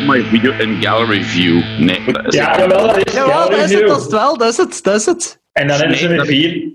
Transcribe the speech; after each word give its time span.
Ja, 0.00 0.06
my 0.06 0.22
video 0.24 0.52
in 0.58 0.82
gallery 0.82 1.22
view. 1.22 1.62
Nee, 1.78 2.12
dat 2.12 2.26
is 2.26 2.34
Ja, 2.34 2.58
jawel, 2.58 2.86
dat 2.86 3.06
is 3.06 3.12
Jawel, 3.12 3.50
dat 3.50 3.58
is 3.58 3.70
het, 3.72 3.86
dat 3.86 3.96
is 3.96 4.02
het 4.02 4.12
wel, 4.12 4.36
dat 4.36 4.48
is 4.50 4.56
het, 4.56 4.82
dat 4.82 4.94
is 4.94 5.06
het. 5.06 5.40
En 5.52 5.66
dan 5.68 5.78
hebben 5.78 5.96
ze 5.98 6.08
er 6.08 6.16
dat- 6.16 6.26
vier. 6.26 6.52
dat 6.62 6.70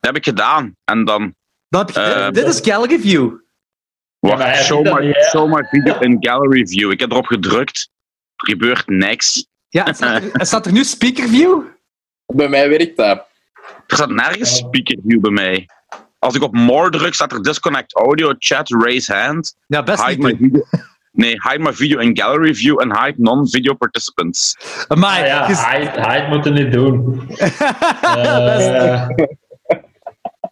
heb 0.00 0.16
ik 0.16 0.24
gedaan. 0.24 0.76
En 0.84 1.04
dan, 1.04 1.34
je, 1.68 1.84
Eh, 1.92 2.30
dit 2.30 2.46
is 2.46 2.60
gallery 2.62 2.98
view. 2.98 3.32
wacht, 4.18 4.42
hij 4.42 4.62
show, 4.62 4.84
dat 4.84 4.98
my, 5.00 5.12
show 5.30 5.54
my 5.54 5.64
video 5.70 5.98
in 5.98 6.16
gallery 6.20 6.66
view. 6.66 6.90
Ik 6.90 7.00
heb 7.00 7.10
erop 7.10 7.26
gedrukt. 7.26 7.90
Er 8.36 8.46
gebeurt 8.50 8.86
niks. 8.88 9.46
Ja, 9.68 9.84
het 9.84 9.96
staat 9.96 10.22
er, 10.22 10.28
het 10.32 10.46
staat 10.46 10.66
er 10.66 10.72
nu 10.72 10.84
speaker 10.84 11.28
view. 11.28 11.62
Bij 12.26 12.48
mij 12.48 12.68
werkt 12.68 12.96
dat. 12.96 13.26
Er 13.86 13.96
staat 13.96 14.10
nergens 14.10 14.56
speaker 14.56 14.96
view 15.06 15.20
bij 15.20 15.30
mij. 15.30 15.68
Als 16.18 16.34
ik 16.34 16.42
op 16.42 16.54
more 16.54 16.90
druk, 16.90 17.14
staat 17.14 17.32
er 17.32 17.42
disconnect 17.42 17.94
audio, 17.96 18.34
chat, 18.38 18.68
raise 18.70 19.14
hand. 19.14 19.56
Ja, 19.66 19.82
best 19.82 20.04
Hide 20.06 20.10
niet 20.28 20.40
my 20.40 20.48
doen. 20.50 20.64
video. 20.68 20.84
Nee, 21.16 21.30
hide 21.30 21.58
my 21.58 21.72
video 21.72 21.98
in 21.98 22.18
gallery 22.18 22.54
view 22.54 22.80
en 22.80 22.98
hide 23.04 23.14
non-video 23.16 23.74
participants. 23.74 24.56
Maar, 24.88 25.20
Ah, 25.20 25.26
ja, 25.26 25.46
hij 26.08 26.26
moet 26.28 26.44
het 26.44 26.54
niet 26.54 26.72
doen. 26.72 27.26
best- 27.26 27.50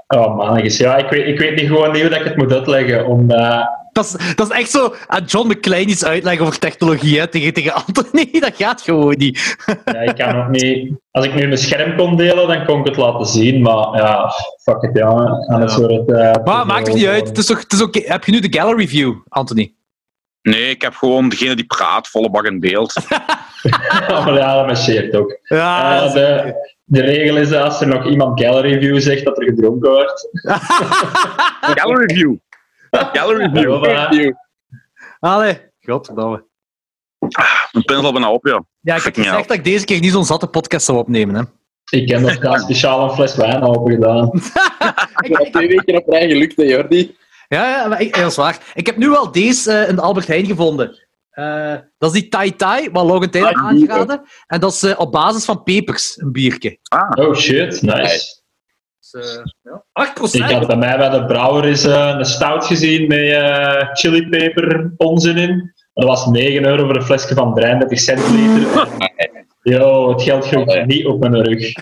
Eh, 0.07 0.21
oh 0.21 0.37
man, 0.37 0.61
ja, 0.65 0.97
ik, 0.97 1.09
weet, 1.11 1.27
ik 1.27 1.39
weet 1.39 1.55
niet 1.61 1.67
gewoon 1.67 1.93
niet 1.93 2.01
hoe 2.01 2.11
dat 2.11 2.19
ik 2.19 2.25
het 2.25 2.37
moet 2.37 2.53
uitleggen. 2.53 3.07
Omdat, 3.07 3.69
dat, 3.93 4.05
is, 4.05 4.35
dat 4.35 4.51
is 4.51 4.57
echt 4.59 4.71
zo 4.71 4.95
aan 5.07 5.25
John 5.25 5.49
McClane 5.51 5.81
iets 5.85 6.05
uitleggen 6.05 6.47
over 6.47 6.59
technologie 6.59 7.19
hè, 7.19 7.27
tegen, 7.27 7.53
tegen 7.53 7.75
Anthony. 7.75 8.31
Dat 8.41 8.57
gaat 8.57 8.83
gewoon 8.83 9.15
niet. 9.17 9.57
ja, 9.85 9.93
ik 10.01 10.17
kan 10.17 10.37
ook 10.43 10.49
niet... 10.49 10.93
Als 11.11 11.25
ik 11.25 11.35
nu 11.35 11.47
mijn 11.47 11.59
scherm 11.59 11.97
kon 11.97 12.17
delen, 12.17 12.49
dan 12.49 12.65
kon 12.65 12.79
ik 12.81 12.87
het 12.87 12.97
laten 12.97 13.27
zien. 13.27 13.63
Maar 13.63 13.97
ja, 13.97 14.33
fuck 14.63 14.83
it, 14.83 14.91
ja. 14.99 15.09
Anders 15.47 15.75
Ja. 15.75 15.81
wordt 15.81 15.95
het... 15.95 16.11
eh, 16.37 16.45
Maar 16.45 16.67
maakt 16.67 16.87
veel 16.87 16.97
niet 16.97 17.07
uit. 17.07 17.29
Het 17.29 17.39
is 17.39 17.47
toch, 17.47 17.61
het 17.61 17.73
is 17.73 17.83
oké. 17.83 18.01
Heb 18.05 18.25
je 18.25 18.33
nu 18.33 18.41
de 18.41 18.59
gallery 18.59 18.89
view, 18.89 19.15
Anthony? 19.29 19.75
Nee, 20.45 20.71
ik 20.71 20.83
heb 20.83 20.95
gewoon 20.95 21.29
degene 21.29 21.55
die 21.57 21.65
praat, 21.67 22.09
volle 22.09 22.31
bak 22.31 22.45
in 22.45 22.61
beeld. 22.61 22.95
maar 24.09 24.35
ja, 24.39 24.55
dat 24.57 24.67
marcheert 24.67 25.17
ook. 25.17 25.39
Ja, 25.43 26.03
Eh, 26.03 26.13
de, 26.13 26.55
de 26.85 27.01
regel 27.01 27.37
is 27.37 27.49
dat 27.49 27.63
als 27.65 27.81
er 27.81 27.87
nog 27.89 28.07
iemand 28.07 28.41
gallery 28.41 28.79
view 28.81 29.01
zegt 29.01 29.25
dat 29.25 29.39
er 29.39 29.45
gedronken 29.45 29.91
wordt. 29.91 30.29
Gallery 31.81 32.15
view. 32.15 32.35
Gallery 32.91 33.51
view. 33.55 33.85
View. 34.11 34.33
Allee, 35.21 35.59
godverdomme. 35.81 36.45
Mijn 37.73 37.85
pen 37.85 37.99
is 37.99 38.05
al 38.05 38.13
bijna 38.13 38.31
op, 38.31 38.47
ja. 38.47 38.65
Ja, 38.81 38.97
ik 38.97 39.03
heb 39.03 39.17
me 39.17 39.23
gezegd 39.25 39.49
dat 39.49 39.57
ik 39.57 39.65
deze 39.65 39.85
keer 39.85 40.01
niet 40.01 40.13
zo'n 40.13 40.25
zatte 40.25 40.47
podcast 40.47 40.87
zou 40.87 40.99
opnemen. 40.99 41.35
Hè. 41.35 41.43
Ik 41.99 42.09
heb 42.11 42.21
nog 42.21 42.61
speciaal 42.61 43.03
een 43.09 43.15
fles 43.15 43.37
wijn 43.37 43.63
open 43.63 43.93
gedaan. 43.93 44.31
Ik- 45.23 45.39
ik- 45.39 45.53
Twee 45.53 45.69
weken 45.69 45.97
op 45.97 46.09
rij 46.09 46.29
gelukt, 46.29 46.57
hè, 46.57 46.63
Jordi. 46.63 47.17
Ja, 47.55 47.69
ja 47.69 47.89
maar 47.89 48.01
ik, 48.01 48.15
dat 48.17 48.31
is 48.31 48.37
waar. 48.37 48.59
Ik 48.75 48.87
heb 48.87 48.97
nu 48.97 49.09
wel 49.09 49.31
deze 49.33 49.73
eh, 49.73 49.89
in 49.89 49.95
de 49.97 50.03
Albert 50.03 50.27
Heijn 50.27 50.47
gevonden. 50.47 50.99
Eh, 51.31 51.75
dat 51.99 52.15
is 52.15 52.21
die 52.21 52.29
Tai 52.29 52.57
Tai, 52.57 52.91
wat 52.93 53.05
Logan 53.05 53.31
Taylor 53.31 53.55
Ah, 53.55 53.67
aangeraden. 53.67 54.23
En 54.47 54.61
dat 54.61 54.73
is 54.73 54.83
eh, 54.83 55.01
op 55.01 55.13
basis 55.13 55.45
van 55.45 55.63
pepers, 55.63 56.21
een 56.21 56.33
biertje. 56.33 56.79
Ah, 56.89 57.27
Oh 57.27 57.35
shit, 57.35 57.83
nice. 57.83 58.43
Dus, 59.11 59.37
eh, 59.37 59.43
ja. 59.63 59.85
8%. 59.93 60.51
Ik 60.51 60.51
had 60.51 60.67
bij 60.67 60.77
mij 60.77 60.97
bij 60.97 61.09
de 61.09 61.25
brouwer 61.25 61.65
eens 61.65 61.85
eh, 61.85 62.15
een 62.19 62.25
stout 62.25 62.67
gezien 62.67 63.07
met 63.07 63.19
eh 63.19 63.89
chilipeper 63.93 64.93
onzin 64.97 65.37
in. 65.37 65.73
Dat 65.93 66.05
was 66.05 66.27
9 66.27 66.65
euro 66.65 66.85
voor 66.85 66.97
een 66.97 67.03
flesje 67.03 67.35
van 67.35 67.55
33 67.55 68.01
centiliter. 68.01 68.87
Yo, 69.65 70.09
het 70.09 70.23
geld 70.23 70.47
groeit 70.47 70.87
niet 70.87 71.07
op 71.07 71.21
mijn 71.21 71.43
rug. 71.43 71.73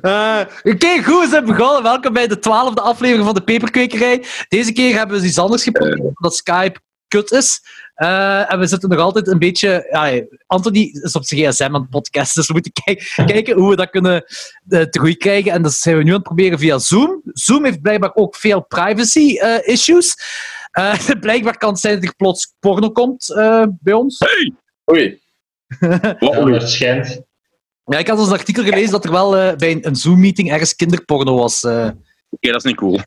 Eh, 0.00 0.40
Oké, 0.62 1.02
goed, 1.04 1.22
we 1.22 1.26
zijn 1.30 1.44
begonnen. 1.44 1.82
Welkom 1.82 2.12
bij 2.12 2.26
de 2.26 2.38
twaalfde 2.38 2.80
aflevering 2.80 3.24
van 3.24 3.34
de 3.34 3.40
Peperkwekerij. 3.42 4.24
Deze 4.48 4.72
keer 4.72 4.96
hebben 4.96 5.16
we 5.16 5.22
eens 5.22 5.30
iets 5.30 5.38
anders 5.38 5.62
geprobeerd, 5.62 5.98
omdat 6.00 6.34
Skype 6.36 6.80
kut 7.08 7.30
is. 7.32 7.60
Eh, 7.94 8.52
en 8.52 8.58
we 8.58 8.66
zitten 8.66 8.88
nog 8.88 8.98
altijd 8.98 9.28
een 9.28 9.38
beetje... 9.38 9.88
Ja, 9.90 10.22
Anthony 10.46 10.90
is 11.02 11.12
op 11.12 11.24
zijn 11.24 11.40
gsm 11.40 11.64
aan 11.74 11.80
het 11.80 11.90
podcast, 11.90 12.34
dus 12.34 12.46
we 12.46 12.52
moeten 12.52 12.72
kijk- 12.84 13.12
kijken 13.26 13.56
hoe 13.56 13.70
we 13.70 13.76
dat 13.76 13.90
kunnen 13.90 14.24
eh, 14.68 14.80
te 14.80 14.98
goed 14.98 15.16
krijgen. 15.16 15.52
En 15.52 15.62
dat 15.62 15.72
zijn 15.72 15.96
we 15.96 16.02
nu 16.02 16.08
aan 16.08 16.14
het 16.14 16.22
proberen 16.24 16.58
via 16.58 16.78
Zoom. 16.78 17.20
Zoom 17.24 17.64
heeft 17.64 17.82
blijkbaar 17.82 18.14
ook 18.14 18.36
veel 18.36 18.64
privacy-issues. 18.64 20.16
blijkbaar 21.20 21.58
kan 21.58 21.70
het 21.70 21.80
zijn 21.80 21.94
dat 21.94 22.04
er 22.04 22.16
plots 22.16 22.54
porno 22.60 22.90
komt 22.90 23.34
eh, 23.34 23.62
bij 23.80 23.94
ons. 23.94 24.18
Oei. 24.90 25.20
wat 25.80 26.16
Ja, 26.20 26.40
oei. 26.42 26.52
dat 26.58 26.70
schijnt. 26.70 27.20
Ja, 27.84 27.98
ik 27.98 28.08
had 28.08 28.26
een 28.26 28.32
artikel 28.32 28.64
gelezen 28.64 28.90
dat 28.90 29.04
er 29.04 29.10
wel 29.10 29.36
eh, 29.36 29.56
bij 29.56 29.70
een, 29.70 29.86
een 29.86 29.96
Zoom-meeting 29.96 30.50
ergens 30.50 30.76
kinderporno 30.76 31.36
was. 31.36 31.64
eh. 31.64 31.88
Oké, 32.30 32.48
dat 32.52 32.56
is 32.56 32.62
niet 32.64 32.76
cool. 32.76 33.00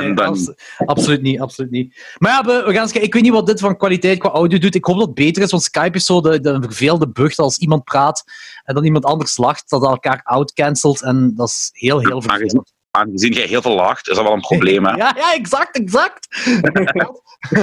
Nee, 0.00 0.14
Dan- 0.14 0.26
abs- 0.26 0.52
absoluut 0.76 1.22
niet, 1.22 1.40
absoluut 1.40 1.70
niet. 1.70 2.14
Maar 2.18 2.32
ja, 2.32 2.44
we, 2.44 2.62
we 2.66 2.72
gaan 2.72 2.82
eens 2.82 2.90
kijken. 2.90 3.02
Ik 3.02 3.14
weet 3.14 3.22
niet 3.22 3.32
wat 3.32 3.46
dit 3.46 3.60
van 3.60 3.76
kwaliteit 3.76 4.18
qua 4.18 4.28
audio 4.30 4.58
doet. 4.58 4.74
Ik 4.74 4.84
hoop 4.84 4.96
dat 4.98 5.06
het 5.06 5.14
beter 5.14 5.42
is, 5.42 5.50
want 5.50 5.62
Skype 5.62 5.96
is 5.96 6.06
zo 6.06 6.20
de, 6.20 6.40
de 6.40 6.58
vervelende 6.60 7.08
bug 7.08 7.28
dat 7.34 7.44
als 7.46 7.58
iemand 7.58 7.84
praat 7.84 8.24
en 8.64 8.74
dan 8.74 8.84
iemand 8.84 9.04
anders 9.04 9.36
lacht, 9.36 9.70
dat 9.70 9.80
dat 9.80 9.90
elkaar 9.90 10.20
outcancelt. 10.24 11.02
En 11.02 11.32
dat 11.36 11.48
is 11.48 11.70
heel, 11.72 11.98
heel 12.00 12.22
vervelend. 12.22 12.72
Aangezien 12.90 13.32
jij 13.32 13.46
heel 13.46 13.62
veel 13.62 13.74
lacht, 13.74 14.08
is 14.08 14.14
dat 14.16 14.24
wel 14.24 14.32
een 14.34 14.40
probleem. 14.40 14.84
Hè? 14.86 14.96
Ja, 15.04 15.14
ja, 15.16 15.34
exact, 15.34 15.76
exact. 15.76 16.26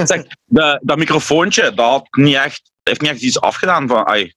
Zeg, 0.04 0.24
de, 0.46 0.80
dat 0.84 0.98
microfoontje, 0.98 1.74
dat 1.74 1.90
had 1.90 2.08
niet 2.12 2.36
echt, 2.36 2.72
heeft 2.88 3.02
niet 3.02 3.12
echt 3.12 3.22
iets 3.22 3.42
afgedaan 3.42 3.88
van. 3.88 4.06
Ai, 4.06 4.34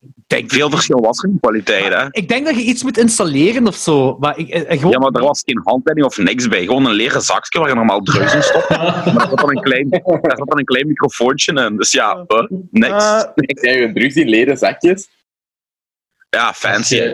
ik 0.00 0.28
denk 0.38 0.50
veel 0.50 0.70
verschil 0.70 1.00
was 1.00 1.22
er 1.22 1.28
in 1.28 1.40
kwaliteit. 1.40 1.92
Hè? 1.92 2.06
Ik 2.10 2.28
denk 2.28 2.46
dat 2.46 2.56
je 2.56 2.62
iets 2.62 2.82
moet 2.82 2.98
installeren 2.98 3.66
of 3.66 3.74
zo. 3.74 4.16
Maar 4.18 4.38
ik, 4.38 4.48
eh, 4.48 4.78
gewoon... 4.78 4.90
Ja, 4.90 4.98
maar 4.98 5.10
er 5.10 5.22
was 5.22 5.42
geen 5.44 5.60
handleiding 5.64 6.06
of 6.06 6.18
niks 6.18 6.48
bij. 6.48 6.64
Gewoon 6.64 6.86
een 6.86 6.92
leren 6.92 7.20
zakje 7.22 7.58
waar 7.58 7.68
je 7.68 7.74
normaal 7.74 8.00
drugs 8.00 8.34
in 8.34 8.42
stopt. 8.42 8.68
Maar 9.06 9.14
daar 9.14 9.28
zat 9.28 9.38
dan 9.38 9.56
een 9.56 9.62
klein, 9.62 9.88
daar 9.90 10.36
zat 10.36 10.48
dan 10.48 10.58
een 10.58 10.64
klein 10.64 10.86
microfoontje 10.86 11.52
in. 11.52 11.76
Dus 11.76 11.90
ja, 11.90 12.24
huh, 12.28 12.46
niks. 12.70 13.04
Eh, 13.04 13.22
Ik 13.34 13.58
zei 13.58 13.80
je 13.80 13.92
drugs 13.92 14.14
in 14.14 14.28
leren 14.28 14.56
zakjes. 14.56 15.08
Ja, 16.30 16.52
fancy. 16.52 17.12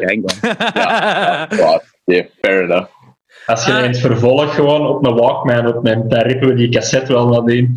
Wow, 1.48 1.81
oké, 2.04 2.28
fair 2.41 2.62
enough. 2.62 3.01
Als 3.47 3.64
je 3.64 3.72
Ah. 3.72 3.78
in 3.78 3.91
het 3.91 3.98
vervolg 4.00 4.54
gewoon 4.54 4.86
op 4.86 5.06
een 5.06 5.14
Walkman 5.14 5.66
opneemt, 5.66 6.10
dan 6.10 6.20
rippen 6.20 6.48
we 6.48 6.54
die 6.54 6.69
cassette 6.69 7.12
wel 7.12 7.28
wat 7.28 7.48
in. 7.50 7.75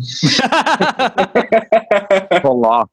Voilà. 2.42 2.84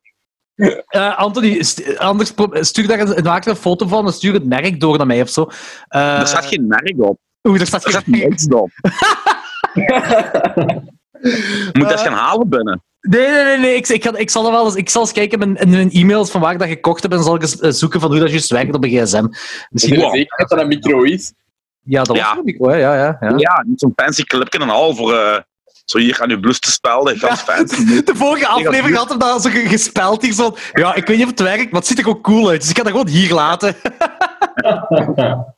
Eh, 0.88 1.18
Anthony, 1.18 1.64
st- 1.64 1.98
anders 1.98 2.34
stuur 2.54 2.88
daar 2.88 3.00
een, 3.00 3.24
maak 3.24 3.44
er 3.46 3.50
een 3.52 3.56
foto 3.58 3.88
van 3.88 4.06
en 4.06 4.14
stuur 4.14 4.34
het 4.34 4.46
merk 4.46 4.80
door 4.80 4.98
naar 4.98 5.08
mij 5.08 5.22
of 5.22 5.30
zo. 5.30 5.48
Eh, 5.88 6.20
Er 6.20 6.28
staat 6.28 6.46
geen 6.46 6.68
merk 6.68 6.94
op. 6.98 7.18
Oeh, 7.48 7.60
er 7.60 7.68
staat 7.68 7.84
Er 7.86 7.90
staat 7.92 8.04
geen 8.04 8.20
niks 8.30 8.48
op. 8.48 8.70
Je 9.74 11.70
moet 11.80 11.90
dat 11.90 12.00
gaan 12.00 12.14
halen 12.14 12.50
binnen. 12.50 12.84
Nee, 13.02 13.28
nee, 13.30 13.44
nee. 13.44 13.58
nee. 13.58 13.76
Ik, 13.76 13.88
ik, 14.06 14.30
zal 14.30 14.46
er 14.46 14.52
wel 14.52 14.66
eens, 14.66 14.76
ik 14.76 14.90
zal 14.90 15.02
eens 15.02 15.12
kijken 15.12 15.40
in 15.42 15.52
mijn, 15.52 15.64
in 15.66 15.70
mijn 15.70 15.92
e-mails 15.92 16.32
van 16.32 16.42
waar 16.42 16.54
ik 16.54 16.60
dat 16.60 16.68
gekocht 16.68 17.02
heb 17.04 17.12
en 17.12 17.24
zal 17.24 17.36
ik 17.36 17.42
eens 17.42 17.60
eh, 17.60 17.72
zoeken 17.72 18.00
van 18.00 18.12
hoe 18.12 18.20
dat 18.20 18.30
juist 18.30 18.50
werkt 18.52 18.76
op 18.76 18.84
een 18.84 18.90
gsm. 18.90 19.26
Is 19.30 19.68
Misschien... 19.70 20.00
zeker 20.12 20.38
dat 20.38 20.50
dat 20.50 20.60
een 20.60 20.68
micro 20.68 21.02
is? 21.02 21.34
Ja, 21.84 21.98
dat 22.04 22.08
was 22.08 22.18
Ja. 22.18 22.40
micro, 22.44 22.70
hè. 22.70 22.76
Ja, 22.76 22.96
ja, 22.96 23.18
ja. 23.22 23.34
Ja, 23.38 23.64
niet 23.68 23.80
zo'n 23.80 23.94
fancy 23.96 24.24
clipje 24.24 24.60
en 24.60 24.70
al 24.70 24.96
voor 24.96 25.14
eh, 25.14 25.38
zo 25.86 25.98
hier 25.98 26.22
aan 26.22 26.30
je 26.30 26.40
blus 26.40 26.60
te 26.60 26.72
spelden. 26.72 27.18
Ganz 27.20 27.40
fancy. 27.42 28.04
De 28.04 28.16
vorige 28.16 28.48
aflevering 28.48 28.98
had 28.98 29.10
hem 29.10 29.20
dat 29.20 29.42
zo 29.42 29.50
ge- 29.50 29.68
gespeld 29.68 30.22
hier 30.22 30.34
zo. 30.34 30.56
Ja, 30.74 30.96
ik 30.96 31.08
weet 31.08 31.16
niet 31.18 31.26
of 31.26 31.32
het 31.32 31.40
werkt, 31.42 31.72
maar 31.72 31.80
het 31.82 31.90
ziet 31.90 32.00
er 32.00 32.08
ook 32.08 32.24
cool 32.24 32.50
uit. 32.50 32.62
Dus 32.62 32.70
ik 32.70 32.78
ga 32.78 32.84
dat 32.84 32.92
gewoon 32.92 33.08
hier 33.08 33.34
laten. 33.34 33.76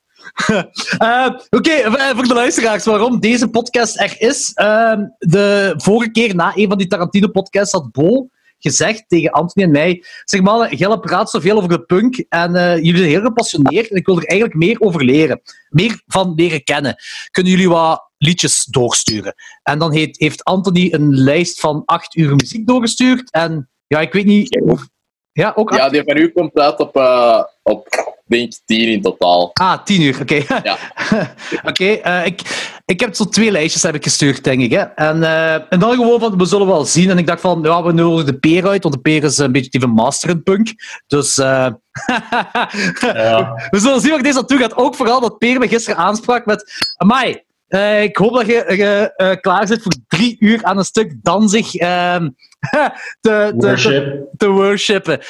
Eh, 0.97 1.27
Oké, 1.49 1.69
eh, 1.71 2.09
voor 2.15 2.27
de 2.27 2.33
luisteraars, 2.33 2.85
waarom 2.85 3.19
deze 3.19 3.47
podcast 3.49 3.99
er 3.99 4.15
is. 4.17 4.51
Ehm, 4.53 5.03
de 5.19 5.73
vorige 5.77 6.11
keer, 6.11 6.35
na 6.35 6.51
een 6.55 6.67
van 6.67 6.77
die 6.77 6.87
Tarantino-podcasts, 6.87 7.71
had 7.71 7.91
Bo 7.91 8.27
gezegd 8.59 9.03
tegen 9.07 9.31
Anthony 9.31 9.65
en 9.65 9.71
mij: 9.71 10.03
Zeg 10.23 10.41
mannen, 10.41 10.77
Gelle 10.77 10.99
praat 10.99 11.29
zoveel 11.29 11.57
over 11.57 11.69
de 11.69 11.81
punk 11.81 12.25
en 12.29 12.55
eh, 12.55 12.75
jullie 12.75 12.97
zijn 12.97 13.09
heel 13.09 13.21
gepassioneerd 13.21 13.89
en 13.89 13.95
ik 13.95 14.05
wil 14.05 14.17
er 14.17 14.27
eigenlijk 14.27 14.59
meer 14.59 14.79
over 14.79 15.03
leren. 15.03 15.41
Meer 15.69 16.01
van 16.07 16.33
leren 16.35 16.63
kennen. 16.63 16.95
Kunnen 17.31 17.51
jullie 17.51 17.69
wat 17.69 18.09
liedjes 18.17 18.65
doorsturen? 18.65 19.35
En 19.63 19.79
dan 19.79 19.93
heeft, 19.93 20.19
heeft 20.19 20.43
Anthony 20.43 20.93
een 20.93 21.13
lijst 21.13 21.59
van 21.59 21.81
acht 21.85 22.15
uur 22.15 22.35
muziek 22.35 22.67
doorgestuurd. 22.67 23.31
En 23.31 23.69
ja, 23.87 23.99
ik 23.99 24.13
weet 24.13 24.25
niet. 24.25 24.61
Of, 24.61 24.87
ja, 25.31 25.51
ook 25.55 25.69
acht 25.69 25.79
Ja, 25.79 25.89
die 25.89 26.03
van 26.03 26.17
u 26.17 26.31
komt 26.31 26.59
uit 26.59 26.79
op, 26.79 26.95
eh, 26.95 27.43
op 27.63 27.87
denk 28.25 28.53
ik, 28.53 28.61
10 28.65 28.87
in 28.87 29.01
totaal. 29.01 29.49
Ah, 29.53 29.83
tien 29.83 30.01
uur, 30.01 30.21
oké. 30.21 30.43
Ja. 30.63 30.77
oké, 31.69 31.85
eh, 31.85 32.25
ik, 32.25 32.41
ik 32.85 32.99
heb 32.99 33.15
zo 33.15 33.25
twee 33.25 33.51
lijstjes 33.51 33.83
heb 33.83 33.95
ik 33.95 34.03
gestuurd, 34.03 34.43
denk 34.43 34.61
ik. 34.61 34.71
Hè. 34.71 34.81
En, 34.81 35.23
eh, 35.23 35.53
en 35.53 35.79
dan 35.79 35.95
gewoon 35.95 36.19
van, 36.19 36.37
we 36.37 36.45
zullen 36.45 36.67
wel 36.67 36.85
zien. 36.85 37.09
En 37.09 37.17
ik 37.17 37.27
dacht 37.27 37.41
van, 37.41 37.59
ja, 37.63 37.83
we 37.83 37.91
nodigen 37.91 38.25
de 38.25 38.39
peer 38.39 38.67
uit, 38.67 38.83
want 38.83 38.95
de 38.95 39.01
peer 39.01 39.23
is 39.23 39.37
een 39.37 39.51
beetje 39.51 39.69
die 39.69 39.81
van 39.81 39.89
master 39.89 40.29
in 40.29 40.43
punk. 40.43 40.73
Dus 41.07 41.37
eh, 41.37 41.67
Ja. 43.13 43.67
we 43.69 43.79
zullen 43.79 44.01
zien 44.01 44.11
waar 44.11 44.21
deze 44.21 44.35
naartoe 44.35 44.59
gaat. 44.59 44.75
Ook 44.75 44.95
vooral 44.95 45.19
dat 45.19 45.37
peer 45.37 45.59
me 45.59 45.67
gisteren 45.67 45.97
aansprak 45.97 46.45
met, 46.45 46.93
amai, 46.97 47.43
eh, 47.67 48.03
ik 48.03 48.17
hoop 48.17 48.33
dat 48.33 48.45
je 48.45 49.37
klaar 49.41 49.67
zit 49.67 49.81
voor 49.81 49.93
drie 50.07 50.35
uur 50.39 50.63
aan 50.63 50.77
een 50.77 50.85
stuk 50.85 51.15
danzig 51.21 51.75
ehm, 51.75 52.29
te, 52.69 52.91
te, 53.21 53.53
te, 53.57 53.67
Worship. 53.67 54.25
te 54.37 54.49
worshipen. 54.49 55.19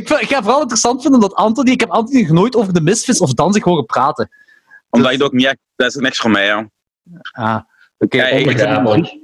Ik 0.00 0.28
ga 0.28 0.42
vooral 0.42 0.60
interessant 0.60 1.02
vinden 1.02 1.20
dat 1.20 1.34
Anthony, 1.34 1.70
ik 1.70 1.80
heb 1.80 1.90
Anthony 1.90 2.22
nog 2.22 2.30
nooit 2.30 2.56
over 2.56 2.72
de 2.72 2.80
Misfits 2.80 3.20
of 3.20 3.34
Danzig 3.34 3.64
horen 3.64 3.86
praten. 3.86 4.28
Omdat 4.90 5.10
je 5.10 5.16
het 5.16 5.26
ook 5.26 5.32
niet 5.32 5.46
echt, 5.46 5.58
dat 5.76 5.86
is 5.88 5.94
niks 5.94 6.18
voor 6.18 6.30
mij. 6.30 6.46
Ja. 6.46 6.68
Ah. 7.32 7.58
Oké, 7.98 8.16
Ja, 8.16 8.26
ik- 8.26 8.46
Onbegrijpelijk. 8.46 9.16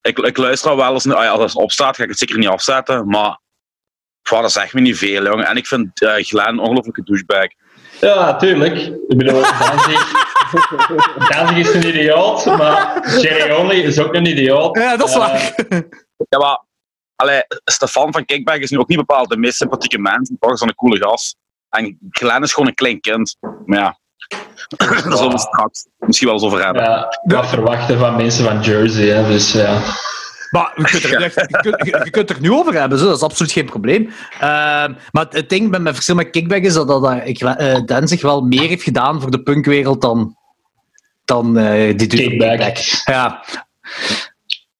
Ik, 0.00 0.18
ik 0.18 0.36
luister 0.36 0.70
al 0.70 0.76
wel 0.76 0.92
eens, 0.92 1.06
ah 1.10 1.30
als 1.30 1.52
het 1.52 1.62
opstaat, 1.62 1.96
ga 1.96 2.02
ik 2.02 2.08
het 2.08 2.18
zeker 2.18 2.38
niet 2.38 2.48
afzetten. 2.48 3.06
Maar 3.08 3.38
pff, 4.22 4.40
dat 4.40 4.52
zegt 4.52 4.74
me 4.74 4.80
niet 4.80 4.98
veel, 4.98 5.24
jongen. 5.24 5.46
En 5.46 5.56
ik 5.56 5.66
vind 5.66 6.00
eh 6.02 6.14
Glenn 6.14 6.48
een 6.48 6.58
ongelofelijke 6.58 7.02
douchebag. 7.02 7.46
Ja, 8.00 8.36
tuurlijk. 8.36 8.76
Ik 9.08 9.16
bedoel, 9.18 9.40
Danzig, 11.28 11.56
is 11.56 11.74
een 11.74 11.86
idioot, 11.88 12.44
maar 12.44 13.10
Jerry 13.20 13.50
Only 13.54 13.80
is 13.80 13.98
ook 13.98 14.14
een 14.14 14.26
idioot. 14.26 14.78
Ja, 14.78 14.96
dat 14.96 15.08
is 15.08 15.14
Eh, 15.14 15.20
waar. 15.20 15.54
Ja, 16.28 16.38
maar 16.38 16.62
allee, 17.16 17.42
Stefan 17.64 18.12
van 18.12 18.24
Kickback 18.24 18.58
is 18.60 18.70
nu 18.70 18.78
ook 18.78 18.88
niet 18.88 18.98
bepaald 18.98 19.28
de 19.28 19.36
meest 19.36 19.56
sympathieke 19.56 19.98
mens. 19.98 20.30
Toch 20.38 20.52
is 20.52 20.60
hij 20.60 20.68
een 20.68 20.74
coole 20.74 20.98
gast. 20.98 21.36
En 21.68 21.98
Glenn 22.10 22.42
is 22.42 22.52
gewoon 22.52 22.68
een 22.68 22.74
klein 22.74 23.00
kind. 23.00 23.36
Maar 23.66 23.78
ja, 23.78 23.98
daar 24.76 25.02
zullen 25.16 25.30
we 25.30 25.38
straks 25.38 25.86
misschien 25.98 26.26
wel 26.28 26.36
eens 26.36 26.46
over 26.46 26.64
hebben. 26.64 26.82
Ja, 26.82 27.18
wat 27.24 27.46
verwachten 27.48 27.98
van 27.98 28.16
mensen 28.16 28.44
van 28.44 28.60
Jersey, 28.60 29.06
hè, 29.08 29.26
dus 29.26 29.52
ja. 29.52 29.78
Maar 30.50 30.72
je 30.76 30.84
kunt, 30.84 31.04
er, 31.04 31.22
echt- 31.22 31.34
je, 31.34 31.58
kunt, 31.60 31.76
je- 31.86 32.00
je 32.04 32.10
kunt 32.10 32.30
er 32.30 32.40
nu 32.40 32.52
over 32.52 32.74
hebben, 32.74 32.98
zo. 32.98 33.06
dat 33.06 33.16
is 33.16 33.22
absoluut 33.22 33.52
geen 33.52 33.64
probleem. 33.64 34.12
Ehm, 34.40 34.92
maar 35.12 35.26
het 35.30 35.48
ding 35.48 35.70
met 35.70 35.82
mijn 35.82 35.94
verschil 35.94 36.14
met 36.14 36.30
Kickback 36.30 36.62
is 36.62 36.74
dat, 36.74 36.88
dat, 36.88 37.02
dat 37.02 37.20
ik, 37.24 37.40
eh, 37.40 37.80
Dan 37.84 38.08
zich 38.08 38.22
wel 38.22 38.40
meer 38.42 38.68
heeft 38.68 38.82
gedaan 38.82 39.20
voor 39.20 39.30
de 39.30 39.42
punkwereld 39.42 40.00
dan, 40.00 40.36
dan 41.24 41.58
eh, 41.58 41.96
die 41.96 42.08
dude 42.08 42.22
van 42.22 42.38
Kickback. 42.38 42.76
Ja, 43.04 43.44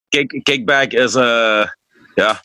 Kick, 0.08 0.40
kickback 0.42 0.92
is 0.92 1.14
eh 1.14 1.66
ja, 2.14 2.40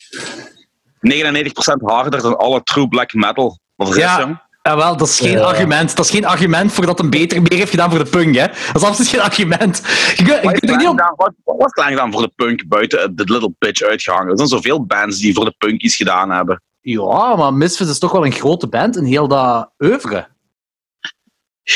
99% 1.00 1.80
harder 1.82 2.22
dan 2.22 2.36
alle 2.38 2.62
true 2.62 2.88
black 2.88 3.12
metal. 3.14 3.58
Wat 3.76 3.94
Ja. 3.96 4.48
Ja, 4.62 4.76
wel, 4.76 4.96
dat 4.96 5.08
is 5.08 5.18
geen 5.20 5.30
Ja. 5.30 5.40
argument. 5.40 5.96
Dat 5.96 6.04
is 6.04 6.10
geen 6.10 6.24
argument 6.26 6.72
voor 6.72 6.86
dat 6.86 6.98
hem 6.98 7.10
beter 7.10 7.42
meer 7.42 7.58
heeft 7.58 7.70
gedaan 7.70 7.90
voor 7.90 8.04
de 8.04 8.10
punk. 8.10 8.34
Hè. 8.36 8.46
Dat 8.46 8.82
is 8.82 8.88
absoluut 8.88 9.08
geen 9.10 9.20
argument. 9.20 9.82
Je, 10.16 10.40
Wat 10.42 10.52
niet 10.62 10.70
op... 10.72 10.78
gedaan- 10.78 11.12
wat- 11.16 11.32
wat 11.44 11.56
heeft 11.58 11.72
Glenn 11.72 11.90
gedaan 11.90 12.12
voor 12.12 12.22
de 12.22 12.32
punk 12.36 12.68
buiten 12.68 13.16
de 13.16 13.24
Little 13.24 13.54
Bitch 13.58 13.82
uitgehangen? 13.82 14.30
Er 14.30 14.36
zijn 14.36 14.48
zoveel 14.48 14.84
bands 14.86 15.18
die 15.18 15.34
voor 15.34 15.44
de 15.44 15.54
punk 15.58 15.80
iets 15.82 15.96
gedaan 15.96 16.30
hebben. 16.30 16.62
Ja, 16.80 17.36
maar 17.36 17.54
Misfits 17.54 17.90
is 17.90 17.98
toch 17.98 18.12
wel 18.12 18.26
een 18.26 18.32
grote 18.32 18.68
band 18.68 18.96
in 18.96 19.04
heel 19.04 19.28
dat 19.28 19.70
oeuvre. 19.78 20.26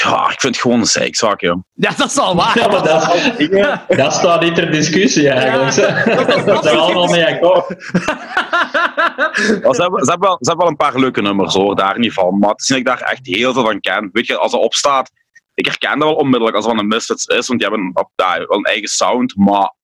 Ja, 0.02 0.24
ik 0.30 0.40
vind 0.40 0.54
het 0.54 0.62
gewoon 0.62 0.80
een 0.80 0.86
zeikzak, 0.86 1.40
joh. 1.40 1.62
Ja, 1.72 1.90
dat 1.96 2.10
is 2.10 2.18
al 2.18 2.36
waar. 2.36 2.58
Ja, 2.58 2.66
maar 2.68 2.82
dat, 2.82 3.96
dat 3.98 4.12
staat 4.12 4.40
niet 4.40 4.54
ter 4.54 4.70
discussie 4.70 5.28
eigenlijk. 5.28 5.72
Ja, 5.74 6.04
dat- 6.14 6.26
dat- 6.28 6.46
Dat 6.46 6.64
zijn 6.64 6.76
allemaal 6.76 7.06
mee 7.08 7.26
akkoord. 7.26 7.68
Ja, 7.68 9.72
ze, 9.72 9.82
hebben, 9.82 10.04
ze, 10.04 10.10
hebben 10.10 10.28
wel, 10.28 10.36
ze 10.40 10.48
hebben 10.48 10.58
wel 10.58 10.68
een 10.68 10.76
paar 10.76 10.98
leuke 10.98 11.22
nummers, 11.22 11.54
hoor, 11.54 11.76
daar 11.76 11.98
niet 11.98 12.12
van. 12.12 12.38
Maar 12.38 12.50
het 12.50 12.60
is 12.60 12.66
dat 12.66 12.78
ik 12.78 12.84
daar 12.84 13.00
echt 13.00 13.26
heel 13.26 13.52
veel 13.52 13.62
van 13.64 13.80
ken. 13.80 14.08
Weet 14.12 14.26
je, 14.26 14.36
als 14.38 14.52
er 14.52 14.58
op 14.58 14.74
staat, 14.74 15.10
ik 15.54 15.66
herken 15.66 15.98
dat 15.98 16.08
wel 16.08 16.16
onmiddellijk 16.16 16.56
als 16.56 16.64
er 16.64 16.70
van 16.70 16.80
een 16.80 16.88
Misfits 16.88 17.26
is, 17.26 17.46
want 17.46 17.60
die 17.60 17.68
hebben 17.68 17.90
op, 17.94 18.10
ja, 18.14 18.38
wel 18.38 18.58
een 18.58 18.64
eigen 18.64 18.88
sound, 18.88 19.36
maar 19.36 19.74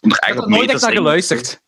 om 0.00 0.10
er 0.12 0.18
echt 0.18 0.36
op 0.38 0.44
er 0.44 0.50
nooit 0.50 0.70
echt 0.70 0.82
naar 0.82 0.92
geluisterd. 0.92 1.60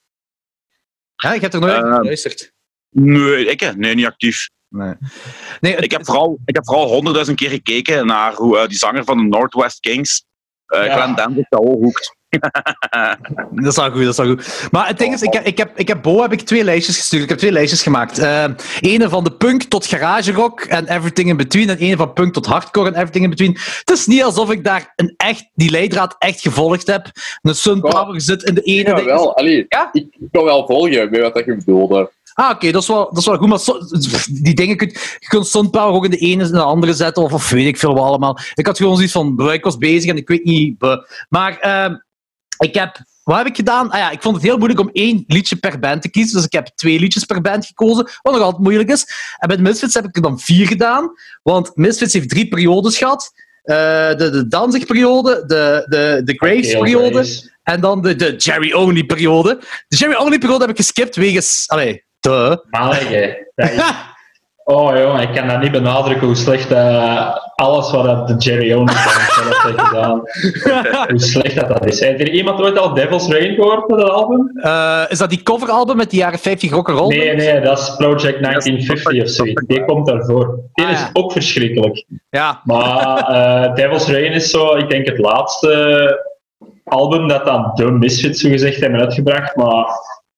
Ja, 1.17 1.33
ik 1.33 1.41
heb 1.41 1.53
er 1.53 1.61
nooit 1.61 1.73
naar 1.81 1.91
Eh, 1.91 1.97
geluisterd. 1.97 2.53
Nee, 2.91 3.47
ik, 3.47 3.61
hè? 3.61 3.73
nee, 3.73 3.95
niet 3.95 4.07
actief. 4.07 4.49
Nee. 4.69 4.95
nee 5.61 5.75
het- 5.75 5.85
Ik 5.85 5.91
heb 5.91 6.05
vooral, 6.07 6.39
ik 6.45 6.55
heb 6.55 6.65
vooral 6.67 6.87
honderdduizend 6.89 7.37
keer 7.39 7.51
gekeken 7.51 8.07
naar 8.07 8.35
hoe 8.35 8.59
eh, 8.59 8.69
die 8.69 8.79
zanger 8.79 9.05
van 9.05 9.17
de 9.17 9.23
Northwest 9.25 9.81
Kings, 9.81 10.25
eh 10.67 10.85
Ja. 10.85 10.95
Glenn 10.95 11.15
Danzig, 11.15 11.49
dat 11.49 11.61
hoekt. 11.65 12.17
Dat 13.51 13.67
is 13.67 13.77
wel 13.77 13.91
goed, 13.91 14.01
dat 14.05 14.11
is 14.11 14.17
wel 14.17 14.27
goed. 14.27 14.69
Maar 14.71 14.87
het 14.87 14.99
ding 14.99 15.15
is, 15.15 15.23
ik 15.23 15.33
heb, 15.33 15.45
ik 15.47 15.59
heb, 15.59 15.79
ik 15.79 15.89
heb 15.89 16.03
Bo 16.03 16.21
heb 16.23 16.33
ik 16.33 16.41
twee 16.41 16.65
lijstjes 16.65 16.97
gestuurd. 16.97 17.23
Ik 17.23 17.29
heb 17.29 17.39
twee 17.39 17.53
lijstjes 17.53 17.83
gemaakt. 17.83 18.19
Eh 18.19 18.45
ene 18.81 19.09
van 19.09 19.25
de 19.25 19.33
punk 19.33 19.63
tot 19.63 19.87
garage 19.87 20.33
rock 20.33 20.61
en 20.61 20.87
everything 20.89 21.29
in 21.29 21.37
between. 21.37 21.69
En 21.69 21.77
ene 21.79 21.97
van 21.97 22.13
punk 22.13 22.33
tot 22.33 22.47
hardcore 22.47 22.87
en 22.89 22.95
everything 22.95 23.25
in 23.25 23.31
between. 23.31 23.57
Het 23.79 23.91
is 23.91 24.07
niet 24.07 24.23
alsof 24.23 24.51
ik 24.51 24.65
daar 24.65 24.93
een 24.97 25.15
echt, 25.17 25.51
die 25.55 25.71
leidraad 25.71 26.17
echt 26.19 26.41
gevolgd 26.41 26.87
heb. 26.87 27.07
Een 27.43 27.55
Sun 27.55 27.81
Ja. 27.83 27.89
Power 27.91 28.21
zit 28.21 28.43
in 28.43 28.55
de 28.55 28.63
ene. 28.63 28.89
Ja, 28.97 29.05
wel. 29.05 29.37
Allee, 29.37 29.65
Ja? 29.69 29.89
Ik, 29.93 30.07
kan 30.31 30.45
wel 30.45 30.67
volgen 30.67 31.11
met 31.11 31.21
wat 31.21 31.35
dat 31.35 31.45
je 31.45 31.57
bedoelde. 31.57 32.11
Ah, 32.39 32.51
oké, 32.51 32.71
dat, 32.71 32.83
is 32.83 32.89
wel- 32.89 33.09
dat 33.09 33.19
is 33.19 33.27
wel 33.27 33.37
goed. 33.37 33.49
Maar 33.49 33.59
so- 33.59 33.79
die 34.31 34.55
dingen 34.55 34.77
kun 34.77 34.89
je 35.19 35.27
kunt 35.29 35.47
Sun 35.47 35.71
Power 35.71 35.95
ook 35.95 36.05
in 36.05 36.11
de 36.11 36.17
ene 36.17 36.45
en 36.45 36.53
de 36.53 36.61
andere 36.63 36.93
zetten. 36.95 37.23
Of, 37.23 37.33
of 37.33 37.51
weet 37.51 37.67
ik 37.67 37.77
veel 37.79 37.95
wat 37.95 38.05
allemaal. 38.05 38.39
Ik 38.55 38.67
had 38.67 38.77
gewoon 38.77 38.95
zoiets 38.95 39.13
van, 39.13 39.35
"Bruh, 39.37 39.53
ik 39.53 39.65
was 39.65 39.77
bezig 39.77 40.11
en 40.11 40.17
ik 40.17 40.29
weet 40.29 40.45
niet. 40.45 40.79
bruh." 40.79 40.99
Maar 41.29 41.59
ehm, 41.59 41.95
ik 42.59 42.75
heb, 42.75 42.99
wat 43.23 43.37
heb 43.37 43.47
ik 43.47 43.57
gedaan? 43.57 43.91
Ah 43.91 43.99
ja, 43.99 44.11
ik 44.11 44.23
vond 44.23 44.35
het 44.35 44.45
heel 44.45 44.57
moeilijk 44.57 44.81
om 44.81 44.91
één 44.93 45.25
liedje 45.27 45.57
per 45.57 45.79
band 45.79 46.03
te 46.03 46.11
kiezen. 46.11 46.35
Dus 46.37 46.45
ik 46.45 46.53
heb 46.53 46.67
twee 46.75 46.99
liedjes 47.01 47.25
per 47.25 47.41
band 47.41 47.67
gekozen, 47.67 48.09
wat 48.23 48.33
nog 48.35 48.43
altijd 48.43 48.63
moeilijk 48.63 48.91
is. 48.91 49.07
En 49.39 49.49
bij 49.49 49.57
de 49.57 49.63
Misfits 49.63 49.95
heb 49.95 50.05
ik 50.05 50.17
er 50.17 50.23
dan 50.23 50.41
vier 50.41 50.67
gedaan. 50.67 51.11
Want 51.43 51.71
Misfits 51.77 52.13
heeft 52.13 52.29
drie 52.29 52.49
periodes 52.49 52.99
gehad. 52.99 53.31
Eh, 53.63 53.77
de, 53.77 54.31
de 54.31 54.47
Danzig-periode, 54.49 55.45
de, 55.47 55.85
de, 55.89 56.21
de 56.25 56.35
Graves-periode 56.35 57.27
en 57.63 57.81
dan 57.81 58.03
de, 58.03 58.17
de 58.17 58.37
Jerry-Only-periode. 58.37 59.61
De 59.89 59.97
Jerry-Only-periode 59.97 60.61
heb 60.61 60.71
ik 60.71 60.77
geskipt 60.77 61.17
wegens... 61.17 61.65
Allee, 61.67 62.07
duh. 62.21 62.57
Oh 64.71 64.97
joh, 64.97 65.21
ik 65.21 65.33
kan 65.33 65.49
dat 65.49 65.61
niet 65.61 65.71
benadrukken 65.73 66.27
hoe 66.27 66.37
slecht 66.37 66.71
eh, 66.73 67.35
alles 67.55 67.91
wat 67.91 68.05
dat 68.05 68.29
de 68.29 68.35
Jerry 68.37 68.69
zelf 68.69 69.63
heeft 69.63 69.81
gedaan, 69.81 70.23
hoe 71.11 71.21
slecht 71.21 71.55
dat, 71.55 71.69
dat 71.69 71.87
is. 71.87 72.01
Heeft 72.01 72.21
er 72.21 72.31
iemand 72.31 72.61
ooit 72.61 72.79
al 72.79 72.95
Devil's 72.95 73.29
Rain 73.29 73.55
gehoord 73.55 73.89
met 73.89 73.99
dat 73.99 74.11
album? 74.11 74.51
Eh, 74.55 75.03
is 75.09 75.19
dat 75.19 75.31
die 75.31 75.43
coveralbum 75.43 75.97
met 75.97 76.11
die 76.11 76.19
jaren 76.19 76.39
50 76.39 76.71
rock'n'roll? 76.71 77.09
Nee, 77.17 77.35
nee, 77.35 77.61
dat 77.61 77.79
is 77.79 77.95
Project 77.97 78.43
1950 78.43 79.23
of 79.23 79.29
zoiets. 79.29 79.67
Die 79.67 79.85
komt 79.85 80.07
daarvoor. 80.07 80.61
Die 80.73 80.87
Ah, 80.87 80.93
is 80.93 81.11
ook 81.13 81.33
verschrikkelijk. 81.33 82.05
Ja, 82.31 82.61
Maar 82.65 83.17
eh, 83.17 83.75
Devil's 83.75 84.09
Rain 84.09 84.33
is 84.33 84.51
zo, 84.51 84.77
ik 84.77 84.91
denk, 84.91 85.07
het 85.07 85.19
laatste 85.19 86.27
album 86.85 87.29
dat 87.29 87.45
dan 87.45 87.71
de 87.75 87.91
Misfits 87.91 88.41
zogezegd 88.41 88.81
hebben 88.81 89.01
uitgebracht, 89.01 89.57
maar 89.57 89.87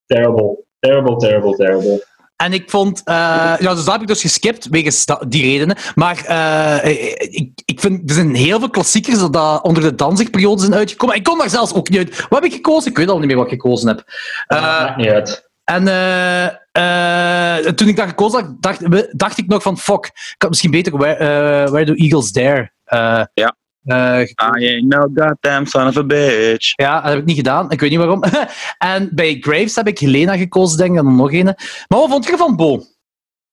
terrible. 0.06 0.68
Terrible, 0.80 1.16
terrible, 1.16 1.56
terrible. 1.56 2.06
en 2.36 2.52
ik 2.52 2.70
vond... 2.70 3.02
eh, 3.04 3.14
ja, 3.58 3.74
dus 3.74 3.84
dat 3.84 3.92
heb 3.92 4.00
ik 4.00 4.06
dus 4.06 4.20
geskipt, 4.20 4.68
wegens 4.70 5.04
die 5.28 5.42
redenen. 5.42 5.76
Maar 5.94 6.24
eh, 6.24 6.90
ik, 7.30 7.50
ik 7.64 7.80
vind... 7.80 8.08
Er 8.10 8.14
zijn 8.14 8.34
heel 8.34 8.58
veel 8.58 8.70
klassiekers 8.70 9.18
dat, 9.18 9.32
dat 9.32 9.62
onder 9.62 9.82
de 9.82 9.94
Danzig-periode 9.94 10.60
zijn 10.60 10.74
uitgekomen. 10.74 11.14
Ik 11.16 11.22
kom 11.24 11.38
daar 11.38 11.50
zelfs 11.50 11.74
ook 11.74 11.88
niet 11.88 11.98
uit. 11.98 12.26
Wat 12.28 12.42
heb 12.42 12.50
ik 12.50 12.52
gekozen? 12.56 12.90
Ik 12.90 12.96
weet 12.96 13.08
al 13.08 13.18
niet 13.18 13.26
meer 13.26 13.36
wat 13.36 13.44
ik 13.44 13.52
gekozen 13.60 13.88
heb. 13.88 14.02
Eh, 14.46 14.60
Maakt 14.60 14.96
niet 14.96 15.08
uit. 15.08 15.48
En 15.64 15.88
eh, 15.88 16.46
eh, 16.72 17.64
toen 17.66 17.88
ik 17.88 17.96
dat 17.96 18.08
gekozen 18.08 18.40
had, 18.40 18.62
dacht, 18.62 19.18
dacht 19.18 19.38
ik 19.38 19.46
nog 19.46 19.62
van 19.62 19.78
fuck, 19.78 20.04
ik 20.06 20.34
had 20.38 20.48
misschien 20.48 20.70
beter 20.70 20.96
Where, 20.98 21.14
eh, 21.14 21.70
Where 21.70 21.84
Do 21.84 21.94
Eagles 21.94 22.32
Dare 22.32 22.70
eh, 22.84 23.22
Ja. 23.34 23.54
Eh. 23.84 24.20
I 24.20 24.66
ain't 24.66 24.86
no 24.86 25.08
goddamn 25.14 25.66
son 25.66 25.86
of 25.86 25.96
a 25.96 26.04
bitch. 26.04 26.72
Ja, 26.76 27.00
dat 27.00 27.10
heb 27.10 27.18
ik 27.18 27.24
niet 27.24 27.36
gedaan. 27.36 27.70
Ik 27.70 27.80
weet 27.80 27.90
niet 27.90 27.98
waarom. 27.98 28.22
en 28.78 29.08
bij 29.12 29.36
Graves 29.40 29.74
heb 29.74 29.88
ik 29.88 29.98
Helena 29.98 30.36
gekozen, 30.36 30.78
denk 30.78 30.90
ik, 30.90 30.98
en 30.98 31.04
dan 31.04 31.16
nog 31.16 31.32
een. 31.32 31.44
Maar 31.44 31.98
wat 31.98 32.08
vond 32.08 32.24
je 32.24 32.32
ervan, 32.32 32.56
Bo? 32.56 32.82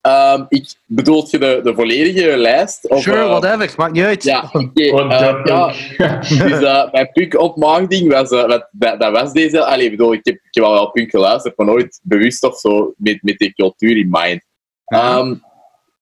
Ehm, 0.02 0.46
ik 0.50 0.76
bedoelt 0.86 1.30
je 1.30 1.40
de, 1.40 1.60
de 1.64 1.74
volledige 1.74 2.38
lijst? 2.38 2.90
Of, 2.90 3.02
sure, 3.02 3.18
eh, 3.18 3.28
whatever. 3.28 3.74
Maakt 3.78 3.92
niet 3.92 4.04
uit. 4.04 4.24
Ja, 4.24 4.50
oké. 4.54 4.84
Gewoon 4.84 5.12
eh, 5.12 5.42
ja, 5.44 5.66
punk. 5.98 6.28
dus 6.30 6.62
uh, 6.62 6.92
mijn 6.92 7.10
punk-ontmaagding 7.12 8.12
was, 8.12 8.30
dat, 8.30 8.70
dat, 8.72 9.12
was 9.12 9.32
deze. 9.32 9.66
Allee, 9.66 9.86
ik 9.86 9.92
bedoel, 9.92 10.14
ik 10.14 10.26
heb, 10.26 10.36
ik 10.36 10.48
heb 10.50 10.64
al 10.64 10.74
wel 10.74 10.92
punk 10.92 11.10
geluisterd, 11.10 11.58
maar 11.58 11.66
nooit 11.66 12.00
bewust 12.04 12.44
of 12.44 12.60
zo 12.60 12.94
met, 12.98 13.18
met 13.22 13.38
die 13.38 13.54
cultuur 13.54 13.98
in 13.98 14.08
mind. 14.10 14.42
Ehm, 14.86 15.36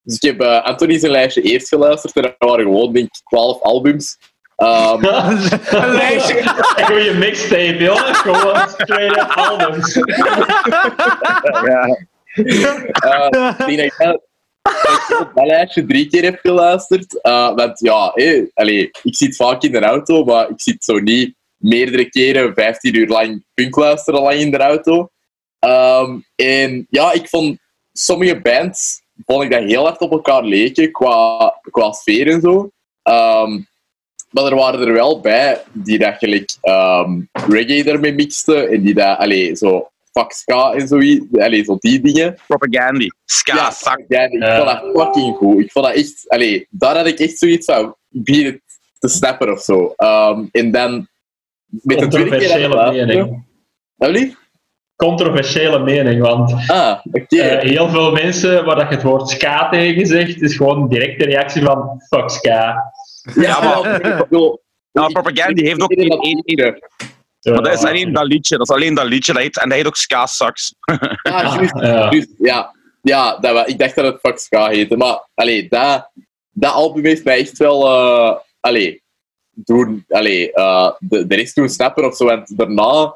dus 0.05 0.15
ik 0.15 0.21
heb 0.21 0.41
Anthony 0.41 0.97
zijn 0.97 1.11
lijstje 1.11 1.41
eerst 1.41 1.67
geluisterd 1.67 2.15
en 2.15 2.21
dat 2.21 2.35
waren 2.37 2.65
gewoon, 2.65 2.93
denk 2.93 3.05
ik, 3.05 3.21
12 3.29 3.61
albums. 3.61 4.17
Ehm, 4.55 5.05
Een 5.83 5.91
lijstje. 5.91 6.39
Een 6.75 6.85
goede 6.85 7.13
mixtape, 7.13 7.77
joh. 7.77 7.97
Gewoon 7.97 8.69
straight 8.69 9.17
up 9.17 9.31
albums. 9.35 9.93
Ja. 11.65 11.97
Eh, 12.35 13.67
ik 13.67 13.77
denk 13.77 13.97
dat 13.97 14.13
ik 14.13 14.19
dat, 15.33 15.45
lijstje 15.45 15.85
drie 15.85 16.07
keer 16.07 16.23
heb 16.23 16.39
geluisterd. 16.41 17.21
Eh, 17.21 17.55
want 17.55 17.79
ja, 17.79 18.13
allee, 18.53 18.89
ik 19.03 19.15
zit 19.15 19.35
vaak 19.35 19.63
in 19.63 19.71
de 19.71 19.79
auto, 19.79 20.23
maar 20.23 20.49
ik 20.49 20.61
zit 20.61 20.83
zo 20.83 20.99
niet 20.99 21.35
meerdere 21.57 22.09
keren 22.09 22.53
15 22.53 22.95
uur 22.95 23.07
lang 23.07 23.43
punk 23.53 23.75
luisteren 23.75 24.21
lang 24.21 24.39
in 24.39 24.51
de 24.51 24.57
auto. 24.57 25.09
Ehm, 25.59 26.19
en 26.35 26.87
ja, 26.89 27.11
ik 27.11 27.29
vond 27.29 27.57
sommige 27.93 28.41
bands 28.41 29.01
vond 29.25 29.43
ik 29.43 29.51
dat 29.51 29.63
heel 29.63 29.83
hard 29.83 29.99
op 29.99 30.11
elkaar 30.11 30.43
leken 30.43 30.91
qua, 30.91 31.59
qua 31.71 31.91
sfeer 31.91 32.27
en 32.27 32.41
zo. 32.41 32.69
Ehm, 33.03 33.61
maar 34.31 34.45
er 34.45 34.55
waren 34.55 34.87
er 34.87 34.93
wel 34.93 35.19
bij 35.19 35.63
die 35.71 35.97
dat 35.99 36.17
gelijk 36.17 36.55
ehm, 36.61 37.21
reggae 37.31 37.91
ermee 37.91 38.13
mixten 38.13 38.69
en 38.69 38.81
die 38.81 38.93
dat, 38.93 39.17
allee, 39.17 39.55
zo 39.55 39.89
fuck 40.11 40.31
ska 40.31 40.73
en 40.73 40.87
zo, 40.87 40.95
allee, 41.41 41.63
zo 41.63 41.77
die 41.79 42.01
dingen. 42.01 42.37
Propaganda. 42.47 43.07
Ska, 43.25 43.55
Ja, 43.55 43.71
zak. 43.71 44.03
ja, 44.07 44.21
ik 44.21 44.43
vond 44.43 44.65
dat 44.65 44.81
fucking 44.93 45.35
goed. 45.35 45.59
Ik 45.59 45.71
vond 45.71 45.85
dat 45.85 45.95
echt... 45.95 46.23
Allee, 46.27 46.67
daar 46.69 46.95
had 46.97 47.07
ik 47.07 47.19
echt 47.19 47.37
zoiets 47.37 47.65
van... 47.65 47.95
Het 48.25 48.61
te 48.99 49.07
snappen 49.07 49.51
of 49.51 49.61
zo. 49.61 49.93
Ehm, 49.95 50.45
en 50.51 50.71
dan... 50.71 51.07
Met 51.65 51.99
de 51.99 52.07
tweede 52.07 52.37
keer... 52.37 52.47
dat 52.47 52.59
ik 52.59 52.73
luisterde-? 52.73 54.35
Controversiële 54.95 55.79
mening, 55.79 56.21
want 56.21 56.53
Ah, 56.67 56.99
eh, 57.27 57.59
heel 57.59 57.89
veel 57.89 58.11
mensen 58.11 58.65
waar 58.65 58.75
dat 58.75 58.89
je 58.89 58.93
het 58.95 59.03
woord 59.03 59.29
ska 59.29 59.69
tegen 59.69 60.05
zegt, 60.05 60.41
is 60.41 60.55
gewoon 60.55 60.87
direct 60.89 61.19
de 61.19 61.25
reactie 61.25 61.61
van 61.63 62.01
fuck 62.09 62.29
ska. 62.29 62.75
ja, 63.35 63.59
maar 63.63 63.99
bedoel, 64.29 64.61
Nou, 64.91 65.11
Propaganda 65.11 65.63
heeft 65.63 65.81
ook 65.81 65.91
één, 65.91 66.19
één, 66.19 66.41
één- 66.45 66.79
maar 67.53 67.61
dat 67.63 67.73
is 67.73 67.83
alleen 67.83 68.13
dat 68.13 68.25
liedje. 68.25 68.57
Dat 68.57 68.69
is 68.69 68.75
alleen 68.75 68.93
dat 68.93 69.05
liedje. 69.05 69.33
Dat 69.33 69.41
heet, 69.41 69.59
en 69.61 69.69
dat 69.69 69.77
heet 69.77 69.87
ook 69.87 69.95
Ska 69.95 70.25
Sucks. 70.25 70.75
Ah, 70.81 71.55
juist, 71.55 71.79
ja. 71.79 72.09
juist, 72.11 72.29
ja. 72.37 72.73
Ja, 73.01 73.37
dat, 73.37 73.69
ik 73.69 73.79
dacht 73.79 73.95
dat 73.95 74.05
het 74.05 74.19
Fuck 74.21 74.37
Ska 74.39 74.67
heette. 74.67 74.97
Maar 74.97 75.27
allee, 75.33 75.67
dat, 75.69 76.09
dat 76.51 76.73
album 76.73 77.05
heeft 77.05 77.23
mij 77.23 77.39
echt 77.39 77.57
wel... 77.57 77.85
eh 77.87 78.35
allee, 78.59 79.03
doen, 79.51 80.05
allee, 80.09 80.51
eh, 80.53 80.91
de, 80.99 81.27
de 81.27 81.35
rest 81.35 81.55
doen 81.55 81.69
snappen 81.69 82.05
of 82.05 82.15
zo. 82.15 82.27
En 82.27 82.43
daarna 82.47 83.15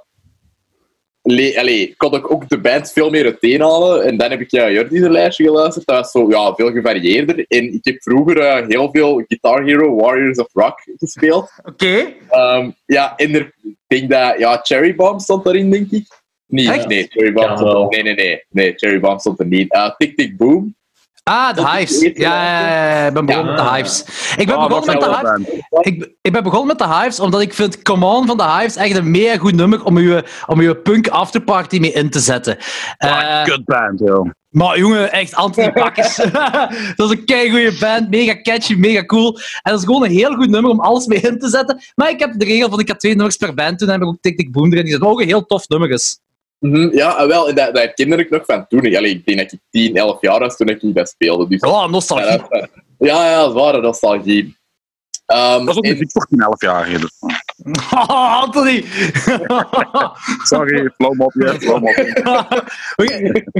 le, 1.21 1.59
allee, 1.59 1.93
kon 1.97 2.15
ik 2.15 2.31
ook 2.31 2.49
de 2.49 2.59
band 2.59 2.91
veel 2.91 3.09
meer 3.09 3.25
uiteenhalen. 3.25 4.03
En 4.03 4.17
dan 4.17 4.29
heb 4.29 4.41
ik 4.41 4.51
ja, 4.51 4.71
Jordi's 4.71 4.99
lijstje 4.99 5.43
geluisterd. 5.43 5.85
Dat 5.85 5.95
was 5.95 6.11
zo 6.11 6.29
ja, 6.29 6.53
veel 6.53 6.71
gevarieerder. 6.71 7.45
En 7.47 7.73
ik 7.73 7.85
heb 7.85 8.01
vroeger 8.01 8.37
eh, 8.37 8.67
heel 8.67 8.89
veel 8.91 9.23
Guitar 9.27 9.63
Hero, 9.63 9.95
Warriors 9.95 10.37
of 10.37 10.49
Rock 10.53 10.79
gespeeld. 10.97 11.51
Oké. 11.71 12.13
Ehm, 12.29 12.71
ja, 12.85 13.15
en 13.15 13.35
er, 13.35 13.53
ik 13.61 13.75
denk 13.87 14.09
dat... 14.09 14.39
Ja, 14.39 14.59
Cherry 14.63 14.95
Bomb 14.95 15.19
stond 15.21 15.43
daarin, 15.43 15.71
denk 15.71 15.91
ik. 15.91 16.07
Nee, 16.47 16.71
Echt? 16.71 16.87
nee, 16.87 17.07
Cherry 17.09 17.33
Bomb 17.33 17.57
stond 17.57 17.95
er, 17.95 18.03
nee, 18.03 18.13
nee, 18.13 18.25
nee, 18.25 18.43
nee, 18.49 18.73
Cherry 18.75 18.99
Bomb 18.99 19.19
stond 19.19 19.39
er 19.39 19.45
niet. 19.45 19.73
Uh, 19.73 19.95
Tick 19.97 20.17
Tick 20.17 20.37
Boom. 20.37 20.75
Ah, 21.23 21.53
de 21.55 21.69
Hives. 21.69 21.99
Ja, 21.99 22.11
ja, 22.13 23.07
ik 23.07 23.13
ben 23.13 23.25
begonnen 23.25 23.55
Ja. 23.55 23.61
met 23.61 23.69
de 23.71 23.75
Hives. 23.75 24.03
Ik 24.37 24.45
ben 24.47 24.55
Ah, 24.55 24.67
begonnen 24.67 24.93
met 24.93 25.01
de 25.03 25.07
Hives. 25.09 25.21
band. 25.21 25.85
Ik, 25.85 26.09
ik 26.21 26.31
ben 26.31 26.43
begonnen 26.43 26.67
met 26.67 26.77
de 26.77 26.95
Hives 26.95 27.19
omdat 27.19 27.41
ik 27.41 27.53
vind 27.53 27.81
Come 27.81 28.05
On 28.05 28.27
van 28.27 28.37
de 28.37 28.43
Hives 28.57 28.75
echt 28.75 28.95
een 28.95 29.11
mega 29.11 29.37
goed 29.37 29.55
nummer 29.55 29.83
om 29.83 29.99
je, 29.99 30.23
om 30.45 30.61
je 30.61 30.75
punk 30.77 31.07
afterparty 31.07 31.79
mee 31.79 31.91
in 31.91 32.09
te 32.09 32.19
zetten. 32.19 32.57
Ah, 32.97 33.21
Eh, 33.39 33.43
kutband, 33.43 33.99
joh. 33.99 34.29
maar 34.49 34.77
jongen, 34.79 35.11
echt 35.11 35.35
Anthony 35.35 35.71
Bakkes. 35.73 36.15
dat 36.95 37.11
is 37.11 37.17
een 37.17 37.25
keigoede 37.25 37.77
band, 37.79 38.09
mega 38.09 38.41
catchy, 38.41 38.73
mega 38.75 39.05
cool. 39.05 39.33
En 39.61 39.71
dat 39.71 39.79
is 39.79 39.85
gewoon 39.85 40.03
een 40.03 40.11
heel 40.11 40.35
goed 40.35 40.49
nummer 40.49 40.71
om 40.71 40.79
alles 40.79 41.05
mee 41.05 41.19
in 41.21 41.39
te 41.39 41.49
zetten. 41.49 41.81
Maar 41.95 42.09
ik 42.09 42.19
heb 42.19 42.33
de 42.37 42.45
regel 42.45 42.69
van 42.69 42.79
ik 42.79 42.87
had 42.87 42.99
twee 42.99 43.15
nummers 43.15 43.37
per 43.37 43.53
band, 43.53 43.79
toen 43.79 43.89
heb 43.89 44.01
ik 44.01 44.07
ook 44.07 44.17
Tick 44.21 44.37
Tick 44.37 44.51
Boom 44.51 44.71
erin 44.71 44.85
gezet. 44.85 45.01
Ook 45.01 45.21
een 45.21 45.27
heel 45.27 45.45
tof 45.45 45.67
nummer 45.67 45.89
is. 45.89 46.19
Mhm, 46.59 46.95
ja, 46.97 47.17
en 47.19 47.27
wel, 47.27 47.49
en 47.49 47.55
dat, 47.55 47.65
dat 47.73 47.83
herkende 47.83 48.17
ik 48.17 48.29
nog 48.29 48.45
van 48.45 48.67
toen. 48.67 48.79
Allee, 48.95 49.11
ik 49.11 49.25
denk 49.25 49.37
dat 49.39 49.51
ik 49.51 49.59
10, 49.69 49.95
11 49.95 50.21
jaar 50.21 50.39
was 50.39 50.55
toen 50.55 50.67
ik 50.69 50.95
dat 50.95 51.09
speelde. 51.09 51.47
Dus, 51.47 51.61
Oh, 51.61 51.71
ja, 51.71 51.87
nostalgie. 51.87 52.41
ja, 52.99 53.29
ja, 53.29 53.51
waar, 53.51 53.81
nostalgie. 53.81 54.57
Ehm, 55.25 55.59
Dat 55.65 55.69
is 55.69 55.75
ook 55.77 55.83
en- 55.83 55.91
muziek 55.91 56.11
voor 56.11 56.25
10, 56.25 56.39
11 56.41 56.61
jaar 56.61 56.85
geleden. 56.85 57.09
Oh, 57.91 58.43
Anthony! 58.43 58.83
Sorry, 60.51 60.89
flow 60.97 61.13
mopje, 61.13 61.59
flow 61.59 61.79
mopje. 61.79 62.13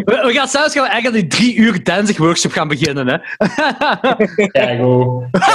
we, 0.06 0.30
gaan 0.34 0.48
zelfs 0.48 0.74
gaan 0.74 1.06
aan 1.06 1.14
die 1.14 1.28
drie 1.28 1.56
uur 1.56 1.84
dancing 1.84 2.18
workshop 2.18 2.52
gaan 2.52 2.68
beginnen. 2.68 3.08
Hè? 3.08 3.18
Kijk 4.52 4.80
hoe. 4.80 5.28
Het 5.32 5.42
is 5.42 5.54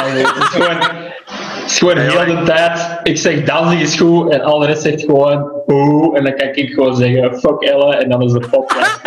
gewoon, 0.49 0.77
het 0.77 1.71
is 1.71 1.79
gewoon 1.79 1.97
Ja, 1.97 2.25
heel 2.25 2.37
de 2.37 2.43
tijd. 2.43 3.01
Ik 3.03 3.19
zeg 3.19 3.45
dansing 3.45 3.81
is 3.81 3.97
goed 3.97 4.31
en 4.31 4.41
al 4.41 4.59
de 4.59 4.67
rest 4.67 4.83
zegt 4.83 5.01
gewoon 5.01 5.53
boe. 5.67 6.17
En 6.17 6.25
dan 6.25 6.35
kan 6.35 6.49
ik 6.49 6.73
gewoon 6.73 6.97
zeggen 6.97 7.39
fuck 7.39 7.63
Elle 7.63 7.97
en 7.97 8.09
dan 8.09 8.23
is 8.23 8.33
de 8.33 8.49
podcast. 8.51 9.01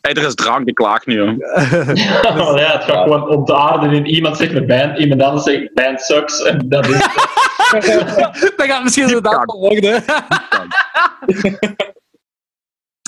Hey, 0.00 0.14
er 0.14 0.26
is 0.26 0.34
drank, 0.34 0.68
ik 0.68 0.74
klaag 0.74 1.06
nu, 1.06 1.14
joh. 1.14 1.36
ja, 1.96 2.72
het 2.72 2.84
gaat 2.84 3.02
gewoon 3.02 3.28
ontaarden 3.28 3.92
in 3.92 4.06
iemand 4.06 4.36
zegt 4.36 4.54
een 4.54 4.66
band, 4.66 4.98
iemand 4.98 5.22
anders 5.22 5.44
zegt 5.44 5.74
band 5.74 6.00
sucks. 6.00 6.42
En 6.42 6.68
dat 6.68 6.88
is 6.88 6.98
Dat 8.56 8.66
gaat 8.66 8.82
misschien 8.82 9.06
inderdaad 9.06 9.44
wel 9.44 9.60
worden. 9.60 10.02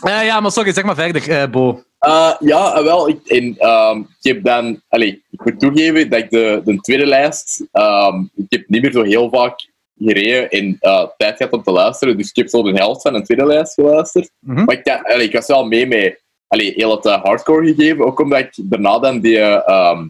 Eh, 0.03 0.25
ja, 0.25 0.41
maar 0.41 0.51
sorry, 0.51 0.73
zeg 0.73 0.85
maar 0.85 0.95
verder, 0.95 1.31
eh, 1.31 1.51
Bo. 1.51 1.83
Eh, 1.99 2.35
ja, 2.39 2.83
wel, 2.83 3.09
ik, 3.09 3.27
en, 3.27 3.55
ehm, 3.59 3.99
ik 3.99 4.35
heb 4.35 4.45
dan... 4.45 4.83
Allee, 4.89 5.25
ik 5.31 5.45
moet 5.45 5.61
toegeven 5.61 6.11
dat 6.11 6.19
ik 6.19 6.31
de, 6.31 6.61
de 6.65 6.77
tweede 6.77 7.07
lijst... 7.07 7.67
ehm, 7.73 8.21
ik 8.35 8.47
heb 8.49 8.69
niet 8.69 8.83
meer 8.83 8.93
zo 8.93 9.03
heel 9.03 9.31
vaak 9.31 9.71
gereden 9.99 10.51
en 10.51 10.77
eh, 10.81 11.07
tijd 11.17 11.37
gehad 11.37 11.53
om 11.53 11.63
te 11.63 11.71
luisteren. 11.71 12.17
Dus 12.17 12.29
ik 12.29 12.37
heb 12.37 12.49
zo 12.49 12.63
de 12.63 12.73
helft 12.73 13.03
van 13.03 13.13
de 13.13 13.23
tweede 13.23 13.47
lijst 13.47 13.75
geluisterd. 13.75 14.31
Mhm. 14.39 14.65
Maar 14.65 14.75
ik, 14.75 14.87
ja, 14.87 15.01
allee, 15.01 15.27
ik 15.27 15.33
was 15.33 15.47
wel 15.47 15.65
mee 15.65 15.87
met 15.87 16.23
allee, 16.53 16.73
heel 16.77 16.91
het 16.91 17.07
eh, 17.07 17.23
hardcore 17.23 17.75
gegeven. 17.75 18.05
Ook 18.05 18.21
omdat 18.21 18.39
ik 18.39 18.53
daarna 18.57 18.99
dan 18.99 19.21
die 19.21 19.39
eh, 19.39 19.69
ehm, 19.69 20.09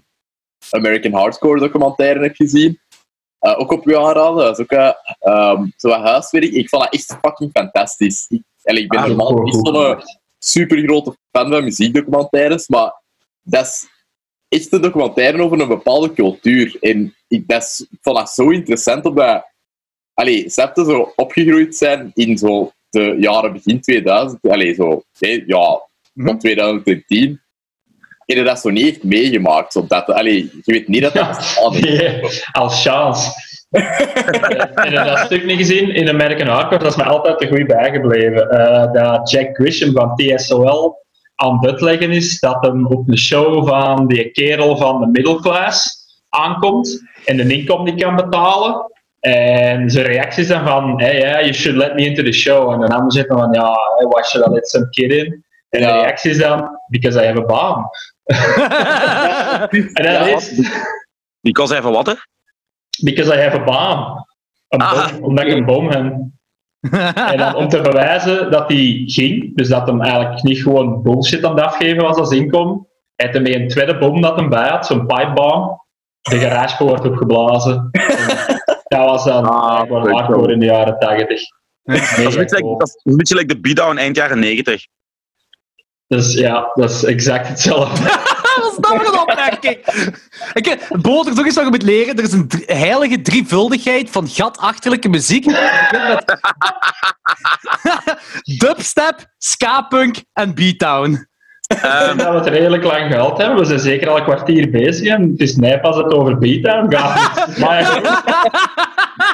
American 0.70 1.12
Hardcore 1.12 1.60
documentaire 1.60 2.22
heb 2.22 2.34
gezien. 2.34 2.80
Eh, 3.38 3.60
ook 3.60 3.72
op 3.72 3.86
uw 3.86 3.98
aanraden. 3.98 4.44
Dat 4.44 4.58
is 4.58 4.64
ook 4.64 4.72
uh, 4.72 4.92
um, 5.58 5.72
zo 5.76 5.90
huiswerk. 5.90 6.44
Ik 6.44 6.68
vond 6.68 6.82
dat 6.82 6.92
echt 6.92 7.18
fucking 7.20 7.50
fantastisch. 7.52 8.26
Ik, 8.28 8.42
allee, 8.62 8.82
ik 8.82 8.88
ben 8.88 8.98
Ah, 8.98 9.06
normaal 9.06 9.26
goed, 9.26 9.42
niet 9.42 9.54
zo'n 9.66 10.02
super 10.38 10.82
grote 10.82 11.16
fan 11.30 11.50
van 11.50 11.64
muziekdocumentaires, 11.64 12.68
maar 12.68 12.92
dat 13.42 13.66
is 13.66 13.86
echt 14.48 14.72
een 14.72 14.80
documentaire 14.80 15.42
over 15.42 15.60
een 15.60 15.68
bepaalde 15.68 16.12
cultuur. 16.12 16.76
En 16.80 17.14
ik, 17.28 17.48
dat 17.48 17.62
is, 17.62 17.86
ik 17.90 17.98
vond 18.00 18.16
dat 18.16 18.30
zo 18.30 18.50
interessant, 18.50 19.04
omdat... 19.04 19.50
Allee, 20.14 20.50
ze 20.50 20.60
hebben 20.60 20.84
zo 20.84 21.12
opgegroeid 21.16 21.76
zijn 21.76 22.10
in 22.14 22.38
zo 22.38 22.72
de 22.90 23.16
jaren 23.18 23.52
begin 23.52 23.80
2000. 23.80 24.48
Allee, 24.48 24.74
zo... 24.74 25.02
ja. 25.46 25.90
Van 26.14 26.38
2010. 26.38 27.40
En 28.26 28.36
je 28.36 28.42
dat 28.42 28.60
zo 28.60 28.70
niet 28.70 29.02
meegemaakt. 29.02 29.72
Zodat, 29.72 30.06
allee, 30.06 30.50
je 30.64 30.72
weet 30.72 30.88
niet 30.88 31.02
dat 31.02 31.12
dat 31.12 31.28
bestaat. 31.38 31.80
nee, 31.80 32.20
als 32.52 32.82
chance. 32.82 33.30
en 33.70 34.92
ik 34.92 34.98
heb 34.98 35.06
dat 35.06 35.18
stuk 35.18 35.44
niet 35.44 35.56
gezien 35.56 35.94
in 35.94 36.08
American 36.08 36.46
Hardcore, 36.46 36.82
dat 36.82 36.92
is 36.92 36.96
me 36.96 37.04
altijd 37.04 37.38
te 37.38 37.48
goed 37.48 37.66
bijgebleven. 37.66 38.50
Eh, 38.50 38.92
dat 38.92 39.30
Jack 39.30 39.56
Grisham 39.56 39.92
van 39.92 40.16
TSOL 40.16 41.00
aan 41.34 41.58
het 41.58 41.70
uitleggen 41.70 42.10
is 42.10 42.40
dat 42.40 42.64
hem 42.64 42.86
op 42.86 43.06
de 43.06 43.18
show 43.18 43.68
van 43.68 44.06
die 44.06 44.30
kerel 44.30 44.76
van 44.76 45.00
de 45.00 45.06
middelklas 45.06 46.00
aankomt 46.28 47.02
en 47.24 47.36
de 47.36 47.54
inkom 47.54 47.84
niet 47.84 48.02
kan 48.02 48.16
betalen. 48.16 48.90
En 49.20 49.90
zijn 49.90 50.06
reacties 50.06 50.46
zijn 50.46 50.66
van, 50.66 51.00
hey, 51.00 51.18
yeah, 51.18 51.40
you 51.40 51.52
should 51.52 51.78
let 51.78 51.94
me 51.94 52.04
into 52.04 52.22
the 52.22 52.32
show. 52.32 52.72
En 52.72 52.80
de 52.80 52.94
ander 52.94 53.12
zegt 53.12 53.28
dan 53.28 53.38
van, 53.38 53.52
ja, 53.52 53.78
hey, 53.96 54.06
why 54.06 54.22
should 54.22 54.48
I 54.48 54.52
let 54.52 54.68
some 54.68 54.88
kid 54.88 55.10
in? 55.10 55.44
En 55.72 55.80
de 55.80 55.86
reactie 55.86 56.30
is 56.30 56.38
dan, 56.38 56.78
because 56.88 57.22
I 57.22 57.26
have 57.26 57.38
a 57.38 57.44
bomb. 57.44 57.90
En 59.92 60.04
dat 60.04 60.04
Ja. 60.04 60.26
is, 60.26 60.70
Die 61.40 61.52
kost 61.52 61.72
even 61.72 61.90
wat, 61.92 62.06
hè? 62.06 62.14
Because 63.02 63.34
I 63.36 63.40
have 63.40 63.56
a 63.60 63.64
bomb. 63.64 64.26
Een 64.68 64.80
Ah. 64.80 65.10
omdat 65.20 65.44
ik 65.46 65.52
een 65.52 65.64
boom 65.64 65.88
heb. 65.90 66.14
En 67.14 67.36
dan 67.36 67.54
om 67.54 67.68
te 67.68 67.80
bewijzen 67.80 68.50
dat 68.50 68.68
hij 68.68 69.02
ging, 69.06 69.56
dus 69.56 69.68
dat 69.68 69.86
hem 69.86 70.00
eigenlijk 70.00 70.42
niet 70.42 70.62
gewoon 70.62 71.02
bullshit 71.02 71.44
aan 71.44 71.54
het 71.56 71.64
afgeven 71.64 72.02
was 72.02 72.16
als 72.16 72.30
inkom, 72.30 72.88
hij 73.16 73.40
met 73.40 73.54
een 73.54 73.68
tweede 73.68 73.98
bom 73.98 74.20
dat 74.20 74.36
hem 74.36 74.48
bij 74.48 74.68
had, 74.68 74.86
zo'n 74.86 75.06
pipebomb, 75.06 75.84
de 76.20 76.38
garagepoort 76.38 77.04
opgeblazen. 77.06 77.88
En 77.92 78.98
dat 78.98 79.04
was 79.10 79.24
dan 79.24 79.44
Ah, 79.48 79.80
gewoon 79.80 80.12
hardcore 80.12 80.52
in 80.52 80.58
de 80.58 80.66
jaren 80.66 80.98
80. 80.98 81.40
Dat 81.82 81.96
is 81.96 82.16
een 82.16 82.24
beetje 82.24 82.56
like- 82.56 82.76
dat 82.78 82.88
is 82.88 83.00
een 83.02 83.16
beetje 83.16 83.34
like 83.34 83.54
de 83.54 83.60
beatdown 83.60 83.96
eind 83.96 84.16
jaren 84.16 84.38
90. 84.38 84.86
Dus 86.12 86.32
ja, 86.32 86.70
dat 86.74 86.90
is 86.90 87.04
exact 87.04 87.48
hetzelfde. 87.48 88.04
Dat 88.56 88.72
is 88.72 88.78
nou 88.78 88.98
weer 88.98 89.08
een 89.08 89.20
opmerking. 89.20 89.78
Ik, 90.52 90.86
Bo, 91.00 91.20
er 91.20 91.28
is 91.28 91.34
nog 91.34 91.44
eens 91.44 91.54
wat 91.54 91.64
je 91.64 91.70
moet 91.70 91.82
leren. 91.82 92.16
Er 92.16 92.22
is 92.22 92.32
een 92.32 92.50
heilige 92.66 93.22
drievuldigheid 93.22 94.10
van 94.10 94.28
gatachterlijke 94.28 95.08
muziek. 95.08 95.46
Met 95.46 96.38
Dubstep, 98.58 99.26
ska-punk 99.38 100.22
en 100.32 100.54
beatdown. 100.54 101.26
Ehm, 101.66 102.16
dat 102.16 102.28
we 102.28 102.34
het 102.34 102.46
redelijk 102.46 102.84
lang 102.84 103.12
gehad 103.12 103.38
hebben. 103.38 103.58
We 103.58 103.64
zijn 103.64 103.80
zeker 103.80 104.08
al 104.08 104.16
een 104.16 104.24
kwartier 104.24 104.70
bezig 104.70 105.08
en 105.08 105.30
het 105.30 105.40
is 105.40 105.56
mij 105.56 105.80
pas 105.80 105.96
het 105.96 106.12
over 106.12 106.38
beatdown 106.38 106.96
gaat. 106.96 107.46
Maar 107.62 108.00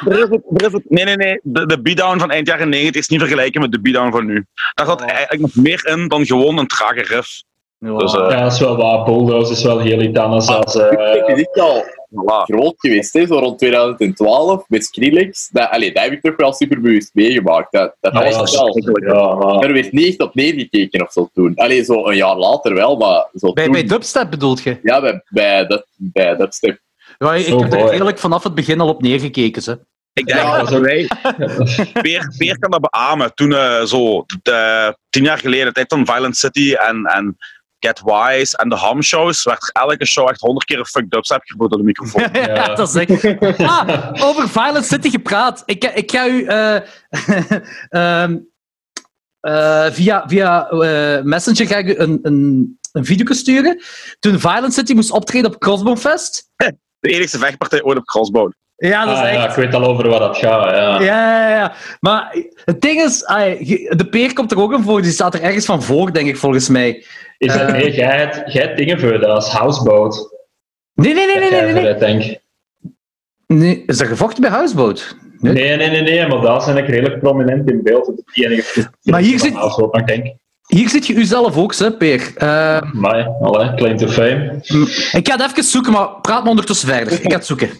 er 0.08 0.18
is 0.18 0.28
het, 0.28 0.40
er 0.56 0.66
is 0.66 0.72
het, 0.72 0.82
nee, 0.90 1.04
nee, 1.04 1.16
nee. 1.16 1.40
De, 1.42 1.66
de 1.66 1.80
beatdown 1.82 2.18
van 2.18 2.30
eind 2.30 2.46
jaren 2.46 2.68
90 2.68 3.00
is 3.00 3.08
niet 3.08 3.20
vergelijken 3.20 3.60
met 3.60 3.72
de 3.72 3.80
beatdown 3.80 4.10
van 4.10 4.26
nu. 4.26 4.46
Daar 4.74 4.86
zat 4.86 5.00
eigenlijk 5.00 5.40
nog 5.40 5.54
meer 5.54 5.86
in 5.86 6.08
dan 6.08 6.26
gewoon 6.26 6.58
een 6.58 6.66
trage 6.66 7.02
riff. 7.02 7.42
Dus, 7.80 8.14
eh, 8.14 8.26
ja, 8.30 8.42
dat 8.42 8.52
is 8.52 8.60
wel 8.60 8.76
waar. 8.76 9.04
Bulldoze 9.04 9.52
is 9.52 9.62
wel 9.62 9.78
heel 9.78 10.00
iets 10.00 10.18
anders 10.18 10.48
als... 10.48 10.74
eh, 10.76 10.88
Het 10.90 11.28
is 11.38 11.44
echt 11.44 11.60
al 11.60 11.82
voilà. 11.84 12.44
groot 12.44 12.74
geweest, 12.78 13.12
hè, 13.12 13.26
zo 13.26 13.38
rond 13.38 13.58
2012, 13.58 14.64
met 14.68 14.84
Skrillex. 14.84 15.48
Dat, 15.52 15.70
allee, 15.70 15.92
dat 15.92 16.02
heb 16.02 16.12
ik 16.12 16.20
toch 16.20 16.36
wel 16.36 16.52
super 16.52 16.80
bewust 16.80 17.10
meegemaakt. 17.14 17.72
Dat, 17.72 17.96
dat, 18.00 18.12
Ja, 18.12 18.20
was 18.38 18.56
wel... 18.56 19.00
ja, 19.02 19.60
Er 19.66 19.72
werd 19.72 19.92
niet 19.92 20.06
echt 20.06 20.20
op 20.22 20.34
neergekeken 20.34 21.02
of 21.02 21.12
zo 21.12 21.28
toen. 21.34 21.54
Allee, 21.54 21.84
zo 21.84 22.06
een 22.06 22.16
jaar 22.16 22.36
later 22.36 22.74
wel, 22.74 22.96
maar 22.96 23.28
zo 23.34 23.52
Bij, 23.52 23.64
toen... 23.64 23.72
bij 23.72 23.84
dubstep 23.84 24.30
bedoelt 24.30 24.62
je? 24.62 24.78
Ja, 24.82 25.00
bij, 25.00 25.22
bij, 25.28 25.66
dat, 25.66 25.86
bij 25.96 26.36
dat 26.36 26.54
step. 26.54 26.78
Ja, 27.18 27.34
ik 27.34 27.54
Oh 27.54 27.60
heb 27.60 27.72
er 27.72 27.90
eerlijk 27.90 28.18
vanaf 28.18 28.42
het 28.42 28.54
begin 28.54 28.80
al 28.80 28.88
op 28.88 29.02
neergekeken. 29.02 29.62
Ze. 29.62 29.86
Ik 30.12 30.26
denk 30.26 30.38
Ja, 30.38 30.62
dat 30.62 30.80
wij... 30.80 31.10
Peer, 32.02 32.34
Peer 32.38 32.58
kan 32.58 32.70
dat 32.70 32.90
beamen. 32.90 33.34
Toen 33.34 33.52
eh, 33.52 33.82
zo, 33.82 34.24
de, 34.42 34.96
tien 35.10 35.24
jaar 35.24 35.38
geleden, 35.38 35.66
de 35.66 35.72
tijd 35.72 35.92
van 35.92 36.06
Violent 36.06 36.36
City 36.36 36.72
en, 36.72 37.04
en 37.04 37.36
Get 37.78 38.02
Wise 38.04 38.56
en 38.56 38.68
de 38.68 38.76
Ham 38.76 39.02
Shows, 39.02 39.44
werd 39.44 39.62
er 39.62 39.82
elke 39.82 40.06
show 40.06 40.28
echt 40.28 40.40
honderd 40.40 40.66
keer 40.66 40.78
een 40.78 40.86
fuck 40.86 41.10
dubstep 41.10 41.40
geboden 41.44 41.70
door 41.70 41.78
de 41.78 41.84
microfoon. 41.84 42.22
ja, 42.32 42.54
Ja. 42.54 42.74
dat 42.74 42.94
is 42.94 43.06
echt. 43.06 43.40
Ah, 43.60 44.12
over 44.28 44.48
Violent 44.48 44.84
City 44.84 45.10
gepraat. 45.10 45.62
Ik, 45.66 45.84
ik 45.84 46.10
ga 46.10 46.26
u 46.26 46.44
eh, 46.44 46.80
ehm, 48.22 48.38
eh, 49.40 49.90
via, 49.90 50.24
via 50.28 50.68
eh, 50.68 51.22
Messenger 51.22 51.66
ga 51.66 51.76
ik 51.76 51.86
u 51.86 51.96
een, 51.96 52.18
een, 52.22 52.78
een 52.92 53.04
video 53.04 53.34
sturen. 53.34 53.82
Toen 54.18 54.40
Violent 54.40 54.74
City 54.74 54.92
moest 54.92 55.10
optreden 55.10 55.50
op 55.50 55.60
Crossbone 55.60 55.96
Fest. 55.96 56.50
De 57.00 57.08
enige 57.08 57.38
vechtpartij 57.38 57.82
ooit 57.82 57.98
op 57.98 58.04
crossbone. 58.04 58.52
Ja, 58.76 59.04
dat 59.04 59.14
is 59.14 59.20
Ah, 59.20 59.26
echt... 59.28 59.34
ja, 59.34 59.48
ik 59.48 59.54
weet 59.54 59.74
al 59.74 59.84
over 59.84 60.08
wat 60.08 60.18
dat 60.18 60.36
gaat. 60.36 60.70
Ja. 60.70 61.00
Ja, 61.02 61.48
ja, 61.48 61.56
ja. 61.56 61.72
Maar 62.00 62.36
het 62.64 62.80
ding 62.80 63.02
is, 63.02 63.18
de 63.88 64.06
peer 64.10 64.32
komt 64.32 64.50
er 64.52 64.60
ook 64.60 64.72
in 64.72 64.82
voor. 64.82 65.02
Die 65.02 65.10
staat 65.10 65.34
er 65.34 65.42
ergens 65.42 65.64
van 65.64 65.82
voor, 65.82 66.12
denk 66.12 66.28
ik, 66.28 66.36
volgens 66.36 66.68
mij. 66.68 67.04
Is 67.38 67.52
dat 67.52 67.60
Eh. 67.60 67.72
nee, 67.72 67.92
jij 67.94 68.16
hebt, 68.18 68.52
jij 68.52 68.62
hebt 68.62 68.76
dingen 68.76 69.00
voor 69.00 69.12
dat 69.12 69.24
als 69.30 69.48
houseboat. 69.50 70.34
Nee, 70.94 71.14
nee, 71.14 71.26
nee, 71.26 71.38
nee, 71.38 71.50
nee. 71.50 71.72
Nee, 71.72 71.90
voor 71.90 71.98
denk 72.00 72.38
nee. 73.46 73.82
Is 73.86 74.00
er 74.00 74.06
gevochten 74.06 74.40
bij 74.40 74.50
Houseboat? 74.50 75.16
Nee. 75.38 75.52
Nee, 75.52 75.76
nee, 75.76 75.90
nee, 75.90 76.02
nee, 76.02 76.26
maar 76.26 76.40
daar 76.40 76.62
zijn 76.62 76.76
ik 76.76 76.88
redelijk 76.88 77.18
prominent 77.20 77.70
in 77.70 77.82
beeld. 77.82 78.12
Enige 78.32 78.90
Maar 79.02 79.20
hier 79.20 79.38
zit- 79.38 79.52
houseboat, 79.54 79.92
maar 79.92 80.00
ik 80.00 80.06
denk. 80.06 80.36
Hier 80.68 80.88
zit 80.88 81.06
je 81.06 81.14
uzelf 81.14 81.56
ook, 81.56 81.74
hè, 81.74 81.92
Peer. 81.96 82.36
Eh, 82.36 82.80
Maar, 82.92 83.28
allee, 83.40 83.74
claim 83.74 83.96
to 83.96 84.06
fame. 84.08 84.56
ik 85.12 85.28
ga 85.28 85.36
het 85.36 85.40
even 85.50 85.62
zoeken, 85.64 85.92
maar 85.92 86.20
praat 86.20 86.44
me 86.44 86.50
ondertussen 86.50 86.88
verder. 86.88 87.12
Ik 87.12 87.22
ga 87.30 87.36
het 87.36 87.46
zoeken. 87.46 87.70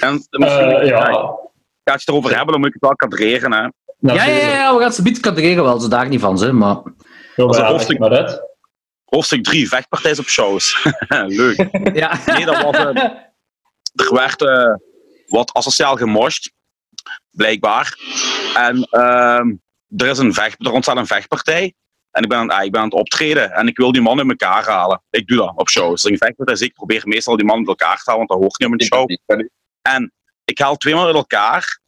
En 0.00 0.12
misschien 0.30 0.70
Eh, 0.70 0.86
ja. 0.88 1.08
ja, 1.08 1.12
ga 1.12 1.38
je 1.84 1.90
het 1.92 2.08
erover 2.08 2.30
hebben, 2.30 2.46
dan 2.50 2.58
moet 2.58 2.66
ik 2.68 2.72
het 2.74 2.82
wel 2.82 2.96
kadreren. 2.96 3.52
Hè. 3.52 3.58
Ja, 3.60 3.70
ja, 4.14 4.24
ja, 4.24 4.48
ja, 4.48 4.74
we 4.74 4.80
gaan 4.80 4.88
het 4.90 5.02
bieden 5.02 5.22
kadreren 5.22 5.64
wel, 5.64 5.80
zo 5.80 5.88
daar 5.88 6.08
niet 6.08 6.20
van, 6.20 6.38
ze, 6.38 6.52
maar... 6.52 6.76
Ja, 7.36 7.44
hoofdstuk- 7.44 7.98
maar 7.98 8.10
uit. 8.10 8.40
Hoofdstuk 9.04 9.44
3, 9.44 9.68
vechtpartijen 9.68 10.18
op 10.18 10.28
shows. 10.28 10.86
Leuk. 11.26 11.68
Ja. 11.94 12.18
Nee, 12.26 12.44
dat 12.44 12.62
was, 12.62 12.74
eh, 12.76 12.86
er 13.94 14.12
werd 14.14 14.42
eh, 14.42 14.74
wat 15.26 15.52
asociaal 15.52 15.96
gemosht, 15.96 16.52
blijkbaar. 17.30 17.98
En 18.54 18.82
ehm, 18.90 19.54
er, 19.96 20.06
is 20.06 20.18
een 20.18 20.34
vecht, 20.34 20.66
er 20.66 20.72
ontstaat 20.72 20.96
een 20.96 21.06
vechtpartij. 21.06 21.74
En 22.10 22.22
ik 22.22 22.28
ben, 22.28 22.38
aan, 22.38 22.50
ah, 22.50 22.64
ik 22.64 22.70
ben 22.72 22.80
aan 22.80 22.86
het 22.88 22.98
optreden 22.98 23.52
en 23.52 23.66
ik 23.66 23.76
wil 23.76 23.92
die 23.92 24.02
man 24.02 24.20
in 24.20 24.28
elkaar 24.28 24.64
halen. 24.64 25.02
Ik 25.10 25.26
doe 25.26 25.36
dat 25.36 25.52
op 25.56 25.68
shows. 25.68 25.90
Als 25.90 26.04
er 26.04 26.10
een 26.10 26.18
vechtpartij 26.18 26.54
is, 26.54 26.60
ik 26.60 26.74
probeer 26.74 27.02
meestal 27.04 27.36
die 27.36 27.46
man 27.46 27.58
in 27.58 27.66
elkaar 27.66 27.96
te 27.96 28.10
halen, 28.10 28.26
want 28.26 28.28
dat 28.28 28.38
hoort 28.38 28.58
niet 28.58 28.68
op 28.68 28.80
een 28.80 28.86
show. 28.86 29.40
En 29.82 30.12
ik 30.44 30.58
haal 30.58 30.76
twee 30.76 30.94
man 30.94 31.06
uit 31.06 31.14
elkaar. 31.14 31.80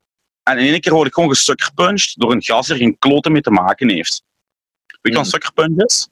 En 0.43 0.59
in 0.59 0.73
één 0.73 0.81
keer 0.81 0.93
word 0.93 1.07
ik 1.07 1.15
gewoon 1.15 1.29
gesuckerpunched 1.29 2.15
door 2.17 2.33
een 2.33 2.43
gast 2.43 2.67
die 2.69 2.77
er 2.77 2.83
geen 2.83 2.99
kloten 2.99 3.33
mee 3.33 3.41
te 3.43 3.51
maken 3.51 3.89
heeft. 3.89 4.23
Weet 4.87 4.99
je 5.03 5.11
wat 5.11 5.13
een 5.13 5.19
Mm. 5.21 5.25
suckerpunch 5.31 5.85
is? 5.85 6.09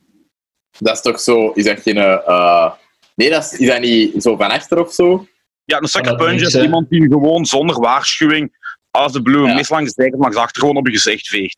Dat 0.79 0.95
is 0.95 1.01
toch 1.03 1.21
zo, 1.21 1.51
is 1.51 1.65
dat 1.65 1.81
geen... 1.81 1.97
eh, 1.97 2.73
nee, 3.15 3.31
dat 3.31 3.45
is, 3.45 3.53
is 3.59 3.67
dat 3.69 3.81
niet 3.81 4.23
zo 4.23 4.37
van 4.37 4.51
achter 4.51 4.79
of 4.85 4.93
zo? 4.93 5.27
Ja, 5.65 5.79
een 5.81 5.89
sucker 5.89 6.09
dat 6.11 6.17
punch 6.19 6.41
niks, 6.41 6.55
is 6.55 6.63
iemand 6.63 6.89
die 6.91 7.03
gewoon 7.03 7.45
zonder 7.47 7.81
waarschuwing 7.81 8.57
als 8.91 9.13
de 9.13 9.23
blue 9.23 9.47
Ja. 9.47 9.55
meestal 9.55 9.77
langs 9.77 9.93
de 9.95 10.03
zijkant 10.03 10.23
langs 10.23 10.37
achter 10.37 10.61
gewoon 10.61 10.77
op 10.77 10.87
je 10.87 10.93
gezicht 10.93 11.27
veegt. 11.29 11.57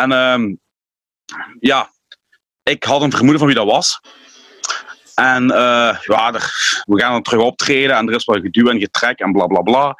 En 0.00 0.12
ehm, 0.12 0.54
ja, 1.60 1.90
ik 2.62 2.84
had 2.84 3.02
een 3.02 3.10
vermoeden 3.10 3.38
van 3.38 3.46
wie 3.46 3.56
dat 3.56 3.66
was. 3.66 4.00
En 5.14 5.50
eh, 5.50 5.98
ja, 6.00 6.32
we 6.84 7.00
gaan 7.00 7.12
dan 7.12 7.22
terug 7.22 7.40
optreden 7.40 7.96
en 7.96 8.08
er 8.08 8.14
is 8.14 8.24
wat 8.24 8.40
geduw 8.40 8.68
en 8.68 8.78
getrek 8.78 9.18
en 9.18 9.32
bla 9.32 9.46
bla 9.46 9.60
bla. 9.60 9.94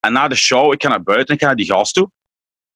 En 0.00 0.12
na 0.12 0.28
de 0.28 0.34
show, 0.34 0.72
ik 0.72 0.82
ga 0.82 0.88
naar 0.88 1.02
buiten 1.02 1.26
en 1.26 1.34
ik 1.34 1.40
ga 1.40 1.46
naar 1.46 1.56
die 1.56 1.72
gast 1.72 1.94
toe. 1.94 2.10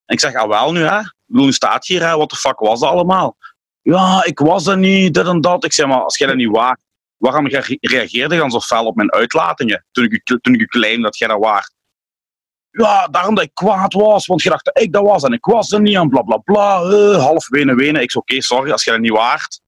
En 0.04 0.14
ik 0.14 0.20
zeg, 0.20 0.34
ah 0.34 0.48
wel 0.48 0.72
nu 0.72 0.82
hè, 0.82 1.52
staat 1.52 1.87
hier 1.87 2.08
hè, 2.08 2.16
wat 2.16 2.30
de 2.30 2.37
fuck 2.37 2.58
was 2.58 2.80
dat 2.80 2.90
allemaal? 2.90 3.37
Ja, 3.82 4.24
ik 4.24 4.38
was 4.38 4.66
er 4.66 4.78
niet, 4.78 5.14
dit 5.14 5.26
en 5.26 5.40
dat. 5.40 5.64
Ik 5.64 5.72
zeg, 5.72 5.87
maar 5.87 6.02
als 6.02 6.18
jij 6.18 6.26
dat 6.26 6.37
niet 6.37 6.50
waard, 6.50 6.82
waarom 7.16 7.46
re- 7.46 7.76
reageerde 7.80 8.34
je 8.34 8.40
dan 8.40 8.50
zo 8.50 8.60
fel 8.60 8.87
op 8.87 8.96
mijn 8.96 9.12
uitlatingen 9.12 9.87
toen 9.90 10.04
ik, 10.04 10.24
toen 10.24 10.66
claim 10.66 11.02
dat 11.02 11.18
jij 11.18 11.28
dat 11.28 11.40
waard? 11.40 11.74
Ja, 12.76 13.06
daarom 13.08 13.34
dat 13.34 13.44
ik 13.44 13.54
kwaad 13.54 13.92
was, 13.92 14.26
want 14.26 14.42
je 14.42 14.48
dacht 14.48 14.64
dat 14.64 14.80
ik 14.80 14.92
dat 14.92 15.02
was 15.02 15.22
en 15.22 15.32
ik 15.32 15.44
was 15.44 15.72
er 15.72 15.80
niet 15.80 15.96
en 15.96 16.08
bla 16.08 16.22
bla 16.22 16.37
bla. 16.37 16.82
eh, 16.82 17.22
half 17.22 17.48
wenen 17.48 17.76
wenen. 17.76 18.02
Ik 18.02 18.10
zeg, 18.10 18.22
oké, 18.22 18.40
sorry, 18.40 18.70
als 18.70 18.84
jij 18.84 18.92
dat 18.94 19.02
niet 19.02 19.12
waard, 19.12 19.60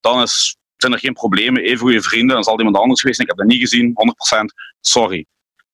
dan 0.00 0.22
is, 0.22 0.56
zijn 0.76 0.92
er 0.92 0.98
geen 0.98 1.12
problemen. 1.12 1.62
Even 1.62 1.78
goede 1.78 2.02
vrienden, 2.02 2.34
dan 2.34 2.44
zal 2.44 2.58
iemand 2.58 2.76
anders 2.76 3.00
geweest 3.00 3.18
zijn. 3.18 3.28
Ik 3.28 3.36
heb 3.36 3.46
dat 3.46 3.56
niet 3.56 3.68
gezien, 3.68 3.94
100%. 3.94 4.44
Sorry. 4.80 5.26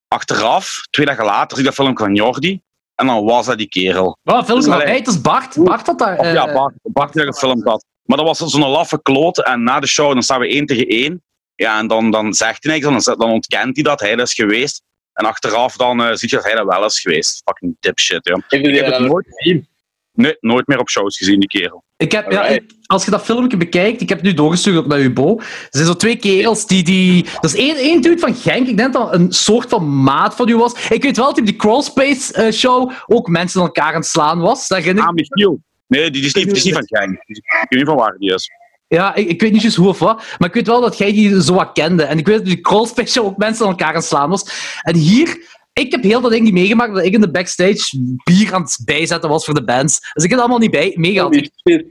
Achteraf, 0.09 0.87
twee 0.91 1.07
dagen 1.07 1.25
later, 1.25 1.57
zie 1.57 1.59
ik 1.59 1.65
dat 1.65 1.75
filmpje 1.75 2.05
van 2.05 2.15
Jordi 2.15 2.61
en 2.95 3.07
dan 3.07 3.25
was 3.25 3.47
dat 3.47 3.59
die 3.59 3.69
kerel. 3.69 4.19
Wat, 4.23 4.47
van 4.47 4.69
mij, 4.69 4.97
het 4.97 5.07
is 5.07 5.21
Bart. 5.21 5.57
Bart 5.65 5.87
had 5.87 5.99
daar... 5.99 6.19
Of 6.19 6.25
eh, 6.25 6.33
ja, 6.33 6.53
Bart, 6.53 6.75
Bart 6.83 7.13
die 7.13 7.25
dat 7.25 7.35
gefilmd 7.35 7.65
had. 7.65 7.85
Maar 8.03 8.17
dat 8.17 8.27
was 8.27 8.39
zo'n 8.39 8.69
laffe 8.69 9.03
kloot. 9.03 9.45
En 9.45 9.63
na 9.63 9.81
de 9.81 9.87
show 9.87 10.13
dan 10.13 10.23
staan 10.23 10.41
we 10.41 10.49
één 10.49 10.67
tegen 10.67 10.87
één. 10.87 11.23
Ja, 11.55 11.79
en 11.79 11.87
dan, 11.87 12.11
dan 12.11 12.35
zegt 12.35 12.65
hij 12.65 12.73
niks. 12.73 13.05
Dan, 13.05 13.17
dan 13.19 13.31
ontkent 13.31 13.75
hij 13.75 13.85
dat 13.85 14.01
hij 14.01 14.17
dat 14.17 14.27
is 14.27 14.35
geweest. 14.35 14.83
En 15.19 15.25
achteraf 15.25 15.77
dan 15.77 16.03
eh 16.03 16.15
ziet 16.15 16.31
je 16.31 16.37
dat 16.37 16.45
hij 16.45 16.55
dat 16.55 16.67
wel 16.67 16.85
is 16.85 17.01
geweest. 17.01 17.43
Fucking 17.45 17.77
dipshit, 17.81 18.21
ja. 18.25 18.35
Heb 18.49 18.61
je 18.65 18.69
Ik 18.69 18.75
heb 18.85 18.87
het 18.93 19.01
nooit 19.01 19.27
gezien? 19.31 19.69
Nee, 20.13 20.37
nooit 20.41 20.67
meer 20.67 20.79
op 20.79 20.89
shows 20.91 21.17
gezien, 21.17 21.39
die 21.41 21.49
kerel. 21.49 21.85
Ik 21.97 22.13
heb, 22.13 22.31
ja, 22.33 22.47
ik- 22.47 22.73
als 22.87 23.05
je 23.05 23.11
dat 23.11 23.25
filmpje 23.25 23.57
bekijkt, 23.57 24.01
ik 24.01 24.09
heb 24.09 24.19
het 24.19 24.27
nu 24.27 24.35
doorgestuurd 24.35 24.87
naar 24.87 25.01
Ubo. 25.01 25.39
Er 25.39 25.45
zijn 25.71 25.87
zo 25.87 25.95
twee 25.97 26.17
kerels 26.17 26.67
die... 26.67 26.83
die 26.83 27.25
dat 27.41 27.45
is 27.45 27.55
één, 27.55 27.77
één 27.77 28.01
dude 28.03 28.19
van 28.19 28.35
Genk, 28.35 28.67
ik 28.69 28.77
denk 28.77 28.93
dat 28.93 29.15
een 29.15 29.33
soort 29.33 29.69
van 29.69 30.03
maat 30.03 30.35
van 30.35 30.49
u 30.49 30.57
was. 30.57 30.89
Ik 30.89 31.03
weet 31.03 31.17
wel 31.17 31.27
dat 31.27 31.35
hij 31.37 31.45
op 31.45 31.47
die 31.51 31.57
Crawlspace 31.57 32.33
eh, 32.33 32.53
show 32.53 32.93
ook 33.07 33.29
mensen 33.29 33.61
aan 33.61 33.67
elkaar 33.67 33.89
aan 33.93 34.01
het 34.01 34.07
slaan 34.07 34.39
was. 34.41 34.69
Herinner 34.69 35.03
ik 35.03 35.09
Ah, 35.09 35.15
Michiel. 35.15 35.61
Nee, 35.87 36.03
die, 36.03 36.11
die, 36.11 36.25
is 36.25 36.35
niet, 36.35 36.45
die 36.45 36.55
is 36.57 36.65
niet 36.65 36.75
van 36.75 36.87
Genk. 36.87 37.13
Ik 37.27 37.43
weet 37.69 37.79
niet 37.79 37.87
van 37.87 37.97
waar 37.97 38.17
die 38.19 38.35
is. 38.35 38.51
Ja, 38.89 39.15
ik, 39.15 39.29
ik 39.29 39.41
weet 39.41 39.53
niet 39.53 39.63
juist 39.63 39.77
hoe 39.77 39.89
of 39.89 39.99
wat, 39.99 40.23
maar 40.39 40.49
ik 40.49 40.55
weet 40.55 40.67
wel 40.67 40.81
dat 40.81 40.99
jij 40.99 41.13
die 41.13 41.43
zo 41.43 41.55
wat 41.55 41.73
kende. 41.73 42.03
En 42.03 42.19
ik 42.19 42.27
weet 42.27 42.37
dat 42.37 42.47
die 42.47 42.61
Crawlspace 42.61 43.13
show 43.13 43.27
ook 43.27 43.37
mensen 43.37 43.65
aan 43.65 43.71
elkaar 43.71 43.89
aan 43.89 43.95
het 43.95 44.05
slaan 44.05 44.31
was. 44.31 44.79
En 44.83 44.97
hier, 44.97 45.59
ik 45.73 45.93
heb 45.93 46.03
heel 46.03 46.21
dat 46.21 46.31
ding 46.31 46.45
niet 46.45 46.53
meegemaakt, 46.53 46.95
dat 46.95 47.05
ik 47.05 47.13
in 47.13 47.21
de 47.21 47.31
backstage 47.31 48.17
bier 48.25 48.55
aan 48.55 48.63
het 48.63 48.79
bijzetten 48.85 49.31
was 49.31 49.45
voor 49.45 49.55
de 49.55 49.65
bands. 49.65 50.01
Dus 50.01 50.25
ik 50.25 50.31
heb 50.31 50.31
het 50.31 50.41
allemaal 50.41 50.59
niet 50.59 50.71
bij, 50.71 50.93
meegehad. 50.95 51.35
Shit. 51.35 51.85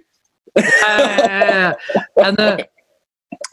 Eh, 0.53 1.65
en, 2.13 2.69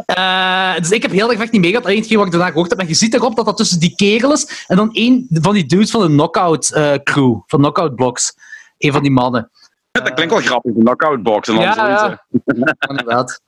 eh, 0.07 0.77
dus 0.77 0.91
ik 0.91 1.03
heb 1.03 1.11
heel 1.11 1.31
erg 1.31 1.41
echt 1.41 1.53
niet 1.53 1.61
meegehad. 1.61 1.87
Alleen 1.87 1.99
hetgeen 1.99 2.17
wat 2.17 2.27
ik 2.27 2.33
daarna 2.33 2.51
gehoord 2.51 2.71
heb. 2.71 2.79
En 2.79 2.89
je 2.89 2.95
ziet 2.95 3.15
erop 3.15 3.37
dat 3.37 3.45
dat 3.45 3.57
tussen 3.57 3.81
die 3.81 3.95
kerel 3.95 4.33
is 4.33 4.65
en 4.67 4.77
dan 4.77 4.89
een 4.93 5.27
van 5.31 5.55
die 5.55 5.67
dudes 5.67 5.91
van 5.91 6.01
de 6.01 6.09
Knockout 6.09 6.71
crew, 7.03 7.41
van 7.47 7.61
Knockout 7.61 7.95
Blocks. 7.95 8.35
Een 8.79 8.93
van 8.93 9.03
die 9.03 9.11
mannen. 9.11 9.51
Dat 10.03 10.15
klinkt 10.15 10.33
wel 10.33 10.43
grappig, 10.43 10.73
de 10.73 10.81
knockout 10.81 11.23
box. 11.23 11.49
En 11.49 11.55
dan 11.55 11.65
Ja, 11.65 11.73
zoiets, 11.73 12.03
ja. 12.03 12.25
Inderdaad. 12.89 13.41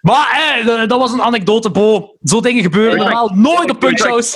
Maar 0.00 0.58
eh, 0.58 0.88
dat 0.88 0.98
was 0.98 1.12
een 1.12 1.22
anekdote, 1.22 1.70
Bo. 1.70 2.16
Zo 2.22 2.40
dingen 2.40 2.62
gebeuren 2.62 2.98
Ja, 2.98 3.02
normaal 3.04 3.28
nooit 3.34 3.70
op 3.70 3.78
punkshows. 3.78 4.34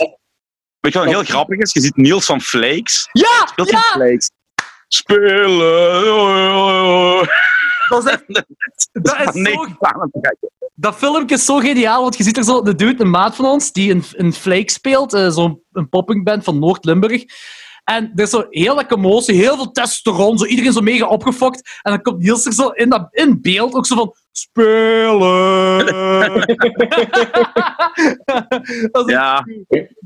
Weet 0.80 0.92
je 0.92 0.98
wat 0.98 1.08
heel 1.08 1.22
grappig 1.22 1.58
is? 1.58 1.72
Je 1.72 1.80
ziet 1.80 1.96
Niels 1.96 2.24
van 2.24 2.40
Flakes. 2.40 3.08
Ja, 3.12 3.46
Speelt 3.46 3.70
ja! 3.70 3.80
Flakes? 3.80 4.30
Spelen. 4.88 5.58
Dat 7.88 8.04
is, 8.04 8.10
echt, 8.10 8.24
dat, 8.92 9.34
is 9.34 9.42
zo, 9.42 9.66
dat 10.74 10.96
filmpje 10.96 11.34
is 11.34 11.44
zo 11.44 11.58
geniaal, 11.58 12.02
want 12.02 12.16
je 12.16 12.22
ziet 12.22 12.36
er 12.36 12.44
zo 12.44 12.62
de 12.62 12.74
dude, 12.74 13.02
een 13.02 13.10
maat 13.10 13.36
van 13.36 13.44
ons, 13.44 13.72
die 13.72 13.90
een, 13.90 14.04
een 14.12 14.32
flake 14.32 14.70
speelt, 14.70 15.12
eh, 15.12 15.28
zo'n 15.28 15.62
een 15.72 15.88
poppingband 15.88 16.44
van 16.44 16.58
Noord-Limburg. 16.58 17.24
En 17.84 18.12
er 18.14 18.22
is 18.22 18.30
zo 18.30 18.46
heel 18.50 18.74
wat 18.74 18.86
commotie, 18.86 19.34
heel 19.34 19.54
veel 19.56 19.70
testosteron, 19.70 20.38
zo 20.38 20.44
iedereen 20.44 20.72
zo 20.72 20.80
mega 20.80 21.06
opgefokt. 21.06 21.78
En 21.82 21.92
dan 21.92 22.02
komt 22.02 22.22
Niels 22.22 22.46
er 22.46 22.52
zo 22.52 22.68
in, 22.68 22.88
dat, 22.88 23.08
in 23.10 23.38
beeld 23.40 23.74
ook 23.74 23.86
zo 23.86 23.94
van... 23.94 24.14
Spelen! 24.32 25.86
dat 28.92 29.10
Ja, 29.10 29.44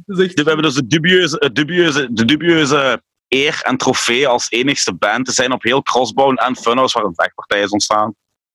dat 0.07 0.19
echt- 0.19 0.35
we 0.35 0.43
hebben 0.45 0.63
dus 0.63 0.75
de 0.75 0.87
dubieuze, 0.87 1.51
dubieuze, 1.53 2.09
de 2.13 2.25
dubieuze 2.25 3.03
eer 3.29 3.61
en 3.63 3.77
trofee 3.77 4.29
als 4.29 4.51
enigste 4.51 4.95
band 4.95 5.27
te 5.27 5.33
zijn 5.33 5.53
op 5.53 5.63
heel 5.63 5.83
Crossbone 5.83 6.41
en 6.41 6.57
Funhouse 6.57 6.99
waar 6.99 7.07
een 7.09 7.15
vechtpartij 7.15 7.61
is 7.63 7.71
ontstaan. 7.71 8.15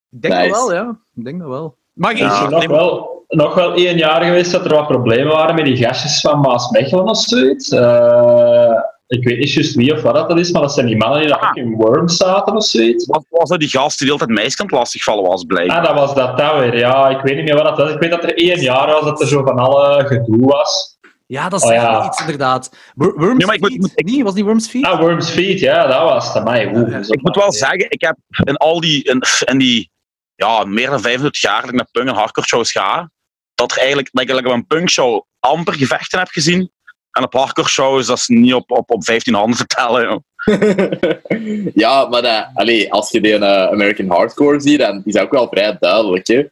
Ik 0.10 0.22
denk 0.22 0.34
Nice. 0.34 0.48
dat 0.50 0.58
wel, 0.58 0.74
ja. 0.74 0.98
Ik 1.16 1.24
denk 1.26 1.40
dat 1.40 1.50
wel. 1.50 1.78
Maar 1.94 2.18
ja. 2.18 2.44
er 2.44 2.50
nog 2.50 2.66
wel, 2.66 3.26
nog 3.28 3.54
wel 3.54 3.74
één 3.74 3.98
jaar 3.98 4.24
geweest 4.24 4.52
dat 4.52 4.66
er 4.66 4.74
wat 4.74 4.88
problemen 4.88 5.34
waren 5.34 5.56
met 5.56 5.66
die 5.66 5.78
gastjes 5.78 6.20
van 6.20 6.40
Maas 6.40 6.70
Mechelen 6.70 7.06
of 7.06 7.18
zoiets. 7.18 7.70
Eh, 7.70 8.72
ik 9.08 9.24
weet 9.24 9.38
niet 9.38 9.52
juist 9.54 9.76
wie 9.76 9.94
of 9.94 10.02
wat 10.02 10.30
dat 10.30 10.39
is, 10.39 10.52
maar 10.52 10.62
dat 10.62 10.74
zijn 10.74 10.86
die 10.86 10.98
mannen 10.98 11.20
die 11.20 11.28
daar 11.30 11.48
ook 11.50 11.56
in 11.56 11.74
Worms 11.76 12.18
zaten 12.18 12.56
of 12.56 12.66
zoiets. 12.66 13.06
Wat 13.06 13.26
was 13.30 13.50
dat 13.50 13.60
die 13.60 13.70
gast 13.70 13.98
die 14.00 14.08
de 14.08 14.13
hele 14.13 14.26
tijd 14.26 14.39
meisjes 14.39 14.72
lastigvallen 14.72 15.24
was, 15.24 15.44
blijkbaar? 15.44 15.78
Ah, 15.78 15.84
dat 15.86 15.94
was 15.96 16.16
dat 16.16 16.38
dat 16.38 16.60
weer. 16.60 16.78
Ja, 16.78 17.10
ik 17.10 17.22
weet 17.22 17.36
niet 17.36 17.44
meer 17.46 17.56
wat 17.56 17.66
dat 17.66 17.78
was. 17.78 17.92
Ik 17.92 18.00
weet 18.00 18.12
dat 18.12 18.24
er 18.24 18.38
één 18.38 18.62
jaar 18.62 18.88
was 18.88 19.04
dat 19.04 19.22
er 19.22 19.28
zo 19.28 19.44
van 19.44 19.58
alle 19.58 20.06
gedoe 20.08 20.46
was. 20.46 20.98
ja, 21.26 21.50
dat 21.50 21.60
is 21.63 21.68
Oh, 21.70 21.74
ja. 21.74 22.06
iets, 22.06 22.20
inderdaad. 22.20 22.76
Wor- 22.96 23.13
Worms 23.20 23.46
maar 23.46 23.56
ik 23.56 23.62
moet- 23.62 23.70
Feet? 23.72 23.82
moet- 23.82 23.92
ik- 23.96 24.06
Nee, 24.06 24.24
was 24.24 24.34
die 24.34 24.44
Worms 24.44 24.68
Feet? 24.68 24.86
Ah, 24.86 25.00
Worms 25.00 25.30
Feet, 25.30 25.60
ja, 25.60 25.88
dat 25.88 26.02
was 26.02 26.28
het. 26.28 26.36
Amai, 26.36 26.68
hoe, 26.70 26.89
Ja, 26.89 26.98
Ik 27.08 27.22
moet 27.22 27.36
wel 27.36 27.52
zeggen, 27.52 27.86
ik 27.89 28.02
heb 28.02 28.18
in 28.44 28.56
al 28.58 28.80
die, 28.82 29.04
in, 29.04 29.22
in 29.46 29.58
die 29.58 29.92
ja, 30.36 30.63
meer 30.63 30.89
dan 30.89 31.00
25 31.02 31.42
jaar 31.42 31.62
dat 31.62 31.70
ik 31.70 31.76
naar 31.76 31.88
punk 31.92 32.08
en 32.08 32.16
hardcore 32.16 32.48
shows 32.48 32.72
ga, 32.72 33.10
dat, 33.56 33.72
er 33.72 33.78
eigenlijk, 33.78 34.10
dat 34.12 34.24
ik 34.24 34.30
eigenlijk 34.30 34.58
op 34.58 34.62
een 34.70 34.78
punk 34.78 34.89
show 34.89 35.22
amper 35.39 35.74
gevechten 35.74 36.20
heb 36.20 36.28
gezien. 36.28 36.72
En 37.13 37.23
op 37.23 37.34
hardcore 37.34 37.67
shows, 37.69 38.08
dat 38.08 38.17
is 38.17 38.28
niet 38.28 38.54
op, 38.54 38.71
op, 38.71 38.91
op 38.91 39.04
15 39.04 39.34
handen 39.34 39.58
te 39.58 39.65
tellen. 39.65 40.04
joh. 40.04 40.21
ja, 41.84 42.08
maar 42.08 42.21
dat, 42.21 42.47
allee, 42.54 42.93
als 42.93 43.12
je 43.12 43.21
die 43.21 43.36
eh, 43.36 43.67
American 43.67 44.10
Hardcore 44.10 44.60
ziet, 44.60 44.80
dan 44.80 45.02
is 45.06 45.13
dat 45.13 45.23
ook 45.23 45.32
wel 45.32 45.47
vrij 45.47 45.78
duidelijk. 45.80 46.28
Hè? 46.28 46.43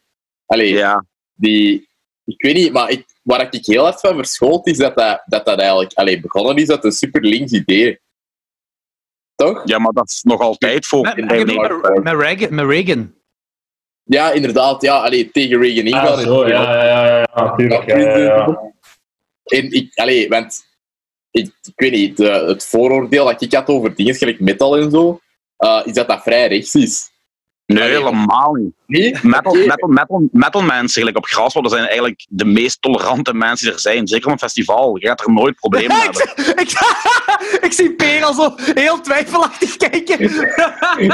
Allee, 0.45 0.73
Ja. 0.73 1.05
die, 1.33 1.89
ik 2.25 2.41
weet 2.41 2.53
niet, 2.55 2.73
maar 2.73 2.89
ik, 2.89 3.05
waar 3.23 3.47
ik 3.51 3.65
heel 3.65 3.83
hard 3.83 3.99
van 3.99 4.15
verschoot, 4.15 4.67
is 4.67 4.77
dat 4.77 4.95
dat, 4.95 5.23
dat, 5.25 5.45
dat 5.45 5.59
eigenlijk 5.59 5.93
allee, 5.93 6.19
begonnen 6.21 6.55
is 6.55 6.69
uit 6.69 6.83
een 6.83 6.91
super 6.91 7.21
links 7.21 7.51
idee. 7.51 7.99
Toch? 9.35 9.61
ja, 9.65 9.79
maar 9.79 9.93
dat 9.93 10.09
is 10.09 10.21
nog 10.23 10.39
altijd 10.39 10.85
voor. 10.85 11.01
Met, 11.01 11.15
met, 11.15 11.45
met, 12.03 12.15
Reagan. 12.19 12.55
Met 12.55 12.65
Reagan. 12.65 13.13
Ja, 14.03 14.31
inderdaad. 14.31 14.81
Ja, 14.81 14.99
allee, 14.99 15.31
tegen 15.31 15.61
Reagan 15.61 15.85
ingaan. 15.85 16.07
Ah, 16.07 16.19
zo, 16.19 16.47
ja, 16.47 16.75
ja, 16.75 16.85
ja, 16.85 17.17
ja, 17.17 17.43
natuurlijk. 17.43 17.85
Ja, 17.85 17.97
ja, 17.97 18.17
ja. 18.17 18.59
En 19.43 19.71
ik, 19.71 19.91
allee, 19.95 20.29
want 20.29 20.63
ik, 21.31 21.45
ik 21.61 21.73
weet 21.75 21.91
niet, 21.91 22.17
de, 22.17 22.29
het 22.29 22.65
vooroordeel 22.65 23.25
dat 23.25 23.41
ik 23.41 23.53
had 23.53 23.67
over 23.67 23.95
dingen 23.95 24.15
gelijk 24.15 24.39
metal 24.39 24.77
en 24.77 24.91
zo, 24.91 25.19
uh, 25.59 25.81
is 25.85 25.93
dat 25.93 26.07
dat 26.07 26.21
vrij 26.23 26.47
rechts 26.47 26.75
is. 26.75 27.09
Nee, 27.65 27.83
helemaal 27.89 28.53
niet. 28.53 28.73
Nee? 28.85 29.17
Metal, 29.21 29.53
metal, 29.53 29.87
metal, 29.89 30.27
metal 30.31 30.61
mensen 30.61 30.99
gelijk 31.01 31.17
op 31.17 31.25
Graswolde 31.25 31.69
zijn 31.69 31.85
eigenlijk 31.85 32.25
de 32.29 32.45
meest 32.45 32.81
tolerante 32.81 33.33
mensen 33.33 33.65
die 33.65 33.75
er 33.75 33.81
zijn. 33.81 34.07
Zeker 34.07 34.25
op 34.25 34.31
een 34.31 34.39
festival. 34.39 34.97
Je 34.97 35.07
gaat 35.07 35.21
er 35.25 35.33
nooit 35.33 35.55
problemen 35.55 35.97
ik, 36.03 36.03
hebben. 36.35 36.57
ik, 36.63 36.71
ik 37.65 37.71
zie 37.73 37.93
Peer 37.95 38.23
al 38.23 38.33
zo 38.33 38.53
heel 38.57 39.01
twijfelachtig 39.01 39.77
kijken. 39.77 40.25
Oké. 40.25 41.05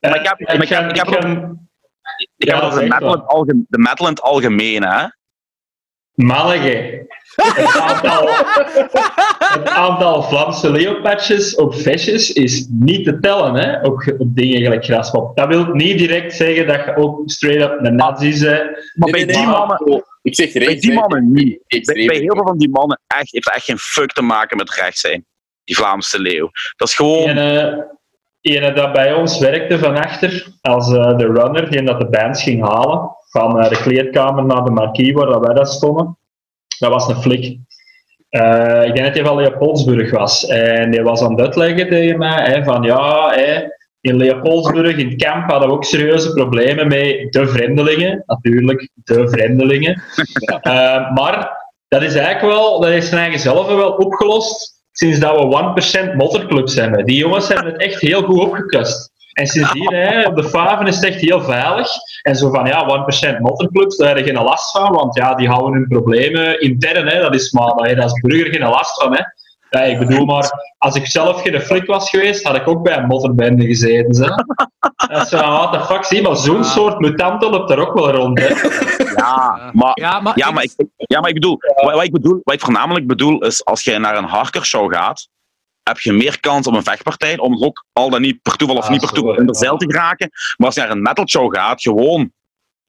Maar 0.00 0.16
ik 0.20 0.26
heb- 0.26 0.40
Eh, 0.40 0.54
ik 0.54 0.60
heb- 0.60 0.68
ga- 0.68 0.88
ik 0.88 0.96
heb- 0.96 1.48
Ik 2.36 2.48
heb 2.48 2.60
alge- 3.26 3.64
de 3.68 3.78
metal 3.78 4.06
in 4.06 4.12
het 4.12 4.22
algemeen, 4.22 4.82
hè. 4.82 5.06
Manneke. 6.18 7.06
Het 7.34 7.78
aantal, 7.80 8.28
het 9.38 9.68
aantal 9.68 10.22
Vlaamse 10.22 10.70
leeuwpatches 10.70 11.54
op 11.54 11.74
vestjes 11.74 12.32
is 12.32 12.66
niet 12.70 13.04
te 13.04 13.18
tellen, 13.20 13.54
hè? 13.54 13.80
Op, 13.80 14.14
op 14.18 14.36
dingen 14.36 14.62
gelijk 14.62 14.84
graspop. 14.84 15.36
Dat 15.36 15.48
wil 15.48 15.64
niet 15.64 15.98
direct 15.98 16.34
zeggen 16.34 16.66
dat 16.66 16.84
je 16.84 16.96
ook 16.96 17.30
straight 17.30 17.70
up 17.70 17.84
een 17.84 17.94
nazi 17.94 18.44
bent. 18.44 18.92
Maar 18.94 19.10
bij 19.10 19.26
die 19.26 19.46
mannen... 19.46 20.04
Ik 20.22 20.34
zeg 20.34 20.52
rechts. 20.52 20.66
Bij 20.66 20.80
die 20.80 20.92
mannen 20.92 21.32
niet. 21.32 21.60
Bij, 21.66 22.06
bij 22.06 22.16
heel 22.16 22.34
veel 22.34 22.46
van 22.46 22.58
die 22.58 22.70
mannen 22.70 23.00
echt, 23.06 23.32
heeft 23.32 23.50
echt 23.54 23.64
geen 23.64 23.78
fuck 23.78 24.12
te 24.12 24.22
maken 24.22 24.56
met 24.56 24.74
recht 24.74 24.98
zijn. 24.98 25.26
Die 25.64 25.76
Vlaamse 25.76 26.20
leeuw. 26.20 26.50
Dat 26.76 26.88
is 26.88 26.94
gewoon... 26.94 27.28
Ene, 27.28 27.96
ene 28.40 28.72
dat 28.72 28.92
bij 28.92 29.14
ons 29.14 29.38
werkte 29.38 29.78
van 29.78 29.96
achter, 29.96 30.46
als 30.60 30.92
eh, 30.92 31.16
de 31.18 31.26
runner, 31.26 31.70
die 31.70 31.82
dat 31.82 32.00
de 32.00 32.08
bands 32.08 32.42
ging 32.42 32.68
halen, 32.68 33.16
van 33.28 33.60
de 33.60 33.78
kleedkamer 33.82 34.44
naar 34.44 34.64
de 34.64 34.70
marquee 34.70 35.14
waar 35.14 35.26
dat 35.26 35.46
wij 35.46 35.54
dat 35.54 35.72
stonden. 35.72 36.18
Dat 36.78 36.90
was 36.90 37.08
een 37.08 37.22
flik. 37.22 37.58
Eh, 38.28 38.84
ik 38.84 38.94
denk 38.94 39.06
dat 39.06 39.14
hij 39.14 39.24
van 39.24 39.36
Leopoldsburg 39.36 40.10
was. 40.10 40.46
En 40.46 40.90
die 40.90 41.02
was 41.02 41.22
aan 41.22 41.30
het 41.30 41.40
uitleggen 41.40 41.88
tegen 41.88 42.18
mij 42.18 42.44
hè, 42.44 42.64
van 42.64 42.82
ja, 42.82 43.30
hè, 43.34 43.62
in 44.00 44.16
Leopoldsburg, 44.16 44.96
in 44.96 45.08
het 45.08 45.22
kamp, 45.22 45.50
hadden 45.50 45.68
we 45.68 45.74
ook 45.74 45.84
serieuze 45.84 46.32
problemen 46.32 46.88
met 46.88 47.32
de 47.32 47.46
vreemdelingen. 47.46 48.22
Natuurlijk, 48.26 48.88
de 48.94 49.28
vreemdelingen. 49.28 50.02
Eh, 50.58 51.12
maar 51.14 51.66
dat 51.88 52.02
is 52.02 52.14
eigenlijk 52.14 52.54
wel, 52.54 52.80
dat 52.80 52.90
is 52.90 53.08
zijn 53.08 53.20
eigen 53.20 53.40
zelf 53.40 53.66
wel 53.66 53.90
opgelost 53.90 54.82
sinds 54.92 55.18
dat 55.18 55.36
we 55.36 56.12
1% 56.12 56.16
motorclubs 56.16 56.74
hebben. 56.74 57.04
Die 57.04 57.16
jongens 57.16 57.48
hebben 57.48 57.72
het 57.72 57.82
echt 57.82 58.00
heel 58.00 58.22
goed 58.22 58.40
opgekust. 58.40 59.10
En 59.38 59.46
sindsdien, 59.46 59.94
hè, 59.94 60.26
op 60.26 60.36
de 60.36 60.44
Faven 60.44 60.86
is 60.86 60.94
het 60.96 61.04
echt 61.04 61.20
heel 61.20 61.40
veilig. 61.40 61.88
En 62.22 62.36
zo 62.36 62.50
van, 62.50 62.66
ja, 62.66 62.86
1% 63.36 63.40
motorclubs, 63.40 63.96
daar 63.96 64.08
heb 64.08 64.18
je 64.18 64.24
geen 64.24 64.42
last 64.42 64.70
van, 64.70 64.92
want 64.92 65.14
ja, 65.14 65.34
die 65.34 65.48
houden 65.48 65.72
hun 65.72 65.88
problemen 65.88 66.60
intern, 66.60 67.08
hè. 67.08 67.20
Dat 67.20 67.34
is 67.34 67.52
maar, 67.52 67.74
daar 67.76 67.86
heb 67.88 67.96
je 67.96 68.02
als 68.02 68.20
burger 68.20 68.52
geen 68.52 68.68
last 68.68 69.02
van, 69.02 69.14
hè. 69.14 69.22
Ja, 69.70 69.80
ik 69.80 69.98
bedoel 69.98 70.24
maar, 70.24 70.74
als 70.78 70.94
ik 70.94 71.06
zelf 71.06 71.42
geen 71.42 71.60
flik 71.60 71.86
was 71.86 72.10
geweest, 72.10 72.44
had 72.44 72.56
ik 72.56 72.68
ook 72.68 72.82
bij 72.82 72.96
een 72.96 73.06
motorbende 73.06 73.66
gezeten, 73.66 74.22
hè. 74.24 74.28
Dat 75.08 75.22
is 75.22 75.28
zo, 75.28 75.36
what 75.36 75.72
the 75.72 75.80
fuck, 75.80 76.04
zie, 76.04 76.22
maar 76.22 76.36
zo'n 76.36 76.64
soort 76.64 76.98
mutanten 76.98 77.50
loopt 77.50 77.70
er 77.70 77.88
ook 77.88 77.94
wel 77.94 78.10
rond, 78.10 78.38
hè. 78.38 78.48
Ja, 79.16 79.70
maar... 79.72 79.92
Ja, 79.94 80.20
maar, 80.20 80.32
Ja, 80.38 80.50
maar 80.50 80.62
ik, 80.62 80.72
ja, 80.96 81.20
maar 81.20 81.28
ik 81.28 81.34
bedoel, 81.34 81.58
wat, 81.82 81.94
wat 81.94 82.04
ik 82.04 82.12
bedoel, 82.12 82.40
wat 82.44 82.54
ik 82.54 82.60
voornamelijk 82.60 83.06
bedoel, 83.06 83.44
is 83.44 83.64
als 83.64 83.84
je 83.84 83.98
naar 83.98 84.16
een 84.16 84.24
hardcore 84.24 84.64
show 84.64 84.94
gaat, 84.94 85.28
heb 85.88 85.98
je 85.98 86.12
meer 86.12 86.40
kans 86.40 86.66
op 86.66 86.74
een 86.74 86.82
vechtpartij, 86.82 87.38
om 87.38 87.62
ook 87.62 87.84
al 87.92 88.10
dan 88.10 88.20
niet 88.20 88.42
per 88.42 88.56
toeval 88.56 88.76
of 88.76 88.84
Ah, 88.84 88.90
niet 88.90 89.00
per 89.00 89.10
toeval 89.12 89.38
in 89.38 89.46
de 89.46 89.54
zeil 89.54 89.76
te 89.76 89.90
geraken. 89.90 90.28
Maar 90.56 90.66
als 90.66 90.74
je 90.74 90.80
naar 90.80 90.90
een 90.90 91.02
metal 91.02 91.28
show 91.28 91.54
gaat, 91.54 91.82
gewoon 91.82 92.32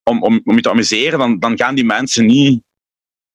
om, 0.04 0.24
om, 0.24 0.42
om 0.44 0.56
je 0.56 0.62
te 0.62 0.70
amuseren, 0.70 1.20
dan, 1.20 1.40
dan 1.40 1.58
gaan 1.58 1.76
die 1.76 1.86
mensen 1.86 2.26
niet... 2.26 2.64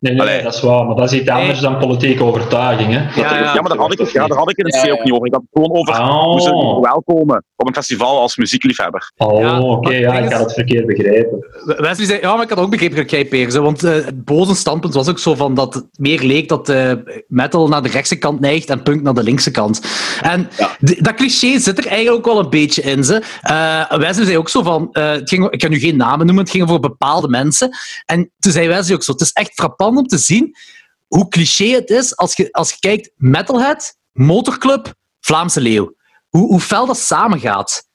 Nee, 0.05 0.13
nee, 0.13 0.23
Allee. 0.23 0.35
nee, 0.35 0.45
dat 0.45 0.55
is 0.55 0.61
waar, 0.61 0.87
maar 0.87 0.97
dat 0.97 1.13
is 1.13 1.21
iets 1.21 1.29
anders 1.31 1.61
dan 1.61 1.79
politieke 1.79 2.25
overtuiging, 2.25 2.93
hè. 2.93 2.99
Ja, 3.21 3.55
Ja, 3.55 3.61
maar 3.61 3.69
daar 3.69 3.79
had 3.79 4.01
ik, 4.01 4.09
ja, 4.09 4.27
daar 4.27 4.39
had 4.39 4.51
ik 4.51 4.57
het 4.57 4.67
in 4.67 4.79
Ja, 4.81 4.83
C 4.85 4.87
ja. 4.87 4.93
ook 4.93 5.05
niet 5.05 5.13
over. 5.13 5.27
Ik 5.27 5.33
had 5.33 5.43
het 5.43 5.51
gewoon 5.53 5.79
over 5.79 6.03
hoe 6.03 6.41
ze 6.41 6.53
Oh, 6.53 6.83
welkomen 6.83 7.45
op 7.57 7.67
een 7.67 7.75
festival 7.75 8.21
als 8.21 8.37
muziekliefhebber. 8.37 9.13
oh 9.17 9.41
Ja, 9.41 9.61
oké, 9.61 9.95
ja, 9.95 10.13
het 10.13 10.25
ik 10.25 10.33
had 10.33 10.41
het 10.45 10.53
verkeerd 10.53 10.87
begrepen. 10.87 11.47
Wesley 11.65 12.07
zei, 12.07 12.21
ja, 12.21 12.35
maar 12.35 12.43
ik 12.45 12.49
had 12.51 12.59
ook 12.59 12.71
begrepen 12.71 12.97
dat 12.97 13.11
jij 13.11 13.51
want 13.51 13.85
eh, 13.85 13.93
het 13.93 14.25
boze 14.25 14.55
standpunt 14.55 14.95
was 14.95 15.09
ook 15.09 15.19
zo 15.19 15.35
van 15.35 15.55
dat 15.55 15.75
het 15.75 15.87
meer 15.93 16.23
leek 16.23 16.49
dat 16.49 16.69
eh, 16.69 16.93
metal 17.29 17.69
naar 17.69 17.83
de 17.83 17.89
rechtse 17.89 18.17
kant 18.17 18.41
neigt 18.41 18.71
en 18.71 18.83
punk 18.83 19.03
naar 19.03 19.15
de 19.15 19.23
linkse 19.23 19.51
kant. 19.51 19.81
En 20.23 20.49
dat 20.81 21.15
cliché 21.15 21.59
zit 21.59 21.79
er 21.79 21.87
eigenlijk 21.87 22.17
ook 22.17 22.35
wel 22.35 22.45
een 22.45 22.51
beetje 22.51 22.83
in. 22.83 23.05
Ze. 23.05 23.23
Eh, 23.41 23.99
Wesley 23.99 24.25
zei 24.25 24.39
ook 24.39 24.49
zo 24.49 24.63
van, 24.63 24.89
eh, 24.93 25.11
het 25.11 25.29
ging, 25.29 25.51
ik 25.51 25.59
kan 25.59 25.71
nu 25.71 25.79
geen 25.79 25.97
namen 25.97 26.27
noemen, 26.27 26.45
het 26.45 26.53
ging 26.53 26.65
over 26.65 26.81
bepaalde 26.81 27.29
mensen. 27.29 27.77
En 28.07 28.31
toen 28.39 28.53
zei 28.53 28.69
Wesley 28.69 28.95
ook 28.97 29.03
zo, 29.03 29.13
het 29.13 29.21
is 29.21 29.33
echt 29.33 29.53
frappant 29.55 29.94
om 29.97 30.07
te 30.07 30.19
zien 30.19 30.57
hoe 31.07 31.29
cliché 31.29 31.65
het 31.75 31.91
is 31.91 32.17
als 32.17 32.35
je, 32.37 32.53
als 32.53 32.71
je 32.71 32.77
kijkt 32.81 33.11
Metalhead, 33.17 33.97
Motorclub, 34.13 34.95
Vlaamse 35.21 35.61
Leeuw. 35.61 35.95
Hoe, 36.29 36.47
hoe 36.47 36.61
fel 36.61 36.87
dat 36.87 36.99
samengaat. 36.99 37.89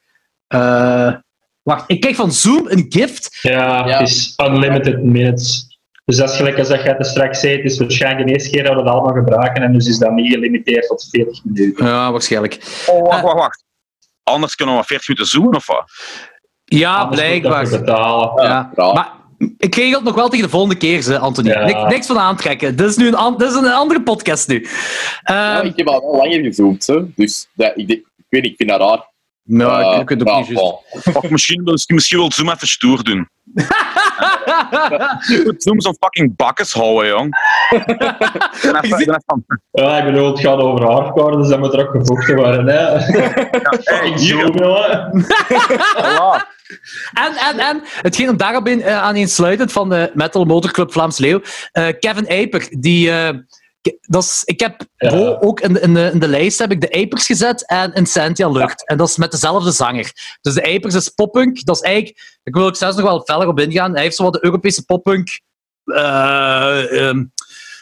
Eh, 0.47 1.13
wacht, 1.61 1.83
ik 1.87 1.99
kijk 2.01 2.15
van 2.15 2.31
Zoom 2.31 2.67
een 2.67 2.85
gift 2.89 3.37
Ja, 3.41 3.87
Ja. 3.87 3.97
het 3.99 4.09
is 4.09 4.33
unlimited 4.37 5.03
minutes. 5.03 5.67
Dus 6.05 6.17
dat 6.17 6.29
is 6.29 6.35
gelijk 6.35 6.57
als 6.57 6.67
dat 6.67 6.83
je 6.83 6.89
het 6.89 7.05
straks 7.05 7.39
zei, 7.39 7.55
het 7.55 7.65
is 7.71 7.77
waarschijnlijk 7.79 8.27
de 8.27 8.33
eerste 8.33 8.49
keer 8.49 8.63
dat 8.63 8.75
we 8.75 8.83
dat 8.83 8.93
allemaal 8.93 9.13
gebruiken 9.13 9.63
en 9.63 9.73
dus 9.73 9.87
is 9.87 9.97
dat 9.97 10.11
niet 10.11 10.33
gelimiteerd 10.33 10.87
tot 10.87 11.07
40 11.09 11.43
minuten. 11.43 11.85
Ja, 11.85 12.11
waarschijnlijk. 12.11 12.83
Oh, 12.87 13.07
wacht, 13.07 13.21
wacht, 13.21 13.35
wacht. 13.37 13.63
Anders 14.23 14.55
kunnen 14.55 14.75
we 14.75 14.79
maar 14.81 14.89
40 14.89 15.07
minuten 15.07 15.29
zoomen, 15.31 15.55
of 15.55 15.67
wat? 15.67 15.91
Ja, 16.65 16.95
Anders 16.95 17.21
moet 17.21 17.33
je 17.33 17.39
blijkbaar. 17.41 17.85
Ja. 18.43 18.71
raar. 18.75 18.93
Maar 18.93 19.11
ik 19.57 19.75
regel 19.75 19.95
het 19.95 20.03
nog 20.03 20.15
wel 20.15 20.29
tegen 20.29 20.45
de 20.45 20.51
volgende 20.51 20.77
keer, 20.77 21.01
ze, 21.01 21.17
Anthony. 21.17 21.49
Ja. 21.49 21.65
Niks, 21.65 21.83
niks 21.83 22.07
van 22.07 22.17
aantrekken. 22.17 22.75
Dit 22.75 22.89
is 22.89 22.95
nu 22.95 23.07
een, 23.07 23.37
dit 23.37 23.49
is 23.49 23.55
een 23.55 23.71
andere 23.71 24.01
podcast 24.01 24.47
nu. 24.47 24.67
Ja, 25.23 25.57
Ehm 25.57 25.65
ik 25.67 25.77
heb 25.77 25.87
al 25.87 26.15
langer 26.15 26.43
gezoomd, 26.43 26.87
hè. 26.87 27.13
dus 27.15 27.47
dat, 27.53 27.71
ik, 27.75 27.89
ik 27.89 28.03
weet 28.29 28.41
niet, 28.41 28.51
ik 28.51 28.57
vind 28.57 28.69
dat 28.69 28.79
raar. 28.79 29.08
Nou, 29.57 29.81
Eh, 29.83 29.95
ik, 29.95 30.01
ik 30.01 30.09
weet 30.09 30.19
het 30.19 30.27
ook 30.27 30.33
ja, 30.33 30.39
niet 30.39 30.47
juist. 30.47 31.15
Of 31.15 31.29
misschien, 31.29 31.63
wil- 31.63 31.77
misschien 31.87 32.19
wil 32.19 32.31
Zoom 32.31 32.49
even 32.49 32.67
stoer 32.67 33.03
doen. 33.03 33.29
Zoom 35.57 35.81
zo'n 35.81 35.95
fucking 35.99 36.35
bakkes 36.35 36.73
houden, 36.73 37.07
jong. 37.09 37.35
Ja, 39.71 39.97
ik 39.97 40.05
bedoel, 40.05 40.27
het 40.31 40.39
gaat 40.39 40.59
over 40.59 40.85
hardcore, 40.91 41.37
dus 41.37 41.47
dat 41.47 41.59
moet 41.59 41.73
er 41.73 41.79
ook 41.87 41.91
gevochten 41.91 42.35
worden. 42.35 42.67
Hè? 42.67 42.79
Ja, 42.79 42.99
hey, 43.83 44.17
zoom, 44.17 44.57
jongen. 44.57 45.25
ja. 45.95 46.47
En, 47.13 47.33
en, 47.35 47.59
en, 47.59 47.81
hetgeen 47.83 48.29
om 48.29 48.37
daarop 48.37 48.67
in, 48.67 48.81
eh, 48.81 49.01
aan 49.01 49.27
sluitend 49.27 49.71
van 49.71 49.89
de 49.89 50.11
Metal 50.13 50.45
Motorclub 50.45 50.91
Vlaams 50.91 51.17
Leeuw. 51.17 51.41
eh, 51.71 51.87
Kevin 51.99 52.27
Eiper, 52.27 52.67
die... 52.79 53.11
eh, 53.11 53.27
ke- 53.29 53.45
dat 54.01 54.23
is, 54.23 54.41
ik 54.45 54.59
heb 54.59 54.85
Ja. 54.95 55.09
Bo 55.09 55.37
ook 55.39 55.59
in 55.59 55.73
de, 55.73 55.79
in, 55.79 55.93
de, 55.93 56.09
in 56.13 56.19
de 56.19 56.27
lijst 56.27 56.59
heb 56.59 56.71
ik 56.71 56.81
de 56.81 56.89
Eipers 56.89 57.25
gezet 57.25 57.65
en 57.65 57.93
Incentia 57.93 58.49
Lucht. 58.49 58.87
En 58.87 58.97
dat 58.97 59.09
is 59.09 59.17
met 59.17 59.31
dezelfde 59.31 59.71
zanger. 59.71 60.37
Dus 60.41 60.53
de 60.53 60.61
Eipers 60.61 60.95
is 60.95 61.09
poppunk. 61.09 61.65
Dat 61.65 61.75
is 61.75 61.81
eigenlijk... 61.81 62.39
Ik 62.43 62.53
wil 62.53 62.65
ook 62.65 62.75
zelfs 62.75 62.95
nog 62.95 63.05
wel 63.05 63.21
verder 63.25 63.47
op 63.47 63.59
ingaan. 63.59 63.93
Hij 63.93 64.01
heeft 64.01 64.15
zo 64.15 64.23
wat 64.23 64.33
de 64.33 64.43
Europese 64.43 64.85
poppunk... 64.85 65.41
eh 65.83 67.07
ehm, 67.07 67.23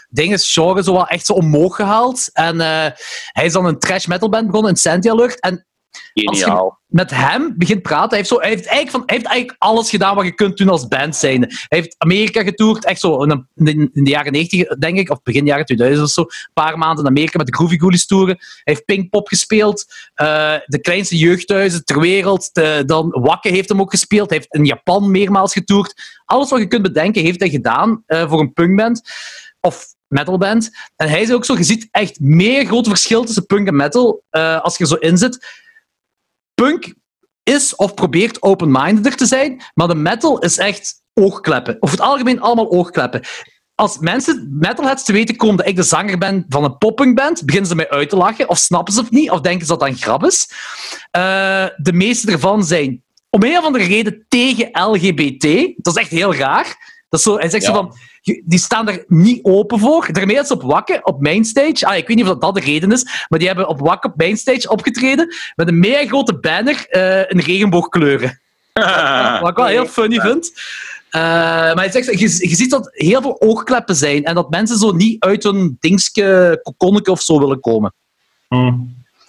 dingen, 0.10 0.40
genre, 0.40 0.84
zo 0.84 0.94
wel 0.94 1.08
echt 1.08 1.26
zo 1.26 1.34
omhoog 1.34 1.76
gehaald. 1.76 2.30
En 2.34 2.62
eh, 2.62 2.92
hij 3.32 3.46
is 3.46 3.54
dan 3.54 3.66
een 3.66 3.80
trash 3.80 4.06
metal 4.06 4.30
band 4.30 4.46
begonnen, 4.46 4.72
Incentia 4.72 5.14
Lucht. 5.14 5.40
En 5.40 5.68
Geniaal. 6.14 6.80
met 6.88 7.12
hem 7.12 7.54
begint 7.58 7.82
praten, 7.82 8.10
hij 8.10 8.18
heeft, 8.18 8.30
zo, 8.30 8.40
hij 8.40 8.50
heeft, 8.50 8.66
eigenlijk, 8.66 8.92
van, 8.98 9.04
heeft 9.06 9.26
eigenlijk 9.26 9.56
alles 9.62 9.90
gedaan 9.90 10.16
wat 10.16 10.26
je 10.26 10.34
kunt 10.34 10.58
doen 10.58 10.70
als 10.70 10.88
band 10.88 11.16
zijn. 11.16 11.42
Hij 11.42 11.78
heeft 11.80 11.96
Amerika 11.98 12.44
getoerd, 12.44 12.86
echt 12.86 13.00
zo 13.00 13.24
in, 13.24 13.48
de- 13.54 13.90
in 13.94 14.04
de 14.04 14.10
jaren 14.10 14.32
90, 14.32 14.68
denk 14.78 14.98
ik, 14.98 15.10
of 15.10 15.22
begin 15.24 15.46
jaren 15.46 15.66
2000 15.66 16.08
of 16.08 16.14
zo. 16.14 16.22
Een 16.22 16.28
paar 16.54 16.78
maanden 16.78 17.04
in 17.04 17.10
Amerika 17.10 17.38
met 17.38 17.48
de 17.48 17.56
Groovy 17.56 17.78
Ghoulies 17.78 18.06
toeren. 18.06 18.36
Hij 18.38 18.62
heeft 18.64 18.86
Pinkpop 18.86 19.28
gespeeld, 19.28 19.86
eh, 20.14 20.54
de 20.66 20.80
kleinste 20.82 21.18
jeugdhuizen 21.18 21.86
ter 21.86 22.00
wereld. 22.00 22.50
De, 22.54 22.84
dan 22.86 23.10
Wakke 23.22 23.50
heeft 23.50 23.70
hem 23.70 23.82
ook 23.82 23.92
gespeeld. 23.92 24.30
Hij 24.30 24.38
heeft 24.38 24.54
in 24.54 24.66
Japan 24.66 25.12
meermaals 25.12 25.54
getoerd. 25.54 25.94
Alles 26.26 26.50
wat 26.50 26.60
je 26.60 26.68
kunt 26.68 26.82
bedenken, 26.82 27.22
heeft 27.22 27.40
hij 27.40 27.50
gedaan 27.50 28.04
eh, 28.06 28.30
voor 28.30 28.40
een 28.40 28.54
punkband. 28.54 29.02
Of 29.60 29.86
metalband. 30.08 30.70
En 30.96 31.10
hij 31.10 31.22
is 31.22 31.32
ook 31.32 31.46
zo, 31.46 31.54
je 31.58 31.64
ziet 31.64 31.88
echt 31.92 32.20
meer 32.20 32.66
groot 32.66 32.88
verschil 32.88 33.24
tussen 33.26 33.46
punk 33.46 33.68
en 33.68 33.76
metal 33.76 34.24
eh, 34.30 34.62
als 34.62 34.78
je 34.78 34.84
er 34.84 34.90
zo 34.90 34.96
in 34.96 35.18
zit. 35.18 35.66
Punk 36.62 36.93
is 37.43 37.76
of 37.76 37.93
probeert 37.93 38.41
open-mindeder 38.41 39.15
te 39.15 39.26
zijn, 39.26 39.62
maar 39.74 39.88
de 39.88 39.96
metal 39.96 40.39
is 40.39 40.58
echt 40.58 41.02
oogkleppen. 41.13 41.78
Over 41.80 41.98
het 41.98 42.06
algemeen 42.06 42.41
allemaal 42.41 42.72
oogkleppen. 42.72 43.22
Als 43.76 43.98
mensen 43.98 44.58
metalheads 44.60 45.04
te 45.04 45.13
weten 45.13 45.36
komen 45.36 45.58
dat 45.58 45.67
ik 45.67 45.76
de 45.76 45.84
zanger 45.84 46.17
ben 46.17 46.46
van 46.50 46.63
een 46.63 46.78
poppunkband, 46.78 47.46
beginnen 47.46 47.70
ze 47.70 47.76
mij 47.76 47.89
uit 47.89 48.10
te 48.10 48.15
lachen, 48.15 48.50
of 48.50 48.58
snappen 48.58 48.93
ze 48.93 49.02
het 49.02 49.12
niet, 49.12 49.32
of 49.32 49.41
denken 49.41 49.65
ze 49.65 49.72
dat 49.72 49.80
dat 49.80 49.89
een 49.89 49.98
grap 49.98 50.24
is. 50.24 50.52
Eh, 51.12 51.65
de 51.78 51.93
meeste 51.93 52.32
ervan 52.32 52.63
zijn 52.63 53.04
om 53.30 53.43
een 53.43 53.58
of 53.58 53.63
andere 53.63 53.84
reden 53.84 54.26
tegen 54.28 54.70
LGBT. 54.72 55.74
Dat 55.76 55.96
is 55.96 56.02
echt 56.02 56.12
heel 56.12 56.36
raar. 56.36 56.96
Dat 57.10 57.20
is 57.20 57.26
zo, 57.26 57.38
hij 57.38 57.50
zegt 57.50 57.63
zo 57.65 57.74
van, 57.74 57.93
je- 58.22 58.41
die 58.46 58.60
staan 58.60 58.88
er 58.89 59.04
niet 59.08 59.43
open 59.43 59.80
voor. 59.80 60.08
Daarmee 60.12 60.46
ze 60.46 60.54
op 60.54 60.62
Wakke, 60.62 61.00
op 61.04 61.22
Mainstage, 61.22 61.86
ah, 61.86 61.96
ik 61.98 62.08
weet 62.08 62.15
niet 62.17 62.26
of 62.26 62.32
dat, 62.32 62.41
dat 62.41 62.56
de 62.56 62.62
reden 62.62 62.91
is, 62.91 63.26
maar 63.30 63.39
die 63.39 63.48
hebben 63.48 63.67
op 63.67 63.80
Wakke 63.80 64.08
op 64.08 64.13
Mainstage 64.17 64.70
opgetreden 64.70 65.36
met 65.56 65.67
een 65.67 65.80
mega 65.80 66.08
grote 66.08 66.38
banner 66.39 66.86
eh 66.89 67.20
in 67.32 67.39
regenboogkleuren. 67.39 68.39
Wat 69.41 69.50
ik 69.50 69.56
wel 69.56 69.65
heel 69.65 69.86
funny 69.88 70.20
vind. 70.20 70.52
Eh, 71.10 71.22
maar 71.74 71.86
is 71.86 71.96
echt- 71.96 72.20
je, 72.20 72.50
je 72.50 72.56
ziet 72.56 72.70
dat 72.70 72.89
heel 72.93 73.22
veel 73.22 73.41
oogkleppen 73.41 73.96
zijn 73.96 74.24
en 74.24 74.36
dat 74.36 74.50
mensen 74.50 74.78
zo 74.78 74.91
niet 74.91 75.24
uit 75.24 75.43
hun 75.43 75.78
dingske, 75.80 76.60
kokonnetje 76.63 77.12
of 77.12 77.22
zo 77.22 77.39
willen 77.39 77.60
komen. 77.60 77.93
Hm. 78.48 78.72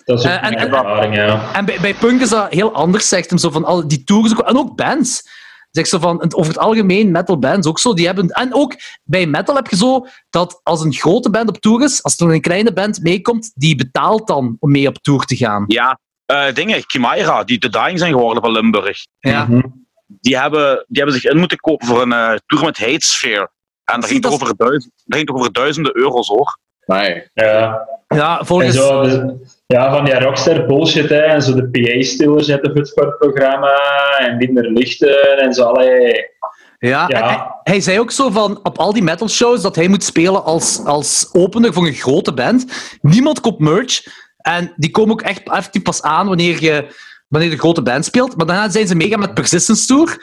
Dat 0.05 0.19
is 0.19 0.25
ook 0.25 0.31
Eh, 0.31 0.35
en- 0.37 0.41
mijn 0.41 0.55
en- 0.57 0.67
ervaring, 0.75 1.15
ja. 1.15 1.53
En 1.53 1.65
bij, 1.65 1.79
bij 1.81 1.95
punk 1.95 2.21
is 2.21 2.29
dat 2.29 2.53
heel 2.53 2.73
anders, 2.75 3.09
zegt 3.09 3.29
hem 3.31 3.39
zo 3.39 3.51
van 3.51 3.65
al 3.65 3.89
die 3.89 4.05
tours 4.05 4.33
ook- 4.33 4.49
en 4.49 4.59
ook 4.59 4.77
bands. 4.77 5.29
Zegt 5.71 5.89
zo 5.89 5.99
van, 5.99 6.35
over 6.35 6.53
het 6.53 6.59
algemeen, 6.59 7.11
metal 7.11 7.39
bands 7.39 7.67
ook 7.67 7.79
zo, 7.79 7.95
die 7.95 8.07
hebben... 8.07 8.29
En 8.29 8.55
ook 8.55 8.75
bij 9.03 9.27
metal 9.27 9.55
heb 9.55 9.67
je 9.67 9.77
zo 9.77 10.07
dat 10.31 10.61
als 10.63 10.85
een 10.85 10.93
grote 10.93 11.31
band 11.31 11.49
op 11.49 11.59
tour 11.59 11.83
is, 11.85 12.03
als 12.03 12.19
er 12.19 12.33
een 12.33 12.41
kleine 12.41 12.73
band 12.73 13.03
meekomt, 13.03 13.53
die 13.55 13.77
betaalt 13.77 14.27
dan 14.27 14.57
om 14.61 14.71
mee 14.71 14.89
op 14.89 14.99
tour 14.99 15.25
te 15.25 15.37
gaan. 15.37 15.65
Ja, 15.67 15.99
eh, 16.27 16.55
dingen, 16.55 16.83
Chimaira, 16.87 17.45
die 17.45 17.59
de 17.59 17.69
dying 17.69 17.99
zijn 17.99 18.13
geworden 18.13 18.43
van 18.43 18.53
Limburg. 18.53 19.07
Ja. 19.19 19.45
Mhm. 19.45 19.61
Die 20.07 20.39
hebben, 20.39 20.85
die 20.89 21.03
hebben 21.03 21.21
zich 21.21 21.31
in 21.31 21.39
moeten 21.39 21.59
kopen 21.59 21.87
voor 21.87 22.03
een 22.03 22.13
eh, 22.13 22.35
tour 22.47 22.65
met 22.65 22.79
Hate 22.79 23.07
Sphere. 23.07 23.51
En 23.85 24.01
dat 24.01 24.05
Zie, 24.05 24.11
ging, 24.11 24.23
toch 24.23 24.33
dat 24.33 24.43
over 24.43 24.57
duizend, 24.57 24.93
dat 25.05 25.17
ging 25.17 25.27
toch 25.27 25.37
over 25.37 25.53
duizenden 25.53 25.97
euro's 25.97 26.29
hoor. 26.29 26.59
Nee. 26.87 27.31
Ja. 27.35 27.89
Ja, 28.09 28.39
En 28.39 28.47
volgens... 28.47 28.75
zo, 28.75 29.03
ja, 29.75 29.93
van 29.93 30.05
die 30.05 30.19
rockster 30.19 30.67
bullshit, 30.67 31.09
hè. 31.09 31.17
En 31.21 31.43
zo 31.43 31.55
de 31.55 31.69
PA-stiller 31.69 32.45
zetten 32.45 32.71
voor 32.71 32.81
het 32.81 32.89
sportprogramma. 32.89 33.79
En 34.19 34.37
minder 34.37 34.71
lichten 34.73 35.39
en 35.39 35.53
zo. 35.53 35.63
Allee. 35.63 36.27
Ja, 36.79 37.05
Ja. 37.09 37.27
Hij, 37.27 37.73
hij 37.73 37.81
zei 37.81 38.01
ook 38.01 38.11
zo 38.11 38.31
van 38.31 38.61
op 38.63 38.79
al 38.79 38.93
die 38.93 39.03
metal 39.03 39.29
shows 39.29 39.63
dat 39.63 39.77
hij 39.77 39.89
moet 39.89 40.05
spelen 40.05 40.45
als, 40.45 40.85
als 40.85 41.29
opener 41.33 41.73
voor 41.73 41.87
een 41.87 41.93
grote 41.93 42.35
band. 42.35 42.67
Niemand 43.01 43.41
koopt 43.41 43.61
merch. 43.61 44.03
En 44.37 44.73
die 44.77 44.91
komen 44.91 45.13
ook 45.13 45.23
echt 45.23 45.51
effectief 45.51 45.83
pas 45.83 46.03
aan 46.03 46.27
wanneer 46.27 46.63
je 46.63 46.87
wanneer 47.29 47.51
de 47.51 47.59
grote 47.59 47.83
band 47.83 48.05
speelt. 48.05 48.37
Maar 48.37 48.47
daarna 48.47 48.69
zijn 48.71 48.87
ze 48.87 48.95
mega 48.95 49.17
met 49.17 49.35
Persistence 49.35 49.87
Tour. 49.87 50.19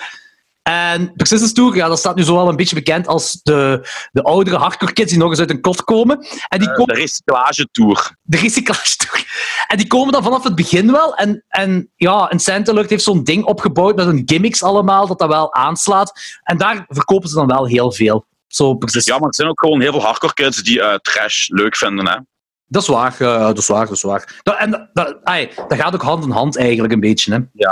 En 0.70 1.14
Persistence 1.14 1.54
Tour, 1.54 1.76
ja, 1.76 1.88
dat 1.88 2.00
staat 2.00 2.16
nu 2.16 2.24
zo 2.24 2.36
wel 2.36 2.50
een 2.50 2.56
beetje 2.56 2.76
bekend 2.76 3.08
als 3.08 3.40
de, 3.44 3.88
de 4.12 4.22
oudere 4.24 4.58
hardcore 4.58 4.94
kids 4.94 5.10
die 5.12 5.20
nog 5.20 5.30
eens 5.30 5.40
uit 5.40 5.50
een 5.50 5.62
kot 5.62 5.84
komen. 5.84 6.26
En 6.48 6.60
die 6.60 6.70
Eh, 6.70 6.76
komen 6.76 6.96
de 6.96 7.02
recyclagetour. 7.02 8.16
de 8.22 8.38
recyclage 8.38 8.96
tour. 8.96 9.26
En 9.68 9.78
die 9.78 9.88
komen 9.88 10.14
dan 10.14 10.24
vanaf 10.24 10.44
het 10.44 10.56
begin 10.56 10.92
wel. 10.92 11.16
En, 11.16 11.44
en 11.48 11.92
ja, 11.96 12.32
een 12.32 12.68
Alert 12.68 12.90
heeft 12.90 13.04
zo'n 13.04 13.24
ding 13.24 13.44
opgebouwd 13.44 13.96
met 13.96 14.08
een 14.08 14.22
gimmicks 14.26 14.64
allemaal, 14.64 15.08
dat 15.08 15.20
dat 15.20 15.30
wel 15.30 15.54
aanslaat. 15.54 16.20
En 16.44 16.58
daar 16.58 16.86
verkopen 16.88 17.30
ze 17.30 17.36
dan 17.36 17.48
wel 17.48 17.68
heel 17.68 17.92
veel. 17.92 18.26
Zo 18.48 18.74
precies. 18.74 19.06
Ja, 19.06 19.18
maar 19.18 19.28
er 19.28 19.36
zijn 19.36 19.50
ook 19.50 19.60
gewoon 19.60 19.82
heel 19.82 19.92
veel 19.92 20.02
hardcore 20.04 20.34
kids 20.34 20.64
die 20.64 20.82
eh, 20.82 20.96
trash 20.96 21.48
leuk 21.48 21.76
vinden. 21.76 22.08
Hè? 22.08 22.18
Dat 22.66 22.82
is 22.82 22.88
waar, 22.88 23.16
eh, 23.20 23.40
dat 23.40 23.58
is 23.58 23.68
waar, 23.68 23.86
dat 23.86 23.96
is 23.96 24.02
waar. 24.04 24.40
Dat, 24.44 24.58
en 24.58 24.90
dat, 24.94 25.18
ai, 25.24 25.50
dat 25.68 25.78
gaat 25.80 25.94
ook 25.94 26.02
hand 26.02 26.24
in 26.24 26.32
hand 26.32 26.58
eigenlijk 26.58 26.94
een 26.94 27.00
beetje, 27.00 27.34
hè. 27.34 27.68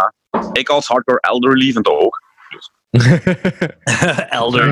Ik 0.51 0.69
als 0.69 0.87
hardcore 0.87 1.19
elderly 1.19 1.71
vind 1.71 1.85
dat 1.85 1.97
ook. 1.99 2.22
Elder. 4.29 4.71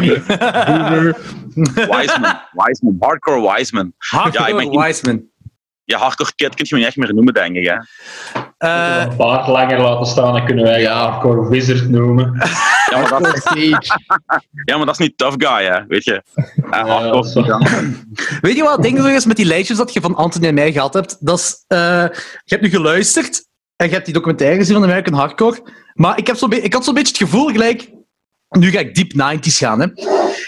Wiseman, 1.74 2.40
Wiseman, 2.54 2.96
hardcore 3.00 3.54
Wiseman. 3.56 3.94
Hardcore 3.98 4.54
Ja, 4.54 4.62
ik 4.62 4.80
Wiseman. 4.80 5.30
Ja, 5.84 5.98
hardcore 5.98 6.32
kid 6.36 6.56
kun 6.56 6.66
je 6.68 6.76
me 6.76 6.80
niet 6.80 6.88
echt 6.88 6.98
meer 6.98 7.14
noemen, 7.14 7.34
denk 7.34 7.56
ik. 7.56 7.68
Hè? 7.68 7.76
Eh, 8.58 9.06
een 9.10 9.16
paard 9.16 9.48
langer 9.48 9.80
laten 9.82 10.06
staan, 10.06 10.34
dan 10.34 10.46
kunnen 10.46 10.64
wij 10.64 10.78
je 10.78 10.82
Ja. 10.82 10.94
hardcore 11.10 11.50
wizard 11.50 11.90
noemen. 11.90 12.34
Ja, 12.90 13.00
maar 13.00 13.10
dat, 13.10 13.38
Stage. 13.38 14.00
ja, 14.66 14.78
maar 14.78 14.86
dat 14.86 15.00
is 15.00 15.08
niet 15.08 15.18
tough 15.18 15.36
guy, 15.48 15.66
hè? 15.66 15.86
weet 15.88 16.04
je. 16.04 16.24
Ja, 16.72 16.86
hardcore 16.86 17.28
is 17.28 17.34
ja. 17.34 17.58
weet 18.42 18.56
je 18.56 18.64
wat 18.64 18.72
het 18.74 18.82
ding 18.82 19.00
zo 19.00 19.06
is 19.06 19.26
met 19.26 19.36
die 19.38 19.46
lijstjes 19.46 19.78
dat 19.78 19.94
je 19.94 20.02
van 20.02 20.16
Anthony 20.16 20.48
en 20.48 20.54
mij 20.54 20.72
gehad 20.72 20.94
hebt? 20.94 21.18
Dat 21.20 21.40
is, 21.40 21.64
eh, 21.68 21.78
je 22.44 22.56
hebt 22.56 22.62
nu 22.62 22.70
geluisterd 22.70 23.46
en 23.76 23.88
je 23.88 23.94
hebt 23.94 24.06
die 24.06 24.14
documentaire 24.14 24.58
gezien 24.58 24.76
van 24.76 24.84
American 24.84 25.14
Hardcore. 25.14 25.64
Maar 25.94 26.18
ik, 26.18 26.28
heb 26.28 26.36
zo 26.36 26.48
ik 26.50 26.74
had 26.74 26.84
zo'n 26.84 26.94
beetje 26.94 27.14
het 27.18 27.30
gevoel 27.30 27.48
gelijk... 27.48 27.90
Nu 28.60 28.72
ga 28.72 28.80
ik 28.80 28.96
diep 28.96 29.14
90s 29.14 29.58
gaan, 29.58 29.82
hè. 29.82 29.88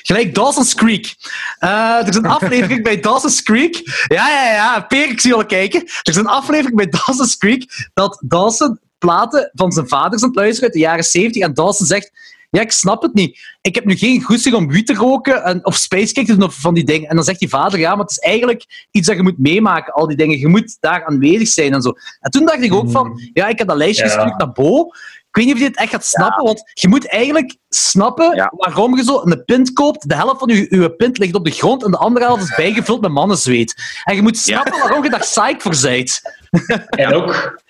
Gelijk 0.01 0.35
Dawson's 0.35 0.75
Creek. 0.75 1.15
Eh, 1.59 1.69
er 1.99 2.07
is 2.07 2.15
een 2.15 2.25
aflevering 2.39 2.83
bij 2.83 2.99
Dawson's 2.99 3.43
Creek. 3.43 4.05
Ja, 4.07 4.29
ja, 4.29 4.53
ja. 4.53 4.81
Peer, 4.81 5.09
ik 5.09 5.21
zie 5.21 5.33
al 5.33 5.45
kijken. 5.45 5.81
Er 5.81 6.01
is 6.03 6.15
een 6.15 6.27
aflevering 6.27 6.75
bij 6.75 6.87
Dawson's 6.89 7.37
Creek 7.37 7.89
dat 7.93 8.23
Dawson 8.25 8.79
platen 8.97 9.51
van 9.53 9.71
zijn 9.71 9.87
vader 9.87 10.21
aan 10.21 10.27
het 10.27 10.35
luisteren 10.35 10.63
uit 10.63 10.73
de 10.73 10.79
jaren 10.79 11.03
70 11.03 11.41
en 11.41 11.53
Dawson 11.53 11.85
zegt 11.85 12.11
ja, 12.49 12.61
ik 12.61 12.71
snap 12.71 13.01
het 13.01 13.13
niet. 13.13 13.39
Ik 13.61 13.75
heb 13.75 13.85
nu 13.85 13.95
geen 13.95 14.21
goesting 14.21 14.55
om 14.55 14.67
wiet 14.67 14.87
te 14.87 14.93
roken 14.93 15.43
en, 15.43 15.65
of 15.65 15.75
spacecake 15.75 16.27
te 16.27 16.35
doen 16.35 16.47
of 16.47 16.55
van 16.55 16.73
die 16.73 16.83
dingen. 16.83 17.09
En 17.09 17.15
dan 17.15 17.23
zegt 17.23 17.39
die 17.39 17.49
vader, 17.49 17.79
ja, 17.79 17.89
maar 17.89 18.05
het 18.05 18.11
is 18.11 18.19
eigenlijk 18.19 18.87
iets 18.91 19.07
dat 19.07 19.15
je 19.15 19.23
moet 19.23 19.37
meemaken, 19.39 19.93
al 19.93 20.07
die 20.07 20.17
dingen. 20.17 20.39
Je 20.39 20.47
moet 20.47 20.77
daar 20.79 21.05
aanwezig 21.05 21.47
zijn 21.47 21.73
en 21.73 21.81
zo. 21.81 21.93
En 22.19 22.31
toen 22.31 22.45
dacht 22.45 22.61
ik 22.61 22.73
ook 22.73 22.91
van, 22.91 23.29
ja, 23.33 23.47
ik 23.47 23.57
heb 23.57 23.67
dat 23.67 23.77
lijstje 23.77 24.05
Ja. 24.05 24.11
gestuurd 24.11 24.37
naar 24.37 24.51
Bo. 24.51 24.89
Ik 25.33 25.39
weet 25.39 25.45
niet 25.45 25.53
of 25.55 25.61
je 25.61 25.67
het 25.67 25.77
echt 25.77 25.89
gaat 25.91 26.05
snappen, 26.05 26.43
want 26.43 26.71
je 26.73 26.87
moet 26.87 27.07
eigenlijk 27.09 27.55
snappen 27.69 28.35
Ja. 28.35 28.51
waarom 28.55 28.95
je 28.95 29.03
zo 29.03 29.21
een 29.23 29.43
pint 29.45 29.73
koopt. 29.73 30.09
De 30.09 30.15
helft 30.15 30.39
van 30.39 30.47
je, 30.47 30.67
je 30.69 30.91
pint 30.95 31.17
ligt 31.17 31.35
op 31.35 31.45
de 31.45 31.51
grond 31.51 31.83
en 31.83 31.91
de 31.91 31.97
andere 31.97 32.25
helft 32.25 32.43
is 32.43 32.55
bijgevuld 32.55 33.01
met 33.01 33.11
mannenzweet. 33.11 33.75
En 34.03 34.15
je 34.15 34.21
moet 34.21 34.37
snappen 34.37 34.79
waarom 34.79 35.03
je 35.03 35.09
daar 35.09 35.19
psyched 35.19 35.61
voor 35.61 35.75
bent. 35.81 36.21
En 36.89 37.13
ook, 37.13 37.61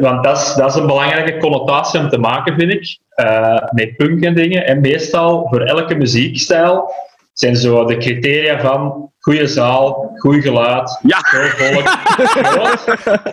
want 0.00 0.24
dat 0.24 0.36
is, 0.38 0.54
dat 0.54 0.70
is 0.70 0.74
een 0.80 0.86
belangrijke 0.86 1.38
connotatie 1.38 2.00
om 2.00 2.08
te 2.08 2.18
maken, 2.18 2.54
vind 2.54 2.72
ik, 2.72 2.98
eh, 3.08 3.62
met 3.70 3.96
punk 3.96 4.24
en 4.24 4.34
dingen. 4.34 4.66
En 4.66 4.80
meestal, 4.80 5.46
voor 5.50 5.60
elke 5.60 5.94
muziekstijl, 5.94 6.92
zijn 7.32 7.56
zo 7.56 7.84
de 7.84 7.96
criteria 7.96 8.60
van 8.60 9.12
goede 9.24 9.46
zaal, 9.46 10.12
goed 10.16 10.42
geluid, 10.42 10.98
Ja. 11.02 11.18
veel 11.20 11.48
volk. 11.48 11.88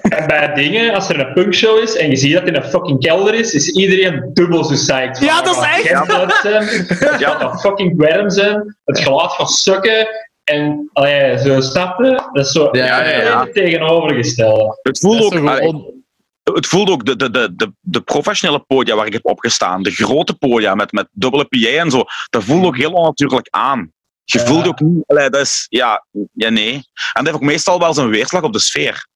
En 0.17 0.27
bij 0.27 0.53
dingen, 0.53 0.93
als 0.93 1.09
er 1.09 1.19
een 1.19 1.33
punkshow 1.33 1.77
is 1.79 1.95
en 1.97 2.09
je 2.09 2.15
ziet 2.15 2.33
dat 2.33 2.41
het 2.45 2.55
in 2.55 2.61
een 2.63 2.69
fucking 2.69 2.99
kelder 2.99 3.33
is, 3.33 3.53
is 3.53 3.69
iedereen 3.69 4.29
dubbel 4.33 4.63
zo 4.63 4.73
psyched. 4.73 5.17
van, 5.17 5.27
Ja, 5.27 5.41
dat 5.41 5.51
is 5.55 5.57
"Oh, 5.57 5.73
echt." 5.73 6.99
Het 6.99 7.19
Ja. 7.19 7.57
fucking 7.57 7.93
warm 7.97 8.29
zijn, 8.29 8.77
het 8.85 8.99
geluid 8.99 9.31
gaat 9.31 9.51
sukken. 9.51 10.07
En 10.43 10.89
allee, 10.93 11.37
zo 11.37 11.61
stappen, 11.61 12.11
dat 12.33 12.45
is 12.45 12.51
zo 12.51 12.69
Ja, 12.71 12.85
ja, 12.85 13.21
ja. 13.21 13.41
het 13.43 13.53
tegenovergestelde. 13.53 14.79
Het 14.81 14.99
voelde 14.99 15.29
Dat 15.29 15.33
ook, 15.39 15.47
allee, 15.47 16.03
het 16.43 16.67
voelde 16.67 16.91
ook 16.91 17.05
de, 17.05 17.15
de, 17.15 17.29
de, 17.31 17.53
de, 17.55 17.71
de 17.79 18.01
professionele 18.01 18.59
podia 18.67 18.95
waar 18.95 19.05
ik 19.05 19.13
heb 19.13 19.25
opgestaan, 19.25 19.83
de 19.83 19.91
grote 19.91 20.33
podia 20.33 20.75
met, 20.75 20.91
met 20.91 21.07
dubbele 21.11 21.45
PA 21.45 21.67
en 21.79 21.91
zo, 21.91 22.03
dat 22.29 22.43
voelde 22.43 22.67
ook 22.67 22.77
heel 22.77 22.91
onnatuurlijk 22.91 23.47
aan. 23.49 23.91
Je 24.31 24.39
Ja. 24.39 24.45
voelde 24.45 24.69
ook 24.69 24.79
niet, 24.79 25.03
allee, 25.07 25.29
dat 25.29 25.41
is, 25.41 25.65
ja, 25.69 26.05
ja, 26.33 26.49
nee. 26.49 26.73
En 26.73 26.83
dat 27.13 27.23
heeft 27.25 27.35
ook 27.35 27.41
meestal 27.41 27.79
wel 27.79 27.93
zijn 27.93 28.09
weerslag 28.09 28.41
op 28.43 28.53
de 28.53 28.59
sfeer. 28.59 29.07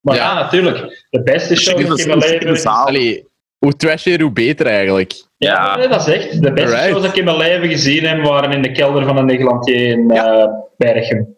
Maar 0.00 0.14
Ja. 0.16 0.22
ja, 0.22 0.34
natuurlijk. 0.34 1.06
De 1.10 1.22
beste 1.22 1.56
show 1.56 1.80
is 1.80 2.04
ik 2.04 2.42
in 2.42 2.46
mijn 2.98 3.24
hoe 3.58 3.76
trashier, 3.76 4.20
hoe 4.20 4.32
beter 4.32 4.66
eigenlijk. 4.66 5.12
Ja, 5.36 5.52
Ja. 5.52 5.76
nee, 5.76 5.88
dat 5.88 6.08
is 6.08 6.14
echt. 6.14 6.42
De 6.42 6.52
beste 6.52 6.70
Alright. 6.70 6.88
shows 6.90 7.02
dat 7.02 7.10
ik 7.10 7.16
in 7.18 7.24
mijn 7.24 7.36
leven 7.36 7.68
gezien 7.68 8.04
heb, 8.04 8.22
waren 8.24 8.52
in 8.52 8.62
de 8.62 8.72
kelder 8.72 9.04
van 9.04 9.16
een 9.16 9.26
Neglantier 9.26 9.86
in 9.86 10.08
Ja. 10.08 10.42
eh, 10.42 10.48
Berchem. 10.76 11.36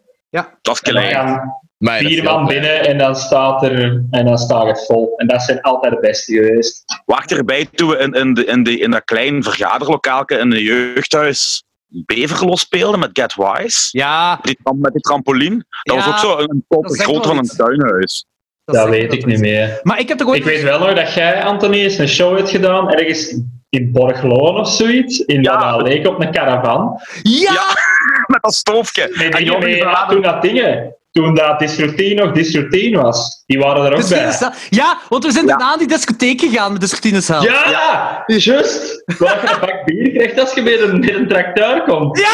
Dat 0.61 0.75
is 0.75 0.81
En 0.81 0.93
dan 0.93 1.03
klein. 1.03 1.15
gaan 1.15 1.61
Maar 1.77 1.93
dat 2.01 2.01
is 2.09 2.15
vier 2.15 2.23
heel 2.23 2.33
man 2.33 2.47
binnen 2.47 2.85
en 2.87 2.97
dan 2.97 3.15
staat 3.15 3.63
er 3.63 4.03
en 4.11 4.25
dan 4.25 4.37
staat 4.37 4.65
het 4.67 4.85
vol. 4.85 5.13
En 5.17 5.27
dat 5.27 5.41
zijn 5.41 5.61
altijd 5.61 5.93
de 5.93 5.99
beste 5.99 6.33
geweest. 6.33 6.83
Wacht 7.05 7.31
erbij 7.31 7.65
toen 7.65 7.89
we 7.89 7.97
in, 7.97 8.13
in, 8.13 8.33
de, 8.33 8.45
in, 8.45 8.63
de, 8.63 8.77
in 8.79 8.91
dat 8.91 9.03
klein 9.03 9.43
vergaderlokaalke 9.43 10.37
in 10.37 10.51
een 10.51 10.61
jeugdhuis 10.63 11.63
Beverlos 12.05 12.59
speelden 12.61 12.99
met 12.99 13.09
Get 13.13 13.35
Wise. 13.35 13.89
Ja, 13.97 14.39
Die, 14.41 14.57
met 14.75 14.91
die 14.93 15.01
trampoline. 15.01 15.65
Dat 15.81 15.95
Ja, 15.95 15.95
was 15.95 16.07
ook 16.07 16.17
zo 16.17 16.37
een, 16.37 16.65
grootte 16.69 17.11
wel 17.11 17.23
van 17.23 17.37
een 17.37 17.47
tuinhuis. 17.47 18.25
dat 18.65 18.89
weet 18.89 19.13
ik 19.13 19.25
niet 19.25 19.39
meer. 19.39 19.79
Maar 19.83 19.99
ik 19.99 20.07
heb 20.07 20.17
toch 20.17 20.27
ooit... 20.27 20.37
Ik 20.37 20.43
weet 20.45 20.63
wel 20.63 20.79
nog 20.79 20.93
dat 20.93 21.13
jij, 21.13 21.43
Anthony, 21.43 21.77
eens 21.77 21.97
een 21.97 22.07
show 22.07 22.37
hebt 22.37 22.49
gedaan 22.49 22.89
ergens 22.91 23.37
in 23.69 23.91
Borgloon 23.91 24.57
of 24.59 24.69
zoiets. 24.69 25.19
In 25.19 25.41
Ja. 25.43 25.71
dat 25.71 25.81
leek 25.87 26.07
op 26.07 26.19
een 26.21 26.31
caravan. 26.31 26.99
Ja! 27.21 27.65
Met 28.27 28.41
dat 28.41 28.53
stoofje. 28.53 29.11
Nee, 29.15 29.29
En 29.29 29.61
verraden- 29.61 30.13
toen 30.15 30.21
dat 30.23 30.41
dingen. 30.41 30.95
Toen 31.13 31.35
dat 31.35 31.59
Disruptine 31.59 32.23
nog 32.23 32.33
Disruptine 32.33 33.01
was. 33.01 33.43
Die 33.45 33.59
waren 33.59 33.85
er 33.85 33.93
ook 33.97 34.09
bij. 34.09 34.37
dat- 34.39 34.55
ja, 34.69 34.97
want 35.09 35.25
we 35.25 35.31
zijn 35.31 35.45
Ja. 35.45 35.49
daarna 35.49 35.71
aan 35.71 35.77
die 35.77 35.87
discotheek 35.87 36.39
gegaan 36.39 36.71
met 36.71 36.81
de 36.81 36.87
Scrutines 36.87 37.27
Hell. 37.27 37.41
Ja, 37.41 38.23
juist. 38.25 39.03
Waar 39.19 39.41
je 39.41 39.53
een 39.53 39.59
bak 39.59 39.85
bier 39.85 40.11
krijgt 40.11 40.39
als 40.39 40.53
je 40.53 40.61
met 40.61 40.79
een, 40.79 40.99
met 40.99 41.13
een 41.15 41.27
tracteur 41.27 41.83
komt. 41.83 42.17
Ja! 42.19 42.27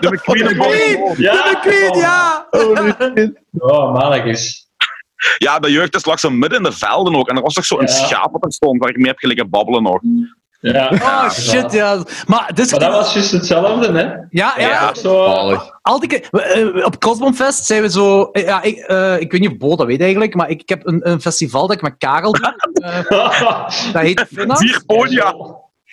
De 0.00 0.08
McQueen 0.12 0.46
en 0.46 0.56
McQueen! 0.56 0.98
Bob. 1.00 1.16
Ja, 1.16 1.32
De 1.32 1.50
McQueen, 1.56 1.96
ja! 1.98 2.46
Oh, 3.58 3.92
mannetjes. 3.92 4.64
Ja, 5.38 5.58
de 5.58 5.70
jeugd 5.72 5.94
is 5.94 6.04
lag 6.04 6.20
zo 6.20 6.30
midden 6.30 6.58
in 6.58 6.64
de 6.64 6.72
velden 6.72 7.14
ook. 7.16 7.28
En 7.28 7.36
er 7.36 7.42
was 7.42 7.54
toch 7.54 7.64
zo'n 7.64 7.80
Ja. 7.80 7.86
schaap 7.86 8.32
wat 8.32 8.44
er 8.44 8.52
stond 8.52 8.80
waar 8.80 8.90
ik 8.90 8.96
mee 8.96 9.06
heb 9.06 9.18
gelegen 9.18 9.50
babbelen 9.50 9.82
nog. 9.82 10.00
Ja. 10.60 10.90
Oh, 10.92 11.30
shit, 11.30 11.72
ja. 11.72 11.94
Maar 11.94 12.04
Maar 12.26 12.54
dat 12.54 12.80
was 12.80 13.12
juist 13.14 13.30
hetzelfde, 13.30 13.92
hè? 13.92 14.02
Ja, 14.02 14.20
ja. 14.30 14.54
Ja. 14.56 14.94
Zo... 14.94 15.24
Altijd, 15.82 16.28
eh, 16.30 16.84
op 16.84 17.00
Cosmomfest 17.00 17.64
zijn 17.64 17.82
we 17.82 17.90
zo... 17.90 18.22
eh, 18.24 18.44
Ja, 18.44 18.62
ik, 18.62 18.76
eh, 18.78 19.20
ik 19.20 19.32
weet 19.32 19.40
niet 19.40 19.50
of 19.50 19.56
Bo 19.56 19.76
dat 19.76 19.86
weet 19.86 20.00
eigenlijk, 20.00 20.34
maar 20.34 20.50
ik, 20.50 20.60
ik 20.60 20.68
heb 20.68 20.86
een, 20.86 21.10
een 21.10 21.20
festival 21.20 21.66
dat 21.66 21.76
ik 21.76 21.82
met 21.82 21.94
Karel 21.98 22.32
doe. 22.32 22.54
dat 23.92 24.02
heet. 24.02 24.24
Vier 24.58 24.82
podia. 24.86 25.34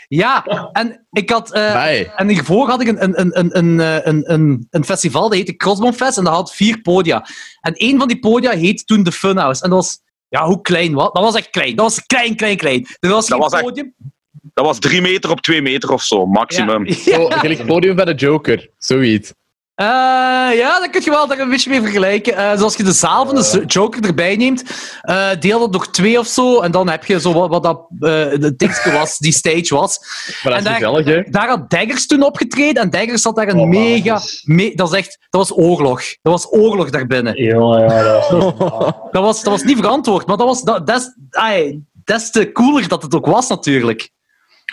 Ja, 0.07 0.43
en 0.71 1.05
ik 1.11 1.29
had... 1.29 1.51
eh. 1.53 1.73
En 2.19 2.27
hiervoor 2.29 2.69
had 2.69 2.81
ik 2.81 2.87
een, 2.87 3.03
een, 3.03 3.19
een, 3.19 3.39
een, 3.39 3.57
een, 3.57 4.07
een, 4.07 4.31
een, 4.33 4.67
een 4.69 4.85
festival, 4.85 5.21
dat 5.21 5.33
heette 5.37 5.55
Crossbonfest, 5.55 6.17
en 6.17 6.23
dat 6.23 6.33
had 6.33 6.53
vier 6.53 6.81
podia. 6.81 7.25
En 7.61 7.73
één 7.73 7.97
van 7.99 8.07
die 8.07 8.19
podia 8.19 8.51
heette 8.51 8.83
toen 8.83 9.03
de 9.03 9.11
Funhouse. 9.11 9.63
En 9.63 9.69
dat 9.69 9.79
was... 9.79 10.01
Ja, 10.29 10.45
hoe 10.45 10.61
klein 10.61 10.93
was 10.93 11.09
Dat 11.11 11.23
was 11.23 11.35
echt 11.35 11.49
klein. 11.49 11.75
Dat 11.75 11.85
was 11.85 12.05
klein, 12.05 12.35
klein, 12.35 12.57
klein. 12.57 12.87
Er 12.99 13.09
was 13.09 13.27
Dat 13.27 13.31
geen 13.31 13.39
was 13.39 13.53
echt- 13.53 13.63
podium. 13.63 13.93
Dat 14.53 14.65
was 14.65 14.79
drie 14.79 15.01
meter 15.01 15.31
op 15.31 15.41
twee 15.41 15.61
meter 15.61 15.91
of 15.91 16.03
zo, 16.03 16.25
maximum. 16.25 16.85
Ja. 16.87 16.93
Zo, 16.93 17.25
gelijk 17.29 17.57
het 17.57 17.67
podium 17.67 17.97
van 17.97 18.05
de 18.05 18.13
Joker. 18.13 18.69
Zoiets. 18.77 19.33
Eh, 19.75 19.85
ja, 20.57 20.79
dat 20.79 20.89
kun 20.89 21.01
je 21.03 21.09
wel 21.09 21.27
daar 21.27 21.39
een 21.39 21.49
beetje 21.49 21.69
mee 21.69 21.81
vergelijken. 21.81 22.35
Eh, 22.37 22.57
zoals 22.57 22.75
je 22.75 22.83
de 22.83 22.91
zaal 22.91 23.25
van 23.25 23.35
de 23.35 23.63
Joker 23.67 24.03
erbij 24.05 24.35
neemt, 24.35 24.63
eh, 25.01 25.29
deel 25.39 25.59
dat 25.59 25.73
door 25.73 25.91
twee 25.91 26.19
of 26.19 26.27
zo, 26.27 26.59
en 26.61 26.71
dan 26.71 26.89
heb 26.89 27.05
je 27.05 27.19
zo 27.19 27.33
wat, 27.33 27.49
wat 27.49 27.63
dat 27.63 27.77
eh 27.91 28.39
de 28.39 28.53
dingetje 28.57 28.91
was, 28.91 29.17
die 29.17 29.31
stage 29.31 29.75
was. 29.75 29.99
Maar 30.43 30.53
dat 30.53 30.53
En 30.53 30.57
is 30.57 30.63
daar- 30.79 30.89
gezellig, 30.89 31.05
hè? 31.25 31.31
Daar 31.31 31.47
had 31.47 31.69
Daggers 31.69 32.07
toen 32.07 32.23
opgetreden, 32.23 32.83
en 32.83 32.89
Daggers 32.89 33.23
had 33.23 33.35
daar 33.35 33.47
een 33.47 33.59
Oh, 33.59 33.67
mega... 33.67 34.21
me- 34.43 34.75
dat, 34.75 34.91
is 34.93 34.97
echt, 34.97 35.17
dat 35.29 35.47
was 35.47 35.57
oorlog. 35.57 36.01
Dat 36.21 36.33
was 36.33 36.47
oorlog 36.51 36.89
daarbinnen. 36.89 37.43
Jongen, 37.43 37.81
ja, 37.81 38.03
dat 38.03 38.29
was. 38.29 38.93
Dat 39.11 39.23
was, 39.23 39.43
dat 39.43 39.53
was 39.53 39.63
niet 39.63 39.77
verantwoord, 39.77 40.27
maar 40.27 40.37
dat 40.37 40.47
was... 40.47 40.61
Dat, 40.63 40.87
dat 40.87 41.01
is, 41.01 41.15
ai, 41.29 41.81
des 42.03 42.31
te 42.31 42.51
cooler 42.51 42.87
dat 42.87 43.01
het 43.03 43.15
ook 43.15 43.25
was, 43.25 43.47
natuurlijk. 43.47 44.09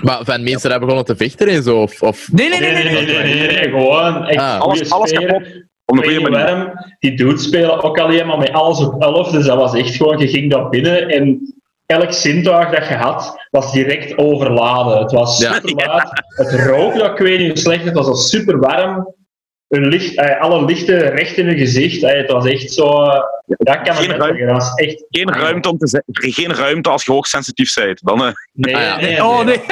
Maar 0.02 0.24
van 0.24 0.42
mensen 0.42 0.70
hebben 0.70 0.88
gewoon 0.88 1.04
te 1.04 1.16
vechten 1.16 1.46
en 1.48 1.62
zo. 1.62 1.76
Of, 1.82 2.02
of... 2.02 2.28
Nee, 2.32 2.48
nee, 2.48 2.60
nee. 2.60 2.72
Nee, 2.72 2.82
nee, 2.84 2.92
nee, 2.92 3.04
nee. 3.04 3.16
nee, 3.22 3.34
nee, 3.34 3.46
nee, 3.46 3.56
nee, 3.56 3.68
gewoon 3.80 4.26
echt 4.26 4.40
Ah. 4.40 4.60
Alles, 4.60 5.12
kapot. 5.12 5.42
Op 5.84 5.96
een 5.96 6.04
goede. 6.04 6.30
Werm, 6.30 6.72
die 6.98 7.16
dudes 7.16 7.42
spelen 7.44 7.82
ook 7.82 7.98
alleen 7.98 8.26
maar 8.26 8.38
met 8.38 8.52
alles 8.52 8.80
op 8.80 9.02
11, 9.02 9.30
dus 9.30 9.46
dat 9.46 9.56
was 9.56 9.74
echt 9.74 9.94
gewoon, 9.94 10.18
je 10.18 10.28
ging 10.28 10.50
daar 10.50 10.68
binnen 10.68 11.08
en 11.08 11.54
elk 11.86 12.12
zintuig 12.12 12.70
dat 12.70 12.88
je 12.88 12.94
had, 12.94 13.36
was 13.50 13.72
direct 13.72 14.18
overladen. 14.18 14.98
Het 14.98 15.12
was 15.12 15.38
Ja. 15.38 15.52
super 15.54 15.86
luid, 15.86 16.08
het 16.26 16.66
rook, 16.66 16.94
dat 16.94 17.10
ik 17.10 17.18
weet 17.18 17.38
niet 17.38 17.48
hoe 17.48 17.58
slecht, 17.58 17.84
het 17.84 17.94
was 17.94 18.06
al 18.06 18.14
super 18.14 18.58
warm. 18.58 19.14
Een 19.70 19.86
licht, 19.88 20.14
eh, 20.16 20.40
alle 20.40 20.64
lichten 20.64 20.98
recht 20.98 21.36
in 21.36 21.46
je 21.50 21.56
gezicht, 21.56 22.02
eh, 22.02 22.16
het 22.16 22.30
was 22.30 22.46
echt 22.46 22.72
zo... 22.72 22.86
eh, 23.02 23.20
Dat 23.46 23.74
kan 23.82 23.84
ik 23.86 23.92
Geen 23.92 24.08
niet 24.08 24.16
ruim- 24.16 24.22
zeggen, 24.22 24.46
dat 24.46 24.56
was 24.56 24.74
echt... 24.74 25.04
Geen 25.08 25.32
ruimte, 25.32 25.68
om 25.70 25.78
te 25.78 25.88
ze- 25.88 26.02
geen 26.06 26.54
ruimte 26.54 26.88
als 26.90 27.04
je 27.04 27.12
hoogsensitief 27.12 27.74
bent. 27.74 28.00
Dan, 28.04 28.24
eh, 28.24 28.32
Nee, 28.52 28.76
Ah, 28.76 28.82
ja. 28.82 28.96
nee, 29.00 29.24
Oh, 29.24 29.44
nee. 29.44 29.60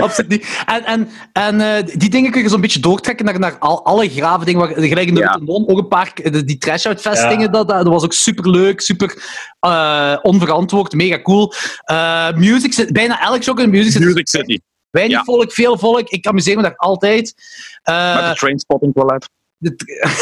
Absoluut 0.00 0.30
niet. 0.30 0.62
En, 0.66 0.84
en, 0.84 1.08
en 1.32 1.60
eh, 1.60 1.84
die 1.98 2.10
dingen 2.10 2.30
kun 2.30 2.42
je 2.42 2.48
zo'n 2.48 2.60
beetje 2.60 2.80
doortrekken 2.80 3.24
naar, 3.24 3.38
naar 3.38 3.56
al, 3.58 3.84
alle 3.84 4.08
graven 4.08 4.46
dingen. 4.46 4.60
Waar, 4.60 4.74
gelijk 4.84 5.08
in 5.08 5.14
de 5.14 5.20
Ja. 5.20 5.40
Ook 5.46 5.78
een 5.78 5.88
paar... 5.88 6.10
de- 6.14 6.44
Die 6.44 6.58
trash-out 6.58 7.00
festingen, 7.00 7.40
Ja. 7.40 7.48
dat, 7.48 7.68
dat, 7.68 7.78
dat 7.84 7.92
was 7.92 8.04
ook 8.04 8.12
super 8.12 8.50
leuk, 8.50 8.80
super 8.80 9.22
eh, 9.60 10.16
onverantwoord, 10.22 10.92
mega 10.92 11.22
cool. 11.22 11.52
Eh 11.84 12.32
music, 12.32 12.72
City- 12.72 12.92
bijna 12.92 13.20
elk 13.22 13.42
show 13.42 13.60
in 13.60 13.70
Music 13.70 13.92
City. 13.92 14.04
Music 14.04 14.28
City. 14.28 14.58
Weinig 14.94 15.16
Ja. 15.16 15.24
volk, 15.24 15.52
veel 15.52 15.78
volk. 15.78 16.08
Ik 16.08 16.26
amuseer 16.26 16.56
me 16.56 16.62
daar 16.62 16.76
altijd. 16.76 17.34
Eh, 17.82 18.14
Met 18.16 18.30
de 18.32 18.38
trainspotting 18.38 18.94
toilet. 18.94 19.28
de- 19.56 19.74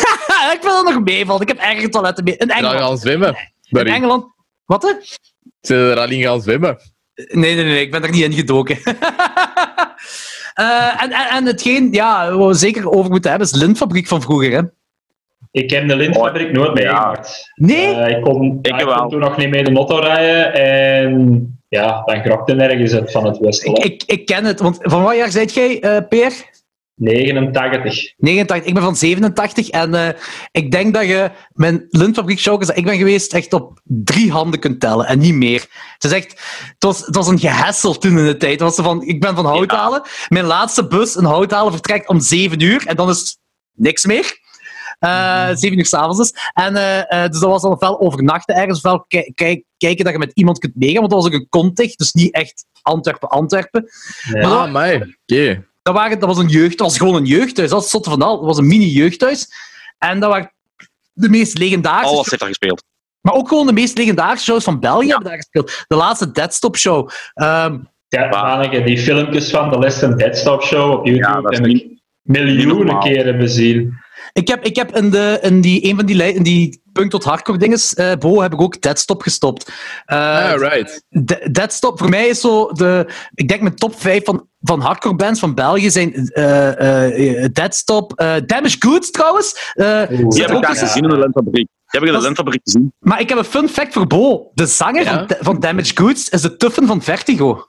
ik 0.56 0.62
wil 0.62 0.76
er 0.86 0.94
nog 0.94 1.04
meevallen. 1.04 1.42
Ik 1.42 1.48
heb 1.48 1.58
erger 1.58 1.90
toiletten 1.90 2.24
mee. 2.24 2.36
In 2.36 2.50
Engeland. 2.50 2.78
gaan 2.78 2.98
zwemmen? 2.98 3.36
In. 3.68 3.86
Engeland. 3.86 4.24
Wat? 4.64 4.82
hè? 4.82 4.92
Zijn 5.60 5.80
er 5.80 5.98
alleen 5.98 6.22
gaan 6.22 6.42
zwemmen? 6.42 6.76
Nee, 7.14 7.54
nee, 7.54 7.64
nee, 7.64 7.80
ik 7.80 7.90
ben 7.90 8.02
er 8.02 8.10
niet 8.10 8.22
in 8.24 8.32
gedoken. 8.32 8.78
Eh, 10.52 11.02
en, 11.02 11.10
en, 11.12 11.28
en 11.28 11.44
hetgeen, 11.46 11.92
ja, 11.92 12.36
waar 12.36 12.46
we 12.48 12.54
zeker 12.54 12.90
over 12.90 13.10
moeten 13.10 13.30
hebben, 13.30 13.48
is 13.48 13.54
Lintfabriek 13.54 14.06
van 14.06 14.22
vroeger, 14.22 14.52
hè? 14.52 14.60
Ik 15.50 15.70
heb 15.70 15.88
de 15.88 15.96
lintfabriek 15.96 16.52
nooit 16.52 16.74
meegemaakt. 16.74 17.50
Nee? 17.54 17.94
Eh, 17.94 18.16
ik 18.16 18.22
kon, 18.22 18.58
Ik 18.62 18.66
ja, 18.66 18.78
ik 18.78 18.86
kon 18.96 19.08
toen 19.08 19.20
nog 19.20 19.36
niet 19.36 19.50
mee 19.50 19.64
de 19.64 19.72
auto 19.74 19.98
rijden 19.98 20.54
en 20.54 21.61
ja, 21.78 22.02
dan 22.04 22.22
grokte 22.22 22.54
nergens 22.54 22.92
het 22.92 23.12
van 23.12 23.24
het 23.24 23.38
Westel. 23.38 23.84
ik, 23.84 24.02
ik, 24.06 24.26
ken 24.26 24.44
het, 24.44 24.60
want 24.60 24.78
van 24.80 25.02
wat 25.02 25.16
jaar 25.16 25.30
zijt 25.30 25.54
jij, 25.54 25.80
eh 25.80 26.08
Peer? 26.08 26.32
89. 26.94 28.14
89, 28.16 28.68
ik 28.68 28.74
ben 28.74 28.82
van 28.82 28.96
87 28.96 29.68
en 29.68 29.94
eh, 29.94 30.08
ik 30.50 30.70
denk 30.70 30.94
dat 30.94 31.06
je 31.06 31.30
mijn 31.52 31.86
Lintfabriek 31.88 32.38
shows 32.38 32.66
dat 32.66 32.76
ik 32.76 32.84
ben 32.84 32.96
geweest 32.96 33.34
echt 33.34 33.52
op 33.52 33.80
drie 33.82 34.30
handen 34.30 34.60
kunt 34.60 34.80
tellen 34.80 35.06
en 35.06 35.18
niet 35.18 35.34
meer. 35.34 35.66
Het, 35.94 36.04
is 36.04 36.12
echt, 36.12 36.30
het, 36.64 36.82
was, 36.84 37.06
het 37.06 37.16
was 37.16 37.28
een 37.28 37.38
gehessel 37.38 37.98
toen 37.98 38.18
in 38.18 38.24
de 38.24 38.36
tijd. 38.36 38.60
Het 38.60 38.76
was 38.76 38.86
van, 38.86 39.02
ik 39.02 39.20
ben 39.20 39.34
van 39.34 39.46
Houthalen, 39.46 40.02
mijn 40.28 40.44
laatste 40.44 40.86
bus 40.86 41.16
in 41.16 41.24
Houthalen 41.24 41.72
vertrekt 41.72 42.08
om 42.08 42.20
7 42.20 42.60
uur 42.60 42.86
en 42.86 42.96
dan 42.96 43.08
is 43.08 43.38
niks 43.72 44.04
meer. 44.06 44.40
Eh 45.02 45.48
7 45.54 45.78
uur 45.78 45.86
s'avonds 45.86 46.18
dus. 46.18 46.32
En, 46.52 46.76
eh, 46.76 47.24
eh, 47.24 47.30
dus 47.30 47.40
dat 47.40 47.50
was 47.50 47.62
dan 47.62 47.72
ofwel 47.72 48.00
overnachten 48.00 48.54
ergens, 48.56 48.76
ofwel 48.76 49.04
ki- 49.08 49.32
ki- 49.34 49.64
kijken 49.76 50.04
dat 50.04 50.12
je 50.12 50.18
met 50.18 50.30
iemand 50.34 50.58
kunt 50.58 50.74
meegaan, 50.76 50.98
want 51.00 51.10
dat 51.10 51.22
was 51.22 51.32
ook 51.32 51.40
een 51.40 51.48
contig, 51.48 51.94
dus 51.94 52.12
niet 52.12 52.34
echt 52.34 52.64
Antwerpen-Antwerpen. 52.82 53.90
Nee. 54.32 54.42
Maar 54.42 54.50
dat- 54.50 54.60
Ah, 54.66 54.72
mij. 54.72 55.16
Oké. 55.26 55.64
Dat, 55.82 55.94
waren, 55.94 56.18
dat 56.18 56.28
was 56.28 56.38
een 56.38 56.48
jeugd, 56.48 56.78
dat 56.78 56.86
was 56.86 56.98
gewoon 56.98 57.14
een 57.14 57.24
jeugdhuis. 57.24 57.70
Dat 57.70 57.82
was 57.82 57.92
het 57.92 58.04
van 58.04 58.22
al. 58.22 58.36
Dat 58.36 58.46
was 58.46 58.58
een 58.58 58.66
mini-jeugdhuis. 58.66 59.48
En 59.98 60.20
dat 60.20 60.30
waren 60.30 60.52
de 61.12 61.28
meest 61.28 61.58
legendarische 61.58 62.14
Alles 62.14 62.26
heeft 62.30 62.38
daar 62.38 62.48
gespeeld. 62.48 62.84
maar 63.20 63.34
ook 63.34 63.48
gewoon 63.48 63.66
de 63.66 63.72
meest 63.72 63.98
legendarische 63.98 64.44
shows 64.50 64.64
van 64.64 64.80
België 64.80 65.06
hebben 65.08 65.26
daar 65.28 65.36
gespeeld. 65.36 65.84
De 65.88 65.96
laatste 65.96 66.30
Deadstop 66.30 66.76
Show. 66.76 67.08
Ehm, 67.34 67.78
Ja, 68.08 68.28
Manneke, 68.28 68.82
die 68.82 68.98
filmpjes 68.98 69.50
van 69.50 69.70
de 69.70 69.78
Les 69.78 70.02
and 70.02 70.18
Dead 70.18 70.36
Stop 70.36 70.62
Show 70.62 70.90
op 70.98 71.06
Ja, 71.06 71.12
YouTube 71.12 71.42
dat 71.42 71.52
is 71.52 71.58
heb 71.58 71.66
niet- 71.66 71.82
ik 71.82 71.90
miljoenen 72.22 72.98
keren 73.00 73.38
bezien. 73.38 74.00
Ik 74.32 74.48
heb, 74.48 74.64
ik 74.64 74.76
heb 74.76 74.96
in, 74.96 75.10
de, 75.10 75.38
in 75.42 75.60
die, 75.60 75.88
een 75.88 75.96
van 75.96 76.06
die, 76.06 76.34
in 76.34 76.42
die 76.42 76.82
punk 76.92 77.10
tot 77.10 77.24
hardcore 77.24 77.58
dinges, 77.58 77.94
eh 77.94 78.12
Bo, 78.18 78.40
heb 78.40 78.52
ik 78.52 78.60
ook 78.60 78.80
Deadstop 78.80 79.22
gestopt. 79.22 79.72
Eh, 80.04 80.18
Ah, 80.52 80.60
right. 80.60 81.02
De- 81.08 81.48
Deadstop, 81.52 81.98
voor 81.98 82.08
mij 82.08 82.26
is 82.26 82.40
zo 82.40 82.66
de... 82.72 83.06
Ik 83.34 83.48
denk 83.48 83.60
mijn 83.60 83.74
top 83.76 84.00
5 84.00 84.24
van, 84.24 84.46
van 84.60 84.80
hardcore 84.80 85.14
bands 85.14 85.40
van 85.40 85.54
België 85.54 85.90
zijn 85.90 86.14
eh, 86.14 87.42
eh, 87.44 87.52
Deadstop, 87.52 88.12
eh 88.14 88.34
Damage 88.46 88.76
Goods 88.78 89.10
trouwens. 89.10 89.72
Eh, 89.74 89.98
zit 90.08 90.30
Die 90.30 90.42
heb 90.42 90.50
ik 90.50 90.62
daar 90.62 90.76
gezien 90.76 91.02
in 91.02 91.08
de 91.10 91.18
lentfabriek. 91.18 91.54
Die 91.54 92.00
heb 92.00 92.02
ik 92.02 92.08
in 92.08 92.14
de 92.14 92.20
lentfabriek 92.26 92.60
gezien. 92.64 92.92
Maar 92.98 93.20
ik 93.20 93.28
heb 93.28 93.38
een 93.38 93.44
fun 93.44 93.68
fact 93.68 93.92
voor 93.92 94.06
Bo. 94.06 94.50
De 94.54 94.66
zanger 94.66 95.02
Ja? 95.02 95.26
van, 95.26 95.36
van 95.40 95.60
Damage 95.60 95.90
Goods 95.94 96.28
is 96.28 96.40
de 96.42 96.56
tuffen 96.56 96.86
van 96.86 97.02
Vertigo. 97.02 97.66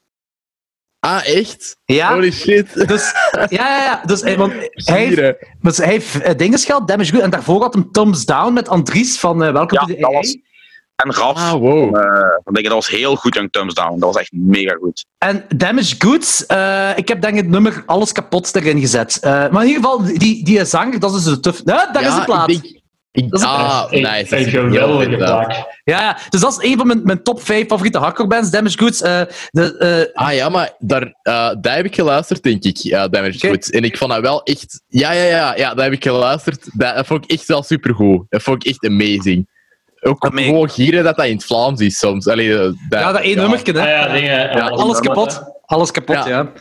Ah, 1.06 1.28
echt? 1.28 1.78
Ja? 1.86 2.14
Holy 2.14 2.32
shit. 2.32 2.88
Dus, 2.88 3.14
ja, 3.32 3.48
ja, 3.50 3.84
ja. 3.84 4.02
Dus, 4.06 4.22
eh, 4.22 4.38
want 4.38 4.54
hij 4.74 5.06
heeft, 5.06 5.36
dus 5.62 5.78
hij 5.78 5.88
heeft 5.88 6.22
eh, 6.22 6.38
dingen 6.38 6.60
gehad, 6.60 6.88
Damage 6.88 7.10
Goods, 7.10 7.24
en 7.24 7.30
daarvoor 7.30 7.62
had 7.62 7.74
hem 7.74 7.92
Thumbs 7.92 8.26
Down 8.26 8.54
met 8.54 8.70
Andries 8.70 9.20
van 9.20 9.44
eh 9.44 9.52
Welkom 9.52 9.80
Ja, 9.80 9.86
to 9.86 9.94
the 9.94 10.00
dat 10.00 10.10
AA. 10.10 10.16
was- 10.18 10.38
En 10.96 11.14
Raf, 11.14 11.38
Ah, 11.38 11.52
wow. 11.52 11.96
eh, 11.98 12.38
ik, 12.52 12.64
dat 12.64 12.74
was 12.74 12.88
heel 12.90 13.16
goed, 13.16 13.34
Young 13.34 13.52
Thumbs 13.52 13.74
Down. 13.74 14.00
Dat 14.00 14.14
was 14.14 14.22
echt 14.22 14.32
mega 14.32 14.76
goed. 14.82 15.06
En 15.18 15.46
Damage 15.56 15.96
Goods, 15.98 16.46
eh, 16.46 16.90
ik 16.96 17.08
heb 17.08 17.22
denk 17.22 17.34
ik 17.34 17.42
het 17.42 17.50
nummer 17.50 17.84
Alles 17.86 18.12
Kapot 18.12 18.56
erin 18.56 18.80
gezet. 18.80 19.18
Eh, 19.22 19.32
maar 19.32 19.62
in 19.62 19.68
ieder 19.68 19.84
geval, 19.84 20.04
die, 20.04 20.44
die 20.46 20.66
zanger, 20.66 21.00
dat 21.00 21.16
is 21.16 21.24
dus 21.24 21.34
de 21.34 21.40
tuff... 21.40 21.62
Ja, 21.66 21.92
daar 21.92 22.04
is 22.04 22.16
de 22.16 22.24
plaat. 22.24 22.50
Ik 22.50 22.62
denk, 22.62 22.82
ik, 23.14 23.30
Dat 23.30 23.40
is- 23.40 23.46
ah, 23.46 23.82
Dat 23.82 23.92
is 23.94 24.02
echt 24.02 24.32
nice. 24.32 24.38
Een 24.38 24.50
geweldige. 24.52 25.18
Ja, 25.18 25.66
ja, 25.84 26.18
dus 26.30 26.42
dat 26.42 26.52
is 26.62 26.72
een 26.72 26.78
van 26.78 26.88
mijn, 26.88 27.02
mijn 27.04 27.24
top 27.24 27.42
5 27.42 27.68
favoriete 27.68 27.98
hardcore 27.98 28.28
bands, 28.28 28.50
Damage 28.50 28.78
Goods. 28.78 29.02
eh, 29.02 29.22
de, 29.52 29.78
eh, 30.14 30.24
Ah 30.26 30.34
ja, 30.34 30.50
maar 30.50 30.72
daar, 30.80 31.02
eh 31.22 31.50
daar 31.62 31.76
heb 31.76 31.86
ik 31.86 31.96
geluisterd, 31.96 32.44
denk 32.44 32.64
ik, 32.64 32.78
ja, 32.78 33.08
Damage. 33.08 33.48
Goods. 33.48 33.70
En 33.70 33.84
ik 33.84 33.98
vond 33.98 34.12
dat 34.12 34.22
wel 34.22 34.44
echt... 34.44 34.82
Ja, 34.88 35.12
ja, 35.12 35.24
ja, 35.24 35.56
ja, 35.56 35.74
daar 35.74 35.84
heb 35.84 35.94
ik 35.94 36.04
geluisterd. 36.04 36.70
Dat, 36.74 36.96
dat 36.96 37.06
vond 37.08 37.24
ik 37.24 37.32
echt 37.32 37.46
wel 37.48 37.64
supergoed. 37.64 38.26
Dat 38.30 38.42
vond 38.42 38.66
ik 38.66 38.70
echt 38.72 38.86
amazing. 38.86 39.52
Ook 40.06 40.26
Amazing. 40.26 40.50
gewoon 40.50 40.70
gieren 40.70 41.04
dat 41.04 41.18
dat 41.18 41.26
in 41.26 41.36
het 41.36 41.46
Vlaams 41.46 41.80
is 41.80 41.98
soms. 41.98 42.28
Allee, 42.28 42.56
dat, 42.58 42.74
ja, 42.90 43.12
dat 43.12 43.22
één 43.22 43.36
nummertje, 43.38 43.74
hè. 43.74 43.80
Ah, 43.80 43.88
ja, 43.88 44.14
dingen. 44.14 44.40
Ja, 44.58 44.68
Alles 44.68 45.00
kapot. 45.00 45.42
Alles 45.66 45.92
kapot, 45.92 46.16
ja. 46.16 46.28
Ja. 46.28 46.42
Ik 46.42 46.52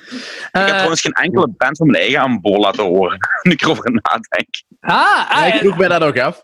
heb 0.52 0.66
Eh, 0.66 0.66
trouwens 0.74 1.00
geen 1.00 1.12
enkele 1.12 1.48
band 1.56 1.76
van 1.76 1.86
mijn 1.86 2.02
eigen 2.02 2.20
aan 2.20 2.40
Bo 2.40 2.58
laten 2.58 2.84
horen. 2.84 3.18
Nu 3.42 3.52
ik 3.52 3.62
erover 3.62 3.90
nadenk. 3.90 4.48
ah, 4.80 5.30
ah, 5.30 5.46
Ja, 5.48 5.54
ik 5.54 5.60
vroeg 5.60 5.76
mij 5.76 5.88
dat 5.88 6.00
nog 6.00 6.16
af. 6.18 6.42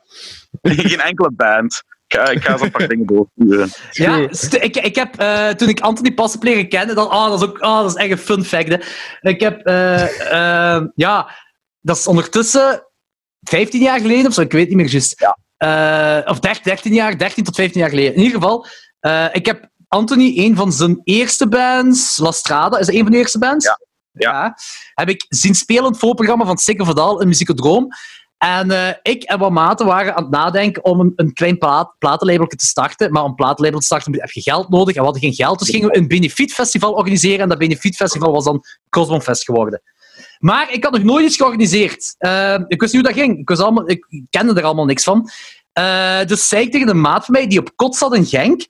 geen 0.63 1.01
enkele 1.01 1.31
band. 1.33 1.83
Ik 2.07 2.19
ga, 2.19 2.29
ik 2.29 2.43
ga 2.45 2.57
zo 2.57 2.65
een 2.65 2.71
paar 2.71 2.89
dingen 2.95 3.07
doorsturen. 3.07 3.69
Ja, 3.91 4.17
ik, 4.61 4.77
ik 4.77 4.95
heb, 4.95 5.17
eh, 5.19 5.49
toen 5.49 5.69
ik 5.69 5.81
Anthony 5.81 6.13
pas 6.13 6.33
heb 6.33 6.43
leren 6.43 6.69
kennen, 6.69 6.95
dan, 6.95 7.09
ah, 7.11 7.29
dat 7.31 7.43
is 7.43 7.49
ook 7.49 7.59
ah, 7.59 7.81
dat 7.83 7.91
is 7.97 8.03
echt 8.03 8.11
een 8.11 8.19
fun 8.19 8.45
fact. 8.45 8.69
Hè. 8.69 8.77
Ik 9.31 9.41
heb, 9.41 9.67
eh, 9.67 10.83
ja, 10.95 11.31
dat 11.81 11.97
is 11.97 12.07
ondertussen 12.07 12.87
15 13.41 13.81
jaar 13.83 14.01
geleden 14.01 14.27
of 14.27 14.33
zo, 14.35 14.41
ik 14.41 14.53
weet 14.53 14.69
niet 14.69 14.77
meer 14.77 14.87
juist. 14.89 15.21
Ja. 15.21 15.39
Eh, 15.57 16.31
of 16.31 16.39
13, 16.41 16.63
13 16.65 16.93
jaar, 16.93 17.19
13 17.19 17.45
tot 17.45 17.55
15 17.55 17.81
jaar 17.81 17.91
geleden. 17.91 18.15
In 18.15 18.23
ieder 18.23 18.41
geval, 18.41 18.67
eh, 19.01 19.27
ik 19.33 19.47
heb 19.47 19.69
Anthony, 19.89 20.33
een 20.37 20.57
van 20.57 20.73
zijn 20.73 21.01
eerste 21.05 21.49
bands, 21.49 22.17
La 22.17 22.31
Strada, 22.31 22.79
is 22.79 22.87
dat 22.87 22.95
een 22.95 23.03
van 23.03 23.13
de 23.13 23.19
eerste 23.19 23.39
bands? 23.39 23.65
Ja. 23.65 23.79
Ja. 24.13 24.57
heb 24.95 25.09
ik 25.09 25.27
zien 25.29 25.55
spelen 25.55 25.85
in 25.85 25.91
het 25.91 25.99
voorprogramma 25.99 26.45
van 26.45 26.59
Sikke 26.59 26.85
Verdal 26.85 27.21
in 27.21 27.29
Muziekdroom. 27.29 27.89
En 28.39 28.71
eh, 28.71 28.95
ik 29.03 29.23
en 29.23 29.39
wat 29.39 29.51
maten 29.51 29.87
waren 29.87 30.15
aan 30.15 30.23
het 30.23 30.33
nadenken 30.33 30.85
om 30.85 31.01
een, 31.01 31.13
een 31.17 31.33
klein 31.33 31.59
plaat, 31.59 31.95
platenlabel 31.99 32.47
te 32.47 32.67
starten. 32.67 33.13
Maar 33.13 33.23
om 33.23 33.29
een 33.29 33.35
platenlabel 33.35 33.79
te 33.79 33.85
starten 33.85 34.21
heb 34.21 34.31
je 34.31 34.41
geld 34.41 34.69
nodig. 34.69 34.95
En 34.95 35.01
we 35.01 35.05
hadden 35.05 35.23
geen 35.23 35.35
geld, 35.35 35.59
dus 35.59 35.69
gingen 35.69 35.89
we 35.89 35.97
een 35.97 36.09
benefietfestival 36.09 36.93
organiseren. 36.93 37.41
En 37.41 37.49
dat 37.49 37.59
benefietfestival 37.59 38.33
was 38.33 38.45
dan 38.45 38.65
Cosmofest 38.89 39.45
geworden. 39.45 39.83
Maar 40.39 40.73
ik 40.73 40.85
had 40.85 40.93
nog 40.93 41.03
nooit 41.03 41.27
iets 41.27 41.37
georganiseerd. 41.37 42.15
Eh, 42.19 42.59
ik 42.67 42.81
wist 42.81 42.93
niet 42.93 43.03
hoe 43.03 43.13
dat 43.13 43.23
ging. 43.23 43.39
Ik, 43.39 43.49
was 43.49 43.59
allemaal, 43.59 43.89
ik 43.89 44.25
kende 44.31 44.55
er 44.55 44.65
allemaal 44.65 44.85
niks 44.85 45.05
van. 45.05 45.31
Eh, 45.73 46.25
dus 46.25 46.49
zei 46.49 46.65
ik 46.65 46.73
tegen 46.73 46.89
een 46.89 47.01
maat 47.01 47.25
van 47.25 47.35
mij, 47.35 47.47
die 47.47 47.59
op 47.59 47.73
kot 47.77 47.97
zat 47.97 48.15
in 48.15 48.27
Genk, 48.27 48.67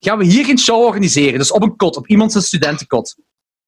gaan 0.00 0.18
we 0.18 0.24
hier 0.24 0.44
geen 0.44 0.58
show 0.58 0.82
organiseren. 0.82 1.38
Dus 1.38 1.52
op 1.52 1.62
een 1.62 1.76
kot, 1.76 1.96
op 1.96 2.08
iemand 2.08 2.32
zijn 2.32 2.44
studentenkot. 2.44 3.14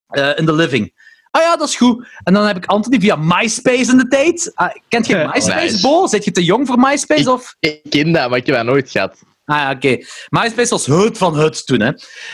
Eh, 0.07 0.29
in 0.37 0.45
de 0.45 0.53
living. 0.53 1.09
Ah 1.31 1.41
ja, 1.41 1.55
dat 1.55 1.67
is 1.67 1.75
goed. 1.75 2.07
En 2.23 2.33
dan 2.33 2.45
heb 2.47 2.57
ik 2.57 2.65
Anthony 2.65 2.99
via 2.99 3.15
MySpace 3.15 3.91
in 3.91 3.97
de 3.97 4.07
tijd. 4.07 4.51
Ah, 4.53 4.69
kent 4.87 5.07
je 5.07 5.15
MySpace, 5.33 5.61
Nice. 5.61 5.81
Bo? 5.81 6.07
Zit 6.07 6.23
je 6.25 6.31
te 6.31 6.43
jong 6.43 6.67
voor 6.67 6.79
MySpace? 6.79 7.31
Of? 7.31 7.55
Ik 7.59 7.81
ken 7.89 8.11
dat, 8.11 8.29
maar 8.29 8.37
ik 8.37 8.45
heb 8.45 8.55
dat 8.55 8.65
nooit 8.65 8.91
gehad. 8.91 9.19
Ah 9.45 9.57
ja, 9.57 9.71
oké. 9.71 9.97
MySpace 10.29 10.69
was 10.69 10.85
het 10.85 11.17
van 11.17 11.37
het 11.37 11.65
toen, 11.65 11.79
hè. 11.79 11.91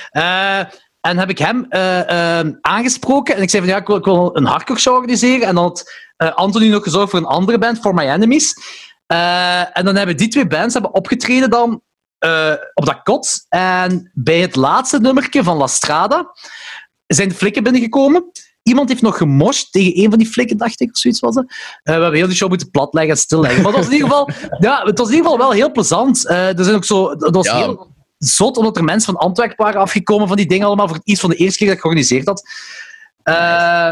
Eh, 0.09 0.65
En 1.01 1.17
heb 1.17 1.29
ik 1.29 1.37
hem 1.37 1.65
eh, 1.69 2.39
aangesproken 2.61 3.35
en 3.35 3.41
ik 3.41 3.49
zei 3.49 3.63
van 3.63 3.71
ja, 3.71 3.79
ik 3.79 3.87
wil, 3.87 3.95
ik 3.95 4.05
wil 4.05 4.29
een 4.35 4.45
hardcore 4.45 4.79
show 4.79 4.95
organiseren. 4.95 5.47
En 5.47 5.55
dan 5.55 5.63
had 5.63 5.91
eh, 6.17 6.33
Anthony 6.33 6.69
nog 6.69 6.83
gezorgd 6.83 7.09
voor 7.09 7.19
een 7.19 7.25
andere 7.25 7.57
band, 7.57 7.79
For 7.79 7.93
My 7.93 8.03
Enemies. 8.09 8.53
Eh, 9.05 9.77
en 9.77 9.85
dan 9.85 9.95
hebben 9.95 10.17
die 10.17 10.27
twee 10.27 10.47
bands 10.47 10.73
hebben 10.73 10.93
opgetreden 10.93 11.49
dan 11.49 11.81
eh, 12.19 12.53
op 12.73 12.85
dat 12.85 13.01
kot. 13.03 13.45
En 13.49 14.11
bij 14.13 14.39
het 14.39 14.55
laatste 14.55 14.99
nummertje 14.99 15.43
van 15.43 15.57
La 15.57 15.67
Strada 15.67 16.31
zijn 17.07 17.29
de 17.29 17.35
flikken 17.35 17.63
binnengekomen. 17.63 18.31
Iemand 18.63 18.89
heeft 18.89 19.01
nog 19.01 19.17
gemosht 19.17 19.71
tegen 19.71 20.03
een 20.03 20.09
van 20.09 20.19
die 20.19 20.27
flikken, 20.27 20.57
dacht 20.57 20.81
ik, 20.81 20.89
of 20.89 20.97
zoiets 20.97 21.19
was. 21.19 21.35
Eh, 21.35 21.43
we 21.83 21.91
hebben 21.91 22.13
heel 22.13 22.27
die 22.27 22.35
show 22.35 22.49
moeten 22.49 22.69
platleggen 22.71 23.11
en 23.11 23.17
stilleggen. 23.17 23.61
Maar 23.63 23.71
het 23.71 23.79
was 23.79 23.87
in 23.87 23.93
ieder 23.93 24.07
geval, 24.09 24.29
ja, 24.69 24.83
het 24.83 24.97
was 24.97 25.07
in 25.07 25.15
ieder 25.15 25.31
geval 25.31 25.47
wel 25.47 25.55
heel 25.57 25.71
plezant. 25.71 26.27
Eh, 26.27 26.57
er 26.57 26.63
zijn 26.63 26.75
ook 26.75 26.85
zo, 26.85 27.15
dat 27.15 27.35
was 27.35 27.45
Ja. 27.45 27.57
heel 27.57 27.95
zot, 28.17 28.57
omdat 28.57 28.77
er 28.77 28.83
mensen 28.83 29.13
van 29.13 29.21
Antwerpen 29.23 29.65
waren 29.65 29.81
afgekomen 29.81 30.27
van 30.27 30.37
die 30.37 30.47
dingen 30.47 30.67
allemaal, 30.67 30.87
voor 30.87 30.99
iets 31.03 31.19
van 31.19 31.29
de 31.29 31.35
eerste 31.35 31.57
keer 31.57 31.67
dat 31.67 31.75
ik 31.75 31.81
georganiseerd 31.81 32.27
had. 32.27 32.49
Eh, 33.23 33.91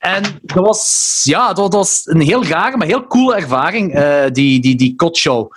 en 0.00 0.22
dat 0.42 0.64
was, 0.66 1.20
ja, 1.24 1.52
dat 1.52 1.72
was- 1.72 2.02
dat 2.04 2.14
een 2.14 2.20
heel 2.20 2.44
rare, 2.44 2.76
maar 2.76 2.86
heel 2.86 3.06
coole 3.06 3.34
ervaring, 3.36 3.94
eh, 3.94 4.24
die, 4.30 4.60
die, 4.60 4.76
die 4.76 4.94
kotshow. 4.96 5.52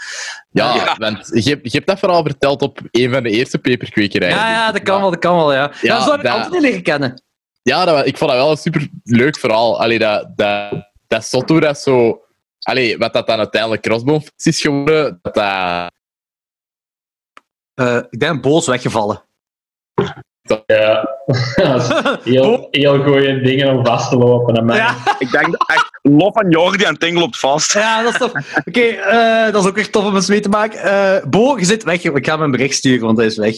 Ja, 0.49 0.75
Ja. 0.75 0.95
want 0.97 1.29
je, 1.43 1.49
hebt- 1.49 1.63
je 1.71 1.77
hebt 1.77 1.87
dat 1.87 1.99
verhaal 1.99 2.23
verteld 2.23 2.61
op 2.61 2.79
een 2.91 3.11
van 3.13 3.23
de 3.23 3.29
eerste 3.29 3.59
peperkwekerijen. 3.59 4.35
Ja, 4.35 4.49
ja, 4.51 4.71
dat 4.71 4.81
kan 4.81 5.01
wel, 5.01 5.09
dat 5.09 5.19
kan 5.19 5.35
wel, 5.35 5.53
ja. 5.53 5.71
Ja, 5.81 6.01
zo 6.01 6.09
heb 6.11 6.19
ik 6.19 6.25
dat- 6.25 6.35
Anthony 6.35 6.59
leren 6.61 6.83
kennen. 6.83 7.23
Ja, 7.61 7.85
dat, 7.85 8.05
ik 8.05 8.17
vond 8.17 8.31
dat 8.31 8.39
wel 8.39 8.51
een 8.51 8.57
super 8.57 8.87
leuk 9.03 9.37
verhaal. 9.37 9.81
Allee, 9.81 9.99
dat, 9.99 10.27
dat, 10.35 10.89
dat 11.07 11.43
hoe 11.47 11.59
dat 11.59 11.79
zo. 11.79 12.21
Allee, 12.59 12.97
wat 12.97 13.13
dat 13.13 13.27
dan 13.27 13.37
uiteindelijk 13.37 13.81
Crossbone 13.81 14.23
is 14.43 14.61
geworden, 14.61 15.19
dat 15.21 15.33
dat. 15.33 15.91
Eh, 17.73 17.95
ik 18.09 18.19
ben 18.19 18.41
boos 18.41 18.67
weggevallen. 18.67 19.23
Ja, 20.65 21.09
dat 21.55 21.81
is 21.81 22.33
heel, 22.33 22.67
heel 22.71 23.03
goede 23.03 23.41
dingen 23.41 23.77
om 23.77 23.85
vast 23.85 24.09
te 24.09 24.17
lopen. 24.17 24.57
aan 24.57 24.65
mij. 24.65 24.77
Ja, 24.77 24.95
Ik 25.19 25.31
denk 25.31 25.55
echt 25.65 25.99
lof 26.01 26.33
van 26.33 26.49
Jordi 26.49 26.83
en 26.83 26.97
Ting 26.97 27.19
loopt 27.19 27.39
vast. 27.39 27.73
ja 27.73 28.01
dat 28.03 28.11
is 28.11 28.19
toch... 28.19 28.33
Oké, 28.65 28.81
eh, 28.81 29.51
dat 29.51 29.63
is 29.63 29.69
ook 29.69 29.77
echt 29.77 29.91
tof 29.91 30.05
om 30.05 30.15
eens 30.15 30.27
mee 30.27 30.39
te 30.39 30.49
maken. 30.49 30.79
Eh, 30.79 31.29
Bo, 31.29 31.57
je 31.57 31.65
zit 31.65 31.83
weg. 31.83 32.03
Ik 32.03 32.25
ga 32.25 32.33
hem 32.33 32.41
een 32.41 32.51
bericht 32.51 32.75
sturen, 32.75 33.05
want 33.05 33.17
hij 33.17 33.25
is 33.25 33.37
weg. 33.37 33.55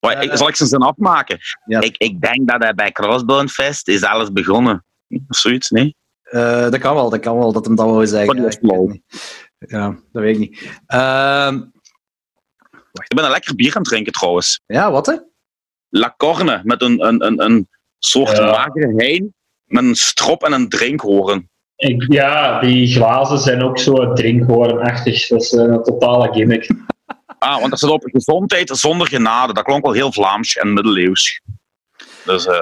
Maar 0.00 0.22
ik, 0.22 0.36
zal 0.36 0.48
ik 0.48 0.56
zijn 0.56 0.68
zin 0.68 0.78
afmaken? 0.78 1.38
Ja. 1.64 1.80
Ik, 1.80 1.96
ik 1.96 2.20
denk 2.20 2.48
dat 2.48 2.62
hij 2.62 2.74
bij 2.74 2.92
Crossbone 2.92 3.48
Fest 3.48 3.88
is 3.88 4.02
alles 4.02 4.32
begonnen. 4.32 4.84
Of 5.28 5.36
zoiets, 5.36 5.70
nee? 5.70 5.96
Eh, 6.22 6.70
dat 6.70 6.78
kan 6.78 6.94
wel, 6.94 7.10
dat 7.10 7.20
kan 7.20 7.38
wel, 7.38 7.52
dat 7.52 7.64
hem 7.64 7.74
dat 7.76 7.86
wil 7.86 8.06
zeggen. 8.06 8.26
Ja, 9.58 9.96
dat 10.12 10.22
weet 10.22 10.34
ik 10.34 10.40
niet. 10.40 10.60
Ik 13.08 13.14
ben 13.16 13.24
een 13.24 13.30
lekker 13.30 13.54
bier 13.54 13.74
aan 13.74 13.80
het 13.80 13.90
drinken 13.90 14.12
trouwens. 14.12 14.60
ja, 14.66 14.90
wat 14.90 15.06
hè? 15.06 15.14
La 15.88 16.14
Corne, 16.16 16.60
met 16.64 16.82
een, 16.82 17.06
een, 17.06 17.26
een, 17.26 17.40
een 17.44 17.68
soort 17.98 18.36
Ja. 18.36 18.44
magere 18.50 18.92
hein, 18.96 19.34
met 19.64 19.84
een 19.84 19.94
strop 19.94 20.42
en 20.44 20.52
een 20.52 20.68
drinkhoorn. 20.68 21.48
Ik, 21.76 22.04
ja, 22.12 22.60
die 22.60 22.86
glazen 22.86 23.38
zijn 23.38 23.62
ook 23.62 23.78
zo 23.78 24.12
drinkhoornachtig. 24.12 25.26
Dat 25.28 25.42
is 25.42 25.52
eh, 25.52 25.62
een 25.64 25.82
totale 25.82 26.32
gimmick. 26.32 26.70
Ah, 27.38 27.60
want 27.60 27.72
er 27.72 27.78
staat 27.78 27.90
op 27.90 28.02
gezondheid 28.12 28.70
zonder 28.78 29.06
genade. 29.06 29.52
Dat 29.52 29.64
klonk 29.64 29.84
wel 29.84 29.92
heel 29.92 30.12
Vlaams 30.12 30.56
en 30.56 30.72
middeleeuws. 30.72 31.40
Dus 32.24 32.46
eh, 32.46 32.56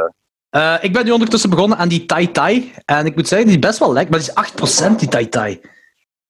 Eh, 0.50 0.74
ik 0.80 0.92
ben 0.92 1.04
nu 1.04 1.10
ondertussen 1.10 1.50
begonnen 1.50 1.78
aan 1.78 1.88
die 1.88 2.06
Tai 2.06 2.30
Tai. 2.30 2.72
En 2.84 3.06
ik 3.06 3.14
moet 3.16 3.28
zeggen, 3.28 3.48
die 3.48 3.56
is 3.58 3.66
best 3.66 3.78
wel 3.78 3.92
lekker, 3.92 4.10
maar 4.10 4.20
die 4.20 4.28
is 4.28 4.88
8% 4.92 4.98
die 4.98 5.08
Tai 5.08 5.28
Tai. 5.28 5.60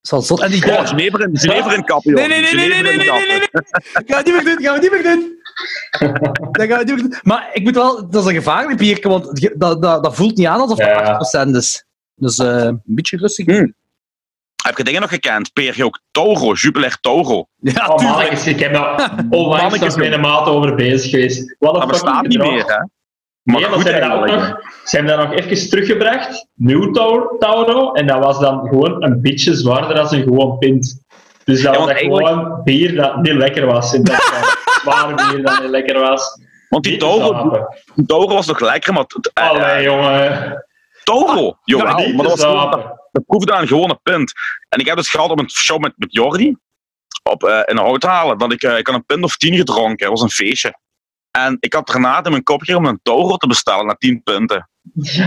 Dat 0.00 0.10
wel 0.10 0.22
zot. 0.22 0.40
En 0.40 0.50
die... 0.50 0.70
oh, 0.78 0.86
Genever 0.86 1.20
in, 1.20 1.38
Genever 1.38 1.74
in 1.74 1.84
kap, 1.84 2.02
joh. 2.02 2.14
Nee, 2.14 2.28
nee, 2.28 2.40
nee, 2.40 2.54
nee, 2.54 2.68
nee, 2.68 2.82
nee, 2.82 2.96
nee, 2.96 3.10
nee, 3.10 3.26
nee, 3.26 3.38
nee. 3.38 3.48
Gaan 4.06 4.22
we 4.24 4.30
niet 4.30 4.34
meer 4.34 4.44
doen, 4.44 4.64
gaan 4.64 4.74
we 4.74 4.80
niet 4.80 4.90
meer 4.90 5.02
doen. 5.02 5.38
Dat 6.52 6.66
gaan 6.68 6.78
we 6.78 6.84
niet 6.84 6.86
meer 6.86 6.96
doen. 6.96 7.14
Maar 7.22 7.50
ik 7.52 7.62
moet 7.62 7.74
wel, 7.74 8.10
dat 8.10 8.22
is 8.22 8.28
een 8.28 8.34
gevaarlijk 8.34 8.78
biertje, 8.78 9.08
want 9.08 9.50
dat, 9.60 9.82
dat, 9.82 10.02
dat 10.04 10.14
voelt 10.16 10.36
niet 10.36 10.46
aan 10.46 10.60
alsof 10.60 10.78
Ja. 10.78 11.18
het 11.18 11.46
8% 11.46 11.50
is. 11.50 11.84
Dus 12.14 12.38
eh, 12.38 12.46
een 12.64 12.82
beetje 12.84 13.16
rustig. 13.16 13.46
Hm. 13.46 13.66
Heb 14.62 14.76
je 14.76 14.84
dingen 14.84 15.00
nog 15.00 15.10
gekend? 15.10 15.50
Ook 15.82 16.00
Toro, 16.10 16.52
Jupiler 16.52 16.98
Toro? 17.00 17.46
Ja, 17.58 17.86
Oh, 17.88 18.02
mannetjes, 18.02 18.46
ik 18.46 18.60
heb 18.60 18.72
daar 18.72 19.14
onlangs 19.30 19.78
nog 19.78 19.96
met 19.96 20.12
een 20.12 20.20
maat 20.20 20.46
over 20.46 20.74
bezig 20.74 21.10
geweest. 21.10 21.56
Wat 21.58 21.74
Dat 21.74 21.88
bestaat 21.88 22.26
niet 22.26 22.38
meer, 22.38 22.64
hè? 22.66 22.76
Nee, 23.42 23.60
maar 23.60 23.70
goed 23.72 23.82
ze 23.82 23.88
hebben, 23.92 24.10
dat 24.20 24.26
nog, 24.26 24.60
ze 24.84 24.96
hebben 24.96 25.16
dat 25.16 25.28
nog 25.28 25.38
even 25.38 25.68
teruggebracht. 25.70 26.46
Nieuw 26.54 26.90
Tau- 26.90 27.38
Tauro. 27.38 27.92
En 27.92 28.06
dat 28.06 28.24
was 28.24 28.38
dan 28.40 28.68
gewoon 28.68 29.02
een 29.04 29.20
beetje 29.20 29.54
zwaarder 29.54 29.94
dan 29.94 30.14
een 30.14 30.22
gewoon 30.22 30.58
pint. 30.58 31.02
Dus 31.44 31.62
dat 31.62 31.74
Ja, 31.74 31.80
was 31.80 31.92
gewoon 31.98 32.60
bier 32.64 32.94
dat 32.94 33.22
niet 33.22 33.32
lekker 33.32 33.66
was. 33.66 33.94
In 33.94 34.02
plaats 34.02 34.30
zwaar 34.92 35.14
bier 35.14 35.42
dat 35.44 35.60
niet 35.60 35.70
lekker 35.70 36.00
was. 36.00 36.38
Want 36.68 36.84
die 36.84 36.98
die 37.94 38.06
Toro 38.06 38.34
was 38.34 38.46
nog 38.46 38.60
lekker, 38.60 38.92
maar... 38.92 39.04
eh, 39.32 39.48
Allee, 39.48 39.82
jongen. 39.82 40.64
Toro, 41.02 41.58
jawel, 41.64 41.86
Ja, 41.86 41.96
niet 41.96 42.14
maar 42.14 42.26
dat 42.26 42.40
was 42.42 42.70
dat, 42.70 42.96
dat 43.12 43.24
proefde 43.26 43.52
aan 43.52 43.62
een 43.62 43.68
gewone 43.68 43.98
pint. 44.02 44.32
En 44.68 44.78
ik 44.78 44.86
heb 44.86 44.96
het 44.96 45.08
gehad 45.08 45.30
op 45.30 45.38
een 45.38 45.50
show 45.50 45.78
met, 45.80 45.92
met 45.96 46.12
Jordi, 46.12 46.56
op, 47.22 47.44
eh 47.44 47.60
in 47.64 47.76
Houthalen, 47.76 48.38
dat 48.38 48.52
ik, 48.52 48.62
eh, 48.62 48.78
ik 48.78 48.86
had 48.86 48.96
een 48.96 49.04
pint 49.04 49.24
of 49.24 49.36
tien 49.36 49.56
gedronken, 49.56 49.96
dat 49.98 50.08
was 50.08 50.20
een 50.20 50.30
feestje. 50.46 50.78
En 51.30 51.56
ik 51.60 51.72
had 51.72 51.86
daarna 51.86 52.24
in 52.24 52.30
mijn 52.30 52.42
kop 52.42 52.58
gekregen 52.58 52.82
om 52.82 52.88
een 52.88 53.00
Toro 53.02 53.36
te 53.36 53.46
bestellen 53.46 53.86
na 53.86 53.94
tien 53.98 54.22
punten. 54.22 54.68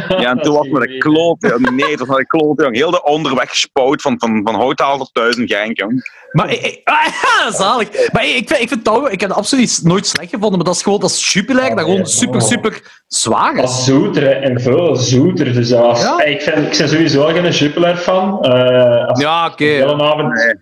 Ja, 0.08 0.30
en 0.30 0.42
toen 0.42 0.54
was 0.56 0.68
me 0.68 0.80
de 0.80 0.88
geen 0.88 1.00
kloot, 1.00 1.36
jong. 1.40 1.70
Nee, 1.70 1.90
het 1.90 2.00
was 2.00 2.08
me 2.08 2.16
de 2.16 2.26
kloot, 2.28 2.62
jong. 2.62 2.76
Heel 2.76 2.92
de 2.92 3.04
onderweg 3.04 3.50
gespouwd 3.50 4.02
van, 4.02 4.16
van, 4.20 4.42
van 4.44 4.56
Houthalen 4.56 4.98
tot 4.98 5.38
in 5.38 5.48
Genk, 5.48 5.78
jong. 5.78 6.10
Maar 6.32 6.52
ik, 6.52 6.62
ik- 6.62 6.82
ah, 6.84 7.52
zalig. 7.54 8.12
Maar 8.12 8.26
ik, 8.26 8.36
ik 8.36 8.48
vind, 8.48 8.62
ik 8.62 8.68
vind 8.70 8.84
ik 9.12 9.20
heb 9.22 9.30
het 9.30 9.38
absoluut 9.38 9.80
nooit 9.84 10.08
slecht 10.08 10.30
gevonden, 10.30 10.58
maar 10.58 10.68
dat 10.68 10.76
is 10.76 10.82
gewoon, 10.84 11.00
dat 11.00 11.10
is 11.10 11.34
Jupiler, 11.34 11.70
dat 11.76 11.80
gewoon 11.86 12.06
super, 12.06 12.42
super 12.42 13.02
zwaar 13.08 13.56
Dat 13.56 13.64
is. 13.64 13.70
was 13.70 13.86
zoeter 13.86 14.24
hè, 14.24 14.30
en 14.32 14.62
veel 14.62 14.96
zoeter. 14.96 15.54
Dus 15.54 15.70
Ja? 16.00 16.24
Ik, 16.24 16.42
vind, 16.42 16.58
ik 16.72 16.78
ben 16.78 16.90
sowieso 16.90 17.26
geen 17.26 17.52
Jupiler 17.52 17.98
fan. 17.98 18.44
Eh 18.44 19.06
als 19.08 19.20
Ja, 19.22 19.46
oké. 19.46 19.64
ik 19.64 19.70
de 19.82 19.88
hele 19.90 20.04
avond 20.04 20.34
Nee. 20.34 20.56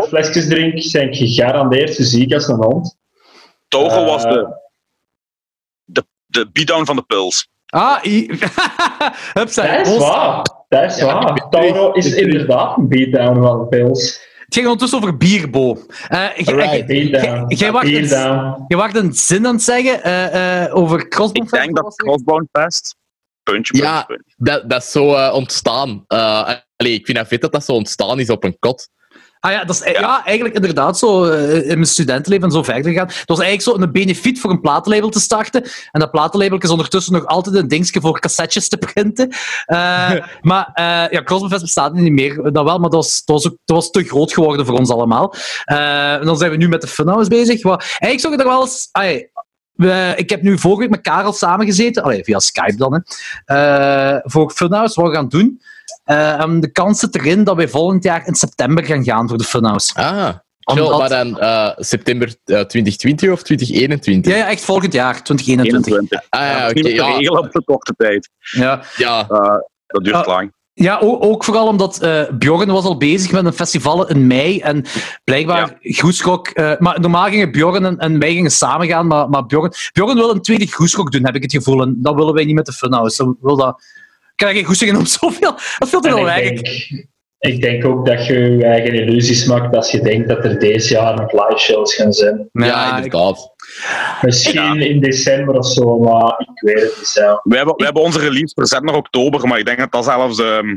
Of 0.00 0.08
flesjes 0.08 0.48
drink, 0.48 0.90
ben 0.92 1.02
ik 1.08 1.16
gegarandeerd 1.16 1.94
zo 1.94 2.02
ziek 2.02 2.32
als 2.34 2.48
een 2.48 2.56
hond. 2.64 2.96
Toro 3.68 3.88
Eh, 3.88 4.04
was 4.06 4.22
de, 4.22 4.56
de, 5.84 6.04
de 6.26 6.50
beatdown 6.52 6.84
van 6.84 6.96
de 6.96 7.02
pils. 7.02 7.48
Ah, 7.74 8.04
i- 8.04 8.26
Hup, 9.38 9.54
Dat 9.54 9.86
is 9.86 9.96
waar. 9.98 10.42
Dat 10.68 10.82
is 10.90 10.96
Ja, 10.98 11.04
waar. 11.04 11.48
Tauro 11.50 11.92
is 11.92 12.14
inderdaad 12.14 12.76
een 12.76 12.88
beatdown 12.88 13.42
van 13.42 13.58
de 13.58 13.66
pils. 13.66 14.20
Het 14.44 14.54
ging 14.54 14.66
ondertussen 14.66 14.98
over 14.98 15.16
bierbo. 15.16 15.76
Eh, 16.08 16.26
Jij 16.36 16.54
wacht 16.56 16.72
een, 16.74 16.86
Beatdown. 16.86 18.64
jij 18.68 18.76
wacht 18.78 18.96
een 18.96 19.12
zin 19.12 19.46
aan 19.46 19.54
het 19.54 19.62
zeggen 19.62 20.02
eh, 20.02 20.64
eh, 20.64 20.76
over 20.76 21.08
Crossbone 21.08 21.44
Ik 21.46 21.50
denk 21.52 21.76
dat 21.76 21.94
Crossbone 21.96 22.46
Fest, 22.52 22.96
puntje, 23.42 23.72
puntje, 23.72 23.88
Ja. 23.92 24.02
puntje. 24.02 24.32
Dat, 24.36 24.70
dat 24.70 24.82
is 24.82 24.90
zo 24.90 25.14
eh, 25.14 25.34
ontstaan. 25.34 26.04
Eh, 26.06 26.54
allee, 26.76 26.92
ik 26.92 27.04
vind 27.06 27.18
het 27.18 27.28
vet 27.28 27.40
dat 27.40 27.52
dat 27.52 27.64
zo 27.64 27.72
ontstaan 27.72 28.20
is 28.20 28.30
op 28.30 28.44
een 28.44 28.56
kot. 28.58 28.88
Ah 29.44 29.52
ja, 29.52 29.64
dat 29.64 29.76
is 29.76 29.92
ja. 29.92 30.24
eigenlijk 30.24 30.54
inderdaad 30.54 30.98
zo 30.98 31.24
eh, 31.24 31.56
in 31.56 31.74
mijn 31.74 31.86
studentenleven 31.86 32.50
zo 32.50 32.62
verder 32.62 32.92
gegaan. 32.92 33.06
Het 33.06 33.22
was 33.26 33.38
eigenlijk 33.40 33.78
zo 33.78 33.84
een 33.84 33.92
benefiet 33.92 34.40
voor 34.40 34.50
een 34.50 34.60
platenlabel 34.60 35.08
te 35.08 35.20
starten. 35.20 35.62
En 35.90 36.00
dat 36.00 36.10
platenlabel 36.10 36.58
is 36.58 36.70
ondertussen 36.70 37.12
nog 37.12 37.26
altijd 37.26 37.54
een 37.54 37.68
dingetje 37.68 38.00
voor 38.00 38.20
cassettes 38.20 38.68
te 38.68 38.76
printen. 38.76 39.28
Eh, 39.64 40.12
maar 40.40 40.70
eh 40.74 40.84
ja, 41.10 41.48
bestaat 41.48 41.94
niet 41.94 42.12
meer. 42.12 42.52
Dat 42.52 42.64
wel, 42.64 42.78
maar 42.78 42.90
dat 42.90 42.92
was, 43.04 43.24
dat 43.24 43.36
was, 43.36 43.52
ook, 43.52 43.58
dat 43.64 43.76
was 43.76 43.90
te 43.90 44.04
groot 44.04 44.32
geworden 44.32 44.66
voor 44.66 44.78
ons 44.78 44.90
allemaal. 44.90 45.34
En 45.64 46.24
dan 46.24 46.36
zijn 46.36 46.50
we 46.50 46.56
nu 46.56 46.68
met 46.68 46.80
de 46.80 46.86
Funhouse 46.86 47.30
bezig. 47.30 47.62
Wat, 47.62 47.80
eigenlijk 47.82 48.20
zou 48.20 48.34
ik 48.34 48.40
er 48.40 48.46
wel 48.46 48.60
eens... 48.60 48.88
we- 49.72 50.12
ik 50.16 50.30
heb 50.30 50.42
nu 50.42 50.58
vorige 50.58 50.80
week 50.80 50.90
met 50.90 51.00
Karel 51.00 51.32
samengezeten, 51.32 52.02
allee, 52.02 52.24
via 52.24 52.38
Skype 52.38 52.76
dan, 52.76 53.04
hè, 53.44 54.18
voor 54.22 54.50
Funhouse, 54.50 55.00
wat 55.00 55.10
we 55.10 55.16
gaan 55.16 55.28
doen. 55.28 55.60
Eh, 56.04 56.44
de 56.60 56.70
kans 56.72 56.98
zit 56.98 57.14
erin 57.14 57.44
dat 57.44 57.56
wij 57.56 57.68
volgend 57.68 58.02
jaar 58.04 58.26
in 58.26 58.34
september 58.34 58.84
gaan 58.84 59.04
gaan 59.04 59.28
voor 59.28 59.38
de 59.38 59.44
Funhouse. 59.44 59.94
Ah, 59.94 60.28
chill, 60.58 60.82
Omdat- 60.82 60.98
maar 60.98 61.08
dan 61.08 61.38
eh, 61.38 61.70
september 61.76 62.28
eh, 62.44 62.60
2020 62.60 63.30
of 63.30 63.42
2021? 63.42 64.32
Ja, 64.32 64.38
ja, 64.38 64.48
echt 64.48 64.64
volgend 64.64 64.92
jaar, 64.92 65.22
2021. 65.22 65.92
21. 65.92 66.26
Ah, 66.30 66.40
ja, 66.40 66.68
oké. 66.68 66.82
te 66.82 66.94
ja, 67.22 67.38
op 67.38 67.52
de 67.52 67.62
korte 67.64 67.94
tijd. 67.96 68.30
Ja, 68.50 68.82
ja, 68.96 69.26
Eh, 69.28 69.56
dat 69.86 70.04
duurt 70.04 70.26
lang. 70.26 70.52
ja 70.72 70.98
ook, 70.98 71.24
ook 71.24 71.44
vooral 71.44 71.66
omdat 71.66 72.02
eh 72.02 72.22
Bjorn 72.38 72.70
was 72.70 72.84
al 72.84 72.96
bezig 72.96 73.32
met 73.32 73.44
een 73.44 73.52
festival 73.52 74.08
in 74.08 74.26
mei. 74.26 74.60
En 74.60 74.84
blijkbaar 75.24 75.76
Groesrock... 75.80 76.48
eh, 76.48 76.72
maar 76.78 77.00
normaal 77.00 77.28
gingen 77.28 77.52
Bjorn 77.52 77.84
en, 77.84 77.98
en 77.98 78.18
wij 78.18 78.32
gingen 78.32 78.50
samen 78.50 78.86
gaan, 78.86 79.06
maar, 79.06 79.28
maar 79.28 79.46
Bjorn, 79.46 79.72
Bjorn 79.92 80.14
wil 80.16 80.30
een 80.30 80.42
tweede 80.42 80.66
Groesrock 80.66 81.12
doen, 81.12 81.24
heb 81.24 81.34
ik 81.34 81.42
het 81.42 81.52
gevoel. 81.52 81.82
En 81.82 81.96
dat 81.98 82.14
willen 82.14 82.34
wij 82.34 82.44
niet 82.44 82.54
met 82.54 82.66
de 82.66 82.72
Funhouse. 82.72 83.14
Ze 83.14 83.34
wil 83.40 83.56
dat... 83.56 83.82
Ik 84.36 84.44
kan 84.46 84.54
geen 84.54 84.64
goesting 84.64 84.90
in 84.90 84.96
om 84.96 85.06
zoveel... 85.06 85.50
Dat 85.50 85.78
is 85.78 85.88
veel 85.88 86.00
te 86.00 86.08
veel 86.08 86.18
ik, 86.18 86.24
werk. 86.24 86.64
denk, 86.64 87.06
ik 87.38 87.60
denk 87.60 87.84
ook 87.84 88.06
dat 88.06 88.26
je 88.26 88.34
je 88.38 88.64
eigen 88.64 88.94
illusies 88.94 89.44
maakt 89.44 89.76
als 89.76 89.90
je 89.90 90.00
denkt 90.00 90.28
dat 90.28 90.44
er 90.44 90.58
deze 90.58 90.92
jaar 90.94 91.14
nog 91.14 91.32
live 91.32 91.58
shows 91.58 91.94
gaan 91.94 92.12
zijn. 92.12 92.48
ja, 92.52 92.88
ik- 92.90 92.96
inderdaad. 93.04 93.52
Misschien 94.20 94.80
in 94.80 95.00
december 95.00 95.54
of 95.58 95.66
zo, 95.66 95.98
maar 95.98 96.34
ik 96.38 96.60
weet 96.60 96.80
het 96.82 96.94
niet 96.96 97.06
zo. 97.06 97.40
We 97.42 97.56
hebben, 97.56 97.74
we 97.76 97.84
hebben 97.84 98.02
onze 98.02 98.18
release 98.18 98.52
verzet 98.54 98.82
naar 98.82 98.94
oktober, 98.94 99.48
maar 99.48 99.58
ik 99.58 99.66
denk 99.66 99.78
dat 99.78 99.92
dat 99.92 100.04
zelfs 100.04 100.40
ehm, 100.40 100.76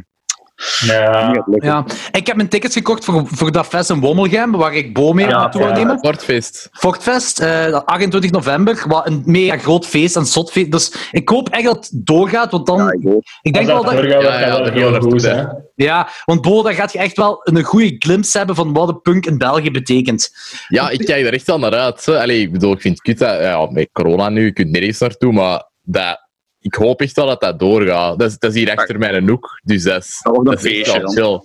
Ja. 0.86 1.46
Ja. 1.60 1.86
Ik 2.12 2.28
heb 2.28 2.36
mijn 2.36 2.48
tickets 2.48 2.76
gekocht 2.76 3.06
voor, 3.06 3.24
voor 3.28 3.52
dat 3.52 3.68
fest 3.68 3.90
in 3.90 4.00
Wommelgem, 4.00 4.52
waar 4.52 4.74
ik 4.74 4.94
Bo 4.94 5.14
mee 5.14 5.28
Ja, 5.28 5.38
naartoe 5.38 5.62
wil 5.62 5.70
ja. 5.70 5.78
nemen. 5.78 5.98
Sportfeest. 5.98 6.70
Fortfest, 6.72 7.40
eh, 7.40 7.74
28 7.86 8.32
november, 8.32 8.84
wat 8.88 9.08
een 9.08 9.22
mega 9.26 9.58
groot 9.58 9.86
feest, 9.88 10.16
een 10.16 10.26
zotfeest. 10.26 10.72
Dus 10.72 11.10
ik 11.12 11.30
hoop 11.30 11.50
echt 11.50 11.64
dat 11.64 11.76
het 11.76 12.06
doorgaat, 12.06 12.52
want 12.52 12.66
dan... 12.66 12.78
Ja, 12.78 12.92
ik 12.92 13.24
ik 13.42 13.54
denk 13.54 13.66
wel 13.66 13.84
dat... 13.84 13.92
doorgaat, 13.94 14.22
Ja, 14.22 14.30
dat 14.30 14.40
ja, 14.40 14.64
dat 14.64 14.74
heel 14.74 15.00
goed 15.00 15.22
hè. 15.22 15.44
Ja, 15.76 16.10
want 16.26 16.42
Bo, 16.42 16.64
dan 16.64 16.74
gaat 16.74 16.92
je 16.92 17.00
echt 17.00 17.18
wel 17.18 17.40
een 17.44 17.64
goede 17.64 17.96
glimpse 18.00 18.38
hebben 18.38 18.56
van 18.56 18.74
wat 18.74 18.88
de 18.88 18.96
punk 18.96 19.26
in 19.26 19.38
België 19.38 19.72
betekent. 19.72 20.30
Ja, 20.68 20.90
ik 20.90 21.06
kijk 21.06 21.26
er 21.26 21.34
echt 21.34 21.48
wel 21.48 21.60
naar 21.60 21.74
uit. 21.74 22.08
Allee, 22.08 22.42
ik 22.42 22.52
bedoel, 22.52 22.74
ik 22.74 22.82
vind 22.82 22.94
het 22.94 23.04
kut 23.04 23.18
dat, 23.18 23.40
ja, 23.42 23.68
met 23.72 23.90
corona 23.92 24.30
nu, 24.30 24.46
je 24.46 24.54
kunt 24.54 24.72
nergens 24.72 25.00
naartoe, 25.00 25.34
maar 25.34 25.64
dat, 25.82 26.27
ik 26.60 26.74
hoop 26.74 27.02
echt 27.02 27.16
wel 27.16 27.26
dat 27.26 27.42
dat 27.42 27.60
doorgaat. 27.60 28.20
Dat 28.20 28.30
is, 28.32 28.38
dat 28.38 28.50
is 28.56 28.58
hier 28.64 28.76
achter 28.78 28.98
mijn 28.98 29.30
hoek, 29.30 29.60
dus 29.64 29.84
dat 29.84 30.04
is, 30.04 30.20
Dat 30.44 30.54
is 30.54 30.62
feestje. 30.62 30.92
wel 30.92 31.02
dan. 31.02 31.12
chill. 31.14 31.42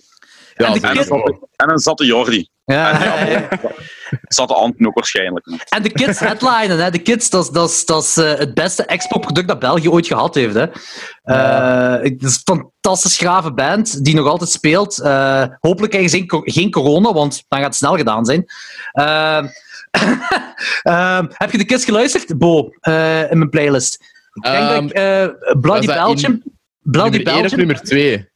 Ja, 0.55 0.67
En 0.67 0.73
de 0.73 0.81
En 0.81 0.89
een 0.91 0.97
kids- 0.97 1.09
zatte- 1.09 1.47
En 1.57 1.71
een 1.71 1.79
zatte 1.79 2.05
Jordi. 2.05 2.49
Ja, 2.65 3.01
En 3.27 3.49
zatte 4.29 4.55
Anton 4.55 4.87
ook 4.87 4.95
waarschijnlijk. 4.95 5.47
En 5.69 5.83
de 5.83 5.91
kids 5.93 6.19
headlinen, 6.19 6.79
hè. 6.79 6.91
De 6.91 6.99
kids, 6.99 7.31
dat 7.31 7.45
is, 7.45 7.51
dat 7.51 7.69
is, 7.71 7.85
dat 7.85 8.03
is 8.03 8.17
eh, 8.17 8.35
het 8.39 8.55
beste 8.55 8.85
expo-product 8.85 9.49
dat 9.49 9.59
België 9.59 9.89
ooit 9.89 10.07
gehad 10.07 10.35
heeft, 10.35 10.55
hè. 10.55 10.67
Eh, 11.23 12.03
Het 12.03 12.23
is 12.23 12.41
een 12.45 12.71
fantastisch 12.81 13.17
grave 13.19 13.53
band 13.53 14.05
die 14.05 14.15
nog 14.15 14.27
altijd 14.27 14.51
speelt. 14.51 14.99
Eh, 15.01 15.45
hopelijk 15.61 15.91
krijgen 15.93 16.11
ze 16.11 16.17
geen, 16.17 16.27
co- 16.27 16.43
geen 16.45 16.71
corona, 16.71 17.13
want 17.13 17.45
dan 17.49 17.59
gaat 17.59 17.69
het 17.69 17.77
snel 17.77 17.97
gedaan 17.97 18.25
zijn. 18.25 18.45
Heb 21.39 21.51
je 21.51 21.59
de 21.59 21.65
kids 21.65 21.85
geluisterd, 21.85 22.39
Bo, 22.39 22.71
eh, 22.81 23.31
in 23.31 23.39
mijn 23.39 23.51
playlist? 23.51 24.12
Ik 24.33 24.43
denk 24.43 24.57
Ehm, 24.57 24.74
dat 24.74 24.83
ik 24.85 24.91
eh, 24.91 25.61
Bloody 25.61 25.87
was 25.87 25.97
dat 25.97 26.07
Belgium... 26.07 26.43
Bloody 26.83 27.16
nummer 27.16 27.33
1 27.33 27.37
of 27.37 27.41
Belgium? 27.41 27.59
nummer 27.59 27.80
2? 27.83 28.30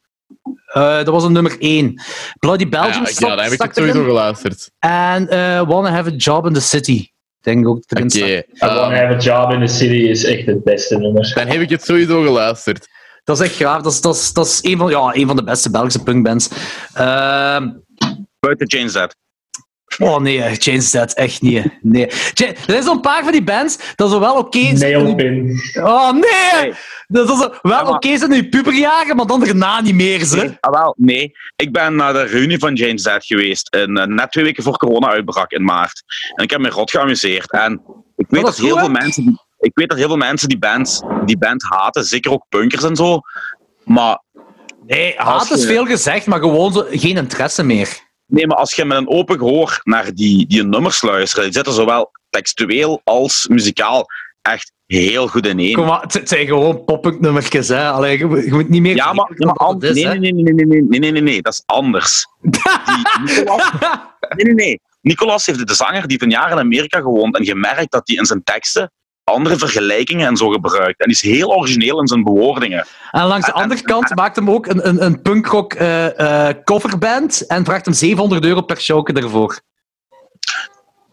eh, 0.67 0.95
dat 0.97 1.07
was 1.07 1.23
een 1.23 1.31
nummer 1.31 1.55
1. 1.59 2.01
Bloody 2.39 2.69
Belgium 2.69 3.05
Ah, 3.05 3.11
ja, 3.11 3.27
ja, 3.27 3.35
daar 3.35 3.43
heb 3.43 3.53
ik 3.53 3.61
het 3.61 3.75
sowieso 3.75 4.03
geluisterd. 4.03 4.71
En 4.79 5.27
eh, 5.29 5.61
Wanna 5.67 5.89
Have 5.91 6.09
a 6.09 6.13
Job 6.15 6.45
in 6.45 6.53
the 6.53 6.61
City. 6.61 7.09
Ik 7.37 7.53
denk 7.53 7.67
ook 7.67 7.87
dat 7.87 7.99
Oké, 7.99 8.09
staat. 8.09 8.27
I 8.27 8.45
wanna 8.59 8.95
ehm, 8.95 9.07
have 9.07 9.13
a 9.13 9.17
job 9.17 9.51
in 9.51 9.65
the 9.65 9.73
city 9.73 9.95
is 10.09 10.23
echt 10.23 10.45
het 10.45 10.63
beste 10.63 10.97
nummer. 10.97 11.31
dan 11.35 11.47
heb 11.47 11.61
ik 11.61 11.69
het 11.69 11.83
sowieso 11.83 12.21
geluisterd. 12.23 12.87
Dat 13.23 13.39
is 13.39 13.45
echt 13.45 13.55
gaaf. 13.55 13.81
Dat 13.81 13.91
is, 13.91 14.01
dat 14.01 14.15
is, 14.15 14.33
dat 14.33 14.45
is 14.45 14.59
een, 14.61 14.77
van, 14.77 14.89
ja, 14.89 15.15
een 15.15 15.27
van 15.27 15.35
de 15.35 15.43
beste 15.43 15.69
Belgische 15.71 16.03
punkbands. 16.03 16.49
Ehm 16.93 17.69
Buiten 18.39 18.67
Jane 18.67 18.89
Z. 18.89 19.05
oh 19.99 20.19
nee, 20.19 20.51
Jane's 20.57 20.91
Dead. 20.91 21.13
Echt 21.13 21.41
niet. 21.41 21.65
Nee. 21.81 22.07
Ja- 22.33 22.47
er 22.47 22.55
zijn 22.65 22.83
zo'n 22.83 23.01
paar 23.01 23.23
van 23.23 23.31
die 23.31 23.43
bands 23.43 23.77
dat 23.95 24.11
zo 24.11 24.19
wel 24.19 24.35
oké 24.35 24.77
zijn. 24.77 25.03
Nailpin. 25.03 25.59
Oh 25.73 26.11
nee! 26.11 26.61
Nee. 26.61 26.73
Dat 27.07 27.29
is 27.29 27.37
zo 27.39 27.53
wel 27.61 27.71
Ja, 27.85 27.89
oké 27.89 28.17
zijn 28.17 28.31
in 28.31 28.37
je 28.37 28.49
puberjaren, 28.49 29.15
maar 29.15 29.25
dan 29.25 29.39
daarna 29.39 29.81
niet 29.81 29.95
meer. 29.95 30.25
Ze. 30.25 30.35
Nee, 30.35 30.57
ah, 30.59 30.71
wel, 30.71 30.95
nee. 30.97 31.31
Ik 31.55 31.71
ben 31.71 31.95
naar 31.95 32.13
de 32.13 32.23
reunie 32.23 32.59
van 32.59 32.73
Jane 32.75 32.99
Z 32.99 33.15
geweest. 33.17 33.75
In, 33.75 33.97
eh, 33.97 34.05
net 34.05 34.31
twee 34.31 34.43
weken 34.43 34.63
voor 34.63 34.77
corona 34.77 35.09
uitbrak 35.09 35.51
in 35.51 35.63
maart. 35.63 36.03
En 36.35 36.43
ik 36.43 36.49
heb 36.49 36.59
me 36.59 36.69
rot 36.69 36.91
geamuseerd. 36.91 37.51
En 37.51 37.81
ik 38.15 38.25
weet, 38.29 38.43
dat 38.43 38.57
heel 38.57 38.69
goed, 38.69 38.79
veel 38.79 38.87
hè? 38.87 38.93
mensen 38.93 39.23
die, 39.25 39.39
ik 39.59 39.71
weet 39.73 39.89
dat 39.89 39.97
heel 39.97 40.07
veel 40.07 40.17
mensen 40.17 40.49
die 40.49 40.57
band, 40.57 41.01
die 41.25 41.37
band 41.37 41.63
haten. 41.63 42.03
Zeker 42.03 42.31
ook 42.31 42.45
punkers 42.49 42.83
en 42.83 42.95
zo. 42.95 43.19
Maar, 43.83 44.25
Nee, 44.85 45.13
haat 45.17 45.51
is 45.51 45.65
veel 45.65 45.85
gezegd, 45.85 46.25
maar 46.25 46.39
gewoon 46.39 46.73
zo, 46.73 46.85
geen 46.89 47.17
interesse 47.17 47.63
meer. 47.63 48.06
Nee, 48.27 48.47
maar 48.47 48.57
als 48.57 48.73
je 48.73 48.85
met 48.85 48.97
een 48.97 49.09
open 49.09 49.37
gehoor 49.37 49.79
naar 49.83 50.13
die, 50.13 50.47
die 50.47 50.63
nummers 50.63 51.01
luistert, 51.01 51.43
die 51.43 51.53
zitten 51.53 51.73
zowel 51.73 52.11
textueel 52.29 53.01
als 53.03 53.47
muzikaal 53.47 54.05
echt 54.41 54.71
heel 54.85 55.27
goed 55.27 55.45
in 55.47 55.59
één. 55.59 55.73
Kom 55.73 55.85
maar, 55.85 56.01
het 56.01 56.29
zijn 56.29 56.45
gewoon 56.47 56.83
poppunknummertjes, 56.85 57.67
hè. 57.67 57.89
Allee, 57.89 58.17
je, 58.17 58.25
moet- 58.25 58.43
je 58.45 58.51
moet 58.53 58.69
niet 58.69 58.81
meer... 58.81 58.95
Ja, 58.95 59.13
maar, 59.13 59.31
maar 59.37 59.53
an- 59.55 59.81
is, 59.81 59.93
nee, 59.93 60.05
nee, 60.19 60.33
nee, 60.33 60.43
nee, 60.43 60.53
nee, 60.53 60.65
nee, 60.65 60.81
nee, 60.81 60.99
nee, 60.99 61.11
nee, 61.11 61.21
nee, 61.21 61.41
dat 61.41 61.53
is 61.53 61.63
anders. 61.65 62.25
Nicolas, 63.25 63.71
nee, 64.35 64.45
nee, 64.45 64.53
nee. 64.53 64.79
Nicolas 65.01 65.45
heeft 65.45 65.67
de 65.67 65.73
zanger 65.73 66.07
die 66.07 66.17
van 66.19 66.29
jaren 66.29 66.51
in 66.51 66.59
Amerika 66.63 66.99
gewoond 66.99 67.37
en 67.37 67.45
gemerkt 67.45 67.91
dat 67.91 68.01
hij 68.07 68.15
in 68.15 68.25
zijn 68.25 68.43
teksten 68.43 68.91
andere 69.27 69.57
vergelijkingen 69.57 70.27
en 70.27 70.37
zo 70.37 70.49
gebruikt. 70.49 70.99
En 70.99 71.09
is 71.09 71.21
heel 71.21 71.55
origineel 71.55 71.99
in 71.99 72.07
zijn 72.07 72.23
bewoordingen. 72.23 72.85
En 73.11 73.25
langs 73.25 73.45
de 73.45 73.51
En- 73.51 73.61
andere 73.61 73.81
kant 73.81 74.15
maakt 74.15 74.35
hem 74.35 74.49
ook 74.49 74.67
een, 74.67 74.87
een, 74.87 75.03
een 75.03 75.21
punkrock 75.21 75.73
eh, 75.73 76.49
eh, 76.49 76.55
coverband 76.63 77.47
en 77.47 77.65
vraagt 77.65 77.85
hem 77.85 77.93
700 77.93 78.45
euro 78.45 78.61
per 78.61 78.81
showke 78.81 79.13
ervoor. 79.13 79.61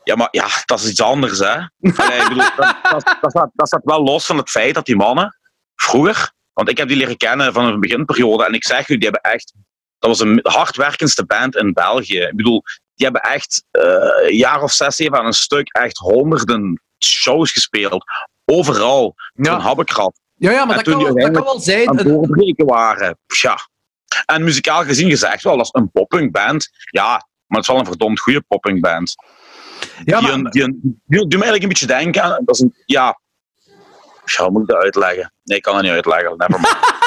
Ja, 0.02 0.16
maar 0.16 0.28
ja, 0.30 0.46
dat 0.64 0.80
is 0.80 0.88
iets 0.90 1.02
anders, 1.02 1.38
hè. 1.38 1.58
Ik 1.60 1.96
bedoel, 2.28 2.44
dat, 2.56 2.76
dat, 2.82 3.16
dat, 3.20 3.30
staat, 3.30 3.50
dat 3.52 3.66
staat 3.66 3.84
wel 3.84 4.02
los 4.02 4.26
van 4.26 4.36
het 4.36 4.50
feit 4.50 4.74
dat 4.74 4.86
die 4.86 4.96
mannen 4.96 5.38
vroeger... 5.74 6.32
Want 6.52 6.68
ik 6.68 6.76
heb 6.76 6.88
die 6.88 6.96
leren 6.96 7.16
kennen 7.16 7.52
van 7.52 7.64
een 7.64 7.80
beginperiode 7.80 8.44
en 8.44 8.52
ik 8.52 8.64
zeg 8.64 8.88
u, 8.88 8.94
die 8.98 9.10
hebben 9.10 9.32
echt... 9.32 9.54
Dat 9.98 10.10
was 10.10 10.20
een 10.20 10.36
de 10.36 11.24
band 11.26 11.56
in 11.56 11.72
België. 11.72 12.18
Ik 12.18 12.36
bedoel, 12.36 12.62
die 12.94 13.06
hebben 13.06 13.22
echt 13.22 13.64
eh, 13.70 13.82
een 14.28 14.36
jaar 14.36 14.62
of 14.62 14.72
zes, 14.72 14.96
zeven 14.96 15.18
aan 15.18 15.26
een 15.26 15.32
stuk 15.32 15.72
echt 15.72 15.96
honderden 15.96 16.83
shows 16.98 17.52
gespeeld. 17.52 18.04
Overal. 18.44 19.14
Ja. 19.34 19.58
Habbekrap. 19.58 20.16
Ja, 20.34 20.50
ja 20.50 20.64
maar 20.64 20.78
En 20.78 20.84
dat 20.84 20.94
kan, 20.94 21.14
dat 21.14 21.30
kan 21.32 21.42
wel 21.44 21.60
zijn. 21.60 21.88
aan 21.88 21.96
het 21.96 22.06
Een- 22.06 22.12
doorbreken 22.12 22.66
waren. 22.66 23.18
Ja. 23.26 23.58
En 24.26 24.44
muzikaal 24.44 24.84
gezien 24.84 25.10
gezegd 25.10 25.42
wel, 25.42 25.56
dat 25.56 25.64
is 25.66 25.80
een 25.80 25.90
poppunkband. 25.90 26.68
Ja, 26.90 27.08
maar 27.46 27.58
het 27.58 27.60
is 27.60 27.66
wel 27.66 27.78
een 27.78 27.86
verdomd 27.86 28.20
goede 28.20 28.40
poppunkband. 28.48 29.14
Ja, 30.04 30.18
die, 30.20 30.36
maar- 30.36 30.50
die, 30.50 30.62
die, 30.80 31.00
die 31.04 31.18
doet 31.18 31.28
me 31.28 31.32
eigenlijk 31.34 31.62
een 31.62 31.68
beetje 31.68 31.86
denken 31.86 32.22
aan... 32.22 32.42
Dat 32.44 32.54
is 32.54 32.60
een, 32.60 32.74
ja... 32.86 33.20
Ja, 34.24 34.48
moet 34.50 34.62
ik 34.62 34.68
dat 34.68 34.82
uitleggen? 34.82 35.32
Nee, 35.44 35.56
ik 35.56 35.62
kan 35.62 35.74
dat 35.74 35.82
niet 35.82 35.92
uitleggen. 35.92 36.34
Never 36.36 36.60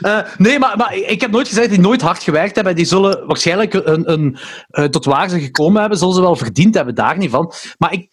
Eh, 0.00 0.18
nee, 0.38 0.58
maar, 0.58 0.76
maar 0.76 0.94
ik 0.96 1.20
heb 1.20 1.30
nooit 1.30 1.48
gezegd 1.48 1.66
dat 1.66 1.76
die 1.76 1.86
nooit 1.86 2.02
hard 2.02 2.22
gewerkt 2.22 2.54
hebben. 2.54 2.74
Die 2.74 2.84
zullen 2.84 3.26
waarschijnlijk 3.26 3.74
een, 3.74 4.12
een, 4.12 4.36
eh, 4.68 4.84
tot 4.84 5.04
waar 5.04 5.28
ze 5.28 5.40
gekomen 5.40 5.80
hebben, 5.80 5.98
zullen 5.98 6.14
ze 6.14 6.20
wel 6.20 6.36
verdiend 6.36 6.74
hebben, 6.74 6.94
daar 6.94 7.16
niet 7.18 7.30
van. 7.30 7.52
Maar 7.78 7.92
ik, 7.92 8.08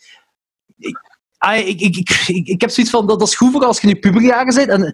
ik, 0.78 1.00
ah, 1.38 1.58
ik, 1.58 1.82
ik, 1.82 1.96
ik, 2.28 2.48
ik, 2.48 2.62
heb 2.62 2.70
zoiets 2.70 2.92
van, 2.94 3.08
dat, 3.08 3.20
dat 3.20 3.28
is 3.28 3.36
goed 3.36 3.52
voor 3.52 3.66
als 3.66 3.82
je 3.82 3.88
nu 3.88 3.96
puberjaren 3.96 4.56
bent. 4.56 4.70
En, 4.70 4.94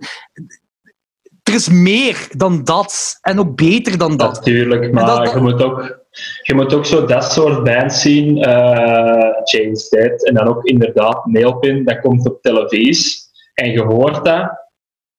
er 1.44 1.54
is 1.54 1.70
meer 1.70 2.28
dan 2.32 2.64
dat. 2.64 3.18
En 3.22 3.40
ook 3.40 3.56
beter 3.56 3.98
dan 3.98 4.18
dat. 4.18 4.34
Natuurlijk, 4.36 4.94
maar 4.94 5.06
dat- 5.06 5.26
dat- 5.26 5.34
Je, 5.34 5.40
moet 5.40 5.64
ook, 5.64 6.00
je 6.44 6.54
moet 6.54 6.74
ook 6.74 6.86
zo 6.86 7.06
dat 7.06 7.32
soort 7.32 7.64
bands 7.64 8.02
zien. 8.02 8.38
eh 8.44 9.32
James 9.44 9.90
Dead 9.90 10.26
en 10.26 10.34
dan 10.34 10.48
ook 10.48 10.64
inderdaad 10.66 11.26
Nailpin. 11.26 11.84
Dat 11.86 12.00
komt 12.00 12.30
op 12.30 12.42
televisie 12.42 13.22
en 13.54 13.72
je 13.72 13.82
hoort 13.82 14.26
dat. 14.26 14.62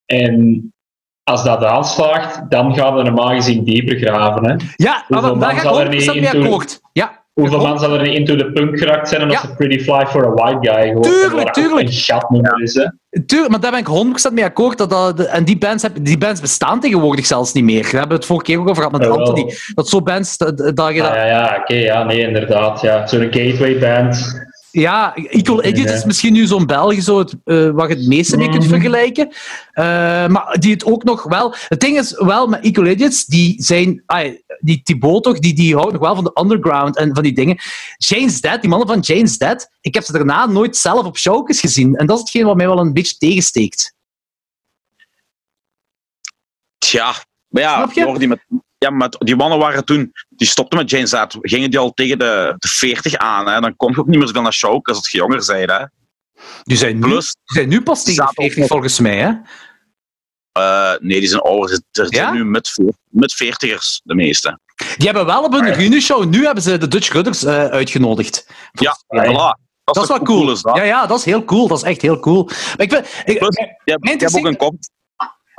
En 0.06 0.68
als 1.22 1.44
dat 1.44 1.64
aanslaagt, 1.64 2.50
dan 2.50 2.74
gaan 2.74 2.94
we 2.96 3.02
normaal 3.02 3.28
gezien 3.34 3.64
dieper 3.64 3.96
graven. 3.98 4.44
Hè. 4.48 4.54
Ja, 4.76 4.92
maar 4.92 5.04
Hoeveel 5.20 5.38
daar 5.38 5.48
man 5.48 5.56
ga 5.56 5.62
zal 5.62 5.80
er 5.80 5.86
ik 5.86 5.92
niet 5.92 6.02
100% 6.08 6.14
mee 6.14 6.16
into- 6.24 6.42
akkoord. 6.42 6.80
Ja, 6.92 7.22
Hoeveel 7.32 7.60
man 7.60 7.78
zal 7.78 7.94
er 7.94 8.02
niet 8.02 8.14
into 8.18 8.36
de 8.36 8.52
punk 8.52 8.78
geraakt 8.78 9.08
zijn 9.08 9.22
omdat 9.22 9.42
Ja. 9.42 9.48
ze 9.48 9.54
Pretty 9.54 9.78
Fly 9.84 10.06
for 10.06 10.24
a 10.26 10.30
White 10.30 10.70
Guy 10.70 10.86
gehoord 10.86 11.04
Tuurlijk, 11.04 11.52
tuurlijk. 11.52 11.88
een 11.88 12.62
is. 12.62 12.74
Hè. 12.74 12.86
Tuurlijk, 13.26 13.50
maar 13.50 13.60
daar 13.60 13.70
ben 13.70 13.80
ik 13.80 13.86
100% 13.86 14.34
mee 14.34 14.44
akkoord. 14.44 14.78
Dat, 14.78 14.90
dat, 14.90 15.16
de- 15.16 15.26
en 15.26 15.44
die 15.44 15.58
bands, 15.58 15.82
heb, 15.82 15.92
die 16.00 16.18
bands 16.18 16.40
bestaan 16.40 16.80
tegenwoordig 16.80 17.26
zelfs 17.26 17.52
niet 17.52 17.64
meer. 17.64 17.88
We 17.90 17.96
hebben 17.98 18.16
het 18.16 18.26
vorige 18.26 18.44
keer 18.44 18.58
ook 18.58 18.68
over 18.68 18.82
gehad 18.82 18.92
met 18.92 19.02
Jawel. 19.08 19.18
Anthony. 19.26 19.52
Dat 19.74 19.88
zo 19.88 20.02
bands, 20.02 20.36
dat, 20.36 20.58
dat 20.58 20.94
je 20.94 21.00
dat, 21.00 21.10
Ah, 21.10 21.16
ja, 21.16 21.24
ja, 21.26 21.56
oké, 21.60 21.74
ja, 21.74 22.02
nee, 22.04 22.18
inderdaad. 22.20 22.80
Ja. 22.80 23.06
Zo'n 23.06 23.20
gateway 23.30 23.78
band. 23.78 24.42
Ja, 24.80 25.14
Equal 25.14 25.64
Idiot 25.64 25.88
Ja. 25.88 25.94
is 25.94 26.04
misschien 26.04 26.32
nu 26.32 26.46
zo'n 26.46 26.66
België 26.66 27.00
zo 27.00 27.18
het, 27.18 27.34
eh, 27.44 27.70
waar 27.70 27.88
je 27.88 27.94
het 27.94 28.06
meeste 28.06 28.36
mee 28.36 28.48
kunt 28.48 28.60
Mhm. 28.62 28.68
vergelijken. 28.72 29.28
Eh, 29.72 29.84
maar 30.26 30.56
die 30.60 30.72
het 30.72 30.84
ook 30.84 31.04
nog 31.04 31.22
wel... 31.22 31.54
Het 31.68 31.80
ding 31.80 31.98
is 31.98 32.10
wel 32.12 32.46
met 32.46 32.64
Equal 32.64 32.86
Idiots, 32.86 33.24
die 33.26 33.62
zijn... 33.62 34.02
ai, 34.06 34.42
die 34.60 34.82
Thibaut 34.82 35.22
toch, 35.22 35.38
die, 35.38 35.54
die 35.54 35.74
houdt 35.74 35.92
nog 35.92 36.00
wel 36.00 36.14
van 36.14 36.24
de 36.24 36.40
underground 36.40 36.96
en 36.96 37.14
van 37.14 37.22
die 37.22 37.32
dingen. 37.32 37.56
Jane's 37.96 38.40
Dead, 38.40 38.60
die 38.60 38.70
mannen 38.70 38.88
van 38.88 39.00
Jane's 39.00 39.38
Dead, 39.38 39.68
ik 39.80 39.94
heb 39.94 40.04
ze 40.04 40.12
daarna 40.12 40.46
nooit 40.46 40.76
zelf 40.76 41.06
op 41.06 41.18
showcase 41.18 41.60
gezien. 41.60 41.94
En 41.96 42.06
dat 42.06 42.16
is 42.16 42.22
hetgeen 42.22 42.44
wat 42.44 42.56
mij 42.56 42.66
wel 42.66 42.78
een 42.78 42.92
beetje 42.92 43.16
tegensteekt. 43.18 43.94
Tja, 46.78 47.14
maar 47.48 47.62
ja, 47.62 47.74
Snap 47.76 47.92
je? 47.92 48.00
Jordi, 48.00 48.26
met, 48.26 48.44
ja, 48.84 48.90
met, 48.90 49.16
die 49.18 49.36
mannen 49.36 49.58
waren 49.58 49.84
toen, 49.84 50.12
die 50.28 50.48
stopten 50.48 50.78
met 50.78 50.90
Jane 50.90 51.06
Z, 51.06 51.24
gingen 51.40 51.70
die 51.70 51.78
al 51.78 51.92
tegen 51.92 52.18
de, 52.18 52.54
de 52.58 52.68
40 52.68 53.14
aan. 53.14 53.48
Hè? 53.48 53.60
Dan 53.60 53.76
kon 53.76 53.92
je 53.92 53.98
ook 53.98 54.06
niet 54.06 54.18
meer 54.18 54.26
zoveel 54.26 54.42
naar 54.42 54.52
show 54.52 54.80
als 54.86 55.10
je 55.10 55.18
jonger 55.18 55.44
bent. 55.46 55.70
Hè? 55.70 55.84
Die 56.62 56.76
zijn 56.76 56.94
nu, 56.98 57.00
Plus, 57.08 57.36
die 57.44 57.56
zijn 57.56 57.68
nu 57.68 57.82
pas 57.82 58.04
tegen 58.04 58.14
de 58.14 58.20
Zaten 58.22 58.36
ook 58.38 58.42
40 58.52 58.58
nog- 58.58 58.68
volgens 58.68 58.98
mij, 58.98 59.16
hè? 59.18 59.32
eh, 60.52 60.92
nee, 61.00 61.20
die 61.20 61.28
zijn 61.28 61.40
ouder. 61.40 61.68
Ze 61.68 61.82
zijn 61.90 62.08
Ja? 62.10 62.32
nu 62.32 62.44
met, 62.44 62.72
met 63.10 63.34
40ers, 63.34 64.00
de 64.04 64.14
meeste. 64.14 64.58
Die 64.96 65.06
hebben 65.06 65.26
wel 65.26 65.42
op 65.44 65.52
hun 65.52 65.60
Ah, 65.62 65.68
ja. 65.68 65.74
reunie-show, 65.74 66.24
nu 66.24 66.44
hebben 66.44 66.62
ze 66.62 66.78
de 66.78 66.88
Dutch 66.88 67.12
Rudders 67.12 67.44
eh, 67.44 67.64
uitgenodigd. 67.66 68.46
Ja, 68.72 68.96
Ja, 69.08 69.24
voilà. 69.26 69.62
Dat, 69.84 69.94
Dat 69.94 70.02
is 70.04 70.08
wel 70.08 70.22
cool. 70.22 70.50
is 70.52 70.62
dat? 70.62 70.76
Ja, 70.76 70.82
ja, 70.82 71.06
dat 71.06 71.18
is 71.18 71.24
heel 71.24 71.44
cool. 71.44 71.68
Dat 71.68 71.76
is 71.76 71.82
echt 71.84 72.02
heel 72.02 72.20
cool. 72.20 72.44
Maar 72.44 72.80
ik 72.86 72.92
vind, 72.92 73.06
ik, 73.24 73.38
Plus, 73.38 73.56
hebt- 73.56 73.80
je 73.84 74.10
hebt 74.16 74.36
ook 74.36 74.44
een 74.46 74.56
kop. 74.56 74.74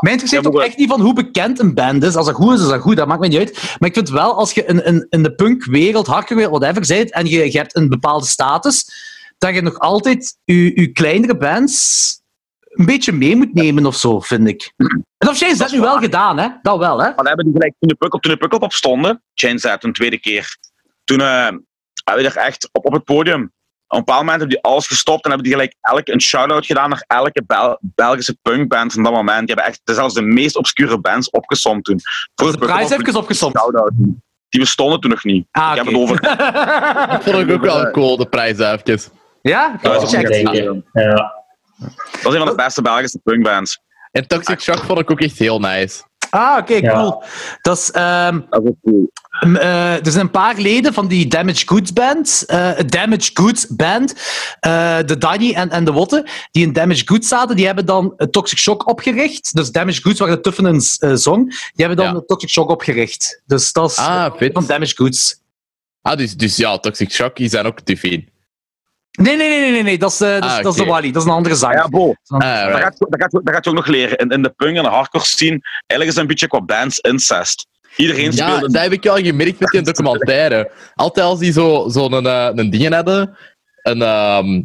Mij 0.03 0.11
interesseert 0.11 0.47
ook 0.47 0.59
echt 0.59 0.77
niet 0.77 0.89
van 0.89 1.01
hoe 1.01 1.13
bekend 1.13 1.59
een 1.59 1.73
band 1.73 2.03
is. 2.03 2.15
Als 2.15 2.25
dat 2.25 2.35
goed 2.35 2.53
is, 2.53 2.61
is 2.61 2.67
dat 2.67 2.81
goed. 2.81 2.95
Dat 2.95 3.07
maakt 3.07 3.19
mij 3.19 3.29
niet 3.29 3.37
uit. 3.37 3.75
Maar 3.79 3.89
ik 3.89 3.95
vind 3.95 4.09
wel, 4.09 4.35
als 4.35 4.51
je 4.51 4.65
in, 4.65 4.85
in, 4.85 5.07
in 5.09 5.23
de 5.23 5.35
punkwereld, 5.35 6.07
hardcore 6.07 6.49
whatever, 6.49 6.85
bent 6.87 7.11
en 7.11 7.25
je, 7.25 7.51
je 7.51 7.57
hebt 7.57 7.75
een 7.75 7.89
bepaalde 7.89 8.25
status, 8.25 8.89
dat 9.37 9.55
je 9.55 9.61
nog 9.61 9.79
altijd 9.79 10.37
je, 10.43 10.81
je 10.81 10.87
kleinere 10.87 11.37
bands 11.37 12.23
een 12.75 12.85
beetje 12.85 13.11
mee 13.11 13.35
moet 13.35 13.53
nemen 13.53 13.85
of 13.85 13.95
zo, 13.95 14.19
vind 14.19 14.47
ik. 14.47 14.73
En 15.17 15.29
of 15.29 15.39
jij 15.39 15.57
dat 15.57 15.71
nu 15.71 15.79
wel 15.79 15.97
gedaan, 15.97 16.37
hè? 16.37 16.49
Dat 16.61 16.77
wel, 16.77 17.01
hè? 17.01 17.13
Maar 17.15 17.25
hebben 17.25 17.45
die 17.45 17.53
gelijk 17.53 17.73
toen 17.79 17.89
de 17.89 17.95
Pukkelpop, 17.95 18.21
toen 18.21 18.31
de 18.31 18.37
Pukkelpop 18.37 18.73
stonden, 18.73 19.23
Chain 19.33 19.59
Z, 19.59 19.75
een 19.79 19.93
tweede 19.93 20.19
keer. 20.19 20.57
Toen 21.03 21.21
eh, 21.21 21.49
hebben 22.03 22.23
we 22.23 22.29
er 22.29 22.37
echt 22.37 22.69
op, 22.71 22.85
op 22.85 22.93
het 22.93 23.03
podium. 23.03 23.53
Op 23.87 23.97
een 23.97 24.03
bepaald 24.05 24.19
moment 24.25 24.39
hebben 24.39 24.57
die 24.61 24.71
alles 24.71 24.87
gestopt 24.87 25.23
en 25.23 25.29
hebben 25.31 25.47
die 25.49 25.57
gelijk 25.57 25.75
elk 25.81 26.07
een 26.07 26.21
shout-out 26.21 26.65
gedaan 26.65 26.89
naar 26.89 27.03
elke 27.07 27.43
Bel- 27.47 27.77
Belgische 27.81 28.37
punkband 28.41 28.93
van 28.93 29.03
dat 29.03 29.11
moment. 29.13 29.47
Die 29.47 29.55
hebben 29.55 29.65
echt 29.65 29.81
zelfs 29.83 30.13
de 30.13 30.21
meest 30.21 30.55
obscure 30.55 30.99
bands 30.99 31.29
opgesomd 31.29 31.83
toen. 31.83 31.99
Voor 32.35 32.51
de 32.51 32.57
prijs 32.57 32.89
even 32.89 33.15
opgesomd. 33.15 33.57
Shout-out. 33.57 33.91
Die 34.49 34.59
bestonden 34.59 34.99
toen 34.99 35.09
nog 35.09 35.23
niet. 35.23 35.47
Ah, 35.51 35.69
ik 35.69 35.75
heb 35.77 35.85
het 35.85 35.95
over. 35.95 36.21
Dat 37.09 37.23
vond 37.23 37.37
ik 37.37 37.51
ook 37.51 37.61
wel 37.61 37.91
cool, 37.91 38.17
de 38.17 38.25
prijs 38.25 38.59
even. 38.59 39.11
ja? 39.41 39.77
Dat 39.81 40.03
is. 40.03 40.11
Ja. 40.93 41.33
Dat 42.21 42.33
is 42.33 42.33
een 42.33 42.37
van 42.37 42.45
de 42.45 42.55
beste 42.55 42.81
Belgische 42.81 43.19
punkbands. 43.23 43.79
En 44.11 44.27
Toxic 44.27 44.61
Shock 44.61 44.77
vond 44.77 44.99
ik 44.99 45.11
ook 45.11 45.21
echt 45.21 45.37
heel 45.37 45.59
nice. 45.59 46.03
Ah, 46.29 46.57
oké, 46.59 46.81
cool. 46.81 47.23
Dat 47.61 47.77
is, 47.77 47.91
ehm, 47.91 48.39
Dat 48.49 48.63
is 48.63 48.71
cool. 48.83 49.11
eh, 49.39 50.05
er 50.05 50.11
zijn 50.11 50.23
een 50.25 50.31
paar 50.31 50.55
leden 50.57 50.93
van 50.93 51.07
die 51.07 51.27
Damage 51.27 51.67
Goods 51.67 51.93
band, 51.93 52.43
eh, 52.47 52.71
Damage 52.85 53.29
Goods 53.33 53.67
band, 53.67 54.13
eh, 54.59 54.97
de 55.05 55.17
Danny 55.17 55.53
en, 55.53 55.69
en 55.69 55.85
de 55.85 55.91
Wotte, 55.91 56.25
die 56.51 56.63
in 56.65 56.73
Damage 56.73 57.01
Goods 57.05 57.27
zaten, 57.27 57.55
die 57.55 57.65
hebben 57.65 57.85
dan 57.85 58.13
Toxic 58.31 58.57
Shock 58.57 58.87
opgericht. 58.87 59.55
Dus 59.55 59.71
Damage 59.71 60.01
Goods 60.01 60.19
waren 60.19 60.35
de 60.35 60.41
Tuffenen 60.41 60.81
eh, 60.99 61.13
zong. 61.13 61.49
Die 61.49 61.85
hebben 61.85 62.05
dan 62.05 62.13
Ja. 62.15 62.21
Toxic 62.25 62.49
Shock 62.49 62.69
opgericht. 62.69 63.41
Dus 63.45 63.71
dat 63.73 63.89
is 63.91 63.97
Ah, 63.97 64.33
van 64.53 64.65
Damage 64.65 64.95
Goods. 64.95 65.43
Ah, 66.01 66.17
dus, 66.17 66.35
dus 66.35 66.55
ja, 66.55 66.77
Toxic 66.77 67.11
Shock 67.11 67.35
die 67.35 67.49
zijn 67.49 67.65
ook 67.65 67.79
Tiffin. 67.81 68.29
Nee, 69.15 69.35
nee, 69.35 69.49
nee, 69.49 69.59
nee, 69.59 69.71
nee, 69.71 69.83
nee. 69.83 69.97
Dat, 69.97 70.11
is, 70.11 70.21
eh, 70.21 70.29
dat, 70.29 70.43
is, 70.43 70.49
Ah, 70.49 70.63
dat 70.63 70.73
is 70.75 70.81
de. 70.81 70.85
Wally. 70.85 71.11
Dat 71.11 71.21
is 71.21 71.27
een 71.27 71.35
andere 71.35 71.55
zanger. 71.55 71.77
Ja, 71.77 71.87
Bo. 71.87 72.13
Ah, 72.27 72.39
Dat 72.39 72.41
right. 72.41 72.81
gaat, 72.83 72.95
dat, 72.99 73.21
gaat, 73.21 73.31
dat 73.31 73.53
gaat 73.53 73.63
je 73.63 73.69
ook 73.69 73.75
nog 73.75 73.87
leren. 73.87 74.17
In, 74.17 74.29
in 74.29 74.41
de 74.41 74.49
punk 74.49 74.77
en 74.77 74.83
de 74.83 74.89
hardcore 74.89 75.23
scene, 75.23 75.59
eigenlijk 75.85 76.11
is 76.11 76.15
een 76.15 76.27
beetje 76.27 76.47
qua 76.47 76.61
bands 76.61 76.99
incest. 76.99 77.67
Iedereen 77.95 78.31
Ja, 78.31 78.31
speelde... 78.31 78.71
dat 78.71 78.81
heb 78.81 78.91
ik 78.91 79.03
wel 79.03 79.15
gemerkt 79.15 79.59
met 79.59 79.69
die 79.69 79.81
documentaire. 79.81 80.71
Altijd 80.93 81.25
als 81.25 81.39
die 81.39 81.51
zo'n 81.51 81.91
zo 81.91 82.05
een, 82.05 82.25
eh, 82.25 82.49
een 82.53 82.69
dingen 82.69 82.93
hadden, 82.93 83.37
een, 83.81 84.01
ehm 84.01 84.61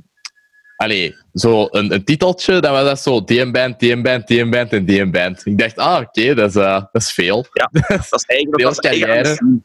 allee, 0.77 1.15
zo 1.33 1.67
een, 1.71 1.93
een 1.95 2.05
titeltje, 2.05 2.61
dan 2.61 2.73
was 2.73 2.85
dat 2.85 3.01
zo 3.01 3.25
DM-band, 3.25 3.79
DM-band, 3.79 4.27
DM-band 4.27 4.73
en 4.73 4.87
DM-band. 4.87 5.47
Ik 5.47 5.59
dacht, 5.59 5.77
ah, 5.77 6.01
oké, 6.01 6.35
dat, 6.35 6.49
is, 6.49 6.57
eh, 6.57 6.73
dat 6.93 7.03
is 7.03 7.13
veel. 7.13 7.47
Dat 7.53 7.73
is 8.11 8.25
eigenlijk... 8.27 8.61
Veel 8.61 8.69
Dat 8.73 8.85
is 8.85 8.91
eigenlijk 8.91 9.25
carrière. 9.25 9.63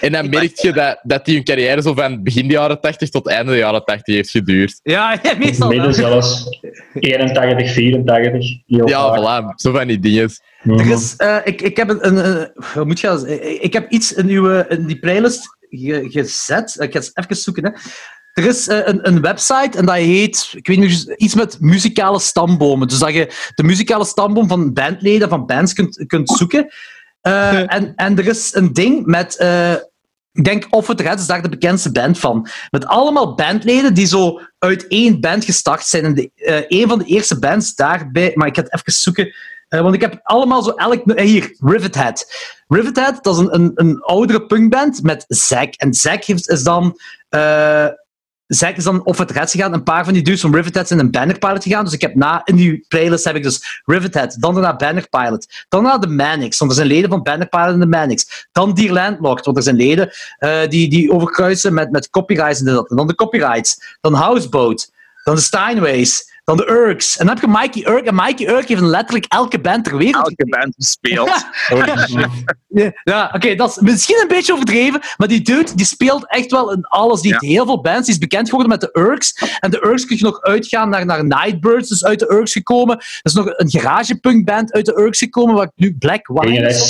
En 0.00 0.12
dan 0.12 0.28
merk 0.28 0.56
je 0.58 0.72
dat, 0.72 1.00
dat 1.02 1.24
die 1.24 1.34
hun 1.34 1.44
carrière 1.44 1.82
zo 1.82 1.94
van 1.94 2.22
begin 2.22 2.46
de 2.46 2.52
jaren 2.52 2.80
80 2.80 3.08
tot 3.10 3.28
einde 3.28 3.52
de 3.52 3.58
jaren 3.58 3.84
80 3.84 4.14
heeft 4.14 4.30
geduurd. 4.30 4.80
Ja, 4.82 5.12
ja 5.22 5.34
meestal 5.38 5.68
Midden 5.68 5.94
zelfs 5.94 6.58
81, 6.94 7.72
84. 7.72 8.58
Heel 8.66 8.88
Ja, 8.88 9.14
vaak. 9.14 9.42
voilà, 9.52 9.54
zo 9.54 9.72
van 9.72 9.86
die 9.86 9.98
dingen. 9.98 10.30
Mhm. 10.62 10.78
Er 10.78 10.90
is, 10.90 11.14
eh, 11.16 11.36
ik, 11.44 11.62
ik 11.62 11.76
heb 11.76 11.88
een, 12.00 12.48
moet 12.86 13.00
je 13.00 13.06
dat 13.06 13.20
zeggen? 13.20 13.62
Ik 13.62 13.72
heb 13.72 13.90
iets 13.90 14.12
in, 14.12 14.28
uw, 14.28 14.50
eh, 14.50 14.78
in 14.78 14.86
die 14.86 14.98
playlist 14.98 15.56
ge- 15.70 16.06
gezet. 16.10 16.76
Ik 16.78 16.92
ga 16.92 16.98
eens 16.98 17.10
even 17.14 17.36
zoeken. 17.36 17.64
Hè. 17.64 17.70
Er 18.42 18.46
is 18.48 18.68
eh, 18.68 18.78
een, 18.84 19.08
een 19.08 19.20
website 19.20 19.78
en 19.78 19.86
dat 19.86 19.94
heet, 19.94 20.52
ik 20.56 20.66
weet 20.66 20.78
niet, 20.78 21.14
iets 21.16 21.34
met 21.34 21.56
muzikale 21.60 22.20
stambomen. 22.20 22.88
Dus 22.88 22.98
dat 22.98 23.12
je 23.14 23.50
de 23.54 23.62
muzikale 23.62 24.04
stamboom 24.04 24.48
van 24.48 24.72
bandleden, 24.72 25.28
van 25.28 25.46
bands 25.46 25.72
kunt, 25.72 26.04
kunt 26.06 26.28
zoeken. 26.30 26.66
Eh, 27.20 27.58
en, 27.76 27.92
en 27.96 28.18
er 28.18 28.26
is 28.26 28.54
een 28.54 28.72
ding 28.72 29.06
met, 29.06 29.36
eh, 29.36 29.74
ik 30.32 30.44
denk 30.44 30.66
Off 30.70 30.88
It 30.88 31.00
Red 31.00 31.18
is 31.18 31.26
daar 31.26 31.42
de 31.42 31.48
bekendste 31.48 31.92
band 31.92 32.18
van. 32.18 32.48
Met 32.70 32.86
allemaal 32.86 33.34
bandleden 33.34 33.94
die 33.94 34.06
zo 34.06 34.40
uit 34.58 34.86
één 34.86 35.20
band 35.20 35.44
gestart 35.44 35.86
zijn. 35.86 36.04
En 36.04 36.14
de, 36.14 36.30
eh, 36.34 36.80
een 36.80 36.88
van 36.88 36.98
de 36.98 37.04
eerste 37.04 37.38
bands 37.38 37.74
daarbij, 37.74 38.32
maar 38.34 38.46
ik 38.46 38.56
ga 38.56 38.62
het 38.62 38.74
even 38.74 38.92
zoeken. 38.92 39.34
Eh, 39.68 39.80
want 39.80 39.94
ik 39.94 40.00
heb 40.00 40.20
allemaal 40.22 40.62
zo 40.62 40.70
elk... 40.70 41.10
eh, 41.10 41.24
hier, 41.24 41.56
Rivethead. 41.58 42.32
Rivethead, 42.68 43.24
dat 43.24 43.34
is 43.34 43.40
een, 43.40 43.54
een, 43.54 43.70
een 43.74 44.00
oudere 44.00 44.46
punkband 44.46 45.02
met 45.02 45.24
Zack. 45.28 45.74
En 45.74 45.94
Zack 45.94 46.24
is 46.26 46.62
dan... 46.62 46.98
Zack 48.50 48.76
is 48.76 48.84
dan 48.84 49.04
op 49.04 49.18
het 49.18 49.30
red 49.30 49.50
gegaan. 49.50 49.72
Een 49.72 49.82
paar 49.82 50.04
van 50.04 50.12
die 50.12 50.22
dudes 50.22 50.40
van 50.40 50.54
Rivethead 50.54 50.88
zijn 50.88 51.00
in 51.00 51.10
Banner 51.10 51.38
Pilot 51.38 51.62
gegaan. 51.62 51.84
Dus 51.84 51.92
ik 51.92 52.00
heb 52.00 52.14
na, 52.14 52.40
in 52.44 52.56
die 52.56 52.84
playlist 52.88 53.24
heb 53.24 53.36
ik 53.36 53.42
dus 53.42 53.82
Rivethead, 53.84 54.36
dan 54.38 54.54
daarna 54.54 54.76
Banner 54.76 55.08
Pilot, 55.08 55.46
dan 55.68 55.82
naar 55.82 56.00
de 56.00 56.06
Manics, 56.06 56.58
want 56.58 56.70
er 56.70 56.76
zijn 56.76 56.88
leden 56.88 57.10
van 57.10 57.22
Banner 57.22 57.48
Pilot 57.48 57.72
en 57.72 57.80
de 57.80 57.86
Manics. 57.86 58.48
Dan 58.52 58.74
Dear 58.74 58.92
Landlocked, 58.92 59.44
want 59.44 59.56
er 59.56 59.62
zijn 59.62 59.76
leden 59.76 60.12
eh, 60.38 60.68
die, 60.68 60.88
die 60.88 61.12
overkruisen 61.12 61.74
met, 61.74 61.90
met 61.90 62.10
copyrights 62.10 62.58
en 62.58 62.64
dat. 62.64 62.90
En 62.90 62.96
dan 62.96 63.06
de 63.06 63.14
copyrights. 63.14 63.96
Dan 64.00 64.14
Houseboat. 64.14 64.92
Dan 65.24 65.34
de 65.34 65.40
Steinways. 65.40 66.29
Dan 66.56 66.66
de 66.66 66.70
Urks. 66.72 67.16
En 67.16 67.26
dan 67.26 67.34
heb 67.34 67.44
je 67.44 67.50
Mikey 67.58 67.92
Urk. 67.94 68.06
En 68.06 68.14
Mikey 68.14 68.48
Urk 68.48 68.68
heeft 68.68 68.80
letterlijk 68.80 69.24
elke 69.28 69.60
band 69.60 69.84
ter 69.84 69.96
wereld 69.96 70.24
Elke 70.28 70.46
band 70.48 70.74
gespeeld. 70.76 71.30
ja, 72.68 72.92
ja 73.04 73.30
oké, 73.34 73.54
dat 73.54 73.68
is 73.70 73.78
misschien 73.78 74.18
een 74.22 74.28
beetje 74.28 74.52
overdreven, 74.52 75.00
maar 75.16 75.28
die 75.28 75.42
dude 75.42 75.74
die 75.74 75.86
speelt 75.86 76.26
echt 76.28 76.50
wel 76.50 76.72
in 76.72 76.84
alles. 76.86 77.20
Die 77.20 77.32
Ja. 77.32 77.38
heeft 77.40 77.52
heel 77.52 77.64
veel 77.64 77.80
bands. 77.80 78.04
Die 78.04 78.14
is 78.14 78.18
bekend 78.20 78.48
geworden 78.48 78.68
met 78.70 78.80
de 78.80 78.88
Urks. 79.00 79.56
En 79.60 79.70
de 79.70 79.84
Urks 79.86 80.06
kun 80.06 80.16
je 80.16 80.24
nog 80.24 80.40
uitgaan 80.42 80.88
naar, 80.88 81.04
naar 81.06 81.24
Nightbirds, 81.24 81.88
dus 81.88 82.04
uit 82.04 82.18
de 82.18 82.32
Urks 82.32 82.52
gekomen. 82.52 82.96
Er 82.98 83.20
is 83.22 83.32
nog 83.34 83.46
een 83.48 83.70
garagepunkband 83.70 84.72
uit 84.72 84.86
de 84.86 84.98
Urks 84.98 85.18
gekomen, 85.18 85.54
wat 85.54 85.72
nu 85.76 85.96
Black 85.98 86.26
Dingen 86.26 86.50
Wine 86.52 86.68
is 86.68 86.76
is. 86.76 86.82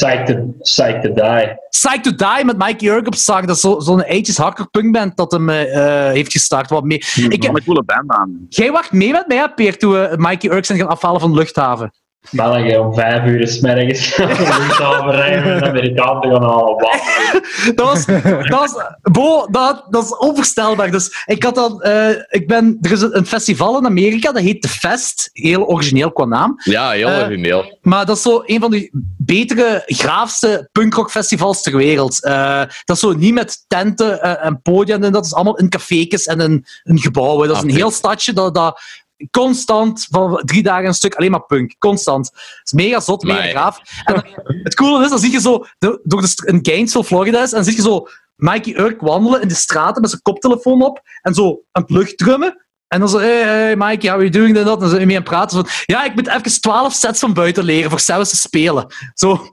Psyched 0.62 1.02
to, 1.02 1.12
Die. 1.12 1.56
Psyched 1.70 2.02
to 2.02 2.14
Die 2.34 2.44
met 2.44 2.58
Mikey 2.58 2.88
Urk 2.88 3.06
op 3.06 3.14
zang. 3.14 3.46
Dat 3.46 3.56
is 3.56 3.62
zo- 3.62 3.80
zo'n 3.80 4.02
80s 4.04 4.36
hardcore 4.36 4.68
punkband 4.70 5.16
dat 5.16 5.32
hem 5.32 5.48
eh, 5.48 6.06
eh, 6.06 6.12
heeft 6.12 6.32
gestart. 6.32 6.70
Wat 6.70 6.84
mee. 6.84 6.98
Ik 6.98 7.42
heb, 7.42 7.44
Van 7.44 7.56
een 7.56 7.64
coole 7.64 7.82
band 7.84 8.10
aan. 8.10 8.46
jij 8.48 8.70
wacht 8.72 8.92
mee 8.92 9.12
met 9.12 9.24
mij, 9.26 9.49
Peer, 9.54 9.78
toen 9.78 9.92
we 9.92 10.14
Mikey 10.16 10.50
Urk 10.50 10.64
zijn 10.64 10.78
gaan 10.78 10.88
afhalen 10.88 11.20
van 11.20 11.30
de 11.32 11.38
luchthaven. 11.38 11.92
Mannen, 12.30 12.80
om 12.80 12.94
vijf 12.94 13.24
uur 13.24 13.40
is 13.40 13.60
mergens 13.60 14.06
gaan 14.14 14.28
we 14.28 14.34
luchthaven 14.58 15.10
rijden 15.10 15.52
en 15.52 15.58
de 15.60 15.68
Amerikanen 15.68 16.20
te 16.22 16.28
gaan 16.28 16.42
halen. 16.42 16.76
Dat 17.74 17.86
was, 17.86 18.04
dat 18.04 18.48
was, 18.48 18.74
Bo, 19.02 19.46
dat, 19.50 19.84
dat 19.90 20.04
is 20.04 20.16
onvoorstelbaar. 20.16 20.90
Dus 20.90 21.22
ik 21.26 21.42
had 21.42 21.54
dan, 21.54 21.82
eh, 21.82 22.08
ik 22.28 22.46
ben, 22.46 22.78
er 22.80 22.92
is 22.92 23.00
een 23.00 23.26
festival 23.26 23.78
in 23.78 23.86
Amerika, 23.86 24.32
dat 24.32 24.42
heet 24.42 24.62
The 24.62 24.68
Fest. 24.68 25.30
Heel 25.32 25.66
origineel 25.66 26.12
qua 26.12 26.24
naam. 26.24 26.54
Ja, 26.64 26.90
heel 26.90 27.08
Eh, 27.08 27.18
origineel. 27.18 27.78
Maar 27.82 28.06
dat 28.06 28.16
is 28.16 28.22
zo 28.22 28.42
een 28.46 28.60
van 28.60 28.70
de 28.70 28.90
betere, 29.18 29.82
graafste 29.86 30.68
punkrockfestivals 30.72 31.62
ter 31.62 31.76
wereld. 31.76 32.24
Eh, 32.24 32.58
dat 32.84 32.96
is 32.96 33.00
zo 33.02 33.12
niet 33.12 33.34
met 33.34 33.64
tenten 33.68 34.40
en 34.40 34.62
podia 34.62 34.98
en 34.98 35.12
dat 35.12 35.24
is 35.24 35.34
allemaal 35.34 35.56
in 35.58 35.68
cafékes 35.68 36.26
en 36.26 36.40
in, 36.40 36.64
in 36.82 36.98
gebouwen. 36.98 37.46
Dat 37.48 37.56
is 37.56 37.62
Ah, 37.62 37.68
een 37.68 37.74
vet. 37.74 37.80
heel 37.80 37.90
stadje 37.90 38.32
dat, 38.32 38.54
dat 38.54 38.80
constant, 39.30 40.06
van 40.10 40.42
drie 40.44 40.62
dagen 40.62 40.86
een 40.86 40.94
stuk, 40.94 41.14
alleen 41.14 41.30
maar 41.30 41.44
punk. 41.46 41.74
Constant. 41.78 42.26
Het 42.26 42.60
is 42.64 42.72
mega 42.72 43.00
zot, 43.00 43.22
mega 43.22 43.38
Amai. 43.38 43.52
gaaf. 43.52 43.80
En 44.04 44.14
dan- 44.14 44.24
het 44.62 44.74
coole 44.74 45.04
is, 45.04 45.10
dan 45.10 45.18
zie 45.18 45.32
je 45.32 45.40
zo, 45.40 45.64
de- 45.78 46.00
door 46.02 46.20
de 46.20 46.42
in 46.44 46.58
Gainesville, 46.62 47.04
Florida 47.04 47.42
is, 47.42 47.50
en 47.50 47.54
dan 47.56 47.64
zie 47.64 47.76
je 47.76 47.82
zo 47.82 48.06
Mikey 48.36 48.76
Urk 48.78 49.00
wandelen 49.00 49.42
in 49.42 49.48
de 49.48 49.54
straten 49.54 50.00
met 50.00 50.10
zijn 50.10 50.22
koptelefoon 50.22 50.82
op 50.82 51.00
en 51.22 51.34
zo 51.34 51.60
aan 51.72 51.82
het 51.82 51.90
luchtdrummen. 51.90 52.64
En 52.88 53.00
dan 53.00 53.08
zo, 53.08 53.18
hey, 53.18 53.42
hey 53.42 53.76
Mikey, 53.76 54.10
how 54.10 54.20
are 54.20 54.28
you 54.28 54.30
doing? 54.30 54.56
En 54.56 54.64
dat. 54.64 54.82
En 54.82 54.88
dan 54.88 54.98
we 54.98 55.04
mee 55.04 55.16
aan 55.16 55.22
het 55.22 55.30
praten. 55.30 55.56
Zo, 55.58 55.64
ja, 55.86 56.04
ik 56.04 56.14
moet 56.14 56.28
even 56.28 56.60
12 56.60 56.92
sets 56.92 57.18
van 57.20 57.32
buiten 57.34 57.64
leren 57.64 57.90
voor 57.90 58.00
zelfs 58.00 58.30
te 58.30 58.36
spelen. 58.36 58.86
Zo, 59.14 59.50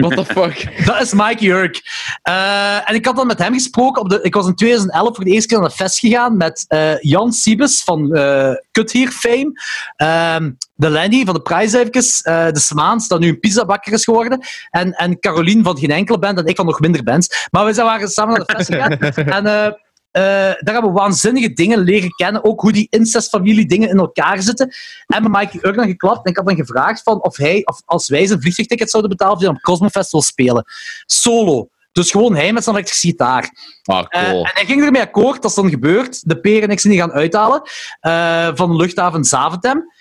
What 0.00 0.16
the 0.16 0.24
fuck? 0.24 0.66
dat 0.86 1.00
is 1.00 1.12
Mikey 1.12 1.48
Urk. 1.48 1.82
Eh, 2.22 2.90
en 2.90 2.94
ik 2.94 3.04
had 3.04 3.16
dan 3.16 3.26
met 3.26 3.38
hem 3.38 3.52
gesproken. 3.52 4.02
Op 4.02 4.08
de, 4.08 4.22
ik 4.22 4.34
was 4.34 4.46
in 4.46 4.54
2011 4.54 5.14
voor 5.14 5.24
de 5.24 5.30
eerste 5.30 5.48
keer 5.48 5.58
naar 5.60 5.68
de 5.68 5.74
fest 5.74 5.98
gegaan 5.98 6.36
met 6.36 6.64
eh, 6.68 7.00
Jan 7.00 7.32
Siebes 7.32 7.82
van 7.82 8.14
eh 8.14 8.52
Kut 8.70 8.92
Hier 8.92 9.10
Fame. 9.10 9.52
Ehm, 9.96 10.52
de 10.74 10.90
Lenny 10.90 11.24
van 11.24 11.34
de 11.34 11.42
prijscijfertjes. 11.42 12.22
eh 12.22 12.46
de 12.50 12.58
Smaans, 12.58 13.08
dat 13.08 13.20
nu 13.20 13.28
een 13.28 13.40
pizzabakker 13.40 13.92
is 13.92 14.04
geworden. 14.04 14.40
En, 14.70 14.92
en 14.92 15.18
Carolien 15.18 15.62
van 15.64 15.78
geen 15.78 15.90
enkele 15.90 16.18
band 16.18 16.38
en 16.38 16.46
ik 16.46 16.56
van 16.56 16.66
nog 16.66 16.80
minder 16.80 17.02
bands. 17.02 17.48
Maar 17.50 17.64
we 17.64 17.72
zijn 17.72 17.86
waren 17.86 18.08
samen 18.08 18.36
naar 18.36 18.46
de 18.46 18.54
fest 18.54 18.72
gegaan. 18.72 18.98
en 19.44 19.76
eh, 20.14 20.22
daar 20.22 20.72
hebben 20.72 20.92
we 20.92 20.98
waanzinnige 20.98 21.52
dingen 21.52 21.78
leren 21.78 22.10
kennen. 22.14 22.44
Ook 22.44 22.60
hoe 22.60 22.72
die 22.72 22.86
incestfamilie 22.90 23.66
dingen 23.66 23.88
in 23.88 23.98
elkaar 23.98 24.42
zitten. 24.42 24.74
En 25.06 25.22
met 25.22 25.32
Mikey 25.32 25.60
Urk 25.62 25.76
dan 25.76 25.86
geklapt. 25.86 26.24
En 26.24 26.30
ik 26.30 26.36
had 26.36 26.46
dan 26.46 26.56
gevraagd 26.56 27.02
van 27.02 27.22
of 27.22 27.36
hij, 27.36 27.62
of 27.64 27.82
als 27.84 28.08
wij 28.08 28.26
zijn 28.26 28.40
vliegtuigticket 28.40 28.90
zouden 28.90 29.10
betalen, 29.10 29.34
of 29.34 29.38
hij 29.40 29.48
dan 29.48 29.56
op 29.56 29.62
Cosmo 29.62 29.88
Fest 29.88 30.12
wil 30.12 30.22
spelen. 30.22 30.64
Solo. 31.06 31.68
Dus 31.92 32.10
gewoon 32.10 32.34
hij 32.34 32.52
met 32.52 32.64
zijn 32.64 32.76
elektrische 32.76 33.06
gitaar. 33.06 33.50
Ah, 33.82 34.04
Eh, 34.08 34.22
cool. 34.28 34.44
en 34.44 34.50
hij 34.54 34.64
ging 34.64 34.82
ermee 34.84 35.02
akkoord, 35.02 35.42
dat 35.42 35.50
is 35.50 35.56
dan 35.56 35.70
gebeurd. 35.70 36.28
De 36.28 36.40
Peer 36.40 36.62
en 36.62 36.70
ik 36.70 36.80
zijn 36.80 36.92
die 36.92 37.02
gaan 37.02 37.12
uithalen 37.12 37.62
eh, 38.00 38.48
van 38.54 38.70
de 38.70 38.76
luchthaven 38.76 39.24
Zaventem. 39.24 39.92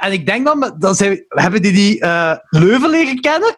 En 0.00 0.12
ik 0.12 0.26
denk 0.26 0.46
dan, 0.46 0.74
dat 0.78 0.96
zij, 0.96 1.24
hebben 1.28 1.62
die 1.62 1.72
die 1.72 2.06
Leuven 2.50 2.90
leren 2.90 3.20
kennen? 3.20 3.56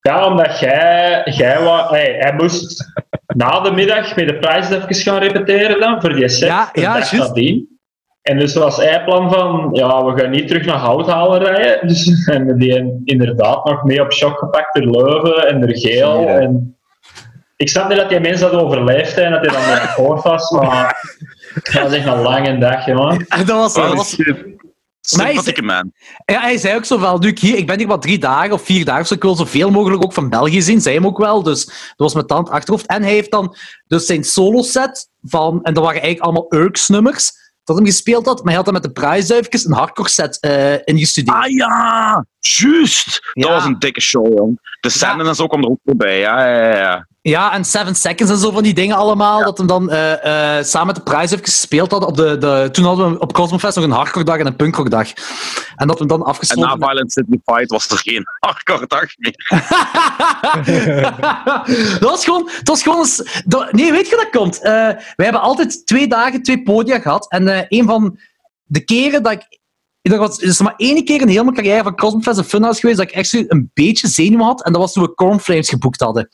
Ja, 0.00 0.26
omdat 0.26 0.58
jij, 0.58 1.22
jij 1.24 1.62
wou, 1.62 1.96
hey, 1.96 2.16
hij 2.18 2.32
moest 2.32 2.84
na 3.26 3.60
de 3.60 3.70
middag 3.70 4.16
met 4.16 4.28
de 4.28 4.38
prijs 4.38 4.70
even 4.70 4.94
gaan 4.94 5.18
repeteren 5.18 5.80
dan, 5.80 6.00
voor 6.00 6.12
die 6.12 6.28
set. 6.28 6.48
Ja, 6.48 6.70
de 6.72 6.80
ja, 6.80 7.04
nadien. 7.12 7.78
En 8.22 8.38
dus 8.38 8.54
was 8.54 8.76
hij 8.76 9.04
plan 9.04 9.30
van, 9.32 9.68
ja, 9.72 10.04
we 10.04 10.20
gaan 10.20 10.30
niet 10.30 10.48
terug 10.48 10.64
naar 10.64 10.76
Houthalen 10.76 11.42
rijden. 11.44 11.78
Dus 11.88 12.26
en 12.26 12.58
die 12.58 13.00
inderdaad 13.04 13.64
nog 13.64 13.82
mee 13.84 14.02
op 14.02 14.12
shock 14.12 14.38
gepakt 14.38 14.74
door 14.74 15.02
Leuven 15.02 15.48
en 15.48 15.60
door 15.60 15.76
Geel. 15.76 16.28
En 16.28 16.76
ik 17.56 17.68
snap 17.68 17.88
niet 17.88 17.98
dat 17.98 18.08
die 18.08 18.20
mensen 18.20 18.50
dat 18.50 18.60
overleefd 18.60 19.12
zijn, 19.12 19.30
dat 19.30 19.40
hij 19.40 19.50
dan 19.50 19.88
akkoord 19.88 20.22
was, 20.22 20.50
maar 20.50 21.16
dat 21.72 21.82
was 21.82 21.92
echt 21.92 22.06
een 22.06 22.20
lange 22.20 22.58
dag, 22.58 22.86
jongen. 22.86 23.26
En 23.28 23.46
dat 23.46 23.56
was, 23.56 23.74
dat 23.74 23.94
was, 23.94 24.16
Sympathieke 25.08 25.62
man. 25.62 25.92
Ja, 26.24 26.40
hij 26.40 26.58
zei 26.58 26.76
ook 26.76 26.84
zo 26.84 27.18
nu 27.18 27.28
ik 27.28 27.38
hier, 27.38 27.56
ik 27.56 27.66
ben 27.66 27.78
hier 27.78 27.86
wat 27.86 28.02
drie 28.02 28.18
dagen 28.18 28.52
of 28.52 28.62
vier 28.62 28.84
dagen, 28.84 29.02
dus 29.02 29.10
ik 29.10 29.22
wil 29.22 29.36
zoveel 29.36 29.70
mogelijk 29.70 30.04
ook 30.04 30.12
van 30.12 30.28
België 30.28 30.62
zien, 30.62 30.80
zei 30.80 30.94
hem 30.94 31.06
ook 31.06 31.18
wel, 31.18 31.42
dus 31.42 31.64
dat 31.64 31.94
was 31.96 32.14
met 32.14 32.28
tand 32.28 32.50
achterhoofd. 32.50 32.86
En 32.86 33.02
hij 33.02 33.12
heeft 33.12 33.30
dan 33.30 33.56
dus 33.86 34.06
zijn 34.06 34.24
solo-set 34.24 35.08
van, 35.22 35.62
en 35.62 35.74
dat 35.74 35.84
waren 35.84 36.02
eigenlijk 36.02 36.20
allemaal 36.20 36.46
Urks-nummers, 36.48 37.32
dat 37.64 37.76
hem 37.76 37.86
gespeeld 37.86 38.26
had, 38.26 38.36
maar 38.36 38.46
hij 38.46 38.54
had 38.54 38.64
dan 38.64 38.74
met 38.74 38.82
de 38.82 38.90
prijsduifjes 38.90 39.64
een 39.64 39.72
hardcore-set 39.72 40.40
eh 40.40 40.74
ingestudeerd. 40.84 41.36
Ah 41.36 41.50
ja, 41.50 42.26
juist. 42.40 43.20
Ja. 43.32 43.46
Dat 43.46 43.54
was 43.56 43.64
een 43.64 43.78
dikke 43.78 44.00
show, 44.00 44.36
jong. 44.38 44.76
De 44.80 44.88
scène 44.90 45.24
en 45.28 45.34
zo 45.34 45.46
kwam 45.46 45.62
er 45.62 45.68
ook 45.70 45.78
voorbij. 45.84 46.18
Ja, 46.18 46.46
ja, 46.48 46.76
ja. 46.76 47.06
Ja, 47.22 47.52
en 47.52 47.64
Seven 47.64 47.94
Seconds 47.94 48.32
en 48.32 48.38
zo 48.38 48.50
van 48.50 48.62
die 48.62 48.74
dingen 48.74 48.96
allemaal, 48.96 49.42
dat 49.44 49.58
hem 49.58 49.66
dan 49.66 49.90
eh, 49.90 50.58
eh, 50.58 50.64
samen 50.64 50.86
met 50.86 50.96
de 50.96 51.02
prijsduifjes 51.02 51.54
gespeeld 51.54 51.90
had. 51.90 52.04
Op 52.04 52.16
de, 52.16 52.38
de, 52.38 52.68
toen 52.72 52.84
hadden 52.84 53.10
we 53.12 53.18
op 53.18 53.32
Cosmofest 53.32 53.76
nog 53.76 53.84
een 53.84 53.90
hardcore-dag 53.90 54.38
en 54.38 54.46
een 54.46 54.56
punkrock-dag. 54.56 55.08
En 55.76 55.86
dat 55.86 55.92
we 55.98 55.98
hem 55.98 56.08
dan 56.08 56.20
En 56.20 56.26
afgesloten 56.26 56.68
na 56.68 56.76
met- 56.76 56.84
Violent 56.88 57.12
City 57.12 57.38
Fight 57.44 57.70
was 57.70 57.88
er 57.90 57.98
geen 57.98 58.24
hardcore 58.46 58.86
dag 58.86 59.06
meer. 59.16 59.44
dat 62.00 62.10
was 62.10 62.24
gewoon... 62.24 62.44
Dat 62.44 62.68
was 62.68 62.82
gewoon 62.82 62.98
een 62.98 63.04
s- 63.06 63.42
dat- 63.44 63.72
nee, 63.72 63.92
weet 63.92 64.08
je 64.08 64.14
hoe 64.14 64.24
dat 64.30 64.40
komt? 64.42 64.62
Eh 64.62 64.88
we 65.16 65.24
hebben 65.24 65.40
altijd 65.40 65.86
twee 65.86 66.08
dagen, 66.08 66.42
twee 66.42 66.62
podia 66.62 66.98
gehad. 66.98 67.30
En 67.30 67.66
een 67.68 67.86
van 67.86 68.18
de 68.64 68.84
keren 68.84 69.22
dat 69.22 69.32
ik... 69.32 69.57
Er 70.12 70.18
was 70.18 70.40
er 70.40 70.48
is 70.48 70.60
maar 70.60 70.74
één 70.76 71.04
keer 71.04 71.20
in 71.20 71.28
heel 71.28 71.42
mijn 71.42 71.54
carrière 71.56 71.82
van 71.82 71.96
Cosmofest 71.96 72.38
en 72.38 72.44
Funhouse 72.44 72.80
geweest 72.80 72.98
dat 72.98 73.08
ik 73.08 73.14
echt 73.14 73.32
een 73.32 73.70
beetje 73.74 74.08
zenuw 74.08 74.40
had. 74.40 74.64
En 74.64 74.72
dat 74.72 74.80
was 74.80 74.92
toen 74.92 75.02
we 75.02 75.14
Cornflames 75.14 75.68
geboekt 75.68 76.00
hadden. 76.00 76.28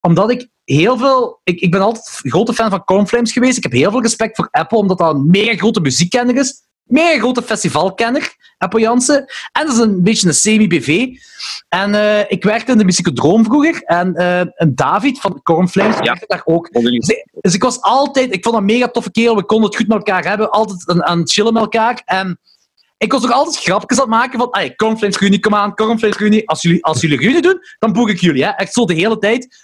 Omdat 0.00 0.30
ik 0.30 0.48
heel 0.64 0.98
veel... 0.98 1.40
Ik, 1.44 1.60
ik 1.60 1.70
ben 1.70 1.80
altijd 1.80 2.20
een 2.22 2.30
grote 2.30 2.54
fan 2.54 2.70
van 2.70 2.84
Cornflames 2.84 3.32
geweest. 3.32 3.56
Ik 3.56 3.62
heb 3.62 3.72
heel 3.72 3.90
veel 3.90 4.02
respect 4.02 4.36
voor 4.36 4.48
Apple, 4.50 4.78
omdat 4.78 4.98
dat 4.98 5.14
een 5.14 5.30
mega 5.30 5.56
grote 5.56 5.80
muziekkenner 5.80 6.36
is. 6.36 6.62
Mega 6.84 7.18
grote 7.18 7.42
festivalkenner, 7.42 8.34
Apple 8.58 8.80
Jansen. 8.80 9.24
En 9.52 9.66
dat 9.66 9.74
is 9.74 9.80
een 9.80 10.02
beetje 10.02 10.28
een 10.28 10.34
semi-BV. 10.34 11.08
En 11.68 11.94
eh, 11.94 12.24
ik 12.28 12.44
werkte 12.44 12.72
in 12.72 12.78
de 12.78 12.84
Musicodroom 12.84 13.44
vroeger. 13.44 13.82
En 13.82 14.14
eh, 14.14 14.40
een 14.54 14.74
David 14.74 15.20
van 15.20 15.42
Cornflames 15.42 15.98
werkte 15.98 16.24
daar 16.26 16.42
ook. 16.44 16.72
Dus 16.72 17.08
ik, 17.08 17.26
dus 17.40 17.54
ik 17.54 17.62
was 17.62 17.80
altijd... 17.80 18.32
Ik 18.32 18.42
vond 18.42 18.54
dat 18.54 18.54
een 18.54 18.74
mega 18.74 18.88
toffe 18.88 19.10
kerel. 19.10 19.36
We 19.36 19.44
konden 19.44 19.66
het 19.66 19.76
goed 19.76 19.88
met 19.88 19.96
elkaar 19.96 20.24
hebben. 20.24 20.50
Altijd 20.50 20.88
aan, 20.88 21.04
aan 21.04 21.18
het 21.18 21.32
chillen 21.32 21.52
met 21.52 21.62
elkaar. 21.62 22.02
En 22.04 22.38
ik 23.04 23.12
was 23.12 23.24
ook 23.24 23.30
altijd 23.30 23.56
grapjes 23.56 23.98
aan 23.98 24.10
het 24.10 24.14
maken 24.14 24.38
van... 24.38 24.48
Hey, 24.50 24.74
Cornflames 24.74 25.18
Reunie, 25.18 25.40
kom 25.40 25.54
aan. 25.54 25.74
Cornflames 25.74 26.16
Reunie. 26.16 26.48
Als 26.48 26.62
jullie, 26.62 26.84
als 26.84 27.00
jullie 27.00 27.18
Reunie 27.18 27.42
doen, 27.42 27.58
dan 27.78 27.92
boek 27.92 28.08
ik 28.08 28.20
jullie. 28.20 28.44
Hè. 28.44 28.50
Echt 28.50 28.72
zo 28.72 28.84
de 28.84 28.94
hele 28.94 29.18
tijd. 29.18 29.56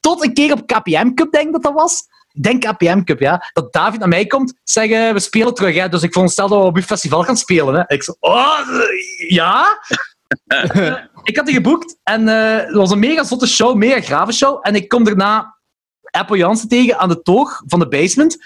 Tot 0.00 0.24
een 0.24 0.34
keer 0.34 0.52
op 0.52 0.66
KPM 0.66 1.14
Cup, 1.14 1.32
denk 1.32 1.46
ik 1.46 1.52
dat 1.52 1.62
dat 1.62 1.72
was. 1.74 2.02
Denk 2.40 2.62
KPM 2.62 3.02
Cup, 3.02 3.20
ja. 3.20 3.50
Dat 3.52 3.72
David 3.72 3.98
naar 3.98 4.08
mij 4.08 4.26
komt, 4.26 4.60
zeggen 4.64 5.14
we 5.14 5.20
spelen 5.20 5.54
terug. 5.54 5.74
Hè. 5.76 5.88
Dus 5.88 6.02
ik 6.02 6.08
veronderstel 6.08 6.48
dat 6.48 6.60
we 6.60 6.64
op 6.64 6.76
uw 6.76 6.82
festival 6.82 7.22
gaan 7.22 7.36
spelen. 7.36 7.74
Hè. 7.74 7.82
Ik 7.86 8.02
zo, 8.02 8.14
oh, 8.20 8.58
ja? 9.28 9.78
Ik 11.22 11.36
had 11.36 11.46
die 11.46 11.54
geboekt 11.54 11.98
en 12.02 12.28
eh, 12.28 12.66
het 12.66 12.74
was 12.74 12.90
een 12.90 12.98
mega 12.98 13.24
zotte 13.24 13.46
show, 13.46 13.76
mega 13.76 14.00
grave 14.00 14.32
show. 14.32 14.58
En 14.62 14.74
ik 14.74 14.88
kom 14.88 15.04
daarna 15.04 15.58
Apple 16.10 16.36
Jansen 16.36 16.68
tegen 16.68 16.98
aan 16.98 17.08
de 17.08 17.22
toog 17.22 17.62
van 17.66 17.78
de 17.78 17.88
basement. 17.88 18.36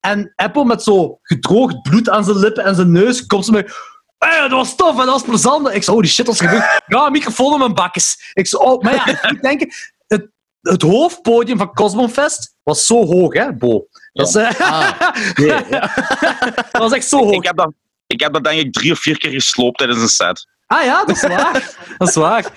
En 0.00 0.32
Apple 0.36 0.64
met 0.64 0.82
zo 0.82 1.18
gedroogd 1.22 1.82
bloed 1.82 2.08
aan 2.08 2.24
zijn 2.24 2.36
lippen 2.36 2.64
en 2.64 2.74
zijn 2.74 2.92
neus 2.92 3.26
komt 3.26 3.44
ze 3.44 3.50
met... 3.50 3.76
Hey, 4.18 4.40
dat 4.40 4.50
was 4.50 4.76
tof 4.76 4.90
en 4.90 4.96
dat 4.96 5.06
was 5.06 5.22
plezant. 5.22 5.74
Ik 5.74 5.82
zo, 5.82 5.92
oh 5.92 6.00
die 6.00 6.10
shit 6.10 6.26
was 6.26 6.40
gebeurd. 6.40 6.82
Ja, 6.86 7.06
een 7.06 7.12
microfoon 7.12 7.52
in 7.52 7.58
mijn 7.58 7.74
bakjes. 7.74 8.30
Ik 8.34 8.46
zo, 8.46 8.56
oh, 8.56 8.82
maar 8.82 8.94
ja, 8.94 9.06
ik 9.06 9.30
moet 9.30 9.42
denken, 9.42 9.72
het, 10.06 10.28
het 10.60 10.82
hoofdpodium 10.82 11.58
van 11.58 11.74
Cosmofest 11.74 12.56
was 12.62 12.86
zo 12.86 13.06
hoog, 13.06 13.34
hè, 13.34 13.52
Bo. 13.52 13.86
Dat, 14.12 14.28
is, 14.28 14.34
eh, 14.34 14.60
Ah, 14.60 15.00
dat 16.72 16.82
was 16.82 16.92
echt 16.92 17.08
zo 17.08 17.18
hoog. 17.18 17.34
Ik 17.34 17.44
heb, 17.44 17.56
dat, 17.56 17.72
ik 18.06 18.20
heb 18.20 18.32
dat 18.32 18.44
denk 18.44 18.60
ik 18.60 18.72
drie 18.72 18.92
of 18.92 18.98
vier 18.98 19.18
keer 19.18 19.30
gesloopt 19.30 19.78
tijdens 19.78 20.00
een 20.00 20.08
set. 20.08 20.46
Ah 20.66 20.84
ja, 20.84 21.04
dat 21.04 21.16
is 21.16 21.22
waar. 21.22 21.76
Dat 21.98 22.08
is 22.08 22.14
waar. 22.14 22.52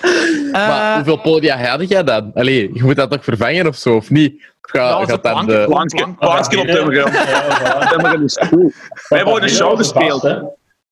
maar 0.52 0.90
Eh, 0.90 0.96
hoeveel 0.96 1.22
podia 1.22 1.58
had 1.78 1.90
jij 1.90 2.04
dan? 2.04 2.32
Allee, 2.34 2.70
je 2.74 2.84
moet 2.84 2.96
dat 2.96 3.12
toch 3.12 3.24
vervangen 3.24 3.68
of 3.68 3.76
zo, 3.76 3.96
of 3.96 4.10
niet? 4.10 4.51
Ga, 4.62 4.90
gaat 4.90 5.00
zo 5.00 5.06
dan 5.06 5.22
planken. 5.22 5.60
de... 5.60 5.66
Plankje, 5.66 5.98
plank- 5.98 6.20
plankje 6.20 6.60
op 6.60 6.66
is 8.24 8.38
cool. 8.50 8.72
We 9.10 9.16
hebben 9.16 9.34
ooit 9.34 9.44
een 9.44 9.50
show 9.50 9.70
Dat 9.70 9.78
gespeeld. 9.78 10.22
hè. 10.22 10.40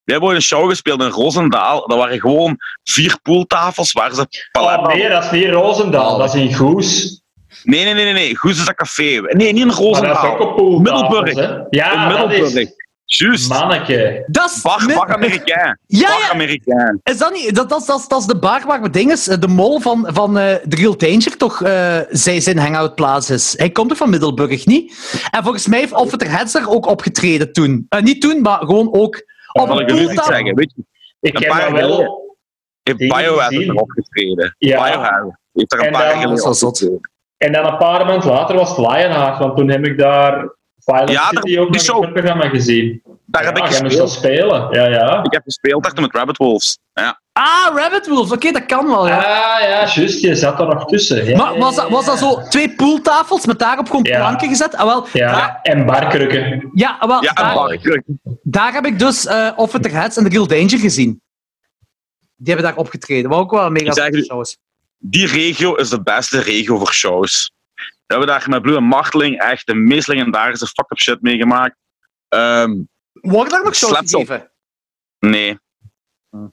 We 0.03 0.11
hebben 0.15 0.29
ooit 0.29 0.37
een 0.37 0.43
show 0.43 0.69
gespeeld 0.69 1.01
in 1.01 1.09
Roosendaal. 1.09 1.87
Dat 1.87 1.97
waren 1.97 2.19
gewoon 2.19 2.57
vier 2.83 3.17
pooltafels 3.21 3.91
waar 3.91 4.13
ze 4.13 4.27
Oh, 4.59 4.87
nee, 4.87 5.09
dat 5.09 5.23
is 5.23 5.31
niet 5.31 5.49
Roosendaal, 5.49 6.17
dat 6.17 6.35
is 6.35 6.41
in 6.41 6.53
Goes. 6.53 7.21
Nee, 7.63 7.83
nee, 7.83 7.93
nee, 7.93 8.13
nee. 8.13 8.35
Goes 8.35 8.59
is 8.59 8.65
dat 8.65 8.75
café. 8.75 9.03
Nee, 9.21 9.53
niet 9.53 9.61
in 9.61 9.67
Maar 9.67 9.75
dat 9.75 9.77
is 9.77 9.85
ook 9.85 10.37
Roosendaal. 10.37 10.53
pool. 10.53 10.79
Middelburg. 10.79 11.33
Ja, 11.69 11.91
in 11.93 11.99
dat 11.99 12.07
Middelburg. 12.07 12.53
is... 12.53 12.73
Juist. 13.17 13.49
Manneke. 13.49 14.23
dat 14.27 14.49
is... 14.49 14.61
Bach, 14.61 14.87
nee, 14.87 14.95
Bach 14.95 15.07
Amerikaan. 15.07 15.77
Ja, 15.85 16.07
Bach 16.07 16.19
ja. 16.21 16.31
Amerikaan. 16.31 16.99
Is 17.03 17.17
dat 17.17 17.33
niet... 17.33 17.55
Dat, 17.55 17.69
dat, 17.69 17.85
dat, 17.85 18.05
dat 18.07 18.19
is 18.19 18.25
de 18.25 18.39
bar 18.39 18.63
waar 18.65 18.81
we 18.81 18.89
dinges, 18.89 19.23
de 19.23 19.47
mol 19.47 19.79
van, 19.79 20.07
van 20.13 20.37
eh 20.37 20.55
The 20.55 20.75
Real 20.75 20.97
Danger 20.97 21.37
toch 21.37 21.61
eh, 21.61 21.99
zijn, 22.09 22.41
zijn 22.41 22.57
hangoutplaats 22.57 23.29
is. 23.29 23.53
Hij 23.57 23.69
komt 23.69 23.89
toch 23.89 23.97
van 23.97 24.09
Middelburg, 24.09 24.65
niet? 24.65 24.91
En 25.31 25.43
volgens 25.43 25.67
mij 25.67 25.79
heeft 25.79 25.93
Officer 25.93 26.29
Heads 26.31 26.55
er 26.55 26.69
ook 26.69 26.85
opgetreden 26.85 27.53
toen. 27.53 27.85
Eh, 27.89 28.01
niet 28.01 28.21
toen, 28.21 28.41
maar 28.41 28.59
gewoon 28.59 28.93
ook... 28.93 29.23
Op 29.51 29.69
een 29.69 29.87
ik 29.87 30.23
zeggen? 30.23 30.55
Weet 30.55 30.73
je, 30.75 30.83
Ik 31.19 31.35
Een 31.35 31.41
heb 31.43 31.51
paar 31.51 31.73
wel... 31.73 32.37
heeft 32.83 32.99
Dingen 32.99 33.17
Biohazard 33.17 33.55
gezien. 33.55 33.69
erop 33.69 33.89
getreden. 33.89 34.55
Ja. 34.57 34.83
Biohazard 34.83 35.37
heeft 35.53 35.73
er 35.73 35.79
een 35.79 35.85
En 35.85 35.91
paar 35.91 36.11
geleden 36.15 36.45
opgetreden. 36.45 36.99
En 37.37 37.51
dan 37.51 37.65
een 37.65 37.77
paar 37.77 38.05
maanden 38.05 38.29
later 38.29 38.55
was 38.55 38.69
het 38.69 38.77
Lionheart, 38.77 39.37
want 39.37 39.57
toen 39.57 39.69
heb 39.69 39.85
ik 39.85 39.97
daar 39.97 40.57
Ja, 40.95 41.27
City 41.27 41.53
daar- 41.55 41.63
ook 41.63 41.73
die 41.73 41.91
nog 41.91 42.11
programma 42.11 42.49
gezien. 42.49 43.01
Daar 43.25 43.45
heb 43.45 43.57
ja, 43.57 43.63
ik 43.65 43.71
jij 43.71 43.81
moest 43.81 43.97
dat 43.97 44.09
gespeeld. 44.09 44.35
spelen. 44.39 44.67
Ja, 44.71 44.87
ja. 44.87 45.23
Ik 45.23 45.33
heb 45.33 45.43
gespeeld 45.43 45.85
achter 45.85 46.01
met 46.01 46.13
Rabbit 46.15 46.37
Wolves. 46.37 46.77
Ja. 46.93 47.21
Ah, 47.33 47.75
Rabbit 47.75 48.07
Wolves. 48.07 48.31
Oké, 48.31 48.51
dat 48.51 48.65
kan 48.65 48.87
wel, 48.87 49.07
ja. 49.07 49.17
Ah, 49.17 49.23
ja, 49.61 49.93
juist. 49.95 50.21
Je 50.21 50.35
zat 50.35 50.59
er 50.59 50.67
nog 50.67 50.85
tussen. 50.85 51.25
Ja, 51.25 51.37
Maar 51.37 51.57
was 51.57 51.75
dat, 51.75 51.89
was 51.89 52.05
dat 52.05 52.17
zo 52.17 52.41
twee 52.49 52.75
pooltafels 52.75 53.45
met 53.45 53.59
daarop 53.59 53.85
gewoon 53.89 54.03
Ja. 54.03 54.17
planken 54.17 54.47
gezet? 54.47 54.75
Ah, 54.75 54.85
wel, 54.85 55.07
Ja, 55.13 55.31
daar, 55.31 55.59
en 55.63 55.85
barkrukken. 55.85 56.69
ja, 56.73 56.97
ah, 56.99 57.07
wel, 57.09 57.23
Ja, 57.23 57.29
en 57.29 57.43
daar, 57.43 57.53
Bach. 57.53 57.75
daar 58.43 58.73
heb 58.73 58.85
ik 58.85 58.99
dus 58.99 59.25
eh 59.25 59.51
Officer 59.55 59.91
Heads 59.91 60.17
en 60.17 60.23
The 60.23 60.29
Real 60.29 60.47
Danger 60.47 60.79
gezien. 60.79 61.21
Die 62.35 62.53
hebben 62.53 62.65
daar 62.71 62.79
opgetreden. 62.83 63.29
Wat 63.29 63.39
ook 63.39 63.51
wel 63.51 63.65
een 63.65 63.71
mega 63.71 63.85
Ik 63.87 63.93
zeg 63.93 64.09
u- 64.09 64.23
show 64.23 64.41
is. 64.41 64.57
Die 64.97 65.27
regio 65.27 65.75
is 65.75 65.89
de 65.89 66.01
beste 66.01 66.39
regio 66.41 66.77
voor 66.77 66.93
shows. 66.93 67.51
We 68.09 68.15
hebben 68.15 68.27
daar 68.27 68.49
met 68.49 68.61
Blue 68.61 68.75
en 68.75 68.83
Marteling 68.83 69.39
echt 69.39 69.67
de 69.67 69.73
meest 69.75 70.07
legendarische 70.07 70.67
fuck-up 70.67 70.99
shit 70.99 71.21
meegemaakt. 71.21 71.75
Ehm, 72.27 72.75
Worden 73.13 73.53
daar 73.53 73.63
nog 73.63 73.75
shows 73.75 73.97
gegeven? 73.97 74.51
nee. 75.19 75.59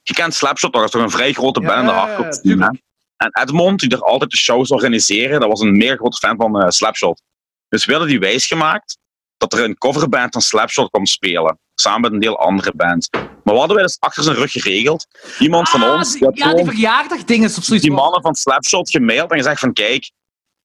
Je 0.03 0.15
kent 0.15 0.35
Slapshot 0.35 0.73
toch, 0.73 0.81
dat 0.83 0.95
is 0.95 1.01
toch 1.01 1.11
een 1.11 1.17
vrij 1.19 1.33
grote 1.33 1.61
band 1.61 1.87
de 1.87 1.93
ja, 1.93 2.07
ja, 2.09 2.15
hardcore. 2.17 2.81
En 3.17 3.31
Edmond, 3.43 3.81
die 3.81 3.91
er 3.91 4.03
altijd 4.03 4.31
de 4.31 4.37
shows 4.37 4.71
organiseren, 4.71 5.41
dat 5.41 5.49
was 5.49 5.61
een 5.61 5.77
mega 5.77 5.95
grote 5.97 6.17
fan 6.17 6.37
van 6.37 6.61
eh, 6.63 6.69
Slapshot. 6.71 7.23
Dus 7.69 7.85
we 7.85 7.91
hadden 7.93 8.11
die 8.11 8.19
wijsgemaakt 8.19 8.99
dat 9.37 9.53
er 9.53 9.65
een 9.65 9.79
coverband 9.79 10.33
van 10.33 10.43
Slapshot 10.43 10.91
kwam 10.91 11.07
spelen. 11.07 11.59
Samen 11.75 12.01
met 12.01 12.13
een 12.13 12.21
deel 12.21 12.39
andere 12.39 12.73
bands. 12.77 13.09
Maar 13.11 13.29
wat 13.45 13.57
hadden 13.59 13.75
wij 13.77 13.85
dus 13.85 13.97
achter 14.01 14.23
zijn 14.23 14.37
rug 14.37 14.51
geregeld? 14.53 15.07
Iemand 15.39 15.69
van 15.69 15.83
Ah, 15.83 15.95
ons, 15.95 16.13
die- 16.13 16.31
ja, 16.33 16.55
die 16.55 16.65
verjaardagdingen 16.65 17.49
of 17.57 17.65
zoiets. 17.65 17.85
die 17.85 17.95
mannen 17.95 18.23
van 18.23 18.35
Slapshot 18.35 18.91
gemaild 18.91 19.31
en 19.31 19.37
gezegd 19.37 19.61
van 19.61 19.73
kijk, 19.73 20.11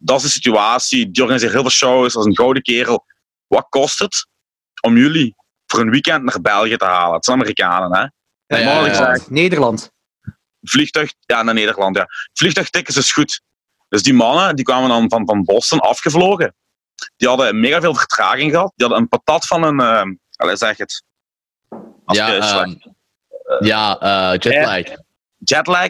dat 0.04 0.18
is 0.18 0.24
de 0.24 0.30
situatie, 0.30 1.12
die 1.12 1.22
organiseert 1.22 1.52
heel 1.52 1.62
veel 1.62 1.70
shows, 1.70 2.14
dat 2.14 2.24
is 2.24 2.30
een 2.30 2.38
gouden 2.38 2.64
kerel. 2.64 3.06
Wat 3.48 3.66
kost 3.70 4.00
het 4.00 4.28
om 4.82 4.98
jullie 4.98 5.36
voor 5.66 5.80
een 5.80 5.90
weekend 5.90 6.24
naar 6.24 6.42
België 6.42 6.78
te 6.78 6.86
halen? 6.86 7.16
Het 7.16 7.26
zijn 7.26 7.38
Amerikanen, 7.38 7.96
hè? 7.98 8.02
Ja, 8.02 8.12
En 8.48 8.60
ja, 8.60 8.66
mannen 8.74 8.92
ja. 8.92 9.06
gezegd, 9.06 9.30
Nederland. 9.30 9.92
vliegtuig, 10.62 11.14
ja, 11.20 11.44
naar 11.44 11.54
Nederland, 11.54 11.96
ja. 11.96 12.08
Vliegtuigtickets 12.34 12.98
is 12.98 13.14
goed. 13.14 13.42
Dus 13.90 14.04
die 14.04 14.14
mannen, 14.14 14.56
die 14.56 14.66
kwamen 14.66 14.90
dan 14.90 15.10
van, 15.10 15.26
van 15.26 15.44
Boston 15.44 15.80
afgevlogen. 15.80 16.56
Die 17.18 17.28
hadden 17.28 17.60
mega 17.60 17.82
veel 17.82 17.96
vertraging 17.96 18.52
gehad. 18.52 18.72
Die 18.76 18.86
hadden 18.88 19.04
een 19.04 19.10
patat 19.10 19.48
van 19.48 19.64
een, 19.64 19.80
uh, 19.80 20.16
allez, 20.36 20.60
zeg 20.60 20.78
het. 20.78 21.04
Als 22.06 22.18
Ja, 22.18 22.36
ehm, 22.38 22.76
ja 23.60 24.00
eh, 24.00 24.38
jetlag. 24.40 24.98
jetlag. 25.38 25.90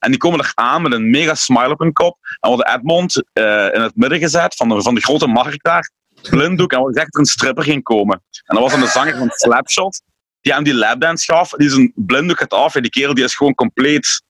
En 0.00 0.10
die 0.10 0.18
komen 0.18 0.38
er 0.38 0.52
aan 0.54 0.82
met 0.82 0.92
een 0.92 1.10
mega 1.10 1.34
smile 1.34 1.70
op 1.70 1.78
hun 1.78 1.92
kop. 1.92 2.18
En 2.40 2.48
worden 2.48 2.74
Edmond 2.74 3.22
eh, 3.32 3.44
in 3.74 3.80
het 3.80 3.96
midden 3.96 4.18
gezet 4.18 4.54
van 4.54 4.68
de, 4.68 4.82
van 4.82 4.94
de 4.94 5.00
grote 5.00 5.26
markt 5.26 5.64
daar. 5.64 5.90
Blinddoek. 6.30 6.72
En 6.72 6.78
wordt 6.78 6.94
gezegd 6.94 7.12
dat 7.12 7.20
er 7.22 7.28
een 7.28 7.36
stripper 7.36 7.64
ging 7.64 7.82
komen. 7.82 8.22
En 8.44 8.54
dat 8.54 8.58
was 8.58 8.70
dan 8.72 8.80
de 8.80 8.86
zanger 8.86 9.16
van 9.16 9.30
Slapshot. 9.30 10.02
Die 10.40 10.52
hem 10.52 10.64
die 10.64 10.74
lapdance 10.74 11.32
gaf. 11.32 11.50
Die 11.50 11.70
zijn 11.70 11.92
blinddoek 11.94 12.38
gaat 12.38 12.54
af. 12.54 12.74
En 12.74 12.82
die 12.82 12.90
kerel 12.90 13.14
die 13.14 13.24
is 13.24 13.34
gewoon 13.34 13.54
compleet... 13.54 14.22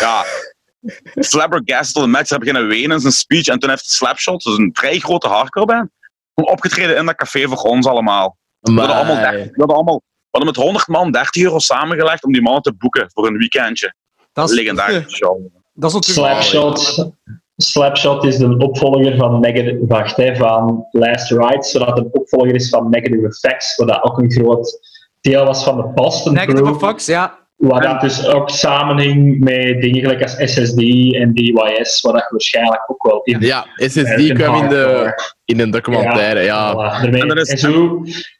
Ja... 0.00 0.24
flabbergasted 1.20 1.94
tot 1.94 2.02
de 2.02 2.08
match. 2.08 2.28
Hij 2.28 2.38
beginnen 2.38 2.66
wenen 2.68 2.90
in 2.90 3.00
zijn 3.00 3.12
speech. 3.12 3.46
En 3.46 3.58
toen 3.58 3.70
heeft 3.70 3.90
Slapshot, 3.90 4.42
dus 4.42 4.58
een 4.58 4.70
vrij 4.72 4.98
grote 4.98 5.28
hardcore 5.28 5.66
band, 5.66 5.90
opgetreden 6.34 6.96
in 6.96 7.06
dat 7.06 7.14
café 7.16 7.48
voor 7.48 7.56
ons 7.56 7.86
allemaal. 7.86 8.38
We 8.60 8.72
hadden, 8.72 8.96
allemaal 8.96 9.14
Maar- 9.14 9.32
30, 9.32 9.46
we 9.46 9.58
hadden 9.58 9.76
allemaal... 9.76 10.02
We 10.30 10.38
hadden 10.38 10.54
met 10.54 10.64
100 10.64 10.86
man 10.86 11.12
30 11.12 11.42
euro 11.42 11.58
samengelegd 11.58 12.24
om 12.24 12.32
die 12.32 12.42
mannen 12.42 12.62
te 12.62 12.74
boeken 12.74 13.10
voor 13.12 13.26
een 13.26 13.36
weekendje. 13.36 13.94
Dat 14.46 14.50
is, 14.50 15.14
show. 15.18 15.38
dat 15.74 15.90
is 15.90 15.96
ook 15.96 16.04
Slapshot. 16.04 17.10
Slapshot 17.56 18.24
is 18.24 18.36
de 18.36 18.56
opvolger 18.58 19.16
van 19.16 19.40
Negative, 19.40 19.78
wacht, 19.86 20.16
hè, 20.16 20.36
van 20.36 20.86
Last 20.90 21.30
Ride, 21.30 21.62
zodat 21.64 21.88
het 21.88 21.98
een 21.98 22.08
opvolger 22.12 22.54
is 22.54 22.68
van 22.68 22.90
Negative 22.90 23.26
Effects, 23.26 23.76
wat 23.76 23.88
dat 23.88 24.02
ook 24.02 24.18
een 24.18 24.30
groot 24.32 24.78
deel 25.20 25.44
was 25.44 25.64
van 25.64 25.76
de 25.76 25.82
Boston 25.94 26.32
Negative 26.32 26.64
Group. 26.64 26.78
Fox, 26.78 27.06
ja. 27.06 27.38
Waar 27.56 27.80
dat 27.82 28.00
dus 28.00 28.26
ook 28.26 28.50
samenhing 28.50 29.38
met 29.38 29.80
dingen 29.80 30.00
gelijk 30.00 30.22
als 30.22 30.32
SSD 30.32 30.78
en 31.14 31.32
DYS, 31.34 32.00
waar 32.00 32.12
dat 32.12 32.22
je 32.22 32.28
waarschijnlijk 32.30 32.84
ook 32.86 33.02
wel 33.02 33.20
in 33.22 33.40
Ja, 33.40 33.66
SSD 33.74 34.32
kwam 34.32 34.62
in, 34.62 34.68
de, 34.68 35.12
in 35.44 35.60
een 35.60 35.70
documentaire, 35.70 36.40
ja. 36.40 36.72
Voilà, 36.74 37.04
En 37.04 37.30
er 37.30 37.36
is- 37.38 37.48
en 37.48 37.58
zo, 37.58 37.70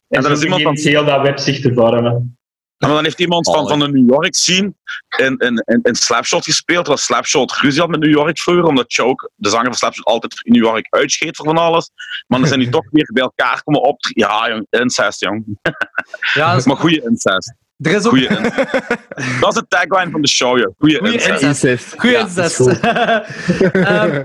en 0.09 0.23
er 0.23 0.23
zo 0.23 0.33
is 0.33 0.43
iemand 0.43 0.83
van- 0.83 0.91
heel 0.93 1.05
dat 1.05 1.21
webzicht 1.23 1.63
te 1.63 1.75
vormen. 1.75 2.38
En 2.79 2.89
dan 2.89 3.05
heeft 3.05 3.21
iemand 3.21 3.47
van, 3.51 3.69
van 3.69 3.79
de 3.79 3.89
New 3.89 4.11
York 4.11 4.35
scene 4.35 4.75
in, 5.17 5.37
in, 5.39 5.63
in, 5.67 5.81
in 5.83 5.95
Slapshot 5.95 6.45
gespeeld. 6.45 6.87
Dat 6.87 7.01
Slapshot 7.01 7.53
ruzie 7.53 7.81
had 7.81 7.91
met 7.91 8.01
New 8.01 8.11
York 8.11 8.39
vroeger, 8.39 8.65
omdat 8.65 8.85
Choke, 8.89 9.31
de 9.35 9.49
zanger 9.49 9.65
van 9.67 9.75
Slapshot, 9.75 10.05
altijd 10.05 10.41
in 10.43 10.53
New 10.53 10.63
York 10.63 10.87
uitscheet 10.91 11.37
voor 11.37 11.45
van 11.47 11.59
alles. 11.59 11.91
Maar 12.27 12.39
dan 12.39 12.49
zijn 12.49 12.61
die 12.61 12.69
toch 12.79 12.85
weer 12.91 13.11
bij 13.13 13.23
elkaar 13.23 13.63
komen 13.63 13.83
op. 13.83 13.97
Ja, 14.01 14.49
jong, 14.49 14.67
incest, 14.71 15.21
jong. 15.21 15.45
ja 16.35 16.49
dat 16.51 16.59
is- 16.59 16.67
Maar 16.67 16.77
goede 16.77 17.03
incest. 17.03 17.55
Er 17.79 17.91
is 17.95 18.05
ook 18.05 18.11
Goeie 18.11 18.29
incest. 18.29 18.55
Dat 19.41 19.49
is 19.49 19.55
de 19.55 19.65
tagline 19.69 20.11
van 20.11 20.21
de 20.21 20.29
show, 20.29 20.59
joh. 20.59 20.75
Goeie 20.79 20.99
Goeie 20.99 21.13
incest. 21.13 21.43
incest. 21.43 21.65
Incest. 21.65 22.01
Goeie 22.01 22.17
Ja, 22.17 22.45
is. 22.45 22.59
Ehm, 23.73 24.25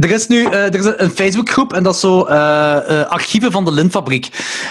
er 0.00 0.10
is 0.10 0.26
nu 0.26 0.44
eh, 0.44 0.64
er 0.64 0.74
is 0.74 0.92
een 0.96 1.10
Facebookgroep 1.10 1.72
en 1.72 1.82
dat 1.82 1.94
is 1.94 2.00
zo 2.00 2.24
eh, 2.24 3.00
eh, 3.00 3.08
archieven 3.08 3.52
van 3.52 3.64
de 3.64 3.72
Lintfabriek. 3.72 4.26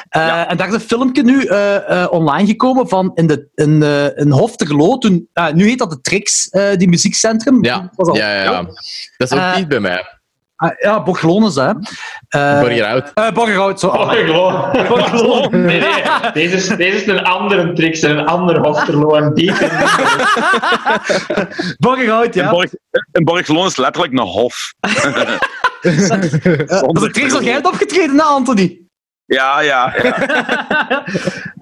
Eh, 0.09 0.21
Ja. 0.26 0.47
En 0.47 0.57
daar 0.57 0.67
is 0.67 0.73
een 0.73 0.80
filmpje 0.80 1.23
nu 1.23 1.43
eh, 1.45 2.03
eh, 2.03 2.11
online 2.11 2.47
gekomen 2.47 2.88
van 2.89 3.11
in, 3.15 3.28
de, 3.28 3.47
in, 3.55 3.84
eh, 3.84 4.17
in 4.17 4.32
Hofterlo. 4.32 4.97
Toen, 4.97 5.30
ah, 5.34 5.53
nu 5.53 5.67
heet 5.67 5.80
dat 5.80 5.89
de 5.89 6.01
Trix, 6.01 6.49
eh, 6.49 6.78
die 6.78 6.89
muziekcentrum. 6.89 7.63
Ja, 7.63 7.80
Dat 7.80 7.89
was 7.95 8.07
al- 8.07 8.15
ja, 8.15 8.34
ja, 8.34 8.43
ja. 8.43 8.63
Dat 9.17 9.32
is 9.32 9.38
ook 9.38 9.55
niet 9.55 9.67
bij 9.67 9.80
mij. 9.80 10.03
Ah, 10.56 10.72
ja, 10.80 11.03
Borglon 11.03 11.45
is 11.45 11.53
dat. 11.53 11.76
hè. 12.30 12.39
Eh, 12.39 12.60
Borgerhout. 12.60 13.12
eh, 13.14 13.32
Borgerhout, 13.32 13.80
zo. 13.80 13.91
Nee, 15.51 15.80
nee. 15.80 16.03
Deze 16.34 16.56
is, 16.56 16.68
deze 16.68 16.97
is 16.97 17.08
een 17.08 17.24
andere 17.24 17.74
trick 17.74 17.95
en 17.97 18.18
een 18.18 18.26
ander 18.26 18.58
Hosterlo. 18.60 19.16
En 19.16 19.34
die 19.34 19.51
Borgerhout, 21.80 22.36
In 22.36 22.43
ja. 22.43 22.49
Borg- 22.49 22.74
In 23.12 23.24
Borgelon 23.24 23.66
is 23.66 23.78
letterlijk 23.78 24.14
een 24.14 24.20
hof. 24.20 24.74
Eh, 24.80 25.06
Als 26.82 26.99
de 27.01 27.10
Trix 27.12 27.34
al 27.34 27.43
jij 27.43 27.53
hebt 27.53 27.66
opgetreden, 27.68 28.16
hè, 28.16 28.22
Anthony? 28.24 28.80
Ja, 29.26 29.62
ja. 29.62 29.93
ja. 30.03 31.03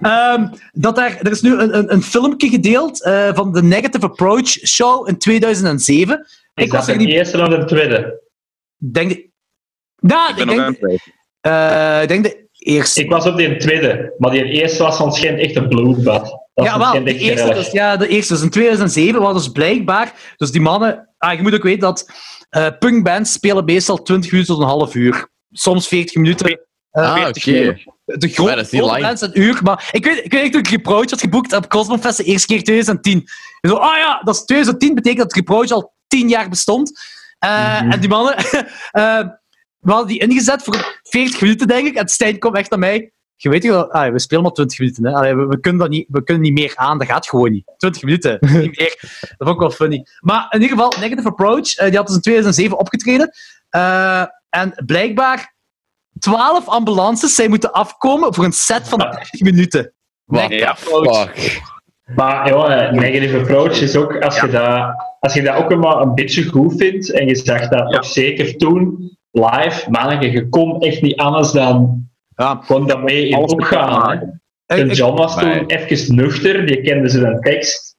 Ehm, 0.00 0.46
dat 0.72 0.98
er, 0.98 1.16
er 1.22 1.30
is 1.30 1.40
nu 1.42 1.58
een, 1.60 1.78
een, 1.78 1.92
een 1.92 2.02
filmpje 2.02 2.48
gedeeld 2.48 3.02
eh, 3.04 3.28
van 3.34 3.52
de 3.52 3.62
Negative 3.62 4.04
Approach 4.06 4.46
Show 4.48 5.08
in 5.08 5.18
2007. 5.18 6.26
is 6.54 6.64
Ik 6.64 6.72
was 6.72 6.80
dat 6.86 6.94
er 6.94 6.98
de 7.00 7.04
niet... 7.04 7.14
eerste 7.14 7.42
of 7.42 7.48
de 7.48 7.64
tweede? 7.64 8.22
Denk 8.92 9.08
de, 9.08 9.30
nou, 9.96 10.30
Ik 10.32 10.38
ik 10.38 10.46
ben 10.46 10.60
aan 10.60 10.76
denk, 10.80 11.00
eh, 11.40 12.02
ik 12.02 12.08
denk 12.08 12.24
de 12.24 12.48
eerste. 12.58 13.00
Ik 13.00 13.10
was 13.10 13.26
op 13.26 13.36
die 13.36 13.56
tweede, 13.56 14.14
maar 14.18 14.30
die 14.30 14.44
eerste 14.44 14.82
was 14.82 14.96
van 14.96 15.12
schijnt 15.12 15.38
echt 15.38 15.56
een 15.56 15.68
bloedbad. 15.68 16.42
Dat 16.54 16.64
ja, 16.66 16.78
was 16.78 16.92
wel, 16.92 17.04
de 17.04 17.18
eerste, 17.18 17.54
dus, 17.54 17.70
ja, 17.70 17.96
de 17.96 18.08
eerste. 18.08 18.32
Dus 18.32 18.42
in 18.42 18.50
2007 18.50 19.20
was 19.20 19.34
dus 19.34 19.52
blijkbaar... 19.52 20.12
Dus 20.36 20.50
die 20.50 20.60
mannen... 20.60 21.08
Ah, 21.18 21.36
je 21.36 21.42
moet 21.42 21.54
ook 21.54 21.62
weten 21.62 21.80
dat 21.80 22.10
eh 22.50 22.66
punkbands 22.78 23.32
spelen 23.32 23.64
meestal 23.64 24.02
20 24.02 24.30
minuten 24.32 24.54
tot 24.54 24.62
een 24.62 24.68
half 24.68 24.94
uur. 24.94 25.28
Soms 25.50 25.88
40 25.88 26.14
minuten. 26.14 26.60
Ah, 26.90 27.10
oké. 27.10 27.40
40 27.40 27.46
minuten. 27.46 27.92
De 28.04 28.28
grote, 28.28 29.00
bands 29.00 29.22
een 29.22 29.40
uur. 29.40 29.60
Maar 29.62 29.88
ik 29.92 30.04
weet, 30.04 30.24
ik 30.24 30.32
weet 30.32 30.52
toen 30.52 30.60
ik 30.60 30.68
Reproach 30.68 31.10
had 31.10 31.20
geboekt 31.20 31.52
op 31.52 31.68
Cosmofest 31.68 32.16
de 32.16 32.24
eerste 32.24 32.46
keer 32.46 32.62
2010. 32.62 33.24
En 33.60 33.70
zo, 33.70 33.76
ah 33.76 33.96
ja, 33.96 34.20
dat 34.24 34.34
is 34.34 34.44
2010 34.44 34.94
betekent 34.94 35.22
dat 35.22 35.32
Reproach 35.32 35.70
al 35.70 35.94
10 36.06 36.28
jaar 36.28 36.48
bestond. 36.48 36.92
Eh. 37.44 37.92
En 37.92 38.00
die 38.00 38.08
mannen... 38.08 38.36
eh, 38.90 39.20
we 39.78 39.90
hadden 39.90 40.06
die 40.08 40.20
ingezet 40.20 40.62
voor 40.62 41.00
40 41.02 41.40
minuten, 41.40 41.66
denk 41.66 41.86
ik. 41.86 41.94
En 41.94 42.08
Stijn 42.08 42.38
komt 42.38 42.56
echt 42.56 42.70
naar 42.70 42.78
mij. 42.78 43.12
Je 43.36 43.48
weet 43.48 43.64
wel, 43.64 43.92
ah, 43.92 44.12
we 44.12 44.18
spelen 44.18 44.42
maar 44.42 44.52
20 44.52 44.78
minuten. 44.78 45.04
Hè. 45.06 45.12
Allee, 45.12 45.34
we, 45.36 45.46
we 45.46 45.60
kunnen 45.60 45.80
dat 45.80 45.90
niet, 45.90 46.06
we 46.08 46.22
kunnen 46.24 46.42
niet 46.42 46.52
meer 46.52 46.72
aan. 46.76 46.98
Dat 46.98 47.06
gaat 47.06 47.28
gewoon 47.28 47.50
niet. 47.52 47.72
20 47.76 48.02
minuten, 48.02 48.38
niet 48.40 48.78
meer. 48.78 48.96
Dat 49.20 49.34
vond 49.38 49.50
ik 49.50 49.58
wel 49.58 49.70
funny. 49.70 50.06
Maar 50.20 50.46
in 50.50 50.60
ieder 50.62 50.76
geval, 50.76 50.92
Negative 51.00 51.28
Approach, 51.28 51.74
eh, 51.74 51.86
die 51.88 51.96
had 51.96 52.06
dus 52.06 52.16
in 52.16 52.22
2007 52.22 52.78
opgetreden. 52.78 53.30
Eh, 53.70 54.24
en 54.50 54.82
blijkbaar 54.86 55.54
12 56.18 56.68
ambulances 56.68 57.34
zijn 57.34 57.50
moeten 57.50 57.72
afkomen 57.72 58.34
voor 58.34 58.44
een 58.44 58.52
set 58.52 58.88
van 58.88 58.98
30 59.10 59.40
minuten. 59.40 59.92
What 60.24 60.50
Ja. 60.50 60.74
the 60.74 60.80
fuck? 60.80 61.62
Maar 62.14 62.48
ja, 62.48 62.90
negative 62.90 63.38
approach 63.38 63.80
is 63.80 63.96
ook, 63.96 64.16
als, 64.22 64.40
je, 64.40 64.48
dat, 64.48 64.94
als 65.20 65.34
je 65.34 65.42
dat 65.42 65.56
ook 65.56 65.76
maar 65.76 66.00
een 66.00 66.14
beetje 66.14 66.44
goed 66.44 66.74
vindt, 66.76 67.10
en 67.12 67.26
je 67.26 67.34
zag 67.36 67.68
dat 67.68 67.92
Ja. 67.92 68.02
zeker 68.02 68.56
toen, 68.56 69.10
live, 69.30 69.90
manneke, 69.90 70.30
je 70.30 70.48
kon 70.48 70.80
echt 70.80 71.02
niet 71.02 71.16
anders 71.16 71.52
dan 71.52 72.02
Ja. 72.36 72.60
gewoon 72.64 72.86
daarmee 72.86 73.28
in 73.28 73.34
Alles 73.34 73.52
opgaan. 73.52 74.40
En 74.66 74.90
ik- 74.90 74.94
John 74.96 75.16
was 75.16 75.38
toen 75.38 75.48
Nee. 75.48 75.66
even 75.66 76.14
nuchter, 76.14 76.66
die 76.66 76.80
kende 76.82 77.08
zijn 77.08 77.40
tekst. 77.40 77.96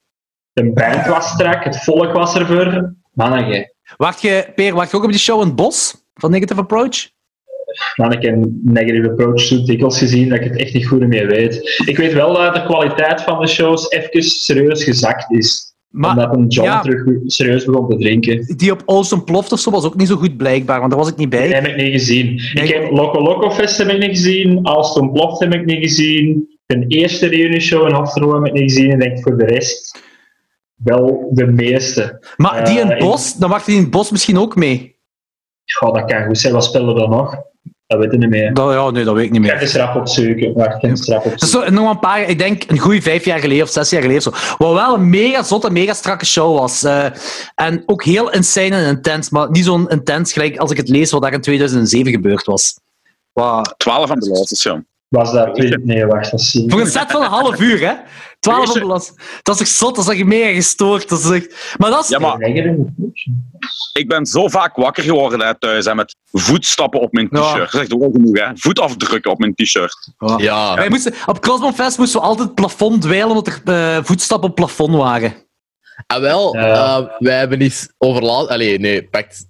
De 0.52 0.72
band 0.72 1.06
was 1.06 1.28
strak, 1.28 1.64
het 1.64 1.82
volk 1.84 2.12
was 2.12 2.34
er 2.34 2.46
voor. 2.46 2.94
Manneke, 3.12 3.74
Wacht 3.96 4.20
je, 4.20 4.52
Peer, 4.54 4.74
wacht 4.74 4.90
je 4.90 4.96
ook 4.96 5.04
op 5.04 5.10
die 5.10 5.18
show 5.18 5.40
in 5.40 5.46
het 5.46 5.56
bos 5.56 6.04
van 6.14 6.30
Negative 6.30 6.60
Approach? 6.60 7.08
Manneke, 7.96 8.28
een 8.28 8.60
negative 8.64 9.10
approach 9.10 9.40
zo 9.40 9.62
dikwijls 9.64 9.98
gezien 9.98 10.28
dat 10.28 10.38
ik 10.38 10.44
het 10.44 10.56
echt 10.56 10.74
niet 10.74 10.86
goed 10.86 11.06
meer 11.06 11.26
weet. 11.26 11.82
Ik 11.84 11.96
weet 11.96 12.12
wel 12.12 12.34
dat 12.34 12.54
de 12.54 12.64
kwaliteit 12.64 13.22
van 13.22 13.40
de 13.40 13.46
shows 13.46 13.90
even 13.90 14.22
serieus 14.22 14.84
gezakt 14.84 15.32
is. 15.32 15.74
Maar 15.88 16.10
omdat 16.10 16.36
een 16.36 16.46
John 16.46 16.68
ja. 16.68 16.80
terug 16.80 17.04
serieus 17.24 17.64
begon 17.64 17.88
te 17.88 17.96
drinken. 17.96 18.56
die 18.56 18.72
op 18.72 18.82
Olsen 18.84 19.24
Ploft 19.24 19.52
of 19.52 19.60
zo 19.60 19.70
was 19.70 19.84
ook 19.84 19.96
niet 19.96 20.08
zo 20.08 20.16
goed 20.16 20.36
blijkbaar, 20.36 20.78
want 20.78 20.90
daar 20.90 21.00
was 21.00 21.10
ik 21.10 21.16
niet 21.16 21.28
bij. 21.28 21.42
Dat 21.42 21.52
heb 21.52 21.66
ik 21.66 21.76
niet 21.76 21.92
gezien. 21.92 22.26
Nee. 22.54 22.64
Ik 22.64 22.74
heb 22.74 22.90
Loco 22.90 23.20
Loco 23.20 23.50
Fest 23.50 23.78
heb 23.78 23.88
ik 23.88 23.98
niet 23.98 24.10
gezien. 24.10 24.62
Alston 24.64 25.12
Ploft 25.12 25.40
heb 25.40 25.54
ik 25.54 25.64
niet 25.64 25.82
gezien. 25.82 26.48
De 26.66 26.84
eerste 26.86 27.26
reunieshow 27.26 27.88
in 27.88 27.94
Hofstro 27.94 28.34
heb 28.34 28.44
ik 28.44 28.52
niet 28.60 28.72
gezien. 28.72 28.90
En 28.90 29.00
ik 29.00 29.00
denk 29.00 29.22
voor 29.22 29.38
de 29.38 29.44
rest 29.44 30.02
wel 30.74 31.28
de 31.32 31.46
meeste. 31.46 32.26
Maar 32.36 32.64
die 32.64 32.78
in 32.78 32.84
Eh, 32.84 32.88
het 32.90 32.98
bos, 32.98 33.34
dan 33.34 33.50
wacht 33.50 33.66
die 33.66 33.76
in 33.76 33.82
het 33.82 33.90
bos 33.90 34.10
misschien 34.10 34.38
ook 34.38 34.56
mee. 34.56 34.96
Goh, 35.64 35.94
dat 35.94 36.04
kan 36.04 36.24
goed 36.24 36.38
zijn. 36.38 36.52
Wat 36.52 36.64
spelen 36.64 36.94
we 36.94 37.00
dan 37.00 37.10
nog? 37.10 37.36
Dat 37.86 37.98
weet 37.98 38.12
ik 38.12 38.18
niet 38.18 38.28
meer. 38.28 38.54
Dat, 38.54 38.72
ja, 38.72 38.90
nee, 38.90 39.04
dat 39.04 39.14
weet 39.14 39.24
ik 39.24 39.30
niet 39.30 39.44
Ik 39.44 39.68
ga 39.68 39.86
meer. 39.92 40.00
opzoeken. 40.00 40.48
Ik 40.56 40.82
eens 40.82 41.08
rap 41.08 41.22
Dat 41.24 41.32
is 41.32 41.42
opzoeken. 41.42 41.68
zo, 41.68 41.74
nog 41.82 41.90
een 41.90 41.98
paar, 41.98 42.22
ik 42.22 42.38
denk 42.38 42.62
een 42.66 42.78
goede 42.78 43.02
vijf 43.02 43.24
jaar 43.24 43.38
geleden 43.38 43.62
of 43.64 43.70
zes 43.70 43.90
jaar 43.90 44.00
geleden 44.02 44.26
of 44.26 44.38
zo. 44.38 44.56
Wat 44.58 44.74
wel 44.74 44.94
een 44.94 45.10
mega 45.10 45.42
zotte, 45.42 45.70
mega 45.70 45.92
strakke 45.94 46.26
show 46.26 46.58
was. 46.58 46.82
Eh, 46.82 47.06
en 47.54 47.82
ook 47.86 48.04
heel 48.04 48.30
insane 48.32 48.76
en 48.76 48.86
intens, 48.88 49.30
maar 49.30 49.50
niet 49.50 49.64
zo'n 49.64 49.88
intens 49.88 50.32
gelijk 50.32 50.56
als 50.56 50.70
ik 50.70 50.76
het 50.76 50.88
lees 50.88 51.10
wat 51.10 51.22
daar 51.22 51.32
in 51.32 51.40
2007 51.40 52.12
gebeurd 52.12 52.44
was. 52.44 52.78
Wow. 53.32 53.64
12 53.76 54.10
ambulances, 54.10 54.62
ja. 54.62 54.82
Was 55.08 55.32
dat 55.32 55.54
twee? 55.54 55.78
Nee, 55.78 56.06
wacht, 56.06 56.30
dat 56.30 56.40
zie 56.40 56.70
Voor 56.70 56.80
een 56.80 56.86
set 56.86 57.10
van 57.10 57.22
een 57.22 57.28
half 57.28 57.60
uur, 57.60 57.80
hè? 57.80 57.94
12 58.40 58.64
Deze- 58.66 58.72
ambulance. 58.78 59.12
Dat 59.42 59.54
is 59.54 59.60
echt 59.60 59.70
zot, 59.70 59.94
dat 59.96 60.04
is 60.08 60.14
echt 60.14 60.24
mega 60.24 60.52
gestoord. 60.54 61.08
Dat 61.08 61.18
is 61.18 61.30
echt... 61.30 61.74
Maar 61.78 61.90
dat 61.90 62.02
is... 62.02 62.08
Ja, 62.08 62.18
maar 62.18 62.38
ik 63.92 64.04
ben 64.08 64.26
zo 64.26 64.48
vaak 64.48 64.76
wakker 64.76 65.02
geworden 65.02 65.40
hè, 65.40 65.58
thuis 65.58 65.84
hè, 65.84 65.94
met 65.94 66.16
voetstappen 66.32 67.00
op 67.00 67.12
mijn 67.12 67.28
Ja. 67.30 67.40
t-shirt. 67.40 67.72
Dat 67.72 67.74
is 67.74 67.80
echt 67.80 67.98
wel 67.98 68.10
genoeg, 68.12 68.38
hè. 68.38 68.46
Voetafdrukken 68.54 69.30
op 69.30 69.38
mijn 69.38 69.54
t-shirt. 69.54 70.12
Ja. 70.36 70.74
Wij 70.74 70.88
moesten, 70.88 71.14
op 71.26 71.40
Cosmofest 71.40 71.98
moesten 71.98 72.20
we 72.20 72.26
altijd 72.26 72.46
het 72.46 72.54
plafond 72.56 73.02
dweilen, 73.02 73.28
omdat 73.28 73.46
er 73.46 73.60
eh, 73.64 74.04
voetstappen 74.04 74.50
op 74.50 74.56
het 74.56 74.66
plafond 74.66 74.94
waren. 74.96 75.34
Ah, 76.06 76.20
wel, 76.20 76.56
Ja. 76.56 76.96
eh, 76.98 77.06
wij 77.18 77.38
hebben 77.38 77.60
eens 77.60 77.88
overlaat... 77.98 78.48
Allee, 78.48 78.78
nee, 78.78 79.04
pakt 79.08 79.46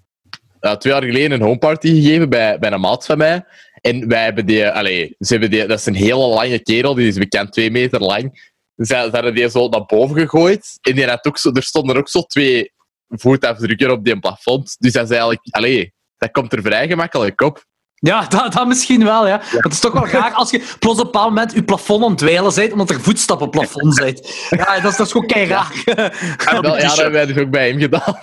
eh, 0.60 0.72
twee 0.72 0.92
jaar 0.92 1.02
geleden 1.02 1.30
een 1.40 1.46
homeparty 1.46 1.88
gegeven 1.88 2.28
bij, 2.28 2.58
bij 2.58 2.72
een 2.72 2.80
maat 2.80 3.06
van 3.06 3.18
mij. 3.18 3.44
En 3.86 4.08
wij 4.08 4.24
hebben 4.24 4.46
die... 4.46 4.68
Allee, 4.68 5.14
ze 5.18 5.32
hebben 5.32 5.50
die, 5.50 5.66
dat 5.66 5.78
is 5.78 5.86
een 5.86 5.94
hele 5.94 6.26
lange 6.26 6.58
kerel, 6.58 6.94
die 6.94 7.08
is 7.08 7.18
bekend 7.18 7.52
twee 7.52 7.70
meter 7.70 8.00
lang. 8.00 8.54
Ze 8.76 8.94
hadden 8.94 9.34
die 9.34 9.50
zo 9.50 9.68
naar 9.68 9.84
boven 9.84 10.16
gegooid. 10.16 10.78
En 10.80 10.94
die 10.94 11.06
had 11.06 11.26
ook 11.26 11.38
zo, 11.38 11.50
er 11.52 11.62
stonden 11.62 11.96
ook 11.96 12.08
zo 12.08 12.22
twee 12.22 12.72
voetafdrukken 13.08 13.90
op 13.90 14.04
die 14.04 14.18
plafond. 14.18 14.76
Dus 14.78 14.92
dat 14.92 15.04
is 15.04 15.10
eigenlijk... 15.10 15.40
Allee, 15.50 15.92
dat 16.16 16.30
komt 16.30 16.52
er 16.52 16.62
vrij 16.62 16.88
gemakkelijk 16.88 17.40
op. 17.40 17.64
Ja, 17.98 18.26
dat, 18.28 18.52
dat 18.52 18.66
misschien 18.66 19.04
wel, 19.04 19.26
ja. 19.26 19.40
Het 19.42 19.72
is 19.72 19.80
toch 19.80 19.92
wel 19.92 20.06
raar 20.06 20.32
als 20.32 20.50
je 20.50 20.62
plots 20.78 20.98
op 21.00 21.04
een 21.04 21.10
bepaald 21.12 21.28
moment 21.28 21.52
je 21.52 21.62
plafond 21.62 22.02
aan 22.02 22.08
het 22.10 22.18
dweilen 22.18 22.54
bent, 22.54 22.72
omdat 22.72 22.90
er 22.90 23.00
voetstappen 23.00 23.46
op 23.46 23.54
het 23.54 23.62
plafond 23.62 23.94
zijn. 23.94 24.18
Ja, 24.50 24.80
dat 24.80 24.90
is, 24.90 24.96
dat 24.96 25.06
is 25.06 25.12
gewoon 25.12 25.26
kei 25.26 25.46
raar. 25.46 25.72
En 25.84 26.56
op 26.56 26.62
Wel, 26.62 26.62
mijn 26.62 26.74
ja, 26.74 26.88
dat 26.88 26.96
hebben 26.96 27.12
wij 27.12 27.26
dus 27.26 27.38
ook 27.38 27.50
bij 27.50 27.68
hem 27.68 27.78
gedaan. 27.78 28.18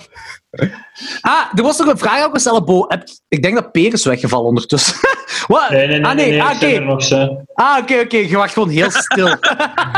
Ah, 1.20 1.40
er 1.54 1.62
was 1.62 1.78
nog 1.78 1.86
een 1.88 1.98
vraag 1.98 2.24
ook 2.24 2.34
gesteld, 2.34 2.64
Bo. 2.64 2.86
Ik 3.28 3.42
denk 3.42 3.54
dat 3.54 3.72
Peer 3.72 3.92
is 3.92 4.04
weggevallen 4.04 4.46
ondertussen. 4.46 4.96
Wat? 5.46 5.70
Nee, 5.70 5.86
nee, 5.86 5.98
nee. 5.98 6.06
ah, 6.06 6.16
nee. 6.16 6.30
nee, 6.30 6.42
ah, 6.42 6.52
ik 6.54 6.62
er 6.62 6.68
oké. 6.74 6.84
nog 6.84 7.04
zo. 7.04 7.44
Ah, 7.54 7.78
oké, 7.78 8.00
oké. 8.00 8.16
Je 8.16 8.36
wacht 8.36 8.52
gewoon 8.52 8.68
heel 8.68 8.90
stil. 8.90 9.36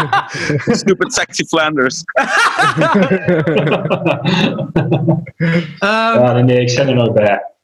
Stupid 0.81 1.15
sexy 1.15 1.45
Flanders. 1.45 2.03
Ehm, 5.79 6.19
Ja, 6.19 6.33
nee, 6.33 6.43
nee, 6.43 6.61
ik 6.61 6.77
ben 6.77 6.89
er 6.89 6.95
nog 6.95 7.13
bij. 7.13 7.56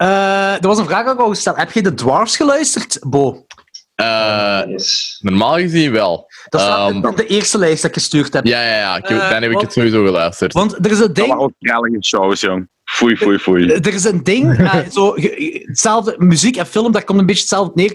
Eh, 0.00 0.52
er 0.62 0.66
was 0.68 0.78
een 0.78 0.84
vraag 0.84 1.06
ook 1.06 1.18
al 1.18 1.28
gesteld. 1.28 1.56
Heb 1.56 1.70
je 1.72 1.82
de 1.82 1.94
Dwarfs 1.94 2.36
geluisterd, 2.36 2.98
Bo? 3.00 3.46
Eh, 3.94 4.60
Yes. 4.66 5.18
normaal 5.22 5.54
gezien 5.56 5.92
wel. 5.92 6.26
Dat 6.48 6.60
staat 6.60 6.90
Ehm, 6.90 7.04
op 7.06 7.16
de 7.16 7.26
eerste 7.26 7.58
lijst 7.58 7.82
dat 7.82 7.90
ik 7.90 7.96
gestuurd 7.96 8.32
heb. 8.32 8.44
Ja, 8.46 8.62
ja, 8.62 8.76
ja. 8.76 8.96
Ik, 8.96 9.04
Eh, 9.08 9.30
dan 9.30 9.42
heb 9.42 9.50
ik 9.50 9.60
het 9.60 9.72
sowieso 9.72 10.04
geluisterd. 10.04 10.52
Want 10.52 10.72
er 10.84 10.90
is 10.90 10.98
een 10.98 11.06
Dat 11.06 11.14
ding... 11.14 11.26
waren 11.28 11.42
ook 11.42 11.52
krellige 11.58 11.96
shows, 12.00 12.40
jong. 12.40 12.68
Foei, 12.84 13.16
foei, 13.16 13.38
foei. 13.38 13.66
Er 13.72 13.94
is 13.94 14.04
een 14.04 14.22
ding, 14.22 14.56
eh, 14.58 14.74
zo, 14.90 15.14
hetzelfde, 15.66 16.14
muziek 16.18 16.56
en 16.56 16.66
film, 16.66 16.92
daar 16.92 17.04
komt 17.04 17.18
een 17.20 17.26
beetje 17.26 17.40
hetzelfde 17.40 17.72
neer. 17.74 17.92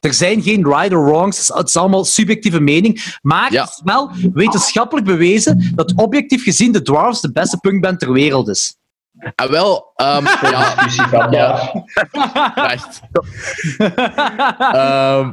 Er 0.00 0.14
zijn 0.14 0.42
geen 0.42 0.64
right 0.66 0.92
or 0.92 1.04
wrongs, 1.04 1.36
het 1.36 1.48
is, 1.48 1.54
het 1.54 1.68
is 1.68 1.76
allemaal 1.76 2.04
subjectieve 2.04 2.60
mening. 2.60 3.18
Maar 3.22 3.52
Ja. 3.52 3.60
het 3.62 3.70
is 3.70 3.80
wel 3.84 4.10
wetenschappelijk 4.32 5.06
bewezen 5.06 5.72
dat 5.74 5.92
objectief 5.96 6.42
gezien 6.42 6.72
de 6.72 6.82
Dwarfs 6.82 7.20
de 7.20 7.32
beste 7.32 7.58
punkband 7.58 7.98
ter 8.00 8.12
wereld 8.12 8.48
is. 8.48 8.74
En 9.34 9.50
wel, 9.50 9.92
ehm, 9.94 10.24
ja, 10.50 10.74
Discussie 10.74 11.04
van 11.04 11.30
Ja. 11.30 11.72
echt. 12.74 13.00
Ehm, 14.58 15.32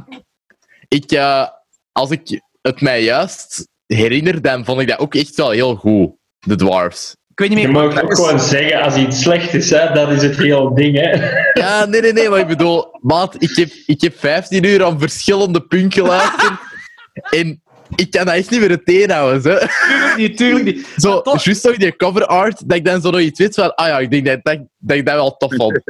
ik, 0.87 1.11
eh, 1.11 1.47
als 1.91 2.09
ik 2.09 2.41
het 2.61 2.81
mij 2.81 3.03
juist 3.03 3.67
herinner, 3.85 4.41
dan 4.41 4.65
vond 4.65 4.81
ik 4.81 4.87
dat 4.87 4.99
ook 4.99 5.15
echt 5.15 5.35
wel 5.35 5.49
heel 5.49 5.75
goed, 5.75 6.11
de 6.39 6.55
Dwarfs. 6.55 7.15
Ik 7.27 7.39
weet 7.39 7.49
niet 7.49 7.59
Je 7.59 7.67
mag 7.67 8.01
ook 8.01 8.15
gewoon 8.15 8.39
zeggen, 8.39 8.81
als 8.81 8.95
iets 8.95 9.21
slecht 9.21 9.53
is, 9.53 9.69
hè, 9.69 9.93
dat 9.93 10.09
is 10.09 10.21
het 10.21 10.37
hele 10.37 10.73
ding. 10.73 10.95
Hè. 10.97 11.09
Ja, 11.53 11.85
nee, 11.85 12.01
nee, 12.01 12.13
nee, 12.13 12.29
maar 12.29 12.39
ik 12.39 12.47
bedoel, 12.47 12.85
maat, 12.99 13.43
ik 13.43 13.55
heb, 13.55 13.69
ik 13.85 14.01
heb 14.01 14.19
15 14.19 14.63
uur 14.63 14.85
aan 14.85 14.99
verschillende 14.99 15.61
punten 15.61 15.91
geluisterd. 15.91 16.59
en 17.39 17.60
ik 17.95 18.11
kan 18.11 18.25
dat 18.25 18.35
echt 18.35 18.49
niet 18.49 18.59
meer 18.59 18.69
meteen 18.69 19.11
houden. 19.11 19.41
Zo, 19.41 19.57
Tuurlijk 19.57 20.17
niet, 20.17 20.37
tuurlijk 20.37 20.65
niet. 20.65 20.87
zo 20.97 21.21
toch- 21.21 21.43
juist 21.43 21.63
nog 21.63 21.75
die 21.77 21.95
cover 21.95 22.25
art, 22.25 22.69
dat 22.69 22.77
ik 22.77 22.85
dan 22.85 23.01
zo 23.01 23.09
nog 23.09 23.19
iets 23.19 23.39
weet 23.39 23.55
van, 23.55 23.75
ah 23.75 23.87
ja, 23.87 23.99
ik 23.99 24.11
denk 24.11 24.25
dat, 24.25 24.39
dat, 24.43 24.57
dat 24.77 24.97
ik 24.97 25.05
dat 25.05 25.15
wel 25.15 25.37
tof 25.37 25.55
vond. 25.55 25.79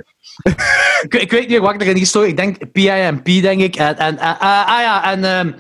Ik, 1.02 1.14
ik 1.14 1.32
weet 1.32 1.48
niet 1.48 1.60
wat 1.60 1.74
ik 1.74 1.82
erin 1.82 1.98
gestoken 1.98 2.30
Ik 2.30 2.38
denk 2.38 2.72
PIMP, 2.72 3.26
denk 3.26 3.62
ik. 3.62 3.76
En, 3.76 3.98
en, 3.98 4.20
ah, 4.20 4.42
ah 4.42 4.82
ja, 4.82 5.12
en 5.12 5.24
ehm, 5.24 5.52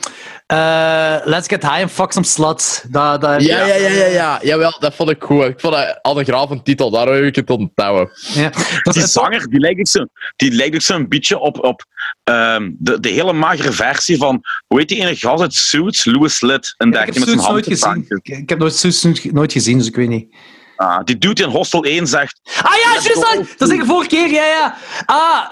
eh, 0.48 1.26
Let's 1.26 1.48
Get 1.48 1.62
High 1.64 1.82
and 1.82 1.92
Fuck 1.92 2.12
Some 2.12 2.26
Sluts. 2.26 2.84
Dat, 2.90 3.22
dat, 3.22 3.42
Ja, 3.44 3.66
ja, 3.66 3.76
ja, 3.76 3.90
ja, 3.90 4.06
ja. 4.06 4.40
Jawel, 4.42 4.78
dat 4.80 4.96
vond 4.96 5.10
ik 5.10 5.24
goed. 5.24 5.44
Ik 5.46 5.60
vond 5.60 5.74
dat 5.74 6.00
al 6.02 6.20
een 6.20 6.26
graaf 6.26 6.50
titel, 6.64 6.90
daar 6.92 7.08
heb 7.08 7.24
ik 7.24 7.36
het 7.36 7.50
onthouden. 7.50 8.10
ja. 8.34 8.50
Dat 8.84 8.96
is 8.96 9.02
Die 9.02 9.12
zanger, 9.12 9.50
die 9.50 9.60
lijkt 9.60 9.80
ook 9.80 9.88
zo, 9.88 10.06
die 10.36 10.52
lijkt 10.52 10.76
ook 10.76 10.82
zo'n 10.82 11.08
beetje 11.08 11.40
op, 11.40 11.64
op 11.64 11.84
ehm, 12.24 12.72
de, 12.78 13.00
de 13.00 13.10
hele 13.10 13.34
magere 13.34 13.72
versie 13.72 14.18
van, 14.18 14.42
hoe 14.68 14.80
heet 14.80 14.90
die 14.90 15.00
ene 15.00 15.16
gast 15.16 15.42
uit 15.42 15.54
Suits? 15.54 16.06
Louis 16.06 16.42
Litt. 16.42 16.74
En 16.78 16.88
Ik 16.88 16.94
daar 16.94 17.06
heb 17.06 17.16
met 17.16 17.24
zijn 17.24 17.40
Suits 17.40 17.52
nooit 17.52 17.66
gezien. 17.66 18.06
Ik, 18.08 18.28
ik 18.38 18.50
heb 18.50 18.60
nooit 18.60 18.76
Suits 18.76 19.32
nooit 19.32 19.52
gezien, 19.52 19.78
dus 19.78 19.88
ik 19.88 19.96
weet 19.96 20.10
niet. 20.10 20.36
Ah, 20.82 21.04
die 21.04 21.18
dude 21.18 21.44
in 21.44 21.50
Hostel 21.50 21.84
1 21.84 22.08
zegt, 22.08 22.40
Ah 22.44 22.76
ja, 22.76 22.92
juist 22.92 23.22
dat! 23.22 23.46
Dat 23.58 23.70
is 23.70 23.78
ik 23.78 23.86
vorige 23.86 24.10
keer, 24.10 24.32
ja, 24.32 24.46
ja. 24.46 24.76
Ah, 25.06 25.50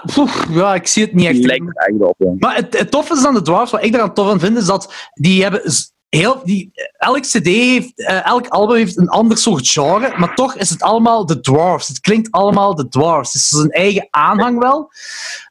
ja, 0.50 0.74
ik 0.74 0.86
zie 0.86 1.04
het 1.04 1.14
niet 1.14 1.26
echt. 1.26 1.44
lijkt 1.44 1.78
echt 1.86 2.00
op. 2.00 2.18
hè. 2.18 2.26
Maar 2.38 2.54
het, 2.54 2.78
het 2.78 2.90
toffe 2.90 3.14
is 3.14 3.24
aan 3.24 3.34
de 3.34 3.42
Dwarfs, 3.42 3.70
wat 3.70 3.84
ik 3.84 3.94
eraan 3.94 4.14
tof 4.14 4.30
aan 4.30 4.40
vind, 4.40 4.56
is 4.56 4.64
dat 4.64 5.10
die 5.14 5.42
hebben 5.42 5.62
heel... 6.08 6.40
Die, 6.44 6.70
elk 6.96 7.20
cd 7.22 7.46
heeft, 7.46 8.06
eh, 8.06 8.26
elk 8.26 8.48
album 8.48 8.76
heeft 8.76 8.96
een 8.96 9.08
ander 9.08 9.38
soort 9.38 9.68
genre, 9.68 10.14
maar 10.16 10.34
toch 10.34 10.54
is 10.54 10.70
het 10.70 10.82
allemaal 10.82 11.26
de 11.26 11.40
Dwarfs. 11.40 11.88
Het 11.88 12.00
klinkt 12.00 12.30
allemaal 12.30 12.74
de 12.74 12.88
Dwarfs. 12.88 13.32
Het 13.32 13.42
is 13.42 13.52
een 13.52 13.70
eigen 13.70 14.08
aanhang 14.10 14.58
wel. 14.58 14.92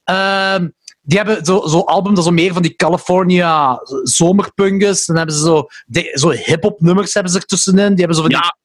Ehm, 0.03 0.67
die 1.09 1.17
hebben 1.17 1.45
zo'n 1.45 1.69
zo 1.69 1.79
album 1.79 2.15
dat 2.15 2.23
zo 2.23 2.31
meer 2.31 2.53
van 2.53 2.61
die 2.61 2.75
California 2.75 3.81
zomerpunk 4.03 4.81
is. 4.81 5.05
Dan 5.05 5.15
hebben 5.15 5.35
ze 5.35 5.41
zo, 5.41 5.67
zo 6.13 6.29
hip-hop 6.29 6.81
nummers 6.81 7.13
hebben 7.13 7.31
ze 7.31 7.37
er 7.37 7.45
tussenin. 7.45 7.95
Die 7.95 8.05
hebben 8.05 8.15
zo 8.15 8.21
van 8.21 8.29
die 8.31 8.39
Ja, 8.39 8.57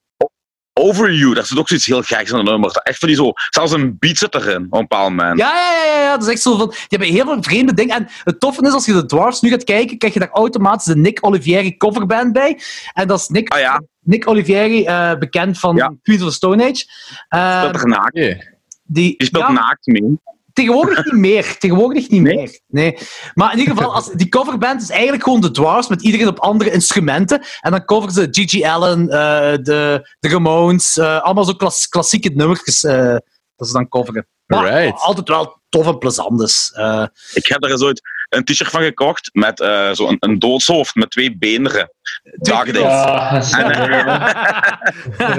Over 0.80 1.12
You, 1.14 1.34
daar 1.34 1.46
zit 1.46 1.58
ook 1.58 1.68
zoiets 1.68 1.86
heel 1.86 2.02
geks 2.02 2.32
aan 2.32 2.44
de 2.44 2.50
nummer. 2.50 2.70
Echt 2.70 2.98
van 2.98 3.08
die 3.08 3.16
zo, 3.16 3.32
zelfs 3.50 3.72
een 3.72 3.96
beat 3.98 4.16
zit 4.16 4.34
erin 4.34 4.56
op 4.56 4.72
een 4.72 4.80
bepaald 4.80 5.08
moment. 5.10 5.38
Ja, 5.38 5.52
ja, 5.54 5.94
ja, 5.94 6.00
ja, 6.00 6.10
dat 6.10 6.26
is 6.26 6.32
echt 6.32 6.42
zo 6.42 6.56
van. 6.56 6.68
Die 6.68 6.78
hebben 6.88 7.08
heel 7.08 7.24
veel 7.24 7.42
vreemde 7.42 7.74
dingen. 7.74 7.96
En 7.96 8.08
het 8.24 8.40
toffe 8.40 8.66
is, 8.66 8.72
als 8.72 8.86
je 8.86 8.92
de 8.92 9.06
Dwarfs 9.06 9.40
nu 9.40 9.50
gaat 9.50 9.64
kijken, 9.64 9.98
krijg 9.98 10.14
je 10.14 10.20
daar 10.20 10.30
automatisch 10.30 10.84
de 10.84 10.96
Nick 10.96 11.18
Olivieri 11.26 11.76
coverband 11.76 12.32
bij. 12.32 12.60
En 12.92 13.08
dat 13.08 13.20
is 13.20 13.28
Nick, 13.28 13.52
Ah 13.52 13.60
ja, 13.60 13.82
Nick 14.00 14.28
Olivieri, 14.28 14.84
eh, 14.84 15.14
bekend 15.18 15.58
van 15.58 15.76
Ja. 15.76 15.94
Queens 16.02 16.22
of 16.22 16.28
the 16.28 16.34
Stone 16.34 16.64
Age. 16.70 16.84
Eh, 17.28 17.58
speelt 17.58 17.82
er 17.82 17.88
naakt. 17.88 18.14
Die, 18.14 18.36
Die 18.84 19.14
speelt 19.18 19.46
ja, 19.46 19.52
naakt 19.52 19.86
mee. 19.86 20.18
Tegenwoordig 20.54 21.04
niet 21.04 21.14
meer. 21.20 21.58
Tegenwoordig 21.58 22.08
niet 22.08 22.22
Nee? 22.22 22.34
meer. 22.36 22.60
Nee. 22.66 22.98
Maar 23.34 23.52
in 23.52 23.58
ieder 23.58 23.74
geval, 23.76 23.94
als, 23.94 24.10
die 24.12 24.28
coverband 24.28 24.82
is 24.82 24.90
eigenlijk 24.90 25.22
gewoon 25.22 25.40
de 25.40 25.50
Dwarfs 25.50 25.88
met 25.88 26.02
iedereen 26.02 26.28
op 26.28 26.38
andere 26.38 26.70
instrumenten. 26.72 27.42
En 27.60 27.70
dan 27.70 27.84
coveren 27.84 28.14
ze 28.14 28.28
Gigi 28.30 28.64
Allen, 28.64 29.00
eh, 29.08 29.52
de, 29.62 30.08
de 30.20 30.28
Ramones, 30.28 30.96
eh, 30.98 31.20
allemaal 31.22 31.44
zo 31.44 31.52
klas, 31.54 31.88
klassieke 31.88 32.30
nummertjes 32.34 32.84
eh, 32.84 33.16
dat 33.56 33.66
ze 33.68 33.72
dan 33.72 33.88
coveren. 33.88 34.26
Maar 34.46 34.58
Alright. 34.70 35.00
altijd 35.00 35.28
wel 35.28 35.62
tof 35.68 35.86
en 35.86 35.98
plezant 35.98 36.38
dus. 36.38 36.72
Eh, 36.72 37.06
Ik 37.32 37.46
heb 37.46 37.64
er 37.64 37.70
eens 37.70 37.82
ooit 37.82 38.00
een 38.28 38.44
t-shirt 38.44 38.70
van 38.70 38.82
gekocht 38.82 39.30
met 39.32 39.60
eh 39.60 39.90
zo'n 39.92 40.16
een 40.20 40.38
doodshoofd 40.38 40.94
met 40.94 41.10
twee 41.10 41.36
beenderen. 41.38 41.90
Dag 42.36 42.64
is- 42.66 43.52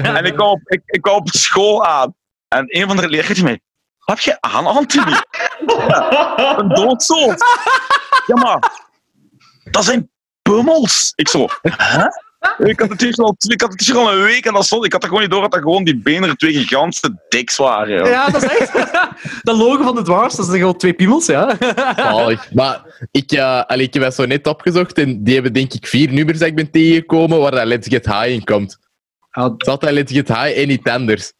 En 0.04 0.26
ik 0.26 0.34
kwam, 0.34 0.48
op, 0.50 0.62
ik, 0.66 0.82
ik 0.86 1.02
kwam 1.02 1.16
op 1.16 1.30
school 1.30 1.86
aan. 1.86 2.16
En 2.48 2.66
een 2.68 2.88
van 2.88 2.98
de 2.98 3.10
leerlingen 3.10 3.44
mij... 3.44 3.60
Wat 4.06 4.16
heb 4.16 4.20
je 4.20 4.38
aan, 4.40 4.66
Anthony? 4.66 5.16
Ja, 5.88 6.58
een 6.58 6.70
doodshoofd. 6.70 7.46
Ja, 8.26 8.36
maar... 8.36 8.84
Dat 9.64 9.86
zijn 9.86 10.10
pummels. 10.42 11.12
Ik 11.16 11.28
zo... 11.28 11.48
Hè? 11.62 12.06
Ik 12.58 12.80
had 12.80 12.90
het 12.90 12.98
t-shirt 12.98 13.20
al, 13.20 13.36
ik 13.48 13.62
had 13.62 13.70
het 13.70 13.80
t-shirt 13.80 13.98
al 13.98 14.14
een 14.14 14.22
week 14.22 14.46
en 14.46 14.54
dat 14.54 14.66
stond, 14.66 14.86
ik 14.86 14.92
had 14.92 15.02
er 15.02 15.08
gewoon 15.08 15.24
niet 15.24 15.32
door 15.32 15.42
dat 15.42 15.52
dat 15.52 15.62
gewoon 15.62 15.84
die 15.84 15.98
benen 15.98 16.38
twee 16.38 16.54
gigantische 16.54 17.20
diks 17.30 17.58
waren. 17.58 17.98
joh. 17.98 18.08
Ja, 18.08 18.30
dat 18.30 18.44
is 18.44 18.58
echt. 18.58 18.74
dat 19.44 19.58
logo 19.58 19.84
van 19.84 19.96
de 19.96 20.02
dwarfs, 20.02 20.36
dat 20.36 20.46
zijn 20.46 20.58
gewoon 20.58 20.78
twee 20.78 20.94
piemels, 20.94 21.26
ja. 21.26 21.58
Maar 22.54 23.08
ik, 23.12 23.32
eh, 23.32 23.62
allee, 23.62 23.86
ik 23.86 23.94
heb 23.94 24.04
dat 24.04 24.16
zo 24.16 24.26
net 24.26 24.48
opgezocht 24.48 24.98
en 24.98 25.24
die 25.24 25.34
hebben 25.34 25.54
denk 25.54 25.74
ik 25.74 25.88
vier 25.88 26.14
nummers 26.14 26.40
dat 26.40 26.48
ik 26.48 26.56
ben 26.56 26.72
tegengekomen 26.72 27.40
waar 27.40 27.52
dat 27.52 27.66
Let's 27.66 27.88
Get 27.88 28.06
High 28.06 28.28
in 28.28 28.44
komt. 28.44 28.78
Het 29.30 29.54
is 29.58 29.68
altijd 29.68 29.94
Let's 29.94 30.12
Get 30.12 30.28
High 30.28 30.60
en 30.60 30.70
iets 30.70 30.92
anders. 30.92 31.34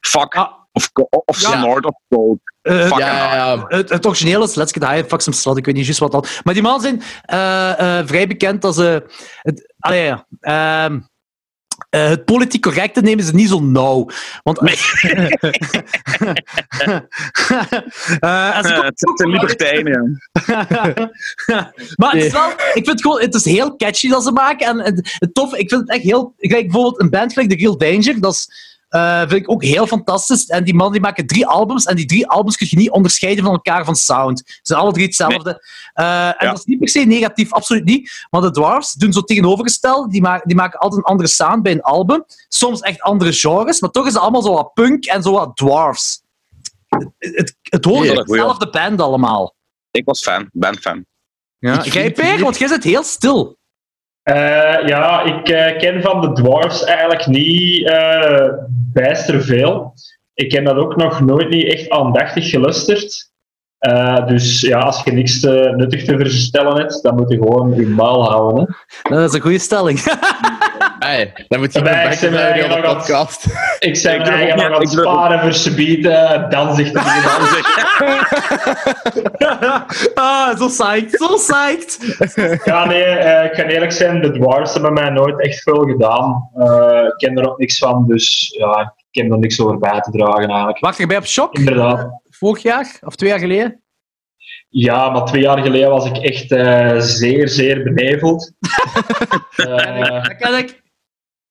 Fuck. 0.00 0.34
Ah. 0.34 0.61
Of, 0.72 0.90
of 1.24 1.40
Ja. 1.40 1.60
snort 1.60 1.84
of 1.84 1.94
coke. 2.08 2.52
Eh, 2.62 2.88
Ja, 2.88 2.98
ja, 2.98 3.34
ja. 3.34 3.64
het, 3.68 3.88
het 3.88 4.06
origineel 4.06 4.42
is 4.42 4.54
Let's 4.54 4.72
Get 4.72 4.88
High, 4.88 5.06
Fuck 5.08 5.20
Some 5.20 5.36
Slut, 5.36 5.56
ik 5.56 5.64
weet 5.64 5.74
niet 5.74 5.84
juist 5.84 6.00
wat 6.00 6.12
dat. 6.12 6.40
Maar 6.44 6.54
die 6.54 6.62
mannen 6.62 6.82
zijn 6.82 7.02
eh, 7.22 7.98
eh, 7.98 8.06
vrij 8.06 8.26
bekend 8.26 8.64
als... 8.64 8.76
het, 8.76 9.74
allee, 9.78 10.04
ja, 10.04 10.26
eh, 11.90 12.08
het 12.08 12.24
politiek 12.24 12.62
correcte 12.62 13.00
nemen 13.00 13.24
ze 13.24 13.34
niet 13.34 13.48
zo 13.48 13.60
nauw. 13.60 14.08
Want... 14.42 14.58
Eh, 18.20 18.56
en 18.56 18.64
ze 18.64 18.68
komen 18.70 18.84
Het 18.86 19.12
zijn 19.14 19.30
libertijnen. 19.30 20.22
maar 21.96 22.12
het 22.12 22.22
is 22.22 22.32
wel, 22.32 22.50
ik 22.74 22.84
vind 22.84 23.00
gewoon, 23.00 23.20
het 23.20 23.34
is 23.34 23.44
heel 23.44 23.76
catchy 23.76 24.08
dat 24.08 24.22
ze 24.22 24.32
maken. 24.32 24.66
En 24.66 24.78
het, 24.80 25.16
het 25.18 25.34
tof, 25.34 25.54
ik 25.54 25.68
vind 25.68 25.80
het 25.80 25.90
echt 25.90 26.02
heel. 26.02 26.34
Gelijk 26.36 26.64
bijvoorbeeld 26.66 27.00
een 27.00 27.10
band 27.10 27.32
gelijk 27.32 27.50
The 27.50 27.56
Real 27.56 27.76
Danger, 27.76 28.20
dat 28.20 28.32
is, 28.32 28.71
eh, 28.92 29.18
vind 29.18 29.32
ik 29.32 29.50
ook 29.50 29.64
heel 29.64 29.86
fantastisch. 29.86 30.46
En 30.46 30.64
die 30.64 30.74
mannen 30.74 30.92
die 30.92 31.00
maken 31.02 31.26
drie 31.26 31.46
albums, 31.46 31.84
en 31.84 31.96
die 31.96 32.06
drie 32.06 32.26
albums 32.28 32.56
kun 32.56 32.66
je 32.70 32.76
niet 32.76 32.90
onderscheiden 32.90 33.44
van 33.44 33.52
elkaar 33.52 33.84
van 33.84 33.96
sound. 33.96 34.42
Ze 34.46 34.58
zijn 34.62 34.80
alle 34.80 34.92
drie 34.92 35.04
hetzelfde. 35.06 35.66
Eh, 35.92 36.26
en 36.26 36.34
Ja. 36.38 36.48
dat 36.50 36.58
is 36.58 36.64
niet 36.64 36.78
per 36.78 36.88
se 36.88 36.98
negatief, 36.98 37.52
absoluut 37.52 37.84
niet. 37.84 38.26
Maar 38.30 38.40
de 38.40 38.50
Dwarfs 38.50 38.92
doen 38.92 39.12
zo 39.12 39.20
tegenovergesteld. 39.20 40.10
Die, 40.10 40.20
maken 40.20 40.46
die 40.48 40.56
maken 40.56 40.78
altijd 40.78 41.00
een 41.02 41.10
andere 41.10 41.28
sound 41.28 41.62
bij 41.62 41.72
een 41.72 41.82
album. 41.82 42.24
Soms 42.48 42.80
echt 42.80 43.00
andere 43.00 43.32
genres, 43.32 43.80
maar 43.80 43.90
toch 43.90 44.06
is 44.06 44.12
het 44.12 44.22
allemaal 44.22 44.42
zo 44.42 44.52
wat 44.54 44.72
punk 44.74 45.04
en 45.04 45.22
zo 45.22 45.32
wat 45.32 45.56
Dwarfs. 45.56 46.22
Het, 46.88 47.08
het, 47.18 47.56
het 47.62 47.84
hoort 47.84 48.18
op 48.18 48.26
dezelfde 48.26 48.70
band 48.70 49.00
allemaal. 49.00 49.54
Ik 49.90 50.04
was 50.04 50.22
fan, 50.22 50.48
ben 50.52 50.78
fan. 50.78 51.04
Ja. 51.58 51.82
Ik 51.82 51.92
Jij, 51.92 52.12
hier- 52.16 52.40
want 52.44 52.58
jij 52.58 52.68
zit 52.68 52.84
heel 52.84 53.02
stil. 53.02 53.56
Eh, 54.22 54.86
ja, 54.86 55.22
ik 55.22 55.48
eh, 55.48 55.78
ken 55.78 56.02
van 56.02 56.20
de 56.20 56.32
dwarfs 56.32 56.84
eigenlijk 56.84 57.26
niet 57.26 57.86
eh 57.88 58.48
bijster 58.92 59.42
veel. 59.42 59.94
Ik 60.34 60.52
heb 60.52 60.64
dat 60.64 60.76
ook 60.76 60.96
nog 60.96 61.20
nooit 61.20 61.48
niet 61.48 61.66
echt 61.66 61.90
aandachtig 61.90 62.50
gelusterd. 62.50 63.30
Dus 64.26 64.60
ja, 64.60 64.78
als 64.78 65.02
je 65.04 65.12
niks 65.12 65.40
nuttig 65.76 66.04
te 66.04 66.18
vertellen 66.18 66.76
hebt, 66.76 67.02
dan 67.02 67.14
moet 67.14 67.30
je 67.30 67.36
gewoon 67.36 67.74
je 67.74 67.86
maal 67.86 68.30
houden. 68.30 68.76
Dat 69.02 69.28
is 69.28 69.34
een 69.34 69.40
goede 69.40 69.58
stelling. 69.58 69.98
Hey, 71.02 71.32
dan 71.48 71.60
moet 71.60 71.72
je 71.72 71.82
Wij 71.82 72.06
een 72.06 72.12
zijn 72.12 72.32
back 72.32 72.68
naar 72.70 72.82
de 72.82 72.88
podcast. 72.88 73.44
Ik 73.78 74.02
durf 74.02 74.04
eigenlijk 74.04 74.54
nog 74.54 74.76
aan 74.76 74.80
het 74.80 74.90
sparen 74.90 75.40
voor 75.40 75.52
subiet 75.52 76.04
uh, 76.04 76.50
danzig 76.50 76.86
te 76.86 76.92
beginnen. 76.92 77.64
ah, 80.14 80.58
zo 80.58 80.66
psyched, 80.66 81.10
zo 81.10 81.34
psyched. 81.34 81.98
Ja, 82.64 82.84
nee, 82.84 83.04
eh, 83.04 83.44
ik 83.44 83.54
ga 83.54 83.64
eerlijk 83.64 83.92
zijn, 83.92 84.20
de 84.20 84.30
dwarfs 84.30 84.72
hebben 84.72 84.92
mij 84.92 85.10
nooit 85.10 85.40
echt 85.40 85.62
veel 85.62 85.84
gedaan. 85.84 86.50
Eh, 86.54 87.04
ik 87.06 87.14
ken 87.16 87.38
er 87.38 87.50
ook 87.50 87.58
niks 87.58 87.78
van, 87.78 88.06
dus 88.06 88.54
ja, 88.58 88.94
ik 89.10 89.22
heb 89.22 89.32
er 89.32 89.38
niks 89.38 89.60
over 89.60 89.78
bij 89.78 90.00
te 90.00 90.10
dragen 90.10 90.48
eigenlijk. 90.48 90.78
Wacht, 90.78 90.98
je 90.98 91.06
bij 91.06 91.16
op 91.16 91.26
Shock? 91.26 91.54
Inderdaad. 91.54 92.20
Vorig 92.30 92.62
jaar? 92.62 92.98
Of 93.00 93.14
twee 93.14 93.30
jaar 93.30 93.38
geleden? 93.38 93.82
Ja, 94.68 95.10
maar 95.10 95.24
twee 95.24 95.42
jaar 95.42 95.58
geleden 95.58 95.90
was 95.90 96.06
ik 96.06 96.16
echt 96.16 96.52
eh, 96.52 96.98
zeer, 96.98 97.48
zeer 97.48 97.82
beneveld. 97.82 98.50
Eh, 99.56 100.22
Dat 100.22 100.36
ken 100.36 100.58
ik. 100.58 100.81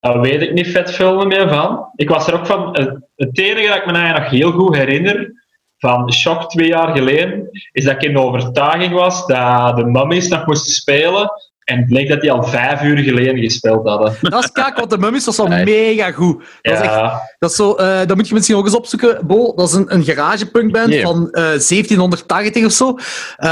Daar 0.01 0.21
weet 0.21 0.41
ik 0.41 0.53
niet 0.53 0.67
vet 0.67 0.91
veel 0.91 1.25
meer 1.25 1.49
van. 1.49 1.91
Ik 1.95 2.09
was 2.09 2.27
er 2.27 2.33
ook 2.33 2.45
van... 2.45 2.77
Het, 3.15 3.39
enige 3.39 3.67
dat 3.67 3.77
ik 3.77 3.85
me 3.85 3.91
nog 3.91 4.29
heel 4.29 4.51
goed 4.51 4.75
herinner 4.75 5.31
van 5.77 6.13
Shock 6.13 6.49
twee 6.49 6.67
jaar 6.67 6.95
geleden, 6.97 7.49
is 7.71 7.83
dat 7.85 7.93
ik 7.93 8.03
in 8.03 8.13
de 8.13 8.19
overtuiging 8.19 8.93
was 8.93 9.25
dat 9.25 9.75
de 9.75 9.85
Mummies 9.85 10.27
nog 10.27 10.45
moesten 10.45 10.71
spelen 10.71 11.31
En 11.63 11.77
het 11.77 11.85
bleek 11.87 12.09
dat 12.09 12.21
die 12.21 12.31
al 12.31 12.43
vijf 12.43 12.81
uur 12.81 12.97
geleden 12.97 13.37
gespeeld 13.37 13.87
hadden. 13.87 14.15
Dat 14.21 14.43
is 14.43 14.51
kak, 14.51 14.77
want 14.77 14.89
de 14.89 14.97
Mummies 14.97 15.25
was 15.25 15.39
al 15.39 15.47
Nee. 15.47 15.63
mega 15.65 16.11
goed. 16.11 16.43
Dat, 16.61 16.73
is 16.73 16.79
echt, 16.79 16.93
Ja, 16.93 17.21
dat, 17.39 17.49
is 17.49 17.55
zo, 17.55 17.73
eh, 17.75 17.99
dat 18.05 18.15
moet 18.17 18.27
je 18.27 18.33
misschien 18.33 18.55
ook 18.55 18.65
eens 18.65 18.75
opzoeken, 18.75 19.27
Bo. 19.27 19.53
Dat 19.55 19.67
is 19.67 19.73
een, 19.73 19.93
een 19.93 20.03
garagepunkband 20.03 20.95
van 20.95 21.29
eh, 21.31 21.43
1780 21.43 22.65
of 22.65 22.71
zo. 22.71 22.95
Eh, 23.37 23.47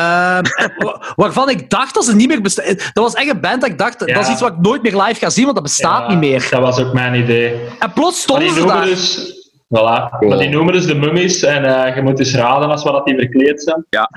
wa- 0.77 1.01
waarvan 1.15 1.49
ik 1.49 1.69
dacht 1.69 1.93
dat 1.93 2.05
ze 2.05 2.15
niet 2.15 2.27
meer 2.27 2.41
bestaan. 2.41 2.65
Dat 2.75 3.03
was 3.03 3.13
echt 3.13 3.29
een 3.29 3.39
band 3.39 3.61
dat 3.61 3.69
ik 3.69 3.77
dacht, 3.77 4.03
Ja. 4.05 4.13
dat 4.13 4.23
is 4.23 4.29
iets 4.29 4.41
wat 4.41 4.51
ik 4.51 4.59
nooit 4.59 4.81
meer 4.81 4.95
live 5.01 5.19
ga 5.19 5.29
zien, 5.29 5.43
want 5.43 5.55
dat 5.55 5.63
bestaat 5.65 6.07
niet 6.09 6.17
meer. 6.17 6.47
Dat 6.49 6.59
was 6.61 6.79
ook 6.79 6.93
mijn 6.93 7.13
idee. 7.13 7.53
En 7.79 7.93
plots 7.93 8.21
stonden 8.21 8.53
ze 8.53 8.65
daar. 8.65 8.85
dus... 8.85 9.37
Voilà. 9.77 10.09
Cool. 10.09 10.29
Maar 10.29 10.37
die 10.37 10.49
noemen 10.49 10.73
dus 10.73 10.85
de 10.85 10.95
mummies 10.95 11.43
en 11.43 11.65
eh, 11.85 11.95
je 11.95 12.01
moet 12.01 12.17
dus 12.17 12.35
raden 12.35 12.69
als 12.69 12.83
wat 12.83 12.93
dat 12.93 13.05
die 13.05 13.15
verkleed 13.17 13.63
zijn. 13.63 13.85
Ja, 13.89 14.09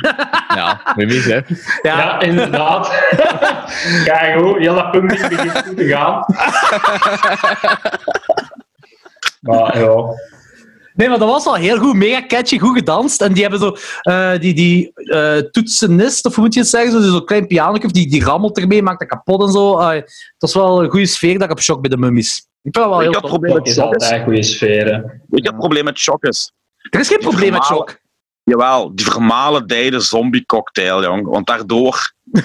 mummies, 0.96 1.24
hè. 1.24 1.34
Ja. 1.34 1.42
Ja, 1.82 2.20
inderdaad. 2.20 2.88
Kijk 4.04 4.34
hoe, 4.40 4.58
heel 4.58 4.74
dat 4.74 4.90
puntje 4.90 5.28
begint 5.28 5.58
goed 5.66 5.76
te 5.76 5.86
gaan. 5.88 6.24
maar 9.40 9.78
ja, 9.80 10.04
Nee, 10.94 11.08
maar 11.08 11.18
dat 11.18 11.28
was 11.28 11.46
al 11.46 11.54
heel 11.54 11.78
goed. 11.78 11.94
Mega 11.94 12.26
catchy, 12.26 12.58
goed 12.58 12.76
gedanst. 12.76 13.22
En 13.22 13.32
die 13.32 13.42
hebben 13.42 13.60
zo... 13.60 13.76
eh, 14.00 14.40
die 14.40 14.54
die 14.54 14.92
eh, 14.94 15.36
toetsenist, 15.36 16.26
of 16.26 16.34
hoe 16.34 16.44
moet 16.44 16.54
je 16.54 16.60
het 16.60 16.68
zeggen? 16.68 16.92
Zo- 16.92 17.10
Zo'n 17.10 17.24
klein 17.24 17.46
piano, 17.46 17.78
die, 17.78 18.10
die 18.10 18.24
rammelt 18.24 18.58
ermee, 18.58 18.82
maakt 18.82 18.98
dat 19.00 19.08
kapot 19.08 19.42
en 19.42 19.52
zo. 19.52 19.76
Dat 19.78 20.48
is 20.48 20.54
wel 20.54 20.82
een 20.82 20.90
goede 20.90 21.06
sfeer 21.06 21.34
dat 21.34 21.42
ik 21.42 21.50
op 21.50 21.60
shock 21.60 21.80
bij 21.80 21.90
de 21.90 21.96
mummies. 21.96 22.46
Ik 22.62 22.74
vind 22.74 22.74
dat 22.74 22.88
wel 22.88 23.02
Ik 23.02 23.10
heel 23.10 23.20
had 23.20 23.30
probleem 23.30 23.52
dat 23.52 23.58
met 23.58 23.68
is 23.68 23.76
is. 23.76 23.82
altijd 23.82 24.22
goede 24.22 24.42
sferen. 24.42 24.92
Je 24.92 25.22
wat 25.28 25.44
het 25.44 25.56
probleem 25.58 25.84
met 25.84 25.98
shock 25.98 26.24
is? 26.24 26.52
Er 26.90 27.00
is 27.00 27.08
geen 27.08 27.18
probleem 27.18 27.52
met 27.52 27.64
shock. 27.64 28.00
Jawel, 28.44 28.94
die 28.94 29.04
vermalendijde 29.06 30.00
zombie 30.00 30.46
cocktail, 30.46 31.02
jong. 31.02 31.28
Want 31.28 31.46
daardoor... 31.46 32.12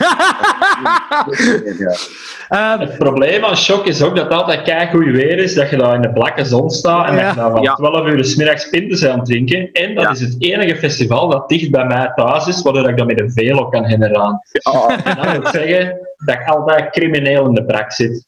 Het 2.48 2.98
probleem 2.98 3.44
aan 3.46 3.58
shock 3.58 3.86
is 3.86 4.02
ook 4.02 4.16
dat 4.16 4.24
het 4.26 4.34
altijd 4.34 4.62
kei 4.62 4.88
goed 4.90 5.06
weer 5.06 5.38
is, 5.38 5.54
dat 5.54 5.70
je 5.70 5.78
daar 5.78 5.96
in 5.96 6.02
de 6.02 6.12
blakke 6.14 6.46
zon 6.46 6.70
staat 6.70 7.08
en 7.08 7.16
Ja. 7.16 7.22
dat 7.26 7.34
je 7.34 7.40
daar 7.40 7.52
van 7.52 7.62
Ja. 7.62 7.74
12 7.74 8.08
uur 8.08 8.26
's 8.26 8.36
middags 8.36 8.70
pinten 8.70 9.00
bent 9.00 9.12
aan 9.12 9.18
het 9.18 9.26
drinken. 9.28 9.72
En 9.72 9.96
dat 9.96 10.04
Ja. 10.04 10.10
is 10.10 10.20
het 10.20 10.36
enige 10.40 10.76
festival 10.76 11.28
dat 11.30 11.50
dicht 11.50 11.72
bij 11.72 11.86
mij 11.86 12.12
thuis 12.16 12.48
is, 12.48 12.62
waardoor 12.62 12.90
ik 12.90 12.98
dat 12.98 13.08
met 13.08 13.20
een 13.20 13.32
velo 13.32 13.70
kan 13.70 13.84
herinneren. 13.84 14.42
En 14.52 15.16
dat 15.16 15.32
wil 15.42 15.52
zeggen 15.52 15.98
dat 16.26 16.36
ik 16.36 16.48
altijd 16.48 16.90
crimineel 16.92 17.46
in 17.48 17.54
de 17.54 17.66
brak 17.66 17.92
zit. 17.92 18.24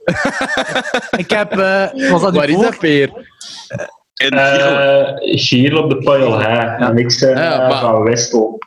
ik 1.23 1.29
heb... 1.29 1.51
eh, 1.57 2.09
was 2.11 2.21
dat 2.21 2.35
Waar 2.35 2.49
is 2.49 2.59
dat 2.59 2.75
veer? 2.75 3.09
Eh 4.19 5.37
hier 5.49 5.77
op 5.83 5.89
de. 5.89 6.11
En 6.79 6.97
ik 6.97 7.17
ben 7.19 7.29
Ja, 7.29 7.51
eh, 7.61 7.69
maar- 7.69 7.79
van 7.79 8.03
Westel. 8.03 8.57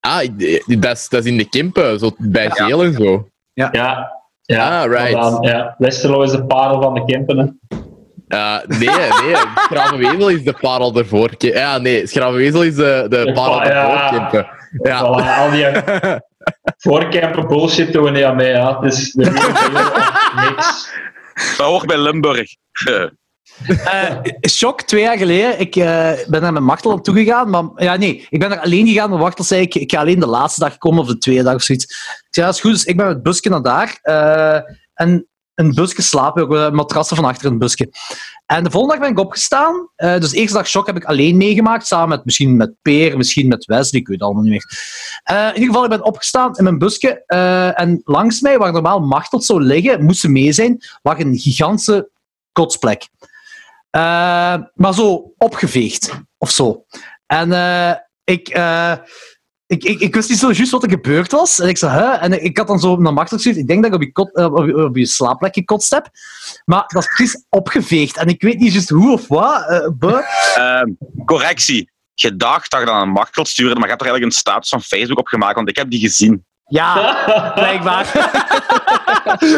Ah, 0.00 0.22
ik- 0.22 0.64
dat 0.80 0.96
is, 0.96 1.08
dat 1.08 1.24
is 1.24 1.30
in 1.30 1.36
de 1.36 1.48
Kimpen, 1.48 1.98
zo 1.98 2.10
bij 2.18 2.44
Ja. 2.44 2.50
Geel 2.50 2.82
en 2.84 2.92
zo. 2.92 3.28
Ja, 3.52 3.68
ja. 3.72 4.82
Ah, 4.82 4.90
right. 4.92 5.12
dan, 5.12 5.38
ja. 5.42 5.74
Westerlo 5.78 6.22
is 6.22 6.30
de 6.30 6.44
parel 6.44 6.82
van 6.82 6.94
de 6.94 7.04
Kempen. 7.04 7.38
hè. 7.38 7.44
Uh, 8.28 8.58
nee, 8.66 8.88
nee. 8.88 9.34
Schravenwezel 9.70 10.28
is 10.28 10.42
de 10.44 10.52
parel 10.60 10.96
ervoor. 10.96 11.30
Ja, 11.38 11.78
nee. 11.78 12.06
Schravenwezel 12.06 12.62
is 12.64 12.74
de, 12.74 13.06
de 13.08 13.24
De 13.24 13.32
parel 13.32 13.58
pa- 13.58 13.64
ervoor. 13.64 14.38
ja. 14.38 14.56
Ja. 14.82 15.00
Voilà, 15.00 15.38
al 15.38 15.50
die 15.50 15.66
voorkempen 16.92 17.46
bullshit 17.48 17.92
doen 17.92 18.04
we 18.04 18.10
niet 18.10 18.24
aan 18.24 18.36
mee. 18.36 18.50
Ja. 18.52 18.80
Het 18.80 18.92
is 18.92 19.12
de 19.12 19.24
niks. 20.48 20.90
Dat 21.56 21.66
hoort 21.66 21.86
bij 21.86 21.98
Limburg. 21.98 22.50
Eh, 23.66 24.16
shock, 24.48 24.82
twee 24.82 25.02
jaar 25.02 25.18
geleden. 25.18 25.60
Ik 25.60 25.76
eh, 25.76 26.12
ben 26.28 26.42
naar 26.42 26.52
mijn 26.52 26.64
Machtel 26.64 26.92
aan 26.92 27.02
toegegaan. 27.02 27.50
Maar 27.50 27.64
ja, 27.76 27.96
nee, 27.96 28.26
ik 28.30 28.38
ben 28.38 28.52
er 28.52 28.60
alleen 28.60 28.86
gegaan. 28.86 29.10
Maar 29.10 29.18
Machtel 29.18 29.44
zei, 29.44 29.62
ik, 29.62 29.74
ik 29.74 29.92
ga 29.92 30.00
alleen 30.00 30.20
de 30.20 30.26
laatste 30.26 30.60
dag 30.60 30.78
komen 30.78 31.00
of 31.00 31.06
de 31.06 31.18
tweede 31.18 31.42
dag 31.42 31.54
of 31.54 31.62
zoiets. 31.62 31.84
Ik 32.30 32.44
is 32.44 32.60
goed. 32.60 32.72
Dus 32.72 32.84
ik 32.84 32.96
ben 32.96 33.06
met 33.06 33.14
het 33.14 33.24
busje 33.24 33.48
naar 33.48 33.62
daar. 33.62 33.98
eh, 34.02 34.74
en 34.94 35.26
een 35.54 35.74
busje 35.74 36.02
slapen. 36.02 36.42
Ook 36.42 36.54
eh, 36.54 36.70
matrassen 36.70 37.16
van 37.16 37.24
achter 37.24 37.46
een 37.46 37.58
busje. 37.58 37.92
En 38.46 38.64
de 38.64 38.70
volgende 38.70 38.94
dag 38.94 39.04
ben 39.04 39.16
ik 39.18 39.24
opgestaan. 39.24 39.88
Dus 39.96 40.30
de 40.30 40.36
eerste 40.36 40.56
dag 40.56 40.68
shock 40.68 40.86
heb 40.86 40.96
ik 40.96 41.04
alleen 41.04 41.36
meegemaakt. 41.36 41.86
Samen 41.86 42.08
met 42.08 42.24
misschien 42.24 42.56
met 42.56 42.72
Peer, 42.82 43.16
misschien 43.16 43.48
met 43.48 43.64
Wesley. 43.64 44.00
Ik 44.00 44.06
weet 44.06 44.16
het 44.16 44.24
allemaal 44.26 44.42
niet 44.42 44.52
meer. 44.52 44.66
In 45.48 45.54
ieder 45.54 45.66
geval, 45.66 45.84
ik 45.84 45.90
ben 45.90 46.04
opgestaan 46.04 46.56
in 46.56 46.64
mijn 46.64 46.78
busje. 46.78 47.24
en 47.74 48.00
langs 48.04 48.40
mij, 48.40 48.58
waar 48.58 48.72
normaal 48.72 49.00
Machtel 49.00 49.42
zou 49.42 49.62
liggen, 49.62 50.04
moest 50.04 50.20
ze 50.20 50.28
mee 50.28 50.52
zijn, 50.52 50.78
lag 51.02 51.18
een 51.18 51.38
gigantische 51.38 52.10
kotsplek. 52.52 53.08
Eh, 53.90 54.54
maar 54.74 54.94
zo 54.94 55.34
opgeveegd 55.38 56.12
of 56.38 56.50
zo. 56.50 56.84
En 57.26 57.52
eh, 57.52 57.94
ik, 58.24 58.48
eh, 58.48 58.92
ik, 59.66 59.84
ik, 59.84 60.00
ik 60.00 60.14
wist 60.14 60.28
niet 60.28 60.38
zo 60.38 60.52
juist 60.52 60.70
wat 60.70 60.82
er 60.82 60.90
gebeurd 60.90 61.32
was. 61.32 61.58
En 61.60 61.68
ik 61.68 61.78
zei, 61.78 61.92
hè? 61.92 62.10
En 62.10 62.44
ik 62.44 62.56
had 62.58 62.66
dan 62.66 62.80
zo 62.80 62.96
naar 62.96 63.12
Machtel 63.12 63.36
gezegd, 63.36 63.56
ik 63.56 63.66
denk 63.66 63.82
dat 63.82 63.90
ik 63.92 63.96
op 63.96 64.02
je, 64.02 64.12
kot, 64.12 64.34
op 64.34 64.66
je, 64.66 64.84
op 64.84 64.96
je 64.96 65.06
slaapplek 65.06 65.54
gekotst 65.54 65.90
heb. 65.90 66.08
Maar 66.64 66.84
dat 66.86 67.02
is 67.02 67.08
precies 67.14 67.44
opgeveegd. 67.48 68.16
En 68.16 68.26
ik 68.28 68.42
weet 68.42 68.58
niet 68.58 68.72
juist 68.72 68.88
hoe 68.88 69.12
of 69.12 69.28
wat. 69.28 69.68
eh. 69.68 69.80
Ehm, 70.54 70.90
correctie. 71.24 71.90
Je 72.14 72.36
dacht 72.36 72.70
dat 72.70 72.80
je 72.80 72.86
dan 72.86 73.00
een 73.00 73.10
Machtel 73.10 73.44
stuurde, 73.44 73.74
maar 73.74 73.82
je 73.84 73.88
hebt 73.88 74.00
er 74.00 74.06
eigenlijk 74.06 74.34
een 74.34 74.40
status 74.40 74.68
van 74.68 74.82
Facebook 74.82 75.18
op 75.18 75.26
gemaakt, 75.26 75.54
want 75.54 75.68
ik 75.68 75.76
heb 75.76 75.90
die 75.90 76.00
gezien. 76.00 76.44
Ja, 76.68 77.16
blijkbaar. 77.54 78.06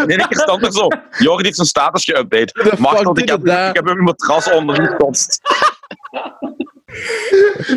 Nee, 0.07 0.17
ik 0.17 0.39
stond 0.39 0.65
er 0.65 0.73
zo. 0.73 0.89
Jordi 1.19 1.45
heeft 1.45 1.57
zijn 1.57 1.67
status 1.67 2.11
geüpdate. 2.11 2.79
Machtel, 2.79 3.15
did 3.15 3.23
ik 3.23 3.29
heb, 3.31 3.41
ik 3.47 3.75
heb 3.75 3.75
hem 3.75 3.87
in 3.87 4.05
mijn 4.05 4.05
matras 4.05 4.51
onder 4.51 4.77
gekotst. 4.77 5.41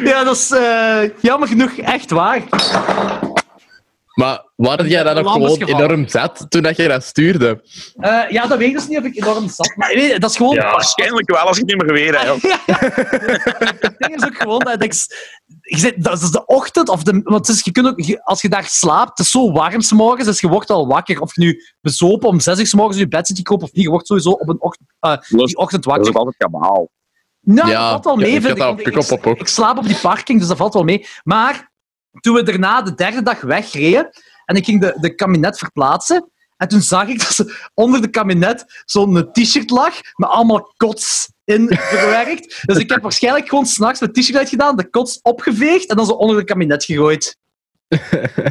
ja, 0.04 0.24
dat 0.24 0.36
is 0.36 0.52
eh, 0.52 1.22
jammer 1.22 1.48
genoeg 1.48 1.72
echt 1.78 2.12
waar. 2.12 2.42
Maar 4.14 4.42
waren 4.66 4.88
jij 4.88 5.03
dan 5.03 5.18
is 5.18 5.32
gewoon 5.32 5.49
gevallen. 5.49 5.76
enorm 5.76 6.07
zet 6.07 6.45
toen 6.49 6.61
dat 6.61 6.78
je 6.78 6.88
dat 6.88 7.03
stuurde? 7.03 7.64
Eh, 7.95 8.30
ja, 8.30 8.47
dat 8.47 8.57
weet 8.57 8.68
ik 8.68 8.74
dus 8.76 8.88
niet 8.88 8.97
of 8.97 9.03
ik 9.03 9.16
enorm 9.16 9.49
zat. 9.49 9.74
Maar 9.76 9.93
weet 9.93 10.22
dat 10.22 10.30
is 10.30 10.38
gewoon... 10.38 10.55
Ja. 10.55 10.72
Waarschijnlijk 10.72 11.30
wel, 11.30 11.39
als 11.39 11.57
ik 11.57 11.70
het 11.70 11.76
niet 11.76 11.86
meer 11.88 11.95
geweten 11.97 12.34
heb. 12.34 12.41
Het 13.82 13.95
ding 13.97 14.16
is 14.16 14.26
ook 14.26 14.36
gewoon 14.36 14.59
dat 14.59 14.84
ik... 14.84 14.93
Je 15.61 15.78
zit, 15.78 16.03
dat 16.03 16.22
is 16.22 16.32
de 16.32 16.45
ochtend, 16.45 16.89
of 16.89 17.03
de, 17.03 17.22
want 17.24 17.49
is, 17.49 17.61
je 17.64 17.72
kunt 17.72 17.88
ook, 17.88 18.20
als 18.24 18.41
je 18.41 18.49
daar 18.49 18.66
slaapt, 18.66 19.09
het 19.09 19.20
is 19.20 19.32
zo 19.32 19.51
warm 19.51 19.82
's 19.82 19.91
morgens, 19.91 20.26
dus 20.28 20.39
je 20.39 20.47
wordt 20.47 20.70
al 20.70 20.88
wakker. 20.88 21.22
Of 21.22 21.36
je 21.36 21.41
nu 21.41 21.61
bezopen 21.82 22.30
om 22.30 22.39
6 22.39 22.59
uur 22.59 22.68
's 22.68 22.74
morgens 22.74 22.97
in 22.97 23.03
je 23.03 23.09
bed 23.09 23.28
zit 23.28 23.38
gekropen 23.38 23.66
of 23.68 23.74
niet, 23.74 23.84
je 23.84 23.89
wordt 23.89 24.07
sowieso 24.07 24.30
op 24.30 24.49
een 24.49 24.61
ochtend, 24.61 24.89
eh, 24.99 25.18
die 25.28 25.57
ochtend 25.57 25.84
Dat 25.84 25.93
is 25.93 25.97
wakker. 25.97 26.09
ook 26.09 26.16
altijd 26.16 26.38
kabaal. 26.38 26.89
Nou, 27.41 27.70
Ja, 27.70 27.80
dat 27.80 27.89
valt 27.89 28.03
wel 28.03 28.28
ja, 28.28 28.39
mee, 28.39 29.11
op 29.11 29.28
ook. 29.28 29.39
ik 29.39 29.47
slaap 29.47 29.78
op 29.78 29.88
die 29.88 29.99
parking, 30.01 30.39
dus 30.39 30.47
dat 30.47 30.57
valt 30.57 30.74
wel 30.74 30.84
mee. 30.84 31.05
Maar 31.24 31.72
toen 32.20 32.36
we 32.36 32.43
daarna 32.43 32.82
de 32.82 32.95
derde 32.95 33.24
dag 33.24 33.41
wegreden 33.41 34.10
en 34.45 34.56
ik 34.56 34.65
ging 34.65 34.82
de, 34.82 34.98
de 34.99 35.15
kabinet 35.15 35.57
verplaatsen, 35.57 36.32
en 36.57 36.68
toen 36.68 36.82
zag 36.82 37.07
ik 37.07 37.20
dat 37.20 37.34
ze 37.34 37.70
onder 37.74 38.02
de 38.02 38.10
kabinet 38.10 38.65
zo'n 38.86 39.30
t-shirt 39.32 39.70
lag 39.70 39.94
met 40.15 40.30
allemaal 40.30 40.74
kots 40.78 41.32
in 41.44 41.68
verwerkt. 41.70 42.61
Dus 42.65 42.78
ik 42.78 42.90
heb 42.90 43.02
waarschijnlijk 43.02 43.49
gewoon 43.49 43.65
s'nachts 43.65 43.99
mijn 43.99 44.11
t-shirt 44.11 44.38
uitgedaan, 44.38 44.76
de 44.76 44.90
kots 44.90 45.20
opgeveegd 45.22 45.90
en 45.90 45.95
dan 45.95 46.06
zo 46.06 46.11
onder 46.11 46.38
de 46.38 46.44
kabinet 46.44 46.84
gegooid. 46.84 47.38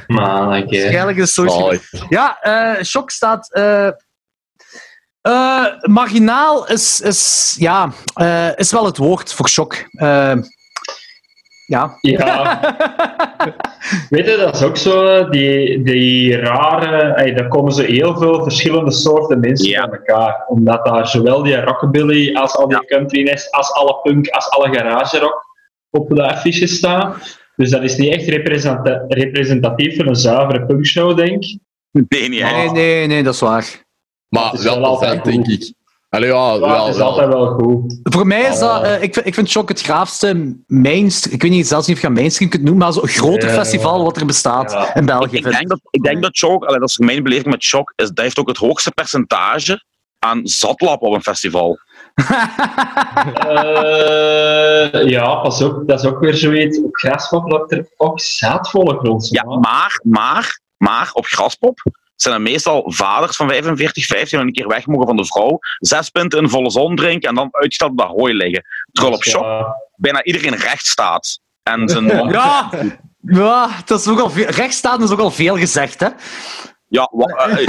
Man, 0.06 0.46
oké. 0.46 0.80
Waarschijnlijk 0.80 1.18
is 1.18 1.36
het 1.36 1.50
zo. 1.50 1.72
Ja, 2.08 2.40
eh 2.40 2.84
shock 2.84 3.10
staat. 3.10 3.52
eh, 3.52 3.90
eh, 5.20 5.66
marginaal 5.80 6.68
is, 6.68 7.00
is, 7.00 7.54
ja, 7.58 7.92
eh, 8.14 8.56
is 8.56 8.72
wel 8.72 8.84
het 8.84 8.96
woord 8.96 9.32
voor 9.32 9.48
shock. 9.48 9.84
Eh, 11.66 11.78
ja. 11.78 11.98
Ja. 12.00 12.60
Weet 14.10 14.26
je, 14.26 14.36
dat 14.36 14.54
is 14.54 14.62
ook 14.62 14.76
zo, 14.76 15.28
die, 15.28 15.82
die 15.82 16.36
rare... 16.36 17.12
Ey, 17.14 17.34
daar 17.34 17.48
komen 17.48 17.72
zo 17.72 17.82
heel 17.82 18.16
veel 18.16 18.42
verschillende 18.42 18.90
soorten 18.92 19.40
mensen 19.40 19.68
Ja. 19.68 19.88
bij 19.88 19.98
elkaar. 19.98 20.44
Omdat 20.48 20.84
daar 20.84 21.08
zowel 21.08 21.42
die 21.42 21.60
rockabilly 21.60 22.34
als 22.34 22.56
al 22.56 22.68
die 22.68 22.86
countryness, 22.86 23.50
als 23.50 23.72
alle 23.72 24.00
punk, 24.02 24.28
als 24.28 24.50
alle 24.50 24.74
garage 24.74 25.18
rock 25.18 25.44
op 25.90 26.08
de 26.16 26.26
affiche 26.28 26.66
staan. 26.66 27.14
Dus 27.56 27.70
dat 27.70 27.82
is 27.82 27.96
niet 27.96 28.12
echt 28.14 28.28
representa- 28.28 29.04
representatief 29.08 29.96
voor 29.96 30.06
een 30.06 30.16
zuivere 30.16 30.66
punkshow, 30.66 31.16
denk 31.16 31.42
ik. 31.44 31.58
Nee, 32.08 32.28
niet 32.28 32.40
echt. 32.40 32.54
Nee, 32.54 32.70
nee, 32.70 33.06
nee, 33.06 33.22
dat 33.22 33.34
is 33.34 33.40
waar. 33.40 33.84
Maar 34.28 34.44
Het 34.44 34.52
is 34.58 34.64
wel 34.64 34.80
wel 34.80 34.84
altijd 34.88 35.24
denk 35.24 35.44
goed. 35.44 35.52
ik. 35.62 35.72
Allee, 36.12 36.28
ja, 36.28 36.52
Ja, 36.52 36.58
wel, 36.60 36.78
het 36.84 36.88
is 36.94 36.96
wel. 36.96 37.06
altijd 37.08 37.28
wel 37.28 37.46
goed. 37.46 37.98
Voor 38.02 38.26
mij 38.26 38.40
is 38.42 38.58
dat, 38.58 38.82
eh, 38.82 39.02
ik, 39.02 39.14
vind, 39.14 39.26
ik 39.26 39.34
vind 39.34 39.48
Shock 39.50 39.68
het 39.68 39.80
graafste 39.82 40.56
mainstream, 40.66 41.34
ik 41.34 41.42
weet 41.42 41.50
niet 41.50 41.66
zelfs 41.66 41.86
niet 41.86 41.96
of 41.96 42.02
je 42.02 42.08
dat 42.08 42.16
mainstream 42.16 42.50
kunt 42.50 42.62
noemen, 42.62 42.82
maar 42.82 42.92
zo'n 42.92 43.08
groter 43.08 43.48
Ja. 43.48 43.54
festival 43.54 44.04
wat 44.04 44.16
er 44.16 44.26
bestaat 44.26 44.72
Ja. 44.72 44.94
in 44.94 45.06
België. 45.06 45.36
Ik 45.36 45.42
denk 45.50 45.68
dat, 45.68 45.80
ik 45.90 46.02
denk 46.02 46.22
dat 46.22 46.36
Shock, 46.36 46.64
allee, 46.64 46.80
dat 46.80 46.88
is 46.88 46.98
mijn 46.98 47.22
beleving 47.22 47.50
met 47.50 47.62
Shock, 47.62 47.92
is, 47.96 48.08
dat 48.08 48.24
heeft 48.24 48.38
ook 48.38 48.48
het 48.48 48.56
hoogste 48.56 48.90
percentage 48.90 49.84
aan 50.18 50.40
zatlap 50.46 51.02
op 51.02 51.14
een 51.14 51.22
festival. 51.22 51.78
Eh, 53.34 55.08
ja, 55.08 55.34
pas 55.34 55.62
op, 55.62 55.82
dat 55.88 55.98
is 56.00 56.06
ook 56.06 56.20
weer 56.20 56.34
zoiets. 56.34 56.82
Op 56.82 56.96
Graspop 56.96 57.50
loopt 57.50 57.72
er 57.72 57.86
ook 57.96 58.20
zaadvolk 58.20 59.02
rond. 59.06 59.28
Ja, 59.30 59.44
maar, 59.44 60.00
maar, 60.02 60.60
maar 60.76 61.10
op 61.12 61.26
Graspop 61.26 61.78
zijn 62.22 62.34
er 62.34 62.40
meestal 62.40 62.82
vaders 62.92 63.36
van 63.36 63.48
45, 63.48 64.06
50 64.06 64.40
en 64.40 64.46
een 64.46 64.52
keer 64.52 64.66
weg 64.68 64.86
mogen 64.86 65.06
van 65.06 65.16
de 65.16 65.26
vrouw, 65.26 65.58
zes 65.78 66.10
punten 66.10 66.40
in 66.42 66.48
volle 66.48 66.70
zon 66.70 66.96
drinken 66.96 67.28
en 67.28 67.34
dan 67.34 67.48
uitgesteld 67.50 67.90
op 67.90 67.98
dat 67.98 68.08
hooi 68.08 68.34
liggen. 68.34 68.62
Terwijl 68.92 69.16
op 69.16 69.24
Shock 69.24 69.76
bijna 69.96 70.24
iedereen 70.24 70.54
recht 70.56 70.86
staat. 70.86 71.40
En 71.62 71.88
zijn, 71.88 72.06
Ja, 72.32 72.70
ja, 73.20 73.68
dat 73.84 74.00
is 74.00 74.08
ook 74.08 74.20
al 74.20 74.30
veel, 74.30 74.46
rechtstaan 74.46 75.02
is 75.02 75.10
ook 75.10 75.18
al 75.18 75.30
veel 75.30 75.56
gezegd, 75.56 76.00
hè. 76.00 76.08
Ja, 76.88 77.08
wa- 77.12 77.26
eh, 77.26 77.58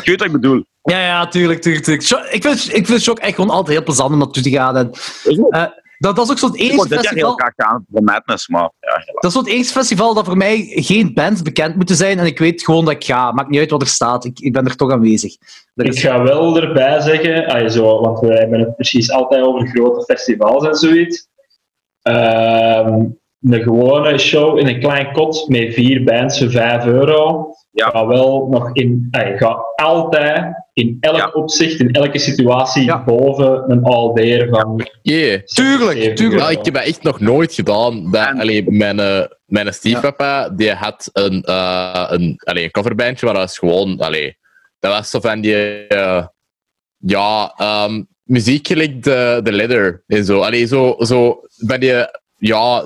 ik 0.00 0.04
weet 0.04 0.18
wat 0.18 0.26
ik 0.26 0.32
bedoel. 0.32 0.64
Ja, 0.82 0.98
ja, 1.00 1.26
tuurlijk, 1.28 1.62
tuurlijk, 1.62 1.86
Ik 2.32 2.42
vind, 2.42 2.74
ik 2.74 2.86
vind 2.86 3.02
Shock 3.02 3.18
echt 3.18 3.34
gewoon 3.34 3.50
altijd 3.50 3.76
heel 3.76 3.84
plezant 3.84 4.12
om 4.12 4.18
naartoe 4.18 4.42
te 4.42 4.50
gaan. 4.50 4.76
En, 4.76 4.86
het? 4.86 5.46
eh, 5.50 5.62
dat, 5.98 6.16
dat 6.16 6.24
is 6.24 6.30
ook 6.30 6.38
zo'n 6.38 6.54
eerste 6.54 6.76
wou 6.76 6.88
dit 6.88 7.02
jaar 7.02 7.12
heel 7.14 7.28
festival... 7.30 7.34
graag 7.34 7.52
gaan 7.56 7.84
voor 7.92 8.02
Madness, 8.02 8.48
maar 8.48 8.70
ja. 8.80 9.02
Dat 9.14 9.24
is 9.24 9.32
zo'n 9.32 9.46
eerste 9.46 9.72
festival 9.72 10.14
dat 10.14 10.24
voor 10.24 10.36
mij 10.36 10.66
geen 10.74 11.14
bands 11.14 11.42
bekend 11.42 11.76
moeten 11.76 11.96
zijn. 11.96 12.18
En 12.18 12.26
ik 12.26 12.38
weet 12.38 12.62
gewoon 12.64 12.84
dat 12.84 12.94
ik 12.94 13.04
ga. 13.04 13.32
Maakt 13.32 13.48
niet 13.50 13.60
uit 13.60 13.70
wat 13.70 13.80
er 13.82 13.86
staat. 13.88 14.24
Ik, 14.24 14.40
ik 14.40 14.52
ben 14.52 14.64
er 14.64 14.76
toch 14.76 14.92
aanwezig. 14.92 15.34
Er 15.74 15.84
Ik 15.84 15.92
is- 15.92 16.00
ga 16.00 16.22
wel 16.22 16.60
erbij 16.60 17.00
zeggen, 17.00 17.46
ah, 17.46 17.68
zo, 17.68 18.00
want 18.00 18.20
we 18.20 18.34
hebben 18.34 18.60
het 18.60 18.74
precies 18.74 19.10
altijd 19.10 19.44
over 19.44 19.68
grote 19.68 20.04
festivals 20.04 20.66
en 20.66 20.74
zoiets. 20.74 21.28
Ehm, 22.02 23.04
een 23.40 23.62
gewone 23.62 24.18
show 24.18 24.58
in 24.58 24.66
een 24.66 24.80
klein 24.80 25.12
kot 25.12 25.48
met 25.48 25.74
vier 25.74 26.04
bands 26.04 26.38
voor 26.38 26.50
5 26.50 26.84
euro. 26.86 27.52
Ja. 27.76 27.90
Ga 27.90 28.06
wel 28.06 28.46
nog 28.50 28.70
in, 28.72 29.08
ah, 29.10 29.38
ga 29.38 29.56
altijd 29.76 30.62
in 30.72 30.96
elk 31.00 31.16
Ja. 31.16 31.30
opzicht, 31.32 31.80
in 31.80 31.90
elke 31.90 32.18
situatie 32.18 32.84
Ja. 32.84 33.04
boven 33.04 33.64
een 33.70 33.82
aldeer 33.82 34.48
van. 34.48 34.86
Yeah. 35.02 35.42
Tuurlijk, 35.42 35.92
70 35.98 36.14
tuurlijk. 36.14 36.40
Ja, 36.42 36.48
ik 36.48 36.64
heb 36.64 36.74
dat 36.74 36.82
echt 36.84 37.02
nog 37.02 37.20
nooit 37.20 37.54
gedaan. 37.54 38.10
Dat, 38.10 38.26
En- 38.26 38.40
allee, 38.40 38.70
mijn, 38.70 39.00
eh, 39.00 39.20
mijn 39.46 39.74
stiefpapa, 39.74 40.48
die 40.48 40.72
had 40.72 41.10
een, 41.12 41.42
eh, 41.42 42.06
een, 42.08 42.40
allee, 42.44 42.64
een 42.64 42.70
coverbandje, 42.70 43.26
maar 43.26 43.34
dat 43.34 43.44
was 43.44 43.58
gewoon... 43.58 43.98
Allee, 44.00 44.36
dat 44.78 44.92
was 44.92 45.10
zo 45.10 45.20
van 45.20 45.40
die... 45.40 45.86
eh, 45.86 46.26
ja, 46.96 47.52
ehm, 47.56 48.02
muziek 48.22 48.66
gelijk 48.66 49.02
de, 49.02 49.40
de 49.42 49.52
Leather 49.52 50.02
en 50.06 50.24
zo. 50.24 50.40
Allee, 50.40 50.66
zo, 50.66 50.94
zo 50.98 51.40
van 51.66 51.80
die... 51.80 51.92
Ja, 52.36 52.84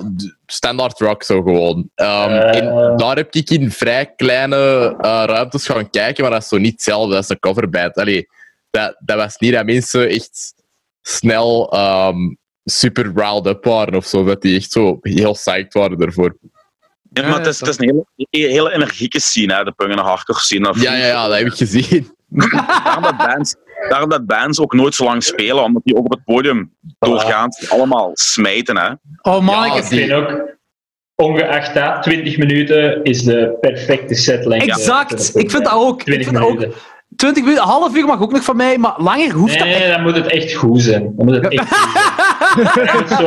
standaard 0.51 0.99
rock 0.99 1.23
zo 1.23 1.41
gewoon. 1.41 1.89
Ehm, 1.95 2.29
Eh. 2.29 2.55
en 2.57 2.97
daar 2.97 3.15
heb 3.15 3.33
ik 3.35 3.49
in 3.49 3.71
vrij 3.71 4.13
kleine 4.15 4.95
eh, 5.01 5.23
ruimtes 5.25 5.65
gaan 5.65 5.89
kijken, 5.89 6.23
maar 6.23 6.31
dat 6.31 6.41
is 6.41 6.47
zo 6.47 6.57
niet 6.57 6.71
hetzelfde. 6.71 7.13
Dat 7.13 7.23
is 7.23 7.29
een 7.29 7.39
coverband. 7.39 7.95
Allee, 7.95 8.27
dat, 8.69 8.95
dat 8.99 9.17
was 9.17 9.37
niet 9.37 9.53
dat 9.53 9.65
mensen 9.65 10.09
echt 10.09 10.53
snel 11.01 11.71
ehm, 11.71 12.17
super 12.63 13.11
riled 13.15 13.45
up 13.45 13.63
waren 13.63 13.95
of 13.95 14.05
zo. 14.05 14.23
Dat 14.23 14.41
die 14.41 14.57
echt 14.57 14.71
zo 14.71 14.97
heel 15.01 15.33
psyched 15.33 15.73
waren 15.73 15.99
ervoor. 15.99 16.37
Ja, 17.13 17.27
maar 17.27 17.37
het 17.37 17.47
is, 17.47 17.59
het 17.59 17.69
is 17.69 17.77
een 17.79 18.05
hele, 18.29 18.73
energieke 18.73 19.19
scene, 19.19 19.53
hè, 19.53 19.63
de 19.63 19.71
punk 19.71 19.89
en 19.91 19.95
de 19.97 20.01
hardcore 20.01 20.39
scene. 20.39 20.63
Dat 20.63 20.81
Ja, 20.81 20.93
ja, 20.95 21.05
ja, 21.05 21.27
dat 21.27 21.37
heb 21.37 21.47
ik 21.47 21.53
gezien. 21.53 22.17
Dat, 23.01 23.17
bands, 23.17 23.55
daarom 23.89 24.09
dat 24.09 24.25
bands 24.25 24.59
ook 24.59 24.73
nooit 24.73 24.95
zo 24.95 25.03
lang 25.03 25.23
spelen, 25.23 25.63
omdat 25.63 25.81
die 25.83 25.95
ook 25.95 26.05
op 26.05 26.11
het 26.11 26.23
podium 26.23 26.73
doorgaans 26.99 27.69
allemaal 27.71 28.09
smijten. 28.13 28.77
Hè. 28.77 28.89
Oh 29.21 29.39
man, 29.41 29.67
Ja, 29.67 29.75
ik- 29.75 29.83
vind 29.83 30.11
ook, 30.11 30.41
ongeacht 31.15 31.73
dat, 31.73 32.03
20 32.03 32.37
minuten 32.37 33.03
is 33.03 33.23
de 33.23 33.57
perfecte 33.61 34.15
setlengte. 34.15 34.65
exact. 34.71 35.31
Ik 35.35 35.51
vind 35.51 35.63
dat 35.63 35.73
ook. 35.73 35.99
Ik 35.99 36.05
20 36.05 36.27
vind 36.27 36.39
dat 36.39 36.49
ook. 36.49 36.57
minuten. 36.59 36.79
20 37.15 37.43
minuten, 37.43 37.63
een 37.63 37.69
half 37.69 37.95
uur 37.95 38.05
mag 38.05 38.21
ook 38.21 38.31
nog 38.31 38.43
van 38.43 38.55
mij, 38.55 38.77
maar 38.77 38.93
langer 38.97 39.31
hoeft 39.31 39.57
dat 39.59 39.67
echt. 39.67 39.79
Nee, 39.79 39.89
dan 39.91 40.01
moet 40.01 40.15
het 40.15 40.27
echt 40.27 40.53
goed 40.53 40.81
zijn. 40.81 41.13
Dan 41.15 41.25
moet 41.25 41.35
het 41.35 41.47
echt 41.47 41.67
goed 41.69 41.87
zijn. 41.89 42.75
Dan 42.85 42.97
moet 42.99 43.09
zo, 43.09 43.25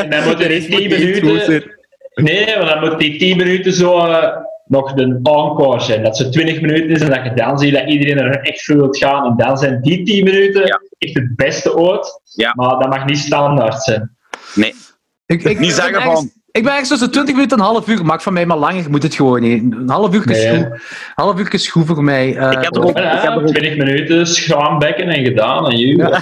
en 0.00 0.10
dan 0.10 0.24
moet 0.24 0.40
er 0.40 0.50
in 0.60 0.66
10 0.70 0.88
minuten... 0.88 1.76
Nee, 2.14 2.56
want 2.56 2.68
dan 2.68 2.80
moet 2.80 2.98
die 2.98 3.18
10 3.18 3.36
minuten 3.36 3.72
zo 3.72 3.98
eh, 3.98 4.36
nog 4.66 4.92
de 4.92 5.20
encore 5.22 5.80
zijn. 5.80 6.02
Dat 6.02 6.16
zo 6.16 6.28
20 6.28 6.60
minuten 6.60 6.88
is 6.90 7.00
en 7.00 7.10
dat 7.10 7.24
je 7.24 7.32
dan 7.34 7.58
ziet 7.58 7.74
dat 7.74 7.88
iedereen 7.88 8.18
er 8.18 8.40
echt 8.40 8.64
voor 8.64 8.76
wilt 8.76 8.96
gaan. 8.96 9.24
En 9.26 9.36
dan 9.36 9.56
zijn 9.58 9.80
die 9.82 10.02
10 10.02 10.24
minuten 10.24 10.66
Ja. 10.66 10.80
echt 10.98 11.14
het 11.14 11.36
beste 11.36 11.76
ooit. 11.76 12.20
Ja. 12.24 12.52
Maar 12.56 12.68
dat 12.68 12.88
mag 12.88 13.04
niet 13.04 13.18
standaard 13.18 13.82
zijn. 13.82 14.16
Nee, 14.54 14.74
Ik, 15.26 15.42
ik, 15.44 15.58
Niet 15.58 15.72
zeggen 15.72 15.92
ben 15.92 16.02
van- 16.02 16.10
ergens- 16.10 16.40
Ik 16.50 16.62
ben 16.62 16.70
ergens 16.72 16.88
tussen 16.88 17.10
20 17.10 17.34
minuten 17.34 17.56
en 17.58 17.62
een 17.64 17.70
half 17.70 17.88
uur. 17.88 18.04
Mag 18.04 18.22
van 18.22 18.32
mij, 18.32 18.46
maar 18.46 18.56
langer 18.56 18.90
moet 18.90 19.02
het 19.02 19.14
gewoon 19.14 19.40
niet. 19.40 19.62
Een 19.72 19.88
half 19.90 20.14
uur 20.14 20.30
is 20.30 20.44
Nee. 20.44 20.56
goed. 20.56 20.64
Een 20.64 20.80
half 21.14 21.38
uur 21.38 21.54
is 21.54 21.68
goed 21.68 21.86
voor 21.86 22.04
mij. 22.04 22.36
Eh, 22.36 22.50
Ik 22.50 22.62
heb 22.64 22.76
er 22.76 22.82
ook- 22.84 22.98
Ja, 22.98 23.12
ik 23.16 23.22
heb 23.22 23.30
er 23.32 23.40
ook- 23.40 23.46
20 23.46 23.76
minuten, 23.76 24.26
schaambekken 24.26 25.08
en 25.08 25.24
gedaan. 25.24 25.70
En 25.70 25.76
you. 25.78 26.02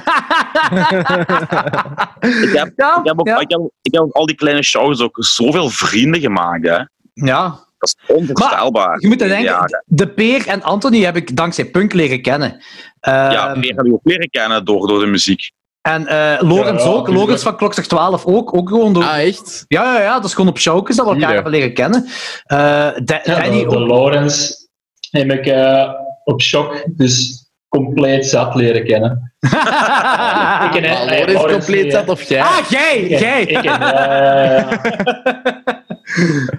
ik 2.20 2.50
heb, 2.52 2.72
ja, 2.76 2.98
ik, 2.98 3.04
heb 3.06 3.20
ook, 3.20 3.26
ja. 3.26 3.38
ik, 3.40 3.50
heb, 3.50 3.60
ik 3.82 3.94
heb 3.94 4.02
op 4.02 4.12
al 4.14 4.26
die 4.26 4.36
kleine 4.36 4.62
shows 4.62 5.00
ook 5.02 5.16
zoveel 5.20 5.68
vrienden 5.68 6.20
gemaakt. 6.20 6.68
Hè. 6.68 6.78
ja. 7.12 7.68
Dat 7.80 7.94
is 7.98 8.14
onvoorstelbaar. 8.14 9.00
Je 9.00 9.08
moet 9.08 9.22
er 9.22 9.28
denken, 9.28 9.82
de 9.86 10.08
Peer 10.08 10.46
en 10.46 10.62
Anthony 10.62 11.00
heb 11.00 11.16
ik 11.16 11.36
dankzij 11.36 11.64
punk 11.64 11.92
leren 11.92 12.22
kennen. 12.22 12.62
Eh, 13.00 13.12
ja, 13.12 13.54
meer 13.54 13.74
heb 13.76 13.86
je 13.86 13.92
ook 13.92 14.00
leren 14.02 14.30
kennen 14.30 14.64
door, 14.64 14.88
door 14.88 15.00
de 15.00 15.06
muziek. 15.06 15.50
En 15.80 16.06
eh 16.06 16.36
Logans 16.40 16.82
Ja, 16.82 16.88
ja, 16.88 16.94
ook. 16.94 17.08
Logans 17.08 17.42
van 17.42 17.56
Klokslag 17.56 17.86
12 17.86 18.26
ook. 18.26 18.56
Ook 18.56 18.68
gewoon 18.68 18.92
door... 18.92 19.04
Ah, 19.04 19.18
echt? 19.18 19.64
Ja, 19.68 19.94
ja, 19.94 20.00
ja, 20.00 20.14
dat 20.14 20.24
is 20.24 20.34
gewoon 20.34 20.50
op 20.50 20.58
showkes 20.58 20.96
dat 20.96 21.06
we 21.06 21.12
elkaar 21.12 21.34
hebben 21.34 21.52
leren 21.52 21.74
kennen. 21.74 22.06
Eh 22.44 22.58
Ja, 22.58 23.00
Danny 23.24 23.62
de, 23.62 23.68
de. 23.68 23.78
Lawrence 23.78 24.68
heb 25.10 25.30
ik 25.30 25.46
eh, 25.46 25.92
op 26.24 26.42
shock 26.42 26.84
dus 26.86 27.44
compleet 27.68 28.26
zat 28.26 28.54
leren 28.54 28.84
kennen. 28.84 29.32
Ik 30.64 30.70
ken 30.70 30.82
Maar 30.82 31.04
Lawrence 31.04 31.48
compleet 31.48 31.92
zat 31.92 32.08
of 32.08 32.22
jij? 32.22 32.40
Ah, 32.40 32.68
jij! 32.68 32.98
Ik 32.98 33.18
jij. 33.18 33.42
Ik 33.42 33.62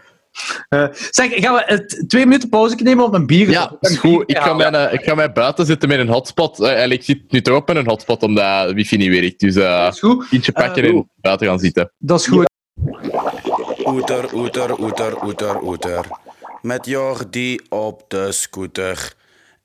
Eh, 0.69 0.87
zeg, 0.91 1.33
gaan 1.33 1.53
we 1.53 1.63
eh, 1.63 1.77
twee 2.07 2.25
minuten 2.25 2.49
pauze 2.49 2.75
nemen 2.75 3.05
op 3.05 3.13
een 3.13 3.25
bier? 3.27 3.49
Ja, 3.49 3.75
is 3.79 3.97
goed. 3.97 4.23
Ik 4.25 4.37
ga, 4.37 4.53
mijn, 4.53 4.75
eh, 4.75 4.93
ik 4.93 5.03
ga 5.03 5.15
mij 5.15 5.31
buiten 5.31 5.65
zitten 5.65 5.89
met 5.89 5.99
een 5.99 6.07
hotspot. 6.09 6.59
Eh, 6.59 6.83
en 6.83 6.91
ik 6.91 7.03
zit 7.03 7.31
nu 7.31 7.41
toch 7.41 7.55
op 7.55 7.67
met 7.67 7.75
een 7.77 7.87
hotspot 7.87 8.23
omdat 8.23 8.71
wifi 8.71 8.97
niet 8.97 9.09
werkt. 9.19 9.39
Dus 9.39 9.55
eh 9.55 9.83
Dat 9.83 9.93
is 9.93 9.99
goed. 9.99 10.27
kindje 10.27 10.51
pakken 10.51 10.83
Eh, 10.83 10.89
en 10.89 11.09
buiten 11.15 11.47
gaan 11.47 11.59
zitten. 11.59 11.91
Dat 11.97 12.19
is 12.19 12.27
goed. 12.27 12.49
Oeter, 13.85 14.33
oeter, 14.33 14.79
oeter, 14.79 15.23
oeter, 15.23 15.61
oeter. 15.63 16.05
Met 16.61 16.85
Jordi 16.85 17.59
op 17.69 18.03
de 18.07 18.31
scooter. 18.31 19.13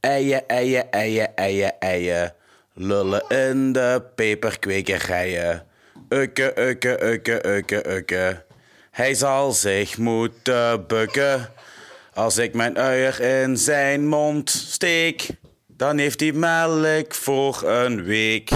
Eien, 0.01 0.49
eien, 0.49 0.91
eien, 0.91 1.35
eien, 1.37 1.79
eien. 1.79 2.33
Lullen 2.75 3.25
in 3.29 3.73
de 3.73 4.03
peperkwekerijen. 4.15 5.65
Ukke, 6.09 6.53
ukke, 6.69 7.05
ukke, 7.05 7.47
ukke, 7.49 7.95
ukke. 7.97 8.45
Hij 8.97 9.15
zal 9.15 9.53
zich 9.53 9.99
moeten 9.99 10.87
bukken. 10.87 11.49
Als 12.15 12.39
ik 12.39 12.55
mijn 12.55 12.79
uier 12.79 13.21
in 13.21 13.57
zijn 13.57 14.09
mond 14.09 14.51
steek, 14.51 15.29
dan 15.69 15.99
heeft 15.99 16.21
hij 16.21 16.33
melk 16.33 17.15
voor 17.15 17.63
een 17.65 18.05
week. 18.05 18.51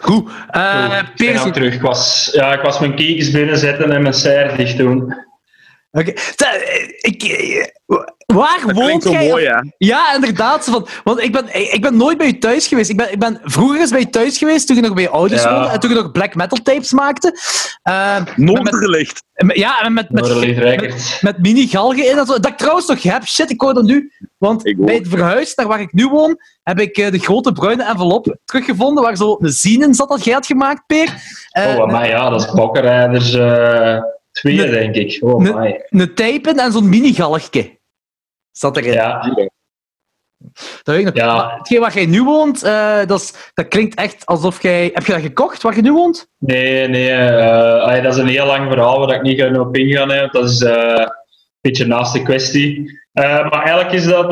Goed. 0.00 0.30
Eh 0.50 1.02
ik 1.14 1.52
terug. 1.52 1.74
Ik 1.74 1.80
was, 1.80 2.30
ja, 2.32 2.52
ik 2.52 2.60
was 2.60 2.78
mijn 2.78 2.94
kiekjes 2.94 3.30
binnenzetten 3.30 3.92
en 3.92 4.02
mijn 4.02 4.14
serre 4.14 4.56
dicht 4.56 4.76
doen. 4.76 5.25
Oké. 5.98 6.12
Zeg, 6.36 6.54
eh, 6.54 7.64
waar 8.26 8.62
Dat 8.66 8.76
woont 8.76 9.02
jij? 9.04 9.28
mooi, 9.28 9.46
hè? 9.46 9.58
Ja, 9.78 10.14
inderdaad. 10.14 10.64
Van, 10.64 10.86
want 11.04 11.20
ik 11.22 11.32
ben, 11.32 11.72
ik 11.74 11.80
ben 11.82 11.96
nooit 11.96 12.18
bij 12.18 12.26
je 12.26 12.38
thuis 12.38 12.66
geweest. 12.66 12.90
Ik 12.90 12.96
ben, 12.96 13.12
ik 13.12 13.18
ben 13.18 13.40
vroeger 13.44 13.80
eens 13.80 13.90
bij 13.90 14.00
je 14.00 14.10
thuis 14.10 14.38
geweest, 14.38 14.66
toen 14.66 14.76
je 14.76 14.82
nog 14.82 14.94
bij 14.94 15.02
je 15.02 15.08
ouders 15.08 15.42
Ja. 15.42 15.52
woonde 15.54 15.68
en 15.68 15.80
toen 15.80 15.90
je 15.90 15.96
nog 15.96 16.12
black 16.12 16.34
metal 16.34 16.58
tapes 16.62 16.92
maakte. 16.92 17.38
Met, 17.82 18.36
Noorderlicht. 18.36 19.22
met- 19.34 19.56
ja, 19.56 19.80
en 19.80 19.92
met, 19.92 20.10
met, 20.10 21.20
met, 21.20 21.38
mini-galgen 21.38 22.10
in. 22.10 22.18
en 22.18 22.26
zo. 22.26 22.32
Dat 22.32 22.46
ik 22.46 22.56
trouwens 22.56 22.86
nog 22.86 23.02
heb. 23.02 23.26
Shit, 23.26 23.50
ik 23.50 23.60
hoor 23.60 23.74
dat 23.74 23.84
nu. 23.84 24.12
Want 24.38 24.62
bij 24.76 24.94
het 24.94 25.08
verhuis 25.08 25.54
naar 25.54 25.66
waar 25.66 25.80
ik 25.80 25.92
nu 25.92 26.08
woon, 26.08 26.38
heb 26.62 26.80
ik 26.80 26.96
eh, 26.96 27.10
de 27.10 27.18
grote 27.18 27.52
bruine 27.52 27.84
envelop 27.84 28.36
teruggevonden 28.44 29.02
waar 29.04 29.16
zo 29.16 29.36
een 29.40 29.50
zin 29.52 29.82
in 29.82 29.94
zat 29.94 30.08
dat 30.08 30.24
jij 30.24 30.34
had 30.34 30.46
gemaakt, 30.46 30.82
Peer. 30.86 31.14
Eh, 31.50 31.76
Oh, 31.78 31.86
maar 31.86 32.08
ja, 32.08 32.28
dat 32.30 32.40
is 32.40 32.50
Bokkenrijders 32.52 33.34
eh 33.34 33.98
twee, 34.40 34.70
denk 34.70 34.94
ik. 34.94 35.18
Oh, 35.20 35.44
een 35.88 36.14
tape 36.14 36.50
in 36.50 36.58
en 36.58 36.72
zo'n 36.72 36.88
mini-galgje. 36.88 37.78
Zat 38.50 38.76
erin. 38.76 38.92
Ja, 38.92 39.20
Dat 40.82 40.94
weet 40.94 40.98
ik 40.98 41.04
nog. 41.04 41.14
Ja. 41.14 41.54
Hetgeen 41.58 41.80
waar 41.80 41.94
jij 41.94 42.06
nu 42.06 42.22
woont, 42.22 42.62
eh, 42.62 43.06
dat, 43.06 43.20
is, 43.20 43.50
dat 43.54 43.68
klinkt 43.68 43.94
echt 43.94 44.26
alsof 44.26 44.62
jij... 44.62 44.90
Heb 44.92 45.04
je 45.06 45.12
dat 45.12 45.20
gekocht, 45.20 45.62
waar 45.62 45.76
je 45.76 45.82
nu 45.82 45.92
woont? 45.92 46.28
nee, 46.38 46.88
nee. 46.88 47.10
eh, 47.10 48.02
dat 48.02 48.12
is 48.14 48.20
een 48.20 48.28
heel 48.28 48.46
lang 48.46 48.68
verhaal 48.70 48.98
waar 48.98 49.14
ik 49.14 49.22
niet 49.22 49.40
ga 49.40 49.60
op 49.60 49.76
ingaan. 49.76 50.10
Hè, 50.10 50.20
want 50.20 50.32
dat 50.32 50.50
is 50.50 50.62
eh, 50.62 50.72
een 50.96 51.10
beetje 51.60 51.86
naast 51.86 52.12
de 52.12 52.22
kwestie. 52.22 53.00
Maar 53.12 53.50
eigenlijk 53.62 53.92
is 53.92 54.04
dat 54.06 54.28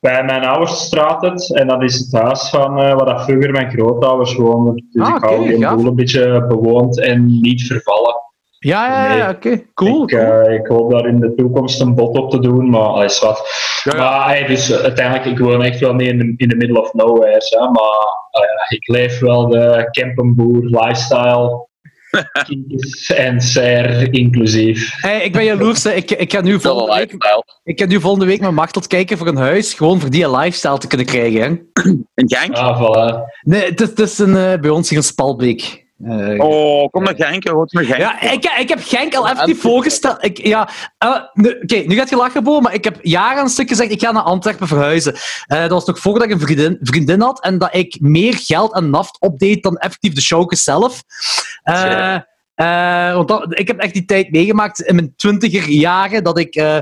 bij 0.00 0.24
mijn 0.24 0.44
ouders 0.44 0.80
straat 0.80 1.22
het. 1.22 1.54
En 1.54 1.66
dat 1.66 1.82
is 1.82 1.98
het 1.98 2.22
huis 2.22 2.48
van 2.48 2.74
waar 2.74 3.04
dat 3.04 3.24
vroeger 3.24 3.50
mijn 3.50 3.70
grootouders 3.70 4.34
woonden. 4.34 4.86
Dus 4.90 5.06
Ah, 5.06 5.16
ik 5.16 5.22
hou 5.22 5.48
die 5.48 5.68
boel 5.68 5.86
een 5.86 5.94
beetje 5.94 6.46
bewoond 6.46 7.00
en 7.00 7.40
niet 7.40 7.62
vervallen. 7.62 8.17
Ja, 8.58 8.86
ja, 8.86 9.14
ja, 9.16 9.26
Nee. 9.26 9.34
oké. 9.36 9.62
Cool. 9.74 10.02
Ik, 10.02 10.12
eh, 10.12 10.54
ik 10.54 10.66
hoop 10.66 10.90
daar 10.90 11.06
in 11.06 11.20
de 11.20 11.34
toekomst 11.34 11.80
een 11.80 11.94
bod 11.94 12.16
op 12.18 12.30
te 12.30 12.40
doen, 12.40 12.70
maar 12.70 12.92
dat 12.92 13.10
is 13.10 13.20
wat. 13.20 13.48
Ja, 13.84 13.92
ja. 13.96 13.98
Maar 13.98 14.28
hey, 14.28 14.46
dus, 14.46 14.70
eh, 14.70 14.78
uiteindelijk, 14.82 15.26
ik 15.26 15.38
woon 15.38 15.62
echt 15.62 15.80
wel 15.80 15.94
niet 15.94 16.08
in 16.08 16.18
de, 16.18 16.34
in 16.36 16.48
the 16.48 16.56
middle 16.56 16.80
of 16.80 16.92
nowhere. 16.92 17.36
Hè, 17.48 17.58
maar 17.70 18.06
eh, 18.30 18.76
ik 18.76 18.88
leef 18.88 19.18
wel 19.18 19.48
de 19.48 19.88
campenboer 19.90 20.62
lifestyle. 20.64 21.66
En 23.14 23.40
ser 23.40 24.12
inclusief. 24.14 24.92
Hey, 25.00 25.22
ik 25.22 25.32
ben 25.32 25.44
jaloers. 25.44 25.84
hè. 25.84 25.90
Ik, 25.92 26.10
ik, 26.10 26.32
ga 26.32 26.40
nu 26.40 26.60
volgende 26.60 26.92
een 26.92 26.98
week, 26.98 27.12
ik 27.64 27.80
ga 27.80 27.86
nu 27.86 28.00
volgende 28.00 28.26
week 28.26 28.40
met 28.40 28.50
Machtel 28.50 28.82
kijken 28.86 29.18
voor 29.18 29.26
een 29.26 29.36
huis. 29.36 29.74
Gewoon 29.74 30.00
voor 30.00 30.10
die 30.10 30.30
lifestyle 30.36 30.78
te 30.78 30.86
kunnen 30.86 31.06
krijgen. 31.06 31.40
Hè. 31.40 31.48
Een 31.90 32.06
Genk? 32.14 32.56
Ah, 32.56 32.82
voilà. 32.82 33.16
Nee, 33.42 33.64
het 33.64 33.80
is, 33.80 33.88
het 33.88 33.98
is 33.98 34.18
een, 34.18 34.60
bij 34.60 34.70
ons 34.70 34.88
hier 34.88 34.98
in 34.98 35.04
Spalbeek. 35.04 35.86
Eh, 36.04 36.40
Oh, 36.46 36.88
kom 36.90 37.02
naar 37.02 37.14
Genk. 37.16 37.48
Wat 37.50 37.72
naar 37.72 37.84
Genk. 37.84 37.98
Ja, 37.98 38.20
ik, 38.20 38.44
ik 38.58 38.68
heb 38.68 38.78
Genk 38.82 39.14
al 39.14 39.28
effectief 39.28 39.60
voorgesteld. 39.60 40.24
Ik, 40.24 40.46
ja, 40.46 40.68
eh, 40.98 41.16
nu- 41.32 41.58
Oké, 41.62 41.76
nu 41.76 41.94
gaat 41.96 42.10
je 42.10 42.16
lachen, 42.16 42.44
Bo, 42.44 42.60
maar 42.60 42.74
ik 42.74 42.84
heb 42.84 42.98
jaren 43.02 43.42
een 43.42 43.48
stuk 43.48 43.68
gezegd, 43.68 43.90
ik 43.90 44.00
ga 44.00 44.12
naar 44.12 44.22
Antwerpen 44.22 44.66
verhuizen. 44.66 45.14
Eh, 45.46 45.60
dat 45.60 45.70
was 45.70 45.84
nog 45.84 45.98
voordat 45.98 46.22
ik 46.22 46.30
een 46.30 46.40
vriendin, 46.40 46.78
vriendin 46.80 47.20
had 47.20 47.42
en 47.42 47.58
dat 47.58 47.74
ik 47.74 47.96
meer 48.00 48.34
geld 48.36 48.74
en 48.74 48.90
naft 48.90 49.20
opdeed 49.20 49.62
dan 49.62 49.76
effectief 49.76 50.12
de 50.14 50.20
showke 50.20 50.56
zelf. 50.56 51.02
Eh, 51.62 52.14
eh, 52.54 53.14
want 53.14 53.28
dat, 53.28 53.58
ik 53.58 53.66
heb 53.66 53.78
echt 53.78 53.92
die 53.94 54.04
tijd 54.04 54.30
meegemaakt 54.30 54.80
in 54.80 54.94
mijn 54.94 55.12
twintiger 55.16 55.68
jaren 55.68 56.24
dat 56.24 56.38
ik... 56.38 56.54
eh, 56.54 56.78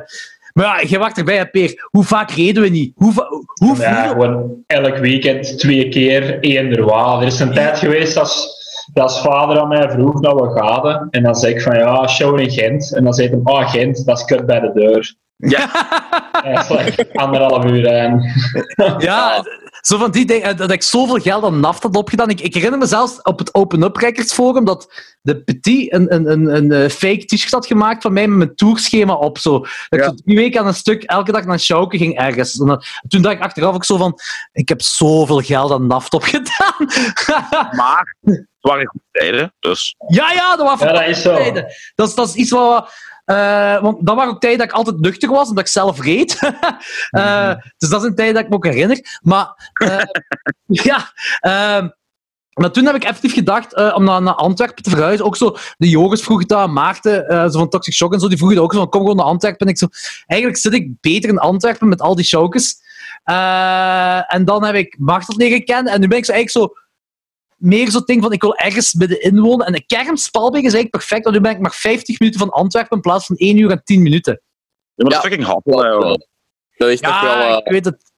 maar 0.53 0.65
ja, 0.67 0.89
je 0.89 0.99
wacht 0.99 1.19
erbij, 1.19 1.37
hè, 1.37 1.47
Peer. 1.47 1.89
Hoe 1.91 2.05
vaak 2.05 2.31
reden 2.31 2.63
we 2.63 2.69
niet? 2.69 2.93
Hoe, 2.95 3.13
hoe 3.55 3.77
Ja, 3.79 4.07
gewoon 4.09 4.63
elk 4.67 4.97
weekend 4.97 5.59
twee 5.59 5.89
keer 5.89 6.39
waar. 6.85 7.21
Er 7.21 7.27
is 7.27 7.41
een 7.41 7.53
tijd 7.53 7.79
geweest 7.79 8.17
als, 8.17 8.35
dat 8.35 8.66
als 8.95 9.21
vader 9.21 9.61
aan 9.61 9.69
mij 9.69 9.91
vroeg 9.91 10.21
naar 10.21 10.35
we 10.35 10.61
gaan. 10.61 11.09
En 11.11 11.23
dan 11.23 11.35
zei 11.35 11.55
ik 11.55 11.63
van 11.63 11.77
ja, 11.77 12.07
show 12.07 12.41
in 12.41 12.51
Gent. 12.51 12.95
En 12.95 13.05
dan 13.05 13.13
zei 13.13 13.29
hij, 13.29 13.41
ah 13.43 13.71
Gent, 13.71 14.07
dat 14.07 14.19
is 14.19 14.25
kut 14.25 14.47
bij 14.47 14.61
de 14.61 14.73
deur. 14.73 15.15
Ja. 15.37 15.69
En 16.43 16.55
dat 16.55 16.63
is 16.63 16.69
like 16.69 17.09
anderhalf 17.23 17.65
uur 17.65 17.87
en 17.87 18.23
Ja, 18.99 19.45
zo 19.87 19.99
van 19.99 20.11
die 20.11 20.27
dingen, 20.27 20.57
dat 20.57 20.71
ik 20.71 20.83
zoveel 20.83 21.19
geld 21.19 21.45
aan 21.45 21.61
naft 21.61 21.83
had 21.83 21.97
opgedaan. 21.97 22.29
Ik, 22.31 22.41
ik 22.41 22.55
herinner 22.55 22.79
me 22.79 22.87
zelfs 22.87 23.23
op 23.23 23.39
het 23.39 23.55
Open 23.55 23.83
Up 23.83 23.97
Records 23.97 24.33
Forum 24.33 24.65
dat 24.65 24.93
de 25.23 25.43
Petit 25.43 25.93
een, 25.93 26.15
een, 26.15 26.31
een, 26.31 26.57
een 26.57 26.73
eh, 26.73 26.91
fake 26.91 27.25
t-shirt 27.25 27.53
had 27.53 27.67
gemaakt 27.67 28.03
van 28.03 28.13
mij 28.13 28.29
met 28.29 28.37
mijn 28.37 28.55
tourschema 28.57 29.15
op. 29.15 29.39
Zo. 29.39 29.59
Dat 29.59 29.69
ik 29.89 29.99
Ja. 30.01 30.05
zo 30.05 30.15
drie 30.25 30.37
weken 30.37 30.61
aan 30.61 30.67
een 30.67 30.75
stuk 30.75 31.03
elke 31.03 31.33
dag 31.33 31.45
naar 31.45 31.59
Schauke 31.61 31.99
ging 31.99 32.19
ergens. 32.19 32.59
En 32.59 32.67
dan- 32.67 32.83
toen 33.09 33.23
dacht 33.23 33.35
ik 33.35 33.43
achteraf 33.43 33.75
ook 33.75 33.85
zo 33.85 33.97
van, 33.97 34.19
ik 34.53 34.69
heb 34.69 34.83
zoveel 34.83 35.41
geld 35.41 35.73
aan 35.73 35.87
naft 35.87 36.13
opgedaan. 36.15 36.75
Maar 37.77 38.17
het 38.25 38.47
waren 38.61 38.87
goede 38.87 39.07
tijden, 39.11 39.55
dus... 39.61 39.95
ja, 40.09 40.33
ja, 40.33 40.57
dat 40.57 40.67
was 40.67 40.81
Ja, 40.81 40.93
dat 40.93 41.07
is 41.09 41.23
zo. 41.23 41.35
tijden. 41.35 41.67
Dat 41.95 42.09
is, 42.09 42.15
dat 42.15 42.29
is 42.29 42.35
iets 42.35 42.51
wat... 42.51 42.91
eh, 43.27 43.81
want 43.81 44.07
dat 44.07 44.17
waren 44.17 44.33
ook 44.33 44.41
tijden 44.41 44.59
dat 44.59 44.69
ik 44.69 44.75
altijd 44.75 45.01
nuchter 45.01 45.31
was 45.31 45.49
en 45.49 45.55
dat 45.55 45.65
ik 45.65 45.71
zelf 45.71 46.01
reed. 46.01 46.39
Eh, 47.11 47.55
dus 47.79 47.89
dat 47.89 48.03
is 48.03 48.09
een 48.09 48.15
tijd 48.15 48.35
dat 48.35 48.43
ik 48.43 48.49
me 48.49 48.55
ook 48.55 48.65
herinner. 48.65 49.19
Maar 49.23 49.71
eh, 49.73 50.03
ja, 50.89 51.13
ehm, 51.41 51.89
maar 52.53 52.71
toen 52.71 52.85
heb 52.87 52.95
ik 52.95 53.05
effectief 53.05 53.33
gedacht 53.33 53.95
om 53.95 54.05
naar, 54.05 54.35
Antwerpen 54.35 54.83
te 54.83 54.91
verhuizen. 54.91 55.27
Ook 55.27 55.37
zo, 55.37 55.57
de 55.77 55.89
Joris 55.89 56.23
vroeg 56.23 56.47
dat, 56.47 56.71
Maarten, 56.71 57.29
eh, 57.29 57.43
zo 57.43 57.59
van 57.59 57.69
Toxic 57.69 57.95
Shock 57.95 58.13
en 58.13 58.21
zo, 58.21 58.29
die 58.29 58.39
vroegen 58.39 58.63
ook 58.63 58.73
zo 58.73 58.79
van, 58.79 58.89
kom 58.89 59.01
gewoon 59.01 59.17
naar 59.17 59.27
Antwerpen. 59.27 59.67
En 59.67 59.73
ik 59.73 59.79
zo, 59.79 59.87
eigenlijk 60.27 60.61
zit 60.61 60.73
ik 60.73 61.01
beter 61.01 61.31
in 61.31 61.39
Antwerpen 61.39 61.89
met 61.89 62.01
al 62.01 62.15
die 62.15 62.25
showkes. 62.25 62.77
En 64.29 64.45
dan 64.45 64.65
heb 64.65 64.75
ik 64.75 64.97
Martel 64.99 65.37
leren 65.37 65.65
kennen 65.65 65.93
en 65.93 66.01
nu 66.01 66.09
ben 66.09 66.19
ik 66.19 66.25
zo 66.25 66.33
eigenlijk 66.33 66.71
zo 66.71 66.81
meer 67.57 67.91
zo'n 67.91 68.03
ding 68.05 68.23
van 68.23 68.33
ik 68.33 68.41
wil 68.43 68.57
ergens 68.57 68.95
middenin 68.95 69.41
wonen. 69.41 69.67
En 69.67 69.73
de 69.73 69.87
kern 69.87 70.17
Spalbeek 70.17 70.63
is 70.65 70.73
eigenlijk 70.73 70.91
perfect, 70.91 71.25
want 71.25 71.37
nu 71.37 71.43
ben 71.43 71.53
ik 71.53 71.61
maar 71.61 71.75
50 71.75 72.19
minuten 72.19 72.41
van 72.41 72.51
Antwerpen 72.51 72.97
in 72.97 73.03
plaats 73.03 73.27
van 73.27 73.37
1 73.37 73.57
uur 73.59 73.71
en 73.71 73.81
10 73.85 74.03
minuten. 74.03 74.41
Ja, 74.95 75.05
maar 75.05 75.11
dat 75.11 75.13
is 75.13 75.17
Ja. 75.17 75.21
fucking 75.21 75.63
joh. 76.03 76.15
Dat 76.77 76.89
is 76.89 77.01
toch 77.01 77.21
wel... 77.21 77.39
Ja, 77.39 77.49
eh, 77.51 77.57
ik 77.57 77.73
weet 77.73 77.85
het. 77.85 78.13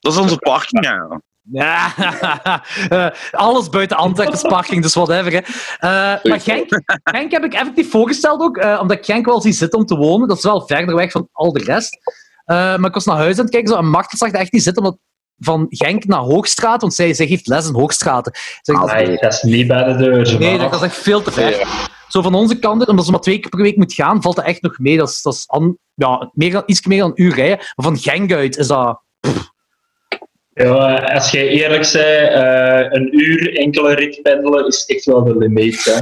Dat 0.00 0.12
is 0.12 0.18
onze 0.18 0.36
parking, 0.36 0.84
ja. 0.84 1.20
Ja, 1.52 1.94
eh, 2.88 3.06
alles 3.30 3.68
buiten 3.68 3.96
Antwerpen's 3.96 4.42
parking, 4.42 4.82
dus 4.82 4.94
whatever. 4.94 5.32
Hè. 5.32 5.38
Eh, 5.38 6.24
maar 6.24 6.40
Genk, 6.40 6.68
Genk 7.02 7.30
heb 7.30 7.44
ik 7.44 7.52
effectief 7.54 7.90
voorgesteld 7.90 8.40
ook, 8.40 8.56
eh, 8.56 8.78
omdat 8.80 8.96
ik 8.96 9.04
Genk 9.04 9.26
wel 9.26 9.40
zie 9.40 9.52
zitten 9.52 9.78
om 9.78 9.86
te 9.86 9.96
wonen. 9.96 10.28
Dat 10.28 10.36
is 10.36 10.42
wel 10.42 10.66
verder 10.66 10.94
weg 10.94 11.10
van 11.10 11.28
al 11.32 11.52
de 11.52 11.64
rest. 11.64 11.98
Eh, 12.44 12.56
maar 12.56 12.88
ik 12.88 12.94
was 12.94 13.04
naar 13.04 13.16
huis 13.16 13.36
aan 13.36 13.44
het 13.44 13.52
kijken 13.52 13.70
zo, 13.72 13.76
en 13.78 13.90
Martel 13.90 14.18
zag 14.18 14.30
echt 14.30 14.52
niet 14.52 14.62
zitten, 14.62 14.82
omdat 14.82 14.98
van 15.40 15.66
Genk 15.68 16.04
naar 16.04 16.20
Hoogstraat, 16.20 16.80
want 16.80 16.94
zij, 16.94 17.14
zij 17.14 17.26
geeft 17.26 17.46
les 17.46 17.68
in 17.68 17.74
Hoogstraten. 17.74 18.32
Zeg, 18.62 18.76
dat 18.80 18.86
is- 18.88 18.92
nee, 19.06 19.16
dat 19.16 19.32
is 19.32 19.42
niet 19.42 19.66
bij 19.66 19.84
de 19.84 19.96
deur. 19.96 20.38
Nee, 20.38 20.58
dat 20.58 20.74
is 20.74 20.80
echt 20.82 20.96
veel 20.96 21.22
te 21.22 21.30
ver. 21.32 21.66
Zo 22.08 22.22
van 22.22 22.34
onze 22.34 22.58
kant, 22.58 22.86
omdat 22.88 23.04
ze 23.04 23.10
maar 23.10 23.20
twee 23.20 23.38
keer 23.38 23.50
per 23.50 23.62
week 23.62 23.76
moet 23.76 23.92
gaan, 23.94 24.22
valt 24.22 24.36
dat 24.36 24.44
echt 24.44 24.62
nog 24.62 24.78
mee. 24.78 24.96
Dat 24.96 25.08
is, 25.08 25.22
dat 25.22 25.34
is 25.34 25.48
an- 25.48 25.78
ja, 25.94 26.30
meer 26.32 26.50
dan, 26.52 26.62
iets 26.66 26.86
meer 26.86 26.98
dan 26.98 27.10
een 27.14 27.22
uur 27.22 27.34
rijden. 27.34 27.56
Maar 27.56 27.86
van 27.86 27.98
Genk 27.98 28.32
uit 28.32 28.56
is 28.56 28.66
dat... 28.66 29.02
Ja, 30.52 30.94
als 30.94 31.30
je 31.30 31.48
eerlijk 31.48 31.80
bent, 31.92 31.94
eh, 31.94 32.86
een 33.00 33.18
uur 33.20 33.56
enkele 33.56 33.94
rit 33.94 34.22
pendelen 34.22 34.66
is 34.66 34.84
echt 34.86 35.04
wel 35.04 35.24
de 35.24 35.36
limiet. 35.36 35.84
Hè. 35.84 36.00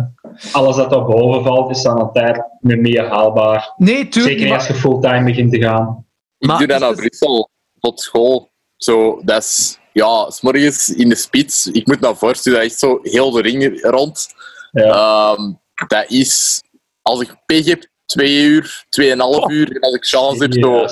Alles 0.52 0.76
dat 0.76 0.90
daarboven 0.90 1.42
valt, 1.44 1.70
is 1.70 1.82
dan 1.82 2.00
een 2.00 2.12
tijd 2.12 2.42
niet 2.60 2.80
meer 2.80 3.06
haalbaar. 3.08 3.72
Nee, 3.76 4.08
tuurlijk 4.08 4.34
Zeker 4.34 4.44
niet. 4.44 4.54
als 4.54 4.66
je 4.66 4.74
fulltime 4.74 5.24
begint 5.24 5.52
te 5.52 5.58
gaan. 5.60 6.06
Ik 6.38 6.46
Maar 6.48 6.58
doe 6.58 6.66
dat 6.66 6.80
naar 6.80 6.94
Brussel, 6.94 7.50
tot 7.80 8.00
school. 8.00 8.47
Zo, 8.78 9.20
dat 9.24 9.42
is... 9.42 9.78
Ja, 9.92 10.30
s 10.30 10.40
morgens 10.40 10.88
in 10.94 11.08
de 11.08 11.14
spits. 11.14 11.66
Ik 11.66 11.86
moet 11.86 12.00
naar 12.00 12.16
voren, 12.16 12.52
dat 12.52 12.62
is 12.62 12.78
zo 12.78 12.98
heel 13.02 13.30
de 13.30 13.42
ring 13.42 13.80
rond. 13.82 14.28
Ja. 14.72 14.84
Ehm, 14.90 15.52
dat 15.86 16.10
is... 16.10 16.62
Als 17.02 17.20
ik 17.20 17.36
pech 17.46 17.64
heb, 17.64 17.86
twee 18.06 18.42
uur, 18.42 18.84
tweeënhalf 18.88 19.50
uur. 19.50 19.70
En 19.76 19.80
als 19.80 19.94
ik 19.94 20.06
chance 20.06 20.42
heb, 20.42 20.52
zo 20.52 20.86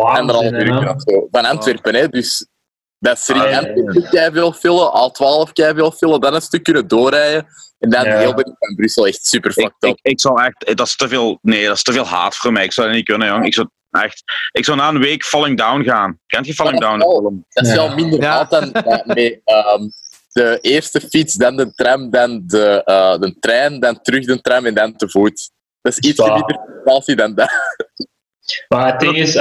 anderhalf 0.00 0.50
uur. 0.52 0.88
of 0.94 1.02
zo. 1.02 1.28
Van 1.30 1.44
Antwerpen, 1.44 1.94
hè. 1.94 2.08
Dus 2.08 2.46
dat 2.98 3.18
is 3.18 3.26
ring 3.26 3.40
Ah, 3.42 3.50
ja, 3.50 3.60
ja. 3.60 3.66
Antwerpen, 3.68 4.08
keiveel 4.10 4.52
vullen. 4.52 4.90
A12 4.90 5.52
keiveel 5.52 5.92
vullen. 5.92 6.20
Dan 6.20 6.34
een 6.34 6.40
stuk 6.40 6.62
kunnen 6.62 6.88
doorrijden. 6.88 7.46
En 7.78 7.90
dan 7.90 8.04
Ja. 8.04 8.18
heel 8.18 8.34
de 8.34 8.54
van 8.58 8.74
Brussel. 8.74 9.06
Echt 9.06 9.26
super 9.26 9.50
Ik, 9.50 9.56
fucked 9.56 9.76
ik, 9.82 9.90
up. 9.90 9.98
ik 10.02 10.20
zou 10.20 10.42
echt... 10.42 10.76
Dat 10.76 10.86
is 10.86 10.96
te 10.96 11.08
veel... 11.08 11.38
Nee, 11.42 11.66
dat 11.66 11.76
is 11.76 11.82
te 11.82 11.92
veel 11.92 12.06
haat 12.06 12.36
voor 12.36 12.52
mij. 12.52 12.64
Ik 12.64 12.72
zou 12.72 12.86
dat 12.86 12.96
niet 12.96 13.06
kunnen, 13.06 13.28
jong. 13.28 13.46
Ik 13.46 13.54
zou 13.54 13.68
echt... 14.00 14.22
Ik 14.52 14.64
zou 14.64 14.76
na 14.78 14.88
een 14.88 14.98
week 14.98 15.24
Falling 15.24 15.58
Down 15.58 15.82
gaan. 15.82 16.18
Kent 16.26 16.46
je 16.46 16.54
Falling 16.54 16.80
Ja, 16.82 16.88
Down? 16.88 16.98
dat 16.98 17.10
film? 17.18 17.44
Is 17.48 17.68
Ja. 17.68 17.74
wel 17.74 17.94
minder 17.94 18.20
Ja. 18.20 18.44
dan 18.44 18.70
met 19.04 19.40
ehm, 19.44 19.82
de 20.32 20.58
eerste 20.60 21.00
fiets, 21.00 21.34
dan 21.34 21.56
de 21.56 21.74
tram, 21.74 22.10
dan 22.10 22.42
de, 22.46 22.82
eh, 22.84 23.18
de 23.18 23.36
trein, 23.40 23.80
dan 23.80 24.00
terug 24.02 24.24
de 24.26 24.40
tram 24.40 24.66
en 24.66 24.74
dan 24.74 24.96
te 24.96 25.08
voet. 25.08 25.50
Dat 25.80 25.92
is 25.92 25.98
iets 26.10 26.18
minder 26.20 26.58
situatie 26.76 27.16
dan 27.16 27.34
dat. 27.34 27.50
Maar 28.68 28.86
het 28.90 29.00
ding 29.00 29.16
is, 29.16 29.34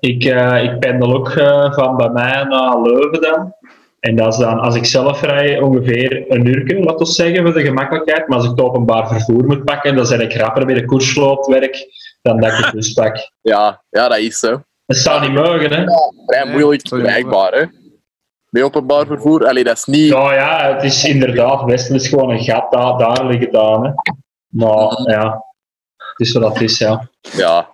ik, 0.00 0.24
eh, 0.24 0.62
ik 0.62 0.78
pendel 0.78 1.14
ook 1.14 1.28
eh, 1.30 1.72
van 1.72 1.96
bij 1.96 2.08
mij 2.10 2.44
naar 2.44 2.80
Leuven 2.80 3.20
dan. 3.20 3.54
En 4.00 4.16
dat 4.16 4.32
is 4.32 4.38
dan, 4.38 4.58
als 4.60 4.74
ik 4.74 4.84
zelf 4.84 5.20
rij, 5.20 5.60
ongeveer 5.60 6.24
een 6.32 6.46
uur, 6.46 6.78
laten 6.78 6.98
we 6.98 7.12
zeggen, 7.12 7.42
voor 7.42 7.52
de 7.54 7.62
gemakkelijkheid. 7.64 8.28
Maar 8.28 8.36
als 8.36 8.44
ik 8.46 8.50
het 8.50 8.60
openbaar 8.60 9.08
vervoer 9.08 9.44
moet 9.44 9.64
pakken, 9.64 9.96
dan 9.96 10.08
ben 10.08 10.20
ik 10.20 10.32
rapper 10.36 10.66
bij 10.66 10.74
de 10.74 10.84
koersloopwerk 10.84 11.86
dan 12.24 12.40
dat 12.40 12.52
ik 12.52 12.64
de 12.64 12.70
bus 12.72 12.92
pak. 12.92 13.30
Ja, 13.40 13.82
ja, 13.90 14.08
dat 14.08 14.18
is 14.18 14.38
zo. 14.38 14.62
Dat 14.86 14.96
zou 14.96 15.20
niet 15.20 15.32
mogen, 15.32 15.72
hè? 15.72 15.84
Vrij 16.26 16.44
Nee, 16.44 16.52
moeilijk 16.52 16.88
bereikbaar, 16.88 17.52
hè. 17.52 17.64
Met 18.48 18.62
openbaar 18.62 19.06
vervoer, 19.06 19.46
allee, 19.46 19.64
dat 19.64 19.76
is 19.76 19.84
niet... 19.84 20.08
Ja, 20.08 20.34
ja, 20.34 20.74
het 20.74 20.82
is 20.82 21.04
inderdaad, 21.04 21.62
Westen 21.64 21.94
is 21.94 22.08
gewoon 22.08 22.30
een 22.30 22.44
gat, 22.44 22.72
daar, 22.72 22.98
daar 22.98 23.26
liggen 23.26 23.52
dan. 23.52 23.84
Hè. 23.84 23.92
Maar 24.48 25.10
ja, 25.10 25.44
het 25.96 26.20
is 26.20 26.32
wat 26.32 26.42
dat 26.42 26.60
is, 26.60 26.78
ja. 26.78 27.08
Ja, 27.20 27.73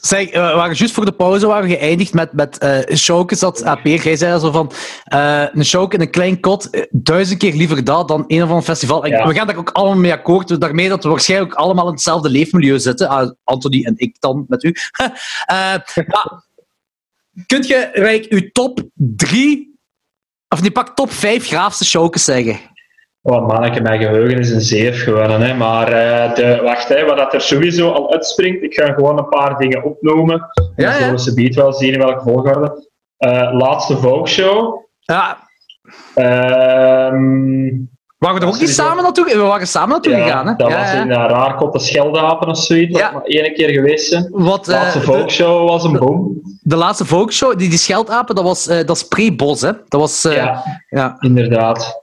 Zeg, 0.00 0.28
eh, 0.28 0.48
we 0.50 0.54
waren 0.54 0.76
juist 0.76 0.94
voor 0.94 1.04
de 1.04 1.12
pauze 1.12 1.46
waren 1.46 1.68
we 1.68 1.76
geëindigd 1.76 2.12
met, 2.12 2.32
met 2.32 2.58
eh 2.58 2.96
showkes 2.96 3.38
dat 3.38 3.64
AP, 3.64 3.84
jij 3.84 4.16
zei 4.16 4.38
zo 4.38 4.50
van 4.50 4.72
eh, 5.04 5.44
een 5.52 5.64
show 5.64 5.92
in 5.92 6.00
een 6.00 6.10
klein 6.10 6.40
kot, 6.40 6.70
eh, 6.70 6.82
duizend 6.90 7.38
keer 7.38 7.54
liever 7.54 7.84
dat 7.84 8.08
dan 8.08 8.24
een 8.26 8.42
of 8.42 8.48
ander 8.48 8.64
festival. 8.64 9.04
En. 9.04 9.26
We 9.28 9.34
gaan 9.34 9.46
daar 9.46 9.56
ook 9.56 9.70
allemaal 9.70 9.98
mee 9.98 10.12
akkoord, 10.12 10.60
daarmee 10.60 10.88
dat 10.88 11.02
we 11.02 11.08
waarschijnlijk 11.08 11.52
ook 11.52 11.58
allemaal 11.58 11.86
in 11.86 11.92
hetzelfde 11.92 12.28
leefmilieu 12.28 12.78
zitten. 12.78 13.08
Ah, 13.08 13.30
Anthony 13.44 13.84
en 13.84 13.94
ik 13.96 14.16
dan 14.20 14.44
met 14.48 14.64
u. 14.64 14.74
Eh, 15.44 15.74
maar, 16.06 16.44
kunt 17.46 17.66
je 17.66 17.90
like, 17.92 18.26
uw 18.28 18.50
top 18.52 18.82
drie, 18.94 19.78
of 20.48 20.60
nee, 20.60 20.70
pak 20.70 20.96
top 20.96 21.10
vijf 21.12 21.46
graafste 21.46 21.84
showkes 21.84 22.24
zeggen? 22.24 22.58
Oh 23.26 23.46
manneke, 23.46 23.80
mijn 23.80 24.00
geheugen 24.00 24.38
is 24.38 24.50
een 24.50 24.60
zeef 24.60 25.02
geworden. 25.02 25.40
Hè. 25.40 25.54
Maar 25.54 25.88
eh, 25.92 26.34
de, 26.34 26.60
wacht, 26.62 26.88
hè, 26.88 27.04
wat 27.04 27.16
dat 27.16 27.34
er 27.34 27.40
sowieso 27.40 27.90
al 27.90 28.12
uitspringt, 28.12 28.62
ik 28.62 28.74
ga 28.74 28.92
gewoon 28.92 29.18
een 29.18 29.28
paar 29.28 29.56
dingen 29.58 29.84
opnoemen. 29.84 30.50
Ja, 30.76 30.90
Dan 30.90 31.00
zullen 31.02 31.18
ze 31.18 31.34
biedt 31.34 31.54
wel 31.54 31.72
zien 31.72 31.92
in 31.92 31.98
welke 31.98 32.22
volgorde. 32.22 32.88
Eh, 33.16 33.52
laatste 33.52 33.96
Vogue 33.96 34.26
Show. 34.26 34.74
Ja, 35.00 35.36
Ehm, 36.14 37.70
waren 38.18 38.38
we 38.40 38.46
er 38.46 38.52
ook 38.52 38.60
niet 38.60 38.68
samen 38.70 39.02
naartoe? 39.02 39.24
We 39.24 39.36
waren 39.38 39.66
samen 39.66 39.88
naartoe 39.88 40.12
ja, 40.12 40.22
gegaan, 40.24 40.46
hè? 40.46 40.54
dat 40.56 40.70
Ja, 40.70 40.78
was 40.78 40.92
ja. 40.92 41.00
in 41.02 41.08
uh, 41.08 41.14
Raarkotte 41.14 41.78
Scheldapen 41.78 42.48
of 42.48 42.58
zoiets. 42.58 42.98
Ja. 42.98 43.04
Dat 43.04 43.12
maar 43.12 43.22
één 43.22 43.54
keer 43.54 43.68
geweest 43.68 44.08
zijn. 44.08 44.28
Wat, 44.30 44.64
De 44.64 44.72
eh, 44.72 44.78
laatste 44.80 44.98
de- 44.98 45.04
Vogue 45.04 45.30
Show 45.30 45.68
was 45.68 45.84
een 45.84 45.92
boom. 45.98 46.42
De 46.60 46.76
laatste 46.76 47.04
Volksshow, 47.04 47.58
die, 47.58 47.68
die 47.68 47.78
scheldapen, 47.78 48.34
dat 48.34 48.44
was, 48.44 48.66
eh, 48.68 48.86
dat 48.86 48.96
is 48.96 49.08
pre-Bos, 49.08 49.60
hè? 49.60 49.70
Dat 49.88 50.00
was... 50.00 50.24
eh, 50.24 50.34
ja, 50.36 50.62
ja. 50.88 51.16
inderdaad. 51.18 52.02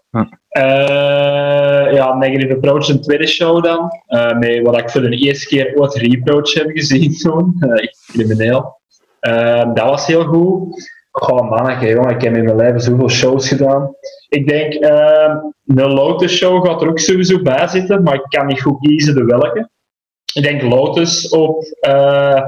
Eh, 0.52 1.94
ja, 1.94 2.14
Negative 2.14 2.54
Approach, 2.54 2.88
een 2.88 3.02
tweede 3.02 3.28
show 3.28 3.64
dan. 3.64 3.90
Eh, 4.08 4.38
met 4.38 4.62
wat 4.62 4.78
ik 4.78 4.90
voor 4.90 5.02
de 5.02 5.18
eerste 5.18 5.48
keer 5.48 5.74
ooit 5.76 5.96
Reproach 5.96 6.54
heb 6.54 6.70
gezien 6.70 7.18
toen. 7.22 7.56
Eh, 7.60 7.84
echt 7.84 8.06
crimineel. 8.08 8.80
Eh, 9.20 9.74
dat 9.74 9.86
was 9.90 10.06
heel 10.06 10.24
goed. 10.24 10.90
Manneke, 11.30 11.88
jongen, 11.88 12.16
ik 12.16 12.22
heb 12.22 12.36
in 12.36 12.44
mijn 12.44 12.56
leven 12.56 12.82
zoveel 12.82 13.10
shows 13.10 13.48
gedaan. 13.48 13.96
Ik 14.30 14.48
denk, 14.48 14.74
eh, 14.74 15.36
een 15.66 15.94
Lotus 15.94 16.36
show 16.36 16.66
gaat 16.66 16.82
er 16.82 16.90
ook 16.90 17.00
sowieso 17.00 17.42
bij 17.42 17.68
zitten, 17.68 18.04
maar 18.04 18.14
ik 18.14 18.26
kan 18.28 18.46
niet 18.46 18.62
goed 18.62 18.80
kiezen 18.80 19.16
de 19.16 19.24
welke. 19.24 19.70
Ik 20.34 20.44
denk 20.44 20.62
Lotus 20.62 21.30
op 21.30 21.64
uh, 21.88 22.42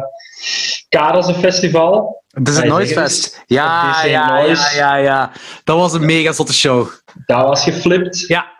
Karelse 0.89 1.33
Festival. 1.33 2.22
Het 2.33 2.47
is 2.47 2.57
een 2.57 2.67
Noisefest. 2.67 3.43
Ja, 3.45 4.05
ja, 4.05 4.39
ja, 4.39 4.71
ja, 4.75 4.95
ja. 4.95 5.31
Dat 5.63 5.77
was 5.77 5.93
een 5.93 6.05
mega 6.05 6.31
zotte 6.31 6.53
show. 6.53 6.87
Dat 7.25 7.45
was 7.45 7.63
geflipt. 7.63 8.19
Ja. 8.19 8.51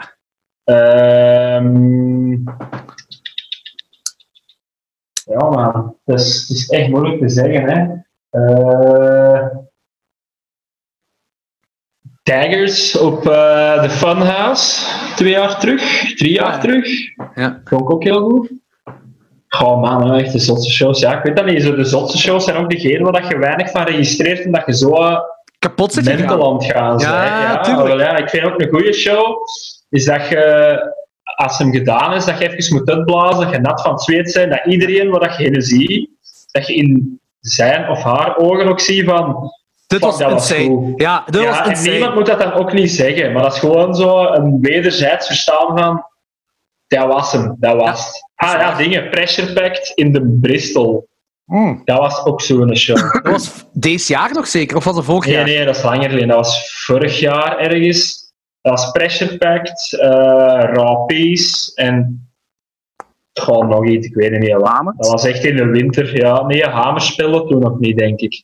Ehm 0.64 2.34
ja, 5.26 5.50
man. 5.50 5.96
Het 6.06 6.20
is, 6.20 6.46
het 6.48 6.58
is 6.58 6.70
echt 6.70 6.90
moeilijk 6.90 7.22
te 7.22 7.30
zeggen, 7.30 7.70
hè. 7.70 7.94
Eh 8.30 9.48
Tigers 12.24 12.98
op 12.98 13.28
eh, 13.28 13.82
de 13.82 13.90
Funhouse, 13.90 14.86
twee 15.16 15.32
jaar 15.32 15.60
terug, 15.60 16.16
drie 16.16 16.32
jaar 16.32 16.46
Ah, 16.46 16.54
ja. 16.54 16.60
terug. 16.60 16.88
Ja. 17.36 17.62
Vond 17.64 17.82
ik 17.82 17.90
ook 17.92 18.04
heel 18.04 18.30
goed. 18.30 18.52
Goh 19.56 19.82
man, 19.82 20.12
hè, 20.12 20.20
echt 20.22 20.32
de 20.32 20.40
zotse 20.40 20.72
shows. 20.72 21.00
Ja, 21.00 21.18
ik 21.18 21.24
weet 21.24 21.36
dat 21.36 21.46
niet. 21.46 21.64
Zo, 21.64 21.76
de 21.76 21.86
zotse 21.86 22.18
shows 22.18 22.44
zijn 22.44 22.58
ook 22.58 22.70
degene 22.70 23.04
waar 23.04 23.22
dat 23.22 23.28
je 23.28 23.38
weinig 23.38 23.72
van 23.72 23.84
registreert 23.84 24.46
en 24.46 24.52
dat 24.52 24.64
je 24.66 24.76
zo 24.76 24.94
eh, 24.94 25.20
Kapot 25.60 25.94
zit 25.94 26.06
het 26.06 26.20
gaan 26.20 26.60
Ja, 26.60 27.00
zijn. 27.00 27.76
Ja, 27.76 27.84
wel, 27.84 28.00
ja, 28.00 28.18
ik 28.18 28.30
vind 28.30 28.44
ook 28.44 28.62
een 28.62 28.70
goede 28.70 28.94
show, 28.94 29.38
is 29.90 30.06
dat 30.06 30.28
je, 30.28 30.94
als 31.36 31.58
hem 31.58 31.72
gedaan 31.72 32.14
is, 32.14 32.26
dat 32.26 32.40
je 32.40 32.56
even 32.56 32.78
moet 32.78 32.90
uitblazen, 32.90 33.44
dat 33.44 33.52
je 33.52 33.60
nat 33.60 33.82
van 33.82 33.92
het 33.92 34.02
zweet 34.02 34.34
bent, 34.34 34.52
dat 34.52 34.66
iedereen 34.66 35.10
wat 35.10 35.38
je 35.38 35.62
ziet, 35.62 36.10
dat 36.52 36.68
je 36.68 36.74
in 36.74 37.20
zijn 37.40 37.90
of 37.90 38.04
haar 38.04 38.38
ogen 38.38 38.68
ook 38.68 38.80
ziet 38.80 39.06
van... 39.06 39.52
Dit 39.88 40.02
was 40.02 40.18
dat 40.18 40.32
was 40.32 40.52
insane. 40.52 40.94
Ja, 40.96 41.24
dit 41.26 41.42
ja, 41.42 41.50
was 41.50 41.60
en 41.60 41.70
insane. 41.70 41.90
niemand 41.90 42.16
moet 42.16 42.26
dat 42.26 42.40
dan 42.40 42.54
ook 42.54 42.74
niet 42.74 42.92
zeggen, 42.92 43.32
maar 43.32 43.42
dat 43.42 43.54
is 43.54 43.60
gewoon 43.60 43.96
zo 43.96 44.26
een 44.26 44.58
wederzijds 44.62 45.28
verstaan 45.28 45.78
van... 45.78 46.06
Dat 46.88 47.08
was 47.08 47.32
hem, 47.32 47.56
dat 47.60 47.76
was 47.76 48.06
het. 48.06 48.32
Ah 48.44 48.60
ja, 48.60 48.76
dingen. 48.78 49.10
Pressure 49.10 49.54
Pact 49.54 49.92
in 49.96 50.12
de 50.14 50.38
Bristol. 50.42 51.08
Mm. 51.46 51.82
Dat 51.86 51.98
was 51.98 52.26
ook 52.26 52.42
zo'n 52.42 52.76
show. 52.76 52.98
Dat 53.24 53.32
was 53.32 53.66
deze 53.74 54.14
jaar 54.14 54.34
nog 54.34 54.48
zeker, 54.48 54.78
of 54.78 54.84
was 54.84 54.96
het 54.96 55.06
vorig 55.06 55.26
Nee, 55.26 55.34
jaar? 55.36 55.46
nee, 55.46 55.66
dat 55.66 55.76
is 55.76 55.84
langer 55.84 56.10
geleden. 56.10 56.28
Dat 56.28 56.38
was 56.38 56.84
vorig 56.86 57.20
jaar 57.20 57.58
ergens. 57.58 58.32
Dat 58.62 58.72
was 58.80 58.92
Pressure 58.92 59.38
Pact, 59.38 59.94
eh 59.94 60.10
Raw 60.74 61.06
Peace 61.06 61.72
en 61.76 62.28
gewoon 63.34 63.68
nog 63.68 63.88
iets, 63.88 64.08
ik 64.08 64.16
weet 64.16 64.30
het 64.32 64.40
niet 64.40 64.54
wat. 64.54 64.68
Hamer? 64.68 64.94
Dat 64.98 65.12
was 65.12 65.26
echt 65.26 65.44
in 65.44 65.56
de 65.56 65.66
winter. 65.66 66.18
Ja, 66.18 66.46
nee, 66.46 66.64
Hamerspellen 66.66 67.48
toen 67.48 67.60
nog 67.60 67.80
niet, 67.80 67.98
denk 67.98 68.20
ik. 68.20 68.44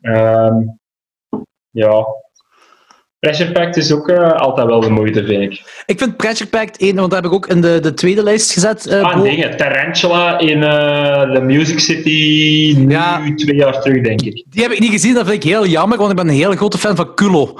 Ehm, 0.00 0.54
ja. 1.70 2.06
Pressure 3.20 3.52
Pact 3.52 3.76
is 3.76 3.92
ook 3.92 4.08
eh, 4.08 4.32
altijd 4.32 4.66
wel 4.66 4.80
de 4.80 4.90
moeite, 4.90 5.24
vind 5.24 5.42
ik. 5.52 5.82
Ik 5.86 5.98
vind 5.98 6.16
Pressure 6.16 6.50
Pact 6.50 6.76
1, 6.78 6.94
want 6.96 7.10
dat 7.10 7.22
heb 7.22 7.30
ik 7.30 7.36
ook 7.36 7.46
in 7.46 7.60
de, 7.60 7.78
de 7.80 7.94
tweede 7.94 8.22
lijst 8.22 8.52
gezet. 8.52 8.86
eh, 8.86 9.02
Ah, 9.02 9.22
dingen. 9.22 9.56
Tarantula 9.56 10.38
in 10.38 10.62
eh, 10.62 11.32
de 11.32 11.40
Music 11.40 11.78
City 11.80 12.74
nu 12.78 12.90
Ja. 12.90 13.20
twee 13.36 13.56
jaar 13.56 13.80
terug, 13.80 14.02
denk 14.02 14.20
ik. 14.22 14.44
Die 14.50 14.62
heb 14.62 14.72
ik 14.72 14.78
niet 14.80 14.90
gezien, 14.90 15.14
dat 15.14 15.26
vind 15.28 15.44
ik 15.44 15.50
heel 15.50 15.66
jammer, 15.66 15.98
want 15.98 16.10
ik 16.10 16.16
ben 16.16 16.28
een 16.28 16.34
hele 16.34 16.56
grote 16.56 16.78
fan 16.78 16.96
van 16.96 17.14
Kulo. 17.14 17.54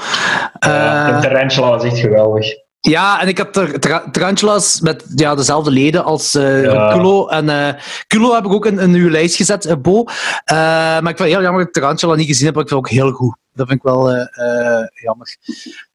Ja, 0.58 1.20
Tarantula 1.20 1.68
was 1.68 1.84
echt 1.84 1.98
geweldig. 1.98 2.46
Ja, 2.80 3.20
en 3.20 3.28
ik 3.28 3.38
had 3.38 3.56
er 3.56 3.80
tra- 3.80 4.08
tarantulas 4.10 4.80
met 4.80 5.04
ja, 5.14 5.34
dezelfde 5.34 5.70
leden 5.70 6.04
als 6.04 6.34
eh 6.34 6.62
Ja. 6.62 6.92
Kulo. 6.92 7.26
En 7.26 7.48
eh 7.48 7.68
Kulo 8.06 8.34
heb 8.34 8.44
ik 8.44 8.52
ook 8.52 8.66
in, 8.66 8.78
in 8.78 8.94
uw 8.94 9.10
lijst 9.10 9.36
gezet, 9.36 9.76
Bo. 9.82 10.04
Maar 10.52 10.98
ik 10.98 11.04
vind 11.16 11.18
het 11.18 11.28
heel 11.28 11.40
jammer 11.42 11.58
dat 11.58 11.66
ik 11.66 11.72
Tarantula 11.72 12.14
niet 12.14 12.26
gezien 12.26 12.46
heb, 12.46 12.54
maar 12.54 12.62
ik 12.64 12.68
vind 12.68 12.86
het 12.86 12.92
ook 12.94 13.00
heel 13.02 13.10
goed. 13.12 13.36
Dat 13.58 13.66
vind 13.68 13.78
ik 13.78 13.84
wel 13.86 14.10
eh, 14.10 14.78
eh, 14.80 14.86
jammer. 15.02 15.36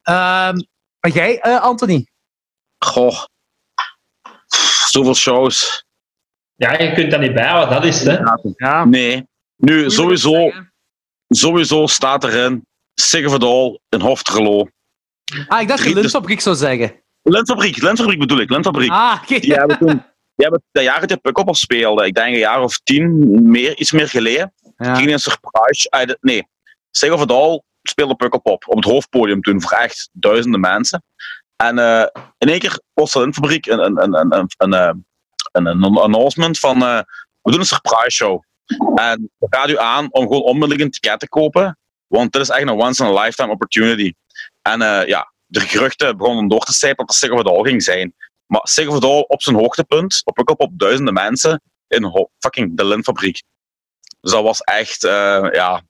Ehm 0.02 0.58
maar 1.00 1.12
jij, 1.12 1.40
eh, 1.40 1.62
Anthony? 1.62 2.08
Goh. 2.86 3.24
Zoveel 4.88 5.16
shows. 5.16 5.86
Ja, 6.56 6.82
je 6.82 6.94
kunt 6.94 7.12
dat 7.12 7.20
niet 7.20 7.34
bij, 7.34 7.54
wat 7.54 7.70
dat 7.70 7.84
is, 7.84 8.04
hè. 8.04 8.18
Ja, 8.56 8.86
Nee. 8.86 9.28
Nu, 9.56 9.90
sowieso, 9.90 10.52
sowieso 11.28 11.88
staat 11.88 12.24
erin 12.24 12.66
Sig 12.94 13.26
of 13.26 13.34
it 13.36 13.44
All 13.44 13.80
in 13.90 14.00
Hofterlo. 14.02 14.68
Ah, 15.48 15.62
ik 15.62 15.68
dacht 15.68 15.80
je 15.80 15.86
Drie- 15.90 15.96
Lintfabriek 15.96 16.40
zou 16.42 16.56
zeggen. 16.56 17.04
Lintfabriek, 17.22 17.82
Lintfabriek 17.82 18.20
bedoel 18.20 18.40
ik, 18.40 18.50
Lintfabriek. 18.50 18.90
Ah, 18.92 19.20
oké. 19.24 19.40
Die 19.40 19.54
hebben 19.54 19.78
toen, 19.78 19.88
die 20.36 20.46
hebben 20.46 20.64
dat 20.72 20.84
jaar 20.84 21.08
dat 21.08 21.20
je 21.22 21.34
op 21.34 21.56
speelde, 21.56 22.06
ik 22.06 22.14
denk 22.14 22.34
een 22.34 22.40
jaar 22.40 22.62
of 22.62 22.78
tien, 22.80 23.30
meer, 23.50 23.78
iets 23.78 23.92
meer 23.92 24.10
geleden, 24.10 24.54
Ja. 24.78 24.96
ging 24.96 25.12
een 25.12 25.20
surprise 25.20 25.90
uit 25.90 26.10
het, 26.10 26.18
nee, 26.22 26.48
Sig 26.98 27.12
of 27.12 27.22
it 27.22 27.32
All 27.32 27.62
speelde 27.82 28.16
Pukkelpop 28.16 28.68
op 28.68 28.76
het 28.76 28.86
hoofdpodium 28.86 29.42
toen 29.42 29.62
voor 29.62 29.72
echt 29.72 30.10
duizenden 30.12 30.60
mensen. 30.60 31.04
En 31.56 31.80
eh, 31.80 32.06
in 32.38 32.50
één 32.50 32.60
keer 32.60 32.80
was 32.94 33.12
de 33.12 33.20
Lintfabriek 33.20 33.66
een, 33.66 33.80
een, 33.80 34.04
een, 34.04 34.14
een, 34.14 34.34
een, 34.34 34.50
een, 34.58 34.74
eh, 34.74 34.94
een, 35.52 35.98
announcement 35.98 36.60
van 36.60 36.82
eh, 36.84 37.00
we 37.42 37.52
doen 37.52 37.60
een 37.60 37.66
surprise 37.66 38.10
show. 38.10 38.42
En 38.96 39.32
we 39.38 39.48
raden 39.50 39.76
u 39.76 39.78
aan 39.78 40.12
om 40.12 40.22
gewoon 40.22 40.42
onmiddellijk 40.42 40.82
een 40.82 40.92
ticket 40.92 41.20
te 41.20 41.30
kopen, 41.30 41.78
want 42.08 42.32
dit 42.32 42.42
is 42.42 42.50
echt 42.50 42.62
een 42.62 42.70
once 42.70 43.04
in 43.04 43.18
a 43.18 43.22
lifetime 43.22 43.52
opportunity. 43.52 44.14
En 44.62 44.80
ja, 45.08 45.34
de 45.46 45.60
geruchten 45.60 46.18
begonnen 46.18 46.48
door 46.48 46.64
te 46.64 46.74
sijpen 46.74 47.06
dat 47.06 47.16
het 47.16 47.24
Sig 47.24 47.32
of 47.32 47.40
it 47.40 47.48
All 47.48 47.64
ging 47.64 47.84
zijn. 47.84 48.16
Maar 48.46 48.62
Sig 48.64 48.88
of 48.88 49.04
All 49.04 49.26
op 49.28 49.42
zijn 49.42 49.56
hoogtepunt, 49.56 50.22
op 50.26 50.40
ook 50.40 50.60
op 50.60 50.80
duizenden 50.80 51.14
mensen, 51.14 51.62
in 51.88 52.30
fucking 52.40 52.78
de 52.78 52.86
Lintfabriek. 52.86 53.44
Dus 54.22 54.32
dat 54.32 54.44
was 54.44 54.62
echt, 54.62 55.02
ja, 55.52 55.82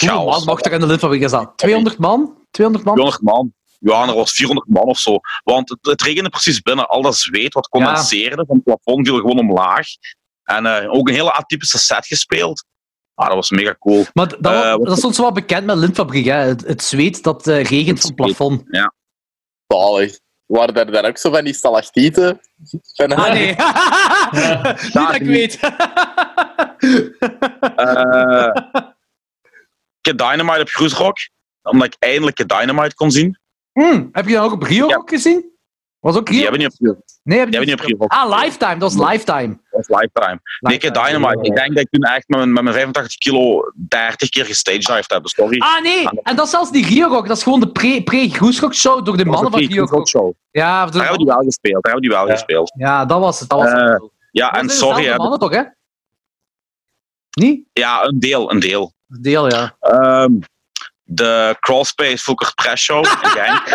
Hoeveel 0.00 0.24
man 0.24 0.44
mocht 0.44 0.66
er 0.66 0.72
in 0.72 0.80
de 0.80 0.86
Lintfabriek 0.86 1.28
staan? 1.28 1.52
200 1.56 1.98
man? 1.98 2.36
200 2.50 2.84
man? 2.86 2.94
200 2.94 3.22
man. 3.22 3.52
Ja, 3.78 4.08
er 4.08 4.14
was 4.14 4.32
400 4.32 4.68
man 4.68 4.82
of 4.82 4.98
zo. 4.98 5.18
Want 5.44 5.68
het, 5.68 5.78
het 5.80 6.02
regende 6.02 6.28
precies 6.30 6.60
binnen. 6.60 6.88
Al 6.88 7.02
dat 7.02 7.16
zweet 7.16 7.54
wat 7.54 7.68
condenseerde 7.68 8.44
van 8.46 8.54
het 8.56 8.64
plafond 8.64 9.08
viel 9.08 9.16
gewoon 9.16 9.38
omlaag. 9.38 9.86
En 10.44 10.66
eh, 10.66 10.92
ook 10.92 11.08
een 11.08 11.14
hele 11.14 11.32
atypische 11.32 11.78
set 11.78 12.06
gespeeld. 12.06 12.64
Ah, 13.14 13.26
dat 13.26 13.34
was 13.36 13.50
mega 13.50 13.76
cool. 13.78 14.04
Maar 14.14 14.28
dat, 14.28 14.40
wat- 14.76 14.84
dat 14.86 14.98
stond 14.98 15.14
zo 15.14 15.22
wat 15.22 15.34
bekend 15.34 15.66
met 15.66 15.76
Lintfabriek, 15.76 16.24
hè? 16.24 16.34
Het, 16.36 16.66
het 16.66 16.82
zweet 16.82 17.22
dat 17.22 17.46
eh, 17.46 17.64
regent 17.64 18.00
van 18.00 18.10
het 18.10 18.16
plafond. 18.16 18.62
Zalig. 19.66 20.18
Waren 20.46 20.74
daar 20.74 20.90
dan 20.90 21.04
ook 21.04 21.18
zo 21.18 21.30
van 21.30 21.44
die 21.44 21.54
stalactieten? 21.54 22.40
Van, 22.94 23.12
Ah, 23.12 23.32
nee. 23.32 23.46
Niet 24.84 24.92
dat 24.92 25.14
ik 25.14 25.22
weet. 25.26 25.58
Eh 27.76 28.50
Dynamite 30.04 30.60
op 30.60 30.68
Groesrock. 30.68 31.16
Omdat 31.62 31.86
ik 31.86 31.96
eindelijk 31.98 32.48
Dynamite 32.48 32.94
kon 32.94 33.10
zien. 33.10 33.38
Hm, 33.72 34.04
heb 34.12 34.26
je 34.28 34.34
dat 34.34 34.44
ook 34.44 34.52
op 34.52 34.62
Rio 34.62 34.88
Ja. 34.88 35.02
gezien? 35.04 35.52
Was 36.00 36.16
ook 36.16 36.26
Die 36.26 36.34
Rio? 36.34 36.42
hebben 36.42 36.60
niet 36.60 36.88
op, 36.90 37.02
Nee, 37.22 37.38
heb 37.38 37.52
je 37.52 37.58
die 37.60 37.74
niet 37.84 37.94
op. 37.98 38.10
Ah, 38.10 38.40
Lifetime. 38.42 38.76
Dat 38.76 38.94
was 38.94 39.10
Lifetime. 39.10 39.48
Dat 39.70 39.86
was 39.86 40.00
Lifetime. 40.00 40.40
Nee, 40.60 40.78
Kid 40.78 40.94
Dynamite. 40.94 41.38
Ik 41.42 41.54
denk 41.56 41.68
dat 41.68 41.78
ik 41.78 41.90
toen 41.90 42.02
echt 42.02 42.28
met 42.28 42.38
mijn, 42.38 42.52
met 42.52 42.62
mijn 42.62 42.74
85 42.74 43.18
kilo 43.18 43.72
30 43.88 44.28
keer 44.28 44.44
gestagedived 44.44 45.10
heb. 45.10 45.26
Sorry. 45.28 45.58
Ah, 45.58 45.82
nee. 45.82 46.08
En 46.22 46.36
dat 46.36 46.44
is 46.44 46.50
zelfs 46.50 46.70
niet 46.70 46.86
Rio 46.86 47.08
Rock. 47.08 47.26
Dat 47.28 47.36
is 47.36 47.42
gewoon 47.42 47.60
de 47.60 47.70
pre- 47.72 48.02
pre-Groesrock 48.02 48.74
show 48.74 49.04
door 49.04 49.16
de 49.16 49.24
Dat 49.24 49.32
mannen 49.32 49.50
van 49.52 49.60
Rio 49.60 49.84
Rock. 49.84 50.08
show. 50.08 50.32
Ja, 50.50 50.86
Daar 50.86 51.00
hebben 51.00 51.18
die 51.18 51.26
wel 51.26 51.42
gespeeld. 51.44 51.82
Daar 51.82 51.92
hebben 51.92 52.10
die 52.10 52.18
wel 52.18 52.26
Ja. 52.26 52.32
gespeeld. 52.32 52.72
ja, 52.76 53.04
dat 53.04 53.20
was 53.20 53.40
het. 53.40 53.48
Dat 53.48 53.58
was 53.58 53.70
het. 53.70 53.80
Eh, 53.80 54.08
Ja, 54.30 54.50
Dat 54.50 54.60
en 54.60 54.68
sorry. 54.70 55.04
hè. 55.04 55.16
mannen 55.16 55.38
toch, 55.38 55.50
hè? 55.54 55.62
Niet? 57.30 57.64
Ja, 57.72 58.04
een 58.04 58.18
deel, 58.18 58.50
een 58.52 58.60
deel. 58.60 58.92
Deel, 59.20 59.50
ja. 59.50 59.76
Ehm, 59.80 60.32
de 61.06 61.56
Crawlspace 61.60 62.18
Volker 62.18 62.52
Press 62.54 62.82
Show 62.84 63.04
in 63.04 63.28
Genk. 63.28 63.66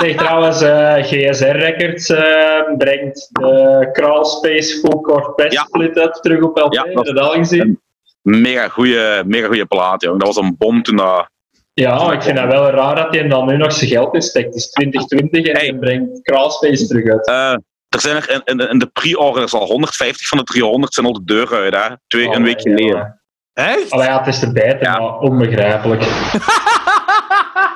Zeg 0.00 0.16
trouwens, 0.16 0.60
eh, 0.62 0.94
GSR 0.94 1.44
Records 1.56 2.08
eh, 2.10 2.76
brengt 2.78 3.28
de 3.32 3.88
Crawlspace 3.92 4.80
Court 5.02 5.34
Press 5.36 5.54
Ja. 5.54 5.62
Split 5.62 5.98
uit 5.98 6.18
terug 6.22 6.42
op 6.42 6.56
LP. 6.58 6.72
Ja, 6.72 6.82
Heb 6.84 6.94
dat- 7.04 7.18
al 7.18 7.32
gezien? 7.32 7.80
Mega 8.22 8.68
goede 8.68 9.22
mega 9.26 9.46
goeie 9.46 9.66
plaat, 9.66 10.02
jong. 10.02 10.18
Dat 10.18 10.34
was 10.34 10.44
een 10.44 10.54
bom 10.58 10.82
toen 10.82 10.96
dat... 10.96 11.28
Ja, 11.74 12.12
ik 12.12 12.22
vind 12.22 12.36
dat 12.36 12.46
wel 12.46 12.70
raar 12.70 12.94
dat 12.94 13.14
hij 13.14 13.28
dan 13.28 13.46
nu 13.46 13.56
nog 13.56 13.72
zijn 13.72 13.90
geld 13.90 14.14
instekt. 14.14 14.46
Het 14.46 14.54
is 14.54 14.70
2020 14.70 15.46
en 15.46 15.56
Hey. 15.56 15.66
hij 15.68 15.74
brengt 15.78 16.22
Crawlspace 16.22 16.86
terug 16.86 17.10
uit. 17.10 17.26
Eh, 17.26 17.52
er 17.88 18.00
zijn 18.00 18.16
er 18.16 18.30
in, 18.30 18.42
in, 18.58 18.68
in 18.68 18.78
de 18.78 18.86
pre-orders 18.86 19.52
al 19.54 19.66
150 19.66 20.28
van 20.28 20.38
de 20.38 20.44
300 20.44 20.94
zijn 20.94 21.06
al 21.06 21.12
de 21.12 21.24
deur 21.24 21.54
uit, 21.54 21.74
hè. 21.74 21.94
Twee, 22.06 22.28
Oh, 22.28 22.34
een 22.34 22.42
week 22.44 22.60
ja. 22.60 22.70
geleden. 22.74 23.19
Echt? 23.52 23.90
Allee, 23.90 24.06
ja, 24.06 24.18
het 24.18 24.26
is 24.26 24.38
te 24.38 24.52
bijten, 24.52 24.80
Ja. 24.80 24.98
maar 24.98 25.18
onbegrijpelijk. 25.18 26.02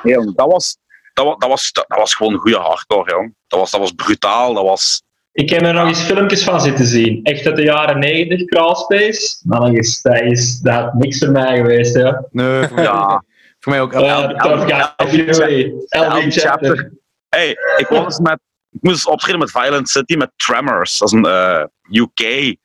Nee, 0.03 0.33
dat, 0.35 0.47
was, 0.47 0.77
dat, 1.13 1.25
was, 1.25 1.37
dat, 1.37 1.49
was, 1.49 1.71
dat, 1.71 1.85
was 1.87 2.13
gewoon 2.13 2.35
goede 2.35 2.57
hardcore, 2.57 3.11
jong. 3.11 3.35
Dat 3.47 3.59
was, 3.59 3.71
dat 3.71 3.79
was 3.79 3.91
brutaal, 3.91 4.53
dat 4.53 4.63
was... 4.63 5.01
Ik 5.31 5.49
heb 5.49 5.61
er 5.61 5.73
nog 5.73 5.87
eens 5.87 6.01
filmpjes 6.01 6.43
van 6.43 6.61
zitten 6.61 6.85
zien. 6.85 7.23
Echt 7.23 7.45
uit 7.45 7.55
de 7.55 7.63
jaren 7.63 7.99
90 7.99 8.45
Crawlspace. 8.45 9.37
Maar 9.43 9.59
dat 9.59 9.73
is, 9.73 10.01
dat 10.01 10.21
is 10.21 10.59
dat 10.59 10.73
had 10.73 10.93
niks 10.93 11.17
voor 11.17 11.31
mij 11.31 11.57
geweest. 11.57 11.95
Ja. 11.95 12.25
Nee, 12.31 12.67
voor, 12.67 12.81
Ja, 12.81 13.23
voor 13.59 13.71
mij 13.71 13.81
ook. 13.81 13.93
Uh, 13.93 14.27
tough 14.29 14.95
guy 14.95 15.07
Fury. 15.07 15.73
LB 15.89 16.31
Chapter. 16.31 16.91
Hey, 17.29 17.49
ik, 17.77 17.87
was 17.87 18.03
eens 18.03 18.19
met, 18.19 18.39
ik 18.71 18.81
moest 18.81 18.95
eens 18.95 19.07
optreden 19.07 19.39
met 19.39 19.51
Violent 19.51 19.89
City 19.89 20.15
met 20.15 20.31
Tremors. 20.35 20.97
Dat 20.97 21.07
is 21.07 21.13
een 21.13 21.25
eh, 21.25 21.63
UK 21.91 22.55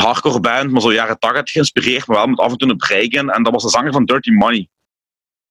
hardcore 0.00 0.40
band, 0.40 0.70
maar 0.70 0.80
zo 0.80 0.92
jaren 0.92 1.18
80 1.18 1.50
geïnspireerd, 1.50 2.06
maar 2.06 2.16
wel 2.16 2.26
met 2.26 2.38
af 2.38 2.50
en 2.50 2.56
toe 2.56 2.70
een 2.70 2.76
break 2.76 3.10
in. 3.12 3.30
En 3.30 3.42
dat 3.42 3.52
was 3.52 3.62
de 3.62 3.68
zanger 3.68 3.92
van 3.92 4.04
Dirty 4.04 4.30
Money. 4.30 4.68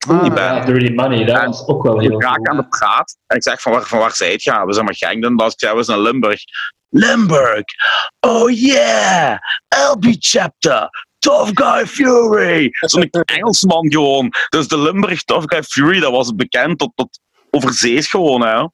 Ah, 0.08 0.22
die 0.24 0.34
Ja, 0.34 0.36
band. 0.54 0.66
Dirty 0.68 0.94
Money, 0.94 1.26
dat 1.26 1.36
En 1.42 1.46
was 1.48 1.68
ook 1.68 1.84
wel 1.84 2.00
heel 2.00 2.12
Ik 2.12 2.22
raak 2.24 2.36
cool. 2.36 2.48
aan 2.48 2.58
de 2.58 2.68
praat 2.68 3.18
en 3.28 3.36
ik 3.36 3.44
zeg 3.44 3.62
van 3.62 3.72
waar, 3.72 3.84
van 3.84 4.00
waar 4.00 4.16
zijt 4.16 4.44
je? 4.44 4.64
We 4.66 4.74
zijn 4.74 4.86
maar 4.86 4.96
Gengden. 4.96 5.38
Dat 5.38 5.52
ik 5.52 5.60
zei, 5.60 5.76
we 5.76 5.84
zijn 5.84 6.02
Limburg. 6.02 6.40
Limburg! 6.90 7.64
Oh 8.20 8.50
yeah! 8.50 9.38
LB 9.92 10.06
Chapter! 10.20 10.90
Tough 11.20 11.52
Guy 11.54 11.86
Fury! 11.88 12.70
Zo'n 12.72 13.10
Engelsman 13.10 13.92
gewoon. 13.92 14.34
Dus 14.50 14.68
de 14.68 14.78
Limburg 14.80 15.24
Tough 15.24 15.44
Guy 15.48 15.64
Fury, 15.64 16.00
dat 16.00 16.12
was 16.12 16.36
bekend 16.36 16.78
tot, 16.78 16.92
tot 16.96 17.20
overzees 17.50 18.08
gewoon, 18.10 18.42
hè. 18.42 18.68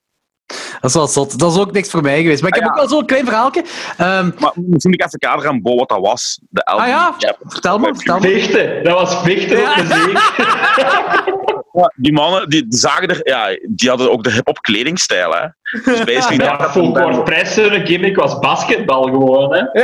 Dat 0.48 0.90
is 0.92 0.94
wel 0.94 1.08
zot. 1.08 1.40
Dat 1.40 1.52
is 1.52 1.60
ook 1.60 1.72
niks 1.72 1.90
voor 1.90 2.02
mij 2.02 2.22
geweest. 2.22 2.42
Maar 2.42 2.50
ik 2.50 2.56
heb 2.56 2.64
Ah, 2.64 2.70
ook 2.70 2.76
ja. 2.82 2.88
wel 2.88 2.98
zo'n 2.98 3.06
klein 3.08 3.26
verhaaltje. 3.26 3.64
Ehm, 3.98 4.30
Maar 4.40 4.52
misschien 4.56 4.94
ik 4.94 5.06
even 5.06 5.20
kader 5.20 5.48
aan 5.48 5.62
Bo 5.62 5.76
wat 5.76 5.90
dat 5.90 6.00
was. 6.00 6.40
De 6.50 6.66
ah 6.66 6.88
ja, 6.88 7.16
vertel 7.48 7.78
me, 7.80 7.92
vertel 7.96 8.20
me. 8.20 8.28
Vechten, 8.30 8.84
dat 8.84 8.94
was 8.94 9.22
vechten 9.24 9.58
Ja. 9.60 9.70
op 9.70 9.76
de 9.78 9.86
zee. 9.88 10.14
Ja, 11.74 11.92
die 11.96 12.14
mannen 12.14 12.50
die 12.50 12.66
zagen 12.70 13.08
er, 13.08 13.20
ja, 13.24 13.58
die 13.70 13.90
hadden 13.90 14.12
ook 14.12 14.24
de 14.24 14.32
hip-hop 14.32 14.60
kledingstijl. 14.62 15.32
Hè. 15.34 15.48
Dus 15.84 16.04
basically, 16.04 16.44
Ja, 16.60 16.70
full 16.72 16.92
court 16.92 17.24
press, 17.24 17.56
een 17.56 17.86
gimmick 17.86 18.16
was 18.16 18.40
basketbal 18.40 19.04
gewoon. 19.04 19.54
Hè. 19.54 19.62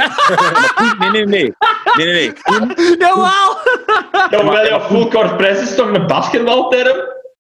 Nee, 1.00 1.10
nee, 1.12 1.26
nee. 1.26 1.54
nee, 1.96 2.06
nee, 2.06 2.14
nee. 2.14 2.34
Jawel! 2.98 3.58
Ja, 4.30 4.44
maar 4.44 4.66
ja, 4.66 4.82
full 4.82 5.08
court 5.08 5.38
press 5.38 5.62
is 5.62 5.76
toch 5.76 5.92
een 5.94 6.08
basketbalterm? 6.08 6.98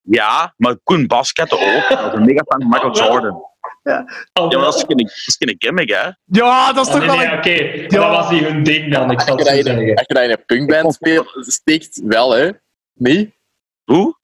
Ja, 0.09 0.53
maar 0.57 0.75
Koen 0.83 1.07
basketten 1.07 1.57
ook. 1.59 1.89
Dat 1.89 1.99
is 2.13 2.19
een 2.19 2.25
mega 2.25 2.43
fan 2.47 2.61
van 2.61 2.69
Michael 2.69 2.95
Jordan. 3.11 3.33
Oh, 3.35 3.47
Ja, 3.83 4.05
maar 4.33 4.49
dat 4.49 4.75
is 4.75 4.83
geen, 4.87 4.97
dat 4.97 5.09
is 5.09 5.35
geen 5.39 5.55
gimmick, 5.57 5.89
hè. 5.89 6.09
Ja, 6.25 6.73
dat 6.73 6.85
is 6.85 6.91
toch 6.91 6.99
nee, 6.99 7.07
wel 7.07 7.17
nee, 7.17 7.27
een... 7.27 7.37
oké. 7.37 7.97
Maar 7.97 8.09
Dat 8.09 8.09
was 8.19 8.31
niet 8.31 8.43
hun 8.43 8.63
ding 8.63 8.93
dan, 8.93 9.11
ik 9.11 9.21
zal 9.21 9.37
Als 9.37 9.47
je 9.47 9.55
het 9.55 9.65
dat 9.65 9.65
zo 9.65 9.71
in 9.71 9.77
een- 9.79 9.87
zeggen. 9.87 9.95
als 9.95 10.05
je 10.07 10.13
dat 10.13 10.23
in 10.23 10.29
een 10.29 10.45
punkband 10.45 10.93
speelt, 10.93 11.35
steekt 11.39 12.01
wel, 12.03 12.31
hè? 12.31 12.49
Nee? 12.93 13.33
Hoe? 13.83 14.17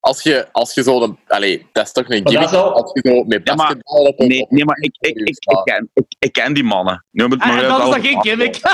Als 0.00 0.22
je, 0.22 0.48
als 0.52 0.74
je 0.74 0.82
zo... 0.82 1.02
een- 1.02 1.18
Allee, 1.26 1.66
dat 1.72 1.84
is 1.86 1.92
toch 1.92 2.08
een 2.08 2.22
dat 2.22 2.32
gimmick? 2.32 2.50
is 2.50 2.56
al- 2.56 2.72
Als 2.72 2.90
je 2.92 3.08
zo 3.10 3.24
met 3.24 3.40
Ja, 3.44 3.54
maar- 3.54 3.66
basketbal 3.66 4.04
op. 4.04 4.18
Nee, 4.18 4.46
nee 4.48 4.64
maar 4.64 4.76
ik, 4.78 4.96
ik, 4.98 5.16
ik, 5.16 5.28
ik, 5.28 5.60
ken, 5.64 5.90
ik, 5.94 6.04
ik 6.18 6.32
ken 6.32 6.52
die 6.54 6.64
mannen. 6.64 7.04
Nu 7.10 7.26
moet 7.28 7.42
En 7.42 7.48
maar 7.48 7.62
dan 7.62 7.80
is 7.82 7.94
dat 7.94 8.06
geen 8.06 8.20
gimmick. 8.22 8.56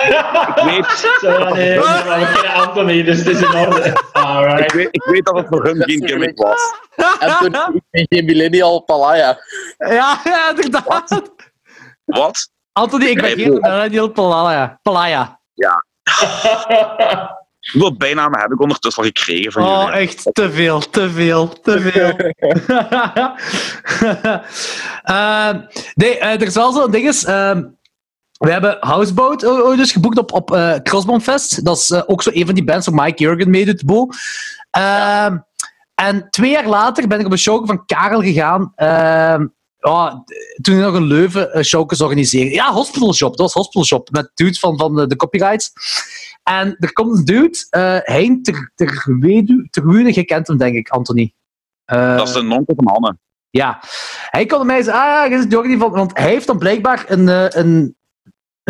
Ik 0.00 0.62
weet, 0.64 0.86
Zo, 1.20 1.30
ja, 1.38 1.48
nee, 1.54 1.78
maar 1.78 2.04
we 2.20 2.30
kennen 2.34 2.52
Anthony, 2.66 3.02
dus 3.02 3.18
het 3.18 3.26
is 3.26 3.40
in 3.40 3.54
orde. 3.54 3.86
ik, 4.64 4.72
weet, 4.72 4.88
ik 4.90 5.02
weet 5.04 5.24
dat 5.24 5.36
het 5.36 5.46
voor 5.48 5.64
hun 5.64 5.82
geen 5.82 6.08
gimmick 6.08 6.38
was. 6.38 6.74
En 7.18 7.36
toen, 7.38 7.54
ik 7.74 7.82
ben 7.90 8.06
geen 8.08 8.24
millennial 8.24 8.80
palaya. 8.80 9.38
Ja, 9.78 10.20
ja, 10.24 10.48
inderdaad. 10.50 11.22
Wat? 12.04 12.50
Anthony, 12.72 13.04
ik 13.04 13.20
ben 13.20 13.30
geen 13.38 13.52
millennial 13.52 14.08
Palaya. 14.08 14.78
Palaya. 14.82 15.40
Hoeveel 17.72 17.96
bijnamen 17.96 18.40
heb 18.40 18.50
ik 18.52 18.60
ondertussen 18.60 19.02
al 19.02 19.08
gekregen 19.08 19.52
van 19.52 19.62
Oh, 19.62 19.78
jullie? 19.84 20.00
echt 20.00 20.28
te 20.32 20.50
veel, 20.52 20.78
te 20.90 21.10
veel, 21.10 21.48
te 21.48 21.80
veel. 21.80 22.16
Ehm, 25.02 25.60
nee, 25.94 26.18
eh, 26.18 26.32
er 26.32 26.42
is 26.42 26.54
wel 26.54 26.72
zo'n 26.72 26.90
ding. 26.90 27.06
is, 27.08 27.24
ehm, 27.24 27.62
we 28.40 28.50
hebben 28.52 28.76
Houseboat 28.80 29.42
dus 29.76 29.92
geboekt 29.92 30.18
op, 30.18 30.32
op 30.32 30.50
Crossbone 30.82 31.20
Fest. 31.20 31.64
Dat 31.64 31.76
is 31.76 31.90
eh, 31.90 32.02
ook 32.06 32.22
zo 32.22 32.30
een 32.32 32.46
van 32.46 32.54
die 32.54 32.64
bands 32.64 32.86
waar 32.86 33.04
Mike 33.04 33.22
Jurgen 33.22 33.50
meedoet, 33.50 33.84
Bo. 33.84 34.08
Ehm, 34.70 35.38
En 35.94 36.26
twee 36.30 36.50
jaar 36.50 36.68
later 36.68 37.08
ben 37.08 37.20
ik 37.20 37.26
op 37.26 37.32
een 37.32 37.38
show 37.38 37.66
van 37.66 37.84
Karel 37.86 38.20
gegaan. 38.22 38.72
d- 40.24 40.58
toen 40.62 40.74
hij 40.74 40.84
nog 40.84 40.94
een 40.94 41.06
Leuven 41.06 41.50
uh, 41.56 41.62
showcase 41.62 42.02
organiseerde. 42.04 42.50
Ja, 42.54 42.72
Hospital 42.72 43.14
Shop. 43.14 43.30
Dat 43.30 43.38
was 43.40 43.52
Hospital 43.52 43.84
Shop. 43.84 44.10
Met 44.10 44.30
dudes 44.34 44.58
van, 44.58 44.78
van 44.78 44.94
de, 44.94 45.06
de 45.06 45.16
copyrights. 45.16 45.72
En 46.42 46.76
er 46.78 46.92
komt 46.92 47.18
een 47.18 47.24
dude, 47.24 47.66
Hein 48.04 48.42
ter, 48.42 48.72
je 50.14 50.24
kent 50.24 50.46
hem 50.46 50.56
denk 50.56 50.74
ik, 50.76 50.88
Anthony. 50.88 51.34
Dat 51.84 52.28
is 52.28 52.34
de 52.34 52.42
nonkel 52.42 52.74
van 52.74 52.88
Hanne. 52.88 53.16
ja. 53.50 53.82
Hij 54.30 54.46
kon 54.46 54.66
mij 54.66 54.82
zeggen, 54.82 55.02
ah 55.02 55.30
is 55.32 55.44
Jordi 55.48 55.78
van... 55.78 55.90
Want 55.90 56.18
hij 56.18 56.28
heeft 56.28 56.46
dan 56.46 56.58
blijkbaar 56.58 57.04
een, 57.08 57.58
een, 57.58 57.96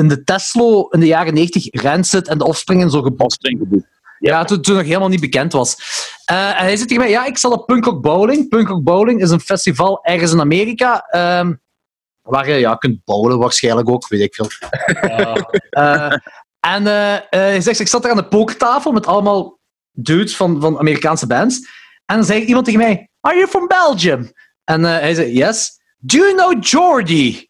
in 0.01 0.09
de 0.09 0.25
Tesla 0.25 0.87
in 0.91 1.01
de 1.01 1.07
jaren 1.07 1.35
90 1.35 1.83
Rancid 1.83 2.29
en 2.29 2.39
de 2.39 2.45
Offspring 2.45 2.83
en 2.83 2.91
zo 2.91 3.03
gebost. 3.03 3.41
Postring 3.41 3.85
Ja, 4.19 4.45
toen, 4.45 4.63
toen 4.63 4.75
nog 4.75 4.85
helemaal 4.85 5.09
niet 5.09 5.21
bekend 5.21 5.53
was. 5.53 5.77
Eh, 6.25 6.49
en 6.49 6.57
hij 6.57 6.77
zegt 6.77 6.89
tegen 6.89 7.03
mij, 7.03 7.13
ja, 7.13 7.25
ik 7.25 7.39
zal 7.39 7.53
op 7.53 7.67
Punk 7.67 7.85
Rock 7.85 8.03
Bowling. 8.03 8.49
Punk 8.49 8.69
Rock 8.69 8.83
Bowling 8.83 9.23
is 9.23 9.31
een 9.31 9.41
festival 9.41 10.05
ergens 10.05 10.33
in 10.33 10.41
Amerika, 10.41 11.07
ehm, 11.07 11.55
waar 12.23 12.49
je 12.49 12.55
ja, 12.55 12.75
kunt 12.75 13.05
bowlen 13.05 13.39
waarschijnlijk 13.39 13.89
ook, 13.89 14.09
weet 14.09 14.21
ik 14.21 14.35
veel. 14.35 14.49
Ja. 15.01 15.37
Eh, 15.71 16.13
en 16.61 16.87
eh, 16.87 17.17
hij 17.31 17.61
zegt, 17.61 17.81
ik 17.81 17.89
zat 17.89 18.03
daar 18.03 18.11
aan 18.11 18.17
de 18.17 18.29
pokertafel 18.29 18.93
met 18.93 19.07
allemaal 19.07 19.59
dudes 19.91 20.37
van, 20.37 20.61
van 20.61 20.79
Amerikaanse 20.79 21.27
bands. 21.27 21.59
En 22.07 22.17
dan 22.17 22.25
zei 22.25 22.45
iemand 22.45 22.65
tegen 22.65 22.81
mij, 22.81 23.09
are 23.21 23.37
you 23.37 23.49
from 23.49 23.67
Belgium? 23.67 24.33
En 24.65 24.83
hij 24.83 25.15
zei, 25.15 25.33
yes. 25.33 25.81
Do 25.99 26.17
you 26.17 26.35
know 26.35 26.65
Jordi? 26.65 27.50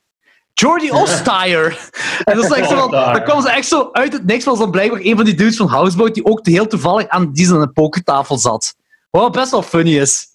Jordi 0.60 0.90
Ostier. 0.90 1.90
en 2.24 2.36
dat 2.36 2.44
is 2.44 2.50
echt 2.50 2.68
zo 2.68 2.76
van, 2.76 2.90
dan 2.90 3.22
kwam 3.24 3.40
ze 3.42 3.50
echt 3.50 3.66
zo 3.68 3.88
uit 3.92 4.12
het 4.12 4.26
niks, 4.26 4.44
was 4.44 4.58
dan 4.58 4.70
blijkbaar 4.70 5.00
een 5.00 5.16
van 5.16 5.24
die 5.24 5.34
dudes 5.34 5.56
van 5.56 5.66
Houseboat 5.68 6.14
die 6.14 6.24
ook 6.24 6.46
heel 6.46 6.66
toevallig 6.66 7.08
aan 7.08 7.32
die 7.32 7.46
de 7.46 7.70
pokertafel 7.72 8.38
zat. 8.38 8.74
Wat 9.10 9.32
best 9.32 9.50
wel 9.50 9.62
funny 9.62 9.98
is. 9.98 10.26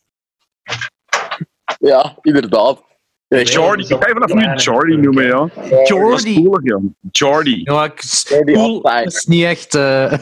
Ja, 1.80 2.18
inderdaad. 2.22 2.84
Ja, 3.28 3.38
ik- 3.38 3.48
Jordi, 3.48 3.84
ik 3.84 3.90
ga 4.02 4.08
je 4.08 4.14
vanaf 4.14 4.34
nu 4.34 4.56
Jordi 4.56 4.96
noemen, 4.96 5.26
ja. 5.26 5.50
Dat 5.70 5.88
Jordi. 5.88 6.42
joh. 6.42 6.84
Jordi. 7.12 7.62
Ja, 7.64 7.84
ik, 7.84 8.02
cool 8.54 8.80
Ostier. 8.80 9.06
is 9.06 9.26
niet 9.26 9.44
echt... 9.44 9.76
eh, 9.76 10.12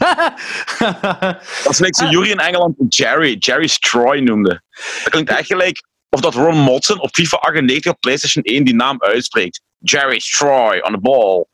Dat 1.63 1.69
is 1.69 1.75
gelijk 1.77 1.95
zo 1.95 2.05
Jury 2.05 2.29
in 2.29 2.39
Engeland 2.39 2.75
Jerry, 2.87 3.35
Jerry 3.39 3.67
Stroy 3.67 4.19
noemde. 4.19 4.61
Dat 5.03 5.09
klinkt 5.09 5.29
echt 5.29 5.47
gelijk 5.47 5.83
of 6.13 6.21
dat 6.21 6.33
Ron 6.33 6.57
Motson 6.57 7.01
op 7.01 7.09
FIFA 7.11 7.37
98 7.37 7.91
op 7.91 7.99
PlayStation 7.99 8.43
1 8.43 8.63
die 8.63 8.75
naam 8.75 8.95
uitspreekt. 9.01 9.61
Jerry 9.77 10.19
Stroy 10.19 10.79
on 10.79 10.91
the 10.91 10.99
ball. 10.99 11.45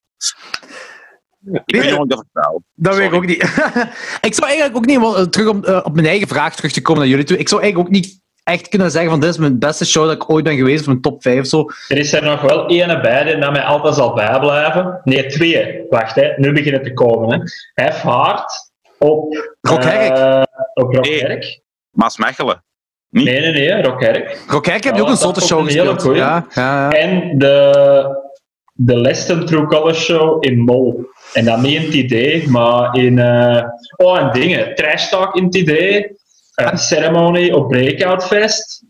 Ik 1.66 1.76
weet 1.76 1.84
niet 1.84 1.92
hoe 1.92 2.04
ik 2.04 2.10
dat 2.10 2.26
vertel. 2.32 2.64
Dat 2.74 2.96
weet 2.96 3.08
ik 3.08 3.14
ook 3.14 3.26
niet. 3.26 3.42
ik 4.30 4.34
zou 4.34 4.48
eigenlijk 4.48 4.76
ook 4.76 4.86
niet, 4.86 5.00
wel, 5.00 5.30
terug 5.30 5.48
om 5.48 5.64
eh, 5.64 5.82
op 5.84 5.94
mijn 5.94 6.08
eigen 6.08 6.28
vraag 6.28 6.56
terug 6.56 6.72
te 6.72 6.82
komen 6.82 7.02
naar 7.02 7.10
jullie 7.10 7.26
toe, 7.26 7.38
ik 7.38 7.50
zou 7.50 7.62
eigenlijk 7.62 7.90
ook 7.90 7.96
niet 8.02 8.22
echt 8.44 8.68
kunnen 8.68 8.92
zeggen 8.92 9.12
van 9.12 9.20
dit 9.20 9.30
is 9.30 9.38
mijn 9.38 9.60
beste 9.60 9.86
show 9.86 10.06
dat 10.06 10.14
ik 10.14 10.30
ooit 10.30 10.44
ben 10.44 10.58
geweest, 10.58 10.80
of 10.80 10.86
mijn 10.86 11.02
top 11.02 11.22
5 11.22 11.40
of 11.40 11.48
zo. 11.48 11.66
Er 11.88 11.98
is 11.98 12.14
er 12.14 12.24
nog 12.24 12.42
wel 12.42 12.70
ene 12.70 13.02
bij 13.02 13.24
die 13.24 13.36
naar 13.36 13.52
mij 13.52 13.64
altijd 13.64 13.96
zal 13.96 14.14
bijblijven. 14.14 15.02
Nee, 15.04 15.26
twee. 15.26 15.86
Wacht, 15.90 16.16
hè. 16.16 16.34
nu 16.36 16.52
beginnen 16.52 16.84
te 16.84 16.94
komen. 16.94 17.52
Hè. 17.74 17.92
F 17.92 18.02
Hard 18.02 18.52
op... 18.98 19.56
Rockherk. 19.62 20.18
eh, 20.18 20.44
op 20.74 20.94
Rockherk. 20.94 21.62
Maas 21.90 22.18
Mechelen. 22.18 22.64
Niet? 23.10 23.26
Nee, 23.26 23.40
nee, 23.40 23.52
nee, 23.52 23.82
Rockherk. 23.82 24.40
Rockherk 24.48 24.84
heb 24.84 24.94
je 24.96 25.00
Ja, 25.00 25.06
ook 25.06 25.14
een 25.14 25.14
dat 25.14 25.22
zotte 25.24 25.42
show 25.42 25.60
ik 25.60 25.66
een 25.66 25.72
hele 25.72 25.94
gespeeld. 25.94 26.02
goeie. 26.02 26.18
Ja, 26.22 26.46
ja, 26.54 26.90
ja. 26.90 26.98
En 26.98 27.38
de, 27.38 28.30
de 28.74 28.96
Leston 28.98 29.46
True 29.46 29.66
Color 29.66 29.96
Show 29.96 30.46
in 30.46 30.60
Mol. 30.60 31.06
En 31.34 31.46
dan 31.46 31.62
niet 31.62 31.76
in 31.80 31.86
het 31.86 31.94
idee, 31.94 32.50
maar 32.50 32.96
in... 32.96 33.20
eh, 33.20 33.64
oh, 33.96 34.20
en 34.20 34.32
dingen. 34.32 34.76
Trash 34.76 35.10
Talk 35.10 35.36
in 35.36 35.44
het 35.44 35.56
idee. 35.56 36.18
Eh, 36.56 36.76
ceremony 36.76 37.52
op 37.52 37.68
Breakout 37.70 38.28
Fest. 38.28 38.84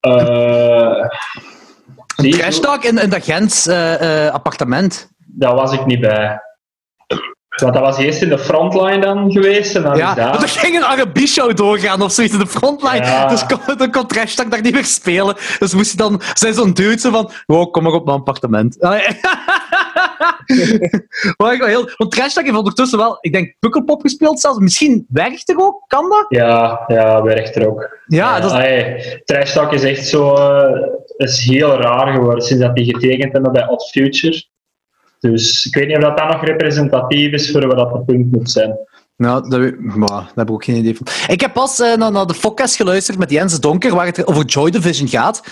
Eh, 0.00 1.04
zie 2.16 2.32
je, 2.32 2.38
Trash 2.38 2.58
Talk 2.58 2.84
in, 2.84 2.98
in 2.98 3.10
dat 3.10 3.24
Gens 3.24 3.66
eh, 3.66 4.26
eh, 4.26 4.34
appartement. 4.34 5.08
Daar 5.26 5.54
was 5.54 5.72
ik 5.72 5.86
niet 5.86 6.00
bij. 6.00 6.40
Want 7.62 7.74
dat 7.74 7.82
was 7.82 7.98
eerst 7.98 8.22
in 8.22 8.28
de 8.28 8.38
frontline 8.38 8.98
dan 8.98 9.30
geweest. 9.32 9.76
En 9.76 9.82
dan 9.82 9.96
Ja, 9.96 10.16
is 10.16 10.24
want 10.24 10.42
er 10.42 10.48
ging 10.48 10.76
een 10.76 11.00
R&B-show 11.02 11.56
doorgaan 11.56 12.02
of 12.02 12.12
zoiets 12.12 12.32
in 12.34 12.38
de 12.40 12.46
frontline. 12.46 13.04
Ja. 13.04 13.26
Dus 13.26 13.46
kon, 13.46 13.76
dan 13.76 13.90
kon 13.90 14.06
Trash 14.06 14.34
daar 14.34 14.62
niet 14.62 14.74
meer 14.74 14.84
spelen. 14.84 15.36
Dus 15.58 15.74
moest 15.74 15.98
hij 15.98 16.08
dan... 16.08 16.20
Zijn 16.34 16.54
zo'n 16.54 16.72
dude 16.72 16.98
zo 16.98 17.10
van... 17.10 17.30
Wow, 17.46 17.72
kom 17.72 17.82
maar 17.82 17.92
op 17.92 18.04
mijn 18.04 18.18
appartement. 18.18 18.80
Maar 21.36 21.52
ik 21.54 21.62
heel, 21.62 21.90
want 21.96 22.10
Trash 22.10 22.32
Talk 22.32 22.44
heeft 22.44 22.58
ondertussen 22.58 22.98
wel... 22.98 23.18
Ik 23.20 23.32
denk 23.32 23.54
Pukkelpop 23.58 24.00
gespeeld 24.00 24.40
zelfs. 24.40 24.58
Misschien 24.58 25.06
werkt 25.08 25.48
er 25.48 25.58
ook. 25.58 25.84
Kan 25.86 26.08
dat? 26.08 26.24
Ja, 26.28 26.84
ja, 26.86 27.22
werkt 27.22 27.56
er 27.56 27.68
ook. 27.68 27.98
Ja, 28.06 28.40
dat 28.40 28.50
is... 28.50 28.56
Allee, 28.56 29.22
Trash 29.24 29.52
Talk 29.52 29.72
is 29.72 29.82
echt 29.82 30.06
zo... 30.06 30.34
eh, 30.34 30.82
is 31.16 31.44
heel 31.44 31.76
raar 31.76 32.12
geworden 32.12 32.44
sinds 32.44 32.62
dat 32.62 32.74
die 32.74 32.94
getekend 32.94 33.32
hebben 33.32 33.52
bij 33.52 33.68
Odd 33.68 33.90
Future. 33.90 34.44
Dus 35.20 35.66
ik 35.66 35.74
weet 35.74 35.86
niet 35.86 35.96
of 35.96 36.02
dat 36.02 36.16
dan 36.18 36.28
nog 36.28 36.44
representatief 36.44 37.32
is 37.32 37.50
voor 37.50 37.66
wat 37.66 37.76
dat 37.76 37.92
de 37.92 38.12
punt 38.12 38.32
moet 38.32 38.50
zijn. 38.50 38.78
Nou, 39.16 39.48
dat, 39.48 39.78
maar, 39.78 40.08
daar 40.08 40.32
heb 40.34 40.48
ik 40.48 40.54
ook 40.54 40.64
geen 40.64 40.76
idee 40.76 40.96
van. 40.96 41.06
Ik 41.28 41.40
heb 41.40 41.52
pas 41.52 41.80
eh, 41.80 41.96
naar, 41.96 42.12
naar 42.12 42.26
de 42.26 42.38
podcast 42.40 42.76
geluisterd 42.76 43.18
met 43.18 43.30
Jens 43.30 43.60
Donker, 43.60 43.94
waar 43.94 44.06
het 44.06 44.26
over 44.26 44.44
Joy 44.44 44.70
Division 44.70 45.08
gaat. 45.08 45.42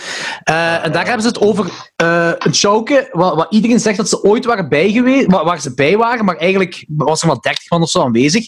Eh, 0.42 0.84
en 0.84 0.92
daar 0.92 1.04
hebben 1.04 1.22
ze 1.22 1.28
het 1.28 1.40
over 1.40 1.70
eh, 1.96 2.32
een 2.38 2.54
showke, 2.54 3.08
waar, 3.12 3.36
waar 3.36 3.46
iedereen 3.50 3.80
zegt 3.80 3.96
dat 3.96 4.08
ze 4.08 4.22
ooit 4.22 4.44
waren 4.44 4.68
bij 4.68 4.90
geweest, 4.90 5.26
waar, 5.26 5.44
waar 5.44 5.60
ze 5.60 5.74
bij 5.74 5.96
waren, 5.96 6.24
maar 6.24 6.36
eigenlijk 6.36 6.84
was 6.88 7.20
er 7.20 7.26
maar 7.26 7.40
30 7.40 7.70
man 7.70 7.82
of 7.82 7.90
zo 7.90 8.02
aanwezig. 8.02 8.46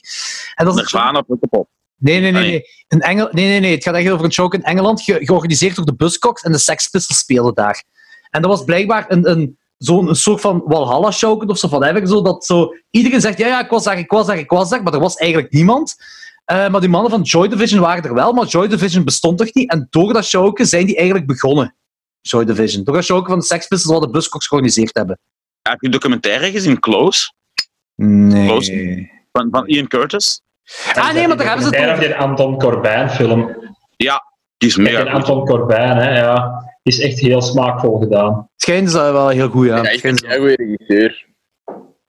En 0.55 0.64
dat 0.64 0.78
is 0.78 0.90
Pukkelpop. 1.26 1.68
Nee, 1.98 2.20
nee, 2.20 2.32
nee. 2.32 2.43
Nee. 2.43 2.51
Nee. 2.51 2.62
In 2.88 3.01
Engel... 3.01 3.28
nee, 3.30 3.48
nee, 3.48 3.60
nee. 3.60 3.74
Het 3.74 3.82
gaat 3.82 3.94
echt 3.94 4.10
over 4.10 4.24
een 4.24 4.32
show 4.32 4.55
in 4.55 4.62
Engeland, 4.62 5.02
ge- 5.02 5.24
georganiseerd 5.24 5.76
door 5.76 5.84
de 5.86 5.94
Buzzcocks 5.94 6.43
en 6.43 6.52
de 6.52 6.59
Sex 6.59 6.88
Pistols 6.88 7.18
spelen 7.18 7.55
daar. 7.55 7.84
En 8.30 8.43
dat 8.43 8.51
was 8.51 8.64
blijkbaar 8.64 9.05
een, 9.09 9.30
een, 9.30 9.59
zo'n 9.78 10.09
een 10.09 10.16
soort 10.16 10.40
van 10.40 10.62
Walhalla-show 10.65 11.51
of 11.51 11.59
zo, 11.59 11.69
whatever, 11.69 12.07
zo, 12.09 12.23
dat 12.23 12.44
zo... 12.44 12.74
Iedereen 12.90 13.20
zegt, 13.20 13.39
ja, 13.39 13.47
ja, 13.47 13.65
ik 13.65 13.70
was 13.70 13.85
daar, 13.85 13.98
ik 13.98 14.11
was 14.11 14.27
daar, 14.27 14.39
ik 14.39 14.51
was 14.51 14.69
daar, 14.69 14.82
maar 14.82 14.93
er 14.93 15.01
was 15.01 15.16
eigenlijk 15.16 15.53
niemand. 15.53 15.97
Eh, 16.44 16.69
maar 16.69 16.81
die 16.81 16.90
mannen 16.90 17.11
van 17.11 17.23
Joy 17.23 17.48
Division 17.48 17.81
waren 17.81 18.05
er 18.05 18.15
wel, 18.15 18.32
maar 18.32 18.47
Joy 18.47 18.69
Division 18.69 19.05
bestond 19.05 19.39
toch 19.39 19.55
niet. 19.55 19.70
En 19.70 19.86
door 19.90 20.12
dat 20.12 20.24
showke 20.24 20.65
zijn 20.65 20.86
die 20.86 20.97
eigenlijk 20.97 21.27
begonnen. 21.27 21.74
Joy 22.20 22.44
Division. 22.44 22.85
Door 22.85 22.94
dat 22.94 23.05
showke 23.05 23.28
van 23.28 23.39
de 23.39 23.44
Sex 23.44 23.66
Pistols 23.66 23.98
wat 23.98 24.03
de 24.03 24.11
Buzzcocks 24.11 24.47
georganiseerd 24.47 24.94
hebben. 24.94 25.19
Heb 25.62 25.81
je 25.81 25.86
een 25.86 25.93
documentaire 25.93 26.51
gezien, 26.51 26.81
Close? 26.81 27.32
Nee. 27.94 29.11
Van, 29.32 29.48
van 29.51 29.66
Ian 29.66 29.86
Curtis? 29.86 30.43
Ah, 30.94 31.12
nee, 31.12 31.28
maar 31.28 31.36
daar 31.36 31.47
hebben 31.47 31.65
ze 31.65 31.77
het 31.77 31.90
over. 31.90 32.15
Anton 32.15 32.59
Corbijn 32.59 33.11
film. 33.11 33.57
Die 33.97 34.69
is 34.69 34.77
mega. 34.77 35.03
Anton 35.03 35.44
Corbijn, 35.44 35.97
hè, 35.97 36.19
ja. 36.19 36.65
Is 36.86 37.00
echt 37.00 37.18
heel 37.18 37.42
smaakvol 37.42 37.98
gedaan. 37.98 38.48
Schijnt 38.56 38.90
ze 38.90 38.98
wel 38.98 39.28
heel 39.28 39.48
goed, 39.48 39.66
ja. 39.66 39.76
Ja, 39.76 39.82
echt 39.90 40.04
een 40.04 40.18
heel 40.26 40.38
goede 40.38 40.56
regisseur. 40.56 41.26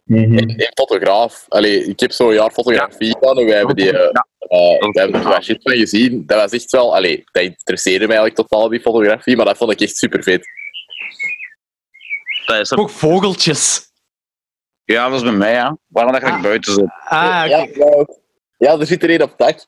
Mhm. 0.04 0.38
En, 0.38 0.48
en 0.50 0.72
fotograaf. 0.74 1.46
Allee, 1.48 1.84
ik 1.86 2.00
heb 2.00 2.12
zo'n 2.12 2.34
jaar 2.34 2.52
fotografie 2.52 3.12
gedaan 3.14 3.38
en 3.38 3.46
wij 3.46 3.58
hebben 3.58 3.76
die... 3.76 3.92
eh, 3.98 4.06
eh, 4.40 4.80
we 4.92 5.00
hebben 5.00 5.26
er 5.26 5.44
shit 5.44 5.62
van 5.64 5.74
gezien. 5.74 6.24
Dat 6.26 6.42
was 6.42 6.52
echt 6.52 6.72
wel... 6.72 6.96
Allee, 6.96 7.24
dat 7.32 7.44
interesseerde 7.44 8.08
mij 8.08 8.18
eigenlijk 8.18 8.48
totaal, 8.50 8.70
die 8.70 8.80
fotografie, 8.80 9.36
maar 9.36 9.46
dat 9.46 9.58
vond 9.58 9.72
ik 9.72 9.82
echt 9.82 9.98
super 9.98 10.24
vet. 10.24 10.46
Dat 12.46 12.60
is 12.60 12.72
er- 12.72 12.80
Ook 12.80 12.90
vogeltjes. 12.90 13.82
ja, 14.84 15.10
dat 15.10 15.18
is 15.18 15.24
bij 15.24 15.32
mij, 15.38 15.52
ja. 15.54 15.78
Waarom 15.88 16.12
dat 16.14 16.22
ik 16.22 16.28
Ah. 16.28 16.42
buiten 16.42 16.74
zit. 16.74 16.90
Ah, 17.06 17.44
oké. 17.46 17.56
ja, 17.56 17.68
ja, 17.74 18.06
ja, 18.58 18.80
er 18.80 18.86
zit 18.86 19.04
er 19.04 19.10
één 19.10 19.22
op 19.22 19.30
het 19.30 19.38
dak. 19.38 19.66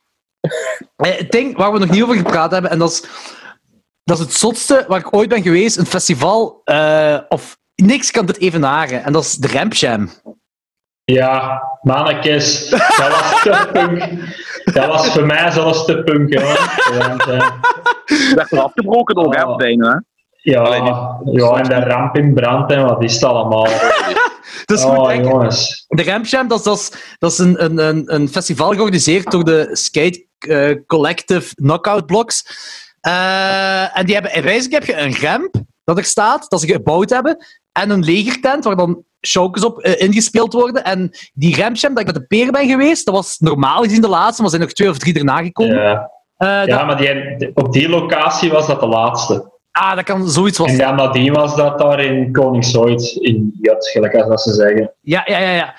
Eh, 0.95 1.18
Het 1.18 1.31
ding 1.31 1.57
waar 1.57 1.72
we 1.73 1.80
nog 1.80 1.90
niet 1.90 2.03
over 2.03 2.15
gepraat 2.15 2.52
hebben, 2.52 2.72
en 2.72 2.80
dat 2.80 2.90
is, 2.91 3.03
dat 4.10 4.19
is 4.19 4.26
het 4.26 4.34
zotste 4.34 4.86
waar 4.88 4.99
ik 4.99 5.15
ooit 5.15 5.30
ben 5.30 5.41
geweest, 5.41 5.77
een 5.77 5.86
festival, 5.86 6.61
eh, 6.64 7.18
of 7.30 7.57
niks 7.76 8.11
kan 8.11 8.26
dit 8.26 8.38
evenaren, 8.40 9.03
en 9.03 9.14
dat 9.14 9.23
is 9.23 9.36
de 9.36 9.48
Ramp 9.48 9.73
Jam. 9.73 10.10
Ja, 11.03 11.61
mannetjes, 11.81 12.69
dat 12.69 13.07
was 13.10 13.41
te 13.41 13.68
punk. 13.73 14.03
Dat 14.73 14.86
was 14.86 15.07
voor 15.07 15.26
mij 15.26 15.52
zelfs 15.52 15.86
te 15.86 16.03
punk, 16.03 16.34
eh, 16.34 17.49
Ik 18.06 18.36
werd 18.36 18.52
er 18.52 18.60
afgebroken 18.60 19.15
door. 19.15 19.36
Ramstein, 19.36 19.84
hè. 19.84 19.95
ja, 20.52 20.61
Alleen 20.61 20.86
ja, 21.31 21.53
en 21.53 21.64
de 21.64 21.80
ramp 21.90 22.15
in 22.18 22.34
brand, 22.34 22.72
en 22.72 22.86
wat 22.86 23.03
is 23.03 23.14
het 23.14 23.23
allemaal? 23.23 23.68
Dus 24.65 24.84
Oh, 24.84 25.07
denken, 25.07 25.30
jongens. 25.30 25.86
de 25.88 26.03
Ramp 26.03 26.26
Jam, 26.26 26.48
dat 26.48 26.57
is, 26.57 26.64
dat 26.64 26.77
is, 26.77 26.91
dat 27.19 27.31
is 27.31 27.38
een, 27.38 27.64
een, 27.64 27.77
een, 27.77 28.14
een 28.14 28.30
festival 28.30 28.72
georganiseerd 28.72 29.31
door 29.31 29.44
de 29.44 29.69
Skate 29.72 30.26
eh, 30.40 30.76
Collective 30.88 31.56
Knockout 31.56 32.06
Blocks. 32.06 32.44
Eh, 33.02 33.98
en 33.98 34.06
die 34.06 34.14
hebben, 34.14 34.34
in 34.34 34.72
heb 34.72 34.86
je 34.86 34.98
een 34.98 35.16
ramp 35.22 35.56
dat 35.84 35.98
er 35.98 36.04
staat, 36.04 36.50
dat 36.50 36.62
ze 36.62 36.68
gebouwd 36.68 37.10
hebben, 37.10 37.38
en 37.72 37.90
een 37.90 38.04
legertent 38.04 38.64
waar 38.64 38.76
dan 38.76 39.04
showkes 39.28 39.64
op 39.64 39.80
eh, 39.80 40.08
ingespeeld 40.08 40.54
worden. 40.54 40.84
En 40.84 41.12
die 41.34 41.62
Ramp 41.62 41.76
Jam, 41.76 41.94
dat 41.94 42.00
ik 42.00 42.14
met 42.14 42.16
de 42.16 42.28
peer 42.28 42.52
ben 42.52 42.68
geweest, 42.68 43.06
dat 43.06 43.14
was 43.16 43.38
normaal 43.40 43.84
gezien 43.84 44.02
de 44.02 44.08
laatste, 44.08 44.42
maar 44.42 44.52
er 44.52 44.58
zijn 44.58 44.62
nog 44.62 44.72
twee 44.72 44.90
of 44.90 44.98
drie 44.98 45.14
erna 45.18 45.44
gekomen. 45.44 45.76
Ja, 45.76 46.12
Eh, 46.38 46.66
ja 46.66 46.84
maar 46.84 46.98
die, 46.98 47.52
op 47.54 47.74
die 47.74 47.90
locatie 47.90 48.52
was 48.52 48.68
dat 48.68 48.80
de 48.80 48.88
laatste. 48.88 49.52
ah, 49.72 49.96
dat 49.96 50.04
kan 50.04 50.30
zoiets 50.30 50.58
was. 50.58 50.72
En 50.72 50.78
dan 50.78 50.96
nadien 50.96 51.34
was 51.34 51.56
dat 51.56 51.80
daar 51.80 52.00
in 52.00 52.32
Koningsooit, 52.32 53.18
in 53.20 53.58
Jut, 53.62 53.88
gelijk 53.88 54.16
als 54.16 54.28
dat 54.28 54.42
ze 54.42 54.54
zeggen. 54.54 54.92
Ja, 55.02 55.22
ja, 55.26 55.38
ja. 55.38 55.52
ja. 55.52 55.74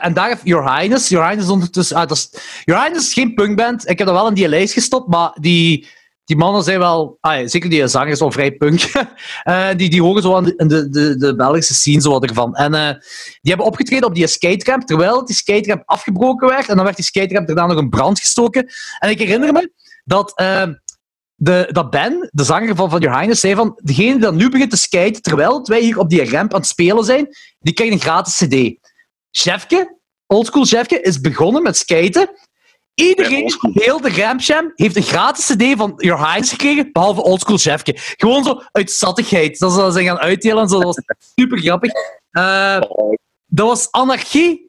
En 0.00 0.14
daar 0.14 0.28
heeft 0.28 0.40
Your 0.44 0.76
Highness. 0.76 1.08
Your 1.08 1.26
Highness 1.26 1.50
ondertussen. 1.50 1.96
Ah, 1.96 2.08
dat 2.08 2.16
is, 2.16 2.30
Your 2.64 2.80
Highness 2.82 3.06
is 3.06 3.12
geen 3.12 3.34
punkband. 3.34 3.88
Ik 3.88 3.98
heb 3.98 4.06
dat 4.06 4.16
wel 4.16 4.28
in 4.28 4.34
die 4.34 4.48
lijst 4.48 4.72
gestopt, 4.72 5.08
maar 5.08 5.30
die, 5.40 5.88
die 6.30 6.38
mannen 6.38 6.62
zijn 6.62 6.78
wel. 6.78 7.18
Ah, 7.20 7.48
zeker 7.48 7.70
die 7.70 7.88
zanger 7.88 8.08
is 8.08 8.18
wel 8.18 8.32
vrij 8.32 8.52
punk. 8.52 8.80
Eh, 9.42 9.68
die, 9.76 9.90
die 9.90 10.02
horen 10.02 10.22
zo 10.22 10.34
aan 10.34 10.44
de, 10.44 10.88
de, 10.90 11.16
de, 11.16 11.34
Belgische 11.36 11.74
scene 11.74 12.00
zo 12.00 12.10
wat 12.10 12.24
ervan. 12.24 12.54
En 12.54 12.74
eh, 12.74 12.88
die 13.40 13.50
hebben 13.50 13.66
opgetreden 13.66 14.08
op 14.08 14.14
die 14.14 14.26
skateramp, 14.26 14.86
terwijl 14.86 15.24
die 15.24 15.36
skateramp 15.36 15.82
afgebroken 15.86 16.48
werd. 16.48 16.68
En 16.68 16.74
dan 16.74 16.84
werd 16.84 16.96
die 16.96 17.04
skateramp 17.04 17.46
daarna 17.46 17.66
nog 17.66 17.78
in 17.78 17.88
brand 17.88 18.20
gestoken. 18.20 18.66
En 18.98 19.10
ik 19.10 19.18
herinner 19.18 19.52
me 19.52 19.72
dat. 20.04 20.32
eh, 20.34 20.62
de, 21.34 21.68
dat 21.72 21.90
Ben, 21.90 22.28
de 22.32 22.44
zanger 22.44 22.76
van, 22.76 22.90
van 22.90 23.00
Your 23.00 23.16
Highness, 23.16 23.40
zei 23.40 23.54
van 23.54 23.78
degene 23.82 24.10
die 24.10 24.20
dan 24.20 24.36
nu 24.36 24.50
begint 24.50 24.70
te 24.70 24.76
skaten, 24.76 25.22
terwijl 25.22 25.62
wij 25.62 25.80
hier 25.80 25.98
op 25.98 26.10
die 26.10 26.30
ramp 26.30 26.54
aan 26.54 26.60
het 26.60 26.68
spelen 26.68 27.04
zijn, 27.04 27.28
die 27.58 27.74
krijgt 27.74 27.92
een 27.92 28.00
gratis 28.00 28.36
cd. 28.36 28.74
Chefke, 29.30 29.98
oldschool 30.26 30.64
Chefke, 30.64 31.00
is 31.00 31.20
begonnen 31.20 31.62
met 31.62 31.76
skaten. 31.76 32.30
Iedereen, 33.00 33.42
oldschool. 33.42 33.70
heel 33.74 34.00
de 34.00 34.10
Ramp 34.10 34.40
Jam, 34.40 34.72
heeft 34.74 34.96
een 34.96 35.02
gratis 35.02 35.46
cd 35.46 35.76
van 35.76 35.92
Your 35.96 36.20
Highness 36.24 36.50
gekregen, 36.50 36.92
behalve 36.92 37.22
oldschool 37.22 37.56
Chefke. 37.58 37.92
Gewoon 37.96 38.44
zo 38.44 38.60
uit 38.72 38.90
zattigheid. 38.90 39.58
Dat 39.58 39.72
ze 39.72 39.78
dat 39.78 39.92
zijn 39.92 40.04
gaan 40.06 40.18
uitdelen 40.18 40.62
en 40.62 40.68
zo. 40.68 40.76
Dat 40.80 40.84
was 40.84 41.02
super 41.34 41.58
grappig. 41.58 41.92
Eh, 42.30 42.80
dat 43.46 43.66
was 43.66 43.88
anarchie 43.90 44.66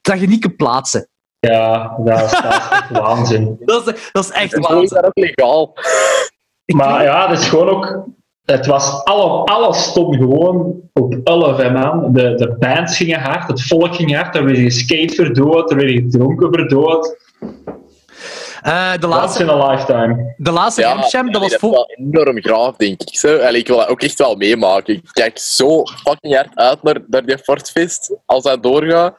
dat 0.00 0.20
je 0.20 0.28
niet 0.28 0.40
kunt 0.40 0.56
plaatsen. 0.56 1.08
Ja, 1.40 1.96
dat 1.98 2.22
is, 2.22 2.30
dat 2.30 2.44
is 2.44 2.68
echt 2.70 2.90
waanzin. 2.90 3.56
Dat 3.64 3.86
is, 3.86 4.08
dat 4.12 4.24
is 4.24 4.30
echt 4.30 4.52
En 4.54 4.62
zo 4.62 4.68
is 4.68 4.74
waanzin. 4.74 4.96
dat 4.96 5.04
ook 5.04 5.18
legaal. 5.24 5.74
Maar 6.66 7.02
ja, 7.02 7.26
dat 7.26 7.38
is 7.38 7.48
gewoon 7.48 7.68
ook. 7.68 8.04
Het 8.44 8.66
was 8.66 9.04
alle, 9.04 9.44
alles 9.44 9.82
stond 9.82 10.16
gewoon 10.16 10.80
op 10.92 11.14
11 11.24 11.56
hè, 11.56 11.70
man. 11.70 12.12
De, 12.12 12.34
de 12.34 12.56
bands 12.58 12.96
gingen 12.96 13.20
hard, 13.20 13.48
het 13.48 13.62
volk 13.62 13.94
ging 13.94 14.14
hard. 14.14 14.36
Er 14.36 14.44
werd 14.44 14.58
geskate 14.58 15.14
verdood, 15.14 15.70
er 15.70 15.76
werd 15.76 15.90
gedronken 15.90 16.52
verdood. 16.52 17.16
Eh, 18.62 18.92
de 19.00 19.06
laatste, 19.06 19.42
in 19.42 19.48
a 19.48 19.70
lifetime. 19.70 20.34
de 20.36 20.50
laatste 20.50 20.80
Ja, 20.80 20.94
dat 21.22 21.40
was 21.40 21.52
is 21.52 21.58
voor... 21.58 21.70
wel 21.70 21.90
enorm 21.96 22.40
graaf, 22.42 22.76
denk 22.76 23.00
ik. 23.02 23.18
Zo. 23.18 23.36
Allee, 23.36 23.60
ik 23.60 23.66
wil 23.66 23.76
dat 23.76 23.88
ook 23.88 24.02
echt 24.02 24.18
wel 24.18 24.36
meemaken. 24.36 24.94
Ik 24.94 25.02
kijk 25.12 25.38
zo 25.38 25.82
fucking 25.84 26.34
hard 26.34 26.48
uit 26.54 26.82
naar, 26.82 26.96
naar 27.06 27.26
die 27.26 27.38
Fortfest, 27.38 28.14
als 28.26 28.42
dat 28.42 28.62
doorgaat. 28.62 29.16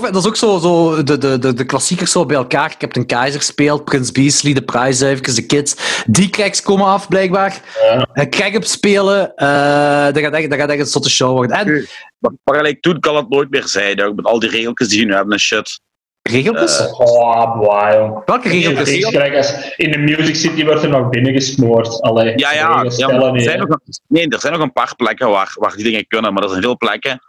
Dat 0.00 0.16
is 0.16 0.26
ook 0.26 0.36
zo, 0.36 0.58
zo 0.58 1.02
de, 1.02 1.18
de, 1.18 1.38
de, 1.38 1.54
de 1.54 1.64
klassiekers 1.64 2.12
zo 2.12 2.26
bij 2.26 2.36
elkaar. 2.36 2.76
Captain 2.76 3.06
Keizer 3.06 3.42
speelt, 3.42 3.84
Prins 3.84 4.12
Beasley, 4.12 4.52
de 4.52 4.62
prijszuivers, 4.62 5.34
de 5.34 5.46
kids. 5.46 6.02
Die 6.06 6.30
cracks 6.30 6.62
komen 6.62 6.86
af, 6.86 7.08
blijkbaar. 7.08 7.60
Ja. 7.82 8.06
Uh, 8.14 8.28
Crack-up 8.28 8.64
spelen. 8.64 9.34
eh 9.36 10.04
dat, 10.04 10.18
gaat 10.18 10.32
echt, 10.32 10.50
dat 10.50 10.58
gaat 10.58 10.70
echt 10.70 10.80
een 10.80 10.86
zotte 10.86 11.10
show 11.10 11.30
worden. 11.32 11.56
En 11.56 11.88
Maar, 12.18 12.32
maar 12.44 12.56
gelijk 12.56 12.80
toen 12.80 13.00
kan 13.00 13.16
het 13.16 13.28
nooit 13.28 13.50
meer 13.50 13.66
zijn, 13.66 14.02
ook 14.02 14.14
met 14.14 14.24
al 14.24 14.38
die 14.38 14.50
regeltjes 14.50 14.88
die 14.88 14.98
je 14.98 15.04
nu 15.06 15.14
hebben 15.14 15.32
en 15.32 15.40
shit. 15.40 15.80
Regeltjes? 16.22 16.78
Eh, 16.78 17.00
Oh. 17.00 18.20
Welke 18.24 18.48
is 18.48 18.66
regeltjes? 18.66 19.04
gelijk 19.06 19.36
als 19.36 19.74
in 19.76 19.90
de 19.90 19.98
Music 19.98 20.34
City 20.34 20.64
wordt 20.64 20.82
er 20.82 20.88
nog 20.88 21.08
binnengesmoord. 21.08 22.02
Allee, 22.02 22.32
Ja, 22.38 22.52
ja, 22.52 22.84
ja 22.96 23.06
maar 23.06 23.34
er 23.34 23.40
zijn 23.40 23.58
nog, 23.58 23.78
nee, 24.08 24.28
er 24.28 24.40
zijn 24.40 24.52
nog 24.52 24.62
een 24.62 24.72
paar 24.72 24.94
plekken 24.96 25.28
waar, 25.28 25.52
waar 25.58 25.74
die 25.74 25.84
dingen 25.84 26.06
kunnen, 26.06 26.32
maar 26.32 26.42
er 26.42 26.48
zijn 26.48 26.62
veel 26.62 26.76
plekken 26.76 27.20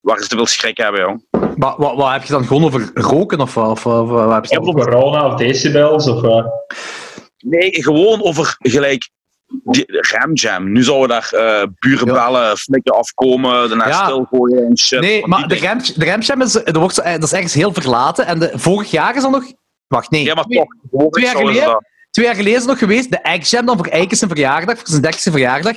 waar 0.00 0.18
ze 0.18 0.28
te 0.28 0.36
veel 0.36 0.46
schrik 0.46 0.76
hebben, 0.76 1.00
jong. 1.00 1.26
Wat, 1.56 1.74
wat, 1.76 1.96
wat 1.96 2.12
heb 2.12 2.22
je 2.22 2.32
dan 2.32 2.44
gewoon 2.44 2.64
over 2.64 2.90
roken 2.94 3.40
of 3.40 3.54
wat? 3.54 3.70
Of, 3.70 3.86
of, 3.86 4.08
wat 4.08 4.34
heb 4.34 4.44
je 4.44 4.60
Of 4.60 4.74
corona 4.74 5.26
of 5.26 5.34
decibels. 5.34 6.08
Of, 6.08 6.22
eh, 6.22 6.44
Nee, 7.38 7.82
gewoon 7.82 8.22
over 8.22 8.56
gelijk 8.58 9.10
die 9.64 9.84
ramjam. 9.88 10.72
Nu 10.72 10.82
zouden 10.82 11.08
daar 11.08 11.30
eh 11.32 11.66
buren 11.78 12.06
Ja. 12.06 12.12
bellen, 12.12 12.56
flikken 12.56 12.94
afkomen, 12.94 13.68
daarna 13.68 13.88
Ja. 13.88 14.04
stilgooien 14.04 14.64
en 14.66 14.78
shit. 14.78 15.00
Nee, 15.00 15.26
maar 15.26 15.48
de 15.48 15.58
Ramp, 15.58 15.84
de 15.94 16.42
is, 16.44 16.72
wordt 16.72 16.98
eh, 16.98 17.12
dat 17.12 17.22
is 17.22 17.32
ergens 17.32 17.54
heel 17.54 17.72
verlaten. 17.72 18.26
En 18.26 18.38
de, 18.38 18.50
vorig 18.54 18.90
jaar 18.90 19.16
is 19.16 19.22
dat 19.22 19.30
nog... 19.30 19.44
Wacht, 19.86 20.10
nee. 20.10 20.24
Ja, 20.24 20.34
maar 20.34 20.44
twee, 20.44 20.58
toch. 20.58 20.74
gewoon 20.90 21.10
twee 21.10 21.24
jaar 21.24 21.36
geleden? 21.36 21.64
dat. 21.64 21.84
twee 22.10 22.26
jaar 22.26 22.34
geleden 22.34 22.54
is 22.54 22.60
het 22.64 22.70
nog 22.70 22.78
geweest. 22.78 23.10
De 23.10 23.18
Egg 23.22 23.50
Jam 23.50 23.66
dan 23.66 23.76
voor 23.76 23.86
Eike 23.86 24.16
zijn 24.16 24.30
verjaardag, 24.30 24.76
voor 24.78 24.88
zijn 24.88 25.02
30 25.02 25.32
verjaardag. 25.32 25.76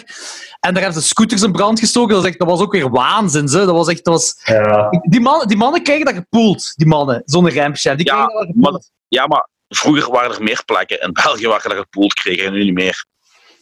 En 0.59 0.73
daar 0.73 0.83
hebben 0.83 1.01
ze 1.01 1.07
scooters 1.07 1.41
in 1.41 1.51
brand 1.51 1.79
gestoken. 1.79 2.09
Dat 2.09 2.17
was, 2.21 2.29
echt, 2.29 2.39
dat 2.39 2.47
was 2.47 2.59
ook 2.59 2.71
weer 2.71 2.89
waanzin. 2.89 3.45
Dat 3.45 3.65
was 3.69 3.87
echt... 3.87 4.03
Dat 4.05 4.13
was, 4.13 4.41
ja. 4.43 4.89
die, 5.09 5.21
mannen, 5.21 5.47
die 5.47 5.57
mannen 5.57 5.83
krijgen 5.83 6.05
dat 6.05 6.13
gepoeld, 6.15 6.73
die 6.75 6.87
mannen. 6.87 7.21
Zo'n 7.25 7.51
Ramp 7.51 7.75
Jam. 7.75 7.97
Die 7.97 8.05
Ja, 8.05 8.13
krijgen 8.13 8.47
dat 8.47 8.55
gepoeld. 8.55 8.91
Ja, 9.07 9.27
maar 9.27 9.49
vroeger 9.67 10.11
waren 10.11 10.35
er 10.35 10.43
meer 10.43 10.61
plekken 10.65 11.01
in 11.01 11.13
België 11.13 11.47
waar 11.47 11.59
je 11.63 11.69
dat 11.69 11.77
gepoeld 11.77 12.13
kreeg 12.13 12.41
en 12.41 12.53
nu 12.53 12.63
niet 12.63 12.73
meer. 12.73 13.05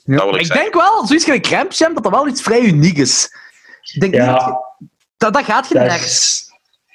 Ja. 0.03 0.13
dat 0.15 0.23
wil 0.23 0.31
Maar 0.31 0.39
ik 0.39 0.45
ik 0.45 0.53
denk 0.53 0.73
wel, 0.73 1.07
zoiets 1.07 1.25
gelijk 1.25 1.47
Ramp 1.47 1.71
Jam, 1.71 1.93
dat 1.93 2.03
dat 2.03 2.11
wel 2.11 2.27
iets 2.27 2.41
vrij 2.41 2.61
uniek 2.61 2.97
is. 2.97 3.29
Ik 3.93 3.99
denk 4.01 4.13
niet 4.13 4.21
dat, 4.25 4.41
ja. 4.41 4.59
dat, 5.17 5.33
dat 5.33 5.43
gaat 5.43 5.67
je 5.67 5.73
Dat 5.73 5.83
is- 5.83 5.89
nergens. 5.89 6.51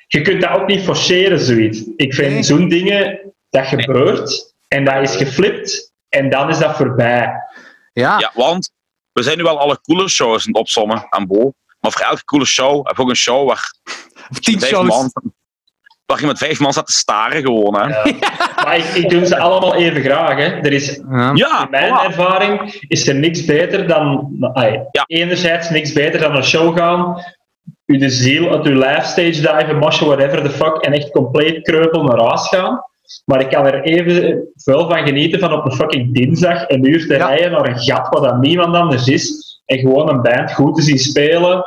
Je 0.07 0.23
kunt 0.23 0.41
dat 0.43 0.51
ook 0.51 0.67
niet 0.67 0.85
forceren, 0.85 1.41
zoiets. 1.41 1.83
Ik 1.97 2.15
vind 2.15 2.33
Nee. 2.33 2.43
zo'n 2.43 2.69
dingen, 2.69 3.33
dat 3.51 3.67
gebeurt 3.67 4.55
en 4.69 4.85
dat 4.85 5.03
is 5.03 5.17
geflipt 5.17 5.93
en 6.09 6.31
dan 6.31 6.49
is 6.51 6.59
dat 6.59 6.77
voorbij. 6.77 7.33
Ja. 7.93 8.19
Ja, 8.19 8.31
want 8.35 8.71
we 9.13 9.23
zijn 9.23 9.37
nu 9.37 9.43
wel 9.43 9.59
alle 9.61 9.81
coole 9.81 10.09
shows 10.09 10.41
aan 10.47 10.53
het 10.53 10.57
opzommen 10.61 11.07
aan 11.11 11.27
Bo. 11.27 11.53
Maar 11.81 11.93
voor 11.93 12.01
elke 12.01 12.25
coole 12.25 12.45
show 12.47 12.87
heb 12.87 12.97
je 12.97 13.03
ook 13.03 13.09
een 13.09 13.17
show 13.17 13.47
waar, 13.49 13.75
Of 14.31 14.39
tien 14.41 14.61
vijf 14.61 14.73
shows. 14.73 14.87
man, 14.89 15.13
waar 16.13 16.21
je 16.21 16.27
met 16.27 16.39
vijf 16.39 16.61
man 16.61 16.73
staat 16.73 16.87
te 16.87 16.93
staren 16.93 17.43
gewoon. 17.43 17.77
Hè. 17.81 17.87
Ja. 17.89 18.05
Maar 18.65 18.77
ik, 18.77 18.85
ik 18.85 19.11
doe 19.11 19.27
ze 19.27 19.39
allemaal 19.39 19.75
even 19.75 20.03
graag. 20.03 20.37
Hè. 20.37 20.45
Er 20.45 20.73
is, 20.73 21.01
Ja. 21.35 21.63
In 21.65 21.71
mijn 21.71 21.93
voilà. 21.93 22.05
ervaring 22.05 22.85
is 22.89 23.09
er 23.09 23.15
niks 23.15 23.45
beter 23.45 23.87
dan... 23.87 24.29
Ja. 24.93 25.05
Enerzijds 25.07 25.71
niks 25.71 25.93
beter 25.93 26.21
dan 26.21 26.37
een 26.37 26.45
show 26.45 26.79
gaan, 26.79 27.23
u 27.87 27.97
de 27.99 28.09
ziel 28.11 28.51
uit 28.51 28.67
uw 28.67 28.75
lijf 28.75 29.05
stage 29.05 29.31
diven, 29.41 29.77
mosje, 29.79 30.05
whatever 30.05 30.43
the 30.43 30.51
fuck, 30.51 30.77
en 30.77 30.93
echt 30.93 31.11
compleet 31.11 31.63
kreupel 31.63 32.03
naar 32.05 32.21
huis 32.27 32.49
gaan. 32.49 32.83
Maar 33.25 33.41
ik 33.41 33.49
kan 33.49 33.67
er 33.67 33.83
even 33.83 34.49
veel 34.57 34.89
van 34.91 35.07
genieten 35.07 35.41
van 35.41 35.53
op 35.53 35.65
een 35.65 35.73
fucking 35.77 36.15
dinsdag 36.15 36.69
een 36.69 36.85
uur 36.85 37.07
te 37.07 37.15
Ja. 37.15 37.27
rijden 37.27 37.51
naar 37.51 37.67
een 37.69 37.79
gat 37.79 38.09
waar 38.09 38.31
dan 38.31 38.41
niemand 38.41 38.75
anders 38.77 39.07
is. 39.07 39.47
En 39.67 39.79
gewoon 39.79 40.09
een 40.09 40.23
band 40.23 40.53
goed 40.53 40.75
te 40.75 40.83
zien 40.83 40.99
spelen. 40.99 41.65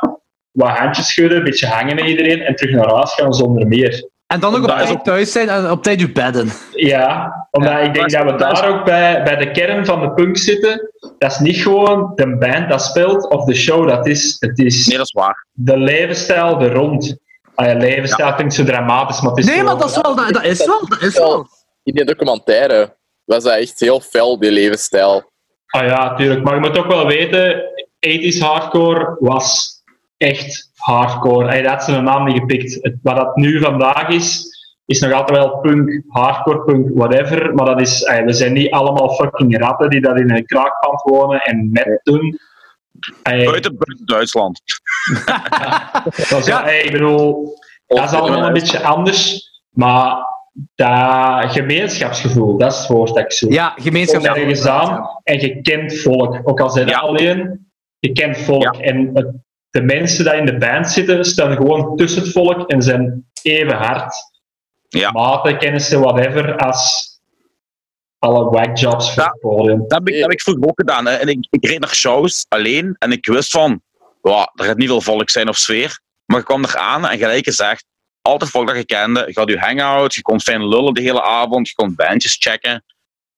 Wat 0.50 0.68
handjes 0.68 1.08
schudden, 1.08 1.38
een 1.38 1.44
beetje 1.44 1.66
hangen 1.66 1.94
met 1.94 2.04
iedereen 2.04 2.40
en 2.40 2.54
terug 2.56 2.74
naar 2.74 2.94
huis 2.94 3.12
gaan 3.14 3.32
zonder 3.34 3.66
meer. 3.66 4.10
En 4.32 4.40
dan 4.40 4.52
nog 4.52 4.62
op 4.62 4.68
tijd 4.68 5.04
thuis 5.04 5.32
zijn 5.32 5.48
en 5.48 5.70
op 5.70 5.82
tijd 5.82 6.00
je 6.00 6.12
bedden. 6.12 6.48
Ja, 6.70 7.32
omdat 7.50 7.70
Ja, 7.72 7.78
ik 7.78 7.94
denk 7.94 8.10
dat 8.10 8.24
we 8.24 8.36
daar 8.36 8.68
ook 8.68 8.84
bij, 8.84 9.22
bij 9.22 9.36
de 9.36 9.50
kern 9.50 9.86
van 9.86 10.00
de 10.00 10.12
punk 10.12 10.36
zitten. 10.36 10.90
Dat 11.18 11.30
is 11.30 11.38
niet 11.38 11.56
gewoon 11.56 12.12
de 12.14 12.36
band 12.36 12.68
dat 12.68 12.82
speelt 12.82 13.28
of 13.28 13.44
de 13.44 13.54
show 13.54 13.88
dat 13.88 14.06
is. 14.06 14.36
Het 14.38 14.58
is 14.58 14.86
Nee, 14.86 14.96
dat 14.96 15.06
is 15.06 15.12
waar. 15.12 15.46
de 15.52 15.76
levensstijl 15.76 16.60
er 16.60 16.72
rond. 16.72 17.16
Ah 17.54 17.66
ja, 17.66 17.74
levensstijl 17.74 18.34
klinkt 18.34 18.54
zo 18.54 18.64
dramatisch, 18.64 19.20
maar 19.20 19.30
het 19.30 19.38
is 19.38 19.46
Nee, 19.46 19.62
maar 19.62 19.78
dat 19.78 19.88
is 19.90 19.98
wel, 20.02 20.14
dat, 20.14 20.32
dat 20.32 20.44
is 20.44 20.66
wel, 20.66 20.86
dat 20.88 21.02
is 21.02 21.18
wel. 21.18 21.46
In 21.82 21.94
die 21.94 22.04
documentaire 22.04 22.96
was 23.24 23.42
dat 23.42 23.52
echt 23.58 23.80
heel 23.80 24.00
fel, 24.00 24.38
die 24.38 24.50
levensstijl. 24.50 25.30
Ah 25.66 25.86
ja, 25.86 26.14
tuurlijk. 26.14 26.42
Maar 26.44 26.54
je 26.54 26.60
moet 26.60 26.78
ook 26.78 26.86
wel 26.86 27.06
weten, 27.06 27.62
80s 28.06 28.38
hardcore 28.38 29.16
was 29.18 29.70
echt 30.16 30.70
hardcore. 30.82 31.46
Hij 31.48 31.62
had 31.62 31.84
zijn 31.84 32.04
naam 32.04 32.24
niet 32.24 32.38
gepikt. 32.38 32.78
Het, 32.80 32.96
wat 33.02 33.16
dat 33.16 33.36
nu 33.36 33.60
vandaag 33.60 34.08
is, 34.08 34.46
is 34.86 35.00
nog 35.00 35.12
altijd 35.12 35.38
wel 35.38 35.58
punk, 35.58 36.02
hardcore 36.08 36.62
punk, 36.64 36.90
whatever. 36.94 37.54
Maar 37.54 37.66
dat 37.66 37.80
is, 37.80 38.00
we 38.24 38.32
zijn 38.32 38.52
niet 38.52 38.70
allemaal 38.70 39.14
fucking 39.14 39.58
ratten 39.58 39.90
die 39.90 40.00
dat 40.00 40.18
in 40.18 40.30
een 40.30 40.46
kraakpand 40.46 41.02
wonen 41.02 41.40
en 41.40 41.68
met 41.72 42.00
doen. 42.02 42.38
Ey, 43.22 43.44
Buiten, 43.44 43.76
buiten 43.78 44.06
Duitsland. 44.06 44.60
dat 46.30 46.38
is, 46.38 46.46
ey, 46.48 46.80
ik 46.80 46.92
bedoel, 46.92 47.54
dat 47.86 48.04
is 48.04 48.12
allemaal 48.12 48.46
een 48.46 48.52
beetje 48.52 48.82
anders. 48.82 49.50
Maar 49.70 50.16
dat 50.74 51.52
gemeenschapsgevoel, 51.52 52.58
dat 52.58 52.72
is 52.72 52.78
het 52.78 52.88
woord 52.88 53.08
dat 53.14 53.18
ik 53.24 53.32
zoek. 53.32 53.52
Ja, 53.52 53.72
Je 53.76 53.82
gemeenschap. 53.82 54.22
komt 54.22 54.36
ergens 54.36 54.66
aan 54.66 55.08
en 55.22 55.40
je 55.40 55.60
kent 55.60 55.98
volk. 56.00 56.40
Ook 56.44 56.60
al 56.60 56.70
zijn 56.70 56.86
je 56.86 56.92
Ja. 56.92 56.98
alleen, 56.98 57.70
je 57.98 58.12
kent 58.12 58.38
volk. 58.38 58.74
Ja. 58.74 58.80
En 58.80 59.10
het- 59.14 59.32
de 59.72 59.82
mensen 59.82 60.24
die 60.24 60.34
in 60.34 60.46
de 60.46 60.58
band 60.58 60.90
zitten, 60.90 61.24
staan 61.24 61.56
gewoon 61.56 61.96
tussen 61.96 62.22
het 62.22 62.32
volk 62.32 62.70
en 62.70 62.82
zijn 62.82 63.30
even 63.42 63.76
hard. 63.76 64.14
Ja. 64.88 65.10
Maten, 65.10 65.58
kennissen, 65.58 66.00
whatever, 66.00 66.56
als 66.56 67.10
alle 68.18 68.50
whackjobs 68.50 69.14
voor 69.14 69.22
Ja. 69.22 69.28
het 69.30 69.40
podium. 69.40 69.78
Dat 69.78 69.90
heb 69.98 70.08
ik, 70.08 70.12
dat 70.14 70.22
heb 70.22 70.30
ik 70.32 70.40
vroeger 70.40 70.64
ook 70.68 70.80
gedaan. 70.80 71.06
Hè. 71.06 71.12
En 71.14 71.28
ik, 71.28 71.46
ik 71.50 71.66
reed 71.66 71.80
naar 71.80 71.94
shows 71.94 72.44
alleen 72.48 72.96
en 72.98 73.12
ik 73.12 73.26
wist 73.26 73.50
van, 73.50 73.82
ja, 74.22 74.52
er 74.54 74.64
gaat 74.64 74.76
niet 74.76 74.88
veel 74.88 75.00
volk 75.00 75.30
zijn 75.30 75.48
of 75.48 75.56
sfeer. 75.56 76.00
Maar 76.26 76.38
ik 76.38 76.44
kwam 76.44 76.64
er 76.64 76.76
aan 76.76 77.06
en 77.08 77.18
gelijk 77.18 77.44
gezegd, 77.44 77.84
altijd 78.22 78.50
volk 78.50 78.66
dat 78.66 78.76
je 78.76 78.84
kende. 78.84 79.24
Je 79.26 79.38
had 79.40 79.48
je 79.48 79.58
hangout, 79.58 80.14
je 80.14 80.22
kon 80.22 80.40
fijn 80.40 80.68
lullen 80.68 80.94
de 80.94 81.00
hele 81.00 81.22
avond, 81.22 81.68
je 81.68 81.74
kon 81.74 81.94
bandjes 81.94 82.36
checken. 82.38 82.84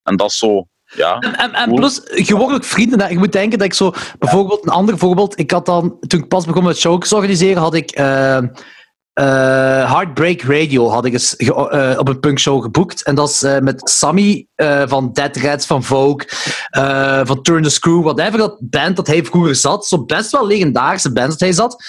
En 0.03 0.17
dat 0.17 0.31
is 0.31 0.39
zo, 0.39 0.67
ja. 0.97 1.19
En, 1.19 1.37
en, 1.37 1.53
en 1.53 1.75
plus, 1.75 2.01
je 2.15 2.37
wordt 2.37 2.55
ook 2.55 2.65
vrienden. 2.65 3.01
Hè. 3.01 3.09
Je 3.09 3.19
moet 3.19 3.33
denken 3.33 3.59
dat 3.59 3.67
ik 3.67 3.75
zo... 3.75 3.93
Bijvoorbeeld, 4.19 4.65
een 4.67 4.73
ander 4.73 4.99
voorbeeld. 4.99 5.39
Ik 5.39 5.51
had 5.51 5.67
dan, 5.67 5.97
toen 6.07 6.21
ik 6.21 6.29
pas 6.29 6.45
begon 6.45 6.65
met 6.65 6.79
shows 6.79 7.13
organiseren, 7.13 7.63
had 7.63 7.75
ik... 7.75 7.91
eh, 7.91 8.37
eh, 8.37 9.93
Heartbreak 9.93 10.41
Radio 10.43 10.89
had 10.89 11.05
ik 11.05 11.13
eens 11.13 11.35
ge- 11.37 11.69
eh, 11.71 11.99
op 11.99 12.09
een 12.09 12.21
punkshow 12.21 12.63
geboekt. 12.63 13.03
En 13.05 13.15
dat 13.15 13.29
is 13.29 13.45
met 13.61 13.91
Sammy 13.91 14.47
van 14.87 15.11
Dead 15.13 15.37
Rats, 15.37 15.67
van 15.67 15.83
Vogue, 15.83 16.29
van 17.27 17.43
Turn 17.43 17.63
the 17.63 17.71
Screw, 17.71 18.03
whatever 18.03 18.39
dat 18.39 18.57
band 18.61 18.97
dat 18.97 19.07
hij 19.07 19.25
vroeger 19.25 19.55
zat. 19.55 19.87
Zo 19.87 20.05
best 20.05 20.31
wel 20.31 20.47
legendarische 20.47 21.13
band 21.13 21.31
dat 21.31 21.41
hij 21.41 21.53
zat. 21.53 21.85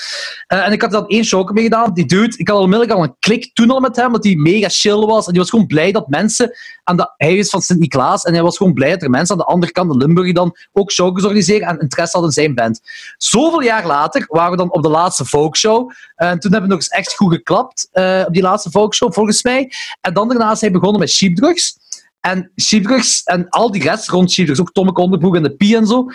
En 0.48 0.72
ik 0.72 0.82
had 0.82 0.92
dan 0.92 1.08
één 1.08 1.24
show 1.24 1.52
mee 1.52 1.64
gedaan. 1.64 1.94
Die 1.94 2.06
dude, 2.06 2.38
ik 2.38 2.48
had 2.48 2.58
al 2.58 2.64
onmiddellijk 2.64 2.98
al 2.98 3.04
een 3.04 3.16
klik 3.20 3.54
toen 3.54 3.72
al 3.72 3.80
met 3.80 3.96
hem, 3.96 4.12
dat 4.12 4.24
hij 4.24 4.36
mega 4.36 4.70
chill 4.70 5.06
was. 5.06 5.26
En 5.26 5.32
die 5.32 5.42
was 5.42 5.50
gewoon 5.50 5.68
blij 5.68 5.92
dat 5.92 6.08
mensen 6.08 6.52
aan 6.86 6.98
de... 6.98 7.14
Hij 7.18 7.36
is 7.36 7.50
van 7.50 7.62
Sint-Niklaas 7.62 8.24
en 8.24 8.34
hij 8.34 8.44
was 8.44 8.58
gewoon 8.58 8.74
blij 8.74 8.90
dat 8.90 9.02
er 9.02 9.10
mensen 9.10 9.36
aan 9.36 9.42
de 9.42 9.48
andere 9.48 9.72
kant, 9.72 9.92
de 9.92 9.98
Limburg, 9.98 10.34
dan 10.34 10.58
ook 10.72 10.92
shows 10.92 11.24
organiseren 11.24 11.68
en 11.68 11.80
interesse 11.80 12.18
hadden 12.18 12.36
in 12.36 12.42
zijn 12.44 12.56
band. 12.56 12.82
Zoveel 13.18 13.62
jaar 13.62 13.86
later 13.86 14.26
waren 14.28 14.52
we 14.52 14.58
dan 14.58 14.72
op 14.72 14.84
de 14.84 14.90
laatste 14.90 15.26
folkshow. 15.26 15.92
En 16.16 16.40
toen 16.40 16.52
hebben 16.52 16.70
we 16.70 16.76
nog 16.76 16.84
eens 16.84 16.94
echt 16.94 17.16
goed 17.16 17.34
geklapt 17.34 17.90
eh, 17.92 18.24
op 18.28 18.34
die 18.34 18.42
laatste 18.42 18.70
folkshow, 18.70 19.14
volgens 19.14 19.44
mij. 19.44 19.72
En 20.02 20.14
dan 20.14 20.28
daarna 20.28 20.52
is 20.52 20.62
hij 20.62 20.72
begonnen 20.72 21.00
met 21.00 21.12
Sheepdrugs. 21.12 21.78
En 22.20 22.52
Sheepdrugs 22.62 23.24
en 23.24 23.50
al 23.50 23.72
die 23.72 23.84
rest 23.84 24.10
rond 24.10 24.32
Sheepdrugs, 24.32 24.62
ook 24.62 24.72
Tomme 24.72 24.94
Onderbroek 24.94 25.36
en 25.36 25.44
de 25.44 25.56
Pie 25.56 25.78
en 25.78 25.88
zo, 25.88 26.06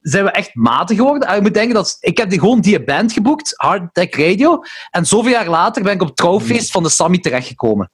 zijn 0.00 0.24
we 0.24 0.30
echt 0.30 0.54
maten 0.54 0.96
geworden. 0.96 1.28
En 1.28 1.34
je 1.34 1.40
moet 1.40 1.54
denken, 1.54 1.74
dat, 1.74 1.96
ik 2.00 2.18
heb 2.18 2.30
die, 2.30 2.38
gewoon 2.38 2.60
die 2.60 2.84
band 2.84 3.12
geboekt, 3.12 3.52
Hard 3.56 3.82
Attack 3.82 4.14
Radio. 4.14 4.60
En 4.90 5.06
zoveel 5.06 5.30
jaar 5.30 5.48
later 5.48 5.82
ben 5.82 5.92
ik 5.92 6.00
op 6.00 6.06
het 6.06 6.16
trouwfeest 6.16 6.70
van 6.70 6.82
de 6.82 6.88
Sammy 6.88 7.18
terechtgekomen. 7.18 7.90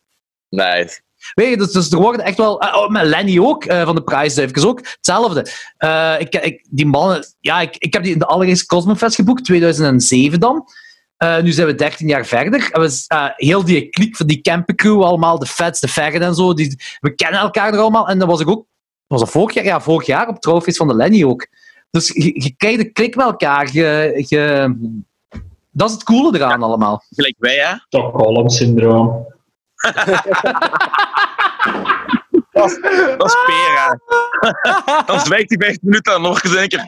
Nice. 0.49 1.01
Weet 1.35 1.51
je, 1.51 1.57
dus, 1.57 1.73
dus 1.73 1.91
er 1.91 1.99
worden 1.99 2.25
echt 2.25 2.37
wel... 2.37 2.61
eh, 2.61 2.77
oh, 2.77 2.89
met 2.89 3.05
Lenny 3.05 3.39
ook, 3.39 3.65
eh, 3.65 3.85
van 3.85 3.95
de 3.95 4.03
Prijsduifjes 4.03 4.65
ook, 4.65 4.81
hetzelfde. 4.97 5.47
Eh, 5.77 6.15
ik, 6.19 6.35
ik, 6.35 6.67
die 6.71 6.87
mannen... 6.87 7.27
Ja, 7.41 7.61
ik, 7.61 7.77
ik 7.77 7.93
heb 7.93 8.03
die 8.03 8.13
in 8.13 8.19
de 8.19 8.27
allereerste 8.27 8.67
Cosmofest 8.67 9.15
geboekt, 9.15 9.45
2007 9.45 10.41
dan. 10.41 10.65
Eh, 11.17 11.41
nu 11.41 11.53
zijn 11.53 11.67
we 11.67 11.75
13 11.75 12.09
jaar 12.09 12.27
verder. 12.27 12.71
En 12.73 12.81
we, 12.81 13.05
eh, 13.07 13.27
heel 13.37 13.65
die 13.65 13.89
kliek 13.89 14.17
van 14.17 14.27
die 14.27 14.41
campercrew, 14.41 15.03
allemaal, 15.03 15.39
de 15.39 15.47
Fats, 15.47 15.81
de 15.81 15.89
Ferren 15.89 16.23
en 16.23 16.35
zo, 16.35 16.55
die, 16.55 16.83
we 17.01 17.15
kennen 17.15 17.41
elkaar 17.41 17.71
nog 17.71 17.81
allemaal. 17.81 18.09
En 18.09 18.19
dan 18.19 18.29
was 18.29 18.41
ik 18.41 18.49
ook... 18.49 18.67
Was 19.07 19.21
dat 19.21 19.31
vorig 19.31 19.55
jaar? 19.55 19.65
Ja, 19.65 19.81
vorig 19.81 20.07
jaar 20.07 20.27
op 20.27 20.33
het 20.33 20.43
trouwfeest 20.43 20.77
van 20.77 20.89
de 20.89 20.95
Lenny 20.95 21.25
ook. 21.25 21.47
Dus 21.91 22.09
je, 22.09 22.43
je 22.43 22.55
krijgt 22.57 22.79
de 22.79 22.91
klik 22.91 23.17
met 23.17 23.27
elkaar. 23.27 23.69
Je, 23.73 24.25
je, 24.29 24.75
dat 25.71 25.89
is 25.89 25.95
het 25.95 26.05
coole 26.05 26.37
eraan 26.37 26.63
allemaal. 26.63 27.05
Gelijk 27.11 27.35
wij, 27.39 27.55
hè. 27.57 27.75
Stockholm-syndroom. 27.87 29.27
Dat 32.61 32.71
is, 32.71 32.81
dat 33.17 33.27
is 33.27 33.37
peer, 33.47 33.73
hè. 33.77 33.95
Dan 35.07 35.21
zwijgt 35.21 35.49
hij 35.49 35.59
15 35.59 35.79
minuten 35.83 36.15
en 36.15 36.23
nog 36.23 36.43
eens 36.43 36.57
een 36.57 36.69
keer. 36.69 36.87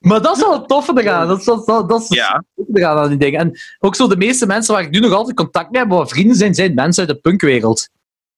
Maar 0.00 0.22
dat 0.22 0.36
is 0.36 0.42
wel 0.42 0.52
het 0.58 0.68
toffe 0.68 1.00
eraan. 1.02 1.28
Dat 1.28 1.38
is, 1.38 1.44
dat, 1.44 1.66
dat, 1.66 1.88
dat 1.88 2.00
is 2.00 2.08
het 2.08 2.18
Ja, 2.18 2.44
toffe 2.54 2.72
eraan 2.78 2.98
aan 2.98 3.08
die 3.08 3.18
dingen. 3.18 3.40
En 3.40 3.58
ook 3.78 3.94
zo 3.94 4.06
de 4.08 4.16
meeste 4.16 4.46
mensen 4.46 4.74
waar 4.74 4.82
ik 4.82 4.90
nu 4.90 5.00
nog 5.00 5.12
altijd 5.12 5.36
contact 5.36 5.70
mee 5.70 5.80
heb, 5.80 5.90
wat 5.90 6.10
vrienden 6.10 6.36
zijn, 6.36 6.54
zijn 6.54 6.74
mensen 6.74 7.06
uit 7.06 7.14
de 7.14 7.20
punkwereld. 7.20 7.88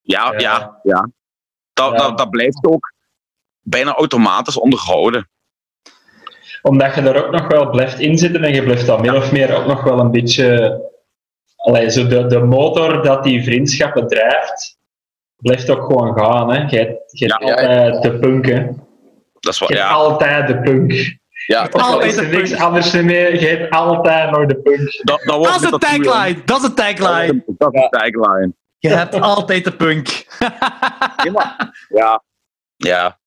ja, 0.01 0.31
Ja. 0.31 0.39
ja. 0.39 0.79
ja. 0.83 1.09
Dat, 1.73 1.91
Ja. 1.91 1.97
Dat, 1.97 2.17
dat 2.17 2.29
blijft 2.29 2.65
ook 2.67 2.93
bijna 3.61 3.93
automatisch 3.93 4.57
onderhouden. 4.57 5.29
Omdat 6.67 6.95
je 6.95 7.01
er 7.01 7.25
ook 7.25 7.31
nog 7.31 7.47
wel 7.47 7.69
blijft 7.69 7.99
inzitten 7.99 8.43
en 8.43 8.53
je 8.53 8.63
blijft 8.63 8.85
dan 8.85 9.01
min 9.01 9.15
of 9.15 9.31
meer 9.31 9.55
ook 9.55 9.65
nog 9.65 9.83
wel 9.83 9.99
een 9.99 10.11
beetje... 10.11 10.79
Allee, 11.55 11.89
zo 11.91 12.07
de, 12.07 12.25
de 12.25 12.39
motor 12.39 13.03
dat 13.03 13.23
die 13.23 13.43
vriendschappen 13.43 14.07
drijft, 14.07 14.77
blijft 15.35 15.69
ook 15.69 15.85
gewoon 15.85 16.17
gaan. 16.17 16.49
Hè. 16.53 16.57
Je 16.67 16.77
hebt 16.77 17.11
je 17.19 17.25
hebt 17.25 17.43
Ja. 17.43 17.53
altijd 17.55 18.01
de 18.03 18.19
punk, 18.19 18.45
hè. 18.45 18.65
Dat 19.39 19.53
is 19.53 19.59
Je 19.59 19.65
wel, 19.67 19.77
hebt 19.77 19.89
ja. 19.89 19.95
altijd 19.95 20.47
de 20.47 20.59
punk. 20.61 21.17
Ja, 21.47 21.67
Altijd 21.71 22.11
is 22.11 22.17
er 22.17 22.27
niks 22.29 22.55
anders 22.55 22.91
meer, 22.91 23.39
je 23.41 23.47
hebt 23.47 23.73
altijd 23.73 24.31
nog 24.31 24.45
de 24.45 24.55
punk. 24.55 25.01
Dat, 25.03 25.03
dat, 25.03 25.25
Dat 25.25 25.35
wordt 25.37 25.53
is 25.53 25.61
toeren. 25.61 25.79
tagline! 25.79 26.41
Dat 26.45 26.57
is 26.61 26.67
de 26.67 26.73
tagline! 26.73 27.43
Dat 27.57 27.73
is 27.73 27.81
de 27.81 27.87
tagline. 27.89 28.53
Je 28.77 28.89
hebt 28.89 29.19
altijd 29.21 29.63
de 29.63 29.71
punk. 29.75 30.25
Ja, 31.89 32.23
Ja. 32.77 33.17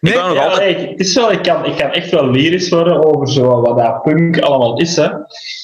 Nee, 0.00 0.12
ik 0.12 0.18
ben 0.18 0.28
nog 0.28 0.36
Ja, 0.36 0.44
altijd... 0.44 0.76
nee, 0.76 0.84
ik, 0.84 0.90
het 0.98 1.00
is 1.06 1.14
wel, 1.14 1.32
ik, 1.32 1.42
kan, 1.42 1.64
ik 1.64 1.76
kan 1.76 1.90
echt 1.90 2.10
wel 2.10 2.30
lyrisch 2.30 2.68
worden 2.68 3.04
over 3.14 3.28
zo 3.32 3.60
wat 3.60 3.76
dat 3.78 4.02
punk 4.02 4.38
allemaal 4.40 4.78
is. 4.80 4.96
Hè. 4.96 5.04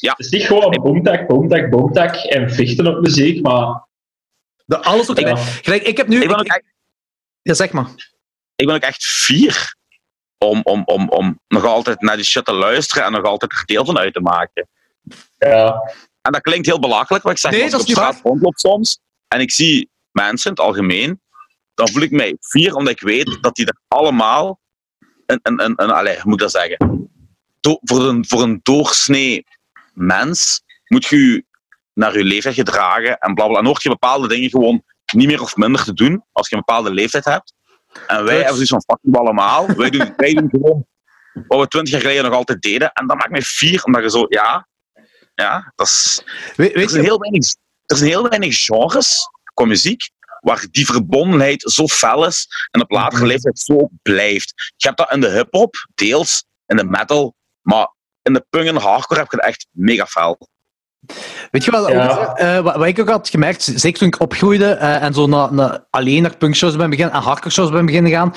Ja. 0.00 0.10
Het 0.10 0.18
is 0.18 0.28
niet 0.30 0.42
gewoon 0.46 0.70
boomtak, 0.82 1.26
boomtak, 1.26 1.70
boomtak 1.70 2.14
en 2.14 2.50
vechten 2.50 2.86
op 2.86 3.00
muziek, 3.00 3.42
maar 3.42 3.84
De, 4.64 4.82
alles 4.82 5.06
wat 5.06 5.18
Ja. 5.20 5.36
Gelijk, 5.36 5.82
ik 5.82 5.96
heb 5.96 6.08
nu... 6.08 6.20
Ik 6.22 6.28
ben, 6.28 6.38
ook 6.38 6.44
ik- 6.44 6.52
echt, 6.52 6.64
ja, 7.42 7.54
zeg 7.54 7.72
maar. 7.72 7.86
ik 8.56 8.66
ben 8.66 8.74
ook 8.74 8.82
echt 8.82 9.04
fier 9.04 9.74
om, 10.38 10.60
om, 10.62 10.82
om, 10.84 11.08
om 11.08 11.40
nog 11.48 11.64
altijd 11.64 12.00
naar 12.00 12.16
die 12.16 12.24
shit 12.24 12.44
te 12.44 12.52
luisteren 12.52 13.04
en 13.04 13.12
nog 13.12 13.24
altijd 13.24 13.52
er 13.52 13.62
deel 13.64 13.84
van 13.84 13.98
uit 13.98 14.12
te 14.14 14.20
maken. 14.20 14.68
ja, 15.38 15.92
En 16.22 16.32
dat 16.32 16.40
klinkt 16.40 16.66
heel 16.66 16.78
belachelijk, 16.80 17.24
wat 17.24 17.32
ik 17.32 17.38
zeg. 17.38 17.50
Nee, 17.50 17.62
als 17.62 17.70
dat 17.70 17.80
ik 17.80 17.86
is 17.86 17.92
op 17.94 18.02
niet 18.02 18.06
straat 18.12 18.24
rondloop 18.24 18.58
soms 18.58 18.98
en 19.28 19.40
ik 19.40 19.50
zie 19.50 19.90
mensen 20.10 20.50
in 20.50 20.56
het 20.56 20.66
algemeen, 20.66 21.20
dan 21.76 21.88
voel 21.90 22.02
ik 22.02 22.10
mij 22.10 22.36
fier 22.40 22.74
omdat 22.74 22.92
ik 22.92 23.00
weet 23.00 23.38
dat 23.40 23.54
die 23.54 23.66
er 23.66 23.78
allemaal 23.88 24.60
een, 25.26 25.40
een, 25.42 25.64
een, 25.64 25.72
een 25.76 25.90
allez, 25.90 26.14
hoe 26.14 26.24
moet 26.24 26.40
ik 26.40 26.50
dat 26.50 26.50
zeggen? 26.50 27.10
Do- 27.60 27.78
voor, 27.82 28.04
een, 28.08 28.26
voor 28.26 28.42
een 28.42 28.60
doorsnee 28.62 29.44
mens 29.92 30.62
moet 30.86 31.06
je 31.06 31.16
je 31.16 31.44
naar 31.92 32.18
je 32.18 32.24
leeftijd 32.24 32.54
gedragen 32.54 33.18
en 33.18 33.34
blablabla. 33.34 33.58
En 33.58 33.66
hoort 33.66 33.82
je 33.82 33.88
bepaalde 33.88 34.28
dingen 34.28 34.50
gewoon 34.50 34.82
niet 35.12 35.26
meer 35.26 35.40
of 35.40 35.56
minder 35.56 35.84
te 35.84 35.92
doen 35.92 36.24
als 36.32 36.48
je 36.48 36.56
een 36.56 36.62
bepaalde 36.66 36.90
leeftijd 36.90 37.24
hebt. 37.24 37.54
En 38.06 38.24
wij 38.24 38.36
hebben 38.36 38.54
zoiets 38.54 38.70
van 38.70 38.82
fucking 38.86 39.12
we 39.12 39.18
allemaal. 39.18 39.66
Wij 39.66 39.90
doen, 39.90 40.12
wij 40.16 40.34
doen 40.34 40.48
gewoon 40.50 40.86
wat 41.48 41.60
we 41.60 41.68
twintig 41.68 41.92
jaar 41.92 42.00
geleden 42.00 42.24
nog 42.24 42.32
altijd 42.32 42.62
deden. 42.62 42.92
En 42.92 43.06
dat 43.06 43.16
maakt 43.16 43.30
mij 43.30 43.42
fier, 43.42 43.84
omdat 43.84 44.02
je 44.02 44.10
zo, 44.10 44.26
ja, 44.28 44.68
ja, 45.34 45.72
dat 45.74 45.86
is, 45.86 46.22
Weet, 46.56 46.74
er 46.74 46.88
zijn 46.88 47.02
je, 47.02 47.08
heel 47.08 47.18
weinig, 47.18 47.54
er 47.86 47.96
zijn 47.96 48.10
heel 48.10 48.28
weinig 48.28 48.64
genres 48.64 49.28
qua 49.54 49.64
muziek 49.64 50.10
waar 50.46 50.66
die 50.70 50.86
verbondenheid 50.86 51.62
zo 51.62 51.86
fel 51.86 52.26
is 52.26 52.46
en 52.70 52.80
op 52.82 52.90
latere 52.90 53.26
leeftijd 53.26 53.58
zo 53.58 53.88
blijft. 54.02 54.52
Je 54.76 54.86
hebt 54.86 54.98
dat 54.98 55.12
in 55.12 55.20
de 55.20 55.28
hip-hop, 55.30 55.74
deels, 55.94 56.44
in 56.66 56.76
de 56.76 56.84
metal, 56.84 57.34
maar 57.62 57.88
in 58.22 58.32
de 58.32 58.46
punk 58.50 58.66
en 58.66 58.76
hardcore 58.76 59.20
heb 59.20 59.30
je 59.30 59.36
het 59.36 59.46
echt 59.46 59.66
mega 59.70 60.06
fel. 60.06 60.48
weet 61.50 61.64
je 61.64 61.70
wel, 61.70 61.90
Ja. 61.90 62.34
eh, 62.34 62.60
wat, 62.60 62.76
wat 62.76 62.86
ik 62.86 62.98
ook 63.00 63.08
had 63.08 63.28
gemerkt, 63.28 63.62
zeker 63.74 63.98
toen 63.98 64.08
ik 64.08 64.20
opgroeide 64.20 64.70
eh, 64.72 65.02
en 65.02 65.14
zo 65.14 65.26
na, 65.26 65.50
na- 65.50 65.86
alleen 65.90 66.22
naar 66.22 66.36
punkshows 66.36 66.76
ben 66.76 66.90
beginnen 66.90 67.14
en 67.14 67.20
hardcore 67.22 67.50
shows 67.50 67.70
ben 67.70 67.86
beginnen 67.86 68.12
gaan. 68.12 68.34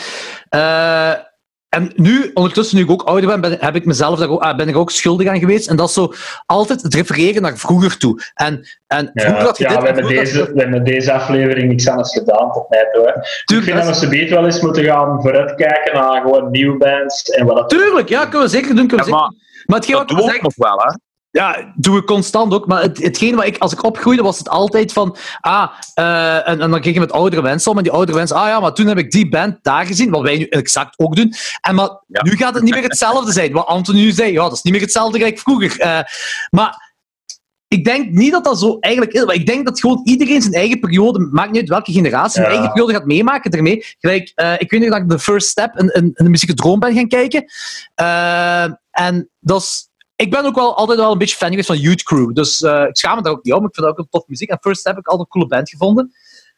eh, 0.50 1.28
en 1.70 1.92
nu, 1.96 2.32
ondertussen, 2.34 2.78
nu 2.78 2.84
ik 2.84 2.92
ook 2.92 3.02
ouder 3.02 3.30
ben, 3.30 3.42
ben 3.42 3.58
heb 3.60 3.76
ik 3.76 3.86
mezelf 3.86 4.20
daar 4.20 4.30
ook, 4.30 4.42
ah, 4.42 4.58
ben 4.58 4.68
ik 4.68 4.78
ook 4.78 4.92
schuldig 4.92 5.28
aan 5.28 5.40
geweest. 5.40 5.68
En 5.68 5.76
dat 5.76 5.88
is 5.88 5.94
zo 5.94 6.14
altijd 6.46 6.82
het 6.82 6.94
refereren 6.94 7.42
naar 7.42 7.58
vroeger 7.58 7.98
toe. 7.98 8.22
En, 8.34 8.68
en 8.88 9.12
vroeger 9.14 9.40
ja, 9.40 9.46
had 9.46 9.58
je 9.58 9.64
ja 9.64 9.70
dit... 9.70 9.80
we, 9.80 9.86
hebben 9.86 10.08
je 10.08 10.16
deze, 10.16 10.54
we 10.54 10.62
hebben 10.62 10.84
deze 10.84 11.14
aflevering 11.14 11.70
niks 11.70 11.88
anders 11.88 12.14
gedaan 12.14 12.52
tot 12.52 12.70
mij 12.70 12.90
toe. 12.94 13.04
Hè. 13.06 13.22
Ik 13.58 13.64
vind 13.64 13.66
dat 13.66 13.76
dat 13.76 13.88
we 13.88 13.94
subiet 13.94 14.30
wel 14.30 14.46
eens 14.46 14.62
moeten 14.62 14.84
gaan 14.84 15.22
vooruitkijken 15.22 15.94
naar 15.94 16.22
gewoon 16.22 16.52
nieuwe 16.52 16.78
bands 16.78 17.24
en 17.24 17.46
wat 17.46 17.56
dat 17.56 17.70
Tuurlijk, 17.70 18.10
ja, 18.10 18.22
kunnen 18.26 18.42
we 18.42 18.48
zeker 18.48 18.76
doen. 18.76 18.88
Kunnen 18.88 19.06
we 19.06 19.12
Ja, 19.12 19.18
zeker 19.18 19.32
maar. 19.32 19.64
Maar 19.66 19.78
hetgeen 19.78 19.96
dat 19.96 20.12
ik 20.12 20.36
ook 20.36 20.42
nog 20.42 20.56
wel, 20.56 20.78
hè? 20.78 21.09
Ja, 21.32 21.74
doe 21.76 21.98
ik 21.98 22.06
constant 22.06 22.54
ook. 22.54 22.68
Maar 22.68 22.82
het, 22.82 22.98
hetgeen 23.04 23.36
wat 23.36 23.46
ik, 23.46 23.58
als 23.58 23.72
ik 23.74 23.84
opgroeide, 23.84 24.24
was 24.24 24.38
het 24.38 24.50
altijd 24.50 24.94
van. 24.94 25.18
Ah, 25.40 25.70
eh, 25.94 26.48
en, 26.48 26.62
en 26.62 26.72
dan 26.72 26.82
ging 26.84 26.94
je 26.94 27.00
met 27.00 27.12
oudere 27.12 27.42
mensen 27.42 27.72
om. 27.72 27.78
En 27.78 27.84
die 27.84 27.92
oudere 27.92 28.18
mensen, 28.18 28.38
ah 28.38 28.48
ja, 28.48 28.60
maar 28.60 28.74
toen 28.74 28.88
heb 28.88 28.98
ik 28.98 29.12
die 29.12 29.30
band 29.30 29.58
daar 29.62 29.86
gezien. 29.86 30.10
Wat 30.10 30.22
wij 30.22 30.38
nu 30.38 30.46
exact 30.46 31.00
ook 31.00 31.16
doen. 31.16 31.34
En 31.62 31.76
maar 31.76 31.90
Ja. 32.08 32.24
nu 32.24 32.36
gaat 32.36 32.54
het 32.54 32.64
niet 32.64 32.74
meer 32.74 32.84
hetzelfde 32.84 33.32
zijn. 33.32 33.52
Wat 33.52 33.66
Anton 33.66 33.96
nu 33.96 34.12
zei, 34.12 34.32
ja, 34.32 34.42
dat 34.44 34.54
is 34.54 34.62
niet 34.62 34.74
meer 34.74 34.82
hetzelfde 34.82 35.18
gelijk 35.18 35.40
vroeger. 35.40 35.80
Eh, 35.80 36.00
maar 36.50 36.88
ik 37.68 37.84
denk 37.86 38.10
niet 38.12 38.32
dat 38.32 38.44
dat 38.44 38.60
zo 38.60 38.78
eigenlijk 38.80 39.16
is. 39.16 39.26
Maar 39.26 39.36
ik 39.36 39.46
denk 39.46 39.66
dat 39.66 39.80
gewoon 39.80 40.02
iedereen 40.04 40.42
zijn 40.42 40.54
eigen 40.54 40.80
periode, 40.80 41.20
maakt 41.32 41.52
niet 41.52 41.60
uit 41.60 41.70
welke 41.70 41.92
generatie, 41.92 42.32
zijn 42.32 42.46
Ja. 42.46 42.52
eigen 42.52 42.72
periode 42.72 42.94
gaat 42.94 43.06
meemaken 43.06 43.52
ermee. 43.52 43.86
Gelijk, 44.00 44.32
eh, 44.36 44.54
ik 44.58 44.72
weet 44.72 44.82
nog 44.82 44.90
dat 44.90 45.00
ik 45.00 45.10
de 45.10 45.20
First 45.20 45.48
Step 45.48 45.78
in, 45.80 45.88
in, 45.88 46.04
in 46.04 46.24
de 46.24 46.30
muzieke 46.30 46.54
droom 46.54 46.80
ben 46.80 46.94
gaan 46.96 47.08
kijken. 47.08 47.46
En 48.92 49.30
dat 49.40 49.62
is 49.62 49.89
ik 50.22 50.32
ben 50.32 50.46
ook 50.46 50.56
wel 50.56 50.76
altijd 50.76 51.00
wel 51.00 51.12
een 51.12 51.18
beetje 51.18 51.36
fan 51.36 51.50
geweest 51.50 51.68
van 51.68 51.78
Youth 51.78 52.04
Crew. 52.04 52.34
Dus 52.34 52.62
eh, 52.62 52.84
ik 52.88 52.98
schaam 52.98 53.16
me 53.16 53.22
daar 53.22 53.32
ook 53.32 53.44
niet 53.44 53.54
om. 53.54 53.66
Ik 53.66 53.74
vind 53.74 53.86
dat 53.86 53.98
ook 53.98 53.98
een 53.98 54.10
tof 54.10 54.28
muziek. 54.28 54.50
En 54.50 54.58
First 54.62 54.84
heb 54.84 54.98
ik 54.98 55.08
altijd 55.08 55.28
een 55.28 55.32
coole 55.32 55.48
band 55.48 55.70
gevonden. 55.70 56.14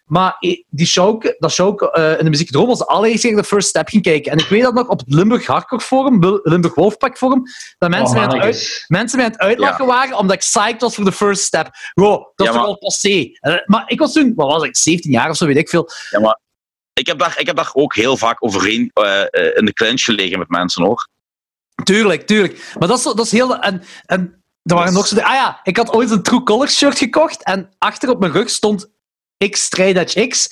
Maar 0.05 0.35
die 0.69 0.85
show, 0.85 1.23
dat 1.39 1.51
show 1.51 1.89
eh, 1.91 2.17
in 2.17 2.23
de 2.23 2.29
muziek 2.29 2.51
droom 2.51 2.67
was 2.67 2.77
de 2.77 2.85
allereerste 2.85 3.27
keer 3.27 3.35
dat 3.35 3.45
First 3.45 3.67
Step 3.67 3.87
ging 3.87 4.03
kijken. 4.03 4.31
En 4.31 4.37
ik 4.37 4.45
weet 4.45 4.61
dat 4.61 4.73
nog 4.73 4.87
op 4.87 4.99
het 4.99 5.13
Limburg 5.13 5.45
Hardcore 5.45 5.81
Forum, 5.81 6.39
Limburg 6.43 6.75
Wolfpack 6.75 7.17
Forum, 7.17 7.43
dat 7.77 7.89
mensen, 7.89 8.17
Oh, 8.17 8.25
mij, 8.25 8.35
aan 8.35 8.41
uit, 8.41 8.85
mensen 8.87 9.17
mij 9.17 9.25
aan 9.25 9.31
het 9.31 9.41
uitlachen 9.41 9.85
waren 9.85 10.17
omdat 10.17 10.35
ik 10.35 10.41
psyched 10.41 10.81
was 10.81 10.95
voor 10.95 11.05
de 11.05 11.11
First 11.11 11.43
Step. 11.43 11.69
Wow, 11.93 12.31
dat 12.35 12.47
is 12.47 12.53
toch 12.53 12.65
al 12.65 12.77
passé. 12.77 13.29
Eh, 13.33 13.55
maar 13.65 13.83
ik 13.85 13.99
was 13.99 14.13
toen, 14.13 14.33
wat 14.35 14.51
was 14.51 14.63
ik, 14.63 14.77
17 14.77 15.11
jaar 15.11 15.29
of 15.29 15.35
zo, 15.35 15.45
weet 15.45 15.57
ik 15.57 15.69
veel. 15.69 15.89
Ja, 16.09 16.19
maar 16.19 16.39
ik 16.93 17.07
heb 17.07 17.19
daar, 17.19 17.35
ik 17.39 17.45
heb 17.45 17.55
daar 17.55 17.69
ook 17.73 17.95
heel 17.95 18.17
vaak 18.17 18.43
overheen 18.43 18.91
eh, 18.93 19.57
in 19.57 19.65
de 19.65 19.73
clinch 19.73 20.01
gelegen 20.01 20.39
met 20.39 20.49
mensen 20.49 20.83
hoor. 20.83 21.07
Tuurlijk, 21.83 22.27
tuurlijk. 22.27 22.73
Maar 22.79 22.87
dat 22.87 22.97
is, 22.97 23.03
dat 23.03 23.19
is 23.19 23.31
heel... 23.31 23.59
En, 23.59 23.83
en 24.05 24.43
er 24.63 24.75
waren 24.75 24.93
nog 24.93 25.07
zo... 25.07 25.15
Ah 25.15 25.33
ja, 25.33 25.59
ik 25.63 25.77
had 25.77 25.93
ooit 25.93 26.11
een 26.11 26.23
True 26.23 26.43
Colors 26.43 26.77
shirt 26.77 26.97
gekocht 26.97 27.43
en 27.43 27.69
achter 27.77 28.09
op 28.09 28.19
mijn 28.19 28.31
rug 28.31 28.49
stond 28.49 28.89
X 29.49 29.63
Strijdage 29.63 30.27
X. 30.27 30.49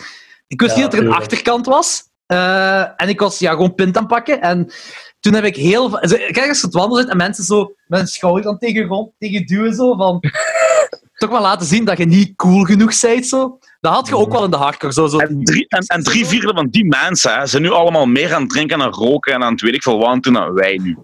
Ik 0.47 0.61
wist 0.61 0.75
Ja, 0.75 0.81
niet 0.81 0.91
dat 0.91 0.99
er 0.99 1.05
een 1.05 1.13
achterkant 1.13 1.65
was. 1.65 2.03
Eh, 2.25 3.01
en 3.01 3.09
ik 3.09 3.19
was 3.19 3.39
ja, 3.39 3.51
gewoon 3.51 3.75
pint 3.75 3.97
aan 3.97 4.03
het 4.03 4.11
pakken. 4.11 4.41
En 4.41 4.71
toen 5.19 5.33
heb 5.33 5.43
ik 5.43 5.55
heel... 5.55 5.89
Kijk, 5.89 6.47
als 6.47 6.59
je 6.59 6.65
het 6.65 6.75
wandelen 6.75 7.01
zit 7.01 7.11
en 7.11 7.17
mensen 7.17 7.43
zo 7.43 7.73
met 7.87 7.99
hun 7.99 8.07
schouder 8.07 8.43
dan 8.43 8.57
tegen 8.57 8.81
je 8.81 8.87
rond, 8.87 9.11
tegen 9.17 9.39
je 9.39 9.45
duwen, 9.45 9.73
zo 9.73 9.95
van... 9.95 10.19
toch 11.19 11.29
wel 11.29 11.41
laten 11.41 11.67
zien 11.67 11.85
dat 11.85 11.97
je 11.97 12.05
niet 12.05 12.35
cool 12.35 12.63
genoeg 12.63 12.99
bent, 13.01 13.27
zo. 13.27 13.59
Dat 13.79 13.93
had 13.93 14.07
je 14.07 14.17
ook 14.17 14.31
wel 14.31 14.43
in 14.43 14.51
de 14.51 14.57
hardcore, 14.57 14.93
zo. 14.93 15.07
zo 15.07 15.17
En 15.17 15.43
drie, 15.43 15.67
en, 15.67 15.85
en 15.85 16.03
drie 16.03 16.25
vierde 16.25 16.53
van 16.53 16.67
die 16.67 16.85
mensen 16.85 17.39
hè, 17.39 17.45
zijn 17.45 17.61
nu 17.61 17.69
allemaal 17.69 18.05
meer 18.05 18.33
aan 18.33 18.41
het 18.41 18.49
drinken 18.49 18.81
en 18.81 18.89
roken 18.89 19.33
en 19.33 19.43
aan 19.43 19.51
het 19.51 19.61
weet 19.61 19.73
ik 19.73 19.83
veel 19.83 19.97
wat 19.97 20.07
aan 20.07 20.19
doen 20.19 20.33
dan 20.33 20.53
wij 20.53 20.79
nu. 20.83 20.97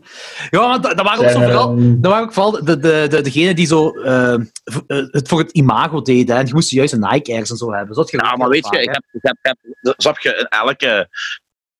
Ja, 0.49 0.68
maar 0.68 0.81
dat, 0.81 0.97
dat 0.97 1.06
waren 1.06 1.23
ook 1.23 1.30
zo 1.30 1.39
vooral... 1.39 1.76
Dat 1.77 2.11
waren 2.11 2.26
ook 2.26 2.34
vooral 2.34 2.52
de, 2.52 2.80
de, 2.80 3.06
de, 3.10 3.22
degenen 3.22 3.56
die 3.56 3.68
zo, 3.68 3.89
eh, 3.89 4.34
eh, 4.34 4.41
het 4.88 5.27
voor 5.27 5.39
het 5.39 5.52
imago 5.52 6.02
deden. 6.02 6.35
En 6.35 6.45
je 6.45 6.53
moest 6.53 6.69
juist 6.69 6.93
een 6.93 7.07
Nike 7.11 7.31
Airs 7.31 7.49
en 7.49 7.57
zo 7.57 7.73
hebben. 7.73 8.06
Je 8.06 8.18
Ja, 8.18 8.35
maar 8.35 8.49
weet 8.49 8.68
je, 8.72 8.81
ik 8.81 8.89
heb, 8.93 9.03
ik 9.11 9.22
heb, 9.22 9.38
ik 9.41 10.03
heb, 10.03 10.18
je, 10.18 10.38
in 10.38 10.47
elke 10.60 11.10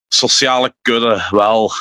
sociale 0.07 0.73
kudde 0.81 1.27
wel 1.30 1.72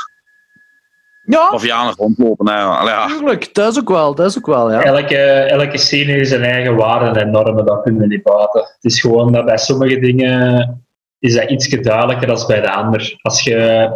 Ja, 1.26 1.50
Bavianen 1.50 1.94
rondlopen. 1.96 2.48
Hè. 2.48 2.54
Allee, 2.62 2.92
ja. 2.94 3.06
tuurlijk. 3.06 3.54
Dat 3.54 3.72
is 3.72 3.78
ook 3.80 3.88
wel. 3.88 4.14
Dat 4.14 4.26
is 4.26 4.36
ook 4.38 4.46
wel, 4.46 4.72
ja. 4.72 4.82
Elke, 4.82 5.16
elke 5.32 5.78
scene 5.78 6.12
heeft 6.12 6.28
zijn 6.28 6.42
eigen 6.42 6.76
waarden 6.76 7.22
en 7.22 7.30
normen, 7.30 7.64
dat 7.66 7.82
kunnen 7.82 8.00
we 8.00 8.06
niet 8.06 8.22
buiten. 8.22 8.60
Het 8.60 8.84
is 8.92 9.00
gewoon 9.00 9.32
dat 9.32 9.44
bij 9.44 9.58
sommige 9.58 9.98
dingen 9.98 10.84
is 11.18 11.34
dat 11.34 11.50
iets 11.50 11.68
duidelijker 11.68 12.26
dan 12.26 12.44
bij 12.46 12.60
de 12.60 12.70
ander. 12.72 13.18
Als 13.22 13.42
je 13.42 13.90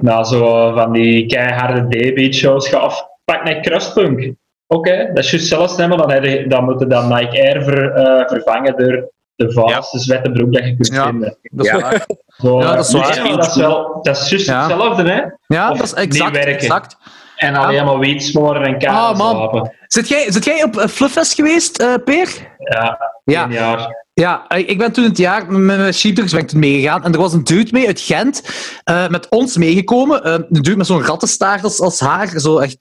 nou 0.00 0.24
zo 0.24 0.72
van 0.74 0.92
die 0.92 1.26
keiharde 1.26 1.80
D-beat 1.88 2.34
shows 2.34 2.68
gaat 2.68 2.80
afpakken 2.80 3.52
naar 3.52 3.62
crustpunk. 3.62 4.32
Oké, 4.66 5.10
dat 5.14 5.24
is 5.24 5.30
juist 5.30 5.46
zelfs 5.48 5.76
nemen, 5.76 5.98
dan, 5.98 6.22
je- 6.22 6.46
dan 6.48 6.64
moet 6.64 6.80
je 6.80 6.86
dan 6.86 7.08
Nike 7.08 7.42
Air 7.42 7.62
ver, 7.64 7.92
eh, 7.92 8.28
vervangen 8.28 8.76
door 8.76 9.10
de 9.36 9.52
vuilste 9.52 9.98
zwette 9.98 10.30
broek 10.30 10.52
dat 10.52 10.64
je 10.64 10.74
kunt 10.74 10.86
Ja. 10.94 11.04
vinden. 11.06 11.36
Dat 11.42 11.66
is 11.66 11.72
Ja. 11.72 11.80
waar. 11.80 12.06
Zo, 12.26 12.60
Ja, 12.60 12.74
dat 12.76 12.86
is 12.86 12.92
waar. 12.92 13.36
dat 13.36 13.46
is 13.46 13.56
wel, 13.56 13.98
dat 14.02 14.16
is 14.16 14.28
juist 14.28 14.46
Ja. 14.46 14.60
hetzelfde, 14.68 15.10
hè? 15.10 15.20
Ja, 15.46 15.70
Of 15.70 15.76
dat 15.76 15.86
is 15.86 15.92
exact. 15.94 16.36
exact. 16.36 16.96
En 17.36 17.54
alleen 17.54 17.84
maar 17.84 17.98
wiet 17.98 18.22
smoren 18.22 18.62
en 18.62 18.78
kaas 18.78 19.18
Ah, 19.20 19.30
slapen. 19.32 19.74
Zit 19.86 20.08
jij, 20.08 20.32
zit 20.32 20.44
jij 20.44 20.62
op 20.62 20.76
uh, 20.76 20.86
Flufffest 20.86 21.34
geweest, 21.34 21.78
eh, 21.78 21.94
Peer? 22.04 22.56
Ja, 22.58 22.98
Ja. 23.24 23.46
jaar. 23.50 24.02
Ja, 24.14 24.50
ik 24.50 24.78
ben 24.78 24.92
toen 24.92 25.04
het 25.04 25.18
jaar 25.18 25.46
met 25.52 25.60
mijn 25.78 25.94
sheepdogs 25.94 26.32
ben 26.32 26.40
ik 26.40 26.48
toen 26.48 26.60
meegegaan. 26.60 27.04
En 27.04 27.12
er 27.12 27.18
was 27.18 27.32
een 27.32 27.44
dude 27.44 27.68
mee 27.72 27.86
uit 27.86 28.00
Gent, 28.00 28.42
eh, 28.84 29.08
met 29.08 29.28
ons 29.28 29.56
meegekomen. 29.56 30.24
Eh, 30.24 30.32
een 30.32 30.46
dude 30.48 30.76
met 30.76 30.86
zo'n 30.86 31.04
rattenstaart 31.04 31.64
als, 31.64 31.80
als 31.80 32.00
haar. 32.00 32.28
Zo 32.40 32.58
echt, 32.58 32.76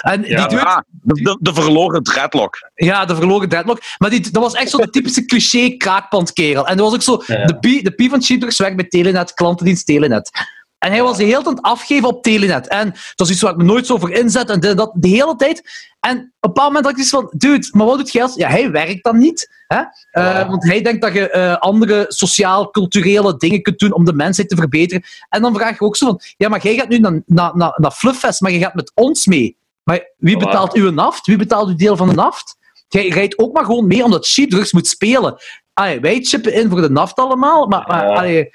en 0.00 0.22
die 0.22 0.30
Ja, 0.30 0.46
dude, 0.46 0.64
Ah, 0.64 0.78
de, 0.90 1.22
de, 1.22 1.38
de 1.40 1.54
verloren 1.54 2.02
dreadlock. 2.02 2.70
Ja, 2.74 3.04
de 3.04 3.14
verloren 3.14 3.48
deadlock. 3.48 3.80
Maar 3.98 4.10
die, 4.10 4.30
dat 4.30 4.42
was 4.42 4.54
echt 4.54 4.70
zo 4.70 4.78
de 4.78 4.90
typische 4.90 5.24
cliché 5.24 5.76
kraakpandkerel. 5.76 6.66
En 6.66 6.76
er 6.76 6.82
was 6.82 6.94
ook 6.94 7.02
zo... 7.02 7.22
Ja. 7.26 7.44
De 7.44 7.54
P, 7.54 7.84
de 7.84 7.90
P 7.90 8.10
van 8.10 8.22
Cheaters 8.22 8.58
werkt 8.58 8.76
bij 8.76 8.88
Telenet, 8.88 9.34
klantendienst 9.34 9.86
Telenet. 9.86 10.30
En 10.78 10.90
hij 10.90 11.02
was 11.02 11.16
de 11.16 11.22
hele 11.22 11.34
tijd 11.34 11.46
aan 11.46 11.54
het 11.54 11.62
afgeven 11.62 12.08
op 12.08 12.22
Telenet. 12.22 12.68
En 12.68 12.90
dat 12.90 13.12
was 13.16 13.30
iets 13.30 13.40
waar 13.42 13.52
ik 13.52 13.56
me 13.56 13.64
nooit 13.64 13.86
zo 13.86 13.98
voor 13.98 14.10
inzet. 14.10 14.50
En 14.50 14.60
dat, 14.60 14.92
de 14.94 15.08
hele 15.08 15.36
tijd. 15.36 15.86
En 16.00 16.16
op 16.16 16.22
een 16.22 16.30
bepaald 16.40 16.66
moment 16.66 16.84
had 16.84 16.94
ik 16.94 17.00
iets 17.00 17.10
van... 17.10 17.32
Dude, 17.36 17.68
maar 17.72 17.86
wat 17.86 17.98
doet 17.98 18.12
jij 18.12 18.22
als... 18.22 18.34
Ja, 18.34 18.48
hij 18.48 18.70
werkt 18.70 19.04
dan 19.04 19.18
niet. 19.18 19.64
Hè? 19.66 19.82
Eh. 20.10 20.48
Want 20.48 20.64
hij 20.64 20.82
denkt 20.82 21.02
dat 21.02 21.12
je 21.12 21.30
eh, 21.30 21.56
andere 21.56 22.04
sociaal-culturele 22.08 23.36
dingen 23.36 23.62
kunt 23.62 23.78
doen 23.78 23.92
om 23.92 24.04
de 24.04 24.12
mensheid 24.12 24.48
te 24.48 24.56
verbeteren. 24.56 25.02
En 25.28 25.42
dan 25.42 25.54
vraag 25.54 25.78
je 25.78 25.84
ook 25.84 25.96
zo 25.96 26.06
van... 26.06 26.20
Ja, 26.36 26.48
maar 26.48 26.62
jij 26.62 26.74
gaat 26.74 26.88
nu 26.88 26.98
naar, 26.98 27.22
naar, 27.26 27.56
naar, 27.56 27.74
naar 27.76 27.90
Flufffest, 27.90 28.40
maar 28.40 28.50
je 28.50 28.58
gaat 28.58 28.74
met 28.74 28.92
ons 28.94 29.26
mee. 29.26 29.56
Maar 29.88 30.12
wie 30.16 30.34
Voilà. 30.36 30.38
betaalt 30.38 30.72
uw 30.74 30.90
naft? 30.90 31.26
Wie 31.26 31.36
betaalt 31.36 31.68
uw 31.68 31.76
deel 31.76 31.96
van 31.96 32.08
de 32.08 32.14
naft? 32.14 32.56
Jij 32.88 33.08
rijdt 33.08 33.38
ook 33.38 33.52
maar 33.54 33.64
gewoon 33.64 33.86
mee 33.86 34.04
omdat 34.04 34.26
Sheepdrugs 34.26 34.72
moet 34.72 34.86
spelen. 34.86 35.36
Allee, 35.72 36.00
wij 36.00 36.18
chippen 36.22 36.52
in 36.52 36.68
voor 36.70 36.80
de 36.80 36.90
naft 36.90 37.16
allemaal, 37.18 37.66
maar... 37.66 37.84
maar 37.86 38.04
Ja. 38.06 38.14
allee, 38.14 38.50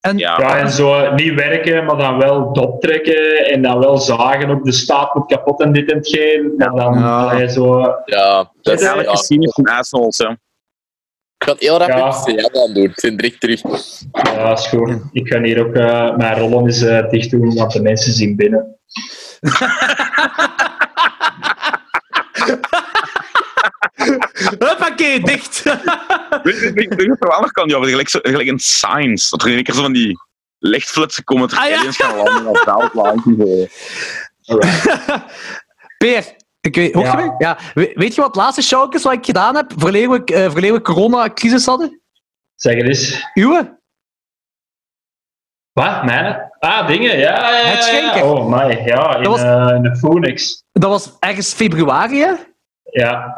en, 0.00 0.18
Ja. 0.18 0.38
Ja, 0.40 0.58
en 0.58 0.70
zo 0.70 1.14
niet 1.14 1.34
werken, 1.34 1.84
maar 1.84 1.96
dan 1.96 2.18
wel 2.18 2.52
dop 2.52 2.80
trekken 2.80 3.46
en 3.46 3.62
dan 3.62 3.78
wel 3.78 3.98
zagen 3.98 4.50
op 4.50 4.64
de 4.64 4.72
staat 4.72 5.14
moet 5.14 5.26
kapot 5.26 5.60
en 5.60 5.72
dit 5.72 5.90
en 5.90 5.96
hetgeen. 5.96 6.54
En 6.58 6.74
dan 6.76 6.98
Ja. 6.98 7.24
allee, 7.30 7.48
zo... 7.48 7.78
Ja, 8.04 8.50
dat 8.62 8.74
is, 8.74 8.80
Eigenlijk 8.80 9.08
ja, 9.08 9.12
is 9.14 9.26
cynisch 9.26 9.52
van 9.54 9.64
assholes. 9.64 10.18
Hè. 10.18 10.28
ik 10.28 11.44
ga 11.44 11.52
het 11.52 11.60
heel 11.60 11.78
rap 11.78 11.88
Ja. 11.88 12.60
aan 12.62 12.74
doen. 12.74 12.84
Ik 12.84 13.00
ben 13.00 13.16
direct 13.16 13.40
terug. 13.40 13.60
Ja, 14.12 14.52
is 14.52 14.66
goed. 14.66 14.90
Ik 15.12 15.28
ga 15.28 15.42
hier 15.42 15.66
ook 15.66 15.74
eh, 15.74 16.16
mijn 16.16 16.38
rollen 16.38 16.64
eens 16.66 16.82
eh, 16.82 17.08
dicht 17.10 17.30
doen, 17.30 17.54
want 17.54 17.72
de 17.72 17.82
mensen 17.82 18.12
zien 18.12 18.36
binnen. 18.36 18.73
Huppakee, 24.58 25.20
dicht! 25.20 25.62
Weet 26.42 26.58
je 26.60 26.72
weet 26.74 26.92
je 27.00 27.06
wat 27.08 27.22
er 27.22 27.28
wel 27.28 27.40
nog 27.40 27.50
kan? 27.52 27.68
Ja, 27.68 27.78
gelijk, 27.82 28.08
zo, 28.08 28.18
gelijk 28.22 28.48
in 28.48 28.58
Science. 28.58 29.30
Dat 29.30 29.42
er 29.42 29.48
in 29.48 29.54
één 29.54 29.64
keer 29.64 29.74
zo 29.74 29.82
van 29.82 29.92
die 29.92 30.18
lichtflitsen 30.58 31.24
komen 31.24 31.48
ter 31.48 31.58
Ah, 31.58 31.68
ja. 31.68 31.92
gaan 31.92 32.16
landen 32.16 32.46
op 32.46 32.56
zo. 34.40 34.58
Peer, 35.98 36.36
ik 36.60 36.74
weet, 36.74 36.94
hoor 36.94 37.02
je 37.04 37.08
Ja. 37.10 37.14
mij? 37.16 37.34
Ja. 37.38 37.58
We- 37.74 37.92
Weet 37.94 38.14
je 38.14 38.20
wat 38.20 38.34
het 38.34 38.42
laatste 38.42 38.62
show 38.62 38.94
is 38.94 39.02
wat 39.02 39.12
ik 39.12 39.24
gedaan 39.24 39.56
heb? 39.56 39.72
Verleden 39.76 40.10
we, 40.10 40.32
uh, 40.34 40.50
verleden 40.50 40.76
we 40.76 40.82
coronacrisis 40.82 41.66
hadden? 41.66 42.00
Zeg 42.54 42.74
het 42.76 42.86
eens. 42.86 43.24
Uwe? 43.34 43.82
Wat? 45.74 46.04
Mijn? 46.04 46.50
Ah, 46.58 46.86
dingen. 46.86 47.18
Ja, 47.18 47.50
ja, 47.50 47.58
ja. 47.58 47.64
Het 47.66 47.82
schenken. 47.82 48.24
Oh, 48.24 48.48
my. 48.48 48.82
Ja, 48.84 49.16
in, 49.16 49.22
Dat 49.22 49.32
was- 49.32 49.42
eh, 49.42 49.74
in 49.76 49.82
de 49.82 49.96
Phoenix. 49.96 50.64
Dat 50.72 50.90
was 50.90 51.10
ergens 51.18 51.52
februari, 51.52 52.20
hè? 52.20 52.30
Ja. 52.90 53.34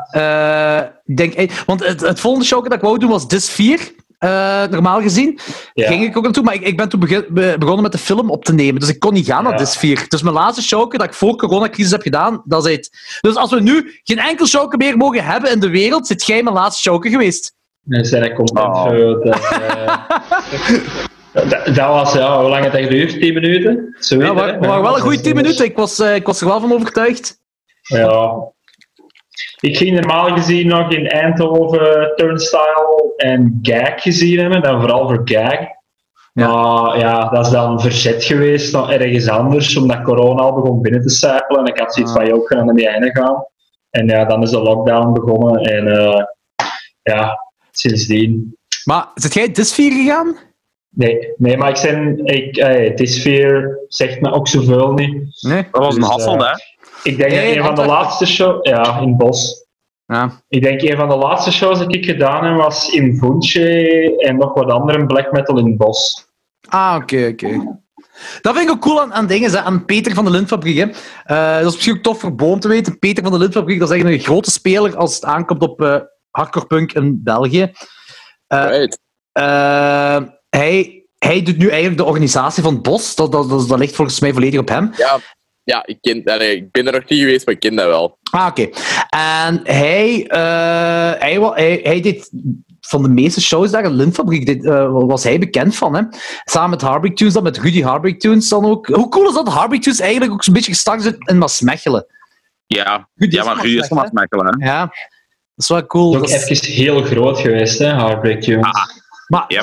Ik 1.04 1.16
denk, 1.16 1.34
eh, 1.34 1.50
want 1.66 1.86
het, 1.86 2.00
het 2.00 2.20
volgende 2.20 2.46
show 2.46 2.62
dat 2.62 2.72
ik 2.72 2.80
wou 2.80 2.98
doen 2.98 3.10
was 3.10 3.28
Dis 3.28 3.50
4. 3.50 3.94
eh, 4.18 4.64
normaal 4.70 5.00
gezien. 5.00 5.38
ja. 5.74 5.86
Ging 5.88 6.04
ik 6.04 6.16
ook 6.16 6.22
naartoe, 6.22 6.42
maar 6.44 6.54
ik, 6.54 6.60
ik 6.62 6.76
ben 6.76 6.88
toen 6.88 7.00
begin- 7.00 7.26
begonnen 7.32 7.82
met 7.82 7.92
de 7.92 7.98
film 7.98 8.30
op 8.30 8.44
te 8.44 8.54
nemen. 8.54 8.80
Dus 8.80 8.88
ik 8.88 8.98
kon 8.98 9.12
niet 9.12 9.26
gaan 9.26 9.42
naar 9.42 9.52
Ja. 9.52 9.58
Dis 9.58 9.76
4. 9.76 10.04
Dus 10.08 10.22
mijn 10.22 10.34
laatste 10.34 10.62
show 10.62 10.92
dat 10.92 11.02
ik 11.06 11.14
voor 11.14 11.36
coronacrisis 11.36 11.92
heb 11.92 12.02
gedaan, 12.02 12.42
dat 12.44 12.66
is 12.66 12.72
het. 12.76 12.90
Dus 13.20 13.36
als 13.36 13.50
we 13.50 13.60
nu 13.60 14.00
geen 14.02 14.18
enkel 14.18 14.46
show 14.46 14.74
meer 14.74 14.96
mogen 14.96 15.24
hebben 15.24 15.50
in 15.52 15.60
de 15.60 15.70
wereld, 15.70 16.06
zit 16.06 16.26
jij 16.26 16.42
mijn 16.42 16.54
laatste 16.54 16.82
show 16.82 17.02
geweest. 17.08 17.54
En 17.88 18.04
zijn 18.04 18.22
ik 18.22 18.34
content 18.34 18.66
Oh. 18.66 19.24
dat, 21.36 21.74
dat, 21.74 21.88
was, 21.88 22.12
ja, 22.12 22.40
hoe 22.40 22.48
lang 22.48 22.64
het 22.64 22.74
echt 22.74 22.90
duurt? 22.90 23.20
10 23.20 23.34
minuten? 23.34 23.96
Zo 23.98 24.18
Ja, 24.18 24.32
maar, 24.32 24.58
maar 24.60 24.82
wel 24.82 24.94
een 24.94 25.00
goede 25.00 25.20
10 25.20 25.34
minuten. 25.34 25.64
Ik 25.64 25.76
was, 25.76 25.98
eh, 25.98 26.14
ik 26.14 26.26
was 26.26 26.40
er 26.40 26.46
wel 26.46 26.60
van 26.60 26.72
overtuigd. 26.72 27.38
Ja. 27.82 28.34
Ik 29.60 29.76
ging 29.76 29.94
normaal 29.94 30.34
gezien 30.34 30.66
nog 30.66 30.90
in 30.90 31.06
Eindhoven 31.06 32.12
Turnstile 32.16 33.14
en 33.16 33.58
Gag 33.62 34.02
gezien 34.02 34.40
hebben, 34.40 34.62
dan 34.62 34.80
vooral 34.80 35.08
voor 35.08 35.20
Gag. 35.24 35.58
Maar 36.32 36.98
ja, 36.98 37.28
dat 37.28 37.46
is 37.46 37.52
dan 37.52 37.80
verzet 37.80 38.24
geweest 38.24 38.72
naar 38.72 38.88
ergens 38.88 39.28
anders, 39.28 39.76
omdat 39.76 40.02
corona 40.02 40.42
al 40.42 40.54
begon 40.54 40.80
binnen 40.80 41.02
te 41.02 41.08
sijpelen. 41.08 41.60
En 41.60 41.72
ik 41.72 41.78
had 41.78 41.94
zoiets 41.94 42.12
van, 42.12 42.26
je 42.26 42.34
ook 42.34 42.48
gaan 42.48 42.66
naar 42.66 42.74
die 42.74 42.88
einde 42.88 43.10
gaan. 43.10 43.46
En 43.90 44.06
ja, 44.06 44.24
dan 44.24 44.42
is 44.42 44.50
de 44.50 44.60
lockdown 44.60 45.12
begonnen. 45.12 45.60
En 45.60 45.88
eh, 45.88 46.24
ja, 47.02 47.38
sindsdien. 47.70 48.56
Maar 48.84 49.08
zit 49.14 49.34
jij 49.34 49.52
Dis 49.52 49.74
4 49.74 49.92
gegaan? 49.92 50.36
Nee, 50.96 51.32
nee, 51.36 51.56
maar 51.56 51.68
ik 51.68 51.82
ben, 51.82 52.24
ik, 52.24 52.56
eh, 52.56 52.88
het 52.90 53.00
is 53.00 53.22
weer, 53.22 53.78
zegt 53.88 54.20
me 54.20 54.32
ook 54.32 54.48
zoveel 54.48 54.92
niet. 54.92 55.36
Nee. 55.40 55.68
Dat 55.72 55.82
was 55.82 55.94
een 55.94 56.00
Dus, 56.00 56.10
hassel, 56.10 56.36
eh, 56.44 56.50
hè? 56.52 56.52
Ik 57.10 57.16
denk 57.16 57.30
Nee, 57.30 57.46
dat 57.46 57.56
een 57.56 57.64
van 57.64 57.74
de 57.74 57.90
laatste 57.90 58.26
shows... 58.26 58.58
Ja, 58.68 58.98
in 59.00 59.16
Bos. 59.16 59.66
Ja. 60.06 60.42
Ik 60.48 60.62
denk 60.62 60.82
een 60.82 60.96
van 60.96 61.08
de 61.08 61.16
laatste 61.16 61.52
shows 61.52 61.78
die 61.78 61.98
ik 61.98 62.04
gedaan 62.04 62.44
heb, 62.44 62.56
was 62.56 62.88
in 62.88 63.16
Voentje 63.16 64.16
en 64.18 64.36
nog 64.36 64.54
wat 64.54 64.70
andere 64.70 65.06
black 65.06 65.32
metal 65.32 65.58
in 65.58 65.76
Bos. 65.76 66.26
Ah, 66.68 66.96
oké, 67.00 67.28
oké. 67.32 67.78
Dat 68.40 68.54
vind 68.56 68.68
ik 68.68 68.74
ook 68.74 68.80
cool 68.80 69.00
aan, 69.00 69.14
aan 69.14 69.26
dingen, 69.26 69.50
hè, 69.50 69.58
aan 69.60 69.84
Peter 69.84 70.14
van 70.14 70.24
de 70.24 70.30
Lintfabriek. 70.30 70.76
hè. 70.76 70.84
Eh, 71.24 71.56
dat 71.58 71.66
is 71.66 71.74
misschien 71.74 71.96
ook 71.96 72.02
tof 72.02 72.20
voor 72.20 72.34
Boom 72.34 72.60
te 72.60 72.68
weten. 72.68 72.98
Peter 72.98 73.22
van 73.22 73.32
de 73.32 73.38
Lintfabriek 73.38 73.78
dat 73.78 73.88
is 73.88 73.94
eigenlijk 73.94 74.22
een 74.22 74.32
grote 74.32 74.50
speler 74.50 74.96
als 74.96 75.14
het 75.14 75.24
aankomt 75.24 75.62
op 75.62 75.82
eh 75.82 75.96
hardcore 76.30 76.66
punk 76.66 76.92
in 76.92 77.20
België. 77.24 77.72
Eh, 78.46 78.68
Right. 78.68 78.98
Hij, 80.58 81.04
hij 81.18 81.42
doet 81.42 81.58
nu 81.58 81.66
eigenlijk 81.68 81.96
de 81.96 82.04
organisatie 82.04 82.62
van 82.62 82.72
het 82.72 82.82
Bos. 82.82 83.14
Dat, 83.14 83.32
dat, 83.32 83.48
dat, 83.48 83.68
dat 83.68 83.78
ligt 83.78 83.94
volgens 83.94 84.20
mij 84.20 84.32
volledig 84.32 84.60
op 84.60 84.68
hem. 84.68 84.92
Ja, 84.96 85.18
ja 85.62 85.86
ik, 85.86 85.98
ken, 86.00 86.20
nee, 86.24 86.56
ik 86.56 86.70
ben 86.70 86.86
er 86.86 86.92
nog 86.92 87.08
niet 87.08 87.20
geweest, 87.20 87.46
maar 87.46 87.54
ik 87.54 87.60
ken 87.60 87.74
dat 87.76 87.86
wel. 87.86 88.18
Ah, 88.30 88.46
oké. 88.46 88.68
En 89.10 89.60
hij, 89.64 90.26
eh, 90.26 91.20
hij, 91.20 91.38
hij, 91.54 91.80
hij 91.82 92.00
deed 92.00 92.30
van 92.80 93.02
de 93.02 93.08
meeste 93.08 93.40
shows 93.40 93.70
daar, 93.70 93.90
Lintfabriek, 93.90 94.46
dit, 94.46 94.64
eh, 94.64 94.88
was 94.92 95.24
hij 95.24 95.38
bekend 95.38 95.76
van. 95.76 95.94
Hè? 95.94 96.02
Samen 96.44 96.70
met 96.70 96.80
Harbrick 96.80 97.16
Tunes, 97.16 97.32
dan 97.34 97.42
met 97.42 97.58
Rudy 97.58 97.82
Harbrick 97.82 98.20
Tunes 98.20 98.48
dan 98.48 98.64
ook. 98.64 98.86
Hoe 98.86 99.08
cool 99.08 99.28
is 99.28 99.34
dat 99.34 99.48
Harbrick 99.48 99.82
Tunes 99.82 100.00
eigenlijk 100.00 100.32
ook 100.32 100.44
zo'n 100.44 100.54
beetje 100.54 100.72
gestart 100.72 101.04
is 101.04 101.12
in 101.24 101.38
Maasmechelen? 101.38 102.06
Ja, 102.66 103.08
Rudy 103.14 103.36
ja 103.36 103.44
maar 103.44 103.64
Ruud 103.64 103.80
is 103.80 103.86
van 103.86 103.96
Maasmechelen? 103.96 104.56
Ja, 104.64 104.80
dat 104.80 104.94
is 105.56 105.68
wel 105.68 105.86
cool. 105.86 106.12
Dat 106.12 106.22
is 106.24 106.30
Dat 106.30 106.42
ook 106.42 106.48
is- 106.48 106.60
even 106.60 106.72
heel 106.74 107.02
groot 107.02 107.38
geweest, 107.40 107.78
hè, 107.78 107.86
Heartbreak 107.86 108.40
Tunes. 108.40 108.66
Maar 109.26 109.44
Ja. 109.48 109.62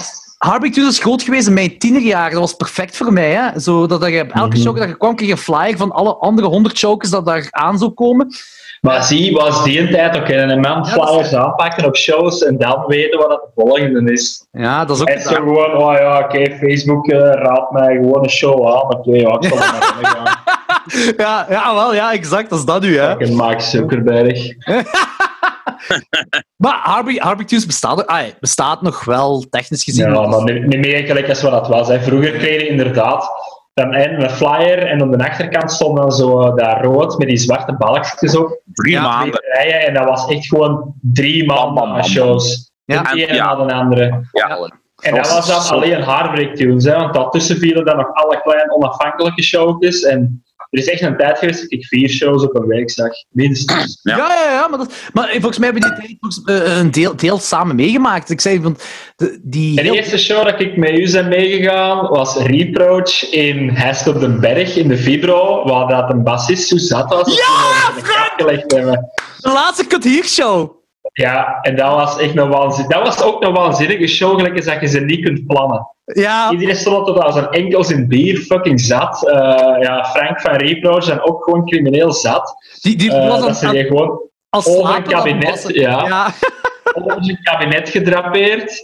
Tunes 0.71 0.89
is 0.89 0.99
groot 0.99 1.21
geweest 1.23 1.47
in 1.47 1.53
mijn 1.53 1.77
tienerjaren. 1.77 2.31
Dat 2.31 2.39
was 2.41 2.53
perfect 2.53 2.97
voor 2.97 3.13
mij. 3.13 3.31
Hè? 3.31 3.59
Zo, 3.59 3.87
dat 3.87 4.07
je 4.07 4.21
op 4.21 4.31
elke 4.31 4.47
Mhm. 4.57 4.57
show 4.65 4.77
dat 4.77 4.87
je 4.87 4.97
kwam, 4.97 5.15
kreeg 5.15 5.27
je 5.27 5.33
een 5.33 5.39
flyer 5.41 5.77
van 5.77 5.91
alle 5.91 6.15
andere 6.15 6.47
honderd 6.47 6.77
shows 6.77 7.09
dat 7.09 7.25
daar 7.25 7.47
aan 7.49 7.77
zou 7.77 7.91
komen. 7.91 8.27
Maar 8.81 9.03
zie, 9.03 9.33
was 9.33 9.63
die 9.63 9.79
een 9.79 9.89
tijd 9.91 10.17
ook 10.17 10.27
in 10.27 10.49
een 10.49 10.59
man 10.59 10.71
Ja, 10.71 10.79
dat 10.81 10.85
is- 10.87 10.93
flyers 11.09 11.33
aanpakken 11.33 11.85
op 11.85 11.95
shows 11.97 12.43
en 12.43 12.57
dan 12.57 12.83
weten 12.87 13.19
wat 13.19 13.29
het 13.29 13.41
volgende 13.55 14.11
is. 14.11 14.45
Ja, 14.51 14.85
dat 14.85 14.95
is 14.95 15.01
ook... 15.01 15.07
En 15.07 15.21
zo 15.21 15.33
gewoon, 15.35 15.77
oh 15.77 15.93
ja, 15.93 16.19
oké, 16.19 16.57
Facebook 16.57 17.07
eh, 17.07 17.19
raadt 17.19 17.71
mij 17.71 17.93
gewoon 17.95 18.23
een 18.23 18.29
show 18.29 18.67
aan. 18.67 18.97
Oké, 18.97 19.11
ja, 19.11 19.37
ik 19.39 19.45
zal 19.45 19.57
er 19.57 19.71
maar 19.71 19.95
in 19.99 20.05
gaan. 20.05 20.41
Ja, 21.17 21.45
ja, 21.49 21.73
wel, 21.73 21.93
ja, 21.93 22.13
exact. 22.13 22.49
Dat 22.49 22.59
is 22.59 22.65
dat 22.65 22.81
nu, 22.81 22.97
hè. 22.99 23.09
Fucking 23.09 23.37
Mark 23.37 23.61
Zuckerberg. 23.61 24.39
Maar 26.63 26.79
Harbrick 27.17 27.47
Tunes 27.47 27.65
bestaat, 27.65 28.07
ah, 28.07 28.23
bestaat 28.39 28.81
nog 28.81 29.05
wel, 29.05 29.45
technisch 29.49 29.83
gezien. 29.83 30.11
Ja, 30.11 30.27
maar 30.27 30.43
niet 30.43 30.65
niet 30.65 30.79
meer 30.79 31.05
gelijk 31.05 31.29
als 31.29 31.41
wat 31.41 31.51
dat 31.51 31.67
was. 31.67 31.87
Hè. 31.87 32.01
Vroeger 32.01 32.31
kreeg 32.31 32.61
je 32.61 32.67
inderdaad 32.67 33.29
dan 33.73 33.93
een 33.93 34.29
flyer 34.29 34.87
en 34.87 35.01
op 35.01 35.11
de 35.11 35.25
achterkant 35.29 35.71
stond 35.71 35.97
dan 35.97 36.11
zo 36.11 36.41
eh, 36.41 36.55
dat 36.55 36.81
rood 36.81 37.17
met 37.17 37.27
die 37.27 37.37
zwarte 37.37 37.75
balkjes 37.75 38.37
op. 38.37 38.61
Drie 38.65 38.91
Ja, 38.91 39.01
maanden. 39.01 39.41
Rijen, 39.43 39.87
en 39.87 39.93
dat 39.93 40.05
was 40.05 40.27
echt 40.27 40.47
gewoon 40.47 40.93
drie 41.01 41.45
Bam, 41.45 41.57
bam, 41.57 41.73
maanden 41.73 42.01
bam, 42.01 42.11
shows. 42.11 42.71
Ja. 42.85 43.01
De 43.01 43.25
ene 43.27 43.37
na 43.37 43.55
de 43.55 43.73
andere. 43.73 44.27
Ja. 44.31 44.69
En 45.01 45.15
dat 45.15 45.29
was 45.33 45.47
dan 45.47 45.77
alleen 45.77 46.03
Heartbreak 46.03 46.55
Tunes, 46.55 46.85
hè, 46.85 46.95
want 46.95 47.13
daartussen 47.13 47.57
vielen 47.57 47.85
dan 47.85 47.97
nog 47.97 48.13
alle 48.13 48.41
kleine 48.41 48.71
onafhankelijke 48.71 49.43
showjes. 49.43 50.03
En 50.03 50.43
er 50.73 50.79
is 50.79 50.87
echt 50.89 51.01
een 51.01 51.17
tijd 51.17 51.37
geweest 51.37 51.61
dat 51.61 51.71
ik 51.71 51.85
vier 51.85 52.09
shows 52.09 52.43
op 52.43 52.55
een 52.55 52.67
week 52.67 52.91
zag, 52.91 53.11
minstens. 53.29 53.99
Ja, 54.01 54.17
Ja. 54.17 54.27
ja, 54.27 54.51
ja, 54.51 54.67
maar, 54.67 54.77
dat, 54.77 54.93
maar 55.13 55.29
volgens 55.31 55.57
mij 55.57 55.69
hebben 55.71 55.89
die 55.89 56.17
tijd 56.17 56.65
eh, 56.65 56.77
een 56.77 56.91
deel, 56.91 57.15
deel 57.15 57.37
samen 57.37 57.75
meegemaakt. 57.75 58.29
Ik 58.29 58.41
zei 58.41 58.61
van, 58.61 58.77
de, 59.15 59.39
die... 59.43 59.75
De 59.75 59.91
eerste 59.91 60.17
show 60.17 60.45
dat 60.45 60.59
ik 60.59 60.77
met 60.77 60.91
u 60.91 61.11
ben 61.11 61.27
meegegaan 61.27 62.07
was 62.07 62.35
Reproach 62.37 63.31
in 63.31 63.69
Hest 63.69 64.07
op 64.07 64.19
den 64.19 64.39
Berg 64.39 64.75
in 64.75 64.87
de 64.87 64.97
Vibro, 64.97 65.67
waar 65.67 65.87
dat 65.87 66.09
een 66.09 66.23
bassist 66.23 66.67
zo 66.67 66.77
zat 66.77 67.13
was. 67.13 67.35
Ja, 67.35 68.01
gelegd 68.37 68.71
hebben. 68.71 69.11
De 69.39 69.51
laatste 69.51 69.87
Cut 69.87 70.03
Hier 70.03 70.25
Show. 70.25 70.82
Ja, 71.13 71.59
en 71.61 71.75
dat 71.75 71.93
was 71.93 72.17
echt 72.17 72.37
een 72.37 72.49
waanzin. 72.49 72.85
Dat 72.87 73.03
was 73.03 73.21
ook 73.21 73.43
een 73.43 73.53
waanzinnige 73.53 74.07
show, 74.07 74.35
gelijk 74.35 74.55
als 74.55 74.65
dat 74.65 74.79
je 74.79 74.87
ze 74.87 74.99
niet 74.99 75.23
kunt 75.23 75.47
plannen. 75.47 75.87
Ja, 76.05 76.51
Iedereen 76.51 76.75
stond 76.75 77.05
tot 77.05 77.19
als 77.19 77.35
een 77.35 77.49
enkels 77.49 77.91
in 77.91 78.07
bier, 78.07 78.37
fucking 78.37 78.81
zat. 78.81 79.27
Eh, 79.27 79.35
ja, 79.79 80.05
Frank 80.05 80.41
van 80.41 80.55
Reproach 80.55 81.09
en 81.09 81.21
ook 81.21 81.43
gewoon 81.43 81.65
crimineel 81.65 82.11
zat. 82.13 82.55
die, 82.81 82.95
die 82.97 83.11
Eh, 83.11 83.29
was 83.29 83.39
dat 83.41 83.55
ze 83.55 83.77
je 83.77 83.83
gewoon 83.83 84.21
als 84.49 84.67
over 84.67 84.95
een 84.95 85.03
kabinet, 85.03 85.65
ja. 85.67 86.05
ja. 86.07 86.33
zijn 87.23 87.39
kabinet 87.43 87.89
gedrapeerd. 87.89 88.79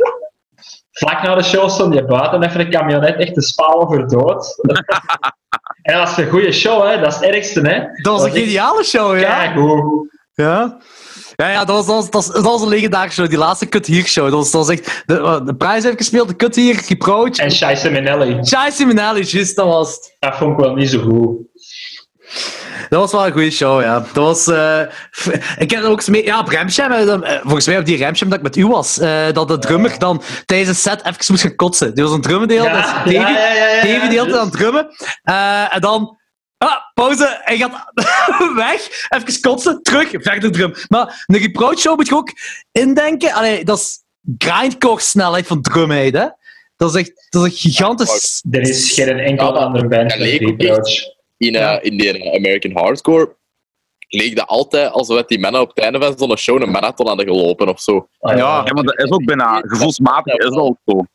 Vlak 0.91 1.23
na 1.23 1.35
de 1.35 1.43
show 1.43 1.69
stond 1.69 1.93
je 1.93 2.05
buiten 2.05 2.43
even 2.43 2.59
een 2.59 2.69
camionet 2.69 3.15
echt 3.15 3.33
te 3.33 3.41
spalen 3.41 3.87
voor 3.87 4.07
dood. 4.07 4.55
en 5.81 5.93
dat 5.93 6.07
was 6.07 6.17
een 6.17 6.29
goede 6.29 6.51
show, 6.51 6.87
hè? 6.87 6.99
dat 6.99 7.07
is 7.07 7.15
het 7.15 7.23
ergste. 7.23 7.61
Hè? 7.61 7.79
Dat 8.01 8.13
was 8.13 8.23
een 8.23 8.31
geniale 8.31 8.83
show, 8.83 9.19
ja. 9.19 9.53
Ja. 10.33 10.77
Ja, 11.39 11.49
ja 11.49 11.65
dat, 11.65 11.75
was, 11.75 11.85
dat, 11.85 11.95
was, 11.95 12.03
dat, 12.05 12.13
was, 12.13 12.33
dat 12.33 12.43
was 12.43 12.61
een 12.61 12.67
legendarische 12.67 13.21
show, 13.21 13.29
die 13.29 13.37
laatste 13.39 13.69
Cut 13.69 13.85
Hier 13.85 14.05
Show. 14.05 14.23
Dat 14.23 14.33
was, 14.33 14.51
dat 14.51 14.65
was 14.65 14.77
echt... 14.77 15.03
De, 15.05 15.41
de 15.45 15.55
prijs 15.55 15.83
heeft 15.83 15.97
gespeeld, 15.97 16.27
de 16.27 16.35
Cut 16.35 16.55
Hier, 16.55 16.83
Reproach. 16.87 17.37
En 17.37 17.51
Scheisse 17.51 17.89
Minelli, 17.89 18.37
Chai 18.41 18.71
Simonelli, 18.71 19.23
juist, 19.23 19.55
dat 19.55 19.65
was 19.65 19.95
het. 19.95 20.15
dat 20.19 20.35
vond 20.35 20.51
ik 20.51 20.65
wel 20.65 20.75
niet 20.75 20.89
zo 20.89 20.99
goed. 20.99 21.37
Dat 22.89 22.99
was 22.99 23.11
wel 23.11 23.25
een 23.25 23.31
goede 23.31 23.51
show, 23.51 23.81
ja. 23.81 24.05
Dat 24.13 24.23
was... 24.23 24.47
eh, 24.47 24.81
ik 25.57 25.71
heb 25.71 25.83
ook 25.83 25.97
eens 25.97 26.09
mee... 26.09 26.23
Ja, 26.25 26.39
op 26.39 26.47
Remsham, 26.47 26.91
eh, 26.91 27.05
dan, 27.05 27.23
eh, 27.23 27.39
volgens 27.41 27.67
mij 27.67 27.77
op 27.77 27.85
die 27.85 27.97
Remsham 27.97 28.29
dat 28.29 28.37
ik 28.37 28.43
met 28.43 28.55
u 28.55 28.67
was, 28.67 28.95
dat 29.33 29.47
de 29.47 29.59
drummer 29.59 29.99
dan 29.99 30.21
tijdens 30.45 30.69
een 30.69 30.75
set 30.75 30.99
even 31.05 31.25
moest 31.27 31.41
gaan 31.41 31.55
kotsen. 31.55 31.95
Die 31.95 32.03
was 32.03 32.13
een 32.13 32.21
drummendeel, 32.21 32.63
Ja, 32.63 32.73
dus 33.03 33.13
ja, 33.13 33.23
Davy, 33.23 33.31
ja, 33.31 34.23
Davy 34.23 34.37
aan 34.37 34.45
het 34.45 34.51
drummen. 34.51 34.87
En 35.69 35.81
dan... 35.81 36.17
Ah, 36.59 36.75
pauze. 36.93 37.39
Hij 37.43 37.57
gaat 37.57 37.91
weg. 38.55 39.07
Even 39.09 39.41
kotsen. 39.41 39.83
Terug. 39.83 40.09
Verder 40.11 40.51
drum. 40.51 40.73
Maar 40.87 41.23
een 41.27 41.37
reproach 41.37 41.79
show 41.79 41.95
moet 41.97 42.07
je 42.07 42.15
ook 42.15 42.31
indenken. 42.71 43.33
Allee, 43.33 43.63
dat 43.65 43.77
is 43.77 44.03
grindcore 44.37 45.01
snelheid 45.01 45.47
van 45.47 45.61
drumheid, 45.61 46.13
hè. 46.13 46.27
Dat 46.77 46.95
is 46.95 47.01
echt, 47.01 47.27
dat 47.29 47.45
is 47.45 47.51
echt 47.51 47.61
gigantisch. 47.61 48.43
Er 48.51 48.61
is 48.61 48.93
geen 48.93 49.35
maar 49.35 49.45
andere 49.51 49.87
band 49.87 50.09
dat 50.09 50.19
leek. 50.19 50.41
In, 51.37 51.55
eh, 51.55 51.77
in 51.81 51.97
die 51.97 52.17
eh, 52.19 52.35
American 52.35 52.71
Hardcore 52.83 53.35
leek 54.07 54.35
dat 54.35 54.47
altijd 54.47 54.91
alsof 54.91 55.25
die 55.25 55.39
mannen 55.39 55.61
op 55.61 55.69
het 55.69 55.79
einde 55.79 55.99
van 56.01 56.17
zo'n 56.17 56.37
show 56.37 56.61
een 56.61 56.71
marathon 56.71 57.07
hadden 57.07 57.25
gelopen 57.27 57.67
of 57.69 57.81
zo. 57.81 58.07
Ah, 58.19 58.37
Ja. 58.37 58.61
Ja, 58.65 58.73
maar 58.73 58.83
dat 58.83 58.99
is 58.99 59.09
ook 59.11 59.25
bijna 59.25 59.59
gevoelsmatig 59.65 60.33
is 60.33 60.43
dat 60.45 60.57
ook 60.57 60.77
zo. 60.85 61.05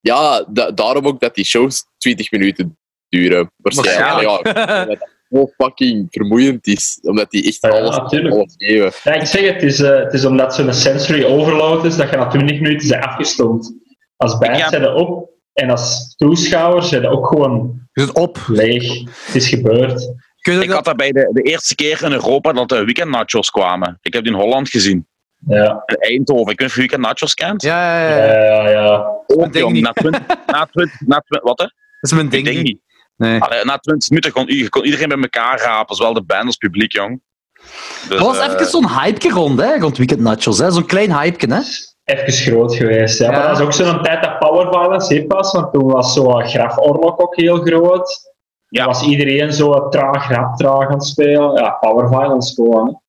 Ja, 0.00 0.44
da- 0.48 0.70
daarom 0.70 1.06
ook 1.06 1.20
dat 1.20 1.34
die 1.34 1.44
shows 1.44 1.84
20 1.98 2.30
minuten 2.30 2.76
duren. 3.18 3.50
Waarschijnlijk. 3.56 4.20
Ja, 4.56 4.82
omdat 4.82 4.98
dat 4.98 5.08
zo 5.30 5.50
fucking 5.56 6.06
vermoeiend 6.10 6.66
is. 6.66 6.98
Omdat 7.02 7.30
die 7.30 7.46
echt 7.46 7.58
Ja, 7.60 7.68
alles, 7.68 7.96
alles 7.96 8.54
geven. 8.56 8.92
Ja, 9.04 9.12
ik 9.20 9.26
zeg 9.26 9.40
het, 9.44 9.54
het 9.54 9.62
is, 9.62 9.80
eh, 9.80 9.98
het 9.98 10.12
is 10.12 10.24
omdat 10.24 10.54
zo'n 10.54 10.72
sensory 10.72 11.24
overload 11.24 11.84
is, 11.84 11.96
dat 11.96 12.10
je 12.10 12.16
na 12.16 12.26
20 12.26 12.60
minuten 12.60 12.88
bent 12.88 13.04
afgestomd. 13.04 13.74
Als 14.16 14.38
band 14.38 14.56
Ja. 14.56 14.68
zijn 14.68 14.88
op 14.94 15.30
en 15.52 15.70
als 15.70 16.14
toeschouwer 16.16 16.82
zijn 16.82 17.06
ook 17.06 17.26
gewoon 17.26 17.80
Dus 17.92 18.04
het 18.06 18.16
op. 18.18 18.38
leeg. 18.46 18.98
Het 19.26 19.34
is 19.34 19.48
gebeurd. 19.48 20.12
Ik 20.42 20.70
had 20.70 20.84
dat... 20.84 20.96
bij 20.96 21.12
de, 21.12 21.30
de 21.32 21.42
eerste 21.42 21.74
keer 21.74 22.02
in 22.04 22.12
Europa 22.12 22.52
dat 22.52 22.68
de 22.68 22.84
weekend 22.84 23.10
nachos 23.10 23.50
kwamen. 23.50 23.98
Ik 24.02 24.12
heb 24.12 24.24
die 24.24 24.32
in 24.32 24.38
Holland 24.38 24.68
gezien. 24.68 25.06
Ja, 25.46 25.82
In 25.86 25.96
Eindhoven. 25.96 26.52
Ik 26.52 26.58
weet 26.58 26.58
niet 26.58 26.68
of 26.68 26.74
je 26.74 26.80
weekend 26.80 27.00
nachos 27.02 27.34
kent. 27.34 27.62
Ja, 27.62 28.00
ja, 28.08 28.16
ja, 28.16 28.34
ja. 28.44 28.44
ja. 28.44 28.70
ja. 28.70 29.22
Ook, 29.26 29.54
jong, 29.54 29.72
niet. 29.72 29.82
na 29.82 29.92
20, 29.92 30.20
na 30.46 30.66
20, 30.66 31.00
na 31.06 31.20
20 31.26 31.42
wat 31.42 31.58
hè? 31.58 31.64
Dat 31.64 31.72
is 32.00 32.12
mijn 32.12 32.24
Ik 32.26 32.30
ding 32.32 32.44
denk 32.44 32.62
niet. 32.62 32.80
Nee. 33.16 33.40
Allee, 33.40 33.64
na 33.64 33.76
20 33.78 34.08
minuten 34.08 34.32
kon, 34.32 34.68
kon 34.68 34.84
iedereen 34.84 35.08
bij 35.08 35.18
elkaar 35.18 35.60
rapen, 35.60 35.96
zowel 35.96 36.12
de 36.12 36.22
band 36.22 36.44
als 36.44 36.56
het 36.60 36.70
publiek, 36.70 36.92
jong. 36.92 37.22
Dus, 38.08 38.18
Er 38.18 38.24
was 38.24 38.38
eh, 38.38 38.52
even 38.52 38.66
zo'n 38.66 38.88
hype 38.88 39.28
rond, 39.28 39.60
hè, 39.60 39.78
rond 39.78 39.96
Weekend 39.96 40.20
Nachos. 40.20 40.58
hè. 40.58 40.70
Zo'n 40.70 40.86
klein 40.86 41.18
hype, 41.18 41.54
hè. 41.54 41.60
Even 42.04 42.32
groot 42.32 42.74
geweest. 42.74 43.18
Ja. 43.18 43.30
Ja. 43.30 43.38
Maar 43.38 43.48
dat 43.48 43.58
is 43.58 43.64
ook 43.64 43.72
zo'n 43.72 44.02
tijd 44.02 44.22
dat 44.22 44.38
Power 44.38 44.68
Violence 44.72 45.14
hip 45.14 45.32
was, 45.32 45.52
want 45.52 45.72
toen 45.72 45.90
was 45.92 46.12
zo 46.12 46.28
Graf 46.30 46.78
Orlok 46.78 47.22
ook 47.22 47.36
heel 47.36 47.60
groot. 47.60 48.30
Ja. 48.68 48.80
Ja. 48.80 48.86
was 48.86 49.02
iedereen 49.02 49.52
zo 49.52 49.88
traag, 49.88 50.28
rap 50.30 50.56
traag 50.56 50.86
aan 50.86 50.92
het 50.92 51.04
spelen. 51.04 51.54
Ja, 51.54 51.70
Power 51.70 52.08
Violence 52.08 52.54
gewoon. 52.54 53.01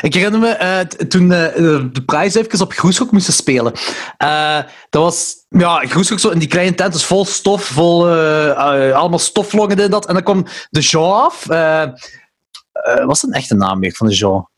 Ik 0.00 0.14
herinner 0.14 0.40
me 0.40 0.48
eh, 0.48 0.80
t- 0.80 1.10
toen 1.10 1.32
eh, 1.32 1.54
de 1.92 2.02
prijs 2.06 2.34
even 2.34 2.60
op 2.60 2.72
Groeshoek 2.72 3.10
moesten 3.10 3.32
spelen. 3.32 3.72
Eh, 4.16 4.58
dat 4.90 5.02
was, 5.02 5.34
ja, 5.48 5.78
Groeshoek 5.86 6.18
zo 6.18 6.28
in 6.28 6.38
die 6.38 6.48
kleine 6.48 6.74
tent, 6.74 6.92
dus 6.92 7.04
vol 7.04 7.24
stof, 7.24 7.64
vol 7.64 8.08
allemaal 8.94 9.18
stoflongen 9.18 9.78
en 9.78 9.90
dat. 9.90 10.06
En 10.06 10.14
dan 10.14 10.22
kwam 10.22 10.46
de 10.70 10.80
Jean 10.80 11.12
af. 11.12 11.48
Eh 11.48 11.82
eh, 11.82 13.04
wat 13.04 13.16
is 13.16 13.22
een 13.22 13.32
echte 13.32 13.54
naam 13.54 13.80
weer 13.80 13.92
van 13.92 14.06
de 14.06 14.14
Jean? 14.14 14.48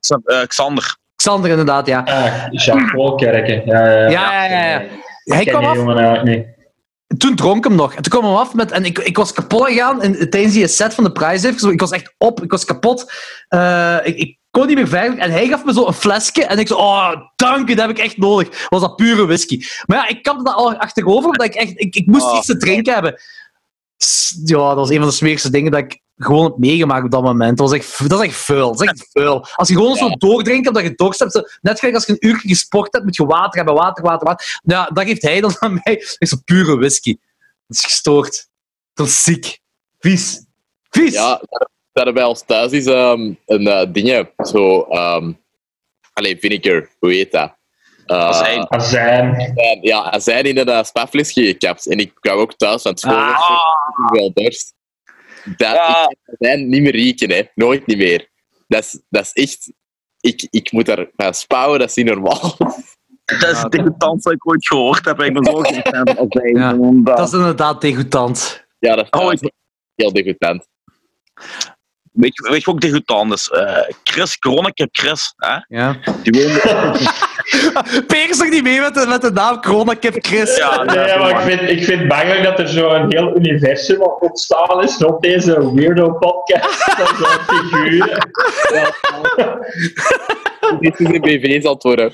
Xa- 0.00 0.44
Xander. 0.46 0.96
Xander, 1.16 1.50
inderdaad, 1.50 1.86
ja. 1.86 2.02
Ah, 2.04 2.46
Jacques 2.50 2.90
Polkerken. 2.92 3.62
Ja, 3.66 3.86
ja, 3.86 3.98
ja. 4.00 4.08
Ja, 4.10 4.44
ja, 4.44 4.60
ja. 4.64 4.80
ja. 4.80 4.86
Hij 5.24 5.44
kwam 5.44 5.64
af, 5.64 5.76
jongen 5.76 6.24
niet. 6.24 6.46
Toen 7.16 7.36
dronk 7.36 7.64
hem 7.64 7.74
nog. 7.74 7.94
En 7.94 8.02
toen 8.02 8.20
kwam 8.20 8.30
hem 8.30 8.40
af 8.40 8.54
met... 8.54 8.70
En 8.70 8.84
ik, 8.84 8.98
ik 8.98 9.16
was 9.16 9.32
kapot 9.32 9.66
gegaan 9.66 10.02
in, 10.02 10.30
tijdens 10.30 10.54
die 10.54 10.68
set 10.68 10.94
van 10.94 11.04
de 11.04 11.12
prijs. 11.12 11.44
Ik 11.44 11.80
was 11.80 11.90
echt 11.90 12.14
op, 12.18 12.42
ik 12.42 12.50
was 12.50 12.64
kapot. 12.64 13.12
Eh, 13.48 13.96
ik, 14.02 14.16
ik 14.16 14.38
kon 14.50 14.66
niet 14.66 14.76
meer 14.76 14.88
verder. 14.88 15.18
En 15.18 15.30
hij 15.30 15.48
gaf 15.48 15.64
me 15.64 15.72
zo 15.72 15.86
een 15.86 15.92
flesje. 15.92 16.44
En 16.44 16.58
ik 16.58 16.68
zo, 16.68 16.74
oh, 16.74 17.12
dank 17.36 17.68
u, 17.68 17.74
dat 17.74 17.86
heb 17.86 17.96
ik 17.98 18.04
echt 18.04 18.16
nodig. 18.16 18.68
Was 18.68 18.80
dat 18.80 18.96
pure 18.96 19.26
whisky. 19.26 19.64
Maar 19.86 19.96
ja, 19.96 20.08
ik 20.08 20.22
kapte 20.22 20.44
dat 20.44 20.54
al 20.54 20.76
achterover, 20.76 21.30
omdat 21.30 21.46
ik 21.46 21.54
echt... 21.54 21.72
Ik, 21.74 21.94
ik 21.94 22.06
moest 22.06 22.24
Ah. 22.24 22.36
iets 22.36 22.46
te 22.46 22.56
drinken 22.56 22.92
hebben. 22.92 23.20
Ja, 24.44 24.68
dat 24.68 24.76
was 24.76 24.90
een 24.90 24.98
van 24.98 25.08
de 25.08 25.14
smerigste 25.14 25.50
dingen 25.50 25.70
dat 25.70 25.80
ik 25.80 26.00
gewoon 26.24 26.44
hebt 26.44 26.58
meegemaakt 26.58 27.04
op 27.04 27.10
dat 27.10 27.22
moment. 27.22 27.58
Dat, 27.58 27.68
was 27.68 27.78
echt, 27.78 28.08
dat 28.08 28.20
is 28.20 28.26
echt 28.26 28.36
vuil. 28.36 28.70
Dat 28.70 28.82
is 28.82 28.88
echt 28.88 29.08
vuil. 29.12 29.46
Als 29.54 29.68
je 29.68 29.74
gewoon 29.74 29.96
zo 29.96 30.08
doordrinkt 30.08 30.68
omdat 30.68 30.82
je 30.82 30.94
dorst 30.94 31.18
hebt, 31.18 31.58
net 31.62 31.78
gelijk 31.78 31.96
als 31.96 32.06
je 32.06 32.12
een 32.12 32.28
uur 32.28 32.36
gesport 32.36 32.92
hebt, 32.92 33.04
moet 33.04 33.16
je 33.16 33.26
water 33.26 33.56
hebben, 33.56 33.74
water, 33.74 34.04
water, 34.04 34.26
water. 34.26 34.60
Ja, 34.62 34.90
dat 34.92 35.04
geeft 35.04 35.22
hij 35.22 35.40
dan 35.40 35.56
aan 35.58 35.80
mij. 35.84 35.94
Dat 35.94 36.16
is 36.18 36.28
zo 36.28 36.36
pure 36.44 36.76
whisky. 36.76 37.16
Dat 37.66 37.76
is 37.76 37.84
gestoord. 37.84 38.48
Dat 38.94 39.06
is 39.06 39.22
ziek. 39.22 39.58
Vies. 39.98 40.44
Vies. 40.90 41.12
Ja, 41.12 41.40
we 41.50 41.66
hadden 41.92 42.14
bij 42.14 42.24
ons 42.24 42.42
thuis 42.46 42.72
is 42.72 42.86
ehm, 42.86 43.32
een 43.46 43.66
eh 43.66 43.86
dingetje. 43.92 44.32
Zo, 44.36 44.82
ehm 44.82 45.32
allee, 46.12 46.38
vinegar, 46.38 46.88
hoe 46.98 47.12
heet 47.12 47.32
dat? 47.32 47.58
Eh, 48.06 48.16
Azijn. 48.16 48.70
Azijn. 48.70 49.52
Ja, 49.80 50.02
azijn 50.02 50.44
in 50.44 50.58
een 50.58 50.68
uh, 50.68 50.82
spuitflesje 50.82 51.44
gekapt. 51.44 51.86
En 51.86 51.98
ik 51.98 52.12
kwam 52.20 52.38
ook 52.38 52.54
thuis 52.54 52.82
van 52.82 52.98
school. 52.98 53.14
Ah. 53.14 53.40
Ah. 53.40 54.10
wel 54.10 54.30
dorst. 54.32 54.74
Dat, 55.44 55.74
Ja. 55.74 56.08
Ik 56.38 56.58
niet 56.58 56.82
meer 56.82 56.92
rieken, 56.94 57.30
hè. 57.30 57.42
Nooit 57.54 57.86
niet 57.86 57.96
meer. 57.96 58.28
Dat 58.68 58.84
is, 58.84 59.00
dat 59.08 59.30
is 59.32 59.32
echt... 59.32 59.72
Ik, 60.20 60.46
ik 60.50 60.72
moet 60.72 60.86
daar 60.86 61.10
gaan 61.16 61.34
spouwen, 61.34 61.78
dat 61.78 61.88
is 61.88 61.94
niet 61.94 62.06
normaal. 62.06 62.56
Dat 63.38 63.50
is 63.50 63.62
het 63.62 63.72
degoutant 63.72 64.22
dat 64.22 64.32
ik 64.32 64.48
ooit 64.48 64.66
gehoord 64.66 65.04
heb. 65.04 65.20
Ik 65.20 65.32
ben 65.32 65.44
zo. 65.44 65.62
Ja, 66.52 66.72
Dat 67.02 67.26
is 67.28 67.32
inderdaad 67.32 67.80
degoutant. 67.80 68.66
Ja, 68.78 68.94
dat 68.96 69.04
is 69.10 69.20
Oh, 69.20 69.32
heel 69.94 70.12
degoutant. 70.12 70.66
Weet 72.10 72.34
je, 72.34 72.50
weet 72.50 72.64
je 72.64 72.70
ook 72.70 72.80
degoutant 72.80 73.32
is? 73.32 73.48
Eh, 73.48 73.76
Chris, 74.04 74.38
Kroneke 74.38 74.88
Chris. 74.92 75.34
Hè? 75.36 75.56
Ja. 75.68 75.96
Die 76.22 76.42
woonde... 76.42 76.60
Peer 78.06 78.28
is 78.28 78.38
nog 78.38 78.48
niet 78.48 78.62
mee 78.62 78.80
met 78.80 78.94
de, 78.94 79.06
met 79.06 79.20
de 79.20 79.30
naam 79.30 79.60
Kronakip 79.60 80.24
Chris. 80.24 80.56
Ja, 80.56 80.82
Nee, 80.82 81.18
maar 81.18 81.30
ik 81.30 81.38
vind, 81.38 81.60
ik 81.70 81.84
vind 81.84 81.98
het 81.98 82.08
bangelijk 82.08 82.42
dat 82.42 82.58
er 82.58 82.68
zo'n 82.68 83.06
heel 83.08 83.36
universum 83.36 84.00
op 84.00 84.22
ontstaan 84.22 84.82
is 84.82 84.96
rond 84.96 85.22
deze 85.22 85.74
weirdo-podcast. 85.74 86.84
van 86.84 87.16
zo'n 87.26 87.44
figuren. 87.46 88.28
Dit 90.80 91.00
is 91.00 91.06
een 91.06 91.20
BV's 91.20 91.64
aan 91.64 91.72
het 91.72 91.82
worden. 91.82 92.12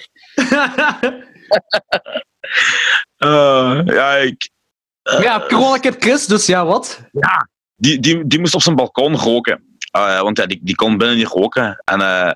Eh, 3.17 3.81
ja, 3.85 4.17
ik... 4.17 4.51
ja, 5.03 5.39
Kronakip 5.39 5.95
Chris, 5.99 6.27
dus 6.27 6.47
ja, 6.47 6.65
wat? 6.65 7.01
die, 7.77 8.01
die, 8.01 8.27
die 8.27 8.41
moest 8.41 8.55
op 8.55 8.63
zijn 8.63 8.77
balkon 8.77 9.17
roken. 9.17 9.66
Eh, 9.97 10.21
want 10.21 10.39
ja, 10.39 10.47
die, 10.47 10.61
die 10.63 10.75
kon 10.75 10.97
binnen 10.99 11.17
niet 11.17 11.27
roken. 11.27 11.83
En 11.85 12.01
eh, 12.01 12.33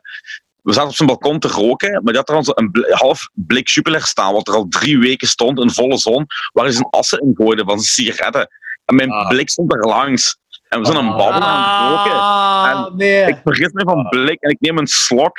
we 0.63 0.73
zaten 0.73 0.89
op 0.91 0.95
zijn 0.97 1.09
balkon 1.09 1.39
te 1.39 1.49
roken, 1.49 1.91
maar 1.93 2.13
die 2.13 2.17
had 2.27 2.29
er 2.29 2.45
zo 2.45 2.53
een 2.55 2.71
bl- 2.71 2.91
half 2.93 3.29
blik 3.33 3.69
Jupiler 3.69 4.03
staan, 4.03 4.33
wat 4.33 4.49
er 4.49 4.55
al 4.55 4.67
drie 4.69 4.99
weken 4.99 5.29
stond 5.29 5.59
in 5.61 5.71
volle 5.71 5.97
zon, 5.99 6.27
waar 6.53 6.65
hij 6.65 6.73
zijn 6.75 6.89
assen 6.91 7.19
in 7.21 7.33
gooide 7.35 7.65
van 7.65 7.81
zijn 7.81 8.07
sigaretten. 8.07 8.49
En 8.85 8.95
mijn 8.95 9.11
Ah. 9.11 9.29
blik 9.29 9.49
stond 9.51 9.73
er 9.73 9.81
langs. 9.87 10.39
En 10.69 10.79
we 10.81 10.87
zijn 10.87 10.99
aan 10.99 11.07
het 11.07 11.17
babbelen 11.17 11.49
aan 11.49 11.91
het 11.93 11.97
roken. 11.99 12.19
Ah, 12.21 12.95
nee. 12.95 13.27
Ik 13.27 13.41
vergis 13.45 13.73
me 13.73 13.83
van 13.85 14.09
blik 14.09 14.41
en 14.41 14.51
ik 14.51 14.61
neem 14.61 14.79
een 14.79 14.87
slok 14.87 15.39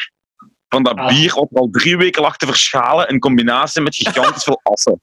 van 0.74 0.84
dat 0.84 0.98
Ah. 0.98 1.08
bier 1.08 1.34
wat 1.34 1.48
er 1.52 1.60
al 1.60 1.68
drie 1.72 1.98
weken 1.98 2.22
lag 2.22 2.38
te 2.38 2.46
verschalen 2.46 3.08
in 3.08 3.20
combinatie 3.20 3.82
met 3.82 3.96
gigantisch 3.96 4.44
veel 4.44 4.60
assen. 4.64 5.02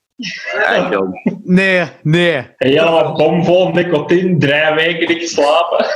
Nee, 1.44 1.84
nee. 2.02 2.36
Een 2.36 2.46
hele 2.56 3.12
bom 3.12 3.44
vol 3.44 3.70
nicotine, 3.70 4.38
drie 4.38 4.74
weken 4.74 5.08
niet 5.08 5.22
geslapen. 5.22 5.86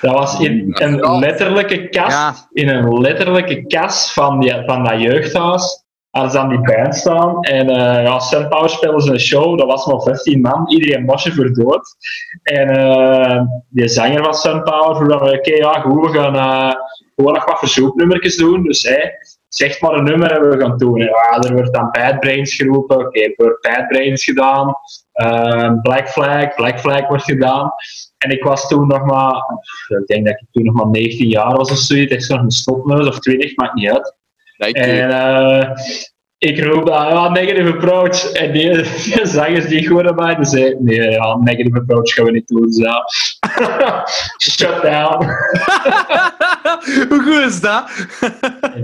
Dat 0.00 0.12
was 0.14 0.38
in 0.40 0.66
een 0.80 1.18
letterlijke 1.18 1.88
kast, 1.88 2.10
Ja. 2.16 2.34
in 2.52 2.68
een 2.68 3.00
letterlijke 3.00 3.66
kast 3.66 4.12
van, 4.12 4.40
die, 4.40 4.62
van 4.66 4.84
dat 4.84 5.00
jeugdhuis. 5.00 5.80
Ze 6.30 6.38
aan 6.38 6.48
die 6.48 6.60
band 6.60 6.94
staan. 6.94 7.42
En 7.42 7.68
eh 7.70 8.04
ja, 8.04 8.18
Sunpower 8.18 8.68
speelden 8.70 9.00
ze 9.00 9.12
een 9.12 9.20
show. 9.20 9.58
Dat 9.58 9.66
was 9.66 9.86
maar 9.86 10.00
15 10.00 10.40
man. 10.40 10.70
Iedereen 10.70 11.04
mosje 11.04 11.32
voor 11.32 11.52
dood. 11.52 11.96
En 12.42 12.68
eh 12.70 13.40
die 13.68 13.88
zanger 13.88 14.24
van 14.24 14.34
Sunpower 14.34 14.96
vroeg 14.96 15.08
dan, 15.08 15.28
oké, 15.32 15.54
ja, 15.54 15.72
goed, 15.80 16.10
we 16.10 16.18
gaan 16.18 16.36
eh, 16.36 16.74
gewoon 17.16 17.32
nog 17.34 17.44
wat 17.44 17.58
verzoeknummertjes 17.58 18.36
doen. 18.36 18.62
Dus 18.62 18.82
hij 18.82 19.12
zegt 19.54 19.80
maar 19.80 19.92
een 19.92 20.04
nummer 20.04 20.32
en 20.32 20.50
we 20.50 20.60
gaan 20.60 20.76
doen. 20.78 20.98
Ja, 20.98 21.38
er 21.40 21.54
wordt 21.54 21.74
dan 21.74 21.90
Bad 21.90 22.20
Brains 22.20 22.54
geroepen. 22.54 22.98
Oké, 22.98 23.20
er 23.20 23.32
wordt 23.36 23.60
Bad 23.60 23.88
Brains 23.88 24.24
gedaan. 24.24 24.74
Eh, 25.12 25.72
Black 25.82 26.08
Flag, 26.08 26.54
Black 26.54 26.80
Flag 26.80 27.08
wordt 27.08 27.24
gedaan. 27.24 27.72
En 28.18 28.30
ik 28.30 28.44
was 28.44 28.68
toen 28.68 28.86
nog 28.86 29.04
maar, 29.04 29.34
ik 29.88 30.06
denk 30.06 30.26
dat 30.26 30.40
ik 30.40 30.46
toen 30.50 30.64
nog 30.64 30.74
maar 30.74 30.86
19 30.86 31.28
jaar 31.28 31.56
was 31.56 31.70
of 31.70 31.76
zoiets. 31.76 32.14
Echt 32.14 32.28
nog 32.28 32.40
een 32.40 32.50
stopneus 32.50 33.06
of 33.06 33.18
20, 33.18 33.56
maakt 33.56 33.74
niet 33.74 33.90
uit. 33.90 34.16
En. 34.56 35.72
Ik 36.42 36.64
roep 36.64 36.86
dan, 36.86 37.06
ja, 37.08 37.28
negative 37.28 37.72
approach. 37.72 38.32
En 38.32 38.52
die, 38.52 38.72
die 39.04 39.26
zangers 39.26 39.66
die 39.66 39.98
erbij, 39.98 40.34
die 40.34 40.44
zei, 40.44 40.76
nee, 40.78 41.10
ja, 41.10 41.36
negative 41.36 41.78
approach 41.78 42.12
gaan 42.12 42.24
we 42.24 42.30
niet 42.30 42.48
doen. 42.48 42.72
Ja. 42.72 43.04
Shut 44.42 44.82
down. 44.82 45.24
hoe 47.08 47.22
goed 47.22 47.50
is 47.50 47.60
dat? 47.60 47.90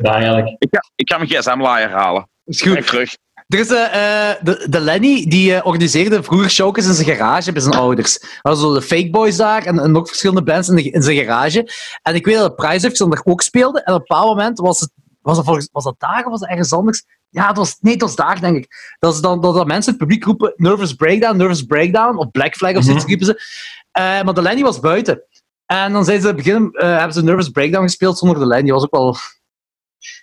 Eigenlijk. 0.02 0.56
Ik 0.58 0.68
ga, 0.70 0.80
ik 0.94 1.10
ga 1.10 1.18
mijn 1.18 1.30
gsm-laaier 1.30 1.90
halen. 1.90 2.28
Is 2.44 2.62
Goed. 2.62 2.86
terug. 2.86 3.16
Er 3.48 3.58
is 3.58 3.70
eh, 3.70 3.84
eh, 4.30 4.36
de, 4.42 4.66
de 4.70 4.80
Lenny, 4.80 5.24
die 5.28 5.54
eh, 5.54 5.66
organiseerde 5.66 6.22
vroeger 6.22 6.50
showjes 6.50 6.86
in 6.86 6.94
zijn 6.94 7.06
garage 7.16 7.52
bij 7.52 7.62
zijn 7.62 7.74
ouders. 7.74 8.18
Er 8.18 8.38
waren 8.42 8.58
zo 8.58 8.74
de 8.74 8.82
Fake 8.82 9.10
Boys 9.10 9.36
daar 9.36 9.64
en, 9.66 9.78
en 9.78 9.92
nog 9.92 10.08
verschillende 10.08 10.42
bands 10.42 10.68
in, 10.68 10.76
de- 10.76 10.90
in 10.90 11.02
zijn 11.02 11.16
garage. 11.16 11.68
En 12.02 12.14
ik 12.14 12.24
weet 12.24 12.36
dat 12.36 12.48
de 12.48 12.54
Price 12.64 12.92
dan 12.92 13.10
daar 13.10 13.20
ook 13.24 13.42
speelde. 13.42 13.82
En 13.82 13.94
op 13.94 14.00
een 14.00 14.06
bepaald 14.08 14.28
moment 14.36 14.58
was 14.58 14.80
het... 14.80 14.90
Was 15.28 15.36
dat, 15.36 15.46
volgens, 15.46 15.68
was 15.72 15.84
dat 15.84 15.94
daar 15.98 16.24
of 16.24 16.30
was 16.30 16.40
dat 16.40 16.48
ergens 16.48 16.72
anders? 16.72 17.04
Ja, 17.28 17.48
het 17.48 17.56
was, 17.56 17.76
nee, 17.80 17.92
het 17.92 18.02
was 18.02 18.16
daar, 18.16 18.40
denk 18.40 18.56
ik. 18.56 18.96
Dat, 18.98 19.14
is 19.14 19.20
dan, 19.20 19.40
dat, 19.40 19.54
dat 19.54 19.66
mensen 19.66 19.92
het 19.92 20.00
publiek 20.00 20.24
roepen 20.24 20.52
Nervous 20.56 20.94
Breakdown, 20.94 21.36
Nervous 21.36 21.62
Breakdown, 21.62 22.16
of 22.16 22.30
Black 22.30 22.56
Flag 22.56 22.76
of 22.76 22.84
zoiets 22.84 23.04
riepen 23.04 23.26
ze. 23.26 23.42
Eh, 23.90 24.22
maar 24.22 24.34
de 24.34 24.42
Lenny 24.42 24.62
was 24.62 24.80
buiten. 24.80 25.22
En 25.66 25.92
dan 25.92 26.04
zijn 26.04 26.20
ze 26.20 26.34
beginnen, 26.34 26.70
eh, 26.72 26.96
hebben 26.96 27.12
ze 27.12 27.24
Nervous 27.24 27.48
Breakdown 27.48 27.82
gespeeld 27.82 28.18
zonder 28.18 28.38
de 28.38 28.46
Lenny. 28.46 28.70
Was 28.70 28.82
ook 28.82 28.94
wel 28.94 29.16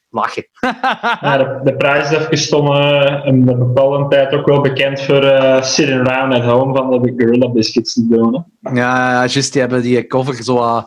lachen. 0.09 0.47
Ja, 1.21 1.37
de, 1.37 1.59
de 1.63 1.75
prijs 1.75 2.11
is 2.11 2.51
even 2.51 2.65
eh, 2.65 3.25
een 3.25 3.45
bepaalde 3.45 4.07
tijd 4.07 4.33
ook 4.33 4.45
wel 4.45 4.61
bekend 4.61 5.01
voor 5.01 5.23
eh 5.23 5.63
Sitting 5.63 6.07
Around 6.07 6.33
at 6.33 6.43
Home 6.43 6.75
van 6.75 7.01
de 7.01 7.13
Gorilla 7.17 7.49
Biscuits 7.49 7.93
te 7.93 8.07
doen. 8.07 8.45
Ja, 8.59 9.25
juist. 9.25 9.51
Die 9.51 9.61
hebben 9.61 9.81
die 9.81 10.07
cover 10.07 10.43
zo 10.43 10.57
uh, 10.57 10.83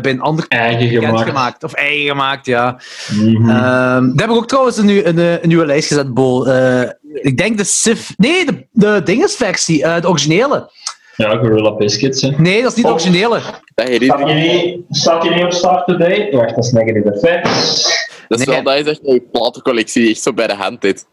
bij 0.00 0.10
een 0.12 0.20
ander 0.20 0.44
Eigen 0.48 0.88
gemaakt. 0.88 1.28
gemaakt. 1.28 1.64
Of 1.64 1.72
eigen 1.72 2.06
gemaakt, 2.08 2.46
ja. 2.46 2.78
Mhm. 3.12 3.50
Ehm 3.50 4.02
die 4.02 4.12
hebben 4.16 4.36
ook 4.36 4.48
trouwens 4.48 4.76
een, 4.76 5.08
een, 5.08 5.18
eh, 5.18 5.32
een 5.32 5.48
nieuwe 5.48 5.66
lijst 5.66 5.88
gezet, 5.88 6.14
Bo. 6.14 6.44
Eh, 6.44 6.90
ik 7.12 7.36
denk 7.36 7.56
de 7.58 7.64
Sif... 7.64 8.12
Nee, 8.16 8.46
de, 8.46 8.66
de 8.72 9.00
dingesversie. 9.04 9.84
eh 9.84 10.00
de 10.00 10.08
originele. 10.08 10.70
ja, 11.16 11.36
Gorilla 11.36 11.74
Biscuits. 11.74 12.22
Hè. 12.22 12.30
Nee, 12.36 12.62
dat 12.62 12.70
is 12.70 12.76
niet 12.76 12.86
de 12.86 12.92
Oh. 12.92 12.96
originele. 12.98 13.40
Staat 13.40 13.88
ik 13.88 14.28
je 14.28 14.34
niet, 14.34 14.84
staat 14.90 15.24
je 15.24 15.30
niet 15.30 15.44
op 15.44 15.52
Start 15.52 15.86
Today? 15.86 16.30
Wacht, 16.32 16.54
dat 16.54 16.64
is 16.64 16.70
negative 16.72 17.12
effects. 17.12 17.82
Dat 18.28 18.40
is 18.40 18.46
Nee. 18.46 18.54
wel, 18.62 18.64
dat 18.64 18.86
is 18.86 18.90
echt 18.90 19.00
een 19.02 19.22
platencollectie, 19.32 20.10
echt 20.10 20.22
zo 20.22 20.32
bij 20.32 20.46
de 20.46 20.54
hand 20.54 20.80
dit. 20.80 21.06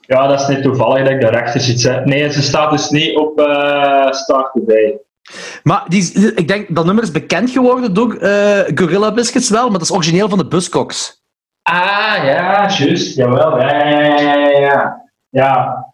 Ja, 0.00 0.26
dat 0.26 0.40
is 0.40 0.46
niet 0.46 0.62
toevallig 0.62 1.02
dat 1.02 1.12
ik 1.12 1.20
daarachter 1.20 1.60
zit. 1.60 1.82
Hè. 1.82 2.00
Nee, 2.04 2.32
ze 2.32 2.42
staat 2.42 2.70
dus 2.70 2.88
niet 2.88 3.16
op 3.16 3.40
eh 3.40 4.10
Start 4.12 4.52
Today. 4.52 4.98
Maar 5.62 5.84
die, 5.88 6.32
ik 6.34 6.48
denk 6.48 6.74
dat 6.74 6.84
nummer 6.84 7.04
is 7.04 7.10
bekend 7.10 7.50
geworden 7.50 7.94
door 7.94 8.14
eh, 8.14 8.60
Gorilla 8.74 9.12
Biscuits 9.12 9.50
wel, 9.50 9.62
maar 9.62 9.78
dat 9.78 9.82
is 9.88 9.92
origineel 9.92 10.28
van 10.28 10.38
de 10.38 10.46
Buzzcocks. 10.46 11.22
Ah, 11.62 11.74
ja, 12.24 12.68
juist. 12.70 13.16
Jawel. 13.16 13.60
Ja, 13.60 13.74
ja, 13.88 14.00
ja, 14.00 14.18
ja, 14.20 14.48
ja. 14.58 15.02
Ja, 15.30 15.84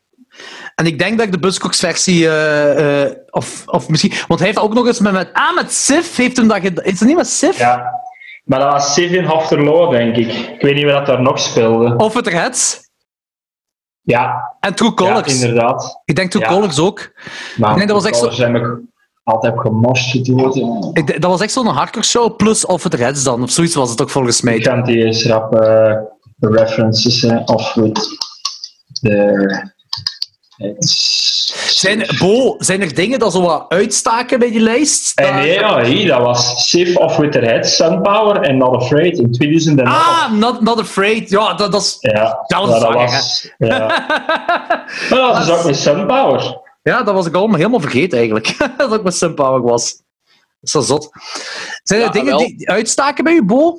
En 0.75 0.87
ik 0.87 0.99
denk 0.99 1.17
dat 1.19 1.27
ik 1.27 1.33
de 1.33 1.39
Buzzcocks 1.39 1.79
versie, 1.81 2.29
eh, 2.29 3.03
eh, 3.05 3.13
of, 3.31 3.63
of 3.67 3.89
misschien, 3.89 4.13
want 4.27 4.41
hij 4.41 4.49
heeft 4.49 4.61
ook 4.61 4.75
nog 4.75 4.87
eens 4.87 5.01
met, 5.01 5.13
met 5.13 5.31
ah, 5.33 5.55
met 5.55 5.73
Sif 5.73 6.17
heeft 6.17 6.37
hem 6.37 6.49
dat 6.49 6.61
gedaan. 6.61 6.85
Is 6.85 6.99
het 6.99 7.09
niet 7.09 7.17
met 7.17 7.29
Sif? 7.29 7.59
ja. 7.59 7.99
Maar 8.45 8.59
dat 8.59 8.73
was 8.73 8.95
Sivin 8.95 9.25
Hofterlo, 9.25 9.91
denk 9.91 10.17
ik. 10.17 10.33
Ik 10.33 10.61
weet 10.63 10.75
niet 10.75 10.85
wie 10.85 10.93
dat 10.93 11.07
daar 11.07 11.23
nog 11.23 11.39
speelde. 11.41 11.97
Of 11.97 12.15
het 12.15 12.27
Reds. 12.27 12.89
Ja, 14.01 14.57
En 14.61 14.75
True 14.75 14.89
ja 14.89 14.95
Colors. 14.95 15.41
inderdaad. 15.43 16.01
ik 16.05 16.17
denk 16.17 16.31
True 16.31 16.43
Ja. 16.45 16.49
Colors 16.51 16.79
ook. 16.79 17.13
Maar 17.57 17.71
Ik 17.71 17.77
denk 17.77 17.89
dat 17.89 18.03
was 18.03 18.07
echt 18.11 18.35
zo- 18.37 18.47
altijd 19.23 19.53
op 19.53 19.59
gemoshed 19.59 20.29
worden. 20.29 20.91
Ik 20.93 21.21
dat 21.21 21.31
was 21.31 21.41
echt 21.41 21.53
zo'n 21.53 21.67
hardcore 21.67 22.05
show, 22.07 22.37
plus 22.37 22.67
of 22.67 22.83
het 22.83 22.95
Reds 22.95 23.23
dan, 23.23 23.43
of 23.43 23.51
zoiets 23.51 23.75
was 23.75 23.91
het 23.91 24.03
ook 24.03 24.11
volgens 24.11 24.39
Ik 24.39 24.45
mij. 24.45 24.59
kan 24.59 24.83
die 24.85 25.05
eens 25.05 25.27
rap 25.27 25.55
eh, 25.55 25.95
references 26.39 27.25
of 27.45 27.75
with 27.75 28.19
heads. 29.01 29.69
Zijn, 31.71 32.07
Bo, 32.19 32.55
zijn 32.59 32.81
er 32.81 32.95
dingen 32.95 33.19
dat 33.19 33.33
zo 33.33 33.41
wat 33.43 33.65
uitstaken 33.69 34.39
bij 34.39 34.51
die 34.51 34.61
lijst? 34.61 35.19
En 35.19 35.25
Dat- 35.25 35.35
nee, 35.35 35.53
ja, 35.53 35.83
hier, 35.85 36.07
dat 36.09 36.21
was 36.21 36.69
Sif 36.69 36.97
of 36.97 37.17
With 37.17 37.33
Their 37.33 37.45
Heads, 37.45 37.77
Sunpower 37.77 38.41
en 38.41 38.57
Not 38.57 38.75
Afraid 38.75 39.19
in 39.19 39.33
2011. 39.33 39.97
Ah, 39.97 40.33
not, 40.33 40.61
not 40.61 40.81
Afraid. 40.81 41.31
Ja, 41.31 41.55
dat, 41.55 41.73
dat 41.73 41.81
is... 41.83 41.97
ja, 42.01 42.45
dat 42.47 42.67
was 42.69 42.83
was, 42.83 43.53
ja. 43.59 43.79
Maar 45.11 45.19
dat 45.19 45.21
was 45.37 45.47
dus 45.47 45.55
ook 45.59 45.65
met 45.65 45.77
Sunpower. 45.79 46.61
Ja, 46.91 47.03
dat 47.03 47.15
was 47.15 47.27
ik 47.27 47.35
allemaal 47.35 47.57
helemaal 47.57 47.81
vergeten 47.81 48.19
eigenlijk. 48.19 48.57
dat 48.79 48.95
ik 48.95 49.03
met 49.03 49.15
Sunpower 49.15 49.63
was. 49.63 49.97
Dat 49.97 50.05
is 50.61 50.71
zo 50.71 50.81
zot. 50.81 51.11
Zijn 51.83 52.01
er 52.01 52.07
Ja, 52.07 52.13
dingen 52.13 52.37
wel. 52.37 52.39
die 52.39 52.69
uitstaken 52.71 53.25
bij 53.25 53.35
je, 53.35 53.45
Bo? 53.45 53.79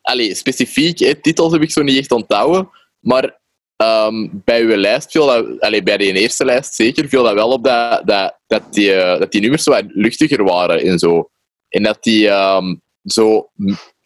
Allee, 0.00 0.34
specifiek, 0.34 0.98
hè, 0.98 1.14
titels 1.14 1.52
heb 1.52 1.62
ik 1.62 1.70
zo 1.70 1.82
niet 1.82 1.98
echt 1.98 2.12
onthouden. 2.12 2.70
Maar 2.98 3.40
ehm, 3.76 4.28
bij 4.32 4.62
uw 4.62 4.76
lijst 4.76 5.10
viel 5.10 5.26
dat, 5.26 5.60
allee, 5.60 5.82
bij 5.82 5.96
de 5.96 6.12
eerste 6.12 6.44
lijst 6.44 6.74
zeker, 6.74 7.08
viel 7.08 7.22
dat 7.22 7.34
wel 7.34 7.50
op 7.50 7.64
dat, 7.64 8.06
dat, 8.06 8.38
dat, 8.46 8.72
die, 8.72 8.92
eh, 8.94 9.18
dat 9.18 9.32
die 9.32 9.40
nummers 9.40 9.62
zo 9.62 9.70
wat 9.70 9.84
luchtiger 9.86 10.44
waren 10.44 10.80
en 10.80 10.98
zo. 10.98 11.30
En 11.68 11.82
dat 11.82 12.02
die 12.02 12.28
ehm, 12.28 12.74
zo, 13.04 13.50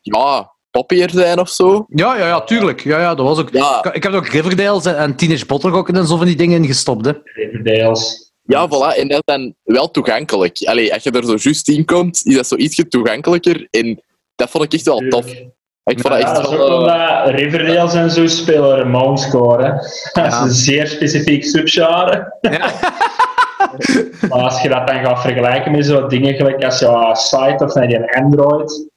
ja, 0.00 0.51
poppier 0.72 1.10
zijn 1.10 1.38
of 1.38 1.48
zo. 1.48 1.86
Ja, 1.88 2.16
ja, 2.16 2.26
ja, 2.26 2.40
tuurlijk. 2.40 2.80
Ja, 2.84 2.98
ja, 3.00 3.14
dat 3.14 3.26
was 3.26 3.38
ook... 3.38 3.48
Ja, 3.52 3.84
Ik, 3.84 3.94
ik 3.94 4.02
heb 4.02 4.12
ook 4.12 4.26
Riverdale 4.26 4.80
en- 4.90 4.96
en 4.96 5.16
Teenage 5.16 5.46
Bottle 5.46 5.84
en 5.92 6.06
zo 6.06 6.16
van 6.16 6.26
die 6.26 6.36
dingen 6.36 6.62
ingestopt. 6.62 7.04
Hè. 7.06 7.12
Riverdales. 7.24 8.32
ja, 8.42 8.68
voilà. 8.68 8.98
En 8.98 9.08
dat 9.08 9.22
is 9.24 9.34
dan 9.34 9.54
wel 9.62 9.90
toegankelijk. 9.90 10.58
Allee, 10.64 10.94
als 10.94 11.02
je 11.02 11.10
er 11.10 11.24
zo 11.24 11.36
juist 11.38 11.68
in 11.68 11.84
komt, 11.84 12.20
is 12.26 12.34
dat 12.34 12.46
zo 12.46 12.56
ietsje 12.56 12.88
toegankelijker. 12.88 13.66
En 13.70 14.02
dat 14.36 14.50
vond 14.50 14.64
ik 14.64 14.72
echt 14.72 14.84
wel 14.86 14.98
tof. 15.08 15.26
Ik 15.84 16.00
vond 16.00 16.14
dat 16.14 16.22
Ja, 16.22 16.30
echt 16.38 16.46
ook 16.46 16.56
wel... 16.56 16.68
eh, 16.68 16.74
omdat 16.78 17.28
Riverdales 17.40 17.94
en 17.94 18.10
zo 18.10 18.26
spelen 18.26 18.76
Ramones 18.76 19.22
score. 19.22 19.62
hè. 19.64 19.70
Dat 20.22 20.32
is 20.32 20.38
een 20.38 20.50
zeer 20.50 20.86
specifiek 20.86 21.44
subgenre. 21.44 22.36
maar 24.28 24.40
als 24.42 24.62
je 24.62 24.68
dat 24.68 24.86
dan 24.86 25.04
gaat 25.04 25.20
vergelijken 25.20 25.72
met 25.72 25.86
zo 25.86 26.06
dingen 26.06 26.34
gelijk 26.34 26.64
als 26.64 26.78
jouw 26.78 27.14
site 27.14 27.64
of 27.64 27.74
naar 27.74 27.88
die 27.88 28.16
Android, 28.16 28.88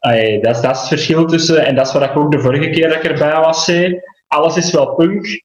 dat, 0.00 0.56
is, 0.56 0.60
dat 0.60 0.74
is 0.74 0.78
het 0.80 0.88
verschil 0.88 1.26
tussen, 1.26 1.66
en 1.66 1.74
dat 1.74 1.86
is 1.86 1.92
wat 1.92 2.02
ik 2.02 2.16
ook 2.16 2.32
de 2.32 2.40
vorige 2.40 2.70
keer 2.70 2.88
dat 2.88 2.96
ik 2.96 3.04
erbij 3.04 3.40
was 3.40 3.64
zei, 3.64 4.00
alles 4.26 4.56
is 4.56 4.70
wel 4.70 4.94
punk, 4.94 5.42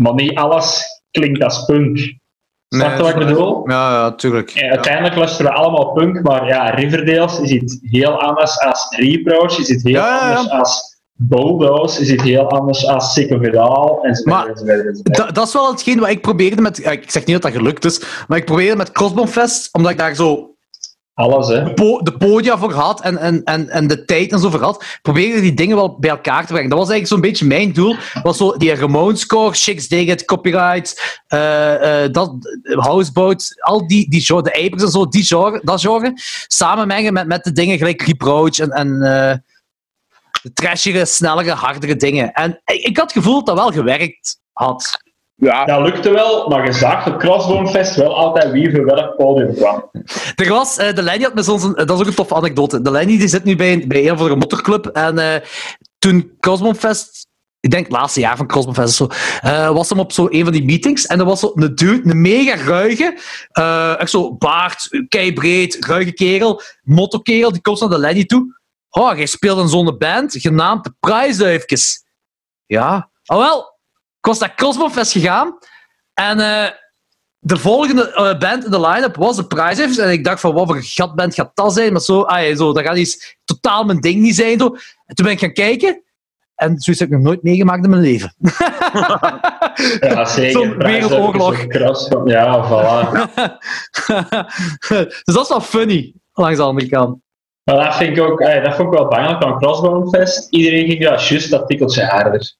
maar 0.00 0.14
niet 0.14 0.34
alles 0.34 0.84
klinkt 1.10 1.42
als 1.42 1.64
punk. 1.64 1.98
Snap 2.68 2.90
je 2.90 3.02
Nee, 3.02 3.12
wat 3.12 3.22
ik 3.22 3.26
bedoel? 3.26 3.70
Ja, 3.70 3.90
ja, 3.92 4.12
tuurlijk. 4.12 4.50
En 4.50 4.70
uiteindelijk 4.70 5.14
luisteren 5.14 5.52
we 5.52 5.58
allemaal 5.58 5.92
punk, 5.92 6.22
maar 6.22 6.46
ja, 6.46 6.70
Riverdales 6.70 7.40
is 7.40 7.50
iets 7.50 7.78
heel 7.80 8.22
anders 8.22 8.58
als 8.58 8.96
Reproach, 8.96 9.58
is 9.58 9.70
iets 9.70 9.82
heel 9.82 9.92
Ja, 9.92 10.06
ja, 10.06 10.30
ja. 10.30 10.36
anders 10.36 10.50
als 10.50 10.92
Bulldoze, 11.12 12.00
is 12.00 12.10
iets 12.10 12.22
heel 12.22 12.50
anders 12.50 12.86
als 12.86 13.12
Sick 13.12 13.30
of 13.30 13.42
It 13.42 13.56
All, 13.56 13.98
enzovoort. 14.02 14.66
Dat, 15.02 15.34
dat 15.34 15.46
is 15.46 15.52
wel 15.52 15.70
hetgeen 15.70 15.98
wat 16.00 16.08
ik 16.08 16.20
probeerde 16.20 16.62
met... 16.62 16.78
Ik 16.78 17.10
zeg 17.10 17.24
niet 17.24 17.42
dat 17.42 17.52
dat 17.52 17.60
gelukt 17.60 17.84
is, 17.84 18.24
maar 18.28 18.38
ik 18.38 18.44
probeerde 18.44 18.76
met 18.76 18.92
Crossbonfest, 18.92 19.68
omdat 19.72 19.90
ik 19.90 19.98
daar 19.98 20.14
zo 20.14 20.51
Alles, 21.14 21.48
hè. 21.48 21.74
de, 21.74 22.00
de 22.02 22.16
podia 22.16 22.58
voor 22.58 22.72
had 22.72 23.00
en, 23.00 23.18
en, 23.18 23.44
en, 23.44 23.68
en 23.68 23.86
de 23.86 24.04
tijd 24.04 24.32
en 24.32 24.38
zo 24.38 24.50
voor 24.50 24.60
had, 24.62 24.84
probeerde 25.02 25.40
die 25.40 25.54
dingen 25.54 25.76
wel 25.76 25.98
bij 25.98 26.10
elkaar 26.10 26.46
te 26.46 26.52
brengen. 26.52 26.70
Dat 26.70 26.78
was 26.78 26.90
eigenlijk 26.90 27.22
zo'n 27.22 27.30
beetje 27.30 27.46
mijn 27.46 27.72
doel. 27.72 27.96
Was 28.22 28.36
zo 28.36 28.56
die 28.56 28.74
Ramones 28.74 29.20
score, 29.20 29.54
Chicks 29.54 29.88
Dig 29.88 30.08
It, 30.08 30.24
Copyright, 30.24 31.20
eh, 31.26 32.04
eh, 32.04 32.12
dat, 32.12 32.32
Houseboat, 32.62 33.54
al 33.58 33.86
die, 33.86 34.10
die 34.10 34.20
genre, 34.20 34.42
de 34.42 34.70
en 34.70 34.90
zo, 34.90 35.08
die 35.08 35.24
genre, 35.24 35.60
dat 35.62 35.80
genre, 35.80 36.12
samenmengen 36.46 37.12
met, 37.12 37.26
met 37.26 37.44
de 37.44 37.52
dingen 37.52 37.78
gelijk 37.78 38.02
Reproach 38.02 38.58
en, 38.58 38.70
en 38.70 39.02
eh, 39.02 39.36
de 40.42 40.52
trashige, 40.52 41.04
snellere, 41.04 41.50
hardere 41.50 41.96
dingen. 41.96 42.32
En 42.32 42.60
ik, 42.64 42.82
ik 42.82 42.96
had 42.96 43.14
het 43.14 43.24
gevoel 43.24 43.44
dat 43.44 43.46
dat 43.46 43.56
wel 43.56 43.72
gewerkt 43.72 44.40
had. 44.52 45.01
Ja, 45.44 45.64
Dat 45.64 45.80
lukte 45.80 46.10
wel, 46.10 46.48
maar 46.48 46.64
je 46.64 46.72
zag 46.72 47.06
op 47.06 47.18
Crossbone 47.18 47.68
Fest 47.68 47.94
wel 47.94 48.16
altijd 48.16 48.50
wie 48.50 48.70
voor 48.70 48.84
welk 48.84 49.16
podium 49.16 49.54
kwam. 49.54 49.90
Er 50.34 50.48
was, 50.48 50.76
eh, 50.76 50.94
de 50.94 51.02
Lenny 51.02 51.24
had 51.24 51.34
met 51.34 51.48
ons 51.48 51.62
een, 51.62 51.74
dat 51.74 51.90
is 51.90 52.00
ook 52.00 52.06
een 52.06 52.14
toffe 52.14 52.34
anekdote. 52.34 52.82
De 52.82 52.90
Lenny 52.90 53.18
die 53.18 53.28
zit 53.28 53.44
nu 53.44 53.56
bij 53.56 53.72
een, 53.72 53.88
bij 53.88 54.04
een 54.04 54.12
of 54.12 54.18
andere 54.18 54.36
motorclub. 54.36 54.86
En 54.86 55.18
eh, 55.18 55.40
toen 55.98 56.36
Cosmofest, 56.40 57.26
ik 57.60 57.70
denk 57.70 57.84
het 57.84 57.92
laatste 57.92 58.20
jaar 58.20 58.36
van 58.36 58.46
Cosmofest 58.46 59.00
of 59.00 59.14
zo, 59.14 59.18
eh, 59.48 59.70
was 59.70 59.88
hem 59.88 59.98
op 59.98 60.12
zo 60.12 60.26
een 60.30 60.42
van 60.42 60.52
die 60.52 60.64
meetings. 60.64 61.06
En 61.06 61.18
er 61.18 61.24
was 61.24 61.40
zo 61.40 61.52
een 61.54 61.74
dude, 61.74 62.10
een 62.10 62.20
mega 62.20 62.56
ruige, 62.64 63.18
eh, 63.48 64.00
echt 64.00 64.10
zo 64.10 64.34
baard, 64.34 65.04
keibreed, 65.08 65.84
ruige 65.84 66.12
kerel, 66.12 66.60
mottokerel, 66.82 67.52
die 67.52 67.60
komt 67.62 67.80
naar 67.80 67.88
de 67.88 67.98
Lenny 67.98 68.24
toe. 68.24 68.60
Oh, 68.90 69.16
jij 69.16 69.26
speelt 69.26 69.58
in 69.58 69.68
zo'n 69.68 69.98
band, 69.98 70.34
genaamd 70.38 70.84
de 70.84 70.94
Prijsduifjes. 71.00 72.04
Ja. 72.66 73.10
Oh 73.26 73.38
wel, 73.38 73.71
ik 74.22 74.28
was 74.28 74.38
naar 74.38 74.54
Cosmofest 74.56 75.12
gegaan. 75.12 75.58
En 76.14 76.40
eh, 76.40 76.70
de 77.38 77.56
volgende 77.56 78.12
eh, 78.12 78.38
band 78.38 78.64
in 78.64 78.70
de 78.70 78.80
line-up 78.80 79.16
was 79.16 79.36
de 79.36 79.46
Prizes. 79.46 79.98
En 79.98 80.10
ik 80.10 80.24
dacht 80.24 80.40
van, 80.40 80.54
wat 80.54 80.66
voor 80.66 80.76
een 80.76 80.82
gatband 80.82 81.34
gaat 81.34 81.50
dat 81.54 81.72
zijn? 81.72 81.92
Maar 81.92 82.00
zo, 82.00 82.20
ah, 82.20 82.48
ja, 82.48 82.56
zo 82.56 82.72
dat 82.72 82.84
gaat 82.84 82.96
iets 82.96 83.36
totaal 83.44 83.84
mijn 83.84 84.00
ding 84.00 84.20
niet 84.20 84.34
zijn. 84.34 84.58
Zo. 84.58 84.66
En 85.06 85.14
toen 85.14 85.24
ben 85.24 85.34
ik 85.34 85.40
gaan 85.40 85.52
kijken. 85.52 86.02
En 86.54 86.78
zoiets 86.78 87.02
heb 87.02 87.10
ik 87.10 87.14
nog 87.14 87.24
nooit 87.24 87.42
meegemaakt 87.42 87.84
in 87.84 87.90
mijn 87.90 88.02
leven. 88.02 88.34
Ja, 90.00 90.24
zeker. 90.24 90.52
Zo'n 90.52 90.76
wereldoorlog. 90.76 91.64
Ja, 92.24 92.64
voilà. 92.68 93.10
dus 95.24 95.34
dat 95.34 95.42
is 95.42 95.48
wel 95.48 95.60
funny, 95.60 96.14
langs 96.32 96.56
de 96.56 96.62
andere 96.62 96.88
kant. 96.88 97.20
Maar 97.64 97.76
dat 97.76 97.96
vind 97.96 98.16
ik 98.16 98.22
ook, 98.22 98.40
ey, 98.40 98.60
dat 98.60 98.74
vond 98.74 98.92
ik 98.92 98.98
wel 98.98 99.08
belangrijk 99.08 99.42
aan 99.42 99.58
Crossbone 99.58 100.08
Fest. 100.08 100.50
Iedereen 100.50 100.86
ging 100.86 101.02
ja, 101.02 101.10
juist 101.10 101.50
dat 101.50 101.68
tikkeltje 101.68 102.04
harder. 102.04 102.56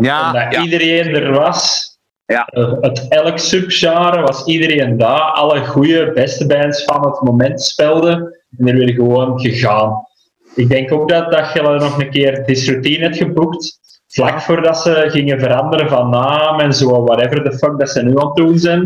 Ja, 0.00 0.26
Omdat 0.26 0.54
ja. 0.54 0.62
iedereen 0.62 1.14
er 1.14 1.32
was. 1.32 1.86
Ja. 2.26 2.46
Eh, 2.46 2.72
Het 2.80 3.08
elk 3.08 3.38
subgenre 3.38 4.20
was 4.20 4.44
iedereen 4.44 4.98
daar. 4.98 5.20
Alle 5.20 5.64
goede, 5.64 6.12
beste 6.12 6.46
bands 6.46 6.84
van 6.84 7.06
het 7.06 7.22
moment 7.22 7.62
spelden. 7.62 8.38
En 8.58 8.68
er 8.68 8.74
weer 8.74 8.94
gewoon 8.94 9.40
gegaan. 9.40 10.06
Ik 10.54 10.68
denk 10.68 10.92
ook 10.92 11.08
dat, 11.08 11.32
dat 11.32 11.52
je 11.52 11.62
nog 11.62 12.00
een 12.00 12.10
keer 12.10 12.44
Disroutine 12.46 13.04
hebt 13.04 13.16
geboekt. 13.16 13.78
Vlak 14.08 14.40
voordat 14.40 14.78
ze 14.82 15.04
gingen 15.08 15.40
veranderen 15.40 15.88
van 15.88 16.10
naam 16.10 16.60
en 16.60 16.72
zo, 16.74 17.04
whatever 17.04 17.50
the 17.50 17.58
fuck 17.58 17.78
dat 17.78 17.90
ze 17.90 18.02
nu 18.02 18.18
aan 18.18 18.26
het 18.26 18.36
doen 18.36 18.58
zijn. 18.58 18.80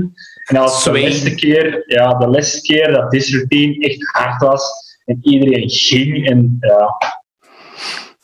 En 0.45 0.55
dat 0.55 0.65
was 0.65 0.85
de 0.85 1.01
laatste 1.01 1.35
keer, 1.35 1.85
ja, 1.87 2.15
de 2.15 2.29
laatste 2.29 2.61
keer 2.61 2.93
dat 2.93 3.11
Disroutine 3.11 3.87
echt 3.87 4.11
hard 4.13 4.43
was. 4.43 4.71
En 5.05 5.19
iedereen 5.23 5.71
ging 5.71 6.29
en 6.29 6.57
ja. 6.61 6.97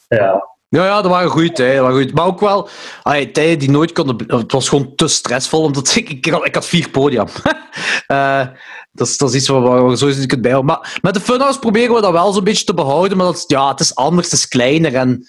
Ja, 0.08 0.48
Ja, 0.70 0.84
ja, 0.84 1.02
dat 1.02 1.10
waren 1.10 1.30
goede 1.30 1.52
tijden. 1.52 1.82
waren 1.82 1.96
goeie- 1.96 2.12
Maar 2.14 2.26
ook 2.26 2.40
wel 2.40 2.68
allee, 3.02 3.30
tijden 3.30 3.58
die 3.58 3.70
nooit 3.70 3.92
konden... 3.92 4.38
Het 4.38 4.52
was 4.52 4.68
gewoon 4.68 4.94
te 4.94 5.08
stressvol, 5.08 5.62
omdat 5.62 5.94
ik, 5.96 6.08
ik, 6.10 6.26
had, 6.26 6.46
ik 6.46 6.54
had 6.54 6.66
vier 6.66 6.90
podia. 6.90 7.26
Eh, 8.06 8.46
dat, 8.92 9.06
is, 9.08 9.16
dat 9.16 9.28
is 9.28 9.34
iets 9.34 9.48
waar 9.48 9.60
waar 9.60 9.88
we 9.88 9.96
sowieso 9.96 10.18
niet 10.20 10.28
kunt 10.28 10.42
bijhouden. 10.42 10.70
Maar 10.74 10.98
met 11.02 11.14
de 11.14 11.20
Funhouse 11.20 11.58
proberen 11.58 11.94
we 11.94 12.00
dat 12.00 12.12
wel 12.12 12.32
zo'n 12.32 12.44
beetje 12.44 12.64
te 12.64 12.74
behouden, 12.74 13.16
maar 13.16 13.26
dat 13.26 13.44
ja, 13.46 13.68
het 13.68 13.80
is 13.80 13.94
anders, 13.94 14.30
het 14.30 14.38
is 14.38 14.48
kleiner. 14.48 14.94
En... 14.94 15.28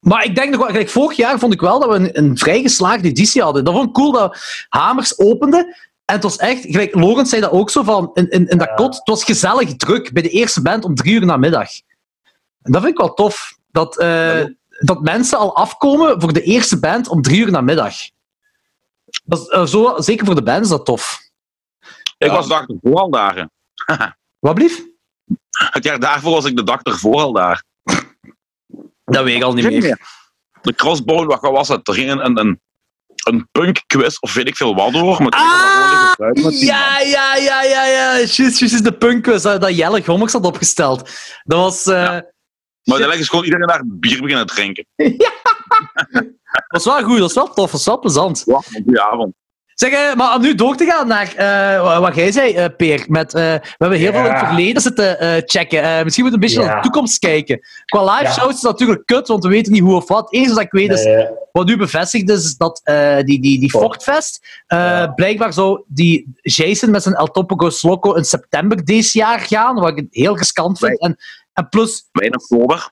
Maar 0.00 0.24
ik 0.24 0.34
denk 0.34 0.50
nog 0.50 0.60
wel... 0.60 0.68
Gelijk, 0.68 0.88
vorig 0.88 1.16
jaar 1.16 1.38
vond 1.38 1.52
ik 1.52 1.60
wel 1.60 1.80
dat 1.80 1.88
we 1.88 1.94
een, 1.94 2.18
een 2.18 2.38
vrij 2.38 2.60
geslaagde 2.62 3.08
editie 3.08 3.42
hadden. 3.42 3.64
Dat 3.64 3.74
vond 3.74 3.88
ik 3.88 3.94
cool 3.94 4.12
dat 4.12 4.38
Hamers 4.68 5.18
opende. 5.18 5.56
En 6.04 6.14
het 6.14 6.22
was 6.22 6.36
echt... 6.36 6.60
Gelijk, 6.62 6.94
Lorenz 6.94 7.28
zei 7.30 7.40
dat 7.40 7.50
ook 7.50 7.70
zo 7.70 7.82
van... 7.82 8.10
In, 8.14 8.30
in, 8.30 8.46
in 8.48 8.58
dat 8.58 8.74
kot, 8.74 8.94
het 8.94 9.08
was 9.08 9.24
gezellig 9.24 9.76
druk 9.76 10.12
bij 10.12 10.22
de 10.22 10.28
eerste 10.30 10.62
band 10.62 10.84
om 10.84 10.94
drie 10.94 11.14
uur 11.14 11.26
namiddag. 11.26 11.68
En 12.62 12.72
dat 12.72 12.80
vind 12.82 12.92
ik 12.94 13.00
wel 13.00 13.14
tof. 13.14 13.57
Dat, 13.70 13.98
eh, 13.98 14.44
dat 14.68 15.02
mensen 15.02 15.38
al 15.38 15.56
afkomen 15.56 16.20
voor 16.20 16.32
de 16.32 16.42
eerste 16.42 16.78
band 16.78 17.08
om 17.08 17.22
drie 17.22 17.40
uur 17.40 17.50
namiddag. 17.50 17.94
Dat 19.24 19.40
is, 19.40 19.46
eh, 19.46 19.66
zo, 19.66 19.94
zeker 20.00 20.26
voor 20.26 20.34
de 20.34 20.42
band 20.42 20.64
is 20.64 20.70
dat 20.70 20.84
tof. 20.84 21.20
ik 22.18 22.30
was 22.30 22.46
de 22.46 22.52
dag 22.52 22.66
ervoor 22.68 23.00
al 23.00 23.10
daar. 23.10 23.48
Wat 24.38 24.54
blief? 24.54 24.86
Het 25.52 25.84
jaar 25.84 26.00
daarvoor 26.00 26.32
was 26.32 26.44
ik 26.44 26.56
de 26.56 26.62
dag 26.62 26.82
ervoor 26.82 27.20
al 27.20 27.32
daar. 27.32 27.64
Dat 29.04 29.24
weet 29.24 29.36
ik 29.36 29.42
al 29.42 29.54
niet 29.54 29.70
meer. 29.70 29.98
De 30.62 30.74
crossbone, 30.74 31.26
wat 31.26 31.40
was 31.40 31.68
het? 31.68 31.88
Er 31.88 31.94
ging 31.94 32.10
een, 32.10 32.24
een, 32.24 32.38
een, 32.38 32.60
een 33.24 33.48
punk 33.52 33.82
quiz 33.86 34.18
of 34.18 34.34
weet 34.34 34.48
ik 34.48 34.56
veel 34.56 34.74
wat 34.74 34.92
door. 34.92 35.22
Met 35.22 35.34
Ah, 35.34 36.12
met. 36.16 36.60
Ja, 36.60 37.00
ja, 37.00 37.36
ja, 37.36 37.62
ja, 37.62 37.84
ja. 37.84 38.16
Juist, 38.16 38.36
juist 38.36 38.62
is 38.62 38.82
de 38.82 38.92
punkquiz 38.92 39.42
dat, 39.42 39.60
dat 39.60 39.76
Jelle 39.76 40.04
Gommers 40.04 40.32
had 40.32 40.44
opgesteld. 40.44 41.10
Dat 41.44 41.58
was, 41.58 41.86
eh, 41.86 42.18
Maar 42.88 43.00
uiteindelijk 43.00 43.20
is 43.20 43.28
gewoon 43.28 43.44
iedereen 43.44 43.66
daar 43.66 43.82
bier 43.86 44.20
beginnen 44.22 44.46
drinken. 44.46 44.86
dat 46.68 46.82
was 46.82 46.84
wel 46.84 47.02
goed, 47.02 47.18
dat 47.18 47.20
was 47.20 47.34
wel 47.34 47.46
tof, 47.54 47.56
dat 47.56 47.70
was 47.70 47.84
wel 47.84 47.98
plezant. 47.98 48.42
Ja, 48.46 48.60
goede 48.84 49.02
avond. 49.10 49.34
Zeg, 49.74 49.90
eh, 49.92 50.14
maar 50.14 50.34
om 50.34 50.40
nu 50.42 50.54
door 50.54 50.76
te 50.76 50.84
gaan 50.84 51.06
naar 51.08 51.34
eh, 51.34 52.00
wat- 52.00 52.14
jij 52.14 52.32
zei, 52.32 52.52
eh, 52.54 52.64
Peer. 52.76 53.04
Met, 53.08 53.34
eh, 53.34 53.42
we 53.42 53.60
hebben 53.78 53.98
heel 53.98 54.12
veel 54.12 54.24
in 54.24 54.30
het 54.30 54.40
Ja. 54.40 54.46
verleden 54.46 54.82
zitten 54.82 55.18
eh, 55.20 55.42
checken. 55.44 55.82
Eh, 55.82 56.02
misschien 56.04 56.24
moeten 56.24 56.40
we 56.40 56.46
een 56.46 56.52
beetje 56.54 56.60
Ja. 56.60 56.66
naar 56.66 56.76
de 56.76 56.82
toekomst 56.82 57.18
kijken. 57.18 57.60
Qua 57.84 58.04
live 58.12 58.22
Ja. 58.24 58.32
shows 58.32 58.48
is 58.54 58.62
het 58.62 58.70
natuurlijk 58.70 59.06
kut, 59.06 59.28
want 59.28 59.42
we 59.42 59.48
weten 59.48 59.72
niet 59.72 59.82
hoe 59.82 59.94
of 59.96 60.08
wat. 60.08 60.32
Enige 60.32 60.54
wat 60.54 60.62
ik 60.62 60.70
weet 60.70 60.90
is, 60.92 61.06
wat 61.52 61.66
nu 61.66 61.76
bevestigd 61.76 62.30
is, 62.30 62.44
is 62.44 62.56
dat 62.56 62.80
eh, 62.84 63.16
die, 63.16 63.40
die, 63.40 63.60
die. 63.60 63.70
Fortfest, 63.70 64.62
eh, 64.66 64.78
Ja. 64.78 65.06
blijkbaar 65.06 65.52
zou 65.52 65.82
die 65.86 66.32
Jason 66.42 66.90
met 66.90 67.02
zijn 67.02 67.14
El 67.14 67.26
Topo 67.26 67.70
Loco 67.82 68.12
in 68.14 68.24
september 68.24 68.84
deze 68.84 69.18
jaar 69.18 69.40
gaan, 69.40 69.74
wat 69.74 69.98
ik 69.98 70.06
heel 70.10 70.36
riskant 70.36 70.78
vind. 70.78 71.00
En, 71.00 71.16
en 71.58 71.68
plus 71.68 72.08
Bij 72.12 72.26
in 72.26 72.34
oktober. 72.34 72.90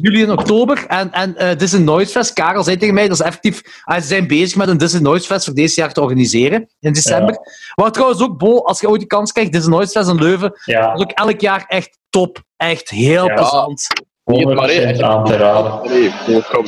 juli 0.00 0.22
en 0.22 0.30
oktober. 0.30 0.84
En, 0.88 1.12
en 1.12 1.36
eh 1.36 1.56
Disney 1.58 1.82
Noise 1.82 2.10
Fest, 2.10 2.32
Karel 2.32 2.62
zei 2.62 2.76
tegen 2.76 2.94
mij, 2.94 3.08
dat 3.08 3.20
is 3.20 3.24
effectief, 3.26 3.62
ah, 3.84 4.00
ze 4.00 4.06
zijn 4.06 4.26
bezig 4.26 4.56
met 4.56 4.68
een 4.68 4.78
Disney 4.78 5.02
Noise 5.02 5.26
Fest 5.26 5.44
voor 5.44 5.54
deze 5.54 5.80
jaar 5.80 5.92
te 5.92 6.00
organiseren, 6.00 6.68
in 6.80 6.92
december. 6.92 7.38
Wat 7.74 7.94
trouwens 7.94 8.22
ook, 8.22 8.38
Bo, 8.38 8.56
als 8.58 8.80
je 8.80 8.88
ooit 8.88 9.00
de 9.00 9.06
kans 9.06 9.32
krijgt, 9.32 9.52
Disney 9.52 9.76
Noise 9.76 9.90
Fest 9.92 10.08
in 10.08 10.14
Leuven, 10.22 10.52
ja, 10.64 10.86
dat 10.86 10.96
is 10.96 11.02
ook 11.02 11.10
elk 11.10 11.40
jaar 11.40 11.64
echt 11.68 11.98
top. 12.10 12.42
Echt 12.56 12.88
heel 12.90 13.26
Ja. 13.26 13.34
plezant. 13.34 13.86
Niet 14.24 14.44
het 14.48 14.54
maar, 14.54 14.68
hè. 14.68 14.92
100% 14.94 15.02
aan 15.02 15.24
te 15.24 15.36
raden. 15.36 15.80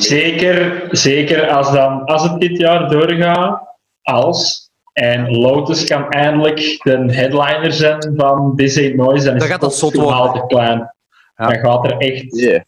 Zeker, 0.01 0.87
zeker 0.91 1.49
als, 1.49 1.71
dan, 1.71 2.03
als 2.05 2.23
het 2.23 2.39
dit 2.39 2.57
jaar 2.57 2.89
doorgaat, 2.89 3.61
als. 4.01 4.69
En 4.93 5.31
Lotus 5.37 5.83
kan 5.85 6.09
eindelijk 6.09 6.79
de 6.83 7.05
headliner 7.13 7.73
zijn 7.73 8.13
van 8.15 8.55
Disney 8.55 8.93
Noise, 8.93 9.25
dan 9.25 9.33
is 9.35 9.39
Dan 9.41 9.49
gaat 9.49 9.61
dat 9.61 9.69
het 9.69 9.79
zot 9.79 9.93
worden. 9.95 10.33
te 10.33 10.45
klein. 10.47 10.93
Ja. 11.41 11.47
Dan 11.47 11.59
gaat 11.71 11.85
er 11.85 11.97
echt 11.97 12.37
Yeah. 12.39 12.61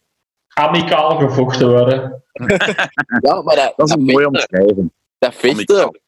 amicaal 0.53 1.17
gevochten 1.19 1.69
worden. 1.69 2.23
Ja, 3.21 3.41
maar 3.41 3.55
dat, 3.55 3.73
Dat 3.75 3.87
is 3.89 3.95
een 3.95 4.03
mooie 4.03 4.27
omschrijving. 4.27 4.91
dat 5.19 5.35
vechten, 5.35 5.99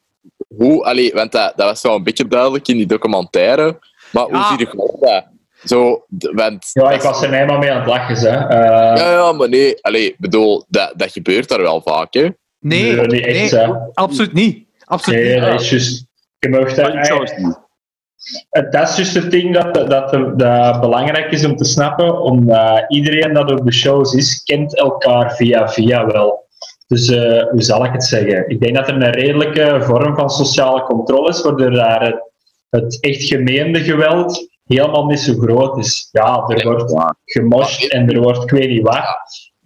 hoe, 0.57 0.83
allee, 0.83 1.13
want 1.13 1.31
dat, 1.31 1.53
dat 1.55 1.65
was 1.67 1.81
wel 1.81 1.95
een 1.95 2.03
beetje 2.03 2.27
duidelijk 2.27 2.67
in 2.67 2.77
die 2.77 2.85
documentaire, 2.85 3.79
maar 4.11 4.27
Ja. 4.27 4.33
hoe 4.35 4.43
zie 4.43 4.57
je 4.59 4.65
gewoon 4.65 4.95
dat? 4.99 5.25
Zo, 5.63 6.05
want, 6.09 6.69
Ja, 6.73 6.91
ik 6.91 7.01
was 7.01 7.21
er 7.23 7.33
helemaal 7.33 7.57
mee 7.57 7.71
aan 7.71 7.77
het 7.79 7.87
lachen. 7.87 8.15
Hè. 8.31 8.47
Eh, 8.47 8.97
ja, 8.97 9.11
ja, 9.11 9.31
maar 9.31 9.49
nee, 9.49 9.81
allee, 9.81 10.15
bedoel, 10.17 10.65
dat, 10.67 10.93
dat 10.95 11.11
gebeurt 11.11 11.49
daar 11.49 11.61
wel 11.61 11.81
vaak, 11.81 12.13
hè? 12.13 12.27
Nee, 12.59 12.93
Nee, 12.95 13.07
niet 13.07 13.25
echt, 13.25 13.51
hè. 13.51 13.67
absoluut 13.93 14.33
niet. 14.33 14.67
Absoluut 14.85 15.19
nee, 15.23 15.33
niet. 15.33 15.41
dat 15.43 15.61
is 15.61 15.69
juist. 15.69 16.05
Je 16.39 16.49
mag 16.49 16.73
dat, 16.73 17.64
Dat 18.69 18.89
is 18.89 18.95
juist 18.95 19.13
het 19.15 19.31
ding 19.31 19.53
dat, 19.53 19.73
dat, 19.89 20.11
dat 20.39 20.79
belangrijk 20.81 21.31
is 21.31 21.45
om 21.45 21.55
te 21.55 21.65
snappen. 21.65 22.21
Omdat 22.21 22.85
iedereen 22.87 23.33
dat 23.33 23.51
op 23.51 23.65
de 23.65 23.73
shows 23.73 24.13
is, 24.13 24.43
kent 24.43 24.77
elkaar 24.77 25.35
via 25.35 25.69
via 25.69 26.05
wel. 26.05 26.43
Dus 26.87 27.07
eh, 27.09 27.43
hoe 27.51 27.61
zal 27.63 27.85
ik 27.85 27.91
het 27.91 28.03
zeggen? 28.03 28.49
Ik 28.49 28.59
denk 28.61 28.75
dat 28.75 28.87
er 28.87 28.93
een 28.95 29.11
redelijke 29.11 29.77
vorm 29.81 30.15
van 30.15 30.29
sociale 30.29 30.83
controle 30.83 31.29
is, 31.29 31.41
waardoor 31.41 31.71
daar 31.71 32.01
het, 32.01 32.31
het 32.69 32.97
echt 33.01 33.23
gemeende 33.23 33.79
geweld 33.79 34.47
helemaal 34.65 35.05
niet 35.05 35.19
zo 35.19 35.33
groot 35.33 35.77
is. 35.77 36.09
Ja, 36.11 36.43
er 36.47 36.67
wordt 36.69 36.91
Ja. 36.91 37.15
gemosht 37.25 37.91
en 37.91 38.09
er 38.09 38.21
wordt 38.21 38.43
ik 38.43 38.51
weet 38.51 38.69
niet 38.69 38.81
wat. 38.81 39.03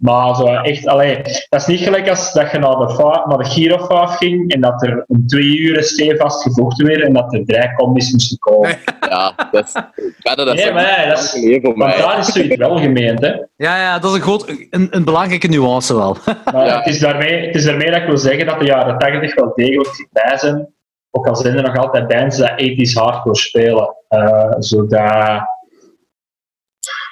Maar 0.00 0.34
zo 0.34 0.44
echt, 0.46 0.86
allee, 0.86 1.16
dat 1.48 1.60
is 1.60 1.66
niet 1.66 1.80
gelijk 1.80 2.08
als 2.08 2.32
dat 2.32 2.50
je 2.50 2.58
naar 2.58 2.76
de, 2.76 3.22
naar 3.26 3.38
de 3.38 3.44
Girofaaf 3.44 4.16
ging 4.16 4.52
en 4.52 4.60
dat 4.60 4.82
er 4.82 5.04
om 5.06 5.26
twee 5.26 5.58
uur 5.58 5.82
stevast 5.82 6.42
gevochten 6.42 6.86
werd 6.86 7.02
en 7.02 7.12
dat 7.12 7.34
er 7.34 7.44
drie 7.44 7.74
combi's 7.74 8.12
moesten 8.12 8.38
komen. 8.38 8.78
Ja, 9.08 9.32
dat 9.50 9.64
is, 9.66 9.72
ja, 10.18 10.34
dat 10.34 10.46
is 10.54 10.64
Nee, 10.64 10.72
maar 10.72 11.06
dat 11.08 11.18
is- 11.18 11.60
voor 11.62 11.74
Want 11.76 11.96
daar 11.96 12.18
is 12.18 12.26
zoiets 12.26 12.56
wel 12.56 12.78
gemeend, 12.78 13.20
hè. 13.20 13.28
Ja, 13.56 13.76
ja, 13.80 13.98
dat 13.98 14.10
is 14.10 14.16
een, 14.16 14.22
groot, 14.22 14.48
een, 14.70 14.86
een 14.90 15.04
belangrijke 15.04 15.46
nuance 15.48 15.94
wel. 15.96 16.16
Maar 16.52 16.66
Ja. 16.66 16.76
het, 16.76 16.86
is 16.86 16.98
daarmee, 16.98 17.46
het 17.46 17.54
is 17.54 17.64
daarmee 17.64 17.90
dat 17.90 18.00
ik 18.00 18.06
wil 18.06 18.18
zeggen 18.18 18.46
dat 18.46 18.58
de 18.58 18.64
jaren 18.66 18.98
80 18.98 19.34
wel 19.34 19.52
degelijk 19.54 20.08
bij 20.12 20.38
zijn. 20.38 20.68
Ook 21.10 21.26
al 21.26 21.36
zijn 21.36 21.56
er 21.56 21.62
nog 21.62 21.76
altijd 21.76 22.08
bands 22.08 22.36
dat 22.36 22.50
80s 22.50 22.92
hardcore 22.94 23.36
spelen. 23.36 23.94
Eh 24.08 24.50
zodat 24.58 25.42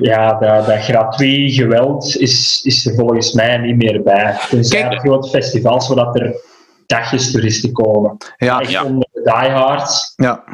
ja, 0.03 0.33
dat, 0.39 0.67
dat 0.67 0.79
gratuit 0.85 1.53
geweld 1.53 2.17
is, 2.17 2.61
is 2.65 2.87
er 2.87 2.95
volgens 2.95 3.33
mij 3.33 3.57
niet 3.59 3.77
meer 3.77 4.03
bij. 4.03 4.37
Er 4.51 4.99
grote 5.01 5.29
festivals 5.29 5.89
waar 5.89 6.05
dat 6.05 6.19
er 6.21 6.35
dagjes 6.87 7.31
toeristen 7.33 7.73
komen. 7.73 8.17
Ja, 8.37 8.61
Echt 8.61 8.71
Ja. 8.71 8.85
onder 8.85 9.09
de 9.13 9.21
diehards. 9.23 10.13
ja. 10.17 10.45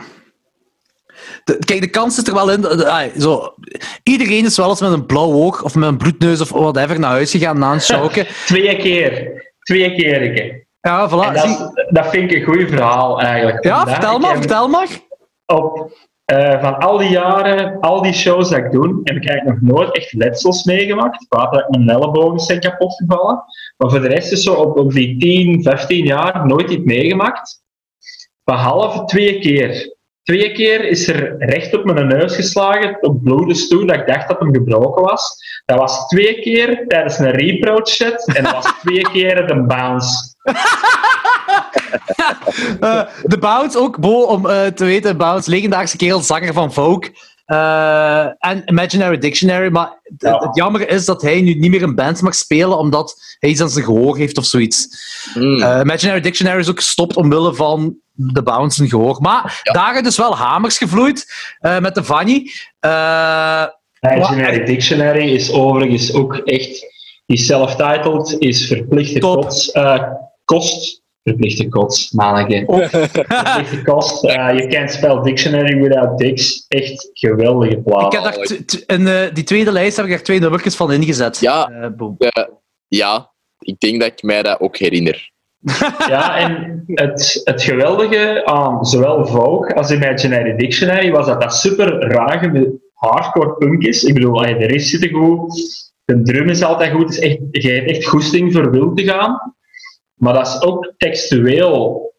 De- 1.45 1.59
kijk, 1.65 1.81
de 1.81 1.91
kans 1.91 2.15
zit 2.15 2.29
er 2.29 2.35
wel 2.35 2.51
in. 2.51 2.61
de- 2.61 2.77
de- 2.77 3.21
zo, 3.21 3.55
iedereen 4.03 4.45
is 4.45 4.57
wel 4.57 4.69
eens 4.69 4.81
met 4.81 4.93
een 4.93 5.07
blauw 5.07 5.33
oog 5.33 5.63
of 5.63 5.75
met 5.75 5.89
een 5.89 5.97
bloedneus 5.97 6.41
of 6.41 6.51
whatever 6.51 6.99
naar 6.99 7.11
huis 7.11 7.31
gegaan 7.31 7.59
na 7.59 7.73
een 7.73 7.81
showke. 7.91 8.27
Twee 8.47 8.77
keer. 8.77 9.43
Twee 9.61 9.95
keer. 9.95 10.23
ik. 10.23 10.67
Ja, 10.81 11.09
voilà. 11.11 11.33
Dat, 11.35 11.73
dat 11.89 12.07
vind 12.11 12.33
ik 12.33 12.37
een 12.49 12.55
goed 12.55 12.69
verhaal 12.69 13.21
eigenlijk. 13.21 13.65
ja, 13.65 13.87
vertel 13.87 14.19
maar, 14.19 14.37
vertel 14.37 14.69
maar. 14.69 14.89
op, 15.47 15.93
eh, 16.25 16.63
van 16.63 16.79
al 16.79 16.99
die 16.99 17.11
jaren, 17.11 17.81
al 17.81 18.03
die 18.03 18.13
shows 18.13 18.49
dat 18.51 18.59
ik 18.59 18.73
doe, 18.73 19.01
heb 19.05 19.17
ik 19.17 19.29
eigenlijk 19.29 19.61
nog 19.61 19.75
nooit 19.75 19.97
echt 19.97 20.13
letsels 20.13 20.65
meegemaakt. 20.65 21.29
Buiten 21.29 21.59
dat 21.59 21.71
mijn 21.71 21.89
ellebogen 21.89 22.39
zijn 22.39 22.61
kapot 22.61 22.95
gevallen. 22.95 23.45
Maar 23.77 23.91
voor 23.91 24.01
de 24.01 24.09
rest 24.09 24.33
is 24.33 24.43
zo 24.43 24.55
op, 24.55 24.79
op 24.79 24.93
die 24.93 25.19
10, 25.19 25.63
15 25.63 26.05
jaar 26.05 26.47
nooit 26.47 26.71
iets 26.71 26.85
meegemaakt. 26.85 27.63
Behalve 28.45 29.05
twee 29.05 29.39
keer. 29.41 29.97
Twee 30.23 30.53
keer 30.53 30.85
is 30.85 31.09
er 31.09 31.37
recht 31.39 31.75
op 31.75 31.85
mijn 31.85 32.07
neus 32.07 32.35
geslagen, 32.35 33.03
op 33.03 33.23
bloedens 33.23 33.69
toe, 33.69 33.87
dat 33.87 33.97
ik 33.97 34.07
dacht 34.07 34.29
dat 34.29 34.41
hem 34.41 34.55
gebroken 34.55 35.03
was. 35.03 35.37
Dat 35.65 35.79
was 35.79 36.07
twee 36.09 36.41
keer 36.41 36.85
tijdens 36.89 37.19
een 37.19 37.31
reproach 37.31 37.89
set 37.89 38.35
en 38.35 38.45
dat 38.45 38.53
was 38.53 38.73
twee 38.83 39.03
keer 39.13 39.47
de 39.47 39.63
bounce. 39.67 40.33
Eh, 42.81 43.01
de 43.23 43.39
Bounce 43.39 43.79
ook, 43.79 44.01
Bo, 44.01 44.23
om 44.23 44.47
eh, 44.49 44.67
te 44.67 44.85
weten, 44.85 45.17
Bounce, 45.17 45.51
legendarische 45.51 45.97
kerel, 45.97 46.21
zanger 46.21 46.53
van 46.53 46.73
Vogue. 46.73 47.13
eh, 47.45 48.25
en 48.39 48.63
Imaginary 48.67 49.19
Dictionary. 49.19 49.71
Maar 49.71 49.99
het- 50.03 50.15
Ja. 50.23 50.39
het 50.39 50.57
jammer 50.57 50.89
is 50.89 51.05
dat 51.05 51.23
hij 51.23 51.41
nu 51.41 51.55
niet 51.55 51.71
meer 51.71 51.83
een 51.83 51.95
band 51.95 52.21
mag 52.23 52.35
spelen, 52.35 52.79
omdat 52.79 53.37
hij 53.39 53.51
iets 53.51 53.61
aan 53.61 53.71
zijn 53.71 53.85
gehoor 53.85 54.17
heeft 54.17 54.39
of 54.39 54.45
zoiets. 54.45 54.89
Hmm. 55.33 55.55
Imaginary 55.81 56.21
Dictionary 56.21 56.59
is 56.59 56.71
ook 56.71 56.77
gestopt 56.79 57.17
omwille 57.17 57.55
van 57.55 57.97
de 58.13 58.43
Bounce 58.43 58.83
en 58.83 58.89
gehoor. 58.89 59.21
Maar 59.21 59.61
Ja. 59.63 59.73
daar 59.73 59.97
is 59.97 60.03
dus 60.03 60.17
wel 60.17 60.37
hamers 60.37 60.79
gevloeid 60.79 61.27
met 61.81 61.95
de 61.95 62.05
Vanny. 62.05 62.51
Dictionary 64.09 64.65
Dictionary 64.65 65.31
is 65.31 65.53
overigens 65.53 66.15
ook 66.15 66.37
echt, 66.37 66.87
die 67.27 67.39
self-titled 67.39 68.37
is 68.39 68.67
verplichte 68.67 69.19
Top. 69.19 69.35
kots, 69.35 69.71
eh, 69.73 70.03
kost, 70.45 71.03
verplichte 71.23 71.69
kots, 71.69 72.11
manneke. 72.11 72.65
verplichte 72.89 73.83
kost, 73.83 74.25
eh, 74.25 74.59
je 74.59 74.67
kent 74.67 74.91
spel 74.91 75.23
Dictionary 75.23 75.81
without 75.81 76.19
dicks, 76.19 76.65
echt 76.69 77.11
geweldige 77.13 77.77
plaat. 77.77 78.15
ik 78.15 78.21
heb 78.21 78.35
daar 78.87 79.27
eh, 79.27 79.35
die 79.35 79.45
tweede 79.45 79.73
lijst 79.73 79.97
heb 79.97 80.05
ik 80.05 80.11
daar 80.11 80.23
twee 80.23 80.41
nummertjes 80.41 80.77
van 80.77 80.93
ingezet. 80.93 81.41
Ja. 81.41 81.93
Ja, 82.89 83.33
ik 83.59 83.79
denk 83.79 84.01
dat 84.01 84.13
ik 84.13 84.23
mij 84.23 84.43
dat 84.43 84.61
ook 84.61 84.77
herinner. 84.77 85.33
Ja, 86.09 86.37
en 86.39 86.83
het, 86.87 87.41
het 87.45 87.63
geweldige 87.63 88.43
aan 88.45 88.85
zowel 88.85 89.27
Vogue 89.27 89.75
als 89.75 89.91
Imaginary 89.91 90.57
Dictionary 90.57 91.11
was 91.11 91.27
dat 91.27 91.41
dat 91.41 91.55
super 91.55 91.99
rage 91.99 92.81
hardcore 93.09 93.55
punk 93.55 93.83
is. 93.83 94.05
Ik 94.05 94.15
bedoel, 94.15 94.33
de 94.33 94.67
riffs 94.67 94.91
zitten 94.91 95.11
goed, 95.11 95.93
de 96.05 96.23
drum 96.23 96.49
is 96.49 96.63
altijd 96.63 96.93
goed, 96.93 97.03
het 97.03 97.11
is 97.11 97.19
echt, 97.19 97.39
je 97.51 97.71
hebt 97.71 97.91
echt 97.91 98.07
goesting 98.07 98.53
voor 98.53 98.71
wild 98.71 98.97
te 98.97 99.05
gaan. 99.05 99.55
Maar 100.15 100.33
dat 100.33 100.47
is 100.47 100.63
ook 100.63 100.93
textueel 100.97 102.13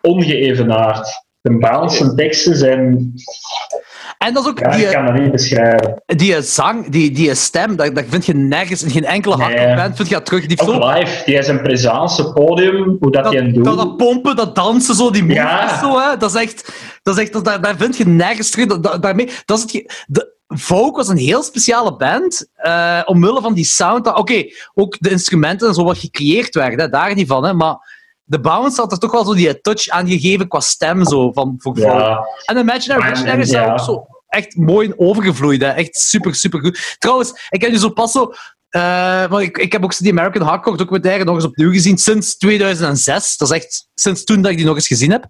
ongeëvenaard. 0.00 1.08
De 1.40 1.58
bounce 1.58 2.04
en 2.04 2.16
teksten 2.16 2.56
zijn... 2.56 3.12
En 4.26 4.34
dat 4.34 4.42
is 4.44 4.48
ook 4.50 4.58
Ja, 4.58 4.70
die, 4.70 4.84
ik 4.86 4.92
kan 4.92 5.06
dat 5.06 5.14
niet 5.14 5.30
beschrijven. 5.32 6.02
die 6.06 6.42
zang, 6.42 6.88
die, 6.88 7.10
die 7.10 7.34
stem, 7.34 7.76
dat, 7.76 7.94
dat 7.94 8.04
vind 8.08 8.26
je 8.26 8.34
nergens, 8.34 8.82
in 8.82 8.90
geen 8.90 9.04
enkele 9.04 9.36
Nee. 9.36 9.74
band 9.74 9.96
vind 9.96 10.08
je 10.08 10.14
dat 10.14 10.26
terug. 10.26 10.46
Die 10.46 10.60
Ook 10.60 10.68
zo- 10.82 10.88
live, 10.88 11.22
die 11.24 11.34
is 11.34 11.48
een 11.48 11.62
presence, 11.62 12.32
podium, 12.32 12.96
hoe 13.00 13.10
dat, 13.12 13.22
dat, 13.24 13.32
die 13.32 13.52
doet. 13.52 13.64
dat, 13.64 13.76
dat 13.76 13.96
pompen, 13.96 14.36
dat 14.36 14.54
dansen, 14.54 14.94
zo, 14.94 15.10
die 15.10 15.22
moves, 15.22 15.36
Ja. 15.36 15.78
zo, 15.80 15.98
hè, 15.98 16.16
dat 16.16 16.34
is 16.34 16.40
echt, 16.42 16.72
dat 17.02 17.16
is 17.16 17.22
echt 17.22 17.32
dat, 17.32 17.44
daar, 17.44 17.60
daar 17.60 17.76
vind 17.76 17.96
je 17.96 18.06
nergens 18.06 18.50
terug. 18.50 18.66
Dat, 18.66 19.02
daarmee, 19.02 19.30
dat 19.44 19.58
is 19.58 19.62
het, 19.72 20.04
de, 20.06 20.32
Vogue 20.46 20.90
was 20.92 21.08
een 21.08 21.16
heel 21.16 21.42
speciale 21.42 21.96
band, 21.96 22.46
eh, 22.54 23.00
omwille 23.04 23.40
van 23.40 23.54
die 23.54 23.64
sound. 23.64 24.14
Oké, 24.14 24.44
ook 24.74 24.96
de 25.00 25.10
instrumenten 25.10 25.68
en 25.68 25.74
zo 25.74 25.84
wat 25.84 25.98
gecreëerd 25.98 26.54
werden, 26.54 26.78
hè, 26.80 26.88
daar 26.88 27.14
niet 27.14 27.26
van, 27.28 27.44
hè, 27.44 27.52
maar 27.52 27.76
de 28.24 28.40
Bounce 28.40 28.80
had 28.80 28.92
er 28.92 28.98
toch 28.98 29.12
wel 29.12 29.24
zo 29.24 29.34
die 29.34 29.60
touch 29.60 29.88
aan 29.88 30.08
gegeven 30.08 30.48
qua 30.48 30.60
stem, 30.60 31.04
zo, 31.04 31.32
van, 31.32 31.54
voor. 31.58 31.78
Ja, 31.78 32.26
En 32.44 32.56
Imaginary 32.56 33.06
Dictionary 33.08 33.40
is 33.40 33.50
daar 33.50 33.72
ook 33.72 33.80
zo 33.80 34.06
echt 34.34 34.56
mooi 34.56 34.86
in 34.88 34.94
overgevloeid. 34.98 35.60
Hè. 35.60 35.68
Echt 35.68 35.96
super, 35.96 36.34
super 36.34 36.60
goed. 36.60 36.96
Trouwens, 36.98 37.46
ik 37.50 37.60
heb 37.62 37.70
nu 37.70 37.76
zo 37.78 37.88
pas 37.88 38.12
zo... 38.12 38.32
eh, 38.68 38.80
maar 39.30 39.42
ik, 39.42 39.58
ik 39.58 39.72
heb 39.72 39.84
ook 39.84 39.96
die 39.98 40.10
American 40.12 40.42
Hardcore 40.48 40.76
documentaire 40.76 41.24
nog 41.24 41.34
eens 41.34 41.44
opnieuw 41.44 41.70
gezien 41.72 41.98
sinds 41.98 42.36
2006. 42.36 43.36
Dat 43.36 43.50
is 43.50 43.56
echt 43.56 43.88
sinds 43.94 44.24
toen 44.24 44.42
dat 44.42 44.50
ik 44.50 44.56
die 44.56 44.66
nog 44.66 44.74
eens 44.74 44.86
gezien 44.86 45.10
heb. 45.10 45.24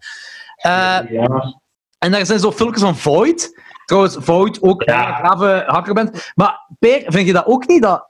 Eh, 0.56 0.70
ja. 1.10 1.54
en 1.98 2.10
daar 2.10 2.26
zijn 2.26 2.38
zo 2.40 2.52
filmpjes 2.52 2.82
van 2.82 2.96
Void. 2.96 3.62
Trouwens, 3.84 4.16
Void 4.20 4.62
ook 4.62 4.82
Ja. 4.82 5.08
een 5.08 5.14
grave 5.14 5.64
hacker 5.66 5.94
bent. 5.94 6.32
Maar 6.34 6.66
Per, 6.78 7.02
vind 7.06 7.26
je 7.26 7.32
dat 7.32 7.46
ook 7.46 7.66
niet 7.66 7.82
dat 7.82 8.08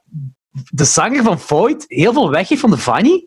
de 0.70 0.84
zanger 0.84 1.22
van 1.22 1.38
Void 1.40 1.84
heel 1.88 2.12
veel 2.12 2.30
weggeeft 2.30 2.60
van 2.60 2.70
de 2.70 2.78
Fanny? 2.78 3.26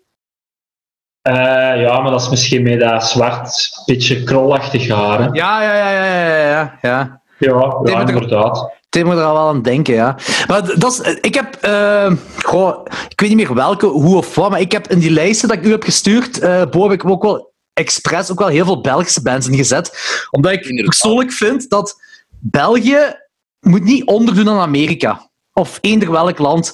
Eh, 1.21 1.33
ja, 1.81 1.99
maar 2.01 2.11
dat 2.11 2.21
is 2.21 2.29
misschien 2.29 2.63
met 2.63 2.79
dat 2.79 3.07
zwart, 3.09 3.69
beetje 3.85 4.23
krolachtig 4.23 4.87
haar. 4.89 5.19
hè. 5.19 5.25
Ja, 5.31 5.61
ja, 5.63 5.73
ja, 5.75 5.89
ja, 6.05 6.47
ja, 6.49 6.77
ja. 6.81 7.21
Ja. 7.37 7.49
Ja, 7.49 7.79
Nee, 7.83 7.95
er- 7.95 8.09
inderdaad. 8.09 8.75
Tim 8.89 9.05
moet 9.05 9.15
er 9.15 9.23
al 9.23 9.33
wel 9.33 9.47
aan 9.47 9.61
denken, 9.61 9.93
ja. 9.93 10.17
Maar 10.47 10.79
dat 10.79 10.91
is, 10.91 11.15
ik 11.21 11.33
heb, 11.35 11.55
eh, 11.55 12.11
goh, 12.43 12.85
ik 13.09 13.19
weet 13.19 13.29
niet 13.29 13.37
meer 13.47 13.53
welke, 13.53 13.85
hoe 13.85 14.17
of 14.17 14.35
wat, 14.35 14.49
maar 14.49 14.59
ik 14.59 14.71
heb 14.71 14.87
in 14.87 14.99
die 14.99 15.11
lijsten 15.11 15.47
dat 15.47 15.57
ik 15.57 15.63
u 15.65 15.71
heb 15.71 15.83
gestuurd, 15.83 16.39
eh 16.39 16.61
Bo, 16.71 16.83
heb 16.89 16.91
ik 17.03 17.09
ook 17.09 17.23
wel 17.23 17.53
expres 17.73 18.31
ook 18.31 18.39
wel 18.39 18.47
heel 18.47 18.65
veel 18.65 18.81
Belgische 18.81 19.21
bands 19.21 19.47
ingezet. 19.47 19.97
Omdat 20.31 20.51
ik 20.51 20.59
Inderdaad. 20.65 20.85
persoonlijk 20.85 21.31
vind 21.31 21.69
dat 21.69 22.01
België 22.39 23.15
moet 23.59 23.83
niet 23.83 24.05
onderdoen 24.05 24.49
aan 24.49 24.59
Amerika. 24.59 25.29
Of 25.53 25.77
eender 25.81 26.11
welk 26.11 26.37
land. 26.37 26.73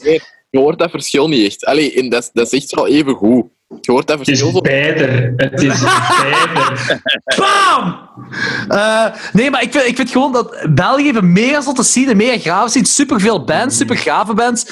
Je 0.50 0.60
hoort 0.60 0.80
dat 0.80 0.90
verschil 0.92 1.28
niet 1.28 1.46
echt. 1.46 1.66
Allee, 1.66 1.94
en 1.94 2.10
dat, 2.10 2.24
is- 2.24 2.30
dat 2.34 2.52
is 2.54 2.62
echt 2.64 2.76
wel 2.76 2.88
even 2.88 3.14
goed. 3.16 3.46
Je 3.82 3.92
hoort 3.92 4.08
dat 4.08 4.20
Het 4.20 4.28
is 4.28 4.52
beter. 4.62 5.34
Het 5.38 5.62
is 5.62 5.80
beter. 5.80 7.02
Bam! 7.38 8.12
Eh, 8.68 9.06
nee, 9.34 9.50
maar 9.50 9.62
ik 9.64 9.72
vind, 9.72 9.86
ik 9.86 9.96
vind 9.96 10.12
gewoon 10.12 10.32
dat 10.32 10.68
België 10.70 11.04
heeft 11.04 11.16
een 11.16 11.32
mega 11.32 11.62
zotte 11.62 11.84
scene, 11.84 12.12
een 12.12 12.18
mega 12.18 12.40
grave 12.40 12.70
scene. 12.70 12.86
Superveel 12.86 13.44
bands, 13.44 13.78
super 13.78 13.98
gave 13.98 14.34
bands. 14.34 14.66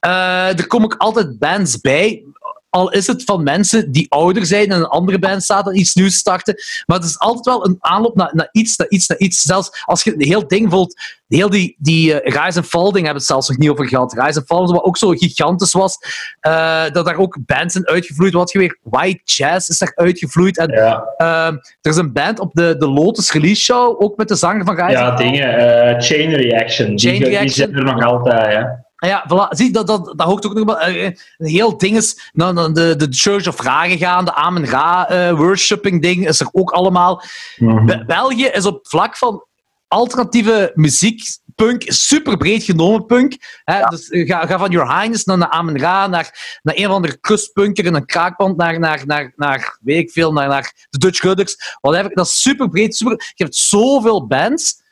Eh, 0.00 0.58
er 0.58 0.66
komen 0.66 0.92
ook 0.92 1.00
altijd 1.00 1.38
bands 1.38 1.80
bij. 1.80 2.22
Al 2.70 2.90
is 2.92 3.06
het 3.06 3.24
van 3.24 3.42
mensen 3.42 3.92
die 3.92 4.06
ouder 4.10 4.46
zijn 4.46 4.70
en 4.70 4.78
een 4.78 4.86
andere 4.86 5.18
band 5.18 5.42
staat 5.42 5.66
en 5.66 5.78
iets 5.78 5.94
nieuws 5.94 6.14
starten. 6.14 6.54
Maar 6.86 6.96
het 6.96 7.06
is 7.06 7.18
altijd 7.18 7.44
wel 7.44 7.66
een 7.66 7.76
aanloop 7.80 8.16
naar, 8.16 8.30
naar 8.34 8.48
iets, 8.52 8.76
naar 8.76 8.88
iets, 8.88 9.06
naar 9.06 9.18
iets. 9.18 9.42
Zelfs 9.42 9.82
als 9.84 10.02
je 10.02 10.12
een 10.14 10.26
heel 10.26 10.48
ding 10.48 10.70
voelt, 10.70 11.00
heel 11.28 11.50
die, 11.50 11.76
die 11.78 12.20
eh, 12.20 12.32
Rise 12.44 12.58
and 12.58 12.66
Fall 12.68 12.82
ding 12.82 12.94
hebben 12.94 13.12
we 13.12 13.18
het 13.18 13.24
zelfs 13.26 13.48
nog 13.48 13.58
niet 13.58 13.68
over 13.70 13.88
gehad. 13.88 14.12
Rise 14.12 14.38
and 14.38 14.46
Fall, 14.46 14.66
wat 14.66 14.82
ook 14.84 14.96
zo 14.96 15.10
gigantisch 15.10 15.72
was, 15.72 15.96
eh, 16.40 16.84
dat 16.92 17.04
daar 17.04 17.16
ook 17.16 17.38
bands 17.46 17.72
zijn 17.72 17.86
uitgevloeid. 17.86 18.32
Wat 18.32 18.52
je 18.52 18.58
weer, 18.58 18.78
White 18.82 19.20
Jazz 19.24 19.68
is 19.68 19.78
daar 19.78 19.92
uitgevloeid. 19.94 20.58
En 20.58 20.70
Ja, 20.72 21.04
Ehm, 21.16 21.54
er 21.80 21.90
is 21.90 21.96
een 21.96 22.12
band 22.12 22.38
op 22.40 22.50
de, 22.54 22.76
de 22.78 22.88
Lotus 22.88 23.32
Release 23.32 23.62
Show, 23.62 24.02
ook 24.02 24.16
met 24.16 24.28
de 24.28 24.34
zanger 24.34 24.64
van 24.64 24.74
Rise. 24.74 24.90
ja 24.90 25.16
dingen. 25.16 25.58
eh, 25.58 26.00
chain 26.00 26.30
Reaction. 26.34 26.86
Chain 26.86 26.98
die, 26.98 27.12
die 27.12 27.24
Reaction. 27.28 27.50
zitten 27.50 27.76
er 27.76 27.84
nog 27.84 28.04
altijd. 28.04 28.54
Hè. 28.56 28.62
Ah 29.00 29.08
Ja, 29.08 29.24
voilà. 29.28 29.48
Zie, 29.56 29.72
dat, 29.72 29.86
dat, 29.86 30.04
dat 30.16 30.26
hoort 30.26 30.46
ook 30.46 30.54
nog 30.54 30.64
wel. 30.64 30.78
eh, 30.80 31.04
een 31.04 31.46
heel 31.46 31.76
ding 31.78 31.96
is 31.96 32.30
naar 32.32 32.54
naar 32.54 32.72
de, 32.72 32.96
de 32.96 33.06
Church 33.10 33.46
of 33.48 33.60
Ra 33.60 33.84
gegaan, 33.88 34.24
de 34.24 34.34
Amen 34.34 34.66
Ra 34.66 35.08
eh, 35.08 35.36
worshipping 35.36 36.02
ding 36.02 36.28
is 36.28 36.40
er 36.40 36.48
ook 36.52 36.70
allemaal. 36.70 37.22
Be- 37.58 38.04
België 38.06 38.44
is 38.46 38.66
op 38.66 38.88
vlak 38.88 39.16
van 39.16 39.44
alternatieve 39.88 40.72
muziek, 40.74 41.22
punk, 41.54 41.82
super 41.86 42.36
breed 42.36 42.62
genomen 42.62 43.06
punk. 43.06 43.36
Hè? 43.64 43.82
Dus 43.88 44.08
eh, 44.08 44.26
ga, 44.26 44.46
ga 44.46 44.58
van 44.58 44.70
Your 44.70 44.98
Highness 44.98 45.24
naar, 45.24 45.38
naar 45.38 45.50
Amen 45.50 45.78
Ra, 45.78 46.06
naar, 46.06 46.58
naar 46.62 46.76
een 46.76 46.86
of 46.88 46.92
andere 46.94 47.16
kustpunker 47.16 47.84
in 47.84 47.94
een 47.94 48.06
kraakband, 48.06 48.56
naar, 48.56 48.78
naar, 48.78 49.02
naar, 49.06 49.32
naar 49.36 49.78
weet 49.80 49.98
ik 49.98 50.10
veel, 50.10 50.32
naar, 50.32 50.48
naar 50.48 50.86
de 50.90 50.98
Dutch 50.98 51.22
Rudders. 51.22 51.76
Whatever. 51.80 52.14
Dat 52.14 52.26
is 52.26 52.42
super 52.42 52.68
breed. 52.68 52.96
Super, 52.96 53.32
je 53.34 53.44
hebt 53.44 53.56
zoveel 53.56 54.26
bands. 54.26 54.82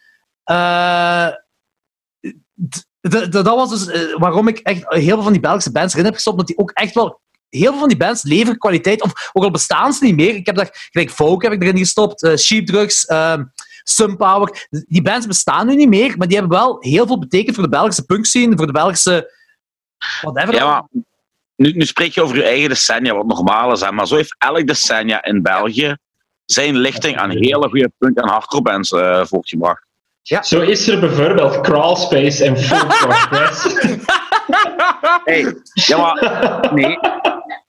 Eh, 0.45 1.29
d- 3.01 3.11
d- 3.11 3.33
dat 3.33 3.45
was 3.45 3.71
dus 3.71 3.87
eh, 3.87 4.17
waarom 4.19 4.49
ik 4.49 4.59
echt 4.59 4.85
heel 4.89 5.15
veel 5.15 5.23
van 5.23 5.33
die 5.33 5.41
Belgische 5.41 5.73
bands 5.73 5.93
erin 5.93 6.05
heb 6.05 6.15
gestopt, 6.15 6.37
omdat 6.39 6.57
die 6.57 6.59
ook 6.59 6.71
echt 6.71 6.95
wel 6.95 7.21
heel 7.49 7.71
veel 7.71 7.79
van 7.79 7.89
die 7.89 7.97
bands 7.97 8.23
leveren 8.23 8.59
kwaliteit, 8.59 9.03
of 9.03 9.31
ook 9.33 9.45
al 9.45 9.51
bestaan 9.51 9.93
ze 9.93 10.05
niet 10.05 10.17
meer. 10.17 10.35
Ik 10.35 10.47
heb 10.47 10.57
daar, 10.57 10.89
gelijk 10.91 11.11
Folk 11.11 11.43
heb 11.43 11.53
ik 11.53 11.63
erin 11.63 11.79
gestopt, 11.79 12.23
eh 12.23 12.37
Sheepdrugs, 12.37 13.07
ehm 13.07 13.45
Sunpower. 13.83 14.67
Die 14.71 15.03
bands 15.03 15.27
bestaan 15.27 15.67
nu 15.67 15.75
niet 15.75 15.89
meer, 15.89 16.17
maar 16.17 16.27
die 16.29 16.39
hebben 16.39 16.59
wel 16.59 16.77
heel 16.81 17.07
veel 17.07 17.19
betekend 17.19 17.55
voor 17.55 17.65
de 17.65 17.71
Belgische 17.71 18.05
punkscene, 18.05 18.57
voor 18.57 18.67
de 18.67 18.73
Belgische... 18.73 19.33
Whatever. 20.21 20.55
Ja, 20.55 20.65
maar 20.67 20.85
nu, 21.57 21.73
nu 21.73 21.87
spreek 21.87 22.13
je 22.13 22.23
over 22.23 22.37
je 22.37 22.43
eigen 22.43 22.69
decennia, 22.69 23.15
wat 23.15 23.27
normaal 23.27 23.73
is. 23.73 23.91
Maar 23.91 24.07
zo 24.07 24.17
heeft 24.17 24.37
elk 24.39 24.67
decennia 24.67 25.25
in 25.25 25.43
België 25.43 25.97
zijn 26.45 26.77
lichting 26.77 27.17
aan 27.17 27.31
hele 27.31 27.69
goede 27.69 27.93
punk- 27.99 28.19
en 28.19 28.29
hardcore 28.29 28.63
bands 28.63 28.93
eh, 28.93 29.25
voortgebracht. 29.25 29.87
Zo 30.43 30.61
is 30.61 30.89
er 30.89 31.01
bijvoorbeeld 31.01 31.61
Crawlspace 31.61 32.45
en 32.45 32.59
Full 32.59 32.87
Progress. 33.07 33.77
Hey, 35.25 35.55
ja, 35.73 35.99
maar 35.99 36.71
nee. 36.75 36.99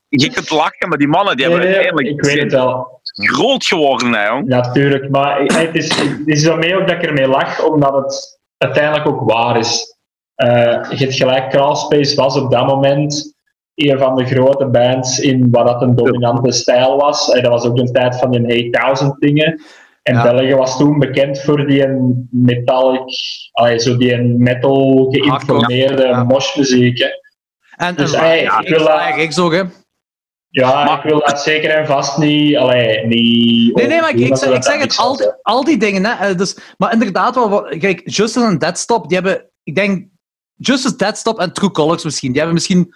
Je 0.08 0.30
kunt 0.30 0.50
lachen, 0.50 0.88
maar 0.88 0.98
die 0.98 1.08
mannen 1.08 1.36
die 1.36 1.46
hebben 1.46 1.64
Nee, 1.64 1.74
uiteindelijk 1.74 2.08
ik 2.16 2.24
weet 2.24 2.42
het 2.42 2.52
wel. 2.52 3.00
groot 3.12 3.64
geworden. 3.64 4.12
Hè, 4.14 4.26
jong. 4.26 4.46
Natuurlijk, 4.48 5.10
maar 5.10 5.40
het 5.40 5.74
is, 5.74 5.96
het 5.98 6.20
is 6.24 6.42
daarmee 6.42 6.76
ook 6.80 6.86
dat 6.88 6.96
ik 6.96 7.02
ermee 7.02 7.26
lach, 7.26 7.64
omdat 7.64 7.94
het 7.94 8.38
uiteindelijk 8.58 9.08
ook 9.08 9.30
waar 9.30 9.58
is. 9.58 9.96
Eh, 10.34 10.48
je 10.90 10.96
hebt 10.96 11.14
gelijk, 11.14 11.50
Crawlspace 11.50 12.16
was 12.16 12.36
op 12.36 12.50
dat 12.50 12.66
moment 12.66 13.34
een 13.74 13.98
van 13.98 14.16
de 14.16 14.24
grote 14.26 14.66
bands 14.66 15.18
in 15.18 15.50
wat 15.50 15.66
dat 15.66 15.82
een 15.82 15.94
dominante 15.94 16.52
stijl 16.52 16.96
was. 16.96 17.30
En 17.32 17.42
dat 17.42 17.50
was 17.52 17.64
ook 17.64 17.76
de 17.76 17.90
tijd 17.90 18.18
van 18.18 18.30
die 18.30 18.76
8000 18.76 19.20
dingen. 19.20 19.60
En 20.10 20.16
Ja. 20.16 20.22
België 20.22 20.54
was 20.54 20.76
toen 20.76 20.98
bekend 20.98 21.40
voor 21.40 21.66
die 21.66 21.86
metallic, 22.30 23.02
allee, 23.52 23.78
zo 23.78 23.96
die 23.96 24.16
metal 24.18 25.06
geïnformeerde 25.10 26.02
Ja. 26.06 26.24
moshmuziek. 26.24 26.98
hè. 26.98 27.08
En, 27.86 27.94
Dus, 27.94 28.12
en 28.12 28.30
Rick- 28.30 28.52
ik 28.60 28.68
wil 28.68 28.78
dat- 28.78 29.38
ook, 29.40 29.52
hè. 29.52 29.62
Ja, 30.48 30.84
Maar- 30.84 30.96
ik 30.96 31.10
wil 31.10 31.20
dat 31.20 31.42
zeker 31.42 31.70
en 31.70 31.86
vast 31.86 32.18
niet. 32.18 32.56
Allee, 32.56 33.06
niet 33.06 33.74
Nee, 33.74 33.86
nee, 33.86 34.00
maar 34.00 34.14
ik, 34.14 34.36
zeg, 34.36 34.54
ik 34.54 34.62
zeg 34.62 34.80
het, 34.80 34.96
al 34.96 35.16
die, 35.16 35.26
al 35.42 35.64
die 35.64 35.76
dingen. 35.78 36.04
Hè, 36.04 36.28
eh, 36.28 36.36
dus, 36.36 36.56
maar 36.78 36.92
inderdaad, 36.92 37.34
wel, 37.34 37.62
kijk, 37.78 38.00
Justice 38.04 38.46
en 38.46 38.58
Deadstop, 38.58 39.08
die 39.08 39.18
hebben, 39.18 39.50
ik 39.62 39.74
denk, 39.74 40.08
Justice, 40.54 40.96
Deadstop 40.96 41.38
en 41.38 41.52
True 41.52 41.70
Colors 41.70 42.04
misschien, 42.04 42.28
die 42.28 42.36
hebben 42.36 42.54
misschien, 42.54 42.94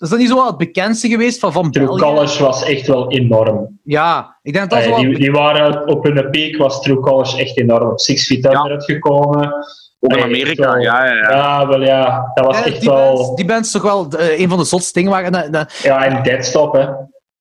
dat 0.00 0.08
is 0.08 0.08
dat 0.08 0.18
niet 0.18 0.28
zo 0.28 0.34
wel 0.34 0.46
het 0.46 0.56
bekendste 0.56 1.08
geweest 1.08 1.38
van, 1.38 1.52
van 1.52 1.70
True 1.70 1.86
België? 1.86 2.02
Colors 2.02 2.38
was 2.38 2.62
echt 2.64 2.86
wel 2.86 3.10
enorm. 3.10 3.78
Ja, 3.84 4.38
ik 4.42 4.52
denk 4.52 4.70
dat 4.70 4.78
dat 4.78 4.88
zo 4.88 4.94
wel... 4.94 5.10
die, 5.10 5.18
die 5.18 5.30
waren 5.32 5.88
op 5.88 6.04
hun 6.04 6.30
piek 6.30 6.56
was 6.56 6.80
True 6.82 7.00
Colors 7.00 7.36
echt 7.36 7.58
enorm. 7.58 7.88
Op 7.90 8.00
Six 8.00 8.26
Feet 8.26 8.44
Under 8.44 8.70
uitgekomen. 8.70 9.54
Ook 10.00 10.10
in 10.10 10.22
Allee, 10.22 10.24
Amerika, 10.24 10.62
wel- 10.72 10.78
ja, 10.82 11.04
ja, 11.06 11.14
ja. 11.14 11.30
Ja, 11.30 11.66
wel 11.66 11.82
ja. 11.82 12.30
Dat 12.34 12.44
was 12.46 12.58
Ja, 12.58 12.64
echt 12.64 12.80
die, 12.80 12.88
wel... 12.90 13.14
bands, 13.14 13.34
die 13.34 13.44
bands 13.44 13.70
toch 13.70 13.82
wel 13.82 14.08
eh, 14.18 14.40
een 14.40 14.48
van 14.48 14.58
de 14.58 14.64
zotste 14.64 14.92
dingen 14.92 15.10
waren. 15.10 15.34
En, 15.44 15.54
eh, 15.54 15.64
Ja, 15.82 16.04
en 16.04 16.22
Deadstop, 16.22 16.72
hè. 16.72 16.86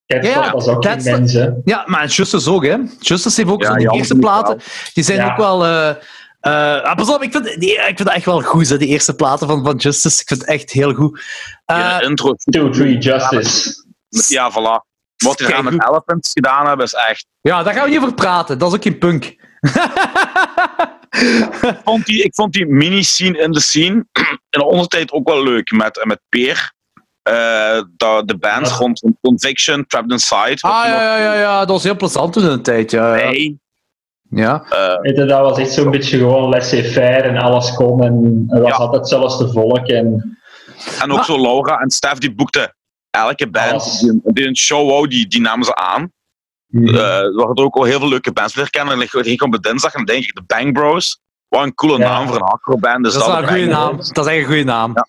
Deadstop 0.06 0.44
Ja, 0.44 0.52
was 0.52 0.68
ook 0.68 0.82
Deadstop- 0.82 1.14
immens, 1.14 1.34
hè. 1.34 1.50
ja, 1.64 1.84
maar 1.86 2.08
Justice 2.08 2.52
ook, 2.52 2.66
hè. 2.66 2.76
Justice 3.00 3.42
heeft 3.42 3.54
ook 3.54 3.64
Ja, 3.64 3.80
zo 3.80 3.90
eerste 3.92 4.16
platen. 4.16 4.58
Die 4.94 5.04
zijn 5.04 5.18
Ja. 5.18 5.32
ook 5.32 5.38
wel... 5.38 5.66
eh 5.66 5.90
pas 6.96 7.10
op, 7.10 7.24
ik 7.24 7.32
vind, 7.32 7.60
die, 7.60 7.72
ik 7.74 7.84
vind 7.86 7.98
dat 7.98 8.14
echt 8.14 8.26
wel 8.26 8.42
goed, 8.42 8.70
hè, 8.70 8.78
die 8.78 8.88
eerste 8.88 9.16
platen 9.16 9.48
van, 9.48 9.64
van 9.66 9.76
Justice. 9.76 10.22
Ik 10.22 10.28
vind 10.28 10.40
het 10.40 10.50
echt 10.50 10.72
heel 10.72 10.94
goed. 10.94 11.22
Eh, 11.66 11.98
Die 12.00 12.08
intro. 12.10 12.34
Two, 12.34 12.70
Three, 12.70 12.98
Justice. 12.98 13.84
Ja, 14.28 14.52
voilà. 14.52 14.88
Wat 15.24 15.38
die 15.38 15.48
daar 15.48 15.64
met 15.64 15.74
Elephants 15.74 16.32
gedaan 16.34 16.68
hebben, 16.68 16.86
is 16.86 16.94
echt. 16.94 17.26
Ja, 17.42 17.64
daar 17.64 17.74
gaan 17.74 17.84
we 17.84 17.90
niet 17.90 18.00
over 18.00 18.14
praten. 18.14 18.58
Dat 18.58 18.70
is 18.70 18.76
ook 18.78 18.84
geen 18.84 18.98
punk. 18.98 19.24
Ik 21.62 21.80
vond 21.84 22.06
die, 22.06 22.24
ik 22.24 22.36
vond 22.36 22.54
die 22.54 22.66
mini-scene 22.66 23.38
in 23.38 23.52
de 23.52 23.60
scene 23.62 24.06
in 24.50 24.62
onze 24.62 24.88
tijd 24.88 25.12
ook 25.12 25.28
wel 25.28 25.44
leuk 25.44 25.72
met, 25.72 26.02
met 26.06 26.20
Peer. 26.30 26.72
Eh, 27.22 27.82
dat 27.98 28.28
de 28.28 28.38
bands 28.38 28.70
Ja. 28.70 28.76
rond 28.76 29.02
Conviction, 29.22 29.86
Trapped 29.88 30.12
Inside. 30.12 30.58
Ah, 30.60 30.86
ja, 30.86 31.02
ja, 31.02 31.18
ja, 31.18 31.34
ja, 31.34 31.60
dat 31.60 31.70
was 31.70 31.84
heel 31.84 31.96
plezant 31.96 32.34
toen 32.34 32.44
in 32.44 32.50
een 32.50 32.62
tijd. 32.62 32.92
Ja, 32.92 33.16
ja. 33.16 33.30
Nee, 33.30 33.60
ja. 34.30 34.64
je, 35.02 35.14
dat 35.28 35.40
was 35.40 35.58
echt 35.58 35.72
zo'n 35.72 35.92
beetje 35.92 36.18
gewoon 36.18 36.50
laissez-faire 36.50 37.22
en 37.28 37.38
alles 37.38 37.74
kon. 37.74 38.04
En 38.04 38.46
er 38.50 38.62
was 38.62 38.70
Ja. 38.70 38.76
altijd 38.76 39.08
zelfs 39.08 39.38
de 39.38 39.52
volk. 39.52 39.88
En 39.88 40.38
en 41.02 41.10
ook 41.10 41.16
Maar- 41.16 41.26
zo 41.26 41.42
Laura 41.42 41.78
en 41.80 41.90
Stef, 41.90 42.18
die 42.18 42.34
boekten 42.36 42.76
elke 43.10 43.50
band 43.50 43.72
Alles. 43.72 44.00
die, 44.00 44.22
die 44.24 44.48
een 44.48 44.56
show 44.58 44.90
wou, 44.90 45.08
die, 45.08 45.28
die 45.28 45.42
namen 45.42 45.66
ze 45.66 45.76
aan. 45.76 46.12
Mhm. 46.68 46.96
Eh, 46.96 47.18
er 47.18 47.34
waren 47.36 47.58
ook 47.58 47.76
al 47.76 47.84
heel 47.84 48.00
veel 48.00 48.10
leuke 48.10 48.32
bands 48.32 48.56
leren 48.56 48.72
kennen. 48.72 49.02
En 49.02 49.08
ging 49.10 49.26
ik 49.26 49.42
op 49.44 49.64
dinsdag 49.64 49.94
en 49.94 50.06
dan 50.06 50.16
denk 50.16 50.28
ik 50.28 50.36
de 50.36 50.44
Bang 50.48 50.74
Bros. 50.74 51.20
Wat 51.48 51.64
een 51.64 51.74
coole 51.74 51.98
Ja. 51.98 52.08
naam 52.10 52.28
voor 52.28 52.36
een 52.36 52.42
hardcore 52.48 52.80
band. 52.80 53.04
Dus 53.04 53.14
Dat 53.14 53.28
is 53.28 53.34
een 53.34 53.48
goede 53.48 53.66
naam. 53.66 53.98
Dat 53.98 54.26
is 54.26 54.32
echt 54.32 54.38
een 54.40 54.46
goede 54.46 54.64
naam. 54.64 54.92
Ja. 54.96 55.08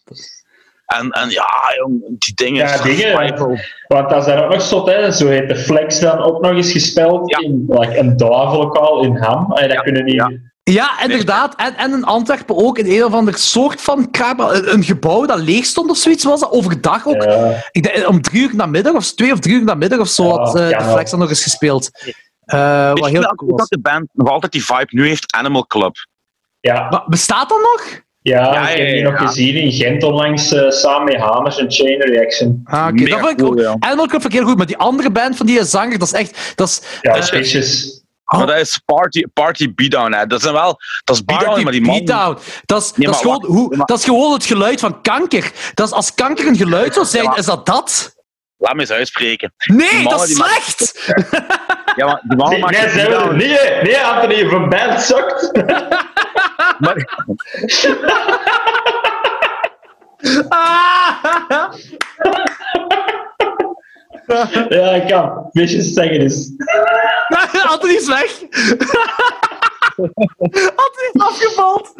En, 0.98 1.10
en 1.10 1.30
ja, 1.30 1.48
jong, 1.76 2.02
die 2.18 2.34
dingen. 2.34 2.66
Ja, 2.68 2.82
dingen. 2.82 2.98
Survival. 2.98 3.58
Want 3.88 4.10
dat 4.10 4.18
is 4.18 4.24
daar 4.26 4.44
ook 4.44 4.52
nog 4.52 4.62
zot, 4.62 4.86
hè. 4.88 5.10
Zo 5.12 5.26
heeft 5.26 5.48
de 5.48 5.56
Flex 5.56 6.00
dan 6.00 6.18
ook 6.18 6.40
nog 6.42 6.50
eens 6.52 6.72
gespeeld 6.72 7.30
Ja. 7.30 7.38
in 7.38 7.64
like, 7.68 7.98
een 7.98 8.16
duivellokaal 8.16 9.02
in 9.04 9.16
Ham. 9.16 9.52
En 9.52 9.62
dat 9.68 9.76
Ja, 9.76 9.82
kunnen 9.82 10.04
niet... 10.04 10.14
ja. 10.14 10.30
Ja, 10.62 11.02
inderdaad. 11.02 11.54
En, 11.54 11.76
en 11.76 11.92
in 11.92 12.04
Antwerpen 12.04 12.56
ook, 12.56 12.78
in 12.78 12.86
een 12.86 13.04
of 13.04 13.12
ander 13.12 13.34
soort 13.38 13.80
van 13.80 14.08
een, 14.12 14.72
een 14.74 14.82
gebouw 14.82 15.26
dat 15.26 15.38
leeg 15.38 15.64
stond 15.64 15.90
of 15.90 15.96
zoiets 15.96 16.24
was 16.24 16.40
dat. 16.40 16.50
Overdag 16.52 17.06
ook. 17.06 17.22
Ja. 17.22 17.52
Ik 17.70 17.82
denk, 17.82 18.08
om 18.08 18.22
drie 18.22 18.42
uur 18.42 18.56
namiddag, 18.56 18.92
of 18.94 19.12
twee 19.12 19.32
of 19.32 19.38
drie 19.38 19.54
uur 19.54 19.64
namiddag 19.64 19.98
of 19.98 20.08
zo, 20.08 20.24
Ja, 20.24 20.30
had 20.30 20.56
eh, 20.56 20.68
de. 20.78 20.84
Flex 20.84 21.10
dan 21.10 21.18
nog 21.20 21.28
eens 21.28 21.42
gespeeld. 21.42 21.90
Eh, 22.44 22.86
Weet 22.88 22.98
wat 22.98 23.08
heel 23.10 23.22
cool 23.34 23.50
was. 23.50 23.68
welke 23.68 23.80
band 23.80 24.08
nog 24.12 24.28
altijd 24.28 24.52
die 24.52 24.64
vibe 24.64 24.86
nu 24.88 25.06
heeft? 25.06 25.32
Animal 25.34 25.66
Club. 25.66 25.94
Ja, 26.60 26.88
Maar 26.90 27.02
bestaat 27.06 27.48
dat 27.48 27.58
nog? 27.58 28.00
Ja, 28.22 28.52
Ja, 28.52 28.68
ik 28.68 28.78
heb 28.78 28.86
die 28.88 28.96
ja. 28.96 29.10
nog 29.10 29.20
gezien 29.20 29.54
in 29.54 29.72
Gent 29.72 30.02
onlangs 30.02 30.52
eh, 30.52 30.70
samen 30.70 31.04
met 31.04 31.16
Hamers 31.22 31.58
en 31.58 31.70
Chain 31.72 32.00
Reaction. 32.02 32.60
Ah, 32.64 32.86
oké. 32.92 33.04
Dat 33.04 33.18
vond 33.18 33.30
ik 33.30 33.36
cool, 33.38 33.50
ook. 33.50 33.58
ja. 33.60 33.76
Animal 33.78 34.06
Club 34.06 34.20
vind 34.20 34.32
ik 34.32 34.38
heel 34.38 34.48
goed, 34.48 34.56
maar 34.56 34.66
die 34.66 34.76
andere 34.76 35.10
band 35.10 35.36
van 35.36 35.46
die 35.46 35.64
zanger, 35.64 35.98
dat 35.98 36.06
is 36.08 36.14
echt... 36.14 36.52
Dat 36.54 36.68
is, 36.68 36.80
Ja, 37.02 37.14
eh. 37.14 37.98
Oh. 38.24 38.38
Maar 38.38 38.46
dat 38.46 38.56
is 38.56 38.80
Party, 38.84 39.22
party 39.34 39.74
Beatdown. 39.74 40.12
Hè. 40.12 40.26
Dat 40.26 40.42
zijn 40.42 40.54
wel. 40.54 40.76
Dat 41.04 41.16
is 41.16 41.24
Beatdown, 41.24 41.48
Party 41.50 41.62
maar 41.62 41.72
die 41.72 41.80
man. 41.82 41.96
Beatdown. 42.04 42.38
Dat 42.64 42.82
is, 42.82 42.92
Nee, 42.96 43.06
dat, 43.06 43.14
is 43.14 43.20
gewoon, 43.20 43.36
wacht, 43.40 43.46
hoe, 43.52 43.76
maar- 43.76 43.86
dat 43.86 43.98
is 43.98 44.04
gewoon 44.04 44.32
het 44.32 44.44
geluid 44.44 44.80
van 44.80 45.00
kanker. 45.00 45.52
Dat 45.74 45.86
is, 45.86 45.92
als 45.92 46.14
kanker 46.14 46.46
een 46.46 46.56
geluid 46.56 46.94
zou 46.94 47.06
zijn, 47.06 47.22
Ja, 47.22 47.28
maar- 47.28 47.38
is 47.38 47.44
dat 47.44 47.66
dat? 47.66 48.14
laat 48.56 48.74
me 48.74 48.80
eens 48.80 48.90
uitspreken. 48.90 49.52
Nee, 49.64 49.92
mannen 49.92 50.10
dat 50.10 50.28
is 50.28 50.38
maken- 50.38 50.62
slecht! 50.62 51.12
Ja, 51.96 52.06
maar 52.06 52.20
die 52.28 52.36
mannen 52.36 52.60
Nee, 52.60 52.80
maken 52.80 53.36
nee, 53.36 53.48
nee, 53.48 53.82
nee, 53.82 53.98
Anthony, 54.00 54.48
van 54.48 54.68
band 54.68 55.00
sukt. 55.00 55.50
Maar-! 56.80 57.18
Ja, 64.68 64.90
ik 64.94 65.08
kan. 65.08 65.48
Vicious 65.50 65.92
zeggen 65.92 66.20
is. 66.20 66.50
Anthony 67.66 67.92
is 67.94 68.06
weg! 68.06 68.40
Anthony 70.76 71.08
is 71.12 71.20
afgevald! 71.20 71.92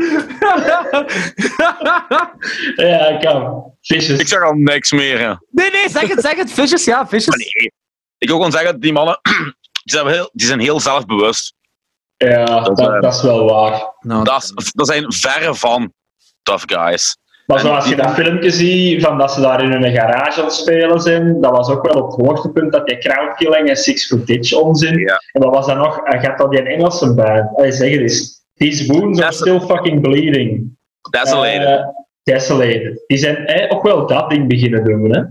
Ja, 2.77 3.07
ik 3.09 3.21
kan. 3.21 3.65
Vicious. 3.81 4.19
Ik 4.21 4.29
zeg 4.29 4.43
al 4.43 4.53
niks 4.53 4.93
meer. 4.93 5.19
hè. 5.19 5.35
nee, 5.51 5.71
nee, 5.71 5.89
zeg 5.89 6.09
het, 6.09 6.21
zeg 6.21 6.37
het. 6.37 6.53
Vicious, 6.53 6.85
ja, 6.85 7.07
nee. 7.11 7.73
Ik 8.19 8.29
wil 8.29 8.37
gewoon 8.37 8.53
zeggen, 8.53 8.81
die 8.81 8.93
mannen 8.93 9.21
die 9.85 9.95
zijn 9.95 10.07
heel, 10.07 10.31
die 10.33 10.47
zijn 10.47 10.61
heel 10.61 10.81
zelfbewust. 10.81 11.55
Ja, 12.29 12.45
Dat, 12.45 12.77
dat, 12.77 12.79
eh, 12.95 13.01
dat 13.01 13.15
is 13.15 13.23
wel 13.23 13.45
waar. 13.45 13.93
Nou, 14.01 14.25
Dat, 14.25 14.53
is- 14.57 14.73
dat 14.73 14.87
zijn 14.87 15.13
verre 15.13 15.55
van 15.55 15.93
tough 16.43 16.65
guys. 16.67 17.17
Maar 17.47 17.59
En 17.59 17.65
zoals 17.65 17.89
je 17.89 17.95
die- 17.95 18.05
dat 18.05 18.15
filmpje 18.15 18.51
ziet 18.51 19.03
van 19.03 19.19
dat 19.19 19.33
ze 19.33 19.41
daar 19.41 19.63
in 19.63 19.71
hun 19.73 19.93
garage 19.95 20.39
aan 20.41 20.45
het 20.47 20.55
spelen 20.55 21.01
zijn, 21.01 21.41
dat 21.41 21.51
was 21.51 21.69
ook 21.69 21.87
wel 21.93 22.03
op 22.03 22.17
het 22.17 22.27
hoogtepunt 22.27 22.73
dat 22.73 22.87
die 22.87 22.99
crowdkilling 22.99 23.69
en 23.69 23.77
Six 23.77 24.07
Foot 24.07 24.27
Ditch 24.27 24.53
onzin. 24.53 24.99
Ja. 24.99 25.21
En 25.33 25.43
wat 25.43 25.55
was 25.55 25.67
dat 25.67 25.77
nog? 25.77 26.01
Hij 26.05 26.21
gaat 26.21 26.39
dat 26.39 26.51
die 26.51 26.61
een 26.61 26.67
Engelse 26.67 27.15
band. 27.15 27.51
Hij 27.57 27.71
zeg 27.71 27.91
het 27.91 28.01
eens. 28.01 28.39
These 28.55 28.93
wounds 28.93 29.21
are 29.21 29.33
still 29.33 29.61
fucking 29.61 30.01
bleeding. 30.01 30.79
Desolated. 31.11 31.63
Eh, 31.69 31.85
desolated. 32.23 33.05
Die 33.07 33.19
zijn 33.19 33.37
eh, 33.47 33.77
ook 33.77 33.83
wel 33.83 34.07
dat 34.07 34.31
ding 34.31 34.49
beginnen 34.49 34.85
doen, 34.85 35.11
hè? 35.15 35.23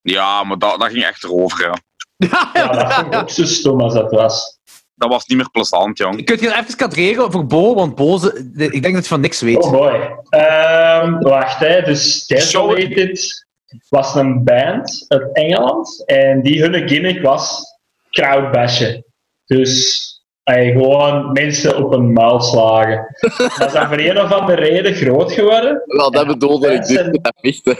ja, 0.00 0.44
maar 0.44 0.58
dat, 0.58 0.80
dat 0.80 0.88
ging 0.90 1.04
echt 1.04 1.24
erover. 1.24 1.80
Ja. 2.16 2.72
dat 2.72 2.92
vond 2.94 3.14
ik 3.14 3.20
ook 3.20 3.30
zo 3.30 3.44
stom 3.44 3.80
als 3.80 3.94
dat 3.94 4.10
was. 4.10 4.57
Dat 4.98 5.08
was 5.08 5.26
niet 5.26 5.36
meer 5.38 5.50
plezant, 5.50 5.98
jong. 5.98 6.24
Kunt 6.24 6.40
je 6.40 6.56
even 6.56 6.76
kadreren 6.76 7.32
voor 7.32 7.46
Bo? 7.46 7.74
Want 7.74 7.94
Bo, 7.94 8.18
ik 8.56 8.82
denk 8.82 8.94
dat 8.94 9.02
je 9.02 9.08
van 9.08 9.20
niks 9.20 9.40
weet. 9.40 9.64
Oh 9.64 9.70
boy. 9.70 10.18
Ehm, 10.28 11.18
wacht, 11.18 11.58
hè. 11.58 11.82
Dus 11.82 12.26
Desolated 12.26 13.46
was 13.88 14.14
een 14.14 14.44
band 14.44 15.04
uit 15.08 15.32
Engeland. 15.32 16.02
En 16.06 16.42
die 16.42 16.62
hun 16.62 16.88
gimmick 16.88 17.22
was 17.22 17.76
crowdbashen. 18.10 19.04
Dus 19.46 20.06
eh, 20.42 20.72
gewoon 20.72 21.32
mensen 21.32 21.84
op 21.84 21.92
een 21.92 22.12
muil 22.12 22.40
slagen. 22.40 23.14
Dat 23.58 23.66
is 23.66 23.72
dan 23.72 23.88
voor 23.88 23.98
een 23.98 24.20
of 24.20 24.32
andere 24.32 24.60
reden 24.60 24.94
groot 24.94 25.32
geworden. 25.32 25.82
Wel, 25.84 26.10
dat 26.10 26.26
bedoelde 26.26 26.72
ik. 26.72 26.84
Vechten. 26.84 27.76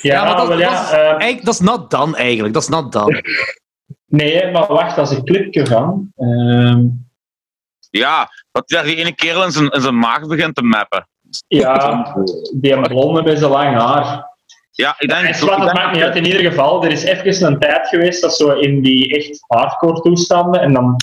Ja, 0.00 0.14
Ja, 0.14 0.24
maar 0.24 0.36
dat, 0.36 0.48
wel, 0.48 0.58
ja, 0.58 0.70
dat, 0.70 0.82
is, 0.82 0.90
ehm, 0.90 1.04
eigenlijk, 1.04 1.44
dat 1.44 1.54
is 1.54 1.60
not 1.60 1.90
done, 1.90 2.16
eigenlijk. 2.16 2.54
Dat 2.54 2.62
is 2.62 2.68
not 2.68 2.92
done. 2.92 3.22
nee, 4.06 4.50
maar 4.50 4.66
wacht, 4.66 4.96
dat 4.96 5.10
is 5.10 5.16
een 5.16 5.24
clipje 5.24 5.66
van. 5.66 6.12
Ehm, 6.16 6.84
Ja, 7.90 8.28
dat 8.52 8.68
daar 8.68 8.84
die 8.84 8.96
ene 8.96 9.14
kerel 9.14 9.44
in 9.44 9.50
zijn, 9.52 9.68
in 9.70 9.80
zijn 9.80 9.98
maag 9.98 10.26
begint 10.26 10.54
te 10.54 10.62
mappen. 10.62 11.08
ja, 11.46 12.14
die 12.60 12.80
blonde 12.80 13.22
met 13.22 13.38
zijn 13.38 13.50
lang 13.50 13.76
haar. 13.76 14.34
Ja, 14.70 14.94
ik 14.98 15.08
denk... 15.08 15.34
Zwart, 15.34 15.56
dat 15.58 15.66
denk- 15.66 15.78
maakt 15.78 15.92
niet 15.94 16.02
uit. 16.02 16.16
In 16.16 16.24
ieder 16.26 16.40
geval, 16.40 16.84
er 16.84 16.90
is 16.90 17.02
even 17.02 17.46
een 17.46 17.58
tijd 17.58 17.88
geweest 17.88 18.22
dat 18.22 18.36
zo 18.36 18.50
in 18.50 18.82
die 18.82 19.16
echt 19.16 19.44
hardcore 19.46 20.00
toestanden. 20.00 20.60
En 20.60 20.72
dan 20.72 20.96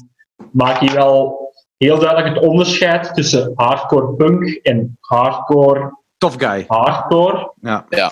maak 0.52 0.82
je 0.82 0.92
wel 0.94 1.42
heel 1.78 2.00
duidelijk 2.00 2.36
het 2.36 2.46
onderscheid 2.46 3.14
tussen 3.14 3.52
hardcore 3.56 4.14
punk 4.16 4.50
en 4.50 4.98
hardcore 5.00 5.98
Tough 6.18 6.36
guy. 6.48 6.64
hardcore. 6.68 7.54
Ja. 7.62 7.86
Ja. 7.90 8.12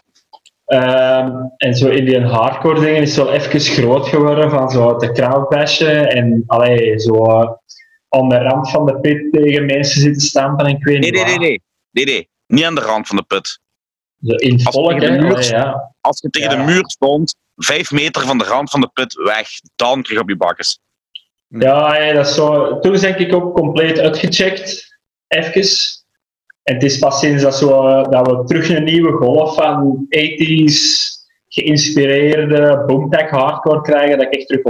Ehm, 0.71 1.31
en 1.57 1.75
zo 1.75 1.87
in 1.89 2.05
die 2.05 2.19
hardcore 2.19 2.79
dingen 2.79 3.01
is 3.01 3.15
het 3.15 3.25
wel 3.25 3.33
even 3.33 3.59
groot 3.59 4.07
geworden 4.07 4.49
van 4.49 4.69
zo 4.69 4.95
te 4.95 5.11
crowdbashen 5.11 6.09
en 6.09 6.43
allee, 6.47 6.99
zo 6.99 7.25
aan 8.09 8.29
de 8.29 8.37
rand 8.37 8.69
van 8.71 8.85
de 8.85 8.99
pit 8.99 9.31
tegen 9.31 9.65
mensen 9.65 10.01
zitten 10.01 10.21
stampen 10.21 10.65
en 10.65 10.75
ik 10.75 10.83
weet 10.83 10.99
Nee, 10.99 11.11
niet 11.11 11.25
nee, 11.25 11.37
nee, 11.37 11.47
nee. 11.47 11.61
Nee, 11.91 12.05
nee. 12.05 12.29
Niet 12.47 12.63
aan 12.63 12.75
de 12.75 12.81
rand 12.81 13.07
van 13.07 13.15
de 13.17 13.23
put. 13.23 13.59
Zo 14.21 14.35
in 14.35 14.65
Als 14.65 14.75
volk, 14.75 14.99
muur 14.99 15.33
Allee, 15.33 15.49
ja. 15.49 15.93
Als 16.01 16.19
je 16.21 16.29
tegen 16.29 16.51
Ja. 16.51 16.65
de 16.65 16.71
muur 16.71 16.83
stond, 16.89 17.35
vijf 17.55 17.91
meter 17.91 18.21
van 18.21 18.37
de 18.37 18.43
rand 18.43 18.69
van 18.69 18.81
de 18.81 18.89
put 18.93 19.13
weg, 19.13 19.47
dan 19.75 20.01
kreeg 20.01 20.17
je 20.17 20.23
op 20.23 20.29
je 20.29 20.37
bakkes. 20.37 20.79
Ja, 21.47 21.95
ja, 21.95 22.13
dat 22.13 22.27
is 22.27 22.35
zo. 22.35 22.79
Toen 22.79 22.93
is 22.93 23.01
denk 23.01 23.17
ik 23.17 23.33
ook 23.35 23.55
compleet 23.55 23.99
uitgecheckt. 23.99 24.97
Even. 25.27 25.61
En 26.63 26.73
het 26.73 26.83
is 26.83 26.97
pas 26.97 27.19
sinds 27.19 27.43
dat, 27.43 27.55
zo, 27.55 27.87
eh, 27.87 28.09
dat 28.09 28.27
we 28.27 28.43
terug 28.43 28.69
een 28.69 28.83
nieuwe 28.83 29.11
golf 29.11 29.55
van 29.55 30.05
80s 30.09 31.10
geïnspireerde 31.53 32.83
boomtech 32.87 33.29
hardcore 33.29 33.81
krijgen, 33.81 34.17
dat 34.17 34.27
ik 34.27 34.33
echt 34.33 34.47
terug 34.47 34.61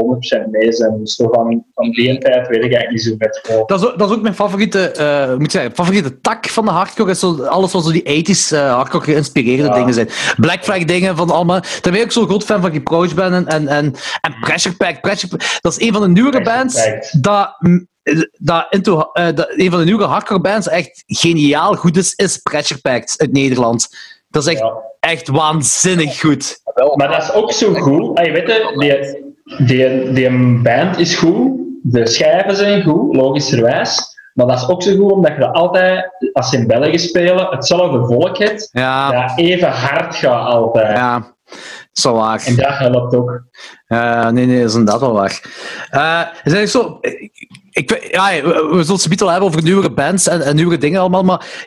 100% 0.45 0.49
mee 0.49 0.69
ben. 0.77 0.99
Dus 0.99 1.15
zo 1.15 1.29
van, 1.31 1.65
van 1.73 1.91
die 1.91 2.17
tijd 2.17 2.47
weet 2.47 2.63
ik 2.63 2.73
eigenlijk 2.73 2.91
niet 2.91 3.01
zo 3.03 3.15
met 3.17 3.39
gewoon. 3.43 3.63
Dat 3.65 3.81
is, 3.81 3.87
ook, 3.87 3.97
dat 3.99 4.09
is 4.09 4.15
ook 4.15 4.21
mijn 4.21 4.33
favoriete, 4.35 4.91
eh, 4.91 5.31
moet 5.33 5.43
ik 5.43 5.51
zeggen, 5.51 5.71
favoriete 5.73 6.21
tak 6.21 6.47
van 6.47 6.65
de 6.65 6.71
hardcore. 6.71 7.09
Is 7.11 7.19
zo, 7.19 7.43
alles 7.43 7.71
wat 7.71 7.83
zo 7.83 7.91
die 7.91 8.25
80s 8.25 8.51
eh, 8.51 8.73
hardcore 8.73 9.03
geïnspireerde 9.03 9.63
Ja. 9.63 9.73
dingen 9.73 9.93
zijn. 9.93 10.09
Black 10.37 10.63
Flag 10.63 10.83
dingen 10.83 11.15
van 11.15 11.29
allemaal. 11.29 11.59
Daar 11.61 11.91
ben 11.91 11.95
ik 11.95 12.03
ook 12.03 12.11
zo'n 12.11 12.27
groot 12.27 12.43
fan 12.43 12.61
van 12.61 12.71
Reproach 12.71 13.13
ben 13.13 13.33
en, 13.33 13.47
en, 13.47 13.67
en, 13.67 13.93
en 14.21 14.35
Pressure 14.41 14.75
Pack. 14.75 15.01
Pressure 15.01 15.37
Pack, 15.37 15.57
Dat 15.61 15.71
is 15.77 15.87
een 15.87 15.93
van 15.93 16.01
de 16.01 16.07
nieuwere 16.07 16.41
bands 16.41 16.89
dat, 17.11 17.55
mm, 17.59 17.87
dat, 18.37 18.65
into, 18.69 18.99
eh, 19.13 19.25
dat 19.35 19.47
een 19.55 19.69
van 19.69 19.79
de 19.79 19.85
nieuwere 19.85 20.07
hardcore 20.09 20.41
bands 20.41 20.67
echt 20.67 21.03
geniaal 21.05 21.75
goed 21.75 21.97
is, 21.97 22.13
is 22.13 22.37
Pressure 22.37 22.79
Pact 22.81 23.13
uit 23.17 23.31
Nederland. 23.31 23.89
Dat 24.31 24.41
is 24.43 24.49
echt, 24.53 24.59
Ja. 24.59 24.73
echt 24.99 25.27
waanzinnig 25.27 26.19
goed. 26.19 26.57
Maar 26.95 27.07
dat 27.07 27.21
is 27.21 27.33
ook 27.33 27.51
zo 27.51 27.73
goed. 27.73 28.17
Ah, 28.17 28.25
je 28.25 28.31
weet 28.31 28.47
het, 28.47 28.73
die, 28.79 29.65
die, 29.65 30.11
die 30.11 30.59
band 30.61 30.97
is 30.97 31.15
goed, 31.15 31.51
de 31.83 32.07
schijven 32.07 32.55
zijn 32.55 32.83
goed, 32.83 33.15
logischerwijs. 33.15 34.09
Maar 34.33 34.47
dat 34.47 34.57
is 34.57 34.67
ook 34.67 34.83
zo 34.83 34.95
goed 34.95 35.11
omdat 35.11 35.31
je 35.33 35.39
dat 35.39 35.53
altijd, 35.53 36.09
als 36.33 36.49
ze 36.49 36.57
in 36.57 36.67
België 36.67 36.97
spelen, 36.99 37.47
hetzelfde 37.49 38.05
volk 38.05 38.37
hebt, 38.37 38.69
Ja, 38.71 39.11
dat 39.27 39.37
even 39.37 39.69
hard 39.69 40.15
gaat 40.15 40.47
altijd. 40.47 40.97
ja. 40.97 41.35
Zo 41.91 42.13
waar. 42.13 42.43
En 42.45 42.55
dat 42.55 42.77
helpt 42.77 43.15
ook. 43.15 43.43
Nee, 43.87 44.45
nee, 44.45 44.59
dat 44.59 44.69
is 44.69 44.75
inderdaad 44.75 44.99
wel 44.99 45.13
waar. 45.13 45.41
Eh, 46.43 46.53
is 46.63 46.71
zo, 46.71 46.97
ik, 47.01 47.31
ik, 47.71 47.89
weet- 47.89 48.07
ja, 48.11 48.29
we, 48.41 48.83
zullen 48.83 49.01
het 49.01 49.19
wel 49.19 49.29
hebben 49.29 49.47
over 49.49 49.63
nieuwere 49.63 49.91
bands 49.93 50.27
en, 50.27 50.41
en 50.41 50.55
nieuwere 50.55 50.77
dingen 50.77 50.99
allemaal, 50.99 51.23
maar 51.23 51.65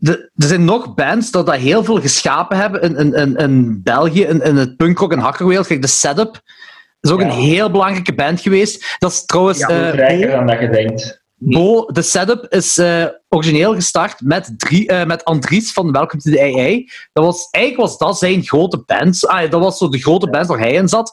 de, 0.00 0.30
er 0.36 0.46
zijn 0.46 0.64
nog 0.64 0.94
bands 0.94 1.30
dat, 1.30 1.46
dat 1.46 1.54
heel 1.54 1.84
veel 1.84 2.00
geschapen 2.00 2.56
hebben 2.56 2.82
in, 2.82 2.96
in, 2.96 3.14
in, 3.14 3.36
in 3.36 3.80
België, 3.82 4.22
in, 4.22 4.42
in 4.42 4.56
het 4.56 4.76
punkrock 4.76 5.12
en 5.12 5.18
hackerwereld. 5.18 5.66
Kijk, 5.66 5.82
de 5.82 5.88
Setup 5.88 6.40
is 7.00 7.10
ook 7.10 7.20
Ja. 7.20 7.26
een 7.26 7.32
heel 7.32 7.70
belangrijke 7.70 8.14
band 8.14 8.40
geweest. 8.40 8.96
Dat 8.98 9.10
is 9.10 9.24
trouwens... 9.24 9.58
Ja, 9.58 9.68
eh, 9.68 9.76
veel 9.76 9.90
rijker 9.94 10.30
dan 10.30 10.46
dat 10.46 10.60
je 10.60 10.68
denkt. 10.70 11.20
Bo, 11.42 11.86
de 11.86 12.02
setup 12.02 12.46
is 12.48 12.78
eh, 12.78 13.04
origineel 13.28 13.74
gestart 13.74 14.20
met, 14.20 14.54
drie, 14.56 14.86
eh, 14.88 15.06
met 15.06 15.24
Andries 15.24 15.72
van 15.72 15.92
Welcome 15.92 16.22
to 16.22 16.30
the 16.30 16.40
AA. 16.40 16.92
Dat 17.12 17.24
was, 17.24 17.48
eigenlijk 17.50 17.88
was 17.88 17.98
dat 17.98 18.18
zijn 18.18 18.42
grote 18.42 18.82
band. 18.86 19.26
Ah, 19.26 19.50
dat 19.50 19.60
was 19.60 19.78
zo 19.78 19.88
de 19.88 19.98
grote 19.98 20.30
band 20.30 20.46
waar 20.46 20.58
hij 20.58 20.72
in 20.72 20.88
zat. 20.88 21.12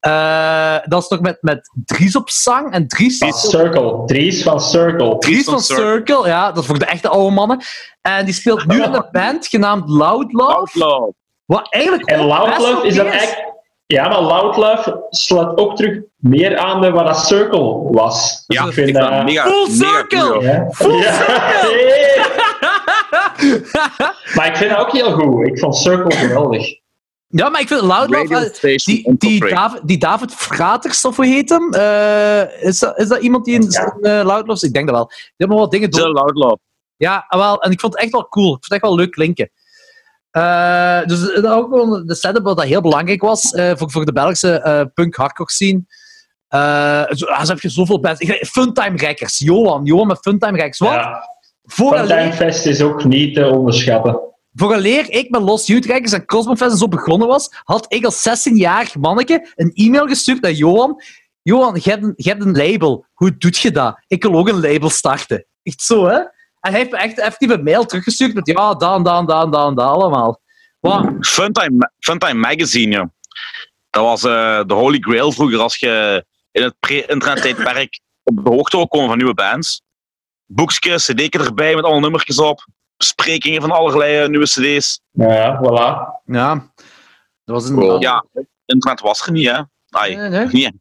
Eh, 0.00 0.72
dat 0.72 0.92
was 0.92 1.08
toch 1.08 1.20
met, 1.20 1.38
met 1.40 1.70
Dries 1.84 2.16
op 2.16 2.30
zang. 2.30 2.72
En 2.72 2.88
Dries, 2.88 3.18
Van 3.18 3.32
Circle. 3.32 4.02
Dries 4.06 4.42
van 4.42 4.60
Circle. 4.60 5.18
Dries 5.18 5.44
van 5.44 5.60
Circle, 5.60 6.26
ja, 6.26 6.52
dat 6.52 6.62
is 6.62 6.68
voor 6.68 6.78
de 6.78 6.84
echte 6.84 7.08
oude 7.08 7.34
mannen. 7.34 7.60
En 8.02 8.24
die 8.24 8.34
speelt 8.34 8.66
nu 8.66 8.82
in 8.82 8.92
een 8.92 9.08
band 9.12 9.46
genaamd 9.46 9.88
Loud 9.88 10.32
Love. 10.32 11.12
Wat 11.44 11.66
eigenlijk 11.70 12.08
En 12.08 12.26
Loud 12.26 12.58
Love 12.58 12.86
is 12.86 12.94
dat 12.96 13.06
eigenlijk... 13.06 13.50
Ja, 13.86 14.08
maar 14.08 14.20
Loud 14.22 14.56
Love 14.56 15.06
slaat 15.10 15.56
ook 15.58 15.76
terug 15.76 15.98
meer 16.16 16.58
aan 16.58 16.80
bij 16.80 16.92
wat 16.92 17.06
dat 17.06 17.18
Circle 17.26 17.82
was. 17.90 18.44
Dus 18.46 18.58
Ja, 18.58 18.66
ik 18.66 18.72
vind 18.72 18.88
ik 18.88 18.94
vind 18.96 19.06
dat 19.08 19.16
dat... 19.16 19.24
mega, 19.24 19.42
Full 19.46 19.68
mega 19.78 19.96
circle! 19.96 20.28
cool. 20.30 20.42
Ja. 20.42 20.68
Full 20.70 20.96
Ja. 21.02 21.12
circle! 21.12 21.90
Maar 24.34 24.46
ik 24.46 24.56
vind 24.56 24.70
dat 24.70 24.78
ook 24.78 24.92
heel 24.92 25.12
goed. 25.12 25.46
Ik 25.46 25.58
vond 25.58 25.76
Circle 25.76 26.16
geweldig. 26.16 26.80
Ja, 27.26 27.48
maar 27.48 27.60
ik 27.60 27.68
vind 27.68 27.80
Loud 27.80 28.10
Love... 28.10 28.22
Radio 28.34 28.38
eh, 28.38 28.76
Die, 28.76 29.14
die. 29.18 29.48
David, 29.48 29.80
die 29.84 29.98
David 29.98 30.34
Fraters, 30.34 31.04
of 31.04 31.16
hoe 31.16 31.26
heet 31.26 31.48
hem? 31.48 31.72
Eh, 31.74 32.62
is, 32.62 32.78
dat, 32.78 32.98
is 32.98 33.08
dat 33.08 33.20
iemand 33.22 33.44
die 33.44 33.54
in 33.54 33.66
Ja. 33.70 33.96
eh, 34.00 34.24
Loud 34.24 34.46
Love... 34.46 34.66
Ik 34.66 34.72
denk 34.72 34.86
dat 34.86 34.96
wel. 34.96 35.06
Die 35.06 35.16
hebben 35.36 35.56
wel 35.56 35.66
wat 35.66 35.74
dingen 35.74 35.90
door. 35.90 36.14
Outlaw. 36.14 36.54
Ja, 37.02 37.24
ah, 37.28 37.38
wel, 37.40 37.62
en 37.62 37.70
ik 37.70 37.80
vond 37.80 37.92
het 37.92 38.02
echt 38.02 38.12
wel 38.12 38.28
cool. 38.28 38.44
Ik 38.46 38.50
vond 38.50 38.64
het 38.64 38.72
echt 38.72 38.82
wel 38.82 38.94
leuk 38.94 39.10
klinken. 39.10 39.50
Eh, 40.30 41.04
dus 41.04 41.20
dat 41.20 41.46
ook 41.46 41.68
gewoon 41.68 42.06
de 42.06 42.14
setup 42.14 42.42
wat 42.44 42.56
dat 42.56 42.66
heel 42.66 42.80
belangrijk 42.80 43.22
was 43.22 43.50
eh, 43.52 43.72
voor, 43.76 43.90
voor 43.90 44.04
de 44.04 44.12
Belgische 44.12 44.60
eh, 44.60 44.80
punk 44.94 45.14
hardcore 45.14 45.50
scene. 45.50 45.84
Eh 46.48 47.04
zo, 47.10 47.26
ah, 47.26 47.44
zo 47.44 47.52
heb 47.52 47.60
je 47.60 47.68
zoveel 47.68 48.00
weet- 48.00 48.48
Funtime 48.50 48.96
Rekkers. 48.96 49.38
Johan. 49.38 49.84
Johan 49.84 50.06
met 50.06 50.18
Funtime 50.18 50.56
Rekkers. 50.56 50.78
Wat? 50.78 50.90
Ja. 50.90 51.28
Vooraleer, 51.62 52.06
Funtime 52.08 52.32
Fest 52.32 52.66
is 52.66 52.80
ook 52.82 53.04
niet 53.04 53.34
te 53.34 53.46
onderschatten. 53.46 54.20
vooraleer 54.54 55.10
ik 55.10 55.30
met 55.30 55.42
Lost 55.42 55.66
Youth 55.66 55.84
Rekkers 55.86 56.12
en 56.12 56.24
Cosmo 56.24 56.54
Fest 56.56 56.70
en 56.72 56.78
zo 56.78 56.88
begonnen 56.88 57.28
was, 57.28 57.48
had 57.64 57.84
ik 57.88 58.04
als 58.04 58.28
16-jarig 58.28 58.96
manneke 58.96 59.52
een 59.54 59.70
e-mail 59.74 60.06
gestuurd 60.06 60.40
naar 60.42 60.52
Johan. 60.52 61.02
Johan, 61.42 61.78
je 61.82 61.90
hebt, 61.90 62.02
een, 62.02 62.12
je 62.16 62.28
hebt 62.28 62.44
een 62.44 62.56
label. 62.56 63.06
Hoe 63.14 63.36
doet 63.36 63.58
je 63.58 63.70
dat? 63.70 63.98
Ik 64.06 64.22
wil 64.22 64.34
ook 64.34 64.48
een 64.48 64.60
label 64.60 64.90
starten. 64.90 65.46
Echt 65.62 65.82
zo, 65.82 66.06
hè? 66.06 66.20
En 66.62 66.70
hij 66.70 66.80
heeft 66.80 66.90
me 66.90 66.98
echt 66.98 67.18
effectief 67.18 67.50
een 67.50 67.62
mail 67.62 67.84
teruggestuurd 67.84 68.34
met 68.34 68.46
ja, 68.46 68.74
dan, 68.74 69.02
dan, 69.02 69.26
dan, 69.26 69.50
dan, 69.50 69.74
dan, 69.74 69.86
allemaal. 69.86 70.40
Wat? 70.80 71.06
Funtime, 71.20 71.90
Funtime 71.98 72.34
Magazine, 72.38 72.94
joh. 72.94 73.06
Dat 73.90 74.04
was 74.04 74.24
eh, 74.24 74.64
de 74.66 74.74
holy 74.74 74.98
grail 74.98 75.32
vroeger 75.32 75.58
als 75.58 75.76
je 75.76 76.24
in 76.50 76.62
het 76.62 76.74
pre-internet-tijdperk 76.78 78.00
op 78.22 78.44
de 78.44 78.50
hoogte 78.50 78.76
wil 78.76 78.88
komen 78.88 79.08
van 79.08 79.16
nieuwe 79.16 79.34
bands. 79.34 79.82
Boekjes, 80.46 81.04
cd'tje 81.04 81.44
erbij 81.44 81.74
met 81.74 81.84
allemaal 81.84 82.00
nummertjes 82.00 82.38
op. 82.38 82.66
Besprekingen 82.96 83.60
van 83.60 83.70
allerlei 83.70 84.22
eh, 84.22 84.28
nieuwe 84.28 84.46
cd's. 84.46 85.00
Ja, 85.10 85.60
voilà. 85.62 86.22
Ja. 86.24 86.72
Dat 87.44 87.54
was 87.54 87.68
een... 87.68 87.76
Cool. 87.76 88.00
Ja, 88.00 88.24
internet 88.64 89.00
was 89.00 89.26
er 89.26 89.32
niet, 89.32 89.48
hè. 89.48 89.60
Nee, 89.88 90.16
nee. 90.48 90.80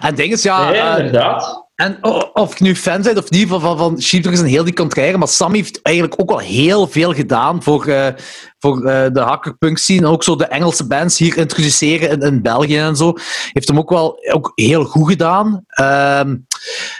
En 0.00 0.14
ding 0.14 0.32
is, 0.32 0.42
ja... 0.42 0.68
nee, 0.68 0.80
eh, 0.80 0.98
inderdaad. 0.98 1.63
En 1.74 1.98
o- 2.00 2.30
of 2.32 2.52
ik 2.52 2.60
nu 2.60 2.76
fan 2.76 3.02
ben 3.02 3.18
of 3.18 3.30
niet 3.30 3.48
van, 3.48 3.60
van, 3.60 3.78
van 3.78 4.02
Sheepdogs 4.02 4.38
en 4.40 4.44
heel 4.44 4.64
die 4.64 4.74
contraire, 4.74 5.18
maar 5.18 5.28
Sam 5.28 5.54
heeft 5.54 5.82
eigenlijk 5.82 6.20
ook 6.20 6.28
wel 6.28 6.38
heel 6.38 6.86
veel 6.86 7.14
gedaan 7.14 7.62
voor, 7.62 7.86
eh, 7.86 8.14
voor 8.58 8.84
eh, 8.84 9.12
de 9.12 9.20
hackerpunk 9.20 9.78
scene. 9.78 10.00
En 10.00 10.06
ook 10.06 10.22
zo 10.24 10.36
de 10.36 10.46
Engelse 10.46 10.86
bands 10.86 11.18
hier 11.18 11.36
introduceren 11.36 12.10
in, 12.10 12.20
in 12.20 12.42
België 12.42 12.78
en 12.78 12.96
zo. 12.96 13.12
Heeft 13.52 13.68
hem 13.68 13.78
ook 13.78 13.90
wel 13.90 14.18
ook 14.32 14.52
heel 14.54 14.84
goed 14.84 15.08
gedaan. 15.08 15.64
Ehm, 15.66 16.36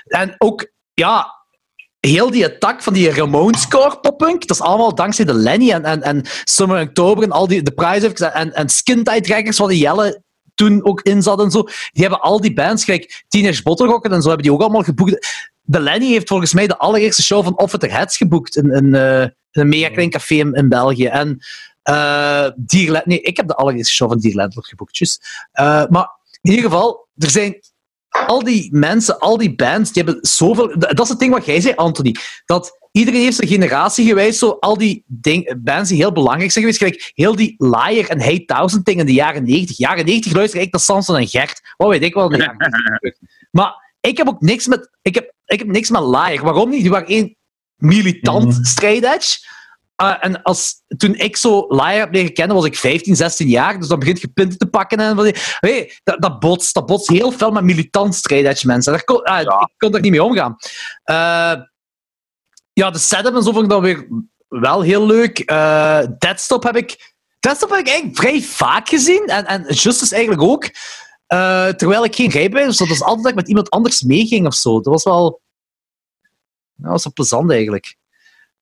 en 0.04 0.34
ook, 0.38 0.70
ja, 0.94 1.44
heel 2.00 2.30
die 2.30 2.44
attack 2.44 2.82
van 2.82 2.92
die 2.92 3.10
Ramones-core 3.10 4.00
poppunk, 4.00 4.46
dat 4.46 4.56
is 4.56 4.62
allemaal 4.62 4.94
dankzij 4.94 5.24
de 5.24 5.34
Lenny 5.34 5.70
en, 5.70 5.84
en, 5.84 6.02
en 6.02 6.22
Summer 6.44 6.82
October 6.82 7.24
en 7.24 7.30
al 7.30 7.46
die 7.46 7.62
de 7.62 7.72
Prize 7.72 8.28
en, 8.28 8.54
en 8.54 8.68
Skin 8.68 9.04
Tight 9.04 9.46
die 9.68 9.78
Jelle 9.78 10.22
toen 10.54 10.84
ook 10.84 11.02
in 11.02 11.22
zat 11.22 11.40
en 11.40 11.50
zo. 11.50 11.62
Die 11.62 12.02
hebben 12.02 12.20
al 12.20 12.40
die 12.40 12.54
bands, 12.54 12.84
gelijk 12.84 13.24
Teenage 13.28 13.62
Bottle 13.62 14.00
en 14.00 14.22
zo, 14.22 14.28
hebben 14.28 14.46
die 14.46 14.52
ook 14.52 14.60
allemaal 14.60 14.82
geboekt. 14.82 15.48
De 15.62 15.80
Lenny 15.80 16.06
heeft 16.06 16.28
volgens 16.28 16.52
mij 16.52 16.66
de 16.66 16.78
allereerste 16.78 17.22
show 17.22 17.44
van 17.44 17.58
Off 17.58 17.76
The 17.76 17.86
Heads 17.86 18.16
geboekt 18.16 18.56
in, 18.56 18.70
in, 18.70 18.94
eh, 18.94 19.22
in 19.22 19.30
een 19.50 19.68
mega 19.68 19.88
klein 19.88 20.10
café 20.10 20.34
in, 20.34 20.52
in 20.52 20.68
België. 20.68 21.06
En 21.06 21.38
eh 21.82 22.50
Dierland, 22.56 23.06
nee, 23.06 23.20
ik 23.20 23.36
heb 23.36 23.48
de 23.48 23.54
allereerste 23.54 23.92
show 23.92 24.08
van 24.08 24.18
Dierland 24.18 24.54
geboekt. 24.56 25.20
Eh, 25.52 25.84
maar 25.88 26.08
in 26.40 26.50
ieder 26.50 26.64
geval, 26.64 27.08
er 27.16 27.30
zijn 27.30 27.60
al 28.26 28.44
die 28.44 28.68
mensen, 28.72 29.18
al 29.18 29.36
die 29.36 29.54
bands, 29.54 29.92
die 29.92 30.02
hebben 30.02 30.26
zoveel... 30.26 30.78
Dat 30.78 31.00
is 31.00 31.08
het 31.08 31.18
ding 31.18 31.32
wat 31.32 31.46
jij 31.46 31.60
zei, 31.60 31.74
Anthony. 31.74 32.14
Dat 32.46 32.78
iedereen 32.96 33.20
heeft 33.20 33.36
zijn 33.36 33.48
generatie 33.48 34.06
geweest, 34.06 34.38
zo 34.38 34.56
al 34.60 34.78
die 34.78 35.04
ding, 35.06 35.62
bands 35.62 35.88
die 35.88 35.98
heel 35.98 36.12
belangrijk 36.12 36.52
zijn 36.52 36.64
geweest, 36.64 36.82
gelijk 36.82 37.12
heel 37.14 37.36
die 37.36 37.54
Liar 37.58 38.08
en 38.08 38.20
Hate 38.20 38.44
Thousand 38.44 38.84
dingen 38.84 39.00
in 39.00 39.06
de 39.06 39.12
jaren 39.12 39.44
90. 39.44 39.76
Jaren 39.76 40.04
90 40.04 40.32
luister 40.32 40.60
ik 40.60 40.72
naar 40.72 40.80
Samson 40.80 41.16
en 41.16 41.28
Gert. 41.28 41.74
Wat 41.76 41.88
weet 41.88 42.02
ik 42.02 42.14
wel 42.14 42.24
in 42.24 42.38
de 42.38 42.44
jaren 42.44 42.56
90. 43.00 43.20
Maar 43.50 43.96
ik 44.00 44.16
heb 44.16 44.28
ook 44.28 44.40
niks 44.40 44.66
met, 44.66 44.90
ik 45.02 45.14
heb, 45.14 45.32
ik 45.46 45.58
heb 45.58 45.68
niks 45.68 45.90
met 45.90 46.02
Liar. 46.02 46.42
Waarom 46.42 46.70
niet? 46.70 46.80
Die 46.80 46.90
waren 46.90 47.08
één 47.08 47.36
militant 47.76 48.66
straight 48.66 49.14
edge. 49.14 49.52
Uh, 50.02 50.14
en 50.20 50.42
als, 50.42 50.74
toen 50.96 51.14
ik 51.14 51.36
zo 51.36 51.66
Liar 51.68 51.98
heb 51.98 52.12
leren 52.12 52.32
kennen, 52.32 52.56
was 52.56 52.64
ik 52.64 52.76
15, 52.76 53.16
16 53.16 53.48
jaar. 53.48 53.78
Dus 53.78 53.88
dan 53.88 53.98
begint 53.98 54.20
je 54.20 54.28
punten 54.28 54.58
te 54.58 54.66
pakken. 54.66 54.98
En 54.98 55.16
van 55.16 55.34
hey, 55.60 55.92
dat, 56.02 56.22
dat, 56.22 56.38
botst, 56.38 56.74
dat 56.74 56.86
botst 56.86 57.08
heel 57.08 57.30
veel 57.30 57.50
met 57.50 57.64
militant 57.64 58.14
straight 58.14 58.48
edge 58.48 58.66
mensen. 58.66 58.92
Daar 58.92 59.04
kon, 59.04 59.22
ah, 59.22 59.42
Ja. 59.42 59.60
Ik 59.60 59.74
kon 59.76 59.92
daar 59.92 60.00
niet 60.00 60.10
mee 60.10 60.22
omgaan. 60.22 60.56
Uh, 61.10 61.64
ja, 62.74 62.90
de 62.90 62.98
setup 62.98 63.34
en 63.34 63.42
zo 63.42 63.52
vond 63.52 63.64
ik 63.64 63.70
dan 63.70 63.82
weer 63.82 64.08
wel 64.48 64.80
heel 64.80 65.06
leuk. 65.06 65.50
Uh, 65.50 66.00
Deadstop 66.18 66.62
heb 66.62 66.76
ik... 66.76 67.14
Deadstop 67.40 67.70
heb 67.70 67.78
ik 67.78 67.88
eigenlijk 67.88 68.18
vrij 68.18 68.42
vaak 68.42 68.88
gezien. 68.88 69.26
En, 69.26 69.46
en 69.46 69.62
Justice 69.62 70.14
eigenlijk 70.14 70.42
ook. 70.42 70.64
Uh, 70.64 71.68
terwijl 71.68 72.04
ik 72.04 72.14
geen 72.14 72.30
rijbewijs. 72.30 72.66
Dus 72.66 72.76
dat 72.76 72.88
was 72.88 73.02
altijd 73.02 73.22
dat 73.22 73.30
ik 73.30 73.38
met 73.38 73.48
iemand 73.48 73.70
anders 73.70 74.02
meeging 74.02 74.46
of 74.46 74.54
zo. 74.54 74.80
Dat 74.80 74.92
was 74.92 75.04
wel... 75.04 75.40
Dat 76.74 76.90
was 76.90 77.04
wel 77.04 77.12
plezant 77.12 77.50
eigenlijk. 77.50 77.96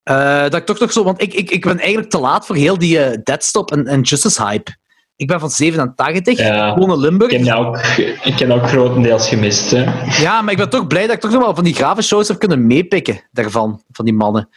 Uh, 0.05 0.43
dat 0.43 0.55
ik 0.55 0.67
toch 0.67 0.79
nog 0.79 0.93
zo... 0.93 1.05
Want 1.05 1.23
ik, 1.23 1.35
ik, 1.35 1.51
ik 1.51 1.63
ben 1.63 1.79
eigenlijk 1.79 2.11
te 2.11 2.19
laat 2.19 2.47
voor 2.47 2.57
heel 2.57 2.79
die 2.79 3.23
Deadstop 3.23 3.73
en, 3.73 3.87
en 3.87 4.01
Justice 4.01 4.45
hype. 4.47 4.77
Ik 5.17 5.27
ben 5.27 5.41
van 5.41 5.51
87, 5.51 6.39
Ja. 6.39 6.75
woon 6.77 6.91
in 6.91 6.99
Limburg. 6.99 7.33
Ik 7.33 7.39
heb 7.39 7.47
dat 7.47 7.67
ook, 7.67 7.77
ik 8.25 8.39
heb 8.39 8.49
dat 8.49 8.61
ook 8.61 8.69
grotendeels 8.69 9.29
gemist. 9.29 9.71
Hè. 9.71 9.83
Ja, 10.23 10.43
maar 10.43 10.53
ik 10.53 10.59
ben 10.59 10.71
toch 10.71 10.87
blij 10.87 11.07
dat 11.07 11.15
ik 11.15 11.21
toch 11.21 11.31
nog 11.31 11.43
wel 11.43 11.55
van 11.55 11.65
die 11.65 11.75
grave 11.75 12.03
shows 12.03 12.29
heb 12.29 12.39
kunnen 12.39 12.67
meepikken 12.67 13.29
daarvan, 13.31 13.83
van 13.93 14.05
die 14.05 14.15
mannen. 14.15 14.49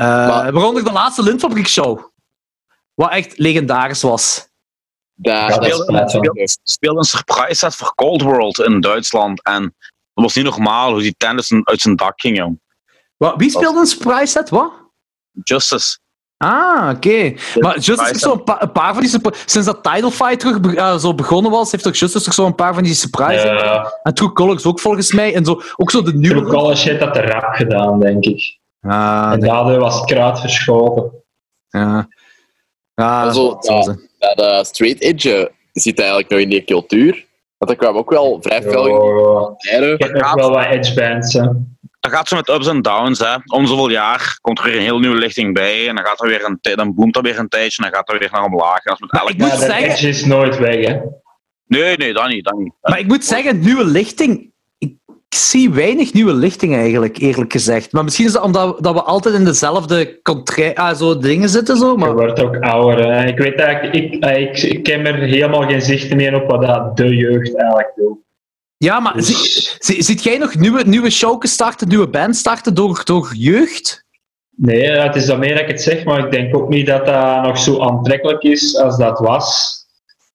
Uh, 0.00 0.06
Maar- 0.06 0.52
waaronder 0.52 0.84
de 0.84 0.92
laatste 0.92 1.22
Lintfabriek 1.22 1.68
show. 1.68 2.00
Wat 2.94 3.10
echt 3.10 3.38
legendarisch 3.38 4.02
was. 4.02 4.46
Daar, 5.14 5.52
speelde, 5.52 6.48
speelde 6.62 6.98
een 6.98 7.04
surprise 7.04 7.54
set 7.54 7.74
voor 7.74 7.94
Cold 7.94 8.22
World 8.22 8.58
in 8.60 8.80
Duitsland. 8.80 9.42
En 9.42 9.62
dat 10.14 10.24
was 10.24 10.34
niet 10.34 10.44
normaal 10.44 10.92
hoe 10.92 11.00
die 11.02 11.14
tent 11.16 11.50
uit 11.64 11.80
zijn- 11.80 11.96
dak 11.96 12.20
ging, 12.20 12.36
jong. 12.36 12.60
Wat, 13.16 13.34
wie 13.36 13.50
speelde 13.50 13.78
een 13.80 13.86
surprise 13.86 14.26
set? 14.26 14.48
Wat? 14.48 14.72
Justice. 15.42 15.98
Ah, 16.38 16.90
oké. 16.96 17.34
Maar 17.58 17.74
heeft 17.74 18.18
zo'n 18.18 18.42
pa- 18.44 18.62
een 18.62 18.72
paar 18.72 18.94
van 18.94 19.02
die... 19.02 19.10
Sinds 19.46 19.66
dat 19.66 19.82
Title 19.82 20.10
Fight 20.10 20.40
terug 20.40 20.60
be- 20.60 20.76
eh, 20.76 20.96
zo 20.98 21.14
begonnen 21.14 21.50
was, 21.50 21.70
heeft 21.72 21.84
toch 21.84 21.96
Justice 21.96 22.24
toch 22.24 22.34
zo'n 22.34 22.54
paar 22.54 22.74
van 22.74 22.82
die 22.82 22.94
surprise 22.94 23.46
Ja, 23.46 23.92
En 24.02 24.14
True 24.14 24.32
Colors 24.32 24.66
ook 24.66 24.80
volgens 24.80 25.12
mij. 25.12 25.34
En 25.34 25.44
zo, 25.44 25.60
ook 25.76 25.90
zo 25.90 26.02
de 26.02 26.14
nieuwe... 26.14 26.40
True 26.40 26.50
College 26.50 26.88
heeft 26.88 27.00
dat 27.00 27.14
te 27.14 27.20
rap 27.20 27.54
gedaan, 27.54 28.00
denk 28.00 28.24
ik. 28.24 28.58
Ah, 28.80 29.30
en 29.32 29.38
nee. 29.38 29.48
daardoor 29.48 29.78
was 29.78 29.94
het 29.94 30.04
kruid 30.04 30.40
verschoten. 30.40 31.12
ja. 31.68 32.08
Ja, 32.94 33.04
Maar 33.24 33.34
zo, 33.34 33.48
dat 33.60 33.96
ja. 34.18 34.30
eh, 34.58 34.64
straight 34.64 35.00
edge 35.02 35.52
zit 35.72 35.98
eigenlijk 35.98 36.30
nog 36.30 36.38
in 36.40 36.48
die 36.48 36.64
cultuur. 36.64 37.26
Want 37.58 37.70
dat 37.70 37.76
kwam 37.76 37.96
ook 37.96 38.10
wel 38.10 38.38
vrij 38.40 38.62
veel 38.62 38.90
Oh, 38.90 39.56
die 39.58 39.92
ik 39.92 40.02
heb 40.02 40.34
wel 40.34 40.50
wat 40.50 40.64
edge 40.64 40.94
bands. 40.94 41.32
Hè. 41.32 41.46
Dat 42.00 42.12
gaat 42.12 42.28
zo 42.28 42.36
met 42.36 42.48
ups 42.48 42.66
en 42.66 42.82
downs. 42.82 43.18
Hè. 43.18 43.34
Om 43.46 43.66
zoveel 43.66 43.90
jaar 43.90 44.38
komt 44.40 44.58
er 44.58 44.64
weer 44.64 44.76
een 44.76 44.82
heel 44.82 44.98
nieuwe 44.98 45.16
lichting 45.18 45.54
bij. 45.54 45.88
En 45.88 45.94
dan, 45.94 46.04
gaat 46.04 46.20
er 46.22 46.28
weer 46.28 46.44
een 46.44 46.58
tijd- 46.60 46.76
dan 46.76 46.94
boomt 46.94 47.14
dat 47.14 47.22
weer 47.22 47.38
een 47.38 47.48
tijdje. 47.48 47.82
En 47.82 47.90
dan 47.90 47.98
gaat 47.98 48.06
dat 48.06 48.18
weer 48.18 48.28
naar 48.32 48.44
omlaag. 48.44 48.84
En 48.84 48.96
dat 48.96 49.00
is 49.00 49.00
met 49.10 49.20
elk... 49.20 49.30
ik 49.30 49.38
moet 49.38 49.50
zeggen- 49.50 49.90
edge 49.90 50.08
is 50.08 50.24
nooit 50.24 50.58
weg. 50.58 50.86
Hè. 50.86 50.96
Nee, 51.66 51.96
nee, 51.96 52.12
dat 52.12 52.28
niet. 52.28 52.44
Dat 52.44 52.58
niet. 52.58 52.72
Maar 52.82 52.98
ik 52.98 53.06
moet 53.06 53.24
zeggen, 53.24 53.58
nieuwe 53.60 53.84
lichting. 53.84 54.50
Ik 54.78 54.94
zie 55.28 55.70
weinig 55.70 56.12
nieuwe 56.12 56.32
lichting 56.34 56.74
eigenlijk, 56.74 57.18
eerlijk 57.18 57.52
gezegd. 57.52 57.92
Maar 57.92 58.04
misschien 58.04 58.26
is 58.26 58.32
dat 58.32 58.42
omdat 58.42 58.82
dat 58.82 58.94
we 58.94 59.02
altijd 59.02 59.34
in 59.34 59.44
dezelfde 59.44 60.22
contra- 60.22 60.72
ah, 60.74 60.96
zo 60.96 61.18
dingen 61.18 61.48
zitten. 61.48 61.76
Zo, 61.76 61.90
Je 61.90 61.96
maar... 61.98 62.12
wordt 62.14 62.40
ook 62.42 62.56
ouder. 62.60 63.12
Hè. 63.12 63.26
Ik 63.26 63.38
weet 63.38 63.54
eigenlijk, 63.60 63.94
ik, 63.94 64.24
ik, 64.24 64.62
ik 64.62 64.86
heb 64.86 65.06
er 65.06 65.14
helemaal 65.14 65.62
geen 65.68 65.82
zicht 65.82 66.14
meer 66.14 66.42
op 66.42 66.50
wat 66.50 66.62
dat 66.62 66.96
de 66.96 67.16
jeugd 67.16 67.56
eigenlijk 67.56 67.92
doet. 67.96 68.18
Ja, 68.78 69.00
maar 69.00 69.12
zie, 69.16 69.34
Dus, 69.34 69.76
zie- 69.78 70.02
ziet 70.02 70.22
jij 70.22 70.38
nog 70.38 70.54
nieuwe, 70.54 70.82
nieuwe 70.86 71.10
shows 71.10 71.50
starten, 71.52 71.88
nieuwe 71.88 72.08
bands 72.08 72.38
starten 72.38 72.74
door, 72.74 73.00
door 73.04 73.30
jeugd? 73.36 74.06
nee, 74.56 74.90
het 74.90 75.16
is 75.16 75.26
dan 75.26 75.38
meer 75.38 75.52
dat 75.52 75.60
ik 75.62 75.68
het 75.68 75.82
zeg, 75.82 76.04
maar 76.04 76.24
ik 76.24 76.30
denk 76.30 76.56
ook 76.56 76.68
niet 76.68 76.86
dat 76.86 77.06
dat 77.06 77.42
nog 77.42 77.58
zo 77.58 77.80
aantrekkelijk 77.80 78.42
is 78.42 78.76
als 78.76 78.96
dat 78.96 79.18
was. 79.18 79.76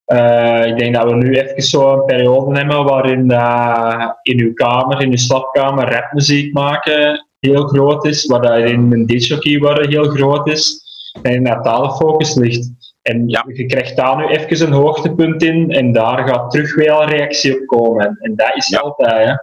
Eh, 0.06 0.66
ik 0.66 0.78
denk 0.78 0.96
dat 0.96 1.04
we 1.10 1.16
nu 1.16 1.36
even 1.40 1.62
zo 1.62 1.94
een 1.94 2.06
periode 2.06 2.58
hebben 2.58 2.84
waarin 2.84 3.32
eh, 3.32 4.10
in 4.22 4.40
uw 4.40 4.54
kamer, 4.54 5.02
in 5.02 5.10
uw 5.10 5.18
slaapkamer, 5.18 5.92
rapmuziek 5.92 6.54
maken 6.54 7.28
heel 7.40 7.68
groot 7.68 8.06
is, 8.06 8.26
waar 8.26 8.42
dat 8.42 8.58
in 8.58 8.92
een 8.92 9.06
disjockey 9.06 9.60
worden 9.60 9.90
heel 9.90 10.10
groot 10.10 10.48
is, 10.48 10.82
en 11.22 11.44
dat 11.44 11.64
talenfocus 11.64 12.36
ligt. 12.36 12.70
En 13.04 13.24
Ja. 13.28 13.44
je 13.54 13.66
krijgt 13.66 13.96
daar 13.96 14.18
nu 14.18 14.26
even 14.28 14.68
een 14.68 14.74
hoogtepunt 14.74 15.44
in, 15.44 15.72
en 15.72 15.92
daar 15.92 16.28
gaat 16.28 16.52
terug 16.52 16.76
weer 16.76 16.92
een 16.92 17.08
reactie 17.08 17.60
op 17.62 17.66
komen. 17.66 18.18
En, 18.20 18.36
dat 18.36 18.56
is 18.56 18.68
Ja. 18.68 18.80
altijd. 18.80 19.28
Hè. 19.28 19.34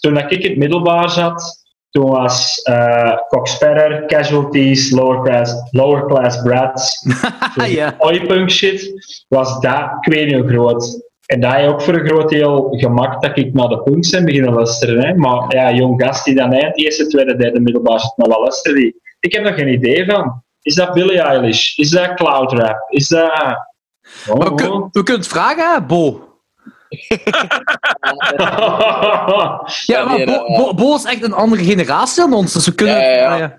Toen 0.00 0.14
dat 0.14 0.32
ik 0.32 0.42
in 0.42 0.48
het 0.50 0.58
middelbaar 0.58 1.10
zat, 1.10 1.64
toen 1.90 2.10
was 2.10 2.60
uh, 2.70 4.06
Casualties, 4.06 4.90
Lower 4.90 5.22
Class, 5.22 5.54
lower 5.70 6.06
class 6.06 6.42
Brats, 6.42 7.06
ja. 7.66 7.94
Oi-punk 7.98 8.50
shit, 8.50 8.92
was 9.28 9.60
dat 9.60 9.90
kwijt 10.00 10.30
heel 10.30 10.46
groot. 10.46 11.04
En 11.26 11.40
dat 11.40 11.52
heeft 11.54 11.68
ook 11.68 11.82
voor 11.82 11.94
een 11.94 12.06
groot 12.06 12.28
deel 12.28 12.68
gemaakt 12.70 13.22
dat 13.22 13.38
ik 13.38 13.52
naar 13.54 13.68
de 13.68 13.82
punks 13.82 14.10
ben 14.10 14.24
beginnen 14.24 14.52
luisteren. 14.52 15.06
Hè. 15.06 15.14
Maar 15.14 15.54
ja, 15.54 15.72
jong 15.72 16.02
gast 16.02 16.24
die 16.24 16.34
dan 16.34 16.52
eind 16.52 16.78
eerste, 16.78 17.06
tweede, 17.06 17.36
derde 17.36 17.60
middelbaar 17.60 18.00
zit, 18.00 18.12
maar 18.16 18.28
wat 18.28 18.40
luisterde 18.40 18.78
die? 18.80 19.00
Ik 19.20 19.32
heb 19.32 19.44
er 19.46 19.52
geen 19.54 19.72
idee 19.72 20.04
van. 20.04 20.44
Is 20.66 20.74
dat 20.74 20.92
Billie 20.92 21.20
Eilish? 21.20 21.76
Is 21.76 21.90
dat 21.90 22.14
cloud 22.14 22.52
rap? 22.52 22.86
Is 22.88 23.08
dat... 23.08 23.30
Oh, 24.28 24.36
Maar 24.38 24.48
we, 24.48 24.54
kun- 24.54 24.88
we 24.92 25.02
kunnen 25.02 25.22
het 25.22 25.26
vragen, 25.28 25.72
hè, 25.74 25.82
Bo. 25.82 26.28
Ja, 29.86 30.04
maar 30.04 30.24
Bo, 30.24 30.44
Bo, 30.56 30.74
Bo 30.74 30.94
is 30.94 31.04
echt 31.04 31.22
een 31.22 31.32
andere 31.32 31.64
generatie 31.64 32.22
dan 32.22 32.32
ons, 32.32 32.52
dus 32.52 32.66
we 32.66 32.74
kunnen... 32.74 32.96
Ja, 32.96 33.02
ja, 33.08 33.16
ja. 33.16 33.32
ah, 33.32 33.38
ja. 33.38 33.58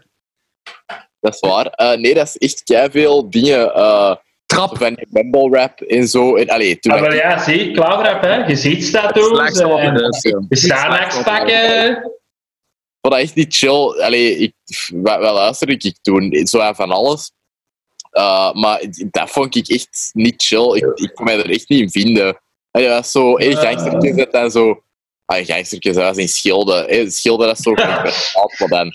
Dat 1.20 1.34
is 1.34 1.40
waar. 1.40 1.66
Eh, 1.66 1.98
nee, 1.98 2.14
dat 2.14 2.36
is 2.38 2.38
echt 2.38 2.92
veel 2.92 3.30
dingen. 3.30 3.74
eh, 3.74 4.16
Trap. 4.46 4.78
van 4.78 4.98
mumble 5.10 5.60
rap 5.60 5.82
en 5.82 6.08
zo. 6.08 6.36
En, 6.36 6.48
allee, 6.48 6.80
toen 6.80 6.92
Ah, 6.92 6.98
ik- 6.98 7.04
wel 7.04 7.14
ja, 7.14 7.40
zie, 7.40 7.72
cloud 7.72 8.06
rap, 8.06 8.22
hè. 8.22 8.36
Je 8.36 8.56
ziet 8.56 8.92
tattoos. 8.92 9.28
Slechtste 9.28 9.68
wat 9.68 9.80
en 9.80 9.96
is, 9.96 10.22
ja. 10.22 10.42
Je 10.50 10.56
Sanax 10.56 11.24
pakken. 11.24 12.12
Vond 13.08 13.20
dat 13.20 13.30
echt 13.30 13.36
niet 13.36 13.56
chill. 13.56 14.02
Allee, 14.04 14.38
ik, 14.38 14.54
wat, 14.94 15.20
wat 15.20 15.34
luisterde 15.34 15.74
ik 15.78 15.98
toen? 16.02 16.48
Zo 16.48 16.60
aan 16.60 16.76
van 16.76 16.92
alles. 16.92 17.32
Uh, 18.14 18.54
maar 18.54 18.82
dat 19.12 19.30
vond 19.30 19.56
ik 19.56 19.68
echt 19.68 20.10
niet 20.14 20.44
chill. 20.44 20.76
Ik, 20.76 20.86
ik 20.96 21.12
kon 21.16 21.26
mij 21.26 21.38
er 21.38 21.50
echt 21.50 21.70
niet 21.70 21.80
in 21.82 21.90
vinden. 22.04 22.40
Dat 22.72 22.88
was 22.88 23.12
zo, 23.12 23.38
hey, 23.38 23.56
gangstertjes 23.56 24.16
dat 24.16 24.32
dan 24.32 24.52
zo... 24.52 24.82
Ah, 25.26 25.46
gangstertjes, 25.46 25.96
dat 25.96 26.04
was 26.04 26.18
in 26.18 26.28
Schilde. 26.30 26.86
Hey, 26.88 27.10
Schilde, 27.10 27.46
dat 27.46 27.58
is 27.58 27.64
zo... 27.64 27.72
maar 28.60 28.68
dan... 28.70 28.88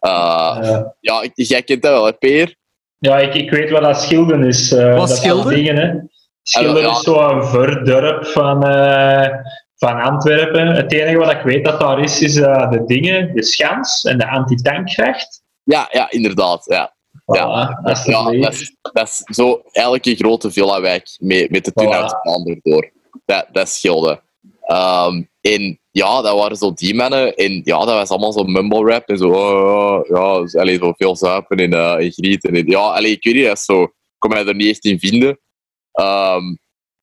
Uh, 0.00 0.58
Eh, 0.62 0.80
ja, 1.00 1.22
ik- 1.22 1.32
jij 1.34 1.62
kent 1.62 1.82
dat 1.82 1.92
wel, 1.92 2.04
hè, 2.04 2.12
Peer? 2.12 2.54
ja, 2.98 3.18
ik, 3.18 3.34
ik 3.34 3.50
weet 3.50 3.70
wat 3.70 3.82
dat 3.82 4.02
schilden 4.02 4.44
is. 4.44 4.72
eh, 4.72 4.96
Wat 4.96 5.08
dat 5.08 5.16
schilden? 5.16 5.54
Dingen, 5.54 5.76
hè. 5.76 5.94
Schiller 6.42 6.82
Ja. 6.82 6.90
is 6.90 7.00
zo'n 7.02 7.44
verdorp 7.44 8.26
van, 8.26 8.64
eh, 8.64 9.28
van 9.78 10.00
Antwerpen. 10.00 10.66
Het 10.66 10.92
enige 10.92 11.16
wat 11.16 11.30
ik 11.30 11.42
weet 11.42 11.64
dat 11.64 11.80
daar 11.80 12.00
is, 12.00 12.20
is 12.20 12.36
eh, 12.36 12.70
de 12.70 12.84
dingen, 12.84 13.34
de 13.34 13.44
schans 13.44 14.04
en 14.04 14.18
de 14.18 14.28
antitankracht. 14.28 15.42
Ja, 15.62 15.88
ja, 15.90 16.10
inderdaad. 16.10 16.64
Ja. 16.64 16.96
Ja, 17.26 17.80
dat 17.82 17.98
is 17.98 18.04
Ja, 18.04 18.22
dat 18.30 18.52
is, 18.52 18.76
dat 18.80 19.08
is 19.08 19.36
zo 19.36 19.62
eigenlijk 19.72 20.06
een 20.06 20.16
grote 20.16 20.50
villa-wijk 20.50 21.16
met, 21.18 21.50
met 21.50 21.64
de 21.64 21.72
Turnhoutbaan 21.72 22.46
erdoor. 22.46 22.92
Dat, 23.24 23.46
dat 23.52 23.68
scheelde. 23.68 24.22
Ehm, 24.60 25.22
en 25.40 25.80
ja, 25.90 26.22
dat 26.22 26.34
waren 26.34 26.56
zo 26.56 26.72
die 26.72 26.94
mannen. 26.94 27.34
En 27.34 27.60
ja, 27.64 27.78
dat 27.78 27.94
was 27.94 28.08
allemaal 28.08 28.32
zo 28.32 28.44
mumble 28.44 28.90
rap. 28.90 29.08
En 29.08 29.18
zo, 29.18 29.28
oh, 29.28 30.06
ja, 30.08 30.16
ja, 30.16 30.40
dus, 30.40 30.56
allee, 30.56 30.78
zo 30.78 30.92
veel 30.96 31.16
zuipen 31.16 31.56
en, 31.56 31.72
eh 31.72 32.04
en 32.04 32.12
grieten. 32.12 32.54
En, 32.54 32.66
ja, 32.66 32.78
allee, 32.78 33.10
ik 33.12 33.24
weet 33.24 33.34
niet, 33.34 33.44
dat 33.44 33.56
is 33.56 33.64
zo... 33.64 33.82
Ik 33.82 33.92
kon 34.18 34.30
mij 34.30 34.46
er 34.46 34.54
niet 34.54 34.68
echt 34.68 34.84
in 34.84 34.98
vinden. 34.98 35.40
Ehm, 35.92 36.54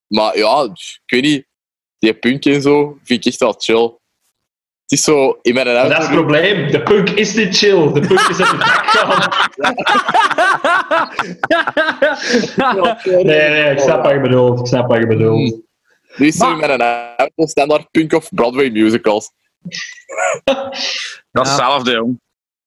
maar 0.08 0.38
ja, 0.38 0.64
ik 0.64 1.02
weet 1.06 1.22
niet. 1.22 1.48
Die 2.06 2.14
punk 2.14 2.45
en 2.45 2.61
zo 2.61 2.98
vind 3.03 3.25
ik 3.25 3.32
echt 3.32 3.40
wel 3.40 3.56
chill. 3.58 3.84
Het 4.82 4.92
is 4.92 5.03
zo... 5.03 5.40
In 5.42 5.53
mijn 5.53 5.66
Dat 5.66 5.75
auto... 5.75 5.98
is 5.98 6.03
het 6.06 6.11
probleem. 6.16 6.72
De 6.72 6.84
punk 6.84 7.09
is 7.09 7.34
niet 7.34 7.58
chill. 7.58 7.92
De 7.93 8.00
punk 8.00 8.19
is 8.19 8.38
gaan. 8.40 8.59
Nee, 13.06 13.24
nee, 13.50 13.72
ik 13.72 13.80
snap 13.80 14.03
wat 14.03 14.11
je 14.14 14.19
bedoelt. 14.22 14.59
Ik 14.59 14.66
snap 14.66 14.88
wat 14.88 14.98
je 14.98 15.08
bedoelt. 15.08 15.56
Nu 16.16 16.27
is 16.27 16.35
zo 16.35 16.56
Maar- 16.56 16.69
in 16.69 16.77
mijn 16.77 17.16
auto 17.17 17.45
standaard 17.45 17.92
punk 17.92 18.14
of 18.14 18.30
Broadway 18.34 18.69
musicals. 18.69 19.32
Dat 20.43 20.72
is 20.72 21.22
Ja. 21.32 21.40
hetzelfde, 21.42 21.92
jong. 21.92 22.19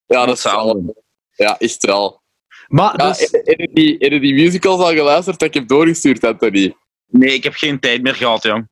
Ja, 0.06 0.26
dat 0.26 0.36
is 0.36 0.42
Hetzelfde. 0.42 0.82
wel. 0.84 1.04
Ja, 1.34 1.56
is 1.58 1.72
het 1.72 1.82
wel. 1.86 2.20
Maar 2.68 2.94
Ja, 3.00 3.08
dus, 3.08 3.28
heb 3.30 3.58
je 3.58 3.70
die, 3.72 3.96
heb 3.98 4.12
je 4.12 4.20
die 4.20 4.34
musicals 4.34 4.80
al 4.80 4.92
geluisterd 4.92 5.38
dat 5.38 5.48
ik 5.48 5.54
heb 5.54 5.68
doorgestuurd, 5.68 6.24
Anthony? 6.24 6.74
Nee, 7.06 7.34
ik 7.34 7.44
heb 7.44 7.54
geen 7.54 7.80
tijd 7.80 8.02
meer 8.02 8.14
gehad, 8.14 8.42
jong. 8.42 8.68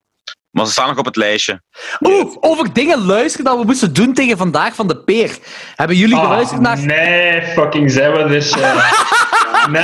Maar 0.57 0.67
ze 0.67 0.73
staan 0.73 0.89
nog 0.89 0.99
op 0.99 1.05
het 1.05 1.17
lijstje. 1.17 1.63
Oeh, 2.01 2.37
over 2.41 2.73
dingen 2.73 3.05
luisteren 3.05 3.45
dat 3.47 3.59
we 3.59 3.65
moesten 3.65 3.93
doen 3.93 4.15
tegen 4.15 4.37
vandaag 4.37 4.75
van 4.75 4.89
de 4.89 4.97
peer. 5.05 5.39
Hebben 5.75 5.97
jullie 5.97 6.17
Ah, 6.17 6.23
geluisterd 6.23 6.61
naar... 6.61 6.79
Nee, 6.79 7.43
fucking 7.43 7.91
zijn 7.91 8.13
we 8.13 8.25
dus. 8.29 8.51
eh, 8.51 8.93
nee, 9.71 9.83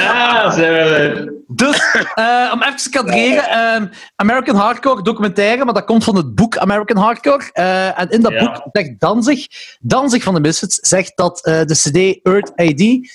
zijn 0.52 0.72
we 0.72 0.78
er. 0.78 1.32
Dus, 1.46 1.90
eh, 2.14 2.50
om 2.54 2.62
even 2.62 2.76
te 2.76 2.90
kadreren, 2.90 3.44
ehm, 3.48 3.86
American 4.16 4.56
Hardcore 4.56 5.02
documentaire, 5.02 5.64
maar 5.64 5.74
dat 5.74 5.84
komt 5.84 6.04
van 6.04 6.16
het 6.16 6.34
boek 6.34 6.56
American 6.56 6.96
Hardcore. 6.96 7.50
Eh, 7.52 8.00
en 8.00 8.08
in 8.10 8.20
dat 8.22 8.32
Ja. 8.32 8.38
boek 8.44 8.62
zegt 8.72 8.90
Danzig, 9.00 9.46
Danzig 9.80 10.22
van 10.22 10.34
de 10.34 10.40
Misfits, 10.40 10.76
zegt 10.80 11.12
dat 11.14 11.44
eh, 11.44 11.60
de 11.64 11.74
CD 11.74 12.20
Earth 12.26 12.52
ID, 12.56 13.10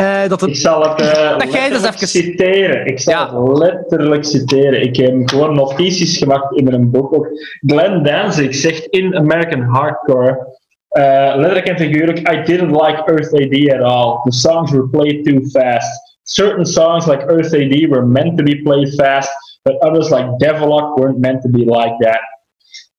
eh, 0.00 0.28
dat 0.28 0.46
Ik 0.46 0.56
zal 0.56 0.82
het 0.82 1.00
eh, 1.00 1.06
jij 1.52 1.68
dus 1.68 1.80
letterlijk 1.80 1.94
even- 1.94 2.08
citeren. 2.08 2.86
Ik 2.86 3.00
zal 3.00 3.12
Ja. 3.14 3.48
het 3.48 3.58
letterlijk 3.58 4.24
citeren. 4.24 4.82
Ik 4.82 4.96
heb 4.96 5.28
gewoon 5.28 5.54
notities 5.54 6.18
gemaakt 6.18 6.56
in 6.56 6.72
een 6.72 6.90
boek. 6.90 7.14
Ook 7.14 7.28
Glenn 7.60 8.02
Danzig 8.02 8.54
zegt 8.54 8.86
in 8.86 9.16
American 9.16 9.62
Hardcore. 9.62 10.58
Uh, 10.92 11.04
letterlijk 11.36 11.66
en 11.68 11.76
figuurlijk, 11.78 12.18
I 12.32 12.42
didn't 12.42 12.70
like 12.70 13.02
Earth 13.04 13.32
AD 13.32 13.72
at 13.72 13.82
all. 13.92 14.20
The 14.22 14.32
songs 14.32 14.70
were 14.70 14.88
played 14.88 15.24
too 15.24 15.40
fast. 15.40 16.18
Certain 16.22 16.66
songs 16.66 17.06
like 17.06 17.24
Earth 17.26 17.54
AD 17.54 17.88
were 17.88 18.06
meant 18.06 18.36
to 18.38 18.44
be 18.44 18.60
played 18.62 18.94
fast, 18.94 19.30
but 19.62 19.80
others 19.82 20.10
like 20.10 20.28
Devilock 20.36 20.98
weren't 20.98 21.18
meant 21.18 21.42
to 21.42 21.48
be 21.48 21.58
like 21.64 21.94
that. 21.98 22.20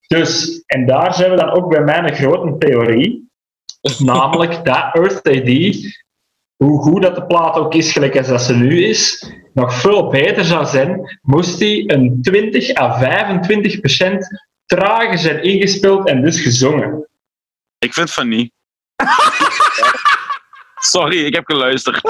Dus, 0.08 0.64
en 0.66 0.86
daar 0.86 1.14
zijn 1.14 1.30
we 1.32 1.36
dan 1.38 1.52
ook 1.52 1.70
bij 1.70 1.82
mijn 1.84 2.16
grote 2.16 2.58
theorie, 2.58 3.30
namelijk 4.00 4.66
dat 4.66 4.90
Earth 4.94 5.28
AD 5.28 5.76
hoe 6.66 6.82
goed 6.82 7.02
dat 7.02 7.16
de 7.16 7.26
plaat 7.26 7.56
ook 7.56 7.74
is, 7.74 7.92
gelijk 7.92 8.18
als 8.18 8.28
dat 8.28 8.42
ze 8.42 8.56
nu 8.56 8.84
is, 8.84 9.32
nog 9.54 9.74
veel 9.74 10.08
beter 10.08 10.46
zou 10.46 10.66
zijn, 10.66 11.20
moest 11.22 11.60
hij 11.60 11.84
een 11.88 12.20
20 12.22 12.78
à 12.78 13.00
25 13.00 13.80
procent 13.80 14.28
trager 14.66 15.18
zijn 15.18 15.44
ingespeeld 15.44 16.08
en 16.08 16.24
dus 16.24 16.42
gezongen. 16.42 17.08
Ik 17.78 17.94
vind 17.94 18.12
van 18.12 18.28
niet. 18.28 18.52
Sorry, 20.94 21.26
ik 21.26 21.36
heb 21.36 21.46
geluisterd. 21.46 22.02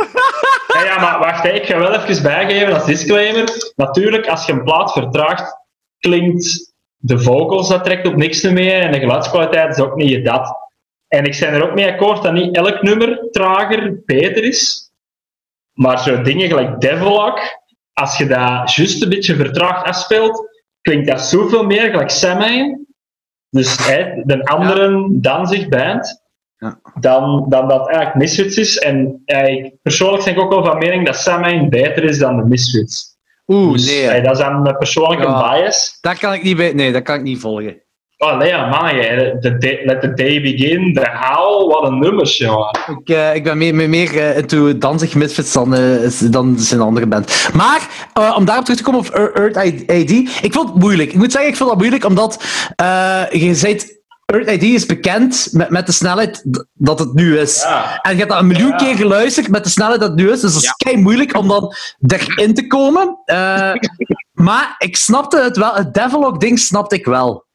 Ja, 0.73 0.83
ja, 0.83 0.99
maar 0.99 1.19
wacht, 1.19 1.45
ik 1.45 1.65
ga 1.65 1.80
wel 1.80 1.93
even 1.93 2.23
bijgeven 2.23 2.73
als 2.73 2.85
disclaimer. 2.85 3.71
Natuurlijk, 3.75 4.27
als 4.27 4.45
je 4.45 4.51
een 4.51 4.63
plaat 4.63 4.91
vertraagt, 4.91 5.57
klinkt 5.99 6.73
de 6.97 7.19
vocals, 7.19 7.69
dat 7.69 7.83
trekt 7.83 8.07
op 8.07 8.15
niks 8.15 8.41
meer 8.41 8.81
en 8.81 8.91
de 8.91 8.99
geluidskwaliteit 8.99 9.77
is 9.77 9.83
ook 9.83 9.95
niet 9.95 10.09
je 10.09 10.21
dat. 10.21 10.70
En 11.11 11.25
ik 11.25 11.38
ben 11.40 11.49
er 11.53 11.64
ook 11.69 11.73
mee 11.75 11.91
akkoord 11.91 12.23
dat 12.23 12.33
niet 12.33 12.56
elk 12.56 12.81
nummer 12.81 13.27
trager 13.31 14.01
beter 14.06 14.43
is. 14.43 14.91
Maar 15.73 15.99
zo 15.99 16.22
dingen 16.22 16.48
gelijk 16.48 16.81
Devilock, 16.81 17.40
als 17.93 18.17
je 18.17 18.27
dat 18.27 18.73
juist 18.75 19.03
een 19.03 19.09
beetje 19.09 19.35
vertraagd 19.35 19.85
afspeelt, 19.85 20.49
klinkt 20.81 21.07
dat 21.07 21.22
zoveel 21.22 21.64
meer 21.65 21.90
gelijk 21.90 22.09
Samhain. 22.09 22.85
Dus 23.49 23.77
de 24.23 24.41
andere 24.43 25.07
Danzig 25.11 25.67
band, 25.69 26.22
Ja. 26.57 26.80
dan, 26.99 27.45
dan 27.49 27.67
dat 27.67 27.88
eigenlijk 27.88 28.15
Misfits 28.17 28.57
is. 28.57 28.77
En 28.77 29.22
eh, 29.25 29.72
persoonlijk 29.81 30.23
ben 30.23 30.33
ik 30.33 30.40
ook 30.41 30.49
wel 30.51 30.65
van 30.65 30.77
mening 30.77 31.06
dat 31.06 31.15
Samhain 31.15 31.69
beter 31.69 32.03
is 32.03 32.17
dan 32.17 32.38
de 32.38 32.43
Misfits. 32.43 33.17
Oeh, 33.48 33.72
Dus, 33.73 33.85
nee. 33.85 34.22
dat 34.22 34.31
is 34.31 34.40
dan 34.40 34.67
een 34.67 34.77
persoonlijke 34.77 35.25
Ja. 35.27 35.51
bias. 35.59 35.98
Dat 36.01 36.17
kan 36.17 36.33
ik 36.33 36.43
niet. 36.43 36.73
Nee, 36.73 36.91
dat 36.91 37.03
kan 37.03 37.15
ik 37.15 37.22
niet 37.22 37.40
volgen. 37.40 37.81
Oh 38.24 38.38
nee, 38.38 38.48
ja, 38.48 38.66
man, 38.69 38.95
Let 39.85 40.01
the 40.01 40.14
Day 40.16 40.41
Begin, 40.41 40.93
The 40.93 41.09
Howl, 41.14 41.67
wat 41.67 41.83
een 41.88 42.00
nummers, 42.00 42.38
jongen. 42.38 42.80
Ik, 43.03 43.09
eh, 43.09 43.35
ik 43.35 43.43
ben 43.43 43.58
meer, 43.58 43.75
meer, 43.75 43.90
meer 43.90 44.17
eh, 44.19 44.38
into 44.38 44.77
Danzig 44.77 45.16
Misfits 45.16 45.53
dan, 45.53 45.75
eh, 45.75 46.09
dan 46.30 46.59
zijn 46.59 46.82
andere 46.82 47.06
band. 47.06 47.50
Maar, 47.53 48.08
om 48.38 48.45
daarop 48.45 48.64
terug 48.66 48.80
te 48.80 48.83
komen 48.85 49.00
op 49.00 49.09
Ear- 49.09 49.33
Earth 49.33 49.88
ID, 49.91 50.11
ik 50.41 50.53
vond 50.53 50.69
het 50.69 50.77
moeilijk. 50.80 51.09
Ik 51.11 51.17
moet 51.17 51.32
zeggen, 51.32 51.50
ik 51.51 51.58
vond 51.58 51.69
dat 51.69 51.77
moeilijk, 51.80 52.06
omdat 52.06 52.43
je 53.32 53.51
zei... 53.53 54.00
Earth 54.25 54.50
ID 54.51 54.64
is 54.64 54.85
bekend 54.85 55.50
met, 55.51 55.69
met 55.69 55.85
de 55.85 55.91
snelheid 55.91 56.43
dat 56.74 57.00
het 57.00 57.14
nu 57.14 57.38
is. 57.38 57.61
Ja. 57.64 58.00
En 58.01 58.11
je 58.11 58.17
hebt 58.17 58.30
dat 58.30 58.40
een 58.40 58.48
miljoen 58.48 58.69
Ja. 58.69 58.75
keer 58.75 58.95
geluisterd 58.95 59.48
met 59.48 59.64
de 59.64 59.69
snelheid 59.69 60.00
dat 60.00 60.09
het 60.09 60.17
nu 60.19 60.32
is. 60.32 60.41
Dus 60.41 60.53
dat 60.53 60.64
is 60.64 60.72
kei 60.72 60.98
moeilijk 60.98 61.38
om 61.38 61.48
dan 61.48 61.74
erin 62.08 62.53
te 62.53 62.67
komen. 62.67 63.17
Maar 64.33 64.75
ik 64.77 64.95
snapte 64.98 65.41
het 65.41 65.58
wel. 65.58 65.74
Het 65.74 65.93
Devilock-ding 65.93 66.59
snapte 66.59 66.95
ik 66.95 67.06
wel. 67.06 67.45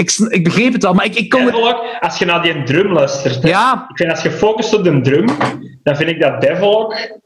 Ik, 0.00 0.10
ik 0.28 0.44
begreep 0.44 0.72
het 0.72 0.82
wel, 0.82 0.94
maar 0.94 1.04
ik, 1.04 1.14
ik 1.14 1.28
kon... 1.28 1.44
Devilock, 1.44 1.96
als 2.00 2.18
je 2.18 2.24
naar 2.24 2.42
die 2.42 2.62
drum 2.62 2.92
luistert, 2.92 3.42
Ja, 3.42 3.86
ik 3.88 3.96
vind 3.96 4.10
als 4.10 4.22
je 4.22 4.30
focust 4.30 4.74
op 4.74 4.84
de 4.84 5.00
drum, 5.00 5.26
dan 5.82 5.96
vind 5.96 6.10
ik 6.10 6.20
dat 6.20 6.40
Devilock 6.40 7.18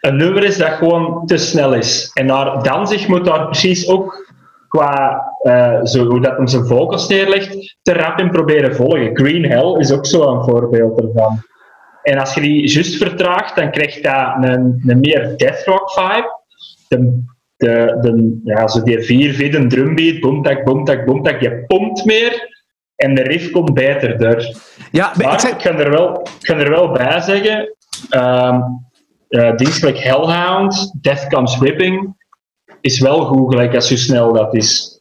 een 0.00 0.16
nummer 0.16 0.44
is 0.44 0.56
dat 0.56 0.70
gewoon 0.70 1.26
te 1.26 1.36
snel 1.36 1.74
is. 1.74 2.10
En 2.14 2.26
naar 2.26 2.62
Danzig 2.62 3.08
moet 3.08 3.24
daar 3.24 3.44
precies 3.44 3.88
ook 3.88 4.32
qua 4.68 5.22
eh, 5.42 5.84
zo, 5.84 6.06
hoe 6.06 6.20
dat 6.20 6.36
hem 6.36 6.46
zijn 6.46 6.66
vocals 6.66 7.08
neerlegt, 7.08 7.76
te 7.82 7.92
rap 7.92 8.18
in 8.18 8.30
proberen 8.30 8.74
volgen. 8.74 9.16
Green 9.16 9.44
Hell 9.44 9.78
is 9.78 9.92
ook 9.92 10.06
zo 10.06 10.32
een 10.32 10.44
voorbeeld 10.44 11.00
ervan. 11.00 11.42
En 12.02 12.18
als 12.18 12.34
je 12.34 12.40
die 12.40 12.72
juist 12.72 12.96
vertraagt, 12.96 13.56
dan 13.56 13.70
krijg 13.70 13.94
je 13.94 14.02
dat 14.02 14.50
een, 14.50 14.82
een 14.86 15.00
meer 15.00 15.36
death 15.36 15.64
rock 15.64 15.90
vibe. 15.90 16.38
De, 16.88 17.22
de, 17.60 17.98
de, 18.00 18.40
ja, 18.44 18.68
zo 18.68 18.82
die 18.82 19.00
vier 19.00 19.34
viden 19.34 19.68
drumbeat, 19.68 20.20
boomtak, 20.20 20.64
boomtak, 20.64 21.04
boomtak, 21.04 21.40
je 21.40 21.64
pompt 21.66 22.04
meer 22.04 22.48
en 22.96 23.14
de 23.14 23.22
riff 23.22 23.50
komt 23.50 23.74
beter 23.74 24.18
door. 24.18 24.44
ja 24.92 25.12
maar 25.16 25.32
ik 25.32 25.40
zeg... 25.40 25.50
ik 25.50 25.58
kan 25.58 25.78
er 25.78 25.90
wel, 25.90 26.20
ik 26.20 26.46
kan 26.46 26.58
er 26.58 26.70
wel 26.70 26.90
bij 26.92 27.20
zeggen, 27.20 27.74
ehm 28.08 28.60
eh, 29.28 29.52
gelijk 29.56 29.98
Hellhound, 29.98 30.94
Death 31.00 31.26
Comes 31.26 31.58
Whipping, 31.58 32.16
is 32.80 33.00
wel 33.00 33.24
goed 33.24 33.50
gelijk 33.54 33.74
als 33.74 33.88
hoe 33.88 33.98
snel 33.98 34.32
dat 34.32 34.54
is. 34.54 35.00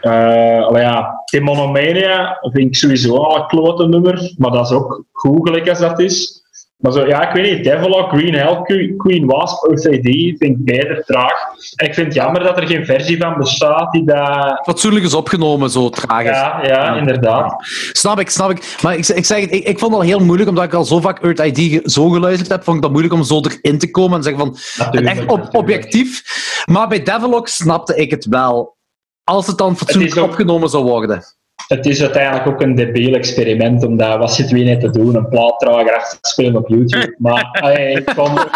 Allee, 0.00 0.82
ja, 0.82 1.22
Demonomania 1.30 2.38
vind 2.40 2.66
ik 2.66 2.74
sowieso 2.74 3.16
al 3.16 3.36
een 3.36 3.46
klote 3.46 3.88
nummer, 3.88 4.34
maar 4.36 4.50
dat 4.50 4.66
is 4.66 4.72
ook 4.72 5.04
goed 5.12 5.48
gelijk 5.48 5.68
als 5.68 5.78
dat 5.78 6.00
is. 6.00 6.37
Maar 6.78 6.92
zo, 6.92 7.06
ja, 7.06 7.28
ik 7.28 7.34
weet 7.34 7.54
niet, 7.56 7.64
Devilock, 7.64 8.08
Green 8.10 8.34
Hell, 8.34 8.60
Que- 8.62 8.94
Queen 8.96 9.26
Wasp, 9.26 9.64
OCD 9.64 10.02
vind 10.38 10.40
ik 10.40 10.64
beter 10.64 11.04
traag. 11.06 11.32
En 11.74 11.86
ik 11.86 11.94
vind 11.94 12.06
het 12.06 12.14
jammer 12.14 12.42
dat 12.42 12.56
er 12.56 12.66
geen 12.66 12.84
versie 12.84 13.18
van 13.18 13.38
bestaat 13.38 13.92
die 13.92 14.04
dat... 14.04 14.60
fatsoenlijk 14.64 15.04
is 15.04 15.14
opgenomen, 15.14 15.70
zo 15.70 15.88
traag 15.88 16.22
is. 16.22 16.28
Ja, 16.28 16.60
ja, 16.66 16.96
inderdaad. 16.96 17.54
Snap 17.92 18.20
ik, 18.20 18.30
snap 18.30 18.50
ik. 18.50 18.76
Maar 18.82 18.96
ik, 18.96 19.06
ik 19.08 19.24
zeg 19.24 19.40
het, 19.40 19.52
ik, 19.52 19.64
ik 19.64 19.78
vond 19.78 19.92
het 19.92 20.00
al 20.00 20.06
heel 20.06 20.24
moeilijk, 20.24 20.48
omdat 20.48 20.64
ik 20.64 20.74
al 20.74 20.84
zo 20.84 21.00
vaak 21.00 21.22
Earth 21.22 21.58
ID 21.58 21.80
zo 21.92 22.08
geluisterd 22.08 22.48
heb, 22.50 22.64
vond 22.64 22.76
ik 22.76 22.82
dat 22.82 22.90
moeilijk 22.90 23.14
om 23.14 23.22
zo 23.24 23.40
erin 23.40 23.78
te 23.78 23.90
komen 23.90 24.16
en 24.16 24.22
zeggen 24.22 24.40
van, 24.40 24.56
Natuurlijk, 24.86 25.16
echt 25.18 25.26
op, 25.30 25.48
objectief. 25.54 26.22
Maar 26.70 26.88
bij 26.88 27.02
Devilock 27.02 27.48
snapte 27.48 27.96
ik 27.96 28.10
het 28.10 28.26
wel. 28.26 28.76
Als 29.24 29.46
het 29.46 29.58
dan 29.58 29.76
fatsoenlijk 29.76 30.10
Het 30.14 30.18
is 30.18 30.24
ook- 30.24 30.30
opgenomen 30.30 30.68
zou 30.68 30.84
worden. 30.84 31.22
Het 31.68 31.86
is 31.86 32.00
uiteindelijk 32.00 32.46
ook 32.46 32.62
een 32.62 32.74
debiel 32.74 33.14
experiment 33.14 33.84
om 33.84 33.96
dat, 33.96 34.18
wat 34.18 34.34
zitten 34.34 34.56
we 34.56 34.62
net 34.62 34.80
te 34.80 34.90
doen, 34.90 35.14
een 35.14 35.28
plaatdrager 35.28 35.96
af 35.96 36.08
te 36.08 36.18
spelen 36.20 36.56
op 36.56 36.68
YouTube. 36.68 37.14
Maar 37.28 37.48
allee, 37.60 37.92
ik 37.96 38.10
vond, 38.14 38.46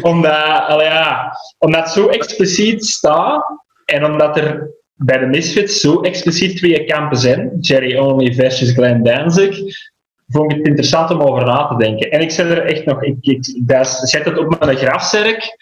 omdat, 0.00 0.62
allee, 0.66 0.86
ja, 0.86 1.32
omdat 1.58 1.80
het 1.82 1.90
zo 1.92 2.08
expliciet 2.08 2.84
staat 2.86 3.44
en 3.84 4.04
omdat 4.04 4.36
er 4.36 4.70
bij 4.94 5.18
de 5.18 5.26
Misfits 5.26 5.80
zo 5.80 6.00
expliciet 6.00 6.56
twee 6.56 6.84
kampen 6.84 7.18
zijn, 7.18 7.50
Jerry 7.60 7.96
Only 7.98 8.34
versus 8.34 8.72
Glenn 8.72 9.02
Danzig, 9.02 9.58
vond 10.28 10.50
ik 10.52 10.58
het 10.58 10.66
interessant 10.66 11.10
om 11.10 11.20
over 11.20 11.44
na 11.44 11.66
te 11.66 11.76
denken. 11.76 12.10
En 12.10 12.20
ik 12.20 12.30
zet 12.30 12.50
er 12.50 12.64
echt 12.64 12.84
nog, 12.84 13.02
ik, 13.02 13.16
ik 13.20 13.38
zet 14.02 14.24
het 14.24 14.38
op 14.38 14.56
mijn 14.60 14.76
grafzerk. 14.76 15.56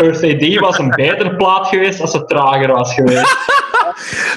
Earth 0.00 0.24
AD 0.24 0.58
was 0.60 0.78
een 0.78 0.88
betere 0.90 1.36
plaat 1.36 1.66
geweest 1.66 2.00
als 2.00 2.12
het 2.12 2.28
trager 2.28 2.72
was 2.72 2.94
geweest. 2.94 3.36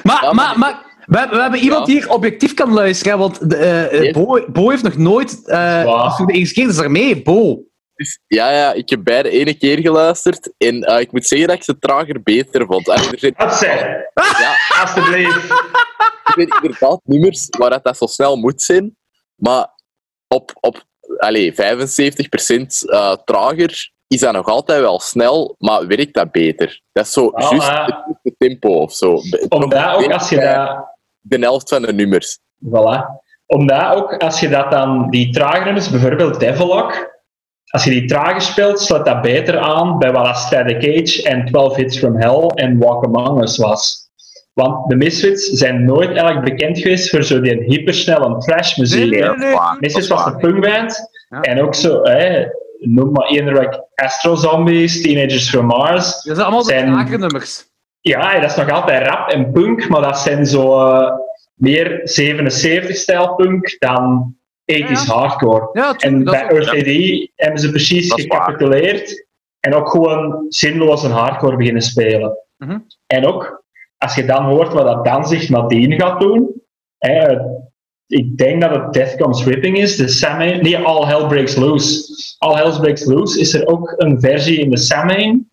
Maar, 0.04 0.24
Ja, 0.24 0.34
maar, 0.34 0.58
maar- 0.60 0.60
maar 0.60 0.84
we, 1.06 1.28
we 1.30 1.42
hebben 1.42 1.60
iemand 1.60 1.80
Ja. 1.80 1.94
die 1.94 2.02
hier 2.02 2.12
objectief 2.12 2.54
kan 2.54 2.74
luisteren, 2.74 3.18
want 3.18 3.50
de, 3.50 3.56
eh, 3.56 3.84
eh, 3.86 4.00
Nee. 4.00 4.14
Bo, 4.14 4.46
Bo 4.52 4.70
heeft 4.70 4.84
nog 4.84 4.98
nooit... 4.98 5.48
eh 5.48 6.16
voor 6.16 6.26
de 6.28 6.34
eerste 6.34 6.54
keer 6.54 6.70
is 6.70 6.78
er 6.78 6.92
mee, 6.92 7.22
Bo. 7.22 7.64
Dus, 7.96 8.20
ja, 8.28 8.52
ja, 8.52 8.74
ik 8.74 8.90
heb 8.90 9.04
beide 9.04 9.30
ene 9.30 9.54
keer 9.58 9.80
geluisterd. 9.80 10.54
En 10.58 10.84
eh, 10.84 11.00
ik 11.00 11.12
moet 11.12 11.26
zeggen 11.28 11.48
dat 11.48 11.58
ik 11.58 11.64
ze 11.64 11.78
trager 11.80 12.24
beter 12.24 12.66
vond. 12.66 12.90
Allee, 12.90 13.10
er 13.10 13.52
zijn, 13.52 13.76
ja, 14.14 14.56
Alsjeblieft. 14.82 15.50
er 16.26 16.34
zijn 16.36 16.48
inderdaad 16.62 17.00
nummers 17.04 17.48
waar 17.58 17.70
dat, 17.70 17.84
dat 17.84 17.98
zo 17.98 18.06
snel 18.06 18.36
moet 18.36 18.62
zijn. 18.62 18.98
Maar 19.36 19.68
op, 20.28 20.52
op 20.60 20.84
allee, 21.18 21.54
75% 21.54 21.56
eh, 21.56 23.12
trager 23.26 23.92
is 24.08 24.20
dat 24.20 24.34
nog 24.34 24.48
altijd 24.48 24.80
wel 24.82 25.00
snel, 25.00 25.56
maar 25.60 25.88
werkt 25.88 26.14
dat 26.14 26.32
beter. 26.32 26.82
Dat 26.92 27.06
is 27.06 27.12
zo 27.12 27.32
juist 27.36 27.68
het 28.24 28.36
tempo 28.38 28.70
of 28.70 28.94
zo. 28.94 29.20
Omdat 29.50 29.96
ook 29.96 30.12
als 30.12 30.30
je 30.30 30.36
bij 30.36 30.54
dat... 30.56 30.95
De 31.28 31.38
helft 31.40 31.70
van 31.70 31.82
de 31.82 31.94
nummers. 31.94 32.38
Voilà. 32.66 33.24
Omdat 33.46 33.96
ook 33.96 34.14
als 34.18 34.40
je 34.40 34.50
dat 34.50 34.72
dan, 34.72 35.10
die 35.10 35.34
trage 35.34 35.64
nummers, 35.64 35.90
bijvoorbeeld 35.90 36.40
Devillock, 36.40 37.14
als 37.72 37.84
je 37.84 37.90
die 37.90 38.06
trager 38.06 38.42
speelt, 38.42 38.80
sluit 38.82 39.06
dat 39.06 39.22
beter 39.22 39.60
aan 39.60 39.98
bij 39.98 40.12
wat 40.12 40.38
Static 40.38 40.80
Cage 40.80 41.24
en 41.30 41.46
12 41.46 41.76
Hits 41.76 42.00
from 42.00 42.16
Hell 42.22 42.48
en 42.48 42.78
Walk 42.78 43.06
Among 43.06 43.42
Us 43.42 43.58
was. 43.58 44.10
Want 44.54 44.90
de 44.90 44.96
Misfits 44.96 45.46
zijn 45.50 45.86
nooit 45.86 46.10
eigenlijk 46.10 46.44
bekend 46.44 46.78
geweest 46.78 47.10
voor 47.10 47.24
zo 47.24 47.42
die 47.42 47.64
hypersnelle 47.64 48.38
trash 48.38 48.78
muziek. 48.78 49.10
Nee, 49.10 49.22
nee, 49.22 49.36
nee. 49.36 49.56
Misfits 49.80 50.08
was 50.08 50.26
een 50.26 50.32
waar. 50.32 50.42
punkband. 50.42 51.10
Ja. 51.30 51.42
En 51.42 51.62
ook 51.62 51.76
zo, 51.76 52.02
hè, 52.04 52.46
noem 52.80 53.12
maar 53.12 53.28
één 53.28 53.84
Astro 53.96 54.36
Zombies, 54.36 55.02
Teenagers 55.02 55.50
from 55.50 55.66
Mars. 55.66 56.04
Dat 56.12 56.22
zijn 56.22 56.38
allemaal 56.40 56.64
de 56.64 56.70
Zijn- 56.70 57.20
nummers. 57.20 57.66
Ja, 58.10 58.40
dat 58.40 58.50
is 58.50 58.56
nog 58.56 58.70
altijd 58.70 59.08
rap 59.08 59.30
en 59.30 59.52
punk, 59.52 59.88
maar 59.88 60.02
dat 60.02 60.20
zijn 60.20 60.46
zo 60.46 60.80
eh, 60.80 61.12
meer 61.54 62.00
77-stijl 62.22 63.36
punk 63.36 63.76
dan 63.80 64.36
80s 64.74 65.06
hardcore. 65.06 65.70
Ja, 65.74 65.96
En 65.98 66.24
bij 66.24 66.48
Earth 66.48 66.68
AD 66.68 67.30
hebben 67.36 67.60
ze 67.60 67.70
precies 67.70 68.14
gecapituleerd 68.14 69.28
en 69.60 69.74
ook 69.74 69.90
gewoon 69.90 70.46
zinloos 70.50 71.04
een 71.04 71.12
hardcore 71.12 71.58
beginnen 71.58 71.82
spelen. 71.82 72.38
Mhm. 72.58 72.80
En 73.08 73.26
ook, 73.26 73.64
als 73.98 74.16
je 74.16 74.26
dan 74.26 74.44
hoort 74.44 74.74
wat 74.74 74.86
dat 74.86 75.06
Danzig 75.06 75.50
nadien 75.50 76.00
gaat 76.00 76.20
doen, 76.20 76.62
hè, 76.98 77.38
ik 78.08 78.38
denk 78.38 78.62
dat 78.62 78.72
het 78.72 78.94
Death 78.94 79.16
Comes 79.16 79.46
Ripping 79.46 79.78
is, 79.78 79.96
de 79.96 80.08
Samhain, 80.08 80.62
nee, 80.62 80.78
All 80.78 81.06
Hell 81.08 81.28
Breaks 81.28 81.56
Loose. 81.56 82.14
All 82.38 82.56
Hell 82.56 82.80
Breaks 82.80 83.06
Loose 83.06 83.40
is 83.40 83.54
er 83.54 83.68
ook 83.68 83.94
een 83.98 84.20
versie 84.20 84.60
in 84.60 84.70
de 84.70 84.78
Samhain 84.78 85.50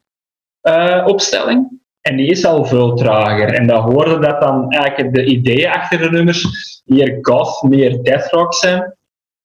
eh, 0.61 1.05
opstelling. 1.07 1.81
En 2.03 2.17
die 2.17 2.31
is 2.31 2.45
al 2.45 2.65
veel 2.65 2.95
trager. 2.95 3.55
En 3.55 3.67
dan 3.67 3.93
hoorde 3.93 4.19
dat 4.19 4.41
dan 4.41 4.71
eigenlijk 4.71 5.15
de 5.15 5.25
ideeën 5.25 5.71
achter 5.71 5.99
de 5.99 6.11
nummers 6.11 6.47
meer 6.85 7.19
goth, 7.21 7.63
meer 7.63 8.03
death 8.03 8.31
rock 8.31 8.55
zijn. 8.55 8.97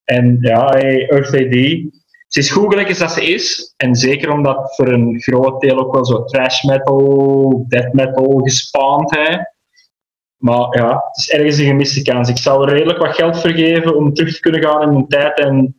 En 0.04 0.38
ja, 0.40 0.64
hey, 0.66 1.08
Earth 1.08 1.34
AD. 1.34 1.92
Ze 2.26 2.38
is 2.38 2.50
goed 2.50 2.70
gelijk 2.70 2.88
als 2.88 2.98
dat 2.98 3.12
ze 3.12 3.24
is. 3.24 3.74
En 3.76 3.94
zeker 3.94 4.32
omdat 4.32 4.74
voor 4.76 4.88
een 4.88 5.20
groot 5.20 5.60
deel 5.60 5.78
ook 5.78 5.94
wel 5.94 6.04
zo 6.04 6.24
trash 6.24 6.62
metal, 6.62 7.64
death 7.68 7.92
metal 7.92 8.40
gespaand 8.42 9.16
hè. 9.16 9.36
Maar 10.36 10.78
ja, 10.78 10.88
het 10.88 11.16
is 11.16 11.30
ergens 11.30 11.58
een 11.58 11.66
gemiste 11.66 12.02
kans. 12.02 12.28
Ik 12.28 12.38
zou 12.38 12.62
er 12.68 12.74
redelijk 12.74 12.98
wat 12.98 13.14
geld 13.14 13.40
voor 13.40 13.50
geven 13.50 13.96
om 13.96 14.14
terug 14.14 14.34
te 14.34 14.40
kunnen 14.40 14.62
gaan 14.62 14.82
in 14.82 14.92
mijn 14.92 15.08
tijd 15.08 15.38
en 15.38 15.76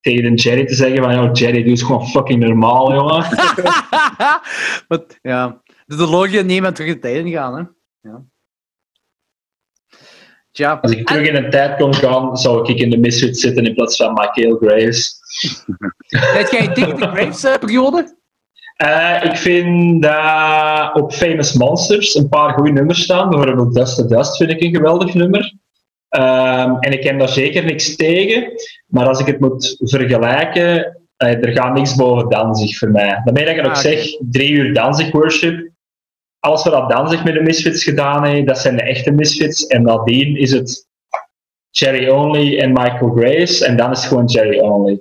tegen 0.00 0.24
een 0.24 0.34
Jerry 0.34 0.66
te 0.66 0.74
zeggen 0.74 1.02
van, 1.02 1.12
ja, 1.12 1.30
Jerry, 1.32 1.60
doe 1.60 1.70
eens 1.70 1.82
gewoon 1.82 2.06
fucking 2.06 2.44
normaal, 2.44 2.94
jongen. 2.94 3.26
Wat- 4.88 5.18
ja. 5.22 5.62
Dus 5.86 5.98
de 5.98 6.06
logie 6.06 6.38
en 6.38 6.74
terug 6.74 6.88
in 6.88 6.94
de 6.94 6.98
tijd 6.98 7.24
ingaan, 7.24 7.54
hè. 7.56 7.62
Ja. 8.10 8.22
Tja. 10.50 10.78
Als 10.82 10.92
ik 10.92 11.06
terug 11.06 11.28
in 11.28 11.36
een 11.36 11.50
tijd 11.50 11.76
kon 11.76 11.94
gaan, 11.94 12.36
zou 12.36 12.72
ik 12.72 12.78
in 12.78 12.90
de 12.90 12.98
Misfits 12.98 13.40
zitten 13.40 13.64
in 13.64 13.74
plaats 13.74 13.96
van 13.96 14.12
Michael 14.12 14.56
Graves. 14.56 15.18
Heb 16.36 16.48
jij 16.48 16.68
tegen 16.68 16.96
de 16.96 17.06
Graves-periode? 17.06 18.18
Eh, 18.76 19.24
ik 19.24 19.36
vind 19.36 20.02
dat 20.02 20.94
op 20.94 21.12
Famous 21.12 21.52
Monsters 21.52 22.14
een 22.14 22.28
paar 22.28 22.52
goede 22.52 22.72
nummers 22.72 23.02
staan. 23.02 23.30
Bijvoorbeeld 23.30 23.74
Dust 23.74 23.96
to 23.96 24.06
Dust 24.06 24.36
vind 24.36 24.50
ik 24.50 24.62
een 24.62 24.74
geweldig 24.74 25.14
nummer. 25.14 25.54
Ehm, 26.10 26.74
en 26.80 26.92
ik 26.92 27.04
heb 27.04 27.18
daar 27.18 27.28
zeker 27.28 27.64
niks 27.64 27.96
tegen. 27.96 28.52
Maar 28.86 29.06
als 29.06 29.20
ik 29.20 29.26
het 29.26 29.40
moet 29.40 29.76
vergelijken, 29.78 31.00
eh, 31.16 31.44
er 31.44 31.52
gaat 31.52 31.74
niks 31.74 31.94
boven 31.94 32.28
Danzig 32.28 32.78
voor 32.78 32.90
mij. 32.90 33.20
Daarmee 33.24 33.44
dat 33.44 33.54
ik 33.54 33.60
Ah, 33.60 33.66
ook 33.66 33.70
oké. 33.76 33.80
zeg, 33.80 34.16
drie 34.30 34.50
uur 34.50 34.74
Danzig 34.74 35.10
worship. 35.12 35.68
Alles 36.38 36.62
wat 36.64 36.72
dat 36.72 36.90
Danzig 36.90 37.24
met 37.24 37.34
de 37.34 37.40
Misfits 37.42 37.84
gedaan 37.84 38.24
heeft, 38.24 38.46
dat 38.46 38.58
zijn 38.58 38.76
de 38.76 38.82
echte 38.82 39.10
Misfits. 39.10 39.66
En 39.66 39.82
nadien 39.82 40.36
is 40.36 40.52
het 40.52 40.88
Cherry 41.70 42.08
Only 42.08 42.58
en 42.58 42.72
Michael 42.72 43.10
Grace. 43.10 43.66
En 43.66 43.76
dan 43.76 43.90
is 43.90 43.98
het 43.98 44.08
gewoon 44.08 44.28
Cherry 44.30 44.58
Only. 44.58 45.00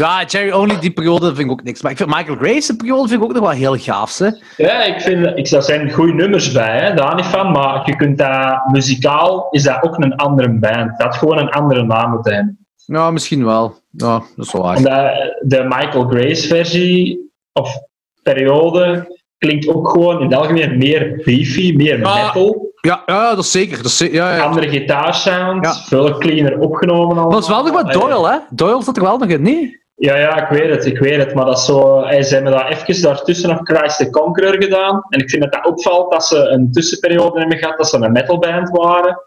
Ja, 0.00 0.24
Jerry 0.26 0.50
Only, 0.52 0.78
die 0.80 0.90
periode 0.90 1.26
vind 1.26 1.38
ik 1.38 1.50
ook 1.50 1.62
niks. 1.62 1.82
Maar 1.82 1.90
ik 1.90 1.96
vind 1.96 2.08
Michael 2.14 2.36
Graves' 2.36 2.76
periode 2.76 3.08
vind 3.08 3.22
ik 3.22 3.26
ook 3.28 3.32
nog 3.34 3.42
wel 3.42 3.50
heel 3.50 3.76
gaaf, 3.76 4.18
hè. 4.18 4.28
Ja, 4.56 4.82
ik 4.82 5.00
vind, 5.00 5.26
ik, 5.38 5.50
daar 5.50 5.62
zijn 5.62 5.90
goede 5.90 6.12
nummers 6.12 6.52
bij, 6.52 6.78
hè, 6.80 6.94
daar 6.94 7.14
niet 7.14 7.24
van. 7.24 7.50
Maar 7.52 7.82
je 7.86 7.96
kunt 7.96 8.18
dat, 8.18 8.60
muzikaal 8.72 9.48
is 9.50 9.62
dat 9.62 9.82
ook 9.82 9.98
een 9.98 10.16
andere 10.16 10.48
band. 10.50 10.90
Dat 10.98 11.06
had 11.06 11.16
gewoon 11.16 11.38
een 11.38 11.50
andere 11.50 11.82
naam 11.84 12.10
moeten 12.10 12.34
hebben. 12.34 12.58
Ja, 12.84 13.10
misschien 13.10 13.44
wel. 13.44 13.74
Ja, 13.90 14.22
dat 14.36 14.46
is 14.46 14.52
wel 14.52 14.62
waar. 14.62 14.76
Omdat 14.76 15.12
de 15.40 15.64
Michael 15.68 16.04
Grace 16.08 16.46
versie, 16.48 17.30
of 17.52 17.78
periode, 18.22 19.18
klinkt 19.38 19.68
ook 19.68 19.88
gewoon 19.90 20.16
in 20.20 20.24
het 20.30 20.34
algemeen 20.34 20.78
meer 20.78 21.20
beefy, 21.24 21.72
meer 21.76 21.98
Ja. 21.98 22.24
metal. 22.24 22.68
Ja, 22.80 23.02
ja, 23.06 23.34
dat 23.34 23.44
is 23.44 23.50
zeker. 23.50 23.76
Dat 23.76 23.86
is 23.86 23.96
ze- 23.96 24.12
ja, 24.12 24.36
ja. 24.36 24.42
Andere 24.42 24.68
gitaarsound, 24.68 25.64
Ja. 25.64 25.72
veel 25.74 26.18
cleaner 26.18 26.58
opgenomen. 26.58 27.16
Maar 27.16 27.28
dat 27.30 27.42
is 27.42 27.48
wel 27.48 27.62
nog 27.64 27.72
wat 27.82 27.92
Doyle, 27.92 28.28
hè? 28.30 28.36
Doyle 28.50 28.82
zat 28.82 28.96
er 28.96 29.02
wel 29.02 29.18
nog 29.18 29.28
in, 29.28 29.42
niet? 29.42 29.78
Ja, 30.00 30.16
ja, 30.16 30.42
ik 30.42 30.58
weet 30.58 30.70
het, 30.70 30.86
ik 30.86 30.98
weet 30.98 31.16
het. 31.16 31.34
Maar 31.34 31.44
dat 31.44 31.58
is 31.58 31.64
zo, 31.64 32.04
hey, 32.04 32.22
ze 32.22 32.34
hebben 32.34 32.52
daar 32.52 32.68
even 32.68 33.02
daartussen 33.02 33.48
nog 33.48 33.60
Christ 33.62 33.96
the 33.96 34.10
Conqueror 34.10 34.62
gedaan. 34.62 35.04
En 35.08 35.20
ik 35.20 35.30
vind 35.30 35.42
dat 35.42 35.52
dat 35.52 35.66
opvalt 35.66 36.12
dat 36.12 36.24
ze 36.24 36.36
een 36.36 36.72
tussenperiode 36.72 37.40
hebben 37.40 37.58
gehad 37.58 37.76
dat 37.76 37.88
ze 37.88 37.96
een 37.96 38.12
metalband 38.12 38.68
waren. 38.70 39.20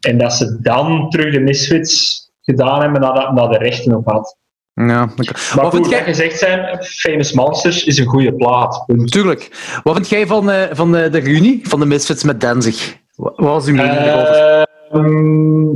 En 0.00 0.18
dat 0.18 0.32
ze 0.32 0.58
dan 0.60 1.10
terug 1.10 1.32
de 1.32 1.40
Misfits 1.40 2.20
gedaan 2.40 2.82
hebben 2.82 3.00
nadat 3.00 3.36
dat 3.36 3.52
de 3.52 3.58
rechten 3.58 3.96
op 3.96 4.06
had. 4.06 4.36
Ja, 4.74 4.84
Maar 4.84 5.14
Wat 5.16 5.70
vind 5.70 5.74
goed, 5.74 5.88
jij... 5.88 5.98
dat 5.98 6.08
gezegd 6.08 6.38
zijn, 6.38 6.84
Famous 6.84 7.32
Monsters 7.32 7.84
is 7.84 7.98
een 7.98 8.06
goede 8.06 8.34
plaat. 8.34 8.82
Punt. 8.86 9.10
Tuurlijk. 9.10 9.50
Wat 9.82 9.94
vind 9.94 10.08
jij 10.08 10.26
van, 10.26 10.50
eh, 10.50 10.62
van 10.70 10.96
eh, 10.96 11.12
de 11.12 11.18
reunie 11.18 11.68
van 11.68 11.80
de 11.80 11.86
Misfits 11.86 12.24
met 12.24 12.40
Danzig? 12.40 12.96
Wat 13.16 13.32
was 13.36 13.66
uw 13.66 13.74
mening? 13.74 13.98
Ehm, 14.90 15.68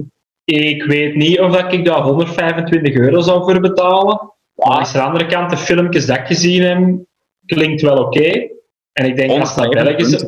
ik 0.47 0.83
weet 0.83 1.15
niet 1.15 1.41
of 1.41 1.52
dat 1.52 1.73
ik 1.73 1.84
daar 1.84 2.02
125 2.02 2.94
euro 2.94 3.20
zou 3.20 3.44
voor 3.44 3.60
betalen. 3.60 4.34
Maar 4.55 4.76
aan 4.76 4.92
de 4.92 5.00
andere 5.00 5.26
kant, 5.26 5.50
de 5.50 5.57
filmpjes 5.57 6.07
dat 6.07 6.16
ik 6.16 6.26
gezien 6.26 6.62
heb, 6.62 6.99
klinkt 7.47 7.83
wel 7.83 8.05
oké. 8.05 8.49
En 8.92 9.07
ik 9.07 9.16
denk 9.16 9.41
als 9.41 9.55
België 9.55 10.02
is... 10.02 10.26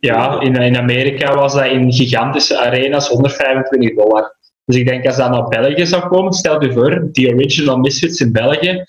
Ja, 0.00 0.40
in, 0.40 0.56
in 0.56 0.76
Amerika 0.76 1.34
was 1.34 1.54
dat 1.54 1.66
in 1.66 1.92
gigantische 1.92 2.58
arenas 2.58 3.08
125 3.08 3.94
dollar. 3.94 4.36
Dus 4.64 4.76
ik 4.76 4.86
denk 4.86 5.06
als 5.06 5.16
dat 5.16 5.30
naar 5.30 5.48
België 5.48 5.86
zou 5.86 6.08
komen, 6.08 6.32
stel 6.32 6.62
je 6.62 6.72
voor, 6.72 7.08
die 7.12 7.34
original 7.34 7.76
Misfits 7.76 8.20
in 8.20 8.32
België, 8.32 8.84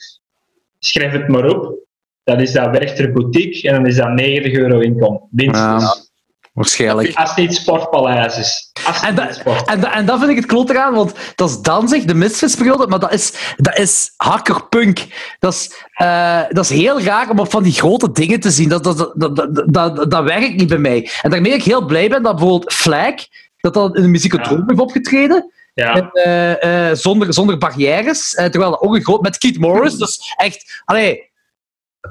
schrijf 0.79 1.11
het 1.11 1.27
maar 1.27 1.49
op. 1.49 1.77
Dan 2.23 2.39
is 2.39 2.51
dat 2.51 2.69
Werchter 2.69 3.11
Boutique 3.11 3.69
en 3.69 3.75
dan 3.75 3.85
is 3.85 3.95
dat 3.95 4.13
90 4.13 4.53
euro 4.53 4.79
inkomen. 4.79 5.27
Minstens. 5.31 5.83
Ja, 5.83 6.08
waarschijnlijk. 6.53 7.15
Als 7.15 7.29
het 7.29 7.37
niet 7.37 7.55
Sportpaleis 7.55 8.37
is. 8.37 8.71
En, 9.01 9.33
sport. 9.33 9.67
en, 9.67 9.79
da- 9.79 9.93
en 9.93 10.05
dat 10.05 10.19
vind 10.19 10.31
ik 10.31 10.35
het 10.35 10.45
klote 10.45 10.81
aan, 10.83 10.93
want 10.93 11.13
dat 11.35 11.49
is 11.49 11.61
Danzig, 11.61 12.03
de 12.03 12.13
Misfits-periode, 12.13 12.87
maar 12.87 12.99
dat 12.99 13.13
is, 13.13 13.53
dat 13.57 13.77
is 13.77 14.13
hardcore 14.17 14.65
punk. 14.69 15.05
Dat 15.39 15.53
is, 15.53 15.85
eh, 15.93 16.41
dat 16.49 16.63
is 16.63 16.69
heel 16.69 17.01
raar 17.01 17.29
om 17.29 17.39
op 17.39 17.51
van 17.51 17.63
die 17.63 17.73
grote 17.73 18.11
dingen 18.11 18.39
te 18.39 18.51
zien. 18.51 18.69
Dat, 18.69 18.83
dat, 18.83 18.97
dat, 19.15 19.35
dat, 19.65 20.11
dat, 20.11 20.23
werkt 20.23 20.55
niet 20.55 20.67
bij 20.69 20.77
mij. 20.77 21.09
En 21.21 21.29
daarmee 21.29 21.53
ik 21.53 21.63
heel 21.63 21.85
blij 21.85 22.09
ben 22.09 22.23
dat 22.23 22.35
bijvoorbeeld 22.35 22.73
Flag, 22.73 23.13
dat 23.59 23.73
dat 23.73 23.95
in 23.95 24.01
de 24.01 24.07
muziekotroom 24.07 24.57
Ja. 24.59 24.63
heeft 24.67 24.79
opgetreden. 24.79 25.51
Ja. 25.73 25.93
En, 25.95 26.09
eh, 26.11 26.89
eh, 26.89 26.95
zonder, 26.95 27.33
zonder 27.33 27.57
barrières. 27.57 28.33
eh, 28.35 28.45
terwijl 28.45 28.71
dat 28.71 28.81
ook 28.81 28.95
een 28.95 29.03
groot... 29.03 29.21
Met 29.21 29.37
Keith 29.37 29.59
Morris, 29.59 29.95
dus 29.97 30.33
echt... 30.37 30.81
Allee, 30.85 31.27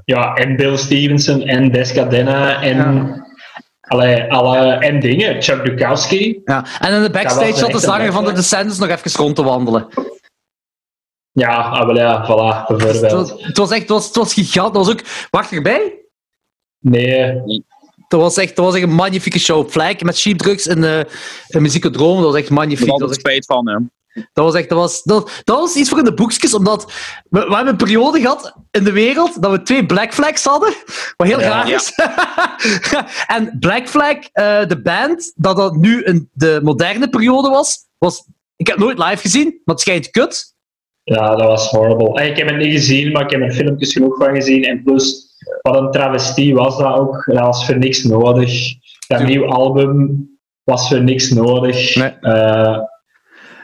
ja, 0.05 0.35
en 0.35 0.57
Bill 0.57 0.77
Stevenson 0.77 1.43
en 1.43 1.71
Descadena 1.73 2.63
en, 2.63 3.27
allee, 3.89 4.33
alle, 4.33 4.57
en 4.59 5.01
dingen. 5.01 5.43
Chuck 5.43 5.65
Dukowski. 5.65 6.41
ja. 6.45 6.65
En 6.81 6.95
in 6.95 7.03
de 7.03 7.11
backstage 7.11 7.55
zat 7.57 7.73
de 7.73 7.79
zanger 7.79 8.13
van 8.13 8.25
de. 8.25 8.33
Descendants 8.33 8.79
nog 8.79 8.89
even 8.89 9.11
rond 9.21 9.37
te 9.37 9.43
wandelen. 9.43 9.89
Ja, 11.33 11.57
ah, 11.57 11.87
wel 11.87 11.97
ja, 11.97 12.25
voilà, 12.25 12.67
Het 12.67 12.77
bijvoorbeeld. 12.77 13.13
was, 13.13 13.43
het 13.43 13.57
was 13.57 13.71
echt 13.71 13.81
het 13.81 13.89
was, 13.89 14.07
het 14.07 14.17
was 14.17 14.35
gigantisch. 14.35 14.87
Was 14.87 14.91
ook... 14.91 15.03
Wacht 15.31 15.53
erbij? 15.53 15.93
Nee, 16.79 17.43
dat 18.09 18.21
was 18.21 18.37
echt, 18.37 18.57
dat 18.57 18.65
was 18.65 18.75
echt 18.75 18.85
een 18.85 18.95
magnifieke 18.95 19.39
show. 19.39 19.69
Flag 19.69 20.01
met 20.01 20.19
Sheep 20.19 20.39
Drugs 20.39 20.67
en 20.67 20.79
uh, 20.83 20.99
een 21.49 21.63
muziekdroom, 21.63 22.17
dat 22.17 22.31
was 22.33 22.41
echt 22.41 22.51
magnifiek. 22.51 22.87
Dat 22.87 23.01
er 23.01 23.07
was 23.07 23.11
echt, 23.11 23.21
spijt 23.21 23.47
van, 23.47 23.69
hè. 23.69 23.77
dat 24.33 24.45
was 24.45 24.55
echt, 24.55 24.69
dat 24.69 24.79
was, 24.79 25.03
dat, 25.03 25.41
dat 25.45 25.59
was 25.59 25.75
iets 25.75 25.89
voor 25.89 25.99
in 25.99 26.05
de 26.05 26.15
boekjes, 26.15 26.55
omdat 26.55 26.93
we, 27.31 27.41
we 27.41 27.55
hebben 27.55 27.67
een 27.67 27.77
periode 27.77 28.21
gehad 28.21 28.55
in 28.71 28.85
de 28.85 28.93
wereld 28.93 29.43
dat 29.43 29.51
we 29.51 29.63
twee 29.63 29.87
Black 29.87 30.15
Flags 30.15 30.45
hadden, 30.45 30.73
wat 31.17 31.27
heel 31.27 31.41
Ja. 31.41 31.49
raar 31.49 31.71
is. 31.71 31.93
en 33.37 33.57
Black 33.61 33.89
Flag, 33.89 34.17
eh, 34.33 34.67
de 34.67 34.81
band, 34.83 35.33
dat 35.37 35.57
dat 35.57 35.77
nu 35.77 36.03
in 36.03 36.29
de 36.33 36.61
moderne 36.63 37.09
periode 37.09 37.49
was, 37.49 37.77
was, 37.99 38.25
ik 38.57 38.67
heb 38.67 38.77
het 38.77 38.85
nooit 38.85 38.99
live 38.99 39.21
gezien, 39.21 39.45
maar 39.45 39.75
het 39.75 39.81
schijnt 39.81 40.11
kut. 40.11 40.57
Ja, 41.03 41.37
dat 41.37 41.47
was 41.47 41.71
horrible. 41.71 42.21
En 42.21 42.27
ik 42.31 42.37
heb 42.37 42.49
het 42.49 42.57
niet 42.57 42.73
gezien, 42.73 43.13
maar 43.13 43.23
ik 43.23 43.31
heb 43.31 43.41
er 43.41 43.53
filmpjes 43.53 43.93
genoeg 43.93 44.17
van 44.17 44.35
gezien. 44.35 44.65
En 44.65 44.83
plus, 44.83 45.28
wat 45.63 45.77
een 45.77 45.91
travestie 45.91 46.55
was 46.55 46.79
dat 46.79 46.99
ook. 46.99 47.25
Dat 47.25 47.41
was 47.41 47.67
voor 47.67 47.79
niks 47.79 48.03
nodig. 48.03 48.75
Dat 49.07 49.23
nieuw 49.23 49.47
album 49.47 50.29
was 50.65 50.89
voor 50.89 51.03
niks 51.03 51.31
nodig. 51.31 51.95
Nee. 51.97 52.17
Eh, 52.21 52.79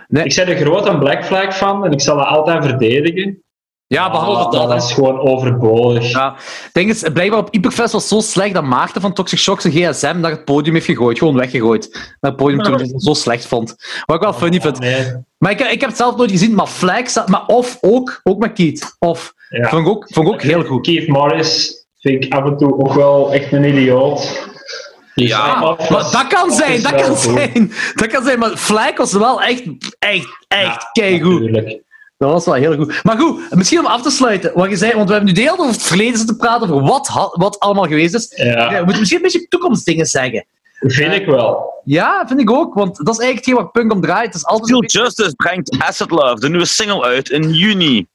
Nee. 0.08 0.24
Ik 0.24 0.34
ben 0.34 0.46
er 0.46 0.56
groot 0.56 0.86
een 0.86 0.98
Black 0.98 1.24
Flag 1.24 1.56
van 1.56 1.84
en 1.84 1.92
ik 1.92 2.00
zal 2.00 2.16
dat 2.16 2.26
altijd 2.26 2.64
verdedigen. 2.64 3.43
Ja, 3.86 4.10
behalve 4.10 4.42
Maar 4.58 4.68
dat. 4.68 4.68
hè. 4.70 4.76
is 4.76 4.92
gewoon 4.92 5.18
overbodig. 5.18 6.10
Ja, 6.10 6.36
ding 6.72 6.90
is, 6.90 7.02
blijkbaar 7.12 7.38
op 7.38 7.48
Hyperfest 7.52 7.92
was 7.92 8.08
zo 8.08 8.20
slecht 8.20 8.54
dat 8.54 8.64
Maarten 8.64 9.00
van 9.00 9.12
Toxic 9.12 9.38
Shock 9.38 9.60
zijn 9.60 9.72
gsm 9.72 10.16
naar 10.20 10.30
het 10.30 10.44
podium 10.44 10.74
heeft 10.74 10.86
gegooid. 10.86 11.18
Gewoon 11.18 11.36
weggegooid. 11.36 11.92
Naar 12.20 12.30
het 12.30 12.36
podium 12.36 12.62
toen 12.62 12.74
hij 12.74 12.88
het 12.92 13.02
zo 13.02 13.14
slecht 13.14 13.46
vond. 13.46 13.74
Wat 14.04 14.16
ik 14.16 14.22
wel 14.22 14.32
funny 14.32 14.60
vind. 14.60 14.78
Nee. 14.78 15.12
Maar 15.38 15.50
ik, 15.50 15.60
ik 15.60 15.80
heb 15.80 15.88
het 15.88 15.98
zelf 15.98 16.16
nooit 16.16 16.30
gezien, 16.30 16.54
maar 16.54 16.68
staat... 17.04 17.28
Maar 17.28 17.46
of 17.46 17.78
ook, 17.80 18.20
ook 18.22 18.38
met 18.38 18.52
Keith. 18.52 18.96
Of. 18.98 19.32
Ja. 19.48 19.68
Vond 19.68 19.82
ik 19.86 19.88
ook, 19.92 20.06
vond 20.12 20.26
ik 20.28 20.32
ook 20.34 20.42
heel 20.42 20.64
goed. 20.64 20.86
Keith 20.86 21.08
Morris 21.08 21.86
vind 22.00 22.24
ik 22.24 22.34
af 22.34 22.44
en 22.44 22.56
toe 22.56 22.78
ook 22.78 22.92
wel 22.92 23.32
echt 23.32 23.52
een 23.52 23.64
idioot. 23.64 24.48
Dus 25.14 25.28
Ja, 25.28 25.60
Maar 25.60 25.76
dat 26.10 26.26
kan 26.26 26.50
zijn, 26.52 26.82
dat 26.82 26.94
kan 26.94 27.04
goed. 27.04 27.18
zijn. 27.18 27.72
Dat 27.94 28.06
kan 28.06 28.24
zijn, 28.24 28.38
maar 28.38 28.56
Flag 28.56 28.96
was 28.96 29.12
wel 29.12 29.42
echt, 29.42 29.62
echt, 29.98 30.44
echt 30.48 30.88
keigoed. 30.92 31.40
Natuurlijk. 31.40 31.82
Dat 32.16 32.30
was 32.32 32.44
wel 32.44 32.54
heel 32.54 32.74
goed. 32.76 33.00
Maar 33.02 33.18
goed, 33.18 33.54
misschien 33.54 33.78
om 33.78 33.86
af 33.86 34.02
te 34.02 34.10
sluiten. 34.10 34.50
Wat 34.54 34.70
je 34.70 34.76
zei, 34.76 34.92
want 34.94 35.06
we 35.08 35.14
hebben 35.14 35.34
nu 35.34 35.40
de 35.40 35.40
hele 35.46 35.56
tijd 35.56 35.68
over 35.68 35.80
het 35.80 35.88
verleden 35.88 36.18
zitten 36.18 36.36
praten, 36.36 36.70
over 36.70 36.86
wat, 36.86 37.30
wat 37.32 37.58
allemaal 37.58 37.84
geweest 37.86 38.14
is. 38.14 38.32
Ja, 38.36 38.68
we 38.70 38.76
moeten 38.76 38.98
misschien 38.98 39.16
een 39.16 39.22
beetje 39.22 39.48
toekomstdingen 39.48 40.06
zeggen. 40.06 40.46
vind 40.80 41.12
ik 41.12 41.26
wel. 41.26 41.72
Ja, 41.84 42.24
vind 42.26 42.40
ik 42.40 42.50
ook, 42.50 42.74
want 42.74 42.96
dat 42.96 43.08
is 43.14 43.18
eigenlijk 43.20 43.36
hetgeen 43.36 43.54
waar 43.54 43.70
punk 43.70 43.92
om 43.92 44.00
draait. 44.00 44.26
Het 44.26 44.34
is 44.34 44.44
altijd 44.46 44.66
Steel 44.66 44.80
beetje 44.80 44.98
Justice 44.98 45.34
brengt 45.34 45.76
Acid 45.78 46.10
Love, 46.10 46.34
de 46.34 46.48
nieuwe 46.48 46.64
single, 46.64 47.02
uit 47.02 47.30
in 47.30 47.52
juni. 47.52 48.06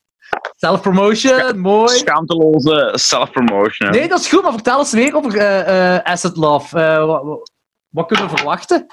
self-promotion, 0.57 1.59
mooi. 1.59 1.95
Schaamteloze 1.97 2.91
self-promotion. 2.93 3.89
Nee, 3.91 4.07
dat 4.07 4.19
is 4.19 4.27
goed, 4.27 4.41
maar 4.41 4.51
vertel 4.53 4.79
eens 4.79 4.91
weer 4.91 5.15
over 5.15 5.35
eh, 5.37 5.95
eh, 5.95 6.03
Asset 6.03 6.37
Love. 6.37 6.79
Eh, 6.79 7.05
wat, 7.05 7.23
wat- 7.23 7.51
wat 7.89 8.07
kunnen 8.07 8.29
we 8.29 8.35
verwachten? 8.37 8.85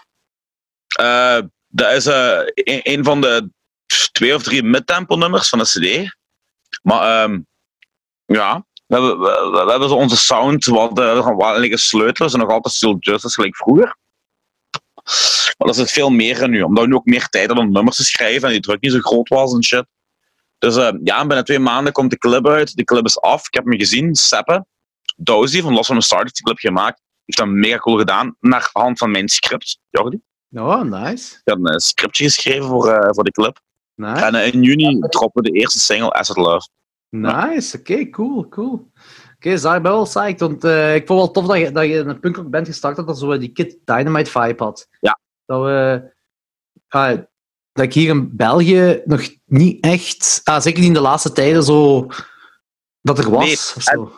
Eh, 0.98 1.38
dat 1.68 1.92
is 1.92 2.06
eh, 2.06 2.38
een, 2.54 2.80
een 2.82 3.04
van 3.04 3.20
de 3.20 3.50
twee 4.16 4.34
of 4.34 4.42
drie 4.42 4.62
midtempo 4.62 5.16
nummers 5.16 5.48
van 5.48 5.58
de 5.58 5.64
CD. 5.64 6.16
Maar 6.82 7.22
ehm, 7.22 7.40
ja, 8.24 8.66
we 8.86 8.94
hebben, 8.94 9.18
we, 9.20 9.62
we 9.64 9.70
hebben 9.70 9.88
zo 9.88 9.94
onze 9.94 10.16
sound 10.16 10.64
wat, 10.64 10.98
uh, 10.98 11.36
wat 11.36 11.58
liggen 11.58 11.78
sleutelen. 11.78 12.30
Ze 12.30 12.36
nog 12.36 12.50
altijd 12.50 12.74
Still 12.74 12.96
Justice 12.98 13.34
gelijk 13.34 13.56
vroeger. 13.56 13.96
Maar 15.58 15.68
er 15.68 15.74
zit 15.74 15.90
veel 15.90 16.10
meer 16.10 16.48
nu, 16.48 16.62
omdat 16.62 16.84
we 16.84 16.90
nu 16.90 16.96
ook 16.96 17.04
meer 17.04 17.28
tijd 17.28 17.46
hadden 17.46 17.66
om 17.66 17.72
nummers 17.72 17.96
te 17.96 18.04
schrijven 18.04 18.48
en 18.48 18.52
die 18.52 18.62
druk 18.62 18.80
niet 18.80 18.92
zo 18.92 18.98
groot 19.00 19.28
was 19.28 19.52
en 19.52 19.64
shit. 19.64 19.84
Dus 20.58 20.76
eh, 20.76 20.92
ja, 21.04 21.26
binnen 21.26 21.44
twee 21.44 21.58
maanden 21.58 21.92
komt 21.92 22.10
de 22.10 22.18
clip 22.18 22.46
uit. 22.46 22.76
De 22.76 22.84
clip 22.84 23.04
is 23.04 23.20
af. 23.20 23.46
Ik 23.46 23.54
heb 23.54 23.64
hem 23.64 23.78
gezien. 23.78 24.14
Seppe, 24.14 24.66
Dozy 25.16 25.60
van 25.60 25.84
from 25.84 25.98
the 25.98 26.04
Start 26.04 26.22
heeft 26.22 26.34
die 26.34 26.44
clip 26.44 26.58
gemaakt. 26.58 27.00
Heeft 27.24 27.38
dat 27.38 27.48
mega 27.48 27.78
cool 27.78 27.98
gedaan, 27.98 28.36
naar 28.40 28.68
hand 28.72 28.98
van 28.98 29.10
mijn 29.10 29.28
script. 29.28 29.78
Jordi. 29.90 30.20
Oh, 30.50 30.82
nice. 30.82 31.34
Ik 31.34 31.40
heb 31.44 31.58
een 31.62 31.80
scriptje 31.80 32.24
geschreven 32.24 32.66
voor, 32.66 32.88
eh, 32.88 33.08
voor 33.10 33.24
de 33.24 33.30
clip. 33.30 33.60
Nice, 33.97 34.25
En 34.25 34.34
eh, 34.34 34.52
in 34.52 34.62
juni 34.62 35.00
droppen 35.00 35.42
we 35.42 35.50
de 35.50 35.58
eerste 35.58 35.78
single, 35.78 36.12
Acid 36.12 36.36
Love. 36.36 36.68
nice. 37.10 37.78
oké, 37.78 38.08
cool, 38.10 38.49
cool. 38.49 38.73
Oké, 38.73 39.49
okay, 39.55 39.76
ik 39.76 39.83
ben 39.83 39.92
wel 39.92 40.05
psyched, 40.05 40.41
want 40.41 40.65
eh, 40.65 40.94
ik 40.94 41.07
vond 41.07 41.20
het 41.20 41.31
wel 41.34 41.44
tof 41.44 41.47
dat 41.47 41.58
je, 41.58 41.73
dat 41.73 41.84
je 41.84 41.94
in 41.94 42.08
een 42.08 42.20
punkrock 42.20 42.50
band 42.50 42.66
gestart 42.66 42.97
had 42.97 43.07
dat 43.07 43.18
zo 43.18 43.39
die 43.39 43.52
Kid 43.52 43.78
Dynamite 43.84 44.31
vibe 44.31 44.65
had. 44.65 44.89
Ja. 45.00 45.20
Dat 45.47 45.62
we... 45.62 46.02
ah, 46.89 47.18
dat 47.73 47.84
ik 47.84 47.92
hier 47.92 48.08
in 48.08 48.36
België 48.36 49.02
nog 49.05 49.28
niet 49.44 49.84
echt... 49.84 50.41
Ah, 50.44 50.60
zeker 50.60 50.78
niet 50.78 50.89
in 50.89 50.94
de 50.94 51.00
laatste 51.00 51.33
tijden 51.33 51.62
zo... 51.62 52.07
Dat 53.00 53.18
er 53.18 53.31
was. 53.31 53.44
Nee, 53.44 53.52
of 53.52 53.83
zo. 53.83 54.12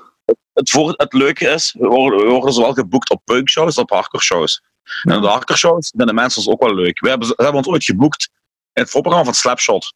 Het, 0.53 0.71
voor, 0.71 0.95
het 0.97 1.13
leuke 1.13 1.49
is, 1.49 1.75
we 1.79 1.87
worden, 1.87 2.19
we 2.19 2.31
worden 2.31 2.53
zowel 2.53 2.73
geboekt 2.73 3.11
op 3.11 3.21
punkshows 3.25 3.67
als 3.67 3.79
op 3.79 3.91
hardcore 3.91 4.25
shows. 4.25 4.63
En 5.03 5.17
op 5.17 5.23
de 5.23 5.29
hardcore 5.29 5.59
shows 5.59 5.89
vinden 5.89 6.07
de 6.07 6.13
mensen 6.13 6.39
ons 6.39 6.51
ook 6.51 6.63
wel 6.63 6.75
leuk. 6.75 7.01
We 7.01 7.09
hebben, 7.09 7.29
we 7.29 7.35
hebben 7.43 7.57
ons 7.57 7.67
ooit 7.67 7.85
geboekt 7.85 8.31
in 8.79 8.85
het 8.85 8.93
voorprogramma 8.93 9.31
van 9.31 9.41
Slapshot. 9.41 9.95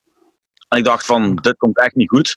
En 0.68 0.78
ik 0.78 0.84
dacht 0.84 1.06
van, 1.06 1.36
dit 1.36 1.56
komt 1.56 1.78
echt 1.78 1.94
niet 1.94 2.08
goed. 2.08 2.36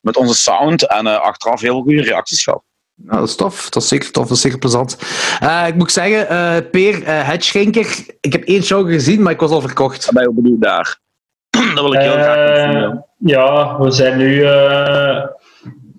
Met 0.00 0.16
onze 0.16 0.34
sound 0.34 0.86
en 0.86 1.06
eh, 1.06 1.20
achteraf 1.20 1.60
heel 1.60 1.82
goede 1.82 2.02
reacties 2.02 2.42
gehad. 2.42 2.62
Nou, 2.94 3.18
dat 3.18 3.28
is 3.28 3.34
tof. 3.34 3.70
Dat 3.70 3.82
is 3.82 3.88
zeker 3.88 4.10
tof. 4.10 4.26
Dat 4.26 4.36
is 4.36 4.42
zeker 4.42 4.58
plezant. 4.58 4.98
Eh, 5.40 5.64
ik 5.66 5.74
moet 5.74 5.92
zeggen, 5.92 6.28
eh 6.28 6.56
Peer, 6.70 7.02
eh 7.02 7.26
Hedgeschenker, 7.28 8.04
ik 8.20 8.32
heb 8.32 8.44
één 8.44 8.62
show 8.62 8.88
gezien, 8.88 9.22
maar 9.22 9.32
ik 9.32 9.40
was 9.40 9.50
al 9.50 9.60
verkocht. 9.60 10.12
Ben 10.12 10.22
je 10.22 10.28
ook 10.28 10.34
benieuwd 10.34 10.60
daar. 10.60 10.98
dat 11.74 11.84
wil 11.84 11.92
ik 11.92 12.00
heel 12.00 12.12
graag 12.12 12.74
zien. 12.74 13.04
ja, 13.18 13.78
we 13.78 13.90
zijn 13.90 14.18
nu 14.18 14.44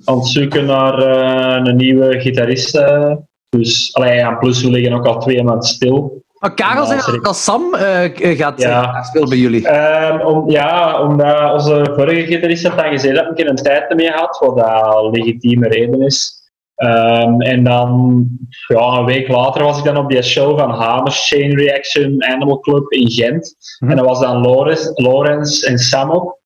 aan 0.08 0.18
het 0.18 0.28
zoeken 0.28 0.66
naar 0.66 1.00
eh, 1.00 1.66
een 1.66 1.76
nieuwe 1.76 2.20
gitarist. 2.20 2.76
eh. 2.76 3.16
dus, 3.50 3.94
allee, 3.94 4.16
ja, 4.16 4.36
plus 4.36 4.64
we 4.64 4.70
liggen 4.70 4.94
ook 4.94 5.06
al 5.06 5.20
twee 5.20 5.44
maanden 5.44 5.68
stil. 5.68 6.26
Maar 6.40 6.54
Karel 6.54 6.86
zei 6.86 7.20
dat 7.22 7.36
Sam 7.36 7.74
eh, 7.74 8.38
gaat 8.38 8.62
Ja. 8.62 8.84
eh, 8.84 9.04
spelen 9.04 9.30
bij 9.30 9.38
jullie. 9.38 9.68
Ehm, 9.68 10.22
om, 10.26 10.50
ja, 10.50 11.02
omdat 11.02 11.52
onze 11.54 11.92
vorige 11.96 12.26
gitarist 12.26 12.68
had 12.68 12.78
dan 12.78 12.90
gezegd 12.92 13.16
dat 13.16 13.40
ik 13.40 13.48
een 13.50 13.56
tijd 13.56 13.96
mee 13.96 14.12
had, 14.12 14.38
wat 14.40 14.58
dat 14.58 14.96
een 15.04 15.10
legitieme 15.12 15.68
reden 15.68 16.02
is. 16.02 16.36
Ehm, 16.76 17.42
en 17.42 17.64
dan, 17.64 18.24
ja, 18.68 18.98
een 18.98 19.06
week 19.06 19.28
later 19.28 19.64
was 19.64 19.78
ik 19.78 19.84
dan 19.84 19.98
op 19.98 20.10
die 20.10 20.22
show 20.22 20.60
van 20.60 20.72
Hamers 20.72 21.28
Chain 21.28 21.58
Reaction 21.58 22.24
Animal 22.24 22.60
Club 22.60 22.92
in 22.92 23.10
Gent. 23.10 23.56
Mhm. 23.80 23.92
En 23.92 23.98
dat 23.98 24.06
was 24.06 24.20
dan 24.20 24.42
Lorenz, 24.42 24.90
Lorenz 24.94 25.64
en 25.64 25.78
Sam 25.78 26.10
op. 26.12 26.40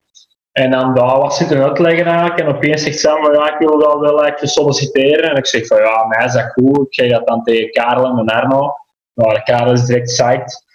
En 0.52 0.72
dan 0.72 0.94
daar 0.94 1.18
was 1.20 1.42
ik 1.42 1.50
een 1.50 1.61
uitleggen 1.61 2.06
eigenlijk. 2.06 2.40
En 2.40 2.48
opeens 2.56 2.84
zegt 2.84 3.00
Sam 3.00 3.24
van 3.24 3.34
ja, 3.34 3.53
ik 3.53 3.68
wil 3.68 3.80
dat 3.80 4.00
wel 4.00 4.22
eigenlijk 4.24 4.52
solliciteren. 4.53 5.30
En 5.30 5.36
ik 5.36 5.45
zeg 5.45 5.68
van 5.68 5.78
ja, 5.78 6.06
mij 6.08 6.26
is 6.26 6.34
dat 6.34 6.52
goed. 6.52 6.78
Ik 6.86 6.94
zeg 6.94 7.11
dat 7.11 7.28
dan 7.28 7.44
tegen 7.44 7.72
Karel 7.72 8.06
en 8.06 8.26
Arno. 8.26 8.74
Nou, 9.22 9.41
Karel 9.43 9.72
is 9.74 9.85
direct 9.85 10.06
psyched. 10.06 10.66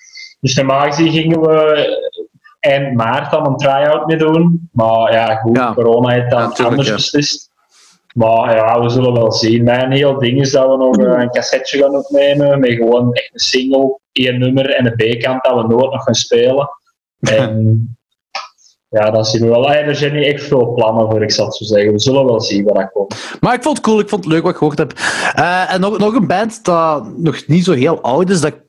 Dus 0.41 0.55
normaal 0.55 0.81
gezien 0.87 1.13
gingen 1.13 1.41
we 1.41 1.85
eind 2.61 2.95
maart 2.95 3.31
dan 3.31 3.47
een 3.47 3.57
try-out 3.57 4.07
mee 4.07 4.17
doen. 4.17 4.69
Maar 4.73 5.13
ja, 5.13 5.35
goed, 5.35 5.57
Ja. 5.57 5.73
corona 5.75 6.09
heeft 6.09 6.31
dan 6.31 6.41
Ja, 6.41 6.47
tuurlijk, 6.49 6.69
anders 6.69 6.89
ja. 6.89 6.95
beslist. 6.95 7.51
Maar 8.15 8.57
ja, 8.57 8.81
we 8.81 8.89
zullen 8.89 9.13
wel 9.13 9.33
zien. 9.33 9.65
Mijn 9.65 9.93
heel 9.93 10.19
ding 10.19 10.41
is 10.41 10.53
dat 10.53 10.69
we 10.71 10.77
nog 10.77 10.97
eh, 10.99 11.23
een 11.23 11.31
cassetje 11.31 11.79
gaan 11.79 11.97
opnemen 11.97 12.61
met 12.61 12.73
gewoon 12.73 13.13
echt 13.13 13.31
een 13.33 13.39
single, 13.39 13.99
één 14.13 14.39
nummer 14.39 14.71
en 14.75 14.87
een 14.87 14.95
B-kant 15.19 15.45
dat 15.45 15.55
we 15.63 15.67
nooit 15.67 15.93
nog 15.93 16.03
gaan 16.05 16.15
spelen. 16.15 16.69
En 17.37 17.96
ja, 18.89 19.11
dan 19.11 19.25
zien 19.25 19.43
we 19.43 19.49
wel. 19.49 19.69
Ah, 19.69 19.75
er 19.75 19.97
zijn 19.97 20.15
niet 20.15 20.25
echt 20.25 20.45
veel 20.45 20.73
plannen 20.73 21.11
voor, 21.11 21.23
ik 21.23 21.31
zal 21.31 21.47
het 21.47 21.55
zo 21.55 21.65
zeggen. 21.65 21.93
We 21.93 21.99
zullen 21.99 22.25
wel 22.25 22.41
zien 22.41 22.65
wat 22.65 22.75
dat 22.75 22.91
komt. 22.93 23.37
Maar 23.41 23.55
ik 23.55 23.63
vond 23.63 23.77
het 23.77 23.87
cool, 23.87 24.01
ik 24.01 24.09
vond 24.09 24.25
het 24.25 24.33
leuk 24.33 24.43
wat 24.43 24.53
ik 24.53 24.59
gehoord 24.59 24.79
heb. 24.79 24.93
Eh, 25.35 25.73
en 25.73 25.81
nog, 25.81 25.99
nog 25.99 26.15
een 26.15 26.27
band 26.27 26.65
dat 26.65 27.19
nog 27.19 27.47
niet 27.47 27.65
zo 27.65 27.73
heel 27.73 28.01
oud 28.01 28.31
is, 28.31 28.41
dat 28.41 28.53
ik 28.53 28.65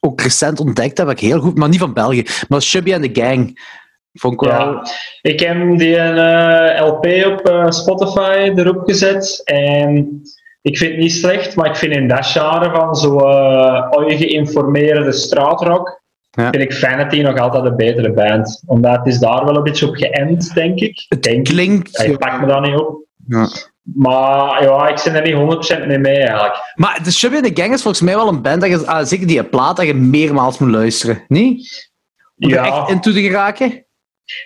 ook 0.00 0.20
recent 0.20 0.60
ontdekt 0.60 0.98
heb, 0.98 1.06
dat 1.06 1.20
ik 1.20 1.28
heel 1.28 1.40
goed, 1.40 1.56
maar 1.56 1.68
niet 1.68 1.78
van 1.78 1.92
België, 1.92 2.24
maar 2.48 2.60
Chubby 2.60 2.94
and 2.94 3.14
the 3.14 3.20
Gang. 3.20 3.72
Vond 4.12 4.34
ik 4.34 4.40
wel... 4.40 4.50
Ja, 4.50 4.82
ik 5.22 5.40
heb 5.40 5.78
die 5.78 5.96
eh, 5.96 6.86
LP 6.86 7.06
op 7.26 7.48
eh, 7.48 7.70
Spotify 7.70 8.52
erop 8.54 8.82
gezet 8.84 9.40
en 9.44 10.22
ik 10.62 10.78
vind 10.78 10.90
het 10.90 11.00
niet 11.00 11.12
slecht, 11.12 11.56
maar 11.56 11.66
ik 11.66 11.76
vind 11.76 11.92
in 11.92 12.08
dat 12.08 12.26
genre 12.26 12.70
van 12.70 12.94
zo 12.94 13.18
uh, 13.18 13.88
geïnformeerde 13.90 15.12
straatrock, 15.12 16.02
Ja. 16.34 16.50
vind 16.50 16.62
ik 16.62 16.72
Vanity 16.72 17.20
nog 17.20 17.38
altijd 17.38 17.64
een 17.64 17.76
betere 17.76 18.12
band. 18.12 18.62
Omdat 18.66 18.96
het 18.96 19.06
is 19.06 19.18
daar 19.18 19.44
wel 19.44 19.56
een 19.56 19.62
beetje 19.62 19.88
op 19.88 19.94
geënt, 19.94 20.54
denk 20.54 20.80
ik. 20.80 21.04
Het 21.08 21.22
denk 21.22 21.36
ik. 21.36 21.44
klinkt... 21.44 21.98
Ja, 21.98 22.04
ik 22.04 22.18
pak 22.18 22.40
me 22.40 22.46
daar 22.46 22.60
niet 22.60 22.74
op. 22.74 23.06
Ja. 23.28 23.48
Maar 23.82 24.62
ja, 24.62 24.88
ik 24.88 25.00
ben 25.04 25.14
er 25.14 25.22
niet 25.22 25.82
100% 25.82 25.86
mee 25.86 25.98
mee 25.98 26.18
eigenlijk. 26.18 26.72
Maar 26.74 27.00
de 27.02 27.10
Chubby 27.10 27.36
and 27.36 27.54
the 27.54 27.62
Gang 27.62 27.72
is 27.74 27.82
volgens 27.82 28.02
mij 28.02 28.14
wel 28.14 28.28
een 28.28 28.42
band, 28.42 28.60
dat 28.60 28.70
je, 28.70 28.86
ah, 28.86 29.06
zeker 29.06 29.26
die 29.26 29.44
plaat, 29.44 29.76
dat 29.76 29.86
je 29.86 29.94
meermaals 29.94 30.58
moet 30.58 30.70
luisteren. 30.70 31.24
Niet? 31.28 31.92
Om 32.38 32.50
er 32.50 32.54
Ja, 32.54 32.64
echt 32.64 32.90
in 32.90 33.00
toe 33.00 33.12
te 33.12 33.22
geraken? 33.22 33.86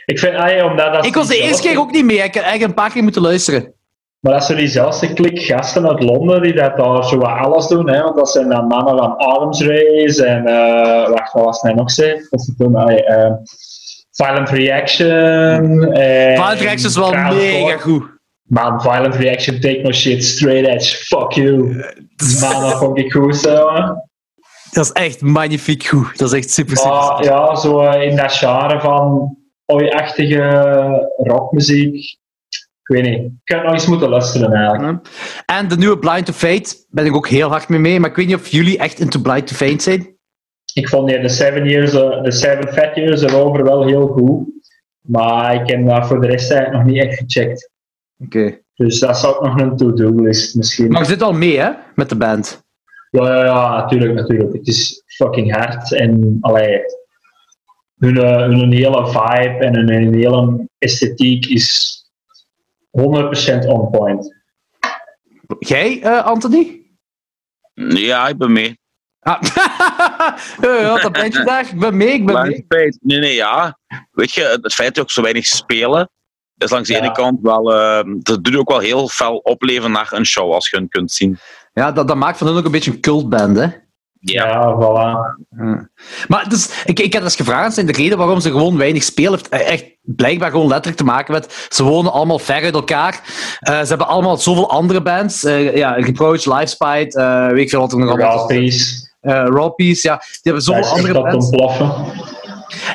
ik 0.05 0.19
vind, 0.19 0.35
ah, 0.35 0.51
ja, 0.51 0.71
omdat 0.71 0.93
dat 0.93 1.07
Ik 1.07 1.15
was 1.15 1.29
de 1.29 1.39
eerste 1.39 1.69
keer 1.69 1.79
ook 1.79 1.91
niet 1.91 2.05
mee, 2.05 2.17
ik 2.17 2.35
heb 2.35 2.43
eigenlijk 2.43 2.63
een 2.63 2.75
paar 2.75 2.93
keer 2.93 3.03
moeten 3.03 3.23
luisteren. 3.23 3.75
Maar 4.29 4.37
dat 4.37 4.47
zijn 4.47 4.59
diezelfde 4.59 5.13
klik 5.13 5.41
gasten 5.41 5.89
uit 5.89 6.03
Londen 6.03 6.43
die 6.43 6.55
dat 6.55 6.77
daar 6.77 7.05
zo 7.05 7.17
wat 7.19 7.31
alles 7.31 7.67
doen. 7.67 7.89
Hè? 7.89 8.03
Want 8.03 8.17
dat 8.17 8.31
zijn 8.31 8.49
dan 8.49 8.67
mannen 8.67 8.99
van 8.99 9.17
Adams 9.17 9.63
Race 9.63 10.25
en 10.25 10.47
eh 10.47 11.09
wacht, 11.11 11.33
wat 11.33 11.45
was 11.45 11.57
het 11.57 11.65
nou 11.65 11.77
nog 11.77 11.91
zei? 11.91 12.27
Dat 12.31 12.53
toen, 12.59 12.77
eh, 12.77 13.33
Violent 14.11 14.49
Reaction. 14.49 15.93
En 15.93 16.37
Violent 16.37 16.61
Reaction 16.61 16.89
is 16.89 16.97
wel 16.97 17.13
mega 17.13 17.77
goed. 17.77 18.03
Man, 18.43 18.81
violent 18.81 19.15
reaction, 19.15 19.61
take 19.61 19.81
no 19.83 19.93
shit, 19.93 20.25
straight 20.25 20.69
edge, 20.69 20.97
fuck 20.97 21.33
you. 21.33 21.57
Man, 22.41 22.61
dat 22.61 22.79
vond 22.79 22.99
ik 22.99 23.13
goed 23.13 23.37
zo. 23.37 23.71
Dat 24.71 24.85
is 24.85 24.93
echt 24.93 25.21
magnifiek 25.21 25.85
goed. 25.85 26.19
Dat 26.19 26.33
is 26.33 26.39
echt 26.39 26.51
super, 26.51 26.77
super. 26.77 26.93
Maar 26.93 27.25
ja, 27.25 27.55
zo 27.55 27.81
eh, 27.81 28.09
in 28.11 28.17
dat 28.17 28.33
genre 28.33 28.81
van 28.81 29.37
oi-achtige 29.67 30.43
rockmuziek. 31.17 32.18
Ik 32.89 32.95
weet 32.95 33.05
niet. 33.05 33.33
Ik 33.45 33.55
had 33.55 33.63
nog 33.63 33.73
eens 33.73 33.87
moeten 33.87 34.09
luisteren 34.09 34.53
eigenlijk. 34.53 35.09
En 35.47 35.69
de 35.69 35.77
nieuwe 35.77 35.99
Blind 35.99 36.27
to 36.27 36.33
Fate 36.33 36.77
ben 36.89 37.07
ik 37.07 37.15
ook 37.15 37.29
heel 37.29 37.49
hard 37.49 37.69
mee 37.69 37.79
mee. 37.79 38.01
Maar 38.01 38.11
ik 38.11 38.17
weet 38.17 38.27
niet 38.27 38.37
of 38.37 38.49
jullie 38.49 38.79
echt 38.79 39.01
into 39.01 39.21
Blind 39.21 39.47
to 39.47 39.55
Fate 39.55 39.83
zijn. 39.83 40.17
Ik 40.75 40.89
vond 40.89 41.09
die 41.09 41.21
de 41.21 41.29
Seven, 41.29 41.69
years, 41.69 41.91
de 41.93 42.33
seven 42.33 42.73
Fat 42.73 42.95
Years 42.95 43.23
erover 43.23 43.65
wel 43.65 43.87
heel 43.87 44.07
goed. 44.07 44.49
Maar 45.01 45.55
ik 45.55 45.69
heb 45.69 45.87
dat 45.87 46.07
voor 46.07 46.21
de 46.21 46.27
rest 46.27 46.51
eigenlijk 46.51 46.85
nog 46.85 46.93
niet 46.93 47.05
echt 47.05 47.19
gecheckt. 47.19 47.71
Oké. 48.19 48.59
Dus 48.75 48.99
dat 48.99 49.19
zou 49.19 49.35
ook 49.35 49.43
nog 49.43 49.61
een 49.61 49.77
to-do-list 49.77 50.55
misschien. 50.55 50.89
Maar 50.89 51.01
je 51.01 51.09
zit 51.09 51.23
al 51.23 51.33
mee, 51.33 51.59
hè? 51.59 51.71
Met 51.95 52.09
de 52.09 52.17
band. 52.17 52.63
Ja, 53.11 53.35
ja, 53.35 53.45
ja, 53.45 53.77
natuurlijk, 53.77 54.15
natuurlijk. 54.15 54.53
Het 54.53 54.67
is 54.67 55.03
fucking 55.07 55.53
hard 55.53 55.93
en 55.93 56.39
allee, 56.41 56.81
hun, 57.99 58.17
eh, 58.19 58.43
hun 58.43 58.73
hele 58.73 59.07
vibe 59.07 59.59
en 59.59 59.75
hun, 59.75 59.93
hun 59.93 60.15
hele 60.15 60.69
esthetiek 60.79 61.47
is 61.47 61.98
100% 62.91 63.67
on 63.67 63.91
point. 63.91 64.37
Jij, 65.59 66.03
eh, 66.03 66.25
Anthony? 66.25 66.83
Ja, 67.75 68.29
ik 68.29 68.39
ben 68.39 68.53
mee. 68.53 68.79
Ah. 69.21 69.43
ja, 70.61 71.01
dat 71.01 71.13
bandje 71.13 71.45
daar. 71.45 71.69
Ik 71.73 71.79
ben 71.79 71.97
mee, 71.97 72.13
ik 72.13 72.27
ben 72.27 72.43
mee. 72.43 72.55
het 72.55 72.65
feit, 72.69 72.99
nee, 73.01 73.19
nee, 73.19 73.35
ja. 73.35 73.79
Weet 74.13 74.33
je, 74.33 74.59
het 74.63 74.75
feit 74.75 74.95
dat 74.95 75.05
ook 75.05 75.11
zo 75.11 75.23
weinig 75.23 75.47
spelen, 75.47 76.11
is 76.57 76.71
langs 76.71 76.89
de 76.89 76.95
Ja. 76.95 77.01
ene 77.01 77.13
kant 77.13 77.39
wel, 77.43 77.75
eh, 77.75 78.01
dat 78.19 78.45
doet 78.45 78.57
ook 78.57 78.69
wel 78.69 78.79
heel 78.79 79.09
fel 79.09 79.37
opleven 79.37 79.91
naar 79.93 80.13
een 80.13 80.27
show, 80.27 80.53
als 80.53 80.71
je 80.71 80.77
hun 80.77 80.89
kunt 80.89 81.13
zien. 81.13 81.39
Ja, 81.73 81.93
dat, 81.93 82.09
dat 82.09 82.17
maakt 82.17 82.39
van 82.39 82.47
hun 82.47 82.57
ook 82.57 82.65
een 82.65 82.71
beetje 82.71 82.91
een 82.91 83.01
cultband, 83.01 83.57
hè? 83.57 83.69
Ja, 84.21 84.75
voilà. 84.81 85.17
Maar 86.29 86.49
dus, 86.49 86.83
ik, 86.85 87.01
ik 87.01 87.13
heb 87.13 87.23
eens 87.23 87.37
gevraagd, 87.37 87.75
zijn 87.75 87.87
de 87.87 87.93
reden 87.93 88.19
waarom 88.19 88.41
ze 88.41 88.51
gewoon 88.51 88.77
weinig 88.77 89.03
spelen, 89.03 89.39
heeft 89.51 89.65
echt 89.69 89.85
blijkbaar 90.03 90.51
gewoon 90.51 90.67
letterlijk 90.69 90.97
te 90.97 91.05
maken 91.05 91.33
met, 91.33 91.67
ze 91.69 91.83
wonen 91.83 92.13
allemaal 92.13 92.39
ver 92.39 92.63
uit 92.63 92.75
elkaar. 92.75 93.21
Eh, 93.61 93.81
ze 93.81 93.87
hebben 93.89 94.07
allemaal 94.09 94.37
zoveel 94.37 94.71
andere 94.71 95.03
bands. 95.03 95.45
eh 95.45 95.77
ja, 95.77 95.91
Reproach, 95.93 96.45
Lifespite, 96.45 97.19
eh 97.21 97.47
weet 97.47 97.63
ik 97.63 97.69
veel 97.71 97.81
wat 97.81 97.93
er 97.93 97.99
nog 97.99 98.09
allemaal 98.09 98.33
Raspberries. 98.37 99.15
eh 99.21 99.33
Raw 99.33 99.75
Peace, 99.75 100.09
ja. 100.09 100.17
Die 100.17 100.39
hebben 100.43 100.63
zoveel 100.63 100.85
andere 100.89 101.13
dat 101.13 101.23
bands. 101.23 101.47
ontploffen. 101.47 101.93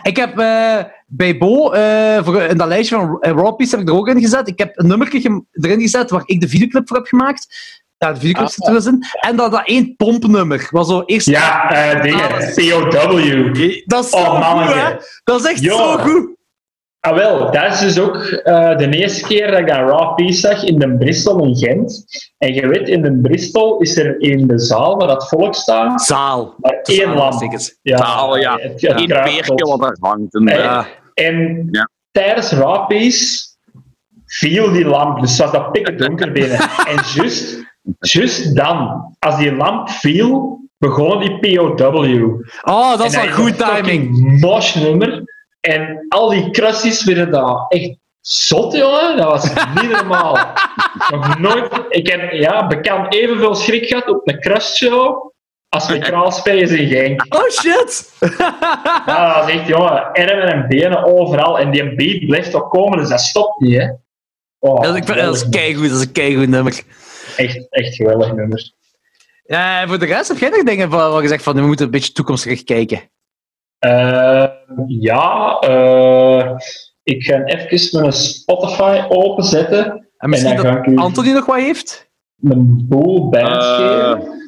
Ik 0.01 0.15
heb 0.17 0.37
eh, 0.39 0.77
bij 1.07 1.37
Bo, 1.37 1.71
eh, 1.71 2.23
voor, 2.23 2.41
in 2.41 2.57
dat 2.57 2.67
lijstje 2.67 2.95
van 2.95 3.17
eh, 3.21 3.31
Raw 3.31 3.55
Peace 3.55 3.71
heb 3.75 3.79
ik 3.79 3.89
er 3.89 3.95
ook 3.95 4.07
in 4.07 4.19
gezet. 4.21 4.47
Ik 4.47 4.57
heb 4.59 4.71
een 4.79 4.87
nummertje 4.87 5.43
erin 5.51 5.81
gezet 5.81 6.09
waar 6.09 6.23
ik 6.25 6.41
de 6.41 6.47
videoclip 6.47 6.87
voor 6.87 6.97
heb 6.97 7.05
gemaakt. 7.05 7.47
Ja, 8.05 8.13
de 8.13 8.19
in. 8.85 9.03
En 9.19 9.35
dat, 9.35 9.51
dat 9.51 9.61
één 9.67 9.95
pompnummer. 9.95 10.67
Was 10.71 10.87
zo 10.87 11.03
eerst... 11.05 11.27
Ja, 11.27 11.71
eh 11.71 12.01
dingen. 12.01 12.29
POW. 12.55 13.83
Dat 13.85 14.03
is 14.03 14.09
zo 14.09 14.17
Oh, 14.17 14.61
goed, 14.65 14.73
hè? 14.73 14.95
Dat 15.23 15.39
is 15.39 15.45
echt 15.45 15.59
Ja. 15.59 15.73
zo 15.75 15.97
goed. 15.97 16.31
Ah 16.99 17.15
wel, 17.15 17.51
dat 17.51 17.71
is 17.73 17.79
dus 17.79 17.99
ook 17.99 18.15
eh, 18.15 18.77
de 18.77 18.89
eerste 18.89 19.27
keer 19.27 19.51
dat 19.51 19.59
ik 19.59 19.67
dat 19.67 19.77
Raw 19.77 20.15
Peace 20.15 20.39
zag 20.39 20.63
in 20.63 20.79
de 20.79 20.97
Bristol 20.97 21.45
in 21.45 21.55
Gent. 21.55 22.03
En 22.37 22.53
je 22.53 22.67
weet, 22.67 22.87
in 22.87 23.01
de 23.01 23.19
Bristol 23.21 23.79
is 23.79 23.97
er 23.97 24.21
in 24.21 24.47
de 24.47 24.59
zaal 24.59 24.97
waar 24.97 25.07
dat 25.07 25.27
volk 25.29 25.55
staat, 25.55 26.01
Zaal. 26.01 26.55
maar 26.57 26.79
één 26.83 27.13
lamp. 27.13 27.41
Ja, 27.81 27.97
Zaal, 27.97 28.37
ja. 28.37 28.57
Het, 28.61 28.81
het 28.81 28.99
Eén 28.99 29.07
wat 29.69 29.79
daar 29.81 29.97
hangt. 29.99 30.33
En, 30.35 30.47
Eh, 30.47 30.57
Ja. 30.63 30.85
En 31.13 31.67
Ja. 31.71 31.89
tijdens 32.11 32.51
Raw 32.51 32.87
Peace 32.87 33.41
viel 34.25 34.71
die 34.71 34.85
lamp, 34.85 35.19
dus 35.19 35.37
was 35.37 35.51
dat 35.51 35.71
pikken 35.71 35.97
donker 35.97 36.31
binnen. 36.31 36.59
en 36.89 37.03
juist, 37.13 37.63
juist 37.99 38.55
dan, 38.55 39.05
als 39.19 39.37
die 39.37 39.55
lamp 39.55 39.89
viel, 39.89 40.59
begon 40.77 41.19
die 41.19 41.39
POW. 41.39 42.41
Oh, 42.63 42.97
dat 42.97 43.05
is 43.05 43.13
En 43.13 43.19
wel 43.19 43.29
dat 43.29 43.35
goed 43.39 43.61
een 43.61 43.83
timing. 43.83 44.39
mosh 44.41 44.75
nummer. 44.75 45.23
En 45.59 46.05
al 46.09 46.29
die 46.29 46.49
crusties 46.51 47.03
werden 47.03 47.31
daar 47.31 47.65
echt 47.69 47.95
zot, 48.21 48.73
jongen. 48.75 49.17
Dat 49.17 49.27
was 49.27 49.49
niet 49.81 49.91
normaal. 49.97 50.37
Nog 51.11 51.39
nooit. 51.39 51.67
Ik 51.89 52.07
heb 52.07 52.31
ja, 52.31 52.67
bekend 52.67 53.13
evenveel 53.13 53.55
schrik 53.55 53.85
gehad 53.85 54.07
op 54.09 54.27
een 54.27 54.39
crush 54.39 54.75
show 54.75 55.31
als 55.69 55.87
met 55.89 55.99
kraalspelers 56.03 56.71
in 56.71 56.87
Genk. 56.87 57.25
Oh 57.35 57.49
shit! 57.49 58.13
Ja, 59.05 59.39
dat 59.39 59.47
is 59.49 59.55
echt, 59.55 59.67
jongen, 59.67 60.11
armen 60.11 60.51
en 60.53 60.65
benen 60.67 61.03
overal. 61.05 61.59
En 61.59 61.71
die 61.71 61.95
beat 61.95 62.25
blijft 62.25 62.51
toch 62.51 62.67
komen, 62.67 62.97
dus 62.97 63.09
dat 63.09 63.19
stopt 63.21 63.59
niet, 63.59 63.77
hè. 63.77 63.87
Oh, 64.59 64.81
dat, 64.81 64.91
is- 64.93 64.99
ik 64.99 65.05
vind- 65.05 65.19
dat 65.19 65.35
is 65.35 65.49
keigoed, 65.49 65.89
dat 65.89 65.97
is 65.99 66.05
een 66.05 66.11
keigoed 66.11 66.47
nummer. 66.47 66.81
Echt, 67.35 67.67
echt 67.69 67.95
geweldig 67.95 68.33
nummer. 68.33 68.71
Ja, 69.45 69.81
en 69.81 69.87
voor 69.87 69.99
de 69.99 70.05
rest 70.05 70.27
heb 70.27 70.37
jij 70.37 70.49
nog 70.49 70.63
dingen 70.63 70.89
van, 70.89 71.11
waar 71.11 71.21
je 71.21 71.27
zegt 71.27 71.43
van, 71.43 71.55
we 71.55 71.61
moeten 71.61 71.85
een 71.85 71.91
beetje 71.91 72.11
toekomstgericht 72.13 72.63
kijken. 72.63 73.01
Eh, 73.79 74.45
ja, 74.87 75.57
eh, 75.59 76.55
ik 77.03 77.23
ga 77.23 77.43
even 77.43 77.99
mijn 78.01 78.13
Spotify 78.13 79.03
openzetten. 79.09 80.09
En 80.17 80.29
misschien 80.29 80.55
dan 80.55 80.65
ga 80.65 80.71
dat 80.75 80.85
ik 80.85 80.91
u- 80.91 80.95
Anthony 80.95 81.31
nog 81.31 81.45
wat 81.45 81.55
heeft? 81.55 82.11
Een 82.41 82.85
boel 82.87 83.29
bands 83.29 83.65
Eh, 83.67 84.11
geven. 84.11 84.41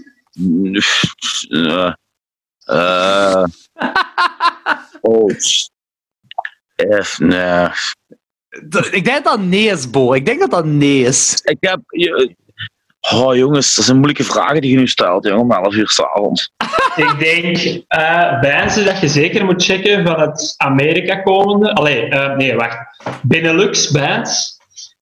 eh, 1.50 1.94
eh, 2.66 3.44
oh, 5.02 5.30
nee. 7.18 7.68
D- 8.70 8.90
Ik 8.94 9.04
denk 9.06 9.24
dat 9.24 9.24
dat 9.24 9.40
nee 9.40 9.66
is, 9.68 9.90
Bo. 9.90 10.14
Ik 10.14 10.26
denk 10.26 10.40
dat 10.40 10.52
dat 10.52 10.66
nee 10.66 11.04
is. 11.04 11.42
Ik 11.44 11.58
heb... 11.60 11.80
je- 11.88 12.36
Oh 13.14 13.36
jongens, 13.36 13.76
dat 13.76 13.86
zijn 13.86 13.98
moeilijke 13.98 14.24
vragen 14.24 14.62
die 14.62 14.72
je 14.72 14.78
nu 14.78 14.88
stelt, 14.88 15.26
jongen, 15.26 15.42
om 15.42 15.52
11 15.52 15.74
uur 15.74 15.90
s'avonds. 15.90 16.52
Ik 16.96 17.16
denk 17.20 17.84
eh 17.88 18.42
bands 18.42 18.84
dat 18.84 19.00
je 19.00 19.08
zeker 19.08 19.46
moet 19.46 19.64
checken 19.64 20.06
van 20.06 20.20
het 20.20 20.54
Amerika 20.58 21.16
komende. 21.22 21.74
Allee, 21.74 22.08
eh, 22.10 22.38
nee, 22.38 22.56
wacht. 22.56 22.78
Benelux 23.22 23.92
bands. 23.92 24.54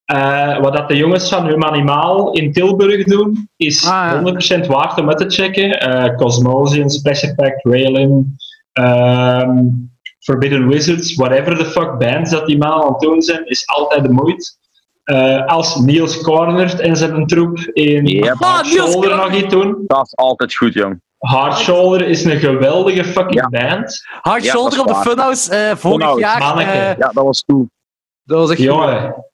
Eh, 0.06 0.60
wat 0.60 0.74
dat 0.74 0.90
de 0.90 0.96
jongens 0.96 1.30
van 1.30 1.48
Humanimaal 1.48 2.32
in 2.32 2.52
Tilburg 2.52 3.04
doen, 3.04 3.50
is 3.58 3.86
Ah, 3.86 3.92
ja. 3.92 4.22
100% 4.22 4.68
waard 4.68 5.00
om 5.00 5.10
uit 5.10 5.18
te 5.18 5.30
checken. 5.30 5.80
Eh 5.80 6.16
Cosmosian, 6.16 6.90
Special 6.90 7.36
Pact, 7.36 7.66
Raylin, 7.66 8.38
ehm, 8.74 9.60
Forbidden 10.20 10.68
Wizards, 10.68 11.16
whatever 11.16 11.58
the 11.58 11.66
fuck 11.66 11.98
bands 11.98 12.32
dat 12.32 12.46
die 12.46 12.58
mannen 12.58 12.84
aan 12.84 12.92
het 12.92 13.00
doen 13.00 13.22
zijn, 13.22 13.46
is 13.46 13.68
altijd 13.68 14.04
de 14.04 14.10
moeite. 14.12 14.56
Eh, 15.04 15.46
als 15.46 15.76
Niels 15.76 16.22
Cornert 16.22 16.80
en 16.80 16.96
zijn 16.98 17.28
troep 17.28 17.58
in 17.60 18.06
Yep. 18.06 18.24
Hard 18.40 18.42
Ah, 18.66 18.72
Niels 18.72 18.92
Shoulder 18.92 19.16
nog 19.16 19.34
iets 19.34 19.54
doen. 19.54 19.84
Dat 19.88 20.06
is 20.06 20.16
altijd 20.16 20.56
goed, 20.56 20.74
jong. 20.74 21.02
Hard 21.18 21.58
Shoulder 21.58 22.08
is 22.08 22.24
een 22.24 22.40
geweldige 22.40 23.04
fucking 23.06 23.50
band. 23.50 24.02
Hard 24.22 24.44
Ja, 24.44 24.52
Shoulder 24.52 24.80
op 24.80 24.88
de. 24.88 24.96
Funhouse 24.96 25.56
eh, 25.56 25.76
vorig 25.76 25.80
Funhouse, 25.80 26.20
jaar. 26.20 26.58
eh, 26.58 26.98
Ja, 26.98 27.10
dat 27.14 27.24
was 27.24 27.44
goed. 27.46 27.68
dat 28.24 28.38
was 28.40 28.50
echt 28.50 28.60
Jongen. 28.60 29.26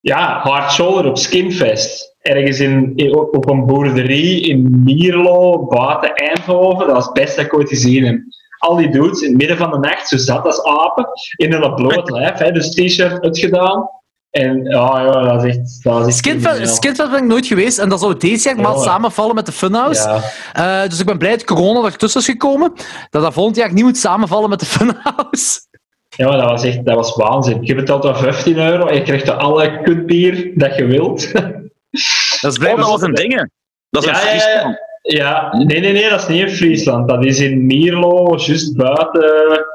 Ja, 0.00 0.40
Hard 0.42 0.72
Shoulder 0.72 1.06
op 1.06 1.18
Skinfest. 1.18 2.14
Ergens 2.20 2.60
in, 2.60 2.92
in- 2.94 3.14
op 3.16 3.48
een 3.50 3.66
boerderie 3.66 4.40
in 4.40 4.82
Mierlo, 4.84 5.66
buiten 5.66 6.14
Eindhoven. 6.14 6.86
Dat 6.86 6.96
is 6.96 7.04
het 7.04 7.12
beste 7.12 7.36
dat 7.36 7.44
ik 7.44 7.54
ooit 7.54 7.68
gezien 7.68 8.04
heb. 8.04 8.18
Al 8.58 8.76
die 8.76 8.90
dudes 8.90 9.20
in 9.20 9.28
het 9.28 9.36
midden 9.38 9.56
van 9.56 9.70
de 9.70 9.78
nacht, 9.78 10.08
zo 10.08 10.16
zat 10.16 10.44
als 10.46 10.62
apen, 10.64 11.06
in 11.36 11.52
een 11.52 11.74
bloot 11.74 12.10
lijf. 12.16 12.38
Hè, 12.38 12.52
dus 12.52 12.70
t-shirt 12.74 13.20
uitgedaan. 13.22 13.88
En 14.36 14.64
ja, 14.64 15.00
ja, 15.00 15.22
dat 15.22 15.44
is 15.44 15.56
echt... 15.56 15.82
Dat 15.82 16.00
is 16.00 16.06
echt 16.06 16.16
Skinfest, 16.16 16.46
crimineel. 16.46 16.74
Skinfest 16.74 17.10
ben 17.10 17.18
ik 17.22 17.26
nooit 17.26 17.46
geweest 17.46 17.78
en 17.78 17.88
dat 17.88 18.00
zou 18.00 18.16
deze 18.16 18.48
jaar 18.48 18.56
maar 18.56 18.64
Jongen. 18.70 18.84
samenvallen 18.84 19.34
met 19.34 19.46
de 19.46 19.52
Funhouse. 19.52 20.08
Ja. 20.54 20.82
Eh, 20.82 20.88
dus 20.90 21.00
ik 21.00 21.06
ben 21.06 21.18
blij 21.18 21.30
dat 21.30 21.44
corona 21.44 21.84
ertussen 21.84 22.20
is 22.20 22.26
gekomen. 22.26 22.72
Dat 23.10 23.22
dat 23.22 23.32
volgend 23.32 23.56
jaar 23.56 23.72
niet 23.72 23.84
moet 23.84 23.96
samenvallen 23.96 24.50
met 24.50 24.60
de 24.60 24.66
Funhouse. 24.66 25.60
ja, 26.08 26.28
maar 26.28 26.38
dat 26.38 26.50
was 26.50 26.64
echt 26.64 26.84
dat 26.84 26.94
was 26.94 27.16
waanzin. 27.16 27.58
Je 27.62 27.74
betaalt 27.74 28.02
dan 28.02 28.16
15 28.16 28.58
euro 28.58 28.86
en 28.86 28.94
je 28.94 29.02
krijgt 29.02 29.28
er 29.28 29.34
alle 29.34 29.80
kutbier 29.82 30.50
dat 30.54 30.76
je 30.76 30.84
wilt. 30.84 31.32
Dat 32.40 32.52
is 32.52 32.58
blijkbaar 32.58 32.86
was 32.86 33.02
een 33.02 33.14
ding, 33.14 33.50
Dat 33.90 34.02
is 34.04 34.10
Ja, 34.10 34.20
een 34.20 34.26
ja, 34.26 34.32
ja. 34.34 34.40
Friesland. 34.40 34.76
Ja, 35.02 35.56
nee, 35.56 35.80
nee, 35.80 35.92
nee, 35.92 36.08
dat 36.10 36.20
is 36.20 36.26
niet 36.26 36.40
in 36.40 36.50
Friesland. 36.50 37.08
Dat 37.08 37.24
is 37.24 37.40
in 37.40 37.66
Mierlo, 37.66 38.36
juist 38.36 38.76
buiten, 38.76 39.66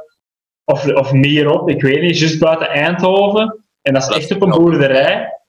of, 0.66 0.86
of 0.94 1.12
Mierop, 1.12 1.70
ik 1.70 1.82
weet 1.82 2.02
niet, 2.02 2.20
juist 2.20 2.40
buiten 2.40 2.70
Eindhoven. 2.70 3.64
En 3.82 3.94
dat 3.94 4.02
is 4.02 4.08
Dat 4.08 4.18
echt 4.18 4.32
op 4.32 4.42
een 4.42 4.50
boerderij. 4.50 5.40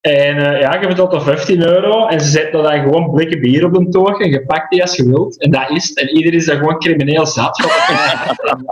En 0.00 0.36
eh, 0.36 0.60
ja, 0.60 0.80
je 0.80 0.86
betaalt 0.86 1.10
dan 1.10 1.22
15 1.22 1.66
euro 1.66 2.06
en 2.06 2.20
ze 2.20 2.28
zetten 2.28 2.62
dan 2.62 2.80
gewoon 2.80 3.10
blikken 3.10 3.40
bier 3.40 3.64
op 3.64 3.74
de 3.74 3.88
toog 3.88 4.20
en 4.20 4.30
je 4.30 4.46
pakt 4.46 4.70
die 4.70 4.82
als 4.82 4.96
je 4.96 5.08
wilt. 5.08 5.40
En 5.40 5.50
dat 5.50 5.70
is 5.70 5.88
het. 5.88 5.98
En 5.98 6.08
iedereen 6.08 6.38
is 6.38 6.46
dan 6.46 6.56
gewoon 6.56 6.78
crimineel 6.78 7.26
zat. 7.26 7.60
van 7.60 7.70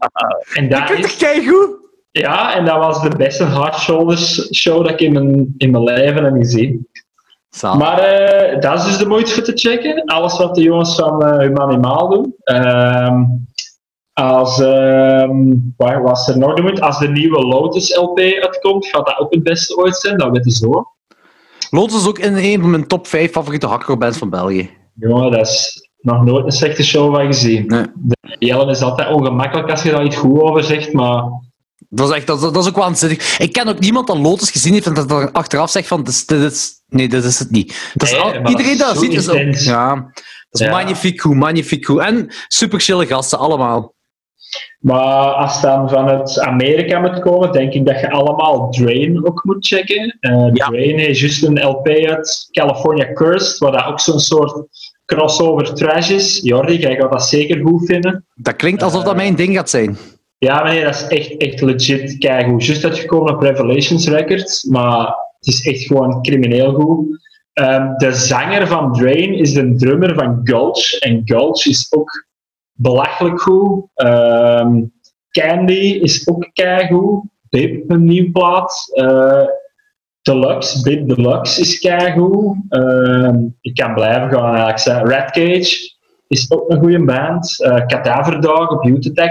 en, 0.55 0.69
dat 0.69 0.79
Ik 0.79 0.87
vind 0.87 1.05
is, 1.05 1.11
het 1.11 1.21
keigoed. 1.21 1.71
ja, 2.11 2.55
en 2.55 2.65
dat 2.65 2.77
was 2.77 3.03
de 3.03 3.17
beste 3.17 3.45
Hard 3.45 3.77
Shoulders 3.79 4.55
show 4.55 4.83
dat 4.83 4.91
ik 4.91 5.01
in 5.01 5.13
mijn, 5.13 5.55
in 5.57 5.71
mijn 5.71 5.85
leven 5.85 6.25
heb 6.25 6.35
gezien. 6.35 6.89
Maar 7.61 7.99
eh, 7.99 8.61
dat 8.61 8.79
is 8.79 8.85
dus 8.85 8.99
de 8.99 9.07
moeite 9.07 9.33
voor 9.33 9.43
te 9.43 9.53
checken. 9.55 10.05
Alles 10.05 10.39
wat 10.39 10.55
de 10.55 10.63
jongens 10.63 10.95
van 10.95 11.25
eh 11.25 11.39
Humanimaal 11.39 12.09
doen. 12.09 12.35
Ehm, 12.45 13.23
Als, 14.19 14.61
ehm 14.61 15.55
waar 15.77 16.03
was 16.03 16.29
er 16.29 16.39
nog? 16.39 16.81
Als 16.81 16.99
de 16.99 17.09
nieuwe 17.09 17.47
Lotus 17.47 17.97
LP 17.97 18.19
uitkomt, 18.19 18.87
gaat 18.87 19.07
dat 19.07 19.19
ook 19.19 19.33
het 19.35 19.43
beste 19.43 19.77
ooit 19.77 19.97
zijn, 19.97 20.19
dat 20.19 20.31
weet 20.31 20.45
je 20.45 20.51
zo. 20.51 20.85
Lotus 21.71 21.97
is 22.01 22.09
ook 22.09 22.19
in 22.19 22.37
een 22.37 22.61
van 22.61 22.71
mijn 22.71 22.87
top 22.87 23.07
5 23.07 23.31
favoriete 23.33 23.67
hardcore-bands 23.67 24.19
van 24.19 24.31
België. 24.31 24.71
Jongen, 24.95 25.31
dat 25.31 25.41
is 25.47 25.89
nog 26.01 26.25
nooit 26.25 26.45
een 26.45 26.53
slechte 26.53 26.85
show 26.85 27.15
van 27.15 27.27
gezien. 27.27 27.67
Nee. 27.67 27.83
De 27.95 28.17
Jellen 28.39 28.69
is 28.69 28.81
altijd 28.83 29.09
ongemakkelijk 29.13 29.71
als 29.71 29.83
je 29.83 29.91
daar 29.91 30.05
iets 30.05 30.17
goed 30.17 30.41
over 30.41 30.65
zegt, 30.65 30.93
maar 30.93 31.23
Dat 31.89 32.09
is, 32.11 32.15
echt, 32.17 32.27
dat, 32.27 32.41
dat 32.41 32.57
is 32.57 32.69
ook 32.69 32.77
waanzinnig. 32.77 33.39
Ik 33.39 33.53
ken 33.53 33.69
ook 33.69 33.79
niemand 33.79 34.07
dat 34.07 34.19
Lotus 34.19 34.51
gezien 34.51 34.73
heeft 34.73 34.87
en 34.87 34.95
dat 34.95 35.11
er 35.11 35.33
achteraf 35.33 35.71
zegt 35.71 35.89
van, 35.89 36.03
dit 36.03 36.09
is, 36.15 36.27
dit 36.27 36.41
is, 36.53 36.71
nee, 36.87 37.09
dit 37.09 37.25
is 37.25 37.39
het 37.39 37.51
niet. 37.51 37.93
Dat 37.95 38.09
is 38.09 38.15
Nee, 38.15 38.23
al- 38.23 38.49
iedereen 38.49 38.79
dat 38.79 38.99
ziet 38.99 39.13
is 39.13 39.29
ook... 39.29 39.55
Ja, 39.55 39.95
dat 40.51 40.61
is 40.61 40.67
Ja. 40.67 40.71
magnifiek 40.71 41.21
goed, 41.21 41.35
magnifiek 41.35 41.85
goed. 41.87 42.01
En 42.01 42.27
super 42.49 42.81
chille 42.81 43.07
gasten, 43.07 43.39
allemaal. 43.39 43.97
Maar 44.81 45.33
als 45.33 45.53
het 45.53 45.63
dan 45.63 45.89
van 45.89 46.09
het 46.09 46.41
Amerika 46.41 47.01
moet 47.01 47.19
komen, 47.21 47.53
denk 47.53 47.73
ik 47.73 47.87
dat 47.87 48.01
je 48.01 48.11
allemaal 48.11 48.71
Drain 48.71 49.27
ook 49.27 49.45
moet 49.45 49.67
checken. 49.67 50.17
Eh, 50.21 50.49
Ja. 50.53 50.67
Drain 50.67 50.99
heeft 50.99 51.19
juist 51.19 51.43
een 51.45 51.65
LP 51.67 51.87
uit 51.89 52.49
California 52.51 53.13
Cursed, 53.13 53.59
waar 53.59 53.73
dat 53.73 53.85
ook 53.87 54.01
zo'n 54.01 54.21
soort 54.21 54.67
crossover 55.05 55.75
trash 55.75 56.11
is. 56.11 56.41
Jordi, 56.43 56.77
jij 56.79 56.97
gaat 56.97 57.13
dat 57.13 57.23
zeker 57.25 57.61
goed 57.67 57.87
vinden. 57.87 58.27
Dat 58.35 58.57
klinkt 58.57 58.83
alsof 58.83 59.03
dat 59.03 59.13
Eh. 59.13 59.17
mijn 59.19 59.35
ding 59.35 59.55
gaat 59.55 59.71
zijn. 59.71 59.97
Ja, 60.39 60.63
meneer, 60.63 60.85
dat 60.85 60.95
is 60.95 61.07
echt, 61.07 61.37
echt 61.37 61.61
legit 61.61 62.19
keigoed. 62.19 62.65
Juist 62.65 62.85
uitgekomen 62.85 63.35
op 63.35 63.43
Revelations 63.43 64.09
Records, 64.09 64.65
maar 64.65 65.07
het 65.39 65.47
is 65.47 65.67
echt 65.67 65.83
gewoon 65.87 66.23
crimineel 66.23 66.73
goed. 66.73 67.07
Ehm, 67.53 67.97
de 67.97 68.13
zanger 68.13 68.67
van 68.67 68.93
Drain 68.93 69.35
is 69.35 69.53
de 69.53 69.75
drummer 69.77 70.15
van 70.15 70.41
Gulch. 70.45 70.93
En 70.93 71.23
Gulch 71.25 71.67
is 71.67 71.87
ook 71.93 72.27
belachelijk 72.79 73.41
goed. 73.41 73.85
Ehm, 73.95 74.83
Candy 75.31 75.99
is 76.03 76.29
ook 76.29 76.51
keigoed. 76.53 77.25
Bib, 77.49 77.91
een 77.91 78.05
nieuw 78.05 78.31
plaat. 78.33 78.91
Eh, 78.95 79.47
Deluxe, 80.23 80.83
Bib 80.83 81.09
Deluxe 81.09 81.61
is 81.61 81.79
keigoed. 81.79 82.57
Ehm 82.69 83.47
ik 83.61 83.75
kan 83.75 83.95
blijven 83.95 84.31
gaan 84.31 84.45
eigenlijk 84.45 84.79
zeggen. 84.79 85.09
Red 85.09 85.31
Cage 85.31 85.97
is 86.29 86.51
ook 86.51 86.71
een 86.71 86.79
goede 86.79 87.05
band. 87.05 87.63
Eh 87.63 87.87
Cadaver 87.87 88.41
Dog 88.41 88.69
op 88.69 88.85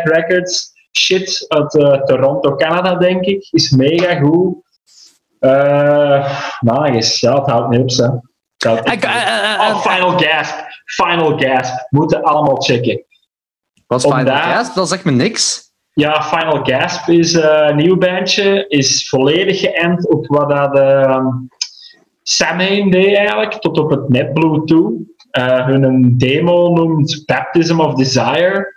Records. 0.03 0.75
Shit 0.97 1.45
uit 1.47 1.75
eh, 1.75 2.01
Toronto, 2.01 2.55
Canada, 2.55 2.95
denk 2.95 3.25
ik. 3.25 3.47
Is 3.51 3.69
mega 3.71 4.19
goed. 4.19 4.55
Nou, 6.59 6.97
is, 6.97 7.19
ja, 7.19 7.35
het 7.35 7.47
houdt 7.47 7.69
niet 7.69 7.99
op, 7.99 8.05
hè. 8.05 8.09
Houdt 8.57 8.89
Oh, 9.59 9.81
Final 9.81 10.17
Gasp. 10.17 10.55
Final 10.85 11.37
Gasp. 11.37 11.87
Moeten 11.89 12.23
allemaal 12.23 12.61
checken. 12.61 13.05
Wat 13.87 13.99
is 13.99 14.05
Final 14.05 14.19
Omdat- 14.19 14.35
Gasp? 14.35 14.75
Dat 14.75 14.89
zegt 14.89 15.03
me 15.03 15.11
niks. 15.11 15.65
Ja, 15.93 16.23
Final 16.23 16.63
Gasp 16.63 17.07
is 17.09 17.33
eh, 17.33 17.67
een 17.69 17.75
nieuw 17.75 17.97
bandje. 17.97 18.65
Is 18.67 19.09
volledig 19.09 19.59
geënt 19.59 20.09
op 20.09 20.27
wat 20.27 20.49
dat 20.49 20.75
uh, 20.77 21.25
Samhain 22.23 22.91
deed 22.91 23.15
eigenlijk, 23.15 23.53
tot 23.53 23.79
op 23.79 23.89
het 23.89 24.09
NetBlue 24.09 24.63
toe. 24.63 24.93
Eh, 25.31 25.65
hun 25.65 26.17
demo 26.17 26.73
noemt 26.73 27.23
Baptism 27.25 27.79
of 27.79 27.93
Desire. 27.93 28.75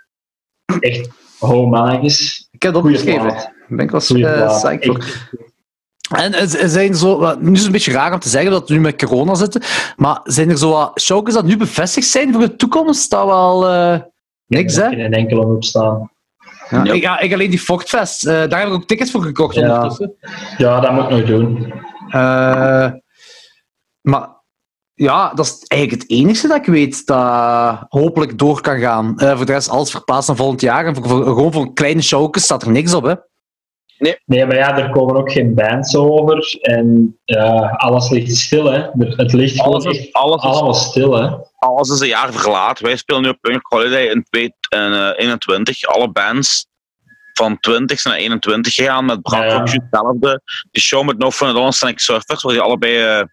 Echt, 0.79 1.09
oh 1.39 1.69
mannetjes. 1.69 2.47
Ik 2.51 2.61
heb 2.63 2.73
dat 2.73 2.83
opgeschreven. 2.83 3.53
ben 3.67 3.85
ik 3.85 3.91
wel 3.91 4.01
eh, 4.01 4.07
plaat. 4.07 4.61
psyched 4.61 4.85
voor. 4.85 5.29
En 6.17 6.33
er 6.33 6.69
zijn 6.69 6.95
zo, 6.95 7.35
nu 7.39 7.51
is 7.51 7.57
het 7.57 7.65
een 7.65 7.71
beetje 7.71 7.91
raar 7.91 8.13
om 8.13 8.19
te 8.19 8.29
zeggen 8.29 8.51
dat 8.51 8.67
we 8.69 8.73
nu 8.73 8.79
met 8.81 9.03
corona 9.05 9.35
zitten, 9.35 9.61
maar 9.95 10.19
zijn 10.23 10.49
er 10.49 10.57
zo 10.57 10.71
wat 10.71 11.01
showcases 11.01 11.33
dat 11.41 11.45
nu 11.49 11.57
bevestigd 11.57 12.07
zijn 12.07 12.31
voor 12.31 12.41
de 12.41 12.55
toekomst? 12.55 13.09
Dat 13.09 13.25
wel 13.25 13.67
eh, 13.67 13.99
niks, 14.51 14.75
hè? 14.75 14.89
In 14.89 14.99
een 14.99 15.13
enkele 15.13 15.45
op 15.45 15.63
staan. 15.63 16.11
Ja, 16.69 16.83
Ja. 16.83 16.93
ik, 16.93 17.01
ja, 17.01 17.19
ik 17.19 17.33
alleen 17.33 17.49
die 17.49 17.59
Fortfest, 17.59 18.25
eh, 18.27 18.33
daar 18.49 18.59
heb 18.59 18.67
ik 18.67 18.73
ook 18.73 18.87
tickets 18.87 19.11
voor 19.11 19.21
gekocht 19.23 19.55
Ja. 19.55 19.61
ondertussen. 19.73 20.13
Ja, 20.57 20.79
dat 20.79 20.91
moet 20.91 21.03
ik 21.03 21.09
nog 21.09 21.23
doen. 21.25 21.73
Eh, 22.09 22.91
maar 24.01 24.27
ja, 24.93 25.33
dat 25.33 25.45
is 25.45 25.63
eigenlijk 25.67 26.01
het 26.01 26.11
enige 26.11 26.47
dat 26.47 26.57
ik 26.57 26.65
weet 26.65 27.05
dat 27.05 27.85
hopelijk 27.89 28.37
door 28.39 28.61
kan 28.61 28.79
gaan. 28.79 29.17
Eh, 29.19 29.35
voor 29.37 29.45
de 29.45 29.51
rest 29.51 29.69
alles 29.69 29.91
verplaatst 29.91 30.27
naar 30.27 30.37
volgend 30.37 30.61
jaar. 30.61 30.85
En 30.85 30.95
voor, 30.95 31.07
voor- 31.07 31.23
gewoon 31.25 31.51
voor 31.51 31.73
kleine 31.73 32.01
showcases 32.01 32.43
staat 32.43 32.63
er 32.63 32.71
niks 32.71 32.93
op, 32.93 33.03
hè? 33.03 33.13
Nee, 34.25 34.45
maar 34.45 34.55
ja, 34.55 34.77
er 34.77 34.89
komen 34.89 35.15
ook 35.15 35.31
geen 35.31 35.53
bands 35.53 35.95
over. 35.95 36.57
En 36.61 37.17
alles 37.77 38.09
ligt 38.09 38.35
stil, 38.35 38.65
hè. 38.71 38.79
Het 38.99 39.33
ligt 39.33 39.55
gewoon 39.61 39.73
Alles 39.73 39.85
is, 39.85 39.99
echt 39.99 40.13
alles, 40.13 40.43
is, 40.43 40.49
allemaal 40.49 40.73
stil, 40.73 41.13
hè. 41.13 41.29
Alles 41.61 41.89
is 41.89 41.99
een 41.99 42.07
jaar 42.07 42.33
verlaat. 42.33 42.79
Wij 42.79 42.95
spelen 42.95 43.21
nu 43.21 43.29
op 43.29 43.41
Punk 43.41 43.61
Holiday 43.63 44.05
in 44.05 44.23
2021. 44.29 45.83
Alle 45.83 46.11
bands 46.11 46.67
van 47.33 47.59
20 47.59 48.03
naar 48.03 48.15
21 48.15 48.73
gegaan 48.73 49.05
met 49.05 49.21
Bram 49.21 49.41
Ja, 49.41 49.47
ja. 49.47 49.61
hetzelfde. 49.61 50.41
Die 50.71 50.81
show 50.81 51.05
met 51.05 51.17
No 51.17 51.31
Fun 51.31 51.47
at 51.47 51.55
All 51.55 51.65
en 51.65 51.73
Sonic 51.73 51.99
Surfers, 51.99 52.43
waar 52.43 52.53
die 52.53 52.61
allebei 52.61 52.97
eh 52.97 53.23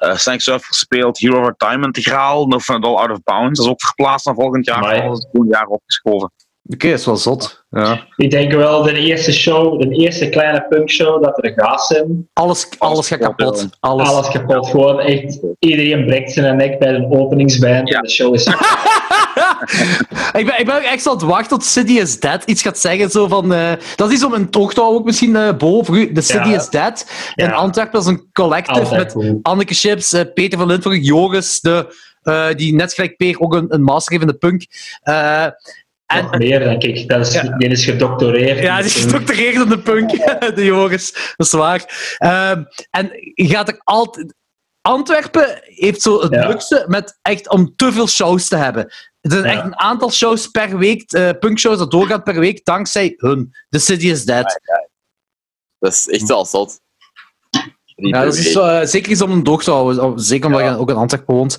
eh, 0.00 0.16
Sonic 0.16 0.40
Surfers 0.40 0.78
speelt, 0.78 1.18
Hero 1.18 1.48
of 1.48 1.56
Time 1.56 1.86
integraal, 1.86 2.46
No 2.46 2.58
Fun 2.58 2.76
at 2.76 2.84
All 2.84 2.96
Out 2.96 3.10
of 3.10 3.22
Bounds. 3.22 3.58
Dat 3.58 3.66
is 3.66 3.72
ook 3.72 3.80
verplaatst 3.80 4.26
naar 4.26 4.34
volgend 4.34 4.66
jaar. 4.66 4.84
Alles 4.84 5.18
is 5.18 5.28
volgend 5.32 5.54
jaar 5.54 5.66
opgeschoven. 5.66 6.32
Oké, 6.72 6.90
dat 6.90 6.98
is 6.98 7.06
wel 7.06 7.16
zot. 7.16 7.64
Ja. 7.70 8.06
Ik 8.16 8.30
denk 8.30 8.52
wel 8.52 8.82
de 8.82 8.94
eerste 8.94 9.32
show, 9.32 9.80
de 9.80 9.88
eerste 9.88 10.28
kleine 10.28 10.66
punkshow 10.68 11.22
dat 11.22 11.44
er 11.44 11.52
gaat 11.56 11.82
zijn. 11.82 12.28
Alles, 12.32 12.68
alles 12.78 13.08
gaat 13.08 13.18
kapot. 13.18 13.68
Alles. 13.80 14.08
Alles 14.08 14.28
kapot. 14.28 14.66
Gewoon 14.66 15.00
echt, 15.00 15.40
iedereen 15.58 16.06
breekt 16.06 16.32
zijn 16.32 16.56
nek 16.56 16.78
bij 16.78 16.94
een 16.94 17.10
openingsband. 17.12 17.88
Ja. 17.88 17.96
En 17.96 18.02
de 18.02 18.10
show 18.10 18.34
is... 18.34 18.46
ik, 20.40 20.46
ben, 20.46 20.58
ik 20.58 20.66
ben 20.66 20.76
ook 20.76 20.82
echt 20.82 21.02
zo 21.02 21.10
aan 21.10 21.16
het 21.16 21.24
wachten 21.24 21.48
tot 21.48 21.64
City 21.64 21.92
is 21.92 22.20
Dead 22.20 22.44
iets 22.44 22.62
gaat 22.62 22.78
zeggen. 22.78 23.10
Zo 23.10 23.26
van, 23.28 23.52
eh, 23.54 23.72
dat 23.96 24.12
is 24.12 24.24
om 24.24 24.32
een 24.32 24.48
houden, 24.50 24.84
ook 24.84 25.04
misschien 25.04 25.36
eh 25.36 25.56
Bo, 25.56 25.82
voor 25.82 25.96
u. 25.98 26.12
The 26.12 26.20
City 26.20 26.48
Ja. 26.48 26.56
is 26.56 26.68
Dead. 26.68 27.06
In 27.34 27.44
Ja. 27.44 27.52
Antwerpen 27.52 28.00
is 28.00 28.06
een 28.06 28.28
collective 28.32 28.80
Altijd 28.80 29.14
met. 29.14 29.38
Anneke 29.42 29.74
Chips, 29.74 30.12
eh, 30.12 30.24
Peter 30.34 30.58
van 30.58 30.68
Lintburg, 30.68 31.04
Joris, 31.04 31.60
de, 31.60 31.94
eh, 32.22 32.46
die 32.56 32.74
net 32.74 32.92
gelijk 32.92 33.16
Peer 33.16 33.40
ook 33.40 33.54
een, 33.54 33.66
een 33.68 33.82
master 33.82 34.12
heeft 34.12 34.24
in 34.24 34.30
de 34.30 34.38
punk. 34.38 34.66
En, 36.10 36.22
Nog 36.24 36.38
meer, 36.38 36.58
denk 36.58 36.82
ik. 36.82 37.08
Dat 37.08 37.26
is, 37.26 37.32
Ja. 37.32 37.42
Die 37.56 37.68
is 37.68 37.84
gedoctoreerd. 37.84 38.58
ja, 38.62 38.76
die 38.76 38.84
is 38.86 38.94
gedoctoreerd 39.02 39.54
in 39.54 39.68
de 39.68 39.78
punk, 39.78 40.10
de 40.56 40.64
Joris. 40.64 41.12
Dat 41.36 41.46
is 41.46 41.52
waar. 41.52 42.14
Ehm, 42.18 42.62
en 42.90 43.10
je 43.34 43.46
gaat 43.48 43.68
er 43.68 43.80
altijd... 43.84 44.34
Antwerpen 44.82 45.60
heeft 45.62 46.02
zo 46.02 46.20
het 46.20 46.32
Ja. 46.34 46.48
luxe 46.48 46.84
met 46.88 47.18
echt 47.22 47.48
om 47.50 47.72
te 47.76 47.92
veel 47.92 48.08
shows 48.08 48.48
te 48.48 48.56
hebben. 48.56 48.84
Er 49.20 49.30
zijn 49.30 49.44
Ja. 49.44 49.50
echt 49.50 49.64
een 49.64 49.78
aantal 49.78 50.10
shows 50.10 50.46
per 50.46 50.78
week, 50.78 51.12
eh 51.12 51.28
punkshows 51.40 51.78
dat 51.78 51.90
doorgaat 51.90 52.24
per 52.24 52.38
week, 52.40 52.64
dankzij 52.64 53.14
hun. 53.16 53.50
The 53.68 53.78
City 53.78 54.08
is 54.10 54.24
Dead. 54.24 54.60
Dat 55.78 55.92
is 55.92 56.08
echt 56.08 56.28
wel 56.28 56.44
zot. 56.44 56.80
Ja, 57.96 58.24
dat 58.24 58.34
is 58.36 58.54
eh, 58.54 58.80
zeker 58.82 59.10
iets 59.10 59.22
om 59.22 59.30
een 59.30 59.42
doog 59.44 59.62
te 59.62 59.70
houden. 59.70 60.20
Zeker 60.20 60.46
omdat 60.46 60.60
Ja. 60.60 60.70
je 60.70 60.76
ook 60.78 60.90
in 60.90 60.96
Antwerpen 60.96 61.34
woont. 61.34 61.58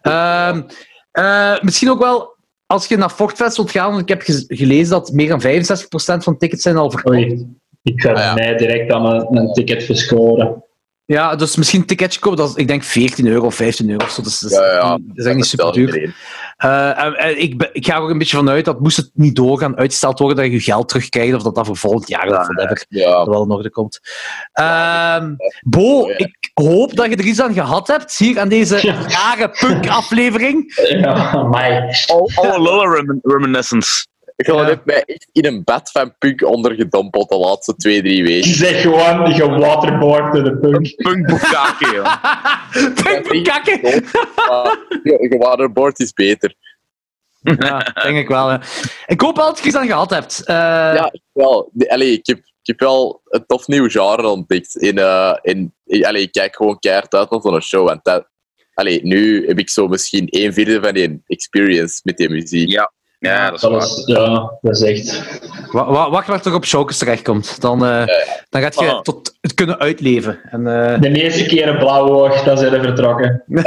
Ehm, 0.00 0.62
eh, 1.10 1.60
misschien 1.60 1.90
ook 1.90 1.98
wel, 1.98 2.36
als 2.72 2.86
je 2.86 2.96
naar 2.96 3.10
Fortfest 3.10 3.56
wilt 3.56 3.70
gaan, 3.70 3.88
want 3.90 4.02
ik 4.02 4.08
heb 4.08 4.22
ge- 4.22 4.44
gelezen 4.48 4.90
dat 4.90 5.12
meer 5.12 5.28
dan 5.28 5.40
65% 5.40 6.24
van 6.24 6.38
tickets 6.38 6.62
zijn 6.62 6.76
al 6.76 6.90
verkocht. 6.90 7.16
Oei. 7.16 7.56
Ik 7.82 8.00
ga 8.00 8.10
Ah, 8.12 8.18
ja. 8.18 8.34
mij 8.34 8.56
direct 8.56 8.92
aan 8.92 9.04
een, 9.06 9.36
een 9.36 9.52
ticket 9.52 9.84
verscoren. 9.84 10.62
Ja, 11.04 11.36
dus 11.36 11.56
misschien 11.56 11.80
een 11.80 11.86
ticketje 11.86 12.20
kopen, 12.20 12.38
dat 12.38 12.48
is, 12.48 12.54
ik 12.54 12.68
denk 12.68 12.82
14 12.82 13.26
euro 13.26 13.46
of 13.46 13.54
15 13.54 13.90
euro. 13.90 14.04
of 14.04 14.10
Zo. 14.10 14.22
Dus, 14.22 14.38
dat 14.40 14.50
is, 14.50 14.56
Ja, 14.56 14.64
ja, 14.64 14.72
ja. 14.74 14.90
dat 14.90 15.00
is 15.14 15.24
echt 15.24 15.36
niet 15.36 15.44
super 15.44 15.72
duur. 15.72 16.14
Eh, 16.56 17.02
en- 17.04 17.14
en 17.14 17.40
ik, 17.42 17.68
ik 17.72 17.86
ga 17.86 17.94
er 17.94 18.00
ook 18.00 18.10
een 18.10 18.18
beetje 18.18 18.36
vanuit 18.36 18.64
dat 18.64 18.80
moest 18.80 18.96
het 18.96 19.10
niet 19.14 19.36
doorgaan, 19.36 19.76
uitgesteld 19.76 20.18
worden, 20.18 20.36
dat 20.36 20.46
je 20.46 20.52
je 20.52 20.60
geld 20.60 20.88
terugkrijgt, 20.88 21.34
of 21.34 21.42
dat 21.42 21.54
dat 21.54 21.66
voor 21.66 21.76
volgend 21.76 22.08
jaar 22.08 22.26
of 22.26 22.46
whatever 22.46 22.84
Ja, 22.88 23.24
wel 23.26 23.42
in 23.44 23.50
orde 23.50 23.70
komt. 23.70 24.00
Ehm, 24.52 25.34
Bo, 25.60 26.08
Ja. 26.08 26.16
ik 26.18 26.47
hoop 26.58 26.94
dat 26.96 27.06
je 27.10 27.16
er 27.16 27.24
iets 27.24 27.40
aan 27.40 27.52
gehad 27.52 27.86
hebt, 27.86 28.16
hier 28.16 28.40
aan 28.40 28.48
deze 28.48 28.76
rare 29.08 29.50
punk-aflevering. 29.60 30.72
Ja, 30.88 31.42
mij. 31.42 31.94
All 32.34 32.62
Lilla 32.62 32.90
remin- 32.94 33.20
reminiscence. 33.22 34.06
Ja. 34.36 34.64
heb 34.64 34.84
mij 34.84 35.02
echt 35.04 35.28
in 35.32 35.44
een 35.46 35.64
bed 35.64 35.90
van 35.90 36.14
punk 36.18 36.44
ondergedompeld 36.44 37.28
de 37.28 37.36
laatste 37.36 37.74
twee, 37.76 38.00
drie 38.02 38.16
Je 38.16 38.22
weken. 38.22 38.50
zegt 38.54 38.80
gewoon, 38.80 39.34
je 39.34 39.48
waterboard 39.48 40.34
to 40.34 40.42
the 40.42 40.56
punk. 40.60 40.94
Punk 40.96 41.26
Bukake, 41.26 41.94
joh. 41.94 42.22
punk. 43.02 43.46
Maar 44.36 44.76
je- 45.02 45.26
je 45.30 45.36
waterboard 45.38 45.98
is 46.00 46.12
beter. 46.12 46.54
Ja, 47.40 47.78
denk 48.02 48.16
ik 48.16 48.28
wel. 48.28 48.58
Ik 49.06 49.20
hoop 49.20 49.36
wel 49.36 49.46
dat 49.46 49.56
je 49.56 49.62
er 49.62 49.68
iets 49.68 49.76
aan 49.76 49.86
gehad 49.86 50.10
hebt. 50.10 50.40
Eh, 50.44 50.54
Ja, 50.94 51.08
ik 51.12 51.20
wel. 51.32 51.70
Allee, 51.88 52.12
ik, 52.12 52.26
heb, 52.26 52.38
ik 52.38 52.57
heb 52.68 52.80
wel 52.80 53.20
een 53.24 53.46
tof 53.46 53.66
nieuw 53.66 53.88
genre 53.88 54.28
ontdekt. 54.28 54.76
In, 54.76 54.98
eh, 54.98 55.36
in, 55.42 55.74
in- 55.84 56.04
allee, 56.04 56.22
ik 56.22 56.32
kijk 56.32 56.56
gewoon 56.56 56.78
keihard 56.78 57.14
uit 57.14 57.30
naar 57.30 57.40
zo'n 57.40 57.60
show. 57.62 57.88
En 57.88 58.00
dat, 58.02 58.28
allee, 58.74 59.02
nu 59.04 59.46
heb 59.46 59.58
ik 59.58 59.70
zo 59.70 59.88
misschien 59.88 60.26
een 60.30 60.52
vierde 60.52 60.80
van 60.82 60.94
die 60.94 61.22
experience 61.26 62.00
met 62.04 62.16
die 62.16 62.28
muziek. 62.28 62.70
Ja. 62.70 62.92
Ja, 63.20 63.44
dat 63.50 63.54
is 63.54 63.60
Dat 63.60 63.70
waar. 63.70 63.82
is, 63.82 64.02
ja, 64.06 64.52
dat 64.60 64.74
is 64.76 64.82
echt... 64.82 65.22
Wa- 65.72 65.90
wa- 65.90 66.10
Wacht 66.10 66.26
waar 66.28 66.40
toch 66.42 66.54
op 66.54 66.64
Chokers 66.64 66.98
terechtkomt. 66.98 67.60
Dan, 67.60 67.84
eh, 67.86 68.06
dan 68.48 68.62
gaat 68.62 68.78
je 68.80 68.90
Ah. 68.92 69.00
tot 69.00 69.36
het 69.40 69.54
kunnen 69.54 69.78
uitleven. 69.78 70.38
En, 70.50 70.66
eh, 70.94 71.00
De 71.00 71.12
eerste 71.22 71.46
keer 71.46 71.68
een 71.68 71.78
blauwe 71.78 72.10
oog, 72.10 72.42
dan 72.42 72.58
zijn 72.58 72.72
we 72.72 72.80
vertrokken. 72.80 73.42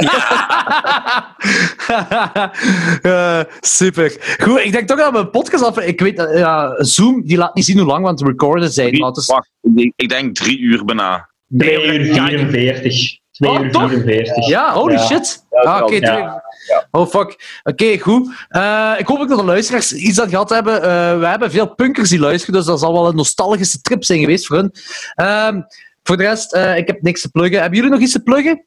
Eh, 3.02 3.40
super. 3.60 4.16
Goed, 4.38 4.60
ik 4.64 4.72
denk 4.72 4.88
toch 4.88 4.98
dat 4.98 5.12
we 5.12 5.18
een 5.18 5.30
podcast 5.30 5.64
af. 5.64 5.78
Ik 5.80 6.00
weet, 6.00 6.16
dat, 6.16 6.38
ja, 6.38 6.74
Zoom 6.84 7.22
die 7.26 7.36
laat 7.36 7.54
niet 7.54 7.64
zien 7.64 7.78
hoe 7.78 7.86
lang 7.86 8.02
we 8.02 8.08
aan 8.08 8.14
het 8.14 8.26
recorden 8.26 8.70
zijn. 8.72 8.88
Drie- 8.88 9.00
Maar 9.00 9.08
het 9.08 9.18
is, 9.18 9.26
Wacht, 9.26 9.50
ik- 9.74 9.92
ik 9.96 10.08
denk 10.08 10.34
drie 10.34 10.58
uur 10.58 10.84
bijna. 10.84 11.30
2 11.58 11.84
uur 11.98 12.04
44. 12.14 13.18
2 13.42 13.58
Oh, 13.58 13.64
uur 13.64 13.72
toch? 13.72 13.88
44. 13.90 14.46
ja, 14.48 14.72
holy 14.72 14.92
Ja. 14.92 14.98
shit. 14.98 15.44
Ja, 15.50 15.60
ah, 15.60 15.82
oké, 15.82 15.94
ja. 15.94 16.42
Oh 16.90 17.06
fuck. 17.06 17.60
Oké, 17.62 17.98
goed. 17.98 18.46
Eh, 18.48 18.92
ik 18.98 19.06
hoop 19.06 19.18
ook 19.20 19.28
dat 19.28 19.38
de 19.38 19.44
luisteraars 19.44 19.92
iets 19.92 20.20
aan 20.20 20.28
gehad 20.28 20.50
hebben. 20.50 20.74
Eh, 20.82 21.18
we 21.18 21.26
hebben 21.26 21.50
veel 21.50 21.74
punkers 21.74 22.08
die 22.10 22.18
luisteren, 22.20 22.54
dus 22.54 22.64
dat 22.64 22.80
zal 22.80 22.92
wel 22.92 23.08
een 23.08 23.16
nostalgische 23.16 23.80
trip 23.80 24.04
zijn 24.04 24.20
geweest 24.20 24.46
voor 24.46 24.56
hun. 24.56 24.72
Ehm, 25.14 25.60
voor 26.02 26.16
de 26.16 26.22
rest, 26.22 26.52
eh, 26.54 26.76
ik 26.76 26.86
heb 26.86 27.02
niks 27.02 27.20
te 27.20 27.30
pluggen. 27.30 27.60
Hebben 27.60 27.76
jullie 27.78 27.92
nog 27.92 28.00
iets 28.00 28.12
te 28.12 28.22
pluggen? 28.22 28.64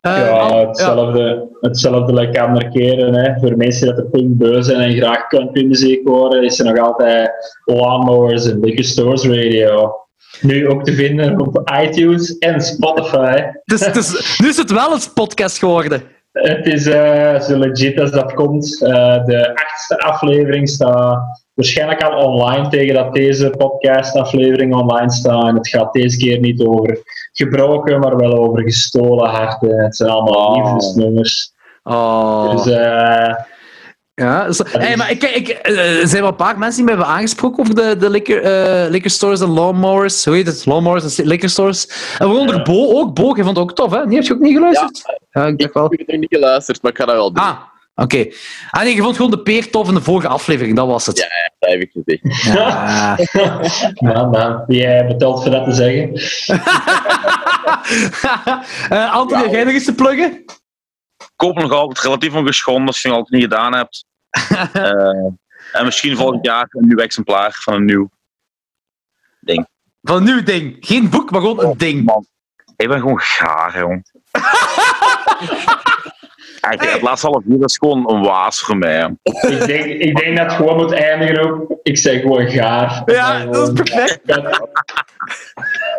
Eh, 0.00 0.18
Ja, 0.18 0.66
hetzelfde, 0.66 1.48
hetzelfde 1.60 2.12
like 2.14 2.40
andere 2.40 2.68
keren. 2.70 3.14
Hè. 3.14 3.38
Voor 3.40 3.56
mensen 3.56 3.86
dat 3.96 4.48
er 4.48 4.64
zijn 4.64 4.80
en 4.80 4.96
graag 4.96 5.26
countrymuziek 5.28 6.06
horen, 6.08 6.44
is 6.44 6.58
er 6.58 6.64
nog 6.64 6.78
altijd 6.86 7.30
Lawnmowers 7.64 8.46
en 8.50 8.60
Liquor 8.60 8.84
Stores 8.84 9.24
Radio. 9.24 9.94
Nu 10.40 10.68
ook 10.68 10.84
te 10.84 10.92
vinden 10.92 11.40
op 11.40 11.70
iTunes 11.82 12.38
en 12.38 12.60
Spotify. 12.60 13.42
Dus, 13.64 13.80
dus, 13.92 14.38
nu 14.38 14.48
is 14.48 14.56
het 14.56 14.70
wel 14.70 14.92
een 14.92 15.00
podcast 15.14 15.58
geworden. 15.58 16.02
Het 16.32 16.66
is 16.66 16.86
eh, 16.86 17.40
zo 17.40 17.58
legit 17.58 18.00
als 18.00 18.10
dat 18.10 18.32
komt. 18.34 18.82
Eh, 18.82 19.24
de 19.24 19.54
achtste 19.54 19.98
aflevering 19.98 20.68
staat 20.68 21.42
waarschijnlijk 21.54 22.02
al 22.02 22.24
online 22.24 22.68
tegen 22.68 22.94
dat 22.94 23.14
deze 23.14 23.50
podcastaflevering 23.50 24.74
online 24.74 25.12
staat. 25.12 25.48
En 25.48 25.54
het 25.54 25.68
gaat 25.68 25.92
deze 25.92 26.16
keer 26.16 26.38
niet 26.40 26.60
over 26.60 26.98
gebroken, 27.32 28.00
maar 28.00 28.16
wel 28.16 28.38
over 28.38 28.62
gestolen 28.62 29.28
harten. 29.28 29.82
Het 29.84 29.96
zijn 29.96 30.10
allemaal 30.10 30.46
Oh. 30.46 30.56
liefdesnummers. 30.56 31.52
Oh. 31.82 32.50
Dus 32.50 32.66
eh, 32.66 33.34
Ja, 34.14 34.48
hey, 34.70 34.96
maar 34.96 35.10
ik, 35.10 35.22
ik, 35.22 35.48
eh, 35.48 36.00
er 36.00 36.06
zijn 36.08 36.22
wel 36.22 36.30
een 36.30 36.36
paar 36.36 36.58
mensen 36.58 36.76
die 36.76 36.84
me 36.84 36.90
hebben 36.90 37.08
aangesproken 37.16 37.58
over 37.62 37.74
de, 37.74 37.96
de 37.96 38.10
liquor, 38.10 38.42
eh, 38.42 38.90
liquor 38.90 39.10
stores 39.10 39.40
en 39.40 39.48
lawnmowers. 39.48 40.24
Hoe 40.24 40.34
heet 40.34 40.46
het? 40.46 40.66
Lawnmowers 40.66 41.18
en 41.18 41.26
liquor 41.26 41.48
stores. 41.48 41.88
En 42.18 42.26
waaronder 42.28 42.56
Ja. 42.56 42.62
Bo 42.62 42.92
ook. 42.98 43.14
Bo, 43.14 43.22
je 43.36 43.42
vond 43.42 43.46
het 43.46 43.58
ook 43.58 43.74
tof, 43.74 43.90
hè? 43.92 44.06
Die 44.06 44.16
heb 44.16 44.24
je 44.26 44.32
ook 44.34 44.40
niet 44.40 44.54
geluisterd? 44.56 45.02
Ja, 45.30 45.46
ik 45.46 45.52
Ik 45.52 45.58
dacht 45.58 45.74
wel. 45.74 45.86
heb 45.90 46.02
er 46.08 46.18
niet 46.18 46.34
geluisterd, 46.34 46.82
maar 46.82 46.90
ik 46.90 46.96
ga 46.98 47.04
dat 47.04 47.14
wel 47.14 47.32
doen. 47.32 47.44
Ah, 47.44 47.56
oké. 47.94 48.26
Ah 48.70 48.82
nee, 48.82 48.94
je 48.94 49.02
vond 49.02 49.16
gewoon 49.16 49.30
de 49.30 49.42
peer 49.42 49.70
tof 49.70 49.88
in 49.88 49.94
de 49.94 50.02
vorige 50.02 50.28
aflevering, 50.28 50.76
dat 50.76 50.86
was 50.86 51.06
het. 51.06 51.18
Ja. 51.18 51.26
Dat 51.58 51.70
heb 51.70 51.80
ik 51.80 51.90
gezegd. 51.92 52.44
Ja. 52.56 53.18
man, 54.12 54.30
man, 54.30 54.64
jij 54.66 55.06
betaalt 55.06 55.42
voor 55.42 55.50
dat 55.50 55.64
te 55.64 55.72
zeggen. 55.72 56.12
Eh, 58.88 59.12
Anthony, 59.14 59.42
heb 59.42 59.50
jij 59.52 59.64
nog 59.64 59.72
iets 59.72 59.84
te 59.84 59.94
pluggen? 59.94 60.44
Koop 61.36 61.58
nog 61.58 61.72
altijd 61.72 62.04
relatief 62.04 62.34
ongeschonden 62.34 62.86
als 62.86 63.02
je 63.02 63.08
nog 63.08 63.16
altijd 63.16 63.34
niet 63.34 63.50
gedaan 63.50 63.74
hebt. 63.74 64.04
Eh, 64.72 65.80
en 65.80 65.84
misschien 65.84 66.16
volgend 66.16 66.44
jaar 66.44 66.66
een 66.70 66.88
nieuw 66.88 66.98
exemplaar 66.98 67.52
van 67.60 67.74
een 67.74 67.84
nieuw 67.84 68.10
ding. 69.40 69.66
Van 70.02 70.16
een 70.16 70.24
nieuw 70.24 70.42
ding. 70.42 70.76
Geen 70.80 71.10
boek, 71.10 71.30
maar 71.30 71.40
gewoon 71.40 71.64
een 71.64 71.76
ding. 71.76 72.04
Man, 72.04 72.26
ik 72.76 72.88
ben 72.88 73.00
gewoon 73.00 73.20
gaar, 73.20 73.78
jong. 73.78 74.10
Eigenlijk, 76.64 76.92
het 76.92 77.02
laatste 77.02 77.26
half 77.26 77.42
uur 77.48 77.64
is 77.64 77.78
gewoon 77.78 78.10
een 78.10 78.22
waas 78.22 78.60
voor 78.60 78.76
mij. 78.76 79.14
Ik 79.22 79.66
denk, 79.66 79.84
ik 79.84 80.16
denk 80.16 80.36
dat 80.36 80.46
het 80.46 80.54
gewoon 80.54 80.76
moet 80.76 80.92
eindigen 80.92 81.52
op. 81.52 81.78
Ik 81.82 81.98
zeg 81.98 82.20
gewoon 82.20 82.48
gaar. 82.48 83.02
Ja, 83.06 83.44
dat 83.44 83.68
is 83.68 83.72
perfect. 83.72 84.20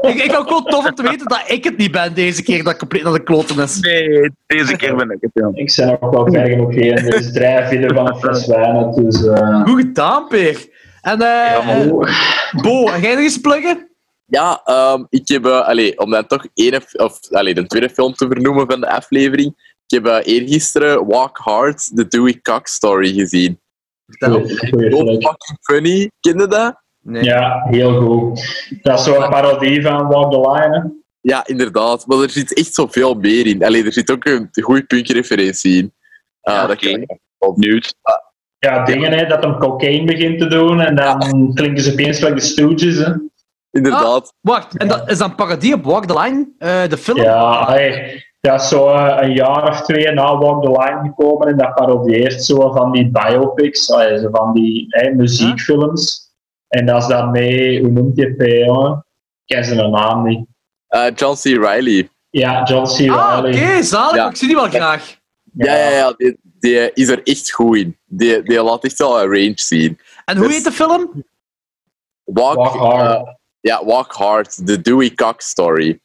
Ik, 0.02 0.24
ik 0.24 0.36
ook 0.38 0.48
gewoon 0.48 0.64
tof 0.64 0.86
om 0.86 0.96
te 0.96 1.04
weten 1.04 1.28
dat 1.28 1.44
ik 1.48 1.64
het 1.64 1.78
niet 1.78 1.92
ben 1.92 2.14
deze 2.14 2.44
keer 2.44 2.64
dat 2.64 2.78
compleet 2.78 3.04
naar 3.04 3.14
de 3.14 3.24
kloten 3.24 3.60
is. 3.64 3.80
Nee, 3.80 4.32
deze 4.46 4.76
keer 4.76 4.96
ben 4.96 5.10
ik 5.10 5.18
het, 5.20 5.32
jong. 5.34 5.58
Ik 5.58 5.74
ben 5.76 6.02
ook 6.02 6.14
wel 6.14 6.32
ver 6.32 6.48
genoeg 6.48 6.74
heen. 6.74 7.08
Is 7.08 7.32
drijfvideo 7.32 7.96
van 7.96 8.08
een 8.08 8.16
fles 8.16 8.48
wijn. 8.48 8.92
Dus, 8.92 9.26
eh, 9.26 9.64
Goed 9.64 9.82
gedaan, 9.82 10.28
Peer. 10.28 10.68
En 11.02 11.22
eh, 11.22 11.88
Bo, 12.62 12.92
heb 12.92 13.02
jij 13.02 13.16
nog 13.16 13.32
te 13.32 13.42
pluggen? 13.42 13.90
Ja, 14.26 14.62
ehm, 14.64 15.04
ik 15.10 15.28
heb, 15.28 15.46
eh, 15.46 15.68
allee, 15.68 16.00
om 16.00 16.12
dan 16.12 16.28
toch 16.28 16.46
één, 16.54 16.82
of, 16.94 17.20
allee, 17.32 17.54
de 17.54 17.68
tweede 17.68 17.90
film 17.90 18.14
te 18.14 18.28
vernoemen 18.28 18.66
van 18.68 18.80
de 18.80 18.90
aflevering. 18.90 19.75
Heb 19.96 20.06
uh, 20.08 20.18
eergisteren 20.24 21.08
Walk 21.08 21.38
Hard, 21.38 21.96
The 21.96 22.08
Dewey 22.08 22.40
Cox 22.42 22.74
Story 22.74 23.14
gezien. 23.14 23.60
So 24.08 24.46
flick. 24.46 24.94
fucking 24.94 25.58
funny, 25.62 26.12
ken 26.20 26.40
je 26.40 26.48
dat? 26.48 26.84
Nee. 27.00 27.24
Ja, 27.24 27.68
heel 27.70 28.02
goed. 28.02 28.64
Dat 28.82 29.00
is 29.00 29.06
zo'n 29.06 29.30
parodie 29.30 29.82
van 29.82 30.08
Walk 30.08 30.32
the 30.32 30.40
Line. 30.52 30.80
hè. 30.80 30.90
Ja, 31.22 31.48
inderdaad. 31.48 32.08
Maar 32.08 32.20
er 32.20 32.30
zit 32.30 32.54
echt 32.54 32.74
zoveel 32.74 33.14
meer 33.14 33.46
in. 33.48 33.64
Allee, 33.64 33.86
er 33.86 33.94
zit 33.94 34.12
ook 34.12 34.26
een 34.26 34.50
goede 34.62 34.84
punkreferentie 34.86 35.78
in. 35.78 35.94
Ah, 36.42 36.54
Ja, 36.54 36.68
dat 36.68 36.84
ik. 36.84 37.18
Benieuwd. 37.56 37.96
Ja, 38.58 38.84
dingen 38.86 39.12
hè, 39.12 39.26
dat 39.28 39.44
hem 39.44 39.58
cocaine 39.58 40.06
begint 40.06 40.40
te 40.40 40.48
doen 40.48 40.82
en 40.82 40.96
dan 40.96 41.52
klinken 41.54 41.84
ze 41.84 41.92
opeens 41.92 42.20
like 42.20 42.34
de 42.34 42.42
Stooges. 42.42 42.98
Hè. 42.98 43.14
Inderdaad. 43.72 44.34
Wacht, 44.42 44.78
en 44.78 44.88
dat 44.88 45.10
is 45.12 45.18
dan 45.18 45.36
parodie 45.36 45.74
op 45.74 45.84
Walk 45.84 46.06
the 46.06 46.20
Line, 46.20 46.50
eh, 46.58 46.88
de 46.90 46.98
film? 46.98 47.22
Ja, 47.22 47.66
hey, 47.68 48.24
dat 48.46 48.62
is 48.62 48.68
zo 48.68 48.88
eh, 48.90 49.18
een 49.28 49.34
jaar 49.34 49.70
of 49.70 49.82
twee 49.82 50.12
na 50.12 50.38
Walk 50.38 50.64
the 50.64 50.70
Line 50.70 51.00
gekomen 51.04 51.48
en 51.48 51.58
dat 51.58 51.74
parodieert 51.74 52.44
zo 52.44 52.72
van 52.72 52.92
die 52.92 53.10
biopics, 53.12 53.92
allee, 53.92 54.28
van 54.32 54.54
die 54.54 54.86
hey, 54.90 55.14
muziekfilms. 55.14 56.24
En 56.68 56.86
dat 56.86 57.02
is 57.02 57.08
dan 57.08 57.32
mee, 57.32 57.80
hoe 57.80 57.90
noemt 57.92 58.16
je 58.18 58.34
het, 58.38 58.66
jongen? 58.66 59.06
Ik 59.46 59.56
ken 59.56 59.66
zijn 59.66 59.92
naam 59.92 60.28
niet. 60.28 60.46
Eh, 60.88 61.06
John 61.16 61.36
C. 61.36 61.44
Reilly. 61.44 62.10
Ja, 62.30 62.64
John 62.64 62.84
C. 62.86 63.10
Ah, 63.10 63.38
oké, 63.40 63.48
Reilly. 63.50 63.84
zalig. 63.84 64.16
Ja. 64.16 64.30
Ik 64.30 64.36
zie 64.36 64.48
die 64.48 64.56
wel 64.56 64.70
graag. 64.70 65.18
Ja, 65.54 65.76
ja, 65.76 65.90
ja. 65.90 66.14
Die, 66.18 66.38
die 66.60 66.92
is 66.94 67.08
er 67.08 67.22
echt 67.24 67.52
goed 67.52 67.78
in. 67.78 67.98
Die, 68.06 68.44
die 68.44 68.64
laat 68.64 68.84
echt 68.84 68.98
wel 68.98 69.22
een 69.22 69.26
range 69.28 69.54
zien. 69.56 70.00
En 70.26 70.38
hoe 70.38 70.46
Dus- 70.46 70.56
heet 70.56 70.64
de 70.66 70.72
film? 70.72 71.24
Walk, 72.24 72.56
Walk 72.56 72.76
Hard. 72.76 73.28
eh, 73.28 73.34
ja, 73.60 73.86
Walk 73.86 74.12
Hard, 74.14 74.66
The 74.66 74.82
Dewey 74.82 75.12
Cox 75.14 75.48
Story. 75.50 76.00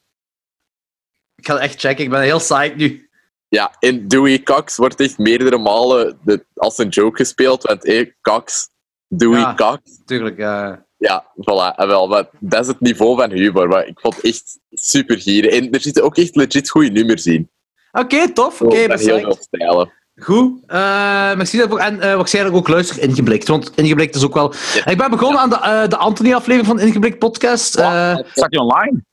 Ik 1.41 1.47
ga 1.47 1.55
het 1.55 1.63
echt 1.63 1.81
checken, 1.81 2.05
ik 2.05 2.11
ben 2.11 2.21
heel 2.21 2.39
psyched 2.39 2.77
nu. 2.77 3.09
Ja, 3.49 3.77
en 3.79 4.09
Dewey 4.09 4.43
Cox 4.43 4.77
wordt 4.77 5.01
echt 5.01 5.19
meerdere 5.19 5.59
malen 5.59 6.19
de, 6.25 6.45
als 6.55 6.79
een 6.79 6.89
joke 6.89 7.17
gespeeld, 7.17 7.63
want 7.63 7.83
hey, 7.83 8.17
Cox, 8.21 8.69
Dewey 9.09 9.41
Ja. 9.41 9.55
Cox. 9.55 9.81
Tuurlijk, 10.05 10.39
ja. 10.39 10.85
Ja, 10.97 11.25
voilà. 11.37 11.77
En 11.77 11.87
wel, 11.87 12.09
maar 12.09 12.29
dat 12.39 12.61
is 12.61 12.67
het 12.67 12.81
niveau 12.81 13.17
van 13.17 13.31
humor. 13.31 13.69
Maar 13.69 13.87
ik 13.87 14.01
vond 14.01 14.15
het 14.17 14.25
echt 14.25 14.59
super 14.71 15.21
gieren. 15.21 15.51
En 15.51 15.71
er 15.71 15.81
zitten 15.81 16.03
ook 16.05 16.17
echt 16.17 16.37
legit 16.37 16.71
goede 16.71 16.91
nummers 16.91 17.27
in. 17.27 17.51
Oké, 17.93 18.33
tof. 18.33 18.63
Oké, 18.63 18.87
ben 18.87 18.99
heel 18.99 19.19
veel 19.19 19.37
stijlen. 19.41 19.93
Goed. 20.17 20.61
Eh 20.67 21.35
merci 21.37 21.59
daarvoor. 21.59 21.79
En 21.79 22.01
eh, 22.01 22.15
waarschijnlijk 22.15 22.57
ook 22.57 22.69
luister 22.69 23.03
Ingeblikt. 23.03 23.49
Want 23.49 23.73
Ingeblikt 23.75 24.15
is 24.15 24.25
ook 24.25 24.35
wel... 24.35 24.55
Ik 24.85 24.97
ben 24.97 25.11
begonnen 25.11 25.41
aan 25.41 25.51
de, 25.51 25.57
eh, 25.57 25.89
de 25.89 25.97
Anthony-aflevering 25.97 26.67
van 26.67 26.81
Ingeblikt 26.87 27.19
podcast. 27.19 27.77
Eh, 27.77 28.17
Staat 28.33 28.51
die 28.51 28.61
online? 28.61 29.05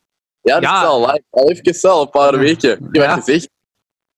Ja, 0.48 0.54
dat 0.60 0.64
Ja. 0.70 0.82
is 0.82 0.88
al 0.88 1.00
live. 1.00 1.24
Al 1.30 1.50
even 1.52 1.74
zelf, 1.74 2.02
een 2.04 2.10
paar 2.10 2.38
weken. 2.40 2.90
Ja. 2.92 3.16
het 3.16 3.24
gezegd. 3.24 3.50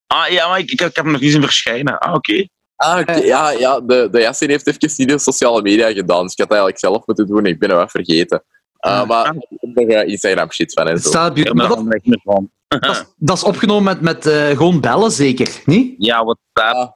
Ah 0.08 0.28
ja, 0.28 0.48
maar 0.50 0.60
ik, 0.60 0.72
ik, 0.72 0.82
ik 0.82 0.96
heb 0.96 1.04
hem 1.04 1.12
nog 1.12 1.22
niet 1.22 1.32
zien 1.32 1.42
verschijnen. 1.42 2.00
Ah, 2.00 2.14
oké. 2.14 2.48
Ah, 2.76 3.00
oké. 3.00 3.12
Eh. 3.12 3.26
ja, 3.26 3.50
ja, 3.50 3.80
de, 3.80 4.08
de 4.12 4.20
Yassine 4.20 4.52
heeft 4.52 4.68
even 4.68 4.92
niet 4.98 5.10
de 5.10 5.18
sociale 5.20 5.62
media 5.62 5.92
gedaan. 5.92 6.24
Dus 6.24 6.32
ik 6.32 6.38
had 6.40 6.48
het 6.50 6.58
eigenlijk 6.58 6.80
zelf 6.80 7.06
moeten 7.06 7.28
doen. 7.28 7.46
Ik 7.46 7.60
ben 7.60 7.70
hem 7.70 7.78
wat 7.78 7.92
vergeten. 7.92 8.44
Uh, 8.86 9.00
Ah. 9.00 9.08
maar 9.08 9.36
ik 9.50 9.58
heb 9.60 9.76
nog 9.76 9.88
eh, 9.88 10.08
Instagram 10.08 10.52
shit 10.52 10.74
van 10.74 10.88
en 10.88 10.98
zo. 11.00 11.10
staat 11.10 11.32
op 11.32 11.38
er 11.38 11.56
Maar 11.56 11.68
dat, 11.68 11.78
al 11.78 12.50
dat, 12.68 12.86
is- 12.96 13.04
dat 13.16 13.38
is 13.38 13.44
opgenomen 13.44 13.84
met, 13.84 14.02
met 14.02 14.26
eh, 14.26 14.48
gewoon 14.58 14.82
bellen, 14.82 15.12
zeker? 15.12 15.62
Niet? 15.66 15.96
Ja, 15.98 16.24
wat 16.24 16.38
dat. 16.54 16.76
Ah, 16.76 16.90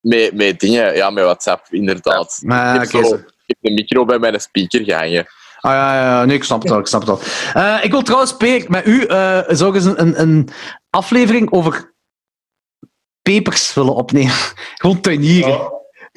Met, 0.00 0.34
met 0.34 0.60
dingen, 0.60 0.94
ja, 0.96 1.10
met 1.10 1.24
WhatsApp, 1.24 1.66
inderdaad. 1.70 2.40
Maar, 2.44 2.82
ik, 2.82 2.90
heb 2.92 3.02
zo- 3.04 3.08
zo. 3.08 3.14
ik 3.14 3.24
heb 3.46 3.56
de 3.60 3.70
micro 3.72 4.04
bij 4.04 4.18
mijn 4.18 4.40
speaker 4.40 4.84
gehangen. 4.84 5.26
Ah 5.60 5.72
ja, 5.72 5.94
ja. 5.94 6.24
Nee, 6.24 6.36
ik 6.36 6.44
snap 6.44 6.62
het 6.62 6.70
al. 6.70 6.78
Ik 6.78 6.86
snap 6.86 7.00
het 7.00 7.10
al. 7.10 7.20
Eh, 7.54 7.78
ik 7.82 7.90
wil 7.90 8.02
trouwens, 8.02 8.36
Peer, 8.36 8.64
met 8.68 8.86
u 8.86 9.06
zou 9.48 9.74
eens 9.74 9.84
een, 9.84 10.00
een, 10.00 10.20
een 10.20 10.48
aflevering 10.90 11.52
over 11.52 11.94
pepers 13.22 13.74
willen 13.74 13.94
opnemen. 13.94 14.34
Gewoon 14.80 15.00
tuinieren. 15.00 15.50
Ja, 15.50 15.76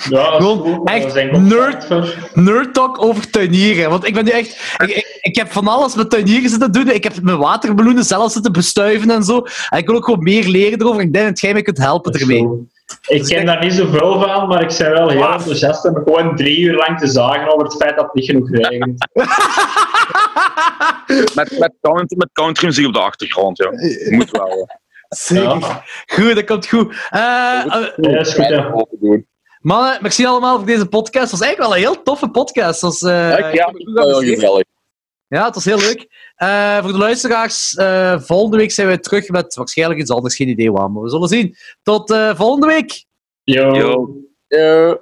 ja, 0.09 0.35
Gewoon 0.35 0.57
goed. 0.57 0.89
echt 0.89 1.31
nerd. 1.31 1.89
Nerd 2.35 2.73
talk 2.73 3.03
over 3.03 3.29
tuinieren. 3.29 3.89
Want 3.89 4.07
ik 4.07 4.13
ben 4.13 4.23
nu 4.23 4.31
echt... 4.31 4.75
Ik, 4.77 4.89
ik, 4.89 5.19
ik 5.21 5.35
heb 5.35 5.51
van 5.51 5.67
alles 5.67 5.95
met 5.95 6.09
tuinieren 6.09 6.49
zitten 6.49 6.71
doen. 6.71 6.89
Ik 6.89 7.03
heb 7.03 7.21
mijn 7.21 7.37
watermeloenen 7.37 8.03
zelf 8.03 8.31
zitten 8.31 8.51
bestuiven 8.51 9.09
en 9.09 9.23
zo. 9.23 9.45
En 9.69 9.77
ik 9.77 9.87
wil 9.87 9.95
ook 9.95 10.05
gewoon 10.05 10.23
meer 10.23 10.47
leren 10.47 10.79
erover. 10.81 11.01
Ik 11.01 11.13
denk 11.13 11.27
dat 11.27 11.39
jij 11.39 11.53
mij 11.53 11.61
kunt 11.61 11.77
helpen 11.77 12.13
ermee. 12.13 12.69
Ik 13.07 13.23
ken 13.23 13.45
daar 13.45 13.63
niet 13.63 13.73
zoveel 13.73 14.21
van, 14.21 14.47
maar 14.47 14.61
ik 14.61 14.75
ben 14.77 14.91
wel 14.91 15.09
heel 15.09 15.19
Wauw. 15.19 15.33
enthousiast 15.33 15.85
om 15.85 15.95
gewoon 15.95 16.35
drie 16.35 16.59
uur 16.59 16.75
lang 16.75 16.99
te 16.99 17.07
zagen 17.07 17.53
over 17.53 17.63
het 17.65 17.75
feit 17.75 17.95
dat 17.95 18.05
het 18.05 18.13
niet 18.13 18.25
genoeg 18.25 18.49
regent. 18.49 19.07
Met, 21.35 21.59
met, 21.59 21.73
country, 21.81 22.17
met 22.17 22.29
country 22.33 22.65
muziek 22.65 22.87
op 22.87 22.93
de 22.93 22.99
achtergrond, 22.99 23.57
ja. 23.57 23.69
Moet 24.09 24.31
wel. 24.31 24.47
ja. 24.57 24.79
Zeker. 25.09 25.83
Goed, 26.05 26.35
dat 26.35 26.43
komt 26.43 26.67
goed. 26.67 26.95
Eh, 27.09 27.19
eh, 27.19 27.65
Ja, 27.95 27.95
dat 27.95 28.27
is 28.27 28.33
goed, 28.33 28.85
doen. 28.99 29.27
Mannen, 29.61 29.97
merci 30.01 30.25
allemaal 30.25 30.57
voor 30.57 30.65
deze 30.65 30.85
podcast. 30.85 31.31
Het 31.31 31.39
was 31.39 31.41
eigenlijk 31.41 31.73
wel 31.73 31.83
een 31.83 31.93
heel 31.93 32.03
toffe 32.03 32.29
podcast. 32.29 32.81
Was, 32.81 33.01
eh, 33.01 33.09
Ja, 33.29 33.37
ik 33.37 33.53
ja, 33.55 33.67
ik 33.67 33.73
Ja, 35.31 35.45
het 35.45 35.55
was 35.55 35.65
heel 35.65 35.77
leuk. 35.77 36.31
Eh, 36.35 36.81
voor 36.81 36.91
de 36.91 36.97
luisteraars, 36.97 37.75
eh, 37.75 38.19
volgende 38.19 38.57
week 38.57 38.71
zijn 38.71 38.87
we 38.87 38.99
terug 38.99 39.29
met 39.29 39.55
waarschijnlijk 39.55 39.99
iets 39.99 40.11
anders. 40.11 40.35
Geen 40.35 40.47
idee 40.47 40.71
waar, 40.71 40.91
maar 40.91 41.03
we 41.03 41.09
zullen 41.09 41.27
zien. 41.27 41.55
Tot 41.83 42.11
eh, 42.11 42.35
volgende 42.35 42.67
week. 42.67 43.05
Yo. 43.43 43.75
Yo. 43.75 44.15
Ja. 44.47 44.99